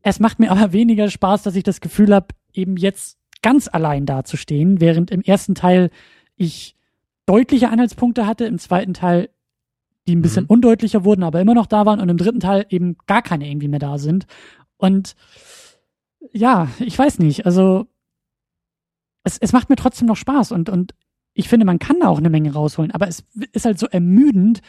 Es 0.02 0.20
macht 0.20 0.38
mir 0.38 0.50
aber 0.50 0.72
weniger 0.72 1.10
Spaß, 1.10 1.42
dass 1.42 1.56
ich 1.56 1.64
das 1.64 1.80
Gefühl 1.80 2.14
habe, 2.14 2.28
eben 2.52 2.76
jetzt 2.76 3.18
ganz 3.42 3.68
allein 3.68 4.06
dazustehen, 4.06 4.80
während 4.80 5.10
im 5.10 5.22
ersten 5.22 5.54
Teil 5.54 5.90
ich 6.36 6.76
deutliche 7.26 7.68
Anhaltspunkte 7.70 8.26
hatte, 8.26 8.44
im 8.44 8.58
zweiten 8.58 8.94
Teil 8.94 9.28
die 10.06 10.16
ein 10.16 10.22
bisschen 10.22 10.44
mhm. 10.44 10.50
undeutlicher 10.50 11.04
wurden, 11.04 11.22
aber 11.22 11.40
immer 11.40 11.54
noch 11.54 11.66
da 11.66 11.86
waren 11.86 12.00
und 12.00 12.08
im 12.08 12.16
dritten 12.16 12.40
Teil 12.40 12.66
eben 12.70 12.96
gar 13.06 13.22
keine 13.22 13.48
irgendwie 13.48 13.68
mehr 13.68 13.78
da 13.78 13.98
sind. 13.98 14.26
Und 14.76 15.14
ja, 16.32 16.68
ich 16.80 16.98
weiß 16.98 17.18
nicht, 17.20 17.46
also 17.46 17.86
es, 19.22 19.38
es 19.38 19.52
macht 19.52 19.70
mir 19.70 19.76
trotzdem 19.76 20.08
noch 20.08 20.16
Spaß 20.16 20.52
und, 20.52 20.68
und 20.68 20.94
ich 21.34 21.48
finde, 21.48 21.64
man 21.64 21.78
kann 21.78 22.00
da 22.00 22.08
auch 22.08 22.18
eine 22.18 22.30
Menge 22.30 22.52
rausholen, 22.52 22.90
aber 22.90 23.08
es 23.08 23.24
ist 23.52 23.64
halt 23.64 23.78
so 23.78 23.86
ermüdend, 23.86 24.60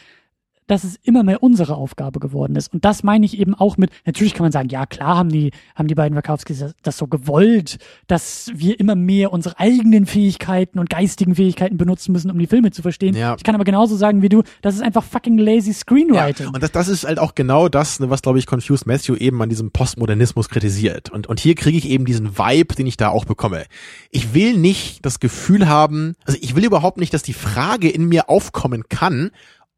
dass 0.66 0.84
es 0.84 0.96
immer 1.02 1.22
mehr 1.22 1.42
unsere 1.42 1.76
Aufgabe 1.76 2.20
geworden 2.20 2.56
ist. 2.56 2.72
Und 2.72 2.84
das 2.84 3.02
meine 3.02 3.26
ich 3.26 3.38
eben 3.38 3.54
auch 3.54 3.76
mit, 3.76 3.90
natürlich 4.06 4.34
kann 4.34 4.44
man 4.44 4.52
sagen, 4.52 4.68
ja 4.68 4.86
klar 4.86 5.16
haben 5.16 5.28
die, 5.28 5.50
haben 5.74 5.88
die 5.88 5.94
beiden 5.94 6.16
Wachowskis 6.16 6.74
das, 6.82 6.96
so 6.96 7.06
gewollt, 7.06 7.78
dass 8.06 8.50
wir 8.54 8.78
immer 8.78 8.94
mehr 8.94 9.32
unsere 9.32 9.58
eigenen 9.58 10.06
Fähigkeiten 10.06 10.78
und 10.78 10.88
geistigen 10.88 11.34
Fähigkeiten 11.34 11.76
benutzen 11.76 12.12
müssen, 12.12 12.30
um 12.30 12.38
die 12.38 12.46
Filme 12.46 12.70
zu 12.70 12.82
verstehen. 12.82 13.16
Ja. 13.16 13.34
Ich 13.36 13.42
kann 13.42 13.54
aber 13.54 13.64
genauso 13.64 13.96
sagen 13.96 14.22
wie 14.22 14.28
du, 14.28 14.42
das 14.62 14.74
ist 14.74 14.82
einfach 14.82 15.02
fucking 15.02 15.38
lazy 15.38 15.72
Screenwriting. 15.72 16.46
Ja, 16.46 16.52
und 16.52 16.62
das, 16.62 16.72
das 16.72 16.88
ist 16.88 17.04
halt 17.04 17.18
auch 17.18 17.34
genau 17.34 17.68
das, 17.68 18.00
ne, 18.00 18.10
was 18.10 18.22
glaube 18.22 18.38
ich 18.38 18.46
Confused 18.46 18.86
Matthew 18.86 19.16
eben 19.16 19.42
an 19.42 19.48
diesem 19.48 19.70
Postmodernismus 19.70 20.48
kritisiert. 20.48 21.10
Und, 21.10 21.26
und 21.26 21.40
hier 21.40 21.54
kriege 21.56 21.76
ich 21.76 21.88
eben 21.88 22.04
diesen 22.04 22.38
Vibe, 22.38 22.74
den 22.74 22.86
ich 22.86 22.96
da 22.96 23.08
auch 23.08 23.24
bekomme. 23.24 23.64
Ich 24.10 24.34
will 24.34 24.56
nicht 24.56 25.04
das 25.04 25.20
Gefühl 25.20 25.68
haben, 25.68 26.14
also 26.24 26.38
ich 26.40 26.54
will 26.54 26.64
überhaupt 26.64 26.98
nicht, 26.98 27.12
dass 27.12 27.22
die 27.22 27.32
Frage 27.32 27.90
in 27.90 28.06
mir 28.06 28.30
aufkommen 28.30 28.84
kann, 28.88 29.30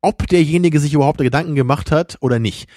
ob 0.06 0.28
derjenige 0.28 0.78
sich 0.78 0.94
überhaupt 0.94 1.18
Gedanken 1.18 1.56
gemacht 1.56 1.90
hat 1.90 2.16
oder 2.20 2.38
nicht. 2.38 2.68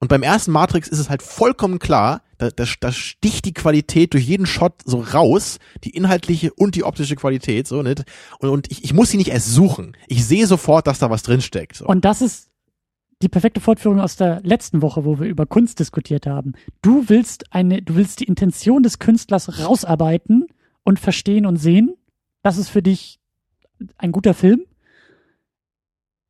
Und 0.00 0.08
beim 0.08 0.24
ersten 0.24 0.50
Matrix 0.50 0.88
ist 0.88 0.98
es 0.98 1.08
halt 1.08 1.22
vollkommen 1.22 1.78
klar, 1.78 2.22
da, 2.38 2.50
da, 2.50 2.64
da 2.80 2.90
sticht 2.90 3.44
die 3.44 3.54
Qualität 3.54 4.14
durch 4.14 4.24
jeden 4.24 4.46
Shot 4.46 4.82
so 4.84 4.98
raus, 4.98 5.60
die 5.84 5.90
inhaltliche 5.90 6.52
und 6.52 6.74
die 6.74 6.82
optische 6.82 7.14
Qualität, 7.14 7.68
so, 7.68 7.82
nicht? 7.82 8.02
Und, 8.40 8.48
und 8.48 8.72
ich, 8.72 8.82
ich 8.82 8.92
muss 8.94 9.10
sie 9.10 9.16
nicht 9.16 9.30
erst 9.30 9.52
suchen. 9.52 9.96
Ich 10.08 10.26
sehe 10.26 10.48
sofort, 10.48 10.88
dass 10.88 10.98
da 10.98 11.08
was 11.08 11.22
drinsteckt. 11.22 11.76
So. 11.76 11.86
Und 11.86 12.04
das 12.04 12.20
ist 12.20 12.50
die 13.22 13.28
perfekte 13.28 13.60
Fortführung 13.60 14.00
aus 14.00 14.16
der 14.16 14.40
letzten 14.42 14.82
Woche, 14.82 15.04
wo 15.04 15.20
wir 15.20 15.28
über 15.28 15.46
Kunst 15.46 15.78
diskutiert 15.78 16.26
haben. 16.26 16.54
Du 16.82 17.08
willst 17.08 17.52
eine, 17.52 17.80
du 17.80 17.94
willst 17.94 18.18
die 18.18 18.24
Intention 18.24 18.82
des 18.82 18.98
Künstlers 18.98 19.60
rausarbeiten 19.60 20.48
und 20.82 20.98
verstehen 20.98 21.46
und 21.46 21.58
sehen. 21.58 21.94
Das 22.42 22.58
ist 22.58 22.70
für 22.70 22.82
dich 22.82 23.20
ein 23.98 24.10
guter 24.10 24.34
Film 24.34 24.62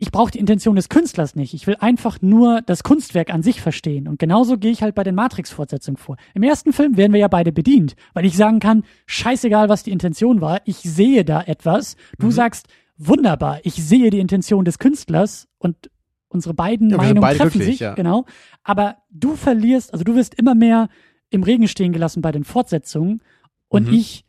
ich 0.03 0.11
brauche 0.11 0.33
die 0.33 0.41
Intention 0.41 0.75
des 0.75 0.89
Künstlers 0.89 1.37
nicht. 1.37 1.55
Ich 1.55 1.69
will 1.69 1.77
einfach 1.79 2.21
nur 2.21 2.61
das 2.63 2.83
Kunstwerk 2.83 3.33
an 3.33 3.45
sich 3.45 3.61
verstehen. 3.61 4.09
Und 4.09 4.19
genauso 4.19 4.59
gehe 4.59 4.73
ich 4.73 4.83
halt 4.83 4.97
bei 4.97 5.05
den 5.05 5.15
Matrix-Fortsetzungen 5.15 5.97
vor. 5.97 6.17
Im 6.35 6.43
ersten 6.43 6.73
Film 6.73 6.97
werden 6.97 7.13
wir 7.13 7.21
ja 7.21 7.29
beide 7.29 7.53
bedient, 7.53 7.95
weil 8.13 8.25
ich 8.25 8.37
sagen 8.37 8.59
kann, 8.59 8.83
scheißegal, 9.07 9.69
was 9.69 9.85
die 9.85 9.93
Intention 9.93 10.41
war, 10.41 10.61
ich 10.65 10.79
sehe 10.79 11.25
da 11.25 11.41
etwas. 11.41 11.95
Du 12.19 12.27
mhm. 12.27 12.31
sagst, 12.33 12.67
wunderbar, 12.99 13.61
ich 13.63 13.75
sehe 13.75 14.11
die 14.11 14.19
Intention 14.19 14.65
des 14.65 14.81
Künstlers 14.81 15.47
und 15.59 15.89
unsere 16.27 16.55
beiden 16.55 16.91
Ja, 16.91 16.97
Meinungen 16.97 17.21
beide 17.21 17.39
treffen 17.39 17.63
sich, 17.63 17.79
ja. 17.79 17.95
genau. 17.95 18.25
Aber 18.65 18.97
du 19.09 19.37
verlierst, 19.37 19.93
also 19.93 20.03
du 20.03 20.17
wirst 20.17 20.35
immer 20.35 20.57
mehr 20.57 20.89
im 21.31 21.45
Regen 21.45 21.69
stehen 21.69 21.93
gelassen 21.93 22.23
bei 22.23 22.33
den 22.33 22.43
Fortsetzungen 22.43 23.23
und 23.69 23.87
Mhm. 23.87 23.95
ich 23.95 24.25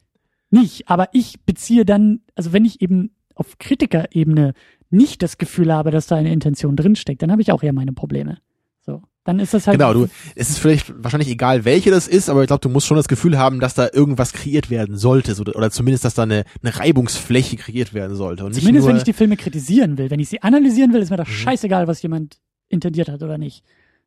nicht. 0.52 0.88
Aber 0.88 1.10
ich 1.14 1.42
beziehe 1.46 1.84
dann, 1.84 2.22
also 2.36 2.54
wenn 2.54 2.64
ich 2.64 2.80
eben 2.80 3.16
auf 3.34 3.58
Kritikerebene 3.58 4.54
nicht 4.94 5.22
das 5.22 5.38
Gefühl 5.38 5.74
habe, 5.74 5.92
dass 5.92 6.08
da 6.08 6.16
eine 6.16 6.32
Intention 6.32 6.76
drinsteckt, 6.76 7.22
dann 7.22 7.32
habe 7.32 7.42
ich 7.42 7.52
auch 7.52 7.64
eher 7.64 7.74
meine 7.74 7.94
Probleme. 7.94 8.38
So, 8.86 9.02
dann 9.24 9.40
ist 9.40 9.54
das 9.54 9.66
halt 9.68 9.78
Genau, 9.78 9.94
du, 9.94 10.08
es 10.36 10.50
ist 10.50 10.60
vielleicht 10.60 10.94
wahrscheinlich 11.04 11.30
egal, 11.30 11.66
welche 11.66 11.90
das 11.90 12.08
ist, 12.08 12.30
aber 12.30 12.42
ich 12.42 12.48
glaube, 12.48 12.62
du 12.62 12.70
musst 12.70 12.86
schon 12.88 12.98
das 12.98 13.08
Gefühl 13.08 13.38
haben, 13.38 13.60
dass 13.60 13.74
da 13.74 13.90
irgendwas 13.92 14.34
kreiert 14.34 14.70
werden 14.70 14.98
sollte, 14.98 15.36
so, 15.36 15.44
oder 15.44 15.72
zumindest, 15.72 16.06
dass 16.06 16.14
da 16.14 16.24
eine, 16.24 16.44
eine 16.62 16.78
Reibungsfläche 16.78 17.56
kreiert 17.58 17.94
werden 17.94 18.16
sollte. 18.16 18.46
Und 18.46 18.54
Zumindest 18.54 18.88
wenn 18.88 18.98
ich 18.98 19.04
die 19.04 19.14
Filme 19.14 19.38
kritisieren 19.38 19.98
will. 19.98 20.10
Wenn 20.10 20.20
ich 20.20 20.30
sie 20.30 20.42
analysieren 20.42 20.94
will, 20.94 21.02
ist 21.02 21.10
mir 21.10 21.18
doch 21.18 21.28
Mhm. 21.28 21.32
scheißegal, 21.32 21.88
was 21.88 22.02
jemand 22.02 22.38
intendiert 22.70 23.10
hat 23.10 23.24
oder 23.24 23.38
nicht. 23.38 23.64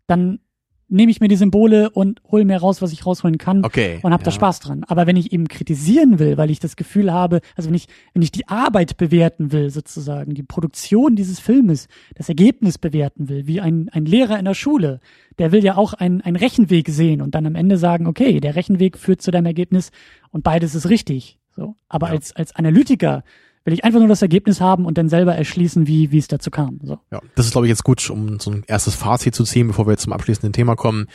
Dann 0.06 0.40
nehme 0.88 1.10
ich 1.10 1.20
mir 1.20 1.28
die 1.28 1.36
Symbole 1.36 1.90
und 1.90 2.22
hole 2.30 2.44
mir 2.44 2.58
raus, 2.58 2.80
was 2.80 2.92
ich 2.92 3.04
rausholen 3.06 3.38
kann 3.38 3.64
okay, 3.64 3.98
und 4.02 4.12
habe 4.12 4.22
da 4.22 4.30
ja. 4.30 4.34
Spaß 4.34 4.60
dran. 4.60 4.84
Aber 4.86 5.06
wenn 5.06 5.16
ich 5.16 5.32
eben 5.32 5.48
kritisieren 5.48 6.18
will, 6.18 6.36
weil 6.36 6.50
ich 6.50 6.60
das 6.60 6.76
Gefühl 6.76 7.12
habe, 7.12 7.40
also 7.56 7.68
wenn 7.68 7.74
ich, 7.74 7.88
wenn 8.14 8.22
ich 8.22 8.30
die 8.30 8.46
Arbeit 8.48 8.96
bewerten 8.96 9.52
will, 9.52 9.70
sozusagen, 9.70 10.34
die 10.34 10.42
Produktion 10.42 11.16
dieses 11.16 11.40
Filmes, 11.40 11.88
das 12.14 12.28
Ergebnis 12.28 12.78
bewerten 12.78 13.28
will, 13.28 13.46
wie 13.46 13.60
ein, 13.60 13.88
ein 13.90 14.06
Lehrer 14.06 14.38
in 14.38 14.44
der 14.44 14.54
Schule, 14.54 15.00
der 15.38 15.52
will 15.52 15.64
ja 15.64 15.76
auch 15.76 15.92
einen, 15.92 16.20
einen 16.20 16.36
Rechenweg 16.36 16.88
sehen 16.88 17.20
und 17.20 17.34
dann 17.34 17.46
am 17.46 17.56
Ende 17.56 17.78
sagen, 17.78 18.06
okay, 18.06 18.40
der 18.40 18.54
Rechenweg 18.54 18.96
führt 18.96 19.22
zu 19.22 19.30
deinem 19.30 19.46
Ergebnis 19.46 19.90
und 20.30 20.44
beides 20.44 20.74
ist 20.74 20.88
richtig. 20.88 21.38
So. 21.50 21.74
Aber 21.88 22.08
Ja. 22.08 22.12
als, 22.12 22.36
als 22.36 22.54
Analytiker 22.54 23.24
will 23.66 23.74
ich 23.74 23.84
einfach 23.84 23.98
nur 23.98 24.08
das 24.08 24.22
Ergebnis 24.22 24.60
haben 24.60 24.86
und 24.86 24.96
dann 24.96 25.08
selber 25.08 25.34
erschließen, 25.34 25.88
wie, 25.88 26.12
wie 26.12 26.18
es 26.18 26.28
dazu 26.28 26.50
kam. 26.50 26.78
So. 26.84 27.00
Ja, 27.10 27.20
das 27.34 27.46
ist, 27.46 27.52
glaube 27.52 27.66
ich, 27.66 27.70
jetzt 27.70 27.82
gut, 27.82 28.08
um 28.08 28.38
so 28.38 28.52
ein 28.52 28.62
erstes 28.66 28.94
Fazit 28.94 29.34
zu 29.34 29.42
ziehen, 29.42 29.66
bevor 29.66 29.86
wir 29.86 29.90
jetzt 29.90 30.04
zum 30.04 30.12
abschließenden 30.12 30.52
Thema 30.52 30.76
kommen, 30.76 31.08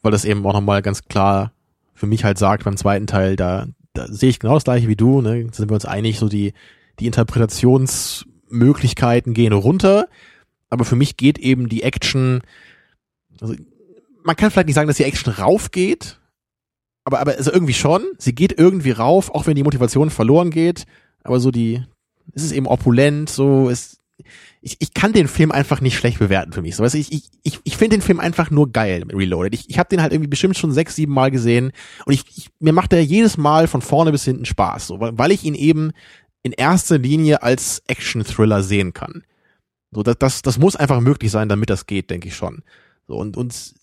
weil 0.00 0.10
das 0.10 0.24
eben 0.24 0.46
auch 0.46 0.54
nochmal 0.54 0.80
ganz 0.80 1.04
klar 1.04 1.52
für 1.94 2.06
mich 2.06 2.24
halt 2.24 2.38
sagt, 2.38 2.64
beim 2.64 2.78
zweiten 2.78 3.06
Teil, 3.06 3.36
da, 3.36 3.66
da 3.92 4.08
sehe 4.08 4.30
ich 4.30 4.38
genau 4.38 4.54
das 4.54 4.64
gleiche 4.64 4.88
wie 4.88 4.96
du, 4.96 5.20
ne? 5.20 5.44
da 5.44 5.52
sind 5.52 5.68
wir 5.68 5.74
uns 5.74 5.84
einig, 5.84 6.18
so 6.18 6.30
die, 6.30 6.54
die 6.98 7.04
Interpretationsmöglichkeiten 7.06 9.34
gehen 9.34 9.52
runter, 9.52 10.08
aber 10.70 10.86
für 10.86 10.96
mich 10.96 11.18
geht 11.18 11.38
eben 11.38 11.68
die 11.68 11.82
Action, 11.82 12.40
also 13.42 13.54
man 14.24 14.36
kann 14.36 14.50
vielleicht 14.50 14.68
nicht 14.68 14.76
sagen, 14.76 14.88
dass 14.88 14.96
die 14.96 15.04
Action 15.04 15.34
raufgeht, 15.34 16.18
aber, 17.04 17.20
aber 17.20 17.32
also 17.32 17.52
irgendwie 17.52 17.74
schon, 17.74 18.06
sie 18.16 18.34
geht 18.34 18.58
irgendwie 18.58 18.92
rauf, 18.92 19.34
auch 19.34 19.46
wenn 19.46 19.56
die 19.56 19.64
Motivation 19.64 20.08
verloren 20.08 20.50
geht, 20.50 20.86
aber 21.22 21.40
so 21.40 21.50
die, 21.50 21.82
es 22.34 22.42
ist 22.42 22.52
eben 22.52 22.66
opulent, 22.66 23.30
so, 23.30 23.68
es, 23.70 24.00
ich, 24.62 24.76
ich 24.80 24.92
kann 24.94 25.12
den 25.12 25.28
Film 25.28 25.50
einfach 25.52 25.80
nicht 25.80 25.96
schlecht 25.96 26.18
bewerten 26.18 26.52
für 26.52 26.62
mich. 26.62 26.76
So, 26.76 26.82
weißt 26.82 26.94
ich 26.94 27.12
ich, 27.12 27.30
ich, 27.42 27.60
ich 27.64 27.76
finde 27.76 27.96
den 27.96 28.02
Film 28.02 28.20
einfach 28.20 28.50
nur 28.50 28.70
geil, 28.70 29.04
Reloaded. 29.10 29.54
Ich, 29.54 29.70
ich 29.70 29.78
habe 29.78 29.88
den 29.88 30.02
halt 30.02 30.12
irgendwie 30.12 30.28
bestimmt 30.28 30.58
schon 30.58 30.72
sechs, 30.72 30.96
sieben 30.96 31.14
Mal 31.14 31.30
gesehen 31.30 31.72
und 32.04 32.12
ich, 32.12 32.24
ich 32.36 32.50
mir 32.58 32.72
macht 32.72 32.92
er 32.92 33.02
jedes 33.02 33.36
Mal 33.36 33.66
von 33.66 33.82
vorne 33.82 34.12
bis 34.12 34.24
hinten 34.24 34.44
Spaß, 34.44 34.88
so, 34.88 35.00
weil, 35.00 35.16
weil 35.16 35.32
ich 35.32 35.44
ihn 35.44 35.54
eben 35.54 35.92
in 36.42 36.52
erster 36.52 36.98
Linie 36.98 37.42
als 37.42 37.82
Action-Thriller 37.86 38.62
sehen 38.62 38.92
kann. 38.92 39.24
So, 39.92 40.02
das, 40.02 40.16
das, 40.18 40.42
das 40.42 40.58
muss 40.58 40.76
einfach 40.76 41.00
möglich 41.00 41.30
sein, 41.30 41.48
damit 41.48 41.70
das 41.70 41.86
geht, 41.86 42.10
denke 42.10 42.28
ich 42.28 42.36
schon. 42.36 42.62
So, 43.08 43.16
und, 43.16 43.36
und 43.36 43.74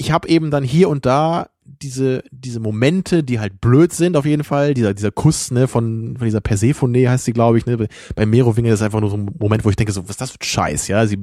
ich 0.00 0.12
habe 0.12 0.28
eben 0.28 0.50
dann 0.50 0.64
hier 0.64 0.88
und 0.88 1.04
da 1.04 1.50
diese, 1.62 2.24
diese 2.30 2.58
Momente, 2.58 3.22
die 3.22 3.38
halt 3.38 3.60
blöd 3.60 3.92
sind 3.92 4.16
auf 4.16 4.24
jeden 4.24 4.44
Fall. 4.44 4.72
Dieser, 4.72 4.94
dieser 4.94 5.12
Kuss, 5.12 5.50
ne, 5.50 5.68
von, 5.68 6.16
von 6.16 6.24
dieser 6.24 6.40
Persephone 6.40 6.94
heißt 6.94 7.26
sie, 7.26 7.34
glaube 7.34 7.58
ich, 7.58 7.66
ne. 7.66 7.86
Bei 8.14 8.24
Merowinger 8.24 8.72
ist 8.72 8.80
einfach 8.80 9.00
nur 9.00 9.10
so 9.10 9.18
ein 9.18 9.30
Moment, 9.38 9.64
wo 9.64 9.70
ich 9.70 9.76
denke, 9.76 9.92
so, 9.92 10.04
was 10.04 10.10
ist 10.10 10.20
das 10.22 10.30
für 10.30 10.38
Scheiß, 10.42 10.88
ja? 10.88 11.06
Sie 11.06 11.18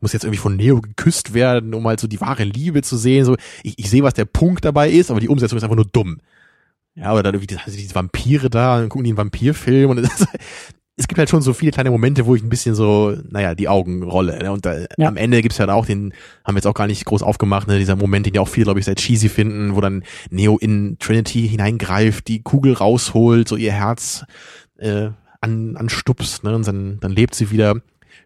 muss 0.00 0.14
jetzt 0.14 0.24
irgendwie 0.24 0.40
von 0.40 0.56
Neo 0.56 0.80
geküsst 0.80 1.34
werden, 1.34 1.74
um 1.74 1.86
halt 1.86 2.00
so 2.00 2.08
die 2.08 2.22
wahre 2.22 2.44
Liebe 2.44 2.80
zu 2.80 2.96
sehen. 2.96 3.26
So, 3.26 3.36
ich, 3.62 3.78
ich 3.78 3.90
sehe, 3.90 4.02
was 4.02 4.14
der 4.14 4.24
Punkt 4.24 4.64
dabei 4.64 4.90
ist, 4.90 5.10
aber 5.10 5.20
die 5.20 5.28
Umsetzung 5.28 5.58
ist 5.58 5.62
einfach 5.62 5.76
nur 5.76 5.84
dumm. 5.84 6.18
Ja, 6.94 7.12
oder 7.12 7.22
dann 7.22 7.34
irgendwie 7.34 7.54
diese, 7.54 7.70
diese 7.70 7.94
Vampire 7.94 8.48
da, 8.48 8.78
dann 8.78 8.88
gucken 8.88 9.04
die 9.04 9.10
einen 9.10 9.18
Vampirfilm 9.18 9.90
und 9.90 9.96
das, 10.02 10.26
es 10.96 11.08
gibt 11.08 11.18
halt 11.18 11.30
schon 11.30 11.40
so 11.42 11.54
viele 11.54 11.72
kleine 11.72 11.90
Momente, 11.90 12.26
wo 12.26 12.34
ich 12.34 12.42
ein 12.42 12.48
bisschen 12.50 12.74
so, 12.74 13.16
naja, 13.30 13.54
die 13.54 13.68
Augen 13.68 14.02
rolle. 14.02 14.38
Ne? 14.38 14.52
Und 14.52 14.66
da, 14.66 14.74
Ja. 14.98 15.08
am 15.08 15.16
Ende 15.16 15.40
gibt's 15.40 15.58
ja 15.58 15.66
dann 15.66 15.74
auch 15.74 15.86
den, 15.86 16.12
haben 16.44 16.54
wir 16.54 16.58
jetzt 16.58 16.66
auch 16.66 16.74
gar 16.74 16.86
nicht 16.86 17.04
groß 17.04 17.22
aufgemacht, 17.22 17.66
ne? 17.66 17.78
dieser 17.78 17.96
Moment, 17.96 18.26
den 18.26 18.34
ja 18.34 18.40
auch 18.42 18.48
viele, 18.48 18.64
glaube 18.64 18.78
ich, 18.78 18.84
sehr 18.84 18.94
cheesy 18.94 19.28
finden, 19.28 19.74
wo 19.74 19.80
dann 19.80 20.04
Neo 20.30 20.58
in 20.58 20.96
Trinity 20.98 21.48
hineingreift, 21.48 22.28
die 22.28 22.42
Kugel 22.42 22.74
rausholt, 22.74 23.48
so 23.48 23.56
ihr 23.56 23.72
Herz 23.72 24.24
äh, 24.78 25.08
an, 25.40 25.76
anstupst, 25.76 26.44
ne? 26.44 26.54
Und 26.54 26.66
dann, 26.66 26.98
dann 27.00 27.12
lebt 27.12 27.34
sie 27.34 27.50
wieder. 27.50 27.76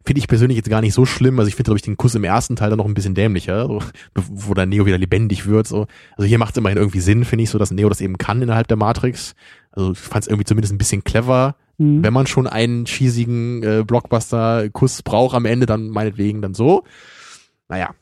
Finde 0.04 0.18
ich 0.20 0.28
persönlich 0.28 0.56
jetzt 0.56 0.68
gar 0.70 0.80
nicht 0.80 0.94
so 0.94 1.04
schlimm. 1.04 1.38
Also 1.38 1.48
ich 1.48 1.54
finde, 1.56 1.68
glaube 1.70 1.78
ich, 1.78 1.82
den 1.82 1.96
Kuss 1.96 2.14
im 2.14 2.22
ersten 2.24 2.54
Teil 2.56 2.70
dann 2.70 2.76
noch 2.78 2.84
ein 2.86 2.94
bisschen 2.94 3.14
dämlicher, 3.14 3.66
so, 3.66 3.80
wo 4.14 4.54
dann 4.54 4.68
Neo 4.68 4.86
wieder 4.86 4.98
lebendig 4.98 5.46
wird. 5.46 5.66
So. 5.66 5.86
Also 6.16 6.28
hier 6.28 6.38
macht 6.38 6.52
es 6.52 6.58
immerhin 6.58 6.78
irgendwie 6.78 7.00
Sinn, 7.00 7.24
finde 7.24 7.42
ich, 7.44 7.50
so 7.50 7.58
dass 7.58 7.70
Neo 7.70 7.88
das 7.88 8.00
eben 8.00 8.18
kann 8.18 8.42
innerhalb 8.42 8.68
der 8.68 8.76
Matrix. 8.76 9.34
Also 9.72 9.92
ich 9.92 9.98
fand 9.98 10.24
es 10.24 10.28
irgendwie 10.28 10.44
zumindest 10.44 10.72
ein 10.74 10.78
bisschen 10.78 11.02
clever, 11.04 11.56
Mhm. 11.78 12.02
wenn 12.02 12.12
man 12.12 12.26
schon 12.26 12.46
einen 12.46 12.86
cheesigen 12.86 13.62
äh, 13.62 13.84
Blockbuster-Kuss 13.86 15.02
braucht 15.02 15.34
am 15.34 15.44
Ende, 15.44 15.66
dann 15.66 15.88
meinetwegen 15.88 16.42
dann 16.42 16.54
so. 16.54 16.84
Naja. 17.68 17.94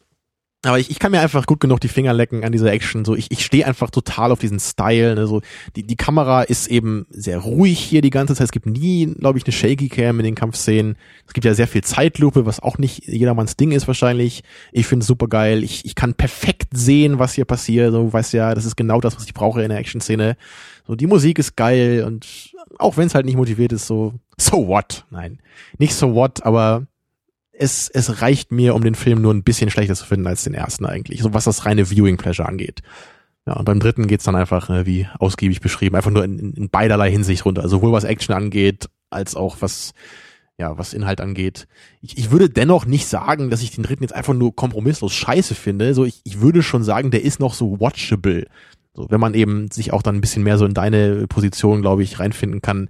Aber 0.64 0.78
ich, 0.78 0.90
ich 0.90 0.98
kann 0.98 1.12
mir 1.12 1.20
einfach 1.20 1.46
gut 1.46 1.60
genug 1.60 1.80
die 1.80 1.88
Finger 1.88 2.12
lecken 2.12 2.42
an 2.42 2.52
dieser 2.52 2.72
Action. 2.72 3.04
So, 3.04 3.14
ich, 3.14 3.30
ich 3.30 3.44
stehe 3.44 3.66
einfach 3.66 3.90
total 3.90 4.32
auf 4.32 4.38
diesen 4.38 4.58
Style. 4.58 5.14
Ne? 5.14 5.26
So, 5.26 5.42
die, 5.76 5.86
die 5.86 5.96
Kamera 5.96 6.42
ist 6.42 6.68
eben 6.68 7.06
sehr 7.10 7.38
ruhig 7.38 7.78
hier 7.78 8.00
die 8.00 8.10
ganze 8.10 8.34
Zeit. 8.34 8.46
Es 8.46 8.52
gibt 8.52 8.66
nie, 8.66 9.06
glaube 9.06 9.38
ich, 9.38 9.44
eine 9.44 9.52
Shaky 9.52 9.88
Cam 9.88 10.18
in 10.20 10.24
den 10.24 10.34
Kampfszenen. 10.34 10.96
Es 11.26 11.34
gibt 11.34 11.44
ja 11.44 11.54
sehr 11.54 11.68
viel 11.68 11.84
Zeitlupe, 11.84 12.46
was 12.46 12.60
auch 12.60 12.78
nicht 12.78 13.06
jedermanns 13.06 13.56
Ding 13.56 13.72
ist 13.72 13.86
wahrscheinlich. 13.86 14.42
Ich 14.72 14.86
finde 14.86 15.02
es 15.02 15.06
super 15.06 15.28
geil. 15.28 15.62
Ich, 15.62 15.84
ich 15.84 15.94
kann 15.94 16.14
perfekt 16.14 16.68
sehen, 16.72 17.18
was 17.18 17.34
hier 17.34 17.44
passiert. 17.44 17.92
So, 17.92 18.12
weiß 18.12 18.32
ja, 18.32 18.54
das 18.54 18.64
ist 18.64 18.76
genau 18.76 19.00
das, 19.00 19.16
was 19.16 19.26
ich 19.26 19.34
brauche 19.34 19.62
in 19.62 19.68
der 19.68 19.78
Action-Szene. 19.78 20.36
So, 20.86 20.96
die 20.96 21.06
Musik 21.06 21.38
ist 21.38 21.56
geil 21.56 22.04
und 22.06 22.54
auch 22.78 22.96
wenn 22.96 23.06
es 23.06 23.14
halt 23.14 23.26
nicht 23.26 23.36
motiviert 23.36 23.72
ist, 23.72 23.86
so, 23.86 24.14
so 24.38 24.66
what? 24.68 25.04
Nein, 25.10 25.40
nicht 25.78 25.94
so 25.94 26.14
what, 26.14 26.44
aber 26.44 26.86
es, 27.56 27.88
es 27.88 28.20
reicht 28.20 28.52
mir, 28.52 28.74
um 28.74 28.82
den 28.82 28.94
Film 28.94 29.22
nur 29.22 29.32
ein 29.32 29.42
bisschen 29.42 29.70
schlechter 29.70 29.94
zu 29.94 30.06
finden 30.06 30.26
als 30.26 30.44
den 30.44 30.54
ersten 30.54 30.86
eigentlich, 30.86 31.22
so 31.22 31.34
was 31.34 31.44
das 31.44 31.66
reine 31.66 31.86
Viewing 31.86 32.16
Pleasure 32.16 32.48
angeht. 32.48 32.82
Ja, 33.46 33.54
und 33.54 33.64
beim 33.66 33.80
dritten 33.80 34.06
geht's 34.06 34.24
dann 34.24 34.36
einfach, 34.36 34.70
äh, 34.70 34.86
wie 34.86 35.06
ausgiebig 35.18 35.60
beschrieben, 35.60 35.96
einfach 35.96 36.10
nur 36.10 36.24
in, 36.24 36.54
in, 36.54 36.70
beiderlei 36.70 37.10
Hinsicht 37.10 37.44
runter. 37.44 37.62
Also 37.62 37.76
sowohl 37.76 37.92
was 37.92 38.04
Action 38.04 38.34
angeht, 38.34 38.88
als 39.10 39.36
auch 39.36 39.56
was, 39.60 39.92
ja, 40.58 40.78
was 40.78 40.94
Inhalt 40.94 41.20
angeht. 41.20 41.68
Ich, 42.00 42.16
ich 42.16 42.30
würde 42.30 42.48
dennoch 42.48 42.86
nicht 42.86 43.06
sagen, 43.06 43.50
dass 43.50 43.62
ich 43.62 43.72
den 43.72 43.84
dritten 43.84 44.02
jetzt 44.02 44.14
einfach 44.14 44.32
nur 44.32 44.56
kompromisslos 44.56 45.12
scheiße 45.12 45.54
finde. 45.54 45.92
So, 45.92 46.04
ich, 46.04 46.22
ich 46.24 46.40
würde 46.40 46.62
schon 46.62 46.84
sagen, 46.84 47.10
der 47.10 47.22
ist 47.22 47.38
noch 47.38 47.52
so 47.52 47.80
watchable. 47.80 48.46
So, 48.94 49.10
wenn 49.10 49.20
man 49.20 49.34
eben 49.34 49.70
sich 49.70 49.92
auch 49.92 50.02
dann 50.02 50.16
ein 50.16 50.20
bisschen 50.22 50.42
mehr 50.42 50.56
so 50.56 50.64
in 50.64 50.74
deine 50.74 51.26
Position, 51.26 51.82
glaube 51.82 52.02
ich, 52.02 52.18
reinfinden 52.18 52.62
kann, 52.62 52.88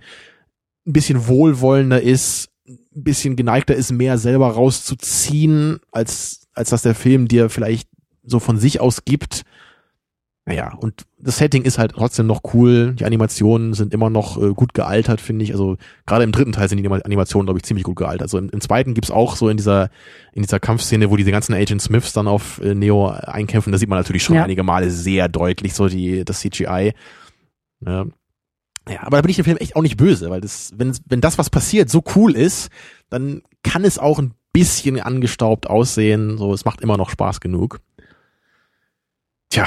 ein 0.86 0.92
bisschen 0.92 1.26
wohlwollender 1.26 2.00
ist, 2.00 2.50
ein 2.96 3.04
bisschen 3.04 3.36
geneigter 3.36 3.74
ist, 3.74 3.92
mehr 3.92 4.18
selber 4.18 4.48
rauszuziehen, 4.50 5.80
als, 5.92 6.46
als 6.54 6.70
dass 6.70 6.82
der 6.82 6.94
Film 6.94 7.28
dir 7.28 7.50
vielleicht 7.50 7.88
so 8.22 8.38
von 8.38 8.56
sich 8.58 8.80
aus 8.80 9.04
gibt. 9.04 9.42
Naja, 10.46 10.74
und 10.74 11.04
das 11.18 11.38
Setting 11.38 11.62
ist 11.62 11.78
halt 11.78 11.92
trotzdem 11.92 12.26
noch 12.26 12.42
cool. 12.52 12.94
Die 12.98 13.06
Animationen 13.06 13.72
sind 13.72 13.94
immer 13.94 14.10
noch 14.10 14.36
äh, 14.36 14.52
gut 14.52 14.74
gealtert, 14.74 15.22
finde 15.22 15.42
ich. 15.42 15.52
Also 15.52 15.78
gerade 16.04 16.22
im 16.24 16.32
dritten 16.32 16.52
Teil 16.52 16.68
sind 16.68 16.76
die 16.82 16.86
Animationen, 16.86 17.46
glaube 17.46 17.58
ich, 17.58 17.64
ziemlich 17.64 17.84
gut 17.84 17.96
gealtert. 17.96 18.22
Also 18.24 18.36
im, 18.36 18.50
im 18.50 18.60
zweiten 18.60 18.92
gibt's 18.92 19.10
auch 19.10 19.36
so 19.36 19.48
in 19.48 19.56
dieser 19.56 19.88
in 20.34 20.42
dieser 20.42 20.60
Kampfszene, 20.60 21.10
wo 21.10 21.16
diese 21.16 21.30
ganzen 21.30 21.54
Agent 21.54 21.80
Smiths 21.80 22.12
dann 22.12 22.28
auf 22.28 22.60
äh, 22.60 22.74
Neo 22.74 23.08
einkämpfen, 23.08 23.72
da 23.72 23.78
sieht 23.78 23.88
man 23.88 23.98
natürlich 23.98 24.22
schon 24.22 24.36
Ja. 24.36 24.44
einige 24.44 24.64
Male 24.64 24.90
sehr 24.90 25.28
deutlich 25.30 25.72
so 25.72 25.88
die 25.88 26.26
das 26.26 26.40
CGI. 26.40 26.92
Ja. 27.80 28.04
Ja, 28.88 29.02
aber 29.04 29.16
da 29.16 29.22
bin 29.22 29.30
ich 29.30 29.36
dem 29.36 29.44
Film 29.46 29.56
echt 29.56 29.76
auch 29.76 29.82
nicht 29.82 29.96
böse, 29.96 30.28
weil 30.30 30.40
das, 30.42 30.72
wenn, 30.76 30.94
wenn 31.06 31.20
das, 31.22 31.38
was 31.38 31.48
passiert, 31.50 31.88
so 31.88 32.02
cool 32.16 32.36
ist, 32.36 32.68
dann 33.08 33.42
kann 33.62 33.84
es 33.84 33.98
auch 33.98 34.18
ein 34.18 34.34
bisschen 34.52 35.00
angestaubt 35.00 35.66
aussehen. 35.66 36.36
So, 36.36 36.52
es 36.52 36.64
macht 36.66 36.80
immer 36.82 36.96
noch 36.98 37.08
Spaß 37.10 37.40
genug. 37.40 37.80
Tja, 39.50 39.64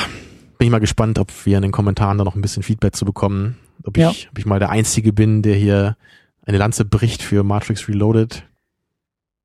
bin 0.58 0.68
ich 0.68 0.72
mal 0.72 0.80
gespannt, 0.80 1.20
ob 1.20 1.32
wir 1.46 1.58
in 1.58 1.62
den 1.64 1.72
Kommentaren 1.72 2.18
da 2.18 2.24
noch 2.24 2.36
ein 2.36 2.42
bisschen 2.42 2.64
Feedback 2.64 2.96
zu 2.96 3.06
bekommen. 3.06 3.58
Ob 3.84 3.98
ich, 3.98 4.02
Ja. 4.02 4.10
ob 4.32 4.38
ich 4.38 4.46
mal 4.46 4.60
der 4.60 4.70
Einzige 4.70 5.14
bin, 5.14 5.42
der 5.42 5.56
hier 5.56 5.98
eine 6.46 6.58
Lanze 6.58 6.86
bricht 6.86 7.22
für 7.22 7.44
Matrix 7.44 7.88
Reloaded. 7.88 8.44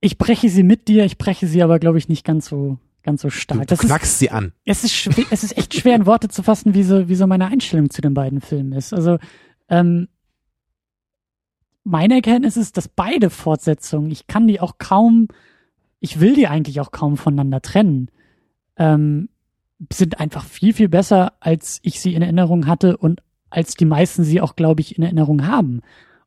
Ich 0.00 0.18
breche 0.18 0.48
sie 0.48 0.62
mit 0.64 0.88
dir, 0.88 1.04
ich 1.04 1.16
breche 1.18 1.46
sie 1.46 1.62
aber, 1.62 1.78
glaube 1.78 1.98
ich, 1.98 2.08
nicht 2.08 2.24
ganz 2.24 2.46
so, 2.48 2.78
ganz 3.04 3.22
so 3.22 3.28
Du, 3.28 3.34
stark. 3.34 3.66
du 3.68 3.74
ist, 3.74 3.80
knackst 3.80 4.18
sie 4.18 4.30
an. 4.30 4.52
es 4.64 4.82
ist, 4.84 5.08
es 5.30 5.44
ist 5.44 5.56
echt 5.56 5.74
schwer 5.74 5.94
in 5.94 6.06
Worte 6.06 6.28
zu 6.28 6.42
fassen, 6.42 6.74
wie 6.74 6.82
so, 6.82 7.08
wie 7.08 7.14
so 7.14 7.26
meine 7.26 7.46
Einstellung 7.46 7.88
zu 7.90 8.02
den 8.02 8.14
beiden 8.14 8.40
Filmen 8.40 8.72
ist. 8.72 8.92
Also, 8.92 9.18
ähm, 9.68 10.08
meine 11.84 12.14
Erkenntnis 12.14 12.56
ist, 12.56 12.76
dass 12.76 12.88
beide 12.88 13.30
Fortsetzungen, 13.30 14.10
ich 14.10 14.26
kann 14.26 14.46
die 14.46 14.60
auch 14.60 14.78
kaum, 14.78 15.28
ich 16.00 16.20
will 16.20 16.34
die 16.34 16.46
eigentlich 16.46 16.80
auch 16.80 16.90
kaum 16.92 17.16
voneinander 17.16 17.60
trennen, 17.60 18.10
ähm, 18.76 19.28
sind 19.92 20.20
einfach 20.20 20.44
viel, 20.44 20.72
viel 20.72 20.88
besser, 20.88 21.32
als 21.40 21.80
ich 21.82 22.00
sie 22.00 22.14
in 22.14 22.22
Erinnerung 22.22 22.66
hatte 22.66 22.96
und 22.96 23.20
als 23.50 23.74
die 23.74 23.84
meisten 23.84 24.24
sie 24.24 24.40
auch, 24.40 24.56
glaube 24.56 24.80
ich, 24.80 24.96
in 24.96 25.02
Erinnerung 25.02 25.46
haben. 25.46 25.82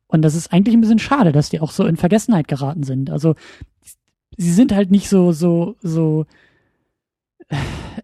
Und 0.06 0.22
das 0.22 0.34
ist 0.34 0.52
eigentlich 0.52 0.74
ein 0.74 0.80
bisschen 0.80 0.98
schade, 0.98 1.32
dass 1.32 1.48
die 1.48 1.60
auch 1.60 1.70
so 1.70 1.86
in 1.86 1.96
Vergessenheit 1.96 2.48
geraten 2.48 2.82
sind. 2.82 3.10
Also 3.10 3.34
sie 4.36 4.52
sind 4.52 4.72
halt 4.72 4.90
nicht 4.90 5.08
so, 5.08 5.32
so, 5.32 5.76
so 5.80 6.26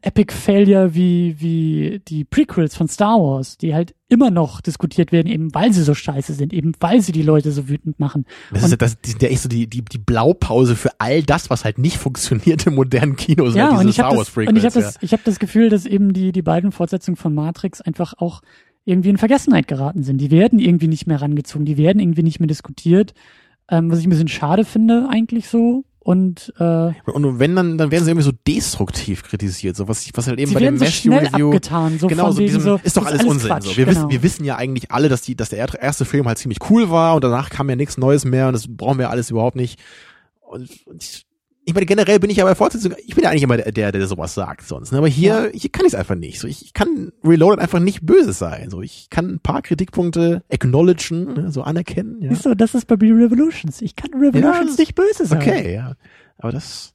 Epic 0.03 0.33
Failure 0.33 0.95
wie, 0.95 1.41
wie 1.41 2.01
die 2.09 2.25
Prequels 2.25 2.77
von 2.77 2.89
Star 2.89 3.19
Wars, 3.19 3.57
die 3.57 3.75
halt 3.75 3.95
immer 4.09 4.31
noch 4.31 4.61
diskutiert 4.61 5.13
werden, 5.13 5.29
eben 5.29 5.55
weil 5.55 5.73
sie 5.73 5.83
so 5.83 5.95
scheiße 5.95 6.35
sind, 6.35 6.53
eben 6.53 6.73
weil 6.81 7.01
sie 7.01 7.13
die 7.13 7.23
Leute 7.23 7.53
so 7.53 7.69
wütend 7.69 8.01
machen. 8.01 8.27
Das, 8.53 8.65
ist, 8.65 8.83
das, 8.83 9.01
die 9.01 9.11
sind 9.11 9.23
ja 9.23 9.29
echt 9.29 9.43
so 9.43 9.49
die, 9.49 9.69
die, 9.69 9.83
die 9.85 9.99
Blaupause 9.99 10.77
für 10.77 10.91
all 10.99 11.23
das, 11.23 11.51
was 11.51 11.65
halt 11.65 11.79
nicht 11.79 11.97
funktioniert 11.99 12.67
im 12.67 12.75
modernen 12.75 13.17
Kino. 13.17 13.49
So 13.51 13.59
ja, 13.59 13.71
halt 13.71 13.85
und 13.85 13.89
ich 13.89 14.01
habe 14.01 14.17
das, 14.17 14.37
und 14.37 14.57
ich 14.57 14.65
hab 14.65 14.75
ja. 14.75 14.81
das, 14.81 14.99
ich 15.01 15.13
hab 15.13 15.25
das 15.25 15.39
Gefühl, 15.39 15.69
dass 15.69 15.87
eben 15.87 16.13
die, 16.13 16.33
die 16.33 16.43
beiden 16.43 16.73
Fortsetzungen 16.73 17.17
von 17.17 17.35
Matrix 17.35 17.81
einfach 17.81 18.15
auch 18.19 18.43
irgendwie 18.85 19.11
in 19.11 19.19
Vergessenheit 19.19 19.69
geraten 19.69 20.03
sind. 20.03 20.19
Die 20.19 20.31
werden 20.31 20.59
irgendwie 20.59 20.89
nicht 20.89 21.07
mehr 21.07 21.23
rangezogen, 21.23 21.65
die 21.65 21.77
werden 21.77 22.01
irgendwie 22.01 22.25
nicht 22.25 22.41
mehr 22.41 22.49
diskutiert, 22.49 23.15
ähm, 23.69 23.91
was 23.91 24.01
ich 24.01 24.07
ein 24.07 24.11
bisschen 24.11 24.29
schade 24.29 24.65
finde 24.65 25.09
eigentlich 25.09 25.49
so. 25.49 25.85
Und, 26.05 26.53
äh, 26.59 26.91
Und 27.13 27.39
wenn 27.39 27.55
dann, 27.55 27.79
dann 27.79 27.93
werden 27.93 28.03
sie 28.05 28.11
irgendwie 28.11 28.25
so 28.25 28.33
destruktiv 28.45 29.23
kritisiert, 29.23 29.77
so 29.77 29.87
was, 29.87 30.05
was 30.15 30.27
halt 30.27 30.41
eben 30.41 30.53
bei 30.53 30.59
dem 30.59 30.77
so 30.77 30.85
Matthew 30.85 31.13
Review. 31.13 31.47
abgetan, 31.51 31.99
so 32.01 32.09
genau, 32.09 32.33
so 32.33 32.41
diesem, 32.41 32.61
so, 32.61 32.81
ist 32.83 32.97
doch 32.97 33.05
das 33.05 33.13
alles 33.13 33.25
Unsinn. 33.25 33.51
Quatsch, 33.51 33.67
so. 33.67 33.77
Wir, 33.77 33.87
genau. 33.87 33.97
wissen, 33.99 34.11
wir 34.11 34.23
wissen 34.25 34.45
ja 34.45 34.57
eigentlich 34.57 34.91
alle, 34.91 35.09
dass 35.09 35.23
die, 35.23 35.37
dass 35.37 35.51
der 35.51 35.81
erste 35.81 36.05
Film 36.05 36.27
halt 36.27 36.39
ziemlich 36.39 36.59
cool 36.71 36.91
war 36.91 37.15
und 37.15 37.23
danach 37.23 37.51
kam 37.51 37.71
ja 37.71 37.77
nichts 37.77 37.99
Neues 37.99 38.25
mehr 38.25 38.49
und 38.49 38.55
das 38.55 38.67
brauchen 38.69 38.99
wir 38.99 39.11
alles 39.11 39.31
überhaupt 39.31 39.55
nicht. 39.55 39.79
Und, 40.41 40.69
und 40.87 41.05
ich, 41.05 41.25
ich 41.65 41.75
meine, 41.75 41.87
generell 41.87 42.19
bin 42.19 42.29
ich 42.31 42.39
ja 42.39 42.45
bei 42.45 42.55
Fortsetzung, 42.55 42.93
ich 43.07 43.15
bin 43.15 43.23
ja 43.25 43.31
eigentlich 43.31 43.45
immer 43.45 43.57
der, 43.57 43.71
der, 43.71 43.93
der 43.93 44.07
sowas 44.07 44.35
sagt 44.35 44.67
sonst. 44.67 44.91
Ne? 44.91 44.99
Aber 44.99 45.07
hier, 45.09 45.51
hier 45.55 45.71
kann 45.71 45.87
ich 45.87 45.93
es 45.93 45.99
einfach 45.99 46.17
nicht. 46.17 46.41
So, 46.41 46.49
ich, 46.49 46.63
ich 46.65 46.73
kann 46.73 47.13
Reloaded 47.23 47.61
einfach 47.61 47.79
nicht 47.79 48.05
böse 48.05 48.33
sein. 48.33 48.69
So, 48.71 48.83
ich 48.83 49.09
kann 49.11 49.27
ein 49.35 49.39
paar 49.41 49.63
Kritikpunkte 49.63 50.43
acknowledgen, 50.51 51.35
ne? 51.35 51.53
so 51.53 51.63
anerkennen. 51.63 52.21
Ja. 52.21 52.33
Du, 52.33 52.55
das 52.57 52.75
ist 52.75 52.87
bei 52.87 52.97
Be 52.97 53.07
Revolutions. 53.07 53.81
Ich 53.81 53.95
kann 53.95 54.11
Revolutions 54.13 54.71
das- 54.73 54.79
nicht 54.79 54.95
böse 54.97 55.25
sein. 55.27 55.41
Okay, 55.41 55.75
ja. 55.75 55.95
Aber 56.39 56.51
das 56.51 56.95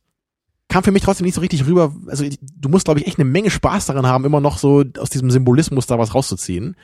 kam 0.67 0.83
für 0.83 0.91
mich 0.91 1.03
trotzdem 1.03 1.23
nicht 1.25 1.35
so 1.35 1.41
richtig 1.41 1.65
rüber. 1.65 1.95
Also 2.07 2.25
du 2.59 2.67
musst, 2.69 2.85
glaube 2.85 2.99
ich, 2.99 3.07
echt 3.07 3.19
eine 3.19 3.29
Menge 3.29 3.49
Spaß 3.49 3.85
daran 3.85 4.05
haben, 4.05 4.25
immer 4.25 4.41
noch 4.41 4.57
so 4.57 4.83
aus 4.99 5.09
diesem 5.09 5.31
Symbolismus 5.31 5.87
da 5.87 5.97
was 5.97 6.13
rauszuziehen. 6.13 6.75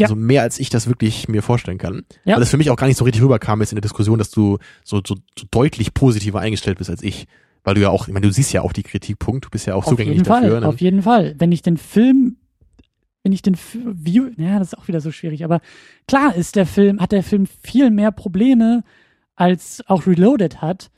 Ja. 0.00 0.06
Also 0.06 0.16
mehr 0.16 0.42
als 0.42 0.58
ich 0.58 0.70
das 0.70 0.86
wirklich 0.86 1.28
mir 1.28 1.42
vorstellen 1.42 1.78
kann. 1.78 2.04
Ja. 2.24 2.34
Weil 2.34 2.40
das 2.40 2.50
für 2.50 2.56
mich 2.56 2.70
auch 2.70 2.76
gar 2.76 2.86
nicht 2.86 2.96
so 2.96 3.04
richtig 3.04 3.22
rüberkam 3.22 3.60
jetzt 3.60 3.72
in 3.72 3.76
der 3.76 3.82
Diskussion, 3.82 4.18
dass 4.18 4.30
du 4.30 4.58
so, 4.84 5.00
so, 5.04 5.16
so 5.38 5.46
deutlich 5.50 5.94
positiver 5.94 6.40
eingestellt 6.40 6.78
bist 6.78 6.90
als 6.90 7.02
ich. 7.02 7.26
Weil 7.64 7.74
du 7.74 7.80
ja 7.80 7.90
auch, 7.90 8.08
ich 8.08 8.14
meine, 8.14 8.26
du 8.26 8.32
siehst 8.32 8.52
ja 8.52 8.62
auch 8.62 8.72
die 8.72 8.82
Kritikpunkt, 8.82 9.44
du 9.44 9.50
bist 9.50 9.66
ja 9.66 9.74
auch 9.74 9.84
Auf 9.84 9.90
zugänglich 9.90 10.18
jeden 10.18 10.28
dafür. 10.28 10.50
Fall, 10.50 10.60
ne? 10.60 10.66
auf 10.68 10.80
jeden 10.80 11.02
Fall. 11.02 11.34
Wenn 11.38 11.52
ich 11.52 11.62
den 11.62 11.76
Film, 11.76 12.36
wenn 13.22 13.32
ich 13.32 13.42
den 13.42 13.56
View, 13.56 14.30
ja, 14.36 14.58
das 14.58 14.72
ist 14.72 14.78
auch 14.78 14.88
wieder 14.88 15.00
so 15.00 15.10
schwierig, 15.10 15.44
aber 15.44 15.60
klar 16.06 16.34
ist 16.34 16.56
der 16.56 16.66
Film, 16.66 17.00
hat 17.00 17.12
der 17.12 17.22
Film 17.22 17.46
viel 17.46 17.90
mehr 17.90 18.12
Probleme 18.12 18.84
als 19.34 19.82
auch 19.86 20.06
Reloaded 20.06 20.62
hat, 20.62 20.90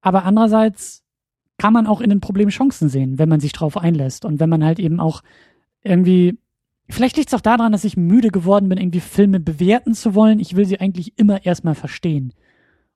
aber 0.00 0.24
andererseits 0.24 1.02
kann 1.58 1.72
man 1.72 1.86
auch 1.86 2.00
in 2.00 2.10
den 2.10 2.20
Problemen 2.20 2.50
Chancen 2.50 2.88
sehen, 2.88 3.18
wenn 3.18 3.28
man 3.28 3.40
sich 3.40 3.52
drauf 3.52 3.76
einlässt 3.76 4.24
und 4.24 4.40
wenn 4.40 4.48
man 4.48 4.64
halt 4.64 4.78
eben 4.78 5.00
auch 5.00 5.22
irgendwie 5.82 6.38
Vielleicht 6.88 7.16
liegt 7.16 7.28
es 7.28 7.34
auch 7.34 7.40
daran, 7.40 7.72
dass 7.72 7.84
ich 7.84 7.96
müde 7.96 8.28
geworden 8.30 8.68
bin, 8.68 8.78
irgendwie 8.78 9.00
Filme 9.00 9.40
bewerten 9.40 9.94
zu 9.94 10.14
wollen. 10.14 10.38
Ich 10.38 10.54
will 10.54 10.66
sie 10.66 10.80
eigentlich 10.80 11.18
immer 11.18 11.44
erstmal 11.46 11.74
verstehen. 11.74 12.32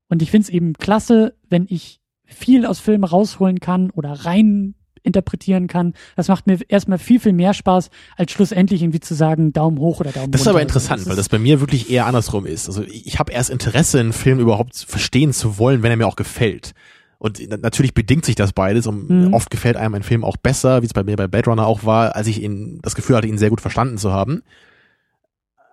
Und 0.09 0.23
ich 0.23 0.31
finde 0.31 0.45
es 0.45 0.51
eben 0.51 0.75
klasse, 0.75 1.35
wenn 1.49 1.67
ich 1.69 2.01
viel 2.25 2.67
aus 2.67 2.79
Filmen 2.81 3.05
rausholen 3.05 3.61
kann 3.61 3.91
oder 3.91 4.13
rein 4.13 4.75
interpretieren 5.03 5.69
kann. 5.69 5.95
Das 6.17 6.29
macht 6.29 6.47
mir 6.47 6.59
erstmal 6.69 6.99
viel, 6.99 7.19
viel 7.21 7.33
mehr 7.33 7.55
Spaß, 7.55 7.89
als 8.17 8.33
schlussendlich 8.33 8.83
irgendwie 8.83 9.01
zu 9.01 9.15
sagen, 9.15 9.53
Daumen 9.55 9.79
hoch 9.79 10.01
oder 10.01 10.13
Daumen 10.13 10.33
Das 10.33 10.43
ist 10.43 10.47
runter. 10.47 10.59
aber 10.59 10.63
interessant, 10.63 11.07
weil 11.07 11.17
das 11.17 11.29
bei 11.31 11.39
mir 11.39 11.61
wirklich 11.61 11.91
eher 11.91 12.05
andersrum 12.07 12.45
ist. 12.45 12.69
Also 12.69 12.83
ich, 12.83 13.07
ich 13.07 13.19
habe 13.19 13.33
erst 13.33 13.49
Interesse, 13.49 14.01
einen 14.01 14.13
Film 14.13 14.39
überhaupt 14.39 14.77
verstehen 14.77 15.33
zu 15.33 15.57
wollen, 15.59 15.83
wenn 15.83 15.91
er 15.91 15.97
mir 15.97 16.07
auch 16.07 16.17
gefällt. 16.17 16.73
Und 17.19 17.41
na- 17.49 17.57
natürlich 17.57 17.95
bedingt 17.95 18.25
sich 18.25 18.37
das 18.37 18.53
beides. 18.53 18.87
Und 18.87 19.11
Mhm. 19.11 19.35
oft 19.35 19.51
gefällt 19.51 19.77
einem 19.77 19.95
ein 19.95 20.03
Film 20.05 20.25
auch 20.25 20.37
besser, 20.37 20.83
wie 20.83 20.87
es 20.87 20.93
bei 20.95 21.03
mir 21.03 21.17
bei 21.17 21.27
Blade 21.27 21.51
Runner 21.51 21.67
auch 21.67 21.85
war, 21.85 22.15
als 22.17 22.27
ich 22.29 22.43
ihn 22.43 22.79
das 22.83 22.95
Gefühl 22.95 23.17
hatte, 23.17 23.27
ihn 23.27 23.39
sehr 23.39 23.51
gut 23.51 23.61
verstanden 23.61 23.99
zu 23.99 24.13
haben. 24.13 24.43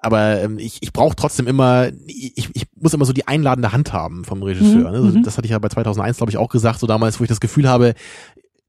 Aber 0.01 0.39
ähm, 0.41 0.59
ich, 0.59 0.77
ich 0.81 0.93
brauche 0.93 1.15
trotzdem 1.15 1.47
immer, 1.47 1.89
ich, 2.05 2.49
ich 2.53 2.67
muss 2.75 2.93
immer 2.93 3.05
so 3.05 3.13
die 3.13 3.27
einladende 3.27 3.71
Hand 3.71 3.91
haben 3.91 4.23
vom 4.23 4.43
Regisseur. 4.43 4.75
Mhm, 4.75 4.81
Ne? 4.83 5.05
Also 5.05 5.17
mhm. 5.19 5.23
Das 5.23 5.37
hatte 5.37 5.45
ich 5.45 5.51
ja 5.51 5.59
bei 5.59 5.69
2001, 5.69 6.17
glaube 6.17 6.29
ich, 6.31 6.37
auch 6.37 6.49
gesagt, 6.49 6.79
so 6.79 6.87
damals, 6.87 7.19
wo 7.19 7.23
ich 7.23 7.27
das 7.29 7.39
Gefühl 7.39 7.67
habe, 7.67 7.93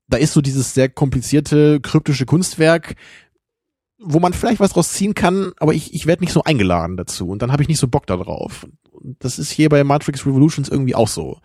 da 0.09 0.17
ist 0.17 0.33
so 0.33 0.41
dieses 0.41 0.73
sehr 0.73 0.89
komplizierte, 0.89 1.81
kryptische 1.81 2.27
Kunstwerk, 2.27 2.95
wo 3.99 4.19
man 4.21 4.33
vielleicht 4.33 4.61
was 4.61 4.71
draus 4.73 4.93
ziehen 4.93 5.15
kann, 5.15 5.53
aber 5.59 5.75
ich, 5.75 5.93
ich 5.95 6.07
werde 6.07 6.23
nicht 6.23 6.33
so 6.33 6.45
eingeladen 6.45 6.97
dazu 6.97 7.29
und 7.29 7.43
dann 7.43 7.51
habe 7.53 7.63
ich 7.63 7.69
nicht 7.69 7.81
so 7.81 7.89
Bock 7.89 8.07
darauf. 8.07 8.67
Und 8.93 9.17
das 9.19 9.39
ist 9.39 9.51
hier 9.51 9.69
bei 9.69 9.83
Matrix 9.85 10.25
Revolutions 10.27 10.69
irgendwie 10.69 10.95
auch 10.95 11.09
so. 11.09 11.39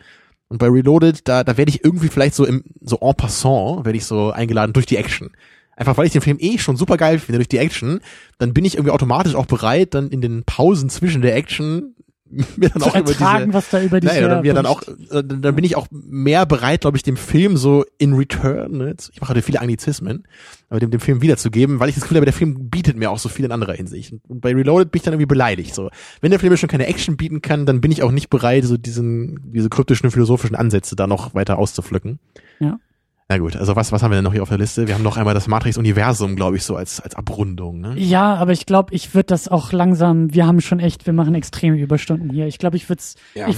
Und 0.51 0.57
bei 0.57 0.67
Reloaded, 0.67 1.29
da, 1.29 1.45
da 1.45 1.55
werde 1.55 1.69
ich 1.69 1.85
irgendwie 1.85 2.09
vielleicht 2.09 2.35
so 2.35 2.45
im, 2.45 2.65
so 2.81 2.99
en 2.99 3.15
passant, 3.15 3.85
werde 3.85 3.95
ich 3.97 4.03
so 4.03 4.31
eingeladen 4.31 4.73
durch 4.73 4.85
die 4.85 4.97
Action. 4.97 5.31
Einfach 5.77 5.95
weil 5.95 6.07
ich 6.07 6.11
den 6.11 6.21
Film 6.21 6.35
eh 6.41 6.57
schon 6.57 6.75
super 6.75 6.97
geil 6.97 7.19
finde 7.19 7.37
durch 7.37 7.47
die 7.47 7.57
Action, 7.57 8.01
dann 8.37 8.53
bin 8.53 8.65
ich 8.65 8.75
irgendwie 8.75 8.91
automatisch 8.91 9.33
auch 9.33 9.45
bereit, 9.45 9.93
dann 9.93 10.09
in 10.09 10.19
den 10.19 10.43
Pausen 10.43 10.89
zwischen 10.89 11.21
der 11.21 11.37
Action 11.37 11.95
mir 12.57 12.69
dann 12.69 12.81
zu 12.81 12.89
auch 12.89 12.95
über 12.95 13.11
diese, 13.11 13.53
was 13.53 13.69
da 13.69 13.81
über 13.81 13.99
dich 13.99 14.09
Naja, 14.09 14.27
dann, 14.27 14.41
mir 14.41 14.53
dann 14.53 14.65
auch, 14.65 14.81
äh, 14.83 15.23
dann 15.23 15.55
bin 15.55 15.63
ich 15.63 15.75
auch 15.75 15.87
mehr 15.91 16.45
bereit, 16.45 16.81
glaube 16.81 16.97
ich, 16.97 17.03
dem 17.03 17.17
Film 17.17 17.57
so 17.57 17.85
in 17.97 18.13
return, 18.13 18.77
ne? 18.77 18.95
ich 19.11 19.19
mache 19.19 19.31
heute 19.31 19.41
viele 19.41 19.59
Anglizismen, 19.59 20.25
aber 20.69 20.79
dem, 20.79 20.91
dem 20.91 20.99
Film 20.99 21.21
wiederzugeben, 21.21 21.79
weil 21.79 21.89
ich 21.89 21.95
das 21.95 22.03
Gefühl 22.03 22.17
habe, 22.17 22.25
der 22.25 22.33
Film 22.33 22.69
bietet 22.69 22.97
mir 22.97 23.11
auch 23.11 23.19
so 23.19 23.29
viel 23.29 23.45
in 23.45 23.51
anderer 23.51 23.73
Hinsicht. 23.73 24.13
Und 24.27 24.41
bei 24.41 24.53
Reloaded 24.53 24.91
bin 24.91 24.99
ich 24.99 25.03
dann 25.03 25.13
irgendwie 25.13 25.27
beleidigt. 25.27 25.75
So, 25.75 25.89
wenn 26.21 26.31
der 26.31 26.39
Film 26.39 26.51
mir 26.51 26.57
schon 26.57 26.69
keine 26.69 26.87
Action 26.87 27.17
bieten 27.17 27.41
kann, 27.41 27.65
dann 27.65 27.81
bin 27.81 27.91
ich 27.91 28.03
auch 28.03 28.11
nicht 28.11 28.29
bereit, 28.29 28.63
so 28.63 28.77
diesen, 28.77 29.51
diese 29.51 29.69
kryptischen 29.69 30.09
philosophischen 30.11 30.55
Ansätze 30.55 30.95
da 30.95 31.07
noch 31.07 31.33
weiter 31.33 31.57
auszupflücken. 31.57 32.19
Ja. 32.59 32.79
Na 33.31 33.37
gut, 33.37 33.55
also 33.55 33.77
was, 33.77 33.93
was 33.93 34.03
haben 34.03 34.11
wir 34.11 34.15
denn 34.15 34.25
noch 34.25 34.33
hier 34.33 34.43
auf 34.43 34.49
der 34.49 34.57
Liste? 34.57 34.89
Wir 34.89 34.93
haben 34.93 35.03
noch 35.03 35.15
einmal 35.15 35.33
das 35.33 35.47
Matrix-Universum, 35.47 36.35
glaube 36.35 36.57
ich, 36.57 36.63
so 36.63 36.75
als, 36.75 36.99
als 36.99 37.15
Abrundung, 37.15 37.79
ne? 37.79 37.93
Ja, 37.95 38.35
aber 38.35 38.51
ich 38.51 38.65
glaube, 38.65 38.93
ich 38.93 39.15
würde 39.15 39.27
das 39.27 39.47
auch 39.47 39.71
langsam, 39.71 40.33
wir 40.33 40.45
haben 40.45 40.59
schon 40.59 40.81
echt, 40.81 41.05
wir 41.05 41.13
machen 41.13 41.33
extreme 41.33 41.77
Überstunden 41.77 42.29
hier. 42.29 42.47
Ich 42.47 42.57
glaube, 42.59 42.75
ich 42.75 42.89
würde 42.89 42.99
es 42.99 43.15
Ja, 43.33 43.47
ich 43.47 43.57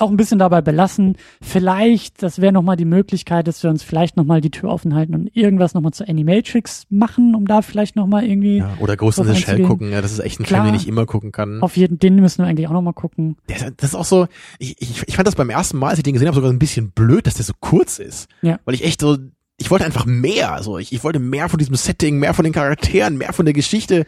auch 0.00 0.08
ein 0.08 0.16
bisschen 0.16 0.38
dabei 0.38 0.62
belassen. 0.62 1.18
Vielleicht, 1.42 2.22
das 2.22 2.40
wäre 2.40 2.50
nochmal 2.50 2.76
die 2.78 2.86
Möglichkeit, 2.86 3.46
dass 3.46 3.62
wir 3.62 3.68
uns 3.68 3.82
vielleicht 3.82 4.16
nochmal 4.16 4.40
die 4.40 4.50
Tür 4.50 4.70
offen 4.70 4.94
halten 4.94 5.14
und 5.14 5.36
irgendwas 5.36 5.74
nochmal 5.74 5.92
zu 5.92 6.08
Animatrix 6.08 6.84
machen, 6.88 7.34
um 7.34 7.46
da 7.46 7.60
vielleicht 7.60 7.96
nochmal 7.96 8.24
irgendwie 8.24 8.60
Ja, 8.60 8.72
oder 8.78 8.96
Ghost 8.96 9.18
in 9.18 9.26
the 9.26 9.36
Shell 9.36 9.64
gucken, 9.64 9.92
ja, 9.92 10.00
das 10.00 10.12
ist 10.12 10.20
echt 10.20 10.40
ein 10.40 10.44
Klar. 10.44 10.62
Film, 10.62 10.72
den 10.72 10.80
ich 10.80 10.88
immer 10.88 11.04
gucken 11.04 11.30
kann. 11.30 11.60
auf 11.60 11.76
jeden, 11.76 11.98
den 11.98 12.14
müssen 12.14 12.42
wir 12.42 12.48
eigentlich 12.48 12.68
auch 12.68 12.72
nochmal 12.72 12.94
gucken. 12.94 13.36
Der, 13.50 13.70
das 13.72 13.90
ist 13.90 13.94
auch 13.96 14.06
so, 14.06 14.28
ich, 14.58 14.80
ich, 14.80 15.02
ich 15.06 15.16
fand 15.16 15.28
das 15.28 15.34
beim 15.34 15.50
ersten 15.50 15.76
Mal, 15.76 15.90
als 15.90 15.98
ich 15.98 16.04
den 16.04 16.14
gesehen 16.14 16.28
habe, 16.28 16.36
sogar 16.36 16.50
ein 16.50 16.58
bisschen 16.58 16.90
blöd, 16.92 17.26
dass 17.26 17.34
der 17.34 17.44
so 17.44 17.52
kurz 17.60 17.98
ist. 17.98 18.26
Ja. 18.40 18.58
Weil 18.64 18.74
ich 18.74 18.82
echt 18.82 19.02
so, 19.02 19.09
ich 19.56 19.70
wollte 19.70 19.84
einfach 19.84 20.06
mehr. 20.06 20.62
So, 20.62 20.78
ich, 20.78 20.92
ich 20.92 21.04
wollte 21.04 21.18
mehr 21.18 21.48
von 21.48 21.58
diesem 21.58 21.74
Setting, 21.74 22.18
mehr 22.18 22.34
von 22.34 22.44
den 22.44 22.52
Charakteren, 22.52 23.18
mehr 23.18 23.32
von 23.32 23.44
der 23.44 23.54
Geschichte. 23.54 24.06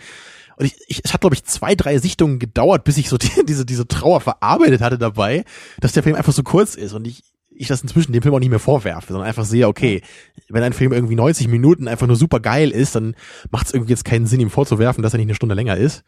Und 0.57 0.67
ich, 0.67 0.77
ich, 0.87 1.03
es 1.05 1.13
hat, 1.13 1.21
glaube 1.21 1.35
ich, 1.35 1.45
zwei, 1.45 1.75
drei 1.75 1.99
Sichtungen 1.99 2.39
gedauert, 2.39 2.85
bis 2.85 2.97
ich 2.97 3.09
so 3.09 3.19
die, 3.19 3.45
diese, 3.47 3.67
diese 3.67 3.87
Trauer 3.87 4.21
verarbeitet 4.21 4.81
hatte 4.81 4.99
dabei, 4.99 5.45
dass 5.81 5.93
der 5.93 6.03
Film 6.03 6.17
einfach 6.17 6.33
so 6.33 6.43
kurz 6.43 6.75
ist 6.75 6.93
und 6.95 7.07
ich, 7.07 7.23
ich 7.51 7.69
das 7.69 7.83
inzwischen 7.83 8.13
dem 8.13 8.23
Film 8.23 8.35
auch 8.35 8.41
nicht 8.41 8.49
mehr 8.49 8.59
vorwerfe, 8.59 9.13
sondern 9.13 9.29
einfach 9.29 9.45
sehe, 9.45 9.69
okay, 9.69 10.03
wenn 10.49 10.63
ein 10.63 10.73
Film 10.73 10.93
irgendwie 10.93 11.17
90 11.17 11.49
Minuten 11.49 11.87
einfach 11.87 12.07
nur 12.07 12.17
super 12.17 12.41
geil 12.41 12.71
ist, 12.71 12.95
dann 12.95 13.15
macht 13.51 13.67
es 13.67 13.75
irgendwie 13.75 13.93
jetzt 13.93 14.05
keinen 14.05 14.27
Sinn, 14.27 14.41
ihm 14.41 14.51
vorzuwerfen, 14.51 15.03
dass 15.03 15.13
er 15.13 15.19
nicht 15.19 15.27
eine 15.27 15.35
Stunde 15.35 15.55
länger 15.55 15.77
ist. 15.77 16.03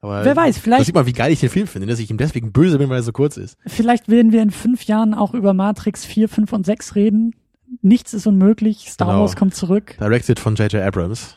Aber 0.00 0.24
Wer 0.24 0.36
weiß, 0.36 0.54
Da 0.54 0.60
vielleicht, 0.62 0.86
sieht 0.86 0.94
man, 0.94 1.06
wie 1.06 1.12
geil 1.12 1.32
ich 1.32 1.40
den 1.40 1.50
Film 1.50 1.66
finde, 1.66 1.88
dass 1.88 1.98
ich 1.98 2.10
ihm 2.10 2.16
deswegen 2.16 2.52
böse 2.52 2.78
bin, 2.78 2.88
weil 2.88 3.00
er 3.00 3.02
so 3.02 3.12
kurz 3.12 3.36
ist. 3.36 3.58
vielleicht 3.66 4.08
werden 4.08 4.32
wir 4.32 4.40
in 4.40 4.50
fünf 4.50 4.84
Jahren 4.84 5.14
auch 5.14 5.34
über 5.34 5.52
Matrix 5.52 6.04
4, 6.04 6.28
5 6.28 6.52
und 6.52 6.64
6 6.64 6.94
reden. 6.94 7.34
Nichts 7.82 8.14
ist 8.14 8.26
unmöglich. 8.26 8.90
Star 8.90 9.08
Genau. 9.08 9.20
Wars 9.20 9.36
kommt 9.36 9.54
zurück. 9.54 9.96
Directed 10.00 10.40
von 10.40 10.54
J.J. 10.56 10.82
Abrams. 10.82 11.36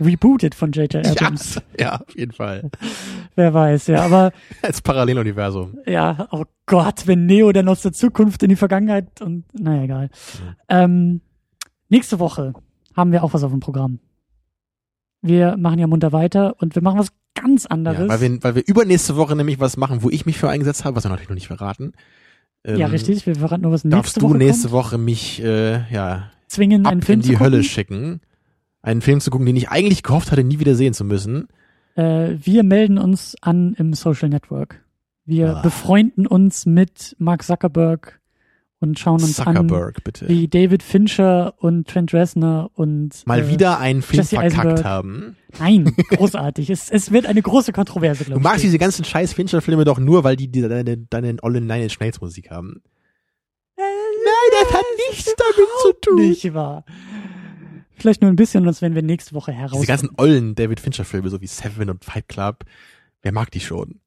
Rebooted 0.00 0.54
von 0.54 0.70
J.J. 0.72 1.06
Abrams. 1.06 1.56
Ja, 1.56 1.62
ja, 1.80 2.00
auf 2.00 2.16
jeden 2.16 2.32
Fall. 2.32 2.70
Wer 3.36 3.52
weiß, 3.54 3.88
ja. 3.88 4.02
Aber 4.04 4.32
Als 4.62 4.80
Paralleluniversum. 4.80 5.78
Ja, 5.86 6.28
oh 6.30 6.44
Gott, 6.66 7.06
wenn 7.06 7.26
Neo 7.26 7.52
dann 7.52 7.68
aus 7.68 7.82
der 7.82 7.92
Zukunft 7.92 8.42
in 8.42 8.50
die 8.50 8.56
Vergangenheit 8.56 9.20
und 9.20 9.44
naja, 9.58 9.82
egal. 9.82 10.10
Ähm, 10.68 11.20
nächste 11.88 12.18
Woche 12.18 12.52
haben 12.94 13.12
wir 13.12 13.24
auch 13.24 13.34
was 13.34 13.42
auf 13.44 13.50
dem 13.50 13.60
Programm. 13.60 13.98
Wir 15.20 15.56
machen 15.56 15.78
ja 15.78 15.86
munter 15.86 16.12
weiter 16.12 16.54
und 16.60 16.74
wir 16.74 16.82
machen 16.82 16.98
was 16.98 17.08
ganz 17.34 17.66
anderes. 17.66 17.98
Ja, 17.98 18.08
weil, 18.08 18.20
wir, 18.20 18.42
weil 18.42 18.54
wir 18.56 18.66
übernächste 18.66 19.16
Woche 19.16 19.34
nämlich 19.36 19.58
was 19.58 19.76
machen, 19.76 20.02
wo 20.02 20.10
ich 20.10 20.26
mich 20.26 20.38
für 20.38 20.48
eingesetzt 20.48 20.84
habe, 20.84 20.96
was 20.96 21.04
wir 21.04 21.08
natürlich 21.10 21.28
noch 21.28 21.34
nicht 21.34 21.48
verraten. 21.48 21.92
Ähm, 22.64 22.78
Ja, 22.78 22.86
richtig. 22.88 23.26
Wir 23.26 23.34
verraten 23.36 23.62
nur, 23.62 23.72
was 23.72 23.84
nächste 23.84 23.96
Darfst 23.96 24.16
du 24.16 24.22
Woche 24.22 24.36
nächste 24.38 24.68
kommt. 24.68 24.72
Woche 24.84 24.98
mich 24.98 25.42
äh, 25.42 25.92
ja, 25.92 26.30
zwingen, 26.48 26.86
ab 26.86 26.92
einen 26.92 27.02
Film 27.02 27.20
in 27.20 27.26
die. 27.26 27.38
Hölle 27.38 27.62
schicken, 27.62 28.20
einen 28.82 29.00
Film 29.02 29.20
zu 29.20 29.30
gucken, 29.30 29.46
den 29.46 29.56
ich 29.56 29.68
eigentlich 29.70 30.02
gehofft 30.02 30.30
hatte, 30.32 30.44
nie 30.44 30.58
wieder 30.58 30.74
sehen 30.74 30.94
zu 30.94 31.04
müssen. 31.04 31.48
Äh, 31.94 32.36
wir 32.42 32.62
melden 32.62 32.98
uns 32.98 33.36
an 33.40 33.74
im 33.78 33.92
Social 33.94 34.28
Network. 34.28 34.84
Wir 35.24 35.56
Ah. 35.56 35.62
befreunden 35.62 36.26
uns 36.26 36.64
mit 36.66 37.14
Mark 37.18 37.42
Zuckerberg 37.42 38.17
und 38.80 38.98
schauen 38.98 39.22
uns 39.22 39.34
Zuckerberg, 39.36 40.04
bitte. 40.04 40.26
an, 40.26 40.30
wie 40.30 40.46
David 40.48 40.82
Fincher 40.82 41.54
und 41.58 41.88
Trent 41.88 42.12
Reznor 42.14 42.70
und 42.74 43.26
Mal 43.26 43.40
äh, 43.40 43.48
wieder 43.50 43.78
einen 43.80 44.02
Film 44.02 44.18
Jesse 44.20 44.36
verkackt 44.36 44.56
Eisenberg. 44.66 44.84
haben. 44.84 45.36
Nein, 45.58 45.84
großartig. 46.10 46.70
es, 46.70 46.88
es 46.90 47.10
wird 47.10 47.26
eine 47.26 47.42
große 47.42 47.72
Kontroverse, 47.72 48.20
Du 48.24 48.26
glaube 48.26 48.40
ich. 48.40 48.44
magst 48.44 48.62
diese 48.64 48.78
ganzen 48.78 49.04
scheiß 49.04 49.32
Fincher-Filme 49.32 49.84
doch 49.84 49.98
nur, 49.98 50.22
weil 50.24 50.36
die, 50.36 50.48
die 50.48 50.60
deine, 50.62 50.96
deine 50.96 51.36
olle 51.42 51.60
Nine 51.60 51.84
Inch 51.84 51.98
Nails 52.00 52.20
Musik 52.20 52.50
haben. 52.50 52.82
das 53.76 54.72
hat 54.74 54.84
nichts 55.10 55.34
damit 55.36 55.68
zu 55.82 55.92
tun. 56.00 56.28
Nicht 56.28 56.54
wahr. 56.54 56.84
Vielleicht 57.96 58.22
nur 58.22 58.30
ein 58.30 58.36
bisschen, 58.36 58.64
das 58.64 58.80
werden 58.80 58.94
wir 58.94 59.02
nächste 59.02 59.34
Woche 59.34 59.50
heraus. 59.52 59.72
Diese 59.72 59.86
ganzen 59.86 60.10
ollen 60.18 60.54
David 60.54 60.78
Fincher-Filme, 60.78 61.28
so 61.30 61.40
wie 61.40 61.46
Seven 61.48 61.90
und 61.90 62.04
Fight 62.04 62.28
Club, 62.28 62.64
wer 63.22 63.32
mag 63.32 63.50
die 63.50 63.60
schon? 63.60 64.00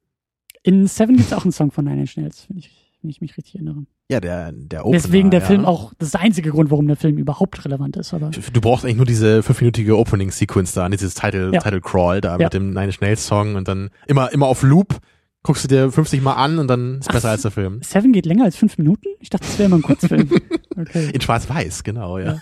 In 0.64 0.88
Seven 0.88 1.18
gibt's 1.18 1.34
auch 1.34 1.44
einen 1.44 1.52
Song 1.52 1.72
von 1.72 1.84
Nine 1.86 2.02
Inch 2.02 2.16
Nails, 2.16 2.46
wenn 2.48 2.58
ich, 2.58 2.70
wenn 3.02 3.10
ich 3.10 3.20
mich 3.20 3.36
richtig 3.36 3.56
erinnere. 3.56 3.86
Ja, 4.12 4.20
der, 4.20 4.52
der 4.52 4.86
Opener. 4.86 5.02
Deswegen 5.02 5.32
der 5.32 5.40
ja. 5.40 5.46
Film 5.46 5.66
auch, 5.66 5.94
das 5.98 6.08
ist 6.10 6.14
der 6.14 6.22
einzige 6.22 6.52
Grund, 6.52 6.70
warum 6.70 6.86
der 6.88 6.98
Film 6.98 7.18
überhaupt 7.18 7.64
relevant 7.66 7.96
ist, 7.98 8.14
aber. 8.14 8.30
Du 8.30 8.62
brauchst 8.62 8.84
eigentlich 8.84 8.98
nur 8.98 9.06
diese 9.06 9.42
fünfminütige 9.42 9.98
Opening-Sequence 9.98 10.74
da, 10.74 10.90
dieses 10.90 11.14
Title, 11.16 11.52
Ja. 11.54 11.62
Title 11.62 11.82
Crawl 11.82 12.20
da 12.22 12.38
Ja. 12.38 12.46
mit 12.46 12.54
dem 12.54 12.70
Nine 12.72 12.86
Inch 12.86 13.00
Nails 13.02 13.26
Song 13.26 13.56
und 13.56 13.68
dann 13.68 13.90
immer, 14.08 14.32
immer 14.34 14.48
auf 14.48 14.64
Loop, 14.64 14.98
guckst 15.44 15.64
du 15.64 15.68
dir 15.70 15.92
50 15.92 16.22
Mal 16.22 16.34
an 16.34 16.60
und 16.60 16.68
dann 16.68 17.00
ist 17.00 17.08
Ach, 17.10 17.14
besser 17.14 17.30
als 17.30 17.42
der 17.44 17.52
Film. 17.52 17.80
Seven 17.84 18.12
geht 18.12 18.26
länger 18.26 18.44
als 18.44 18.56
fünf 18.58 18.78
Minuten? 18.78 19.08
Ich 19.22 19.30
dachte, 19.30 19.46
das 19.48 19.58
wäre 19.58 19.68
immer 19.68 19.78
ein 19.78 19.82
Kurzfilm. 19.82 20.30
Okay. 20.78 21.10
In 21.14 21.20
schwarz-weiß, 21.22 21.84
genau, 21.84 22.18
ja. 22.18 22.26
Ja. 22.26 22.42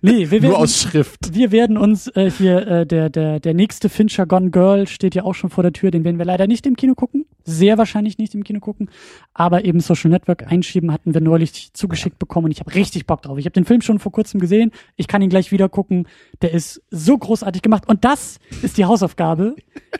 Nee, 0.00 0.30
wir 0.30 0.40
Nur 0.40 0.50
werden, 0.52 0.62
aus 0.62 0.80
Schrift. 0.80 1.34
wir 1.34 1.50
werden 1.52 1.76
uns 1.76 2.06
äh, 2.14 2.30
hier, 2.30 2.66
äh, 2.66 2.86
der, 2.86 3.10
der, 3.10 3.40
der 3.40 3.52
nächste 3.52 3.88
Fincher 3.88 4.26
Gone 4.26 4.50
Girl 4.52 4.86
steht 4.86 5.14
ja 5.16 5.24
auch 5.24 5.34
schon 5.34 5.50
vor 5.50 5.62
der 5.64 5.72
Tür, 5.72 5.90
den 5.90 6.04
werden 6.04 6.16
wir 6.16 6.24
leider 6.24 6.46
nicht 6.46 6.66
im 6.66 6.76
Kino 6.76 6.94
gucken. 6.94 7.26
Sehr 7.44 7.76
wahrscheinlich 7.78 8.16
nicht 8.18 8.34
im 8.34 8.42
Kino 8.42 8.60
gucken. 8.60 8.88
Aber 9.34 9.64
eben 9.64 9.80
Social 9.80 10.10
Network 10.10 10.50
einschieben 10.50 10.90
hatten 10.92 11.12
wir 11.14 11.20
neulich 11.20 11.72
zugeschickt 11.74 12.18
bekommen 12.18 12.46
und 12.46 12.50
ich 12.52 12.60
habe 12.60 12.74
richtig 12.74 13.06
Bock 13.06 13.22
drauf. 13.22 13.36
Ich 13.38 13.44
habe 13.44 13.52
den 13.52 13.64
Film 13.66 13.82
schon 13.82 13.98
vor 13.98 14.12
kurzem 14.12 14.40
gesehen. 14.40 14.70
Ich 14.96 15.08
kann 15.08 15.20
ihn 15.22 15.28
gleich 15.30 15.52
wieder 15.52 15.68
gucken. 15.68 16.08
Der 16.42 16.52
ist 16.52 16.82
so 16.90 17.18
großartig 17.18 17.60
gemacht. 17.62 17.86
Und 17.86 18.04
das 18.04 18.38
ist 18.62 18.78
die 18.78 18.86
Hausaufgabe. 18.86 19.56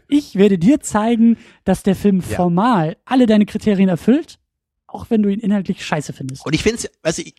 Ich 0.09 0.37
werde 0.37 0.59
dir 0.59 0.81
zeigen, 0.81 1.37
dass 1.65 1.83
der 1.83 1.97
Film 1.97 2.21
Ja. 2.29 2.37
formal 2.37 2.97
alle 3.05 3.27
deine 3.27 3.45
Kriterien 3.47 3.89
erfüllt, 3.89 4.39
auch 4.87 5.11
wenn 5.11 5.23
du 5.23 5.29
ihn 5.29 5.41
inhaltlich 5.41 5.85
scheiße 5.85 6.13
findest. 6.13 6.47
Und 6.47 6.55
ich 6.55 6.63
finde 6.63 6.79
es, 6.79 6.91
also 7.03 7.21
ich, 7.23 7.35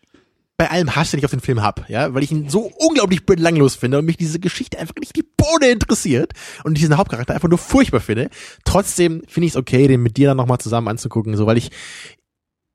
bei 0.57 0.71
allem 0.71 0.95
Hass, 0.95 1.11
den 1.11 1.19
ich 1.19 1.25
auf 1.25 1.31
den 1.31 1.41
Film 1.41 1.61
hab, 1.61 1.89
ja, 1.89 2.13
weil 2.13 2.23
ich 2.23 2.31
ihn 2.31 2.49
so 2.49 2.71
unglaublich 2.77 3.25
belanglos 3.25 3.75
finde 3.75 3.99
und 3.99 4.05
mich 4.05 4.17
diese 4.17 4.39
Geschichte 4.39 4.79
einfach 4.79 4.95
nicht 4.99 5.15
die 5.15 5.25
Bohne 5.35 5.67
interessiert 5.69 6.31
und 6.63 6.77
diesen 6.77 6.97
Hauptcharakter 6.97 7.33
einfach 7.33 7.49
nur 7.49 7.57
furchtbar 7.57 7.99
finde. 7.99 8.29
Trotzdem 8.63 9.23
finde 9.27 9.47
ich 9.47 9.53
es 9.53 9.57
okay, 9.57 9.87
den 9.87 10.01
mit 10.01 10.15
dir 10.15 10.29
dann 10.29 10.37
nochmal 10.37 10.59
zusammen 10.59 10.87
anzugucken, 10.87 11.35
so 11.35 11.45
weil 11.45 11.57
ich 11.57 11.71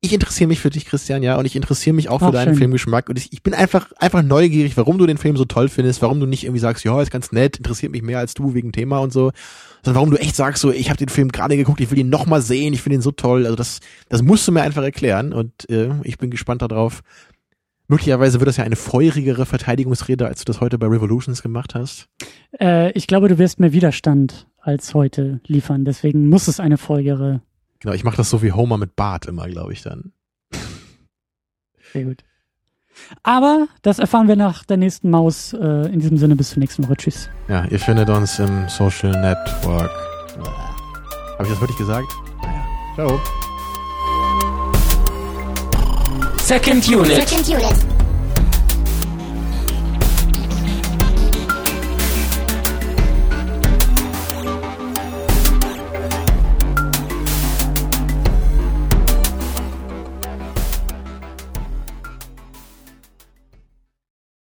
ich 0.02 0.14
interessiere 0.14 0.48
mich 0.48 0.60
für 0.60 0.70
dich, 0.70 0.86
Christian, 0.86 1.22
ja, 1.22 1.36
und 1.36 1.44
ich 1.44 1.54
interessiere 1.54 1.94
mich 1.94 2.08
auch 2.08 2.20
für 2.20 2.26
Ach, 2.26 2.32
deinen 2.32 2.52
schön. 2.52 2.56
Filmgeschmack 2.58 3.10
und 3.10 3.18
ich, 3.18 3.34
ich 3.34 3.42
bin 3.42 3.52
einfach 3.52 3.92
einfach 3.98 4.22
neugierig, 4.22 4.76
warum 4.78 4.96
du 4.96 5.06
den 5.06 5.18
Film 5.18 5.36
so 5.36 5.44
toll 5.44 5.68
findest, 5.68 6.00
warum 6.00 6.20
du 6.20 6.26
nicht 6.26 6.44
irgendwie 6.44 6.60
sagst, 6.60 6.84
ja, 6.84 7.00
ist 7.02 7.10
ganz 7.10 7.32
nett, 7.32 7.58
interessiert 7.58 7.92
mich 7.92 8.00
mehr 8.00 8.18
als 8.18 8.32
du 8.32 8.54
wegen 8.54 8.72
Thema 8.72 8.98
und 9.00 9.12
so, 9.12 9.30
sondern 9.84 9.96
warum 9.96 10.10
du 10.10 10.16
echt 10.16 10.36
sagst, 10.36 10.62
so, 10.62 10.72
ich 10.72 10.88
habe 10.88 10.96
den 10.96 11.10
Film 11.10 11.30
gerade 11.30 11.56
geguckt, 11.56 11.82
ich 11.82 11.90
will 11.90 11.98
ihn 11.98 12.08
nochmal 12.08 12.40
sehen, 12.40 12.72
ich 12.72 12.80
finde 12.80 12.96
ihn 12.96 13.02
so 13.02 13.10
toll, 13.10 13.44
also 13.44 13.56
das 13.56 13.80
das 14.08 14.22
musst 14.22 14.48
du 14.48 14.52
mir 14.52 14.62
einfach 14.62 14.82
erklären 14.82 15.34
und 15.34 15.68
äh, 15.68 15.90
ich 16.02 16.16
bin 16.16 16.30
gespannt 16.30 16.62
darauf. 16.62 17.02
Möglicherweise 17.90 18.38
wird 18.38 18.46
das 18.46 18.56
ja 18.56 18.62
eine 18.62 18.76
feurigere 18.76 19.46
Verteidigungsrede, 19.46 20.24
als 20.24 20.38
du 20.38 20.44
das 20.44 20.60
heute 20.60 20.78
bei 20.78 20.86
Revolutions 20.86 21.42
gemacht 21.42 21.74
hast. 21.74 22.08
Äh, 22.60 22.92
ich 22.92 23.08
glaube, 23.08 23.26
du 23.28 23.36
wirst 23.36 23.58
mehr 23.58 23.72
Widerstand 23.72 24.46
als 24.60 24.94
heute 24.94 25.40
liefern. 25.44 25.84
Deswegen 25.84 26.28
muss 26.28 26.46
es 26.46 26.60
eine 26.60 26.78
Folgere. 26.78 27.42
Genau, 27.80 27.92
ich 27.92 28.04
mache 28.04 28.16
das 28.16 28.30
so 28.30 28.42
wie 28.42 28.52
Homer 28.52 28.78
mit 28.78 28.94
Bart 28.94 29.26
immer, 29.26 29.48
glaube 29.48 29.72
ich 29.72 29.82
dann. 29.82 30.12
Sehr 31.92 32.04
gut. 32.04 32.22
Aber 33.24 33.66
das 33.82 33.98
erfahren 33.98 34.28
wir 34.28 34.36
nach 34.36 34.64
der 34.64 34.76
nächsten 34.76 35.10
Maus. 35.10 35.52
Äh, 35.52 35.92
in 35.92 35.98
diesem 35.98 36.16
Sinne 36.16 36.36
bis 36.36 36.50
zur 36.50 36.60
nächsten 36.60 36.84
Woche. 36.84 36.96
Tschüss. 36.96 37.28
Ja, 37.48 37.64
ihr 37.64 37.80
findet 37.80 38.08
uns 38.08 38.38
im 38.38 38.68
Social 38.68 39.10
Network. 39.20 39.90
Habe 40.38 41.42
ich 41.42 41.48
das 41.48 41.60
wirklich 41.60 41.78
gesagt? 41.78 42.06
Naja. 42.40 42.64
Ciao. 42.94 43.20
Second 46.50 46.84
Unit. 46.88 47.28
Second 47.28 47.46
Unit. 47.46 47.99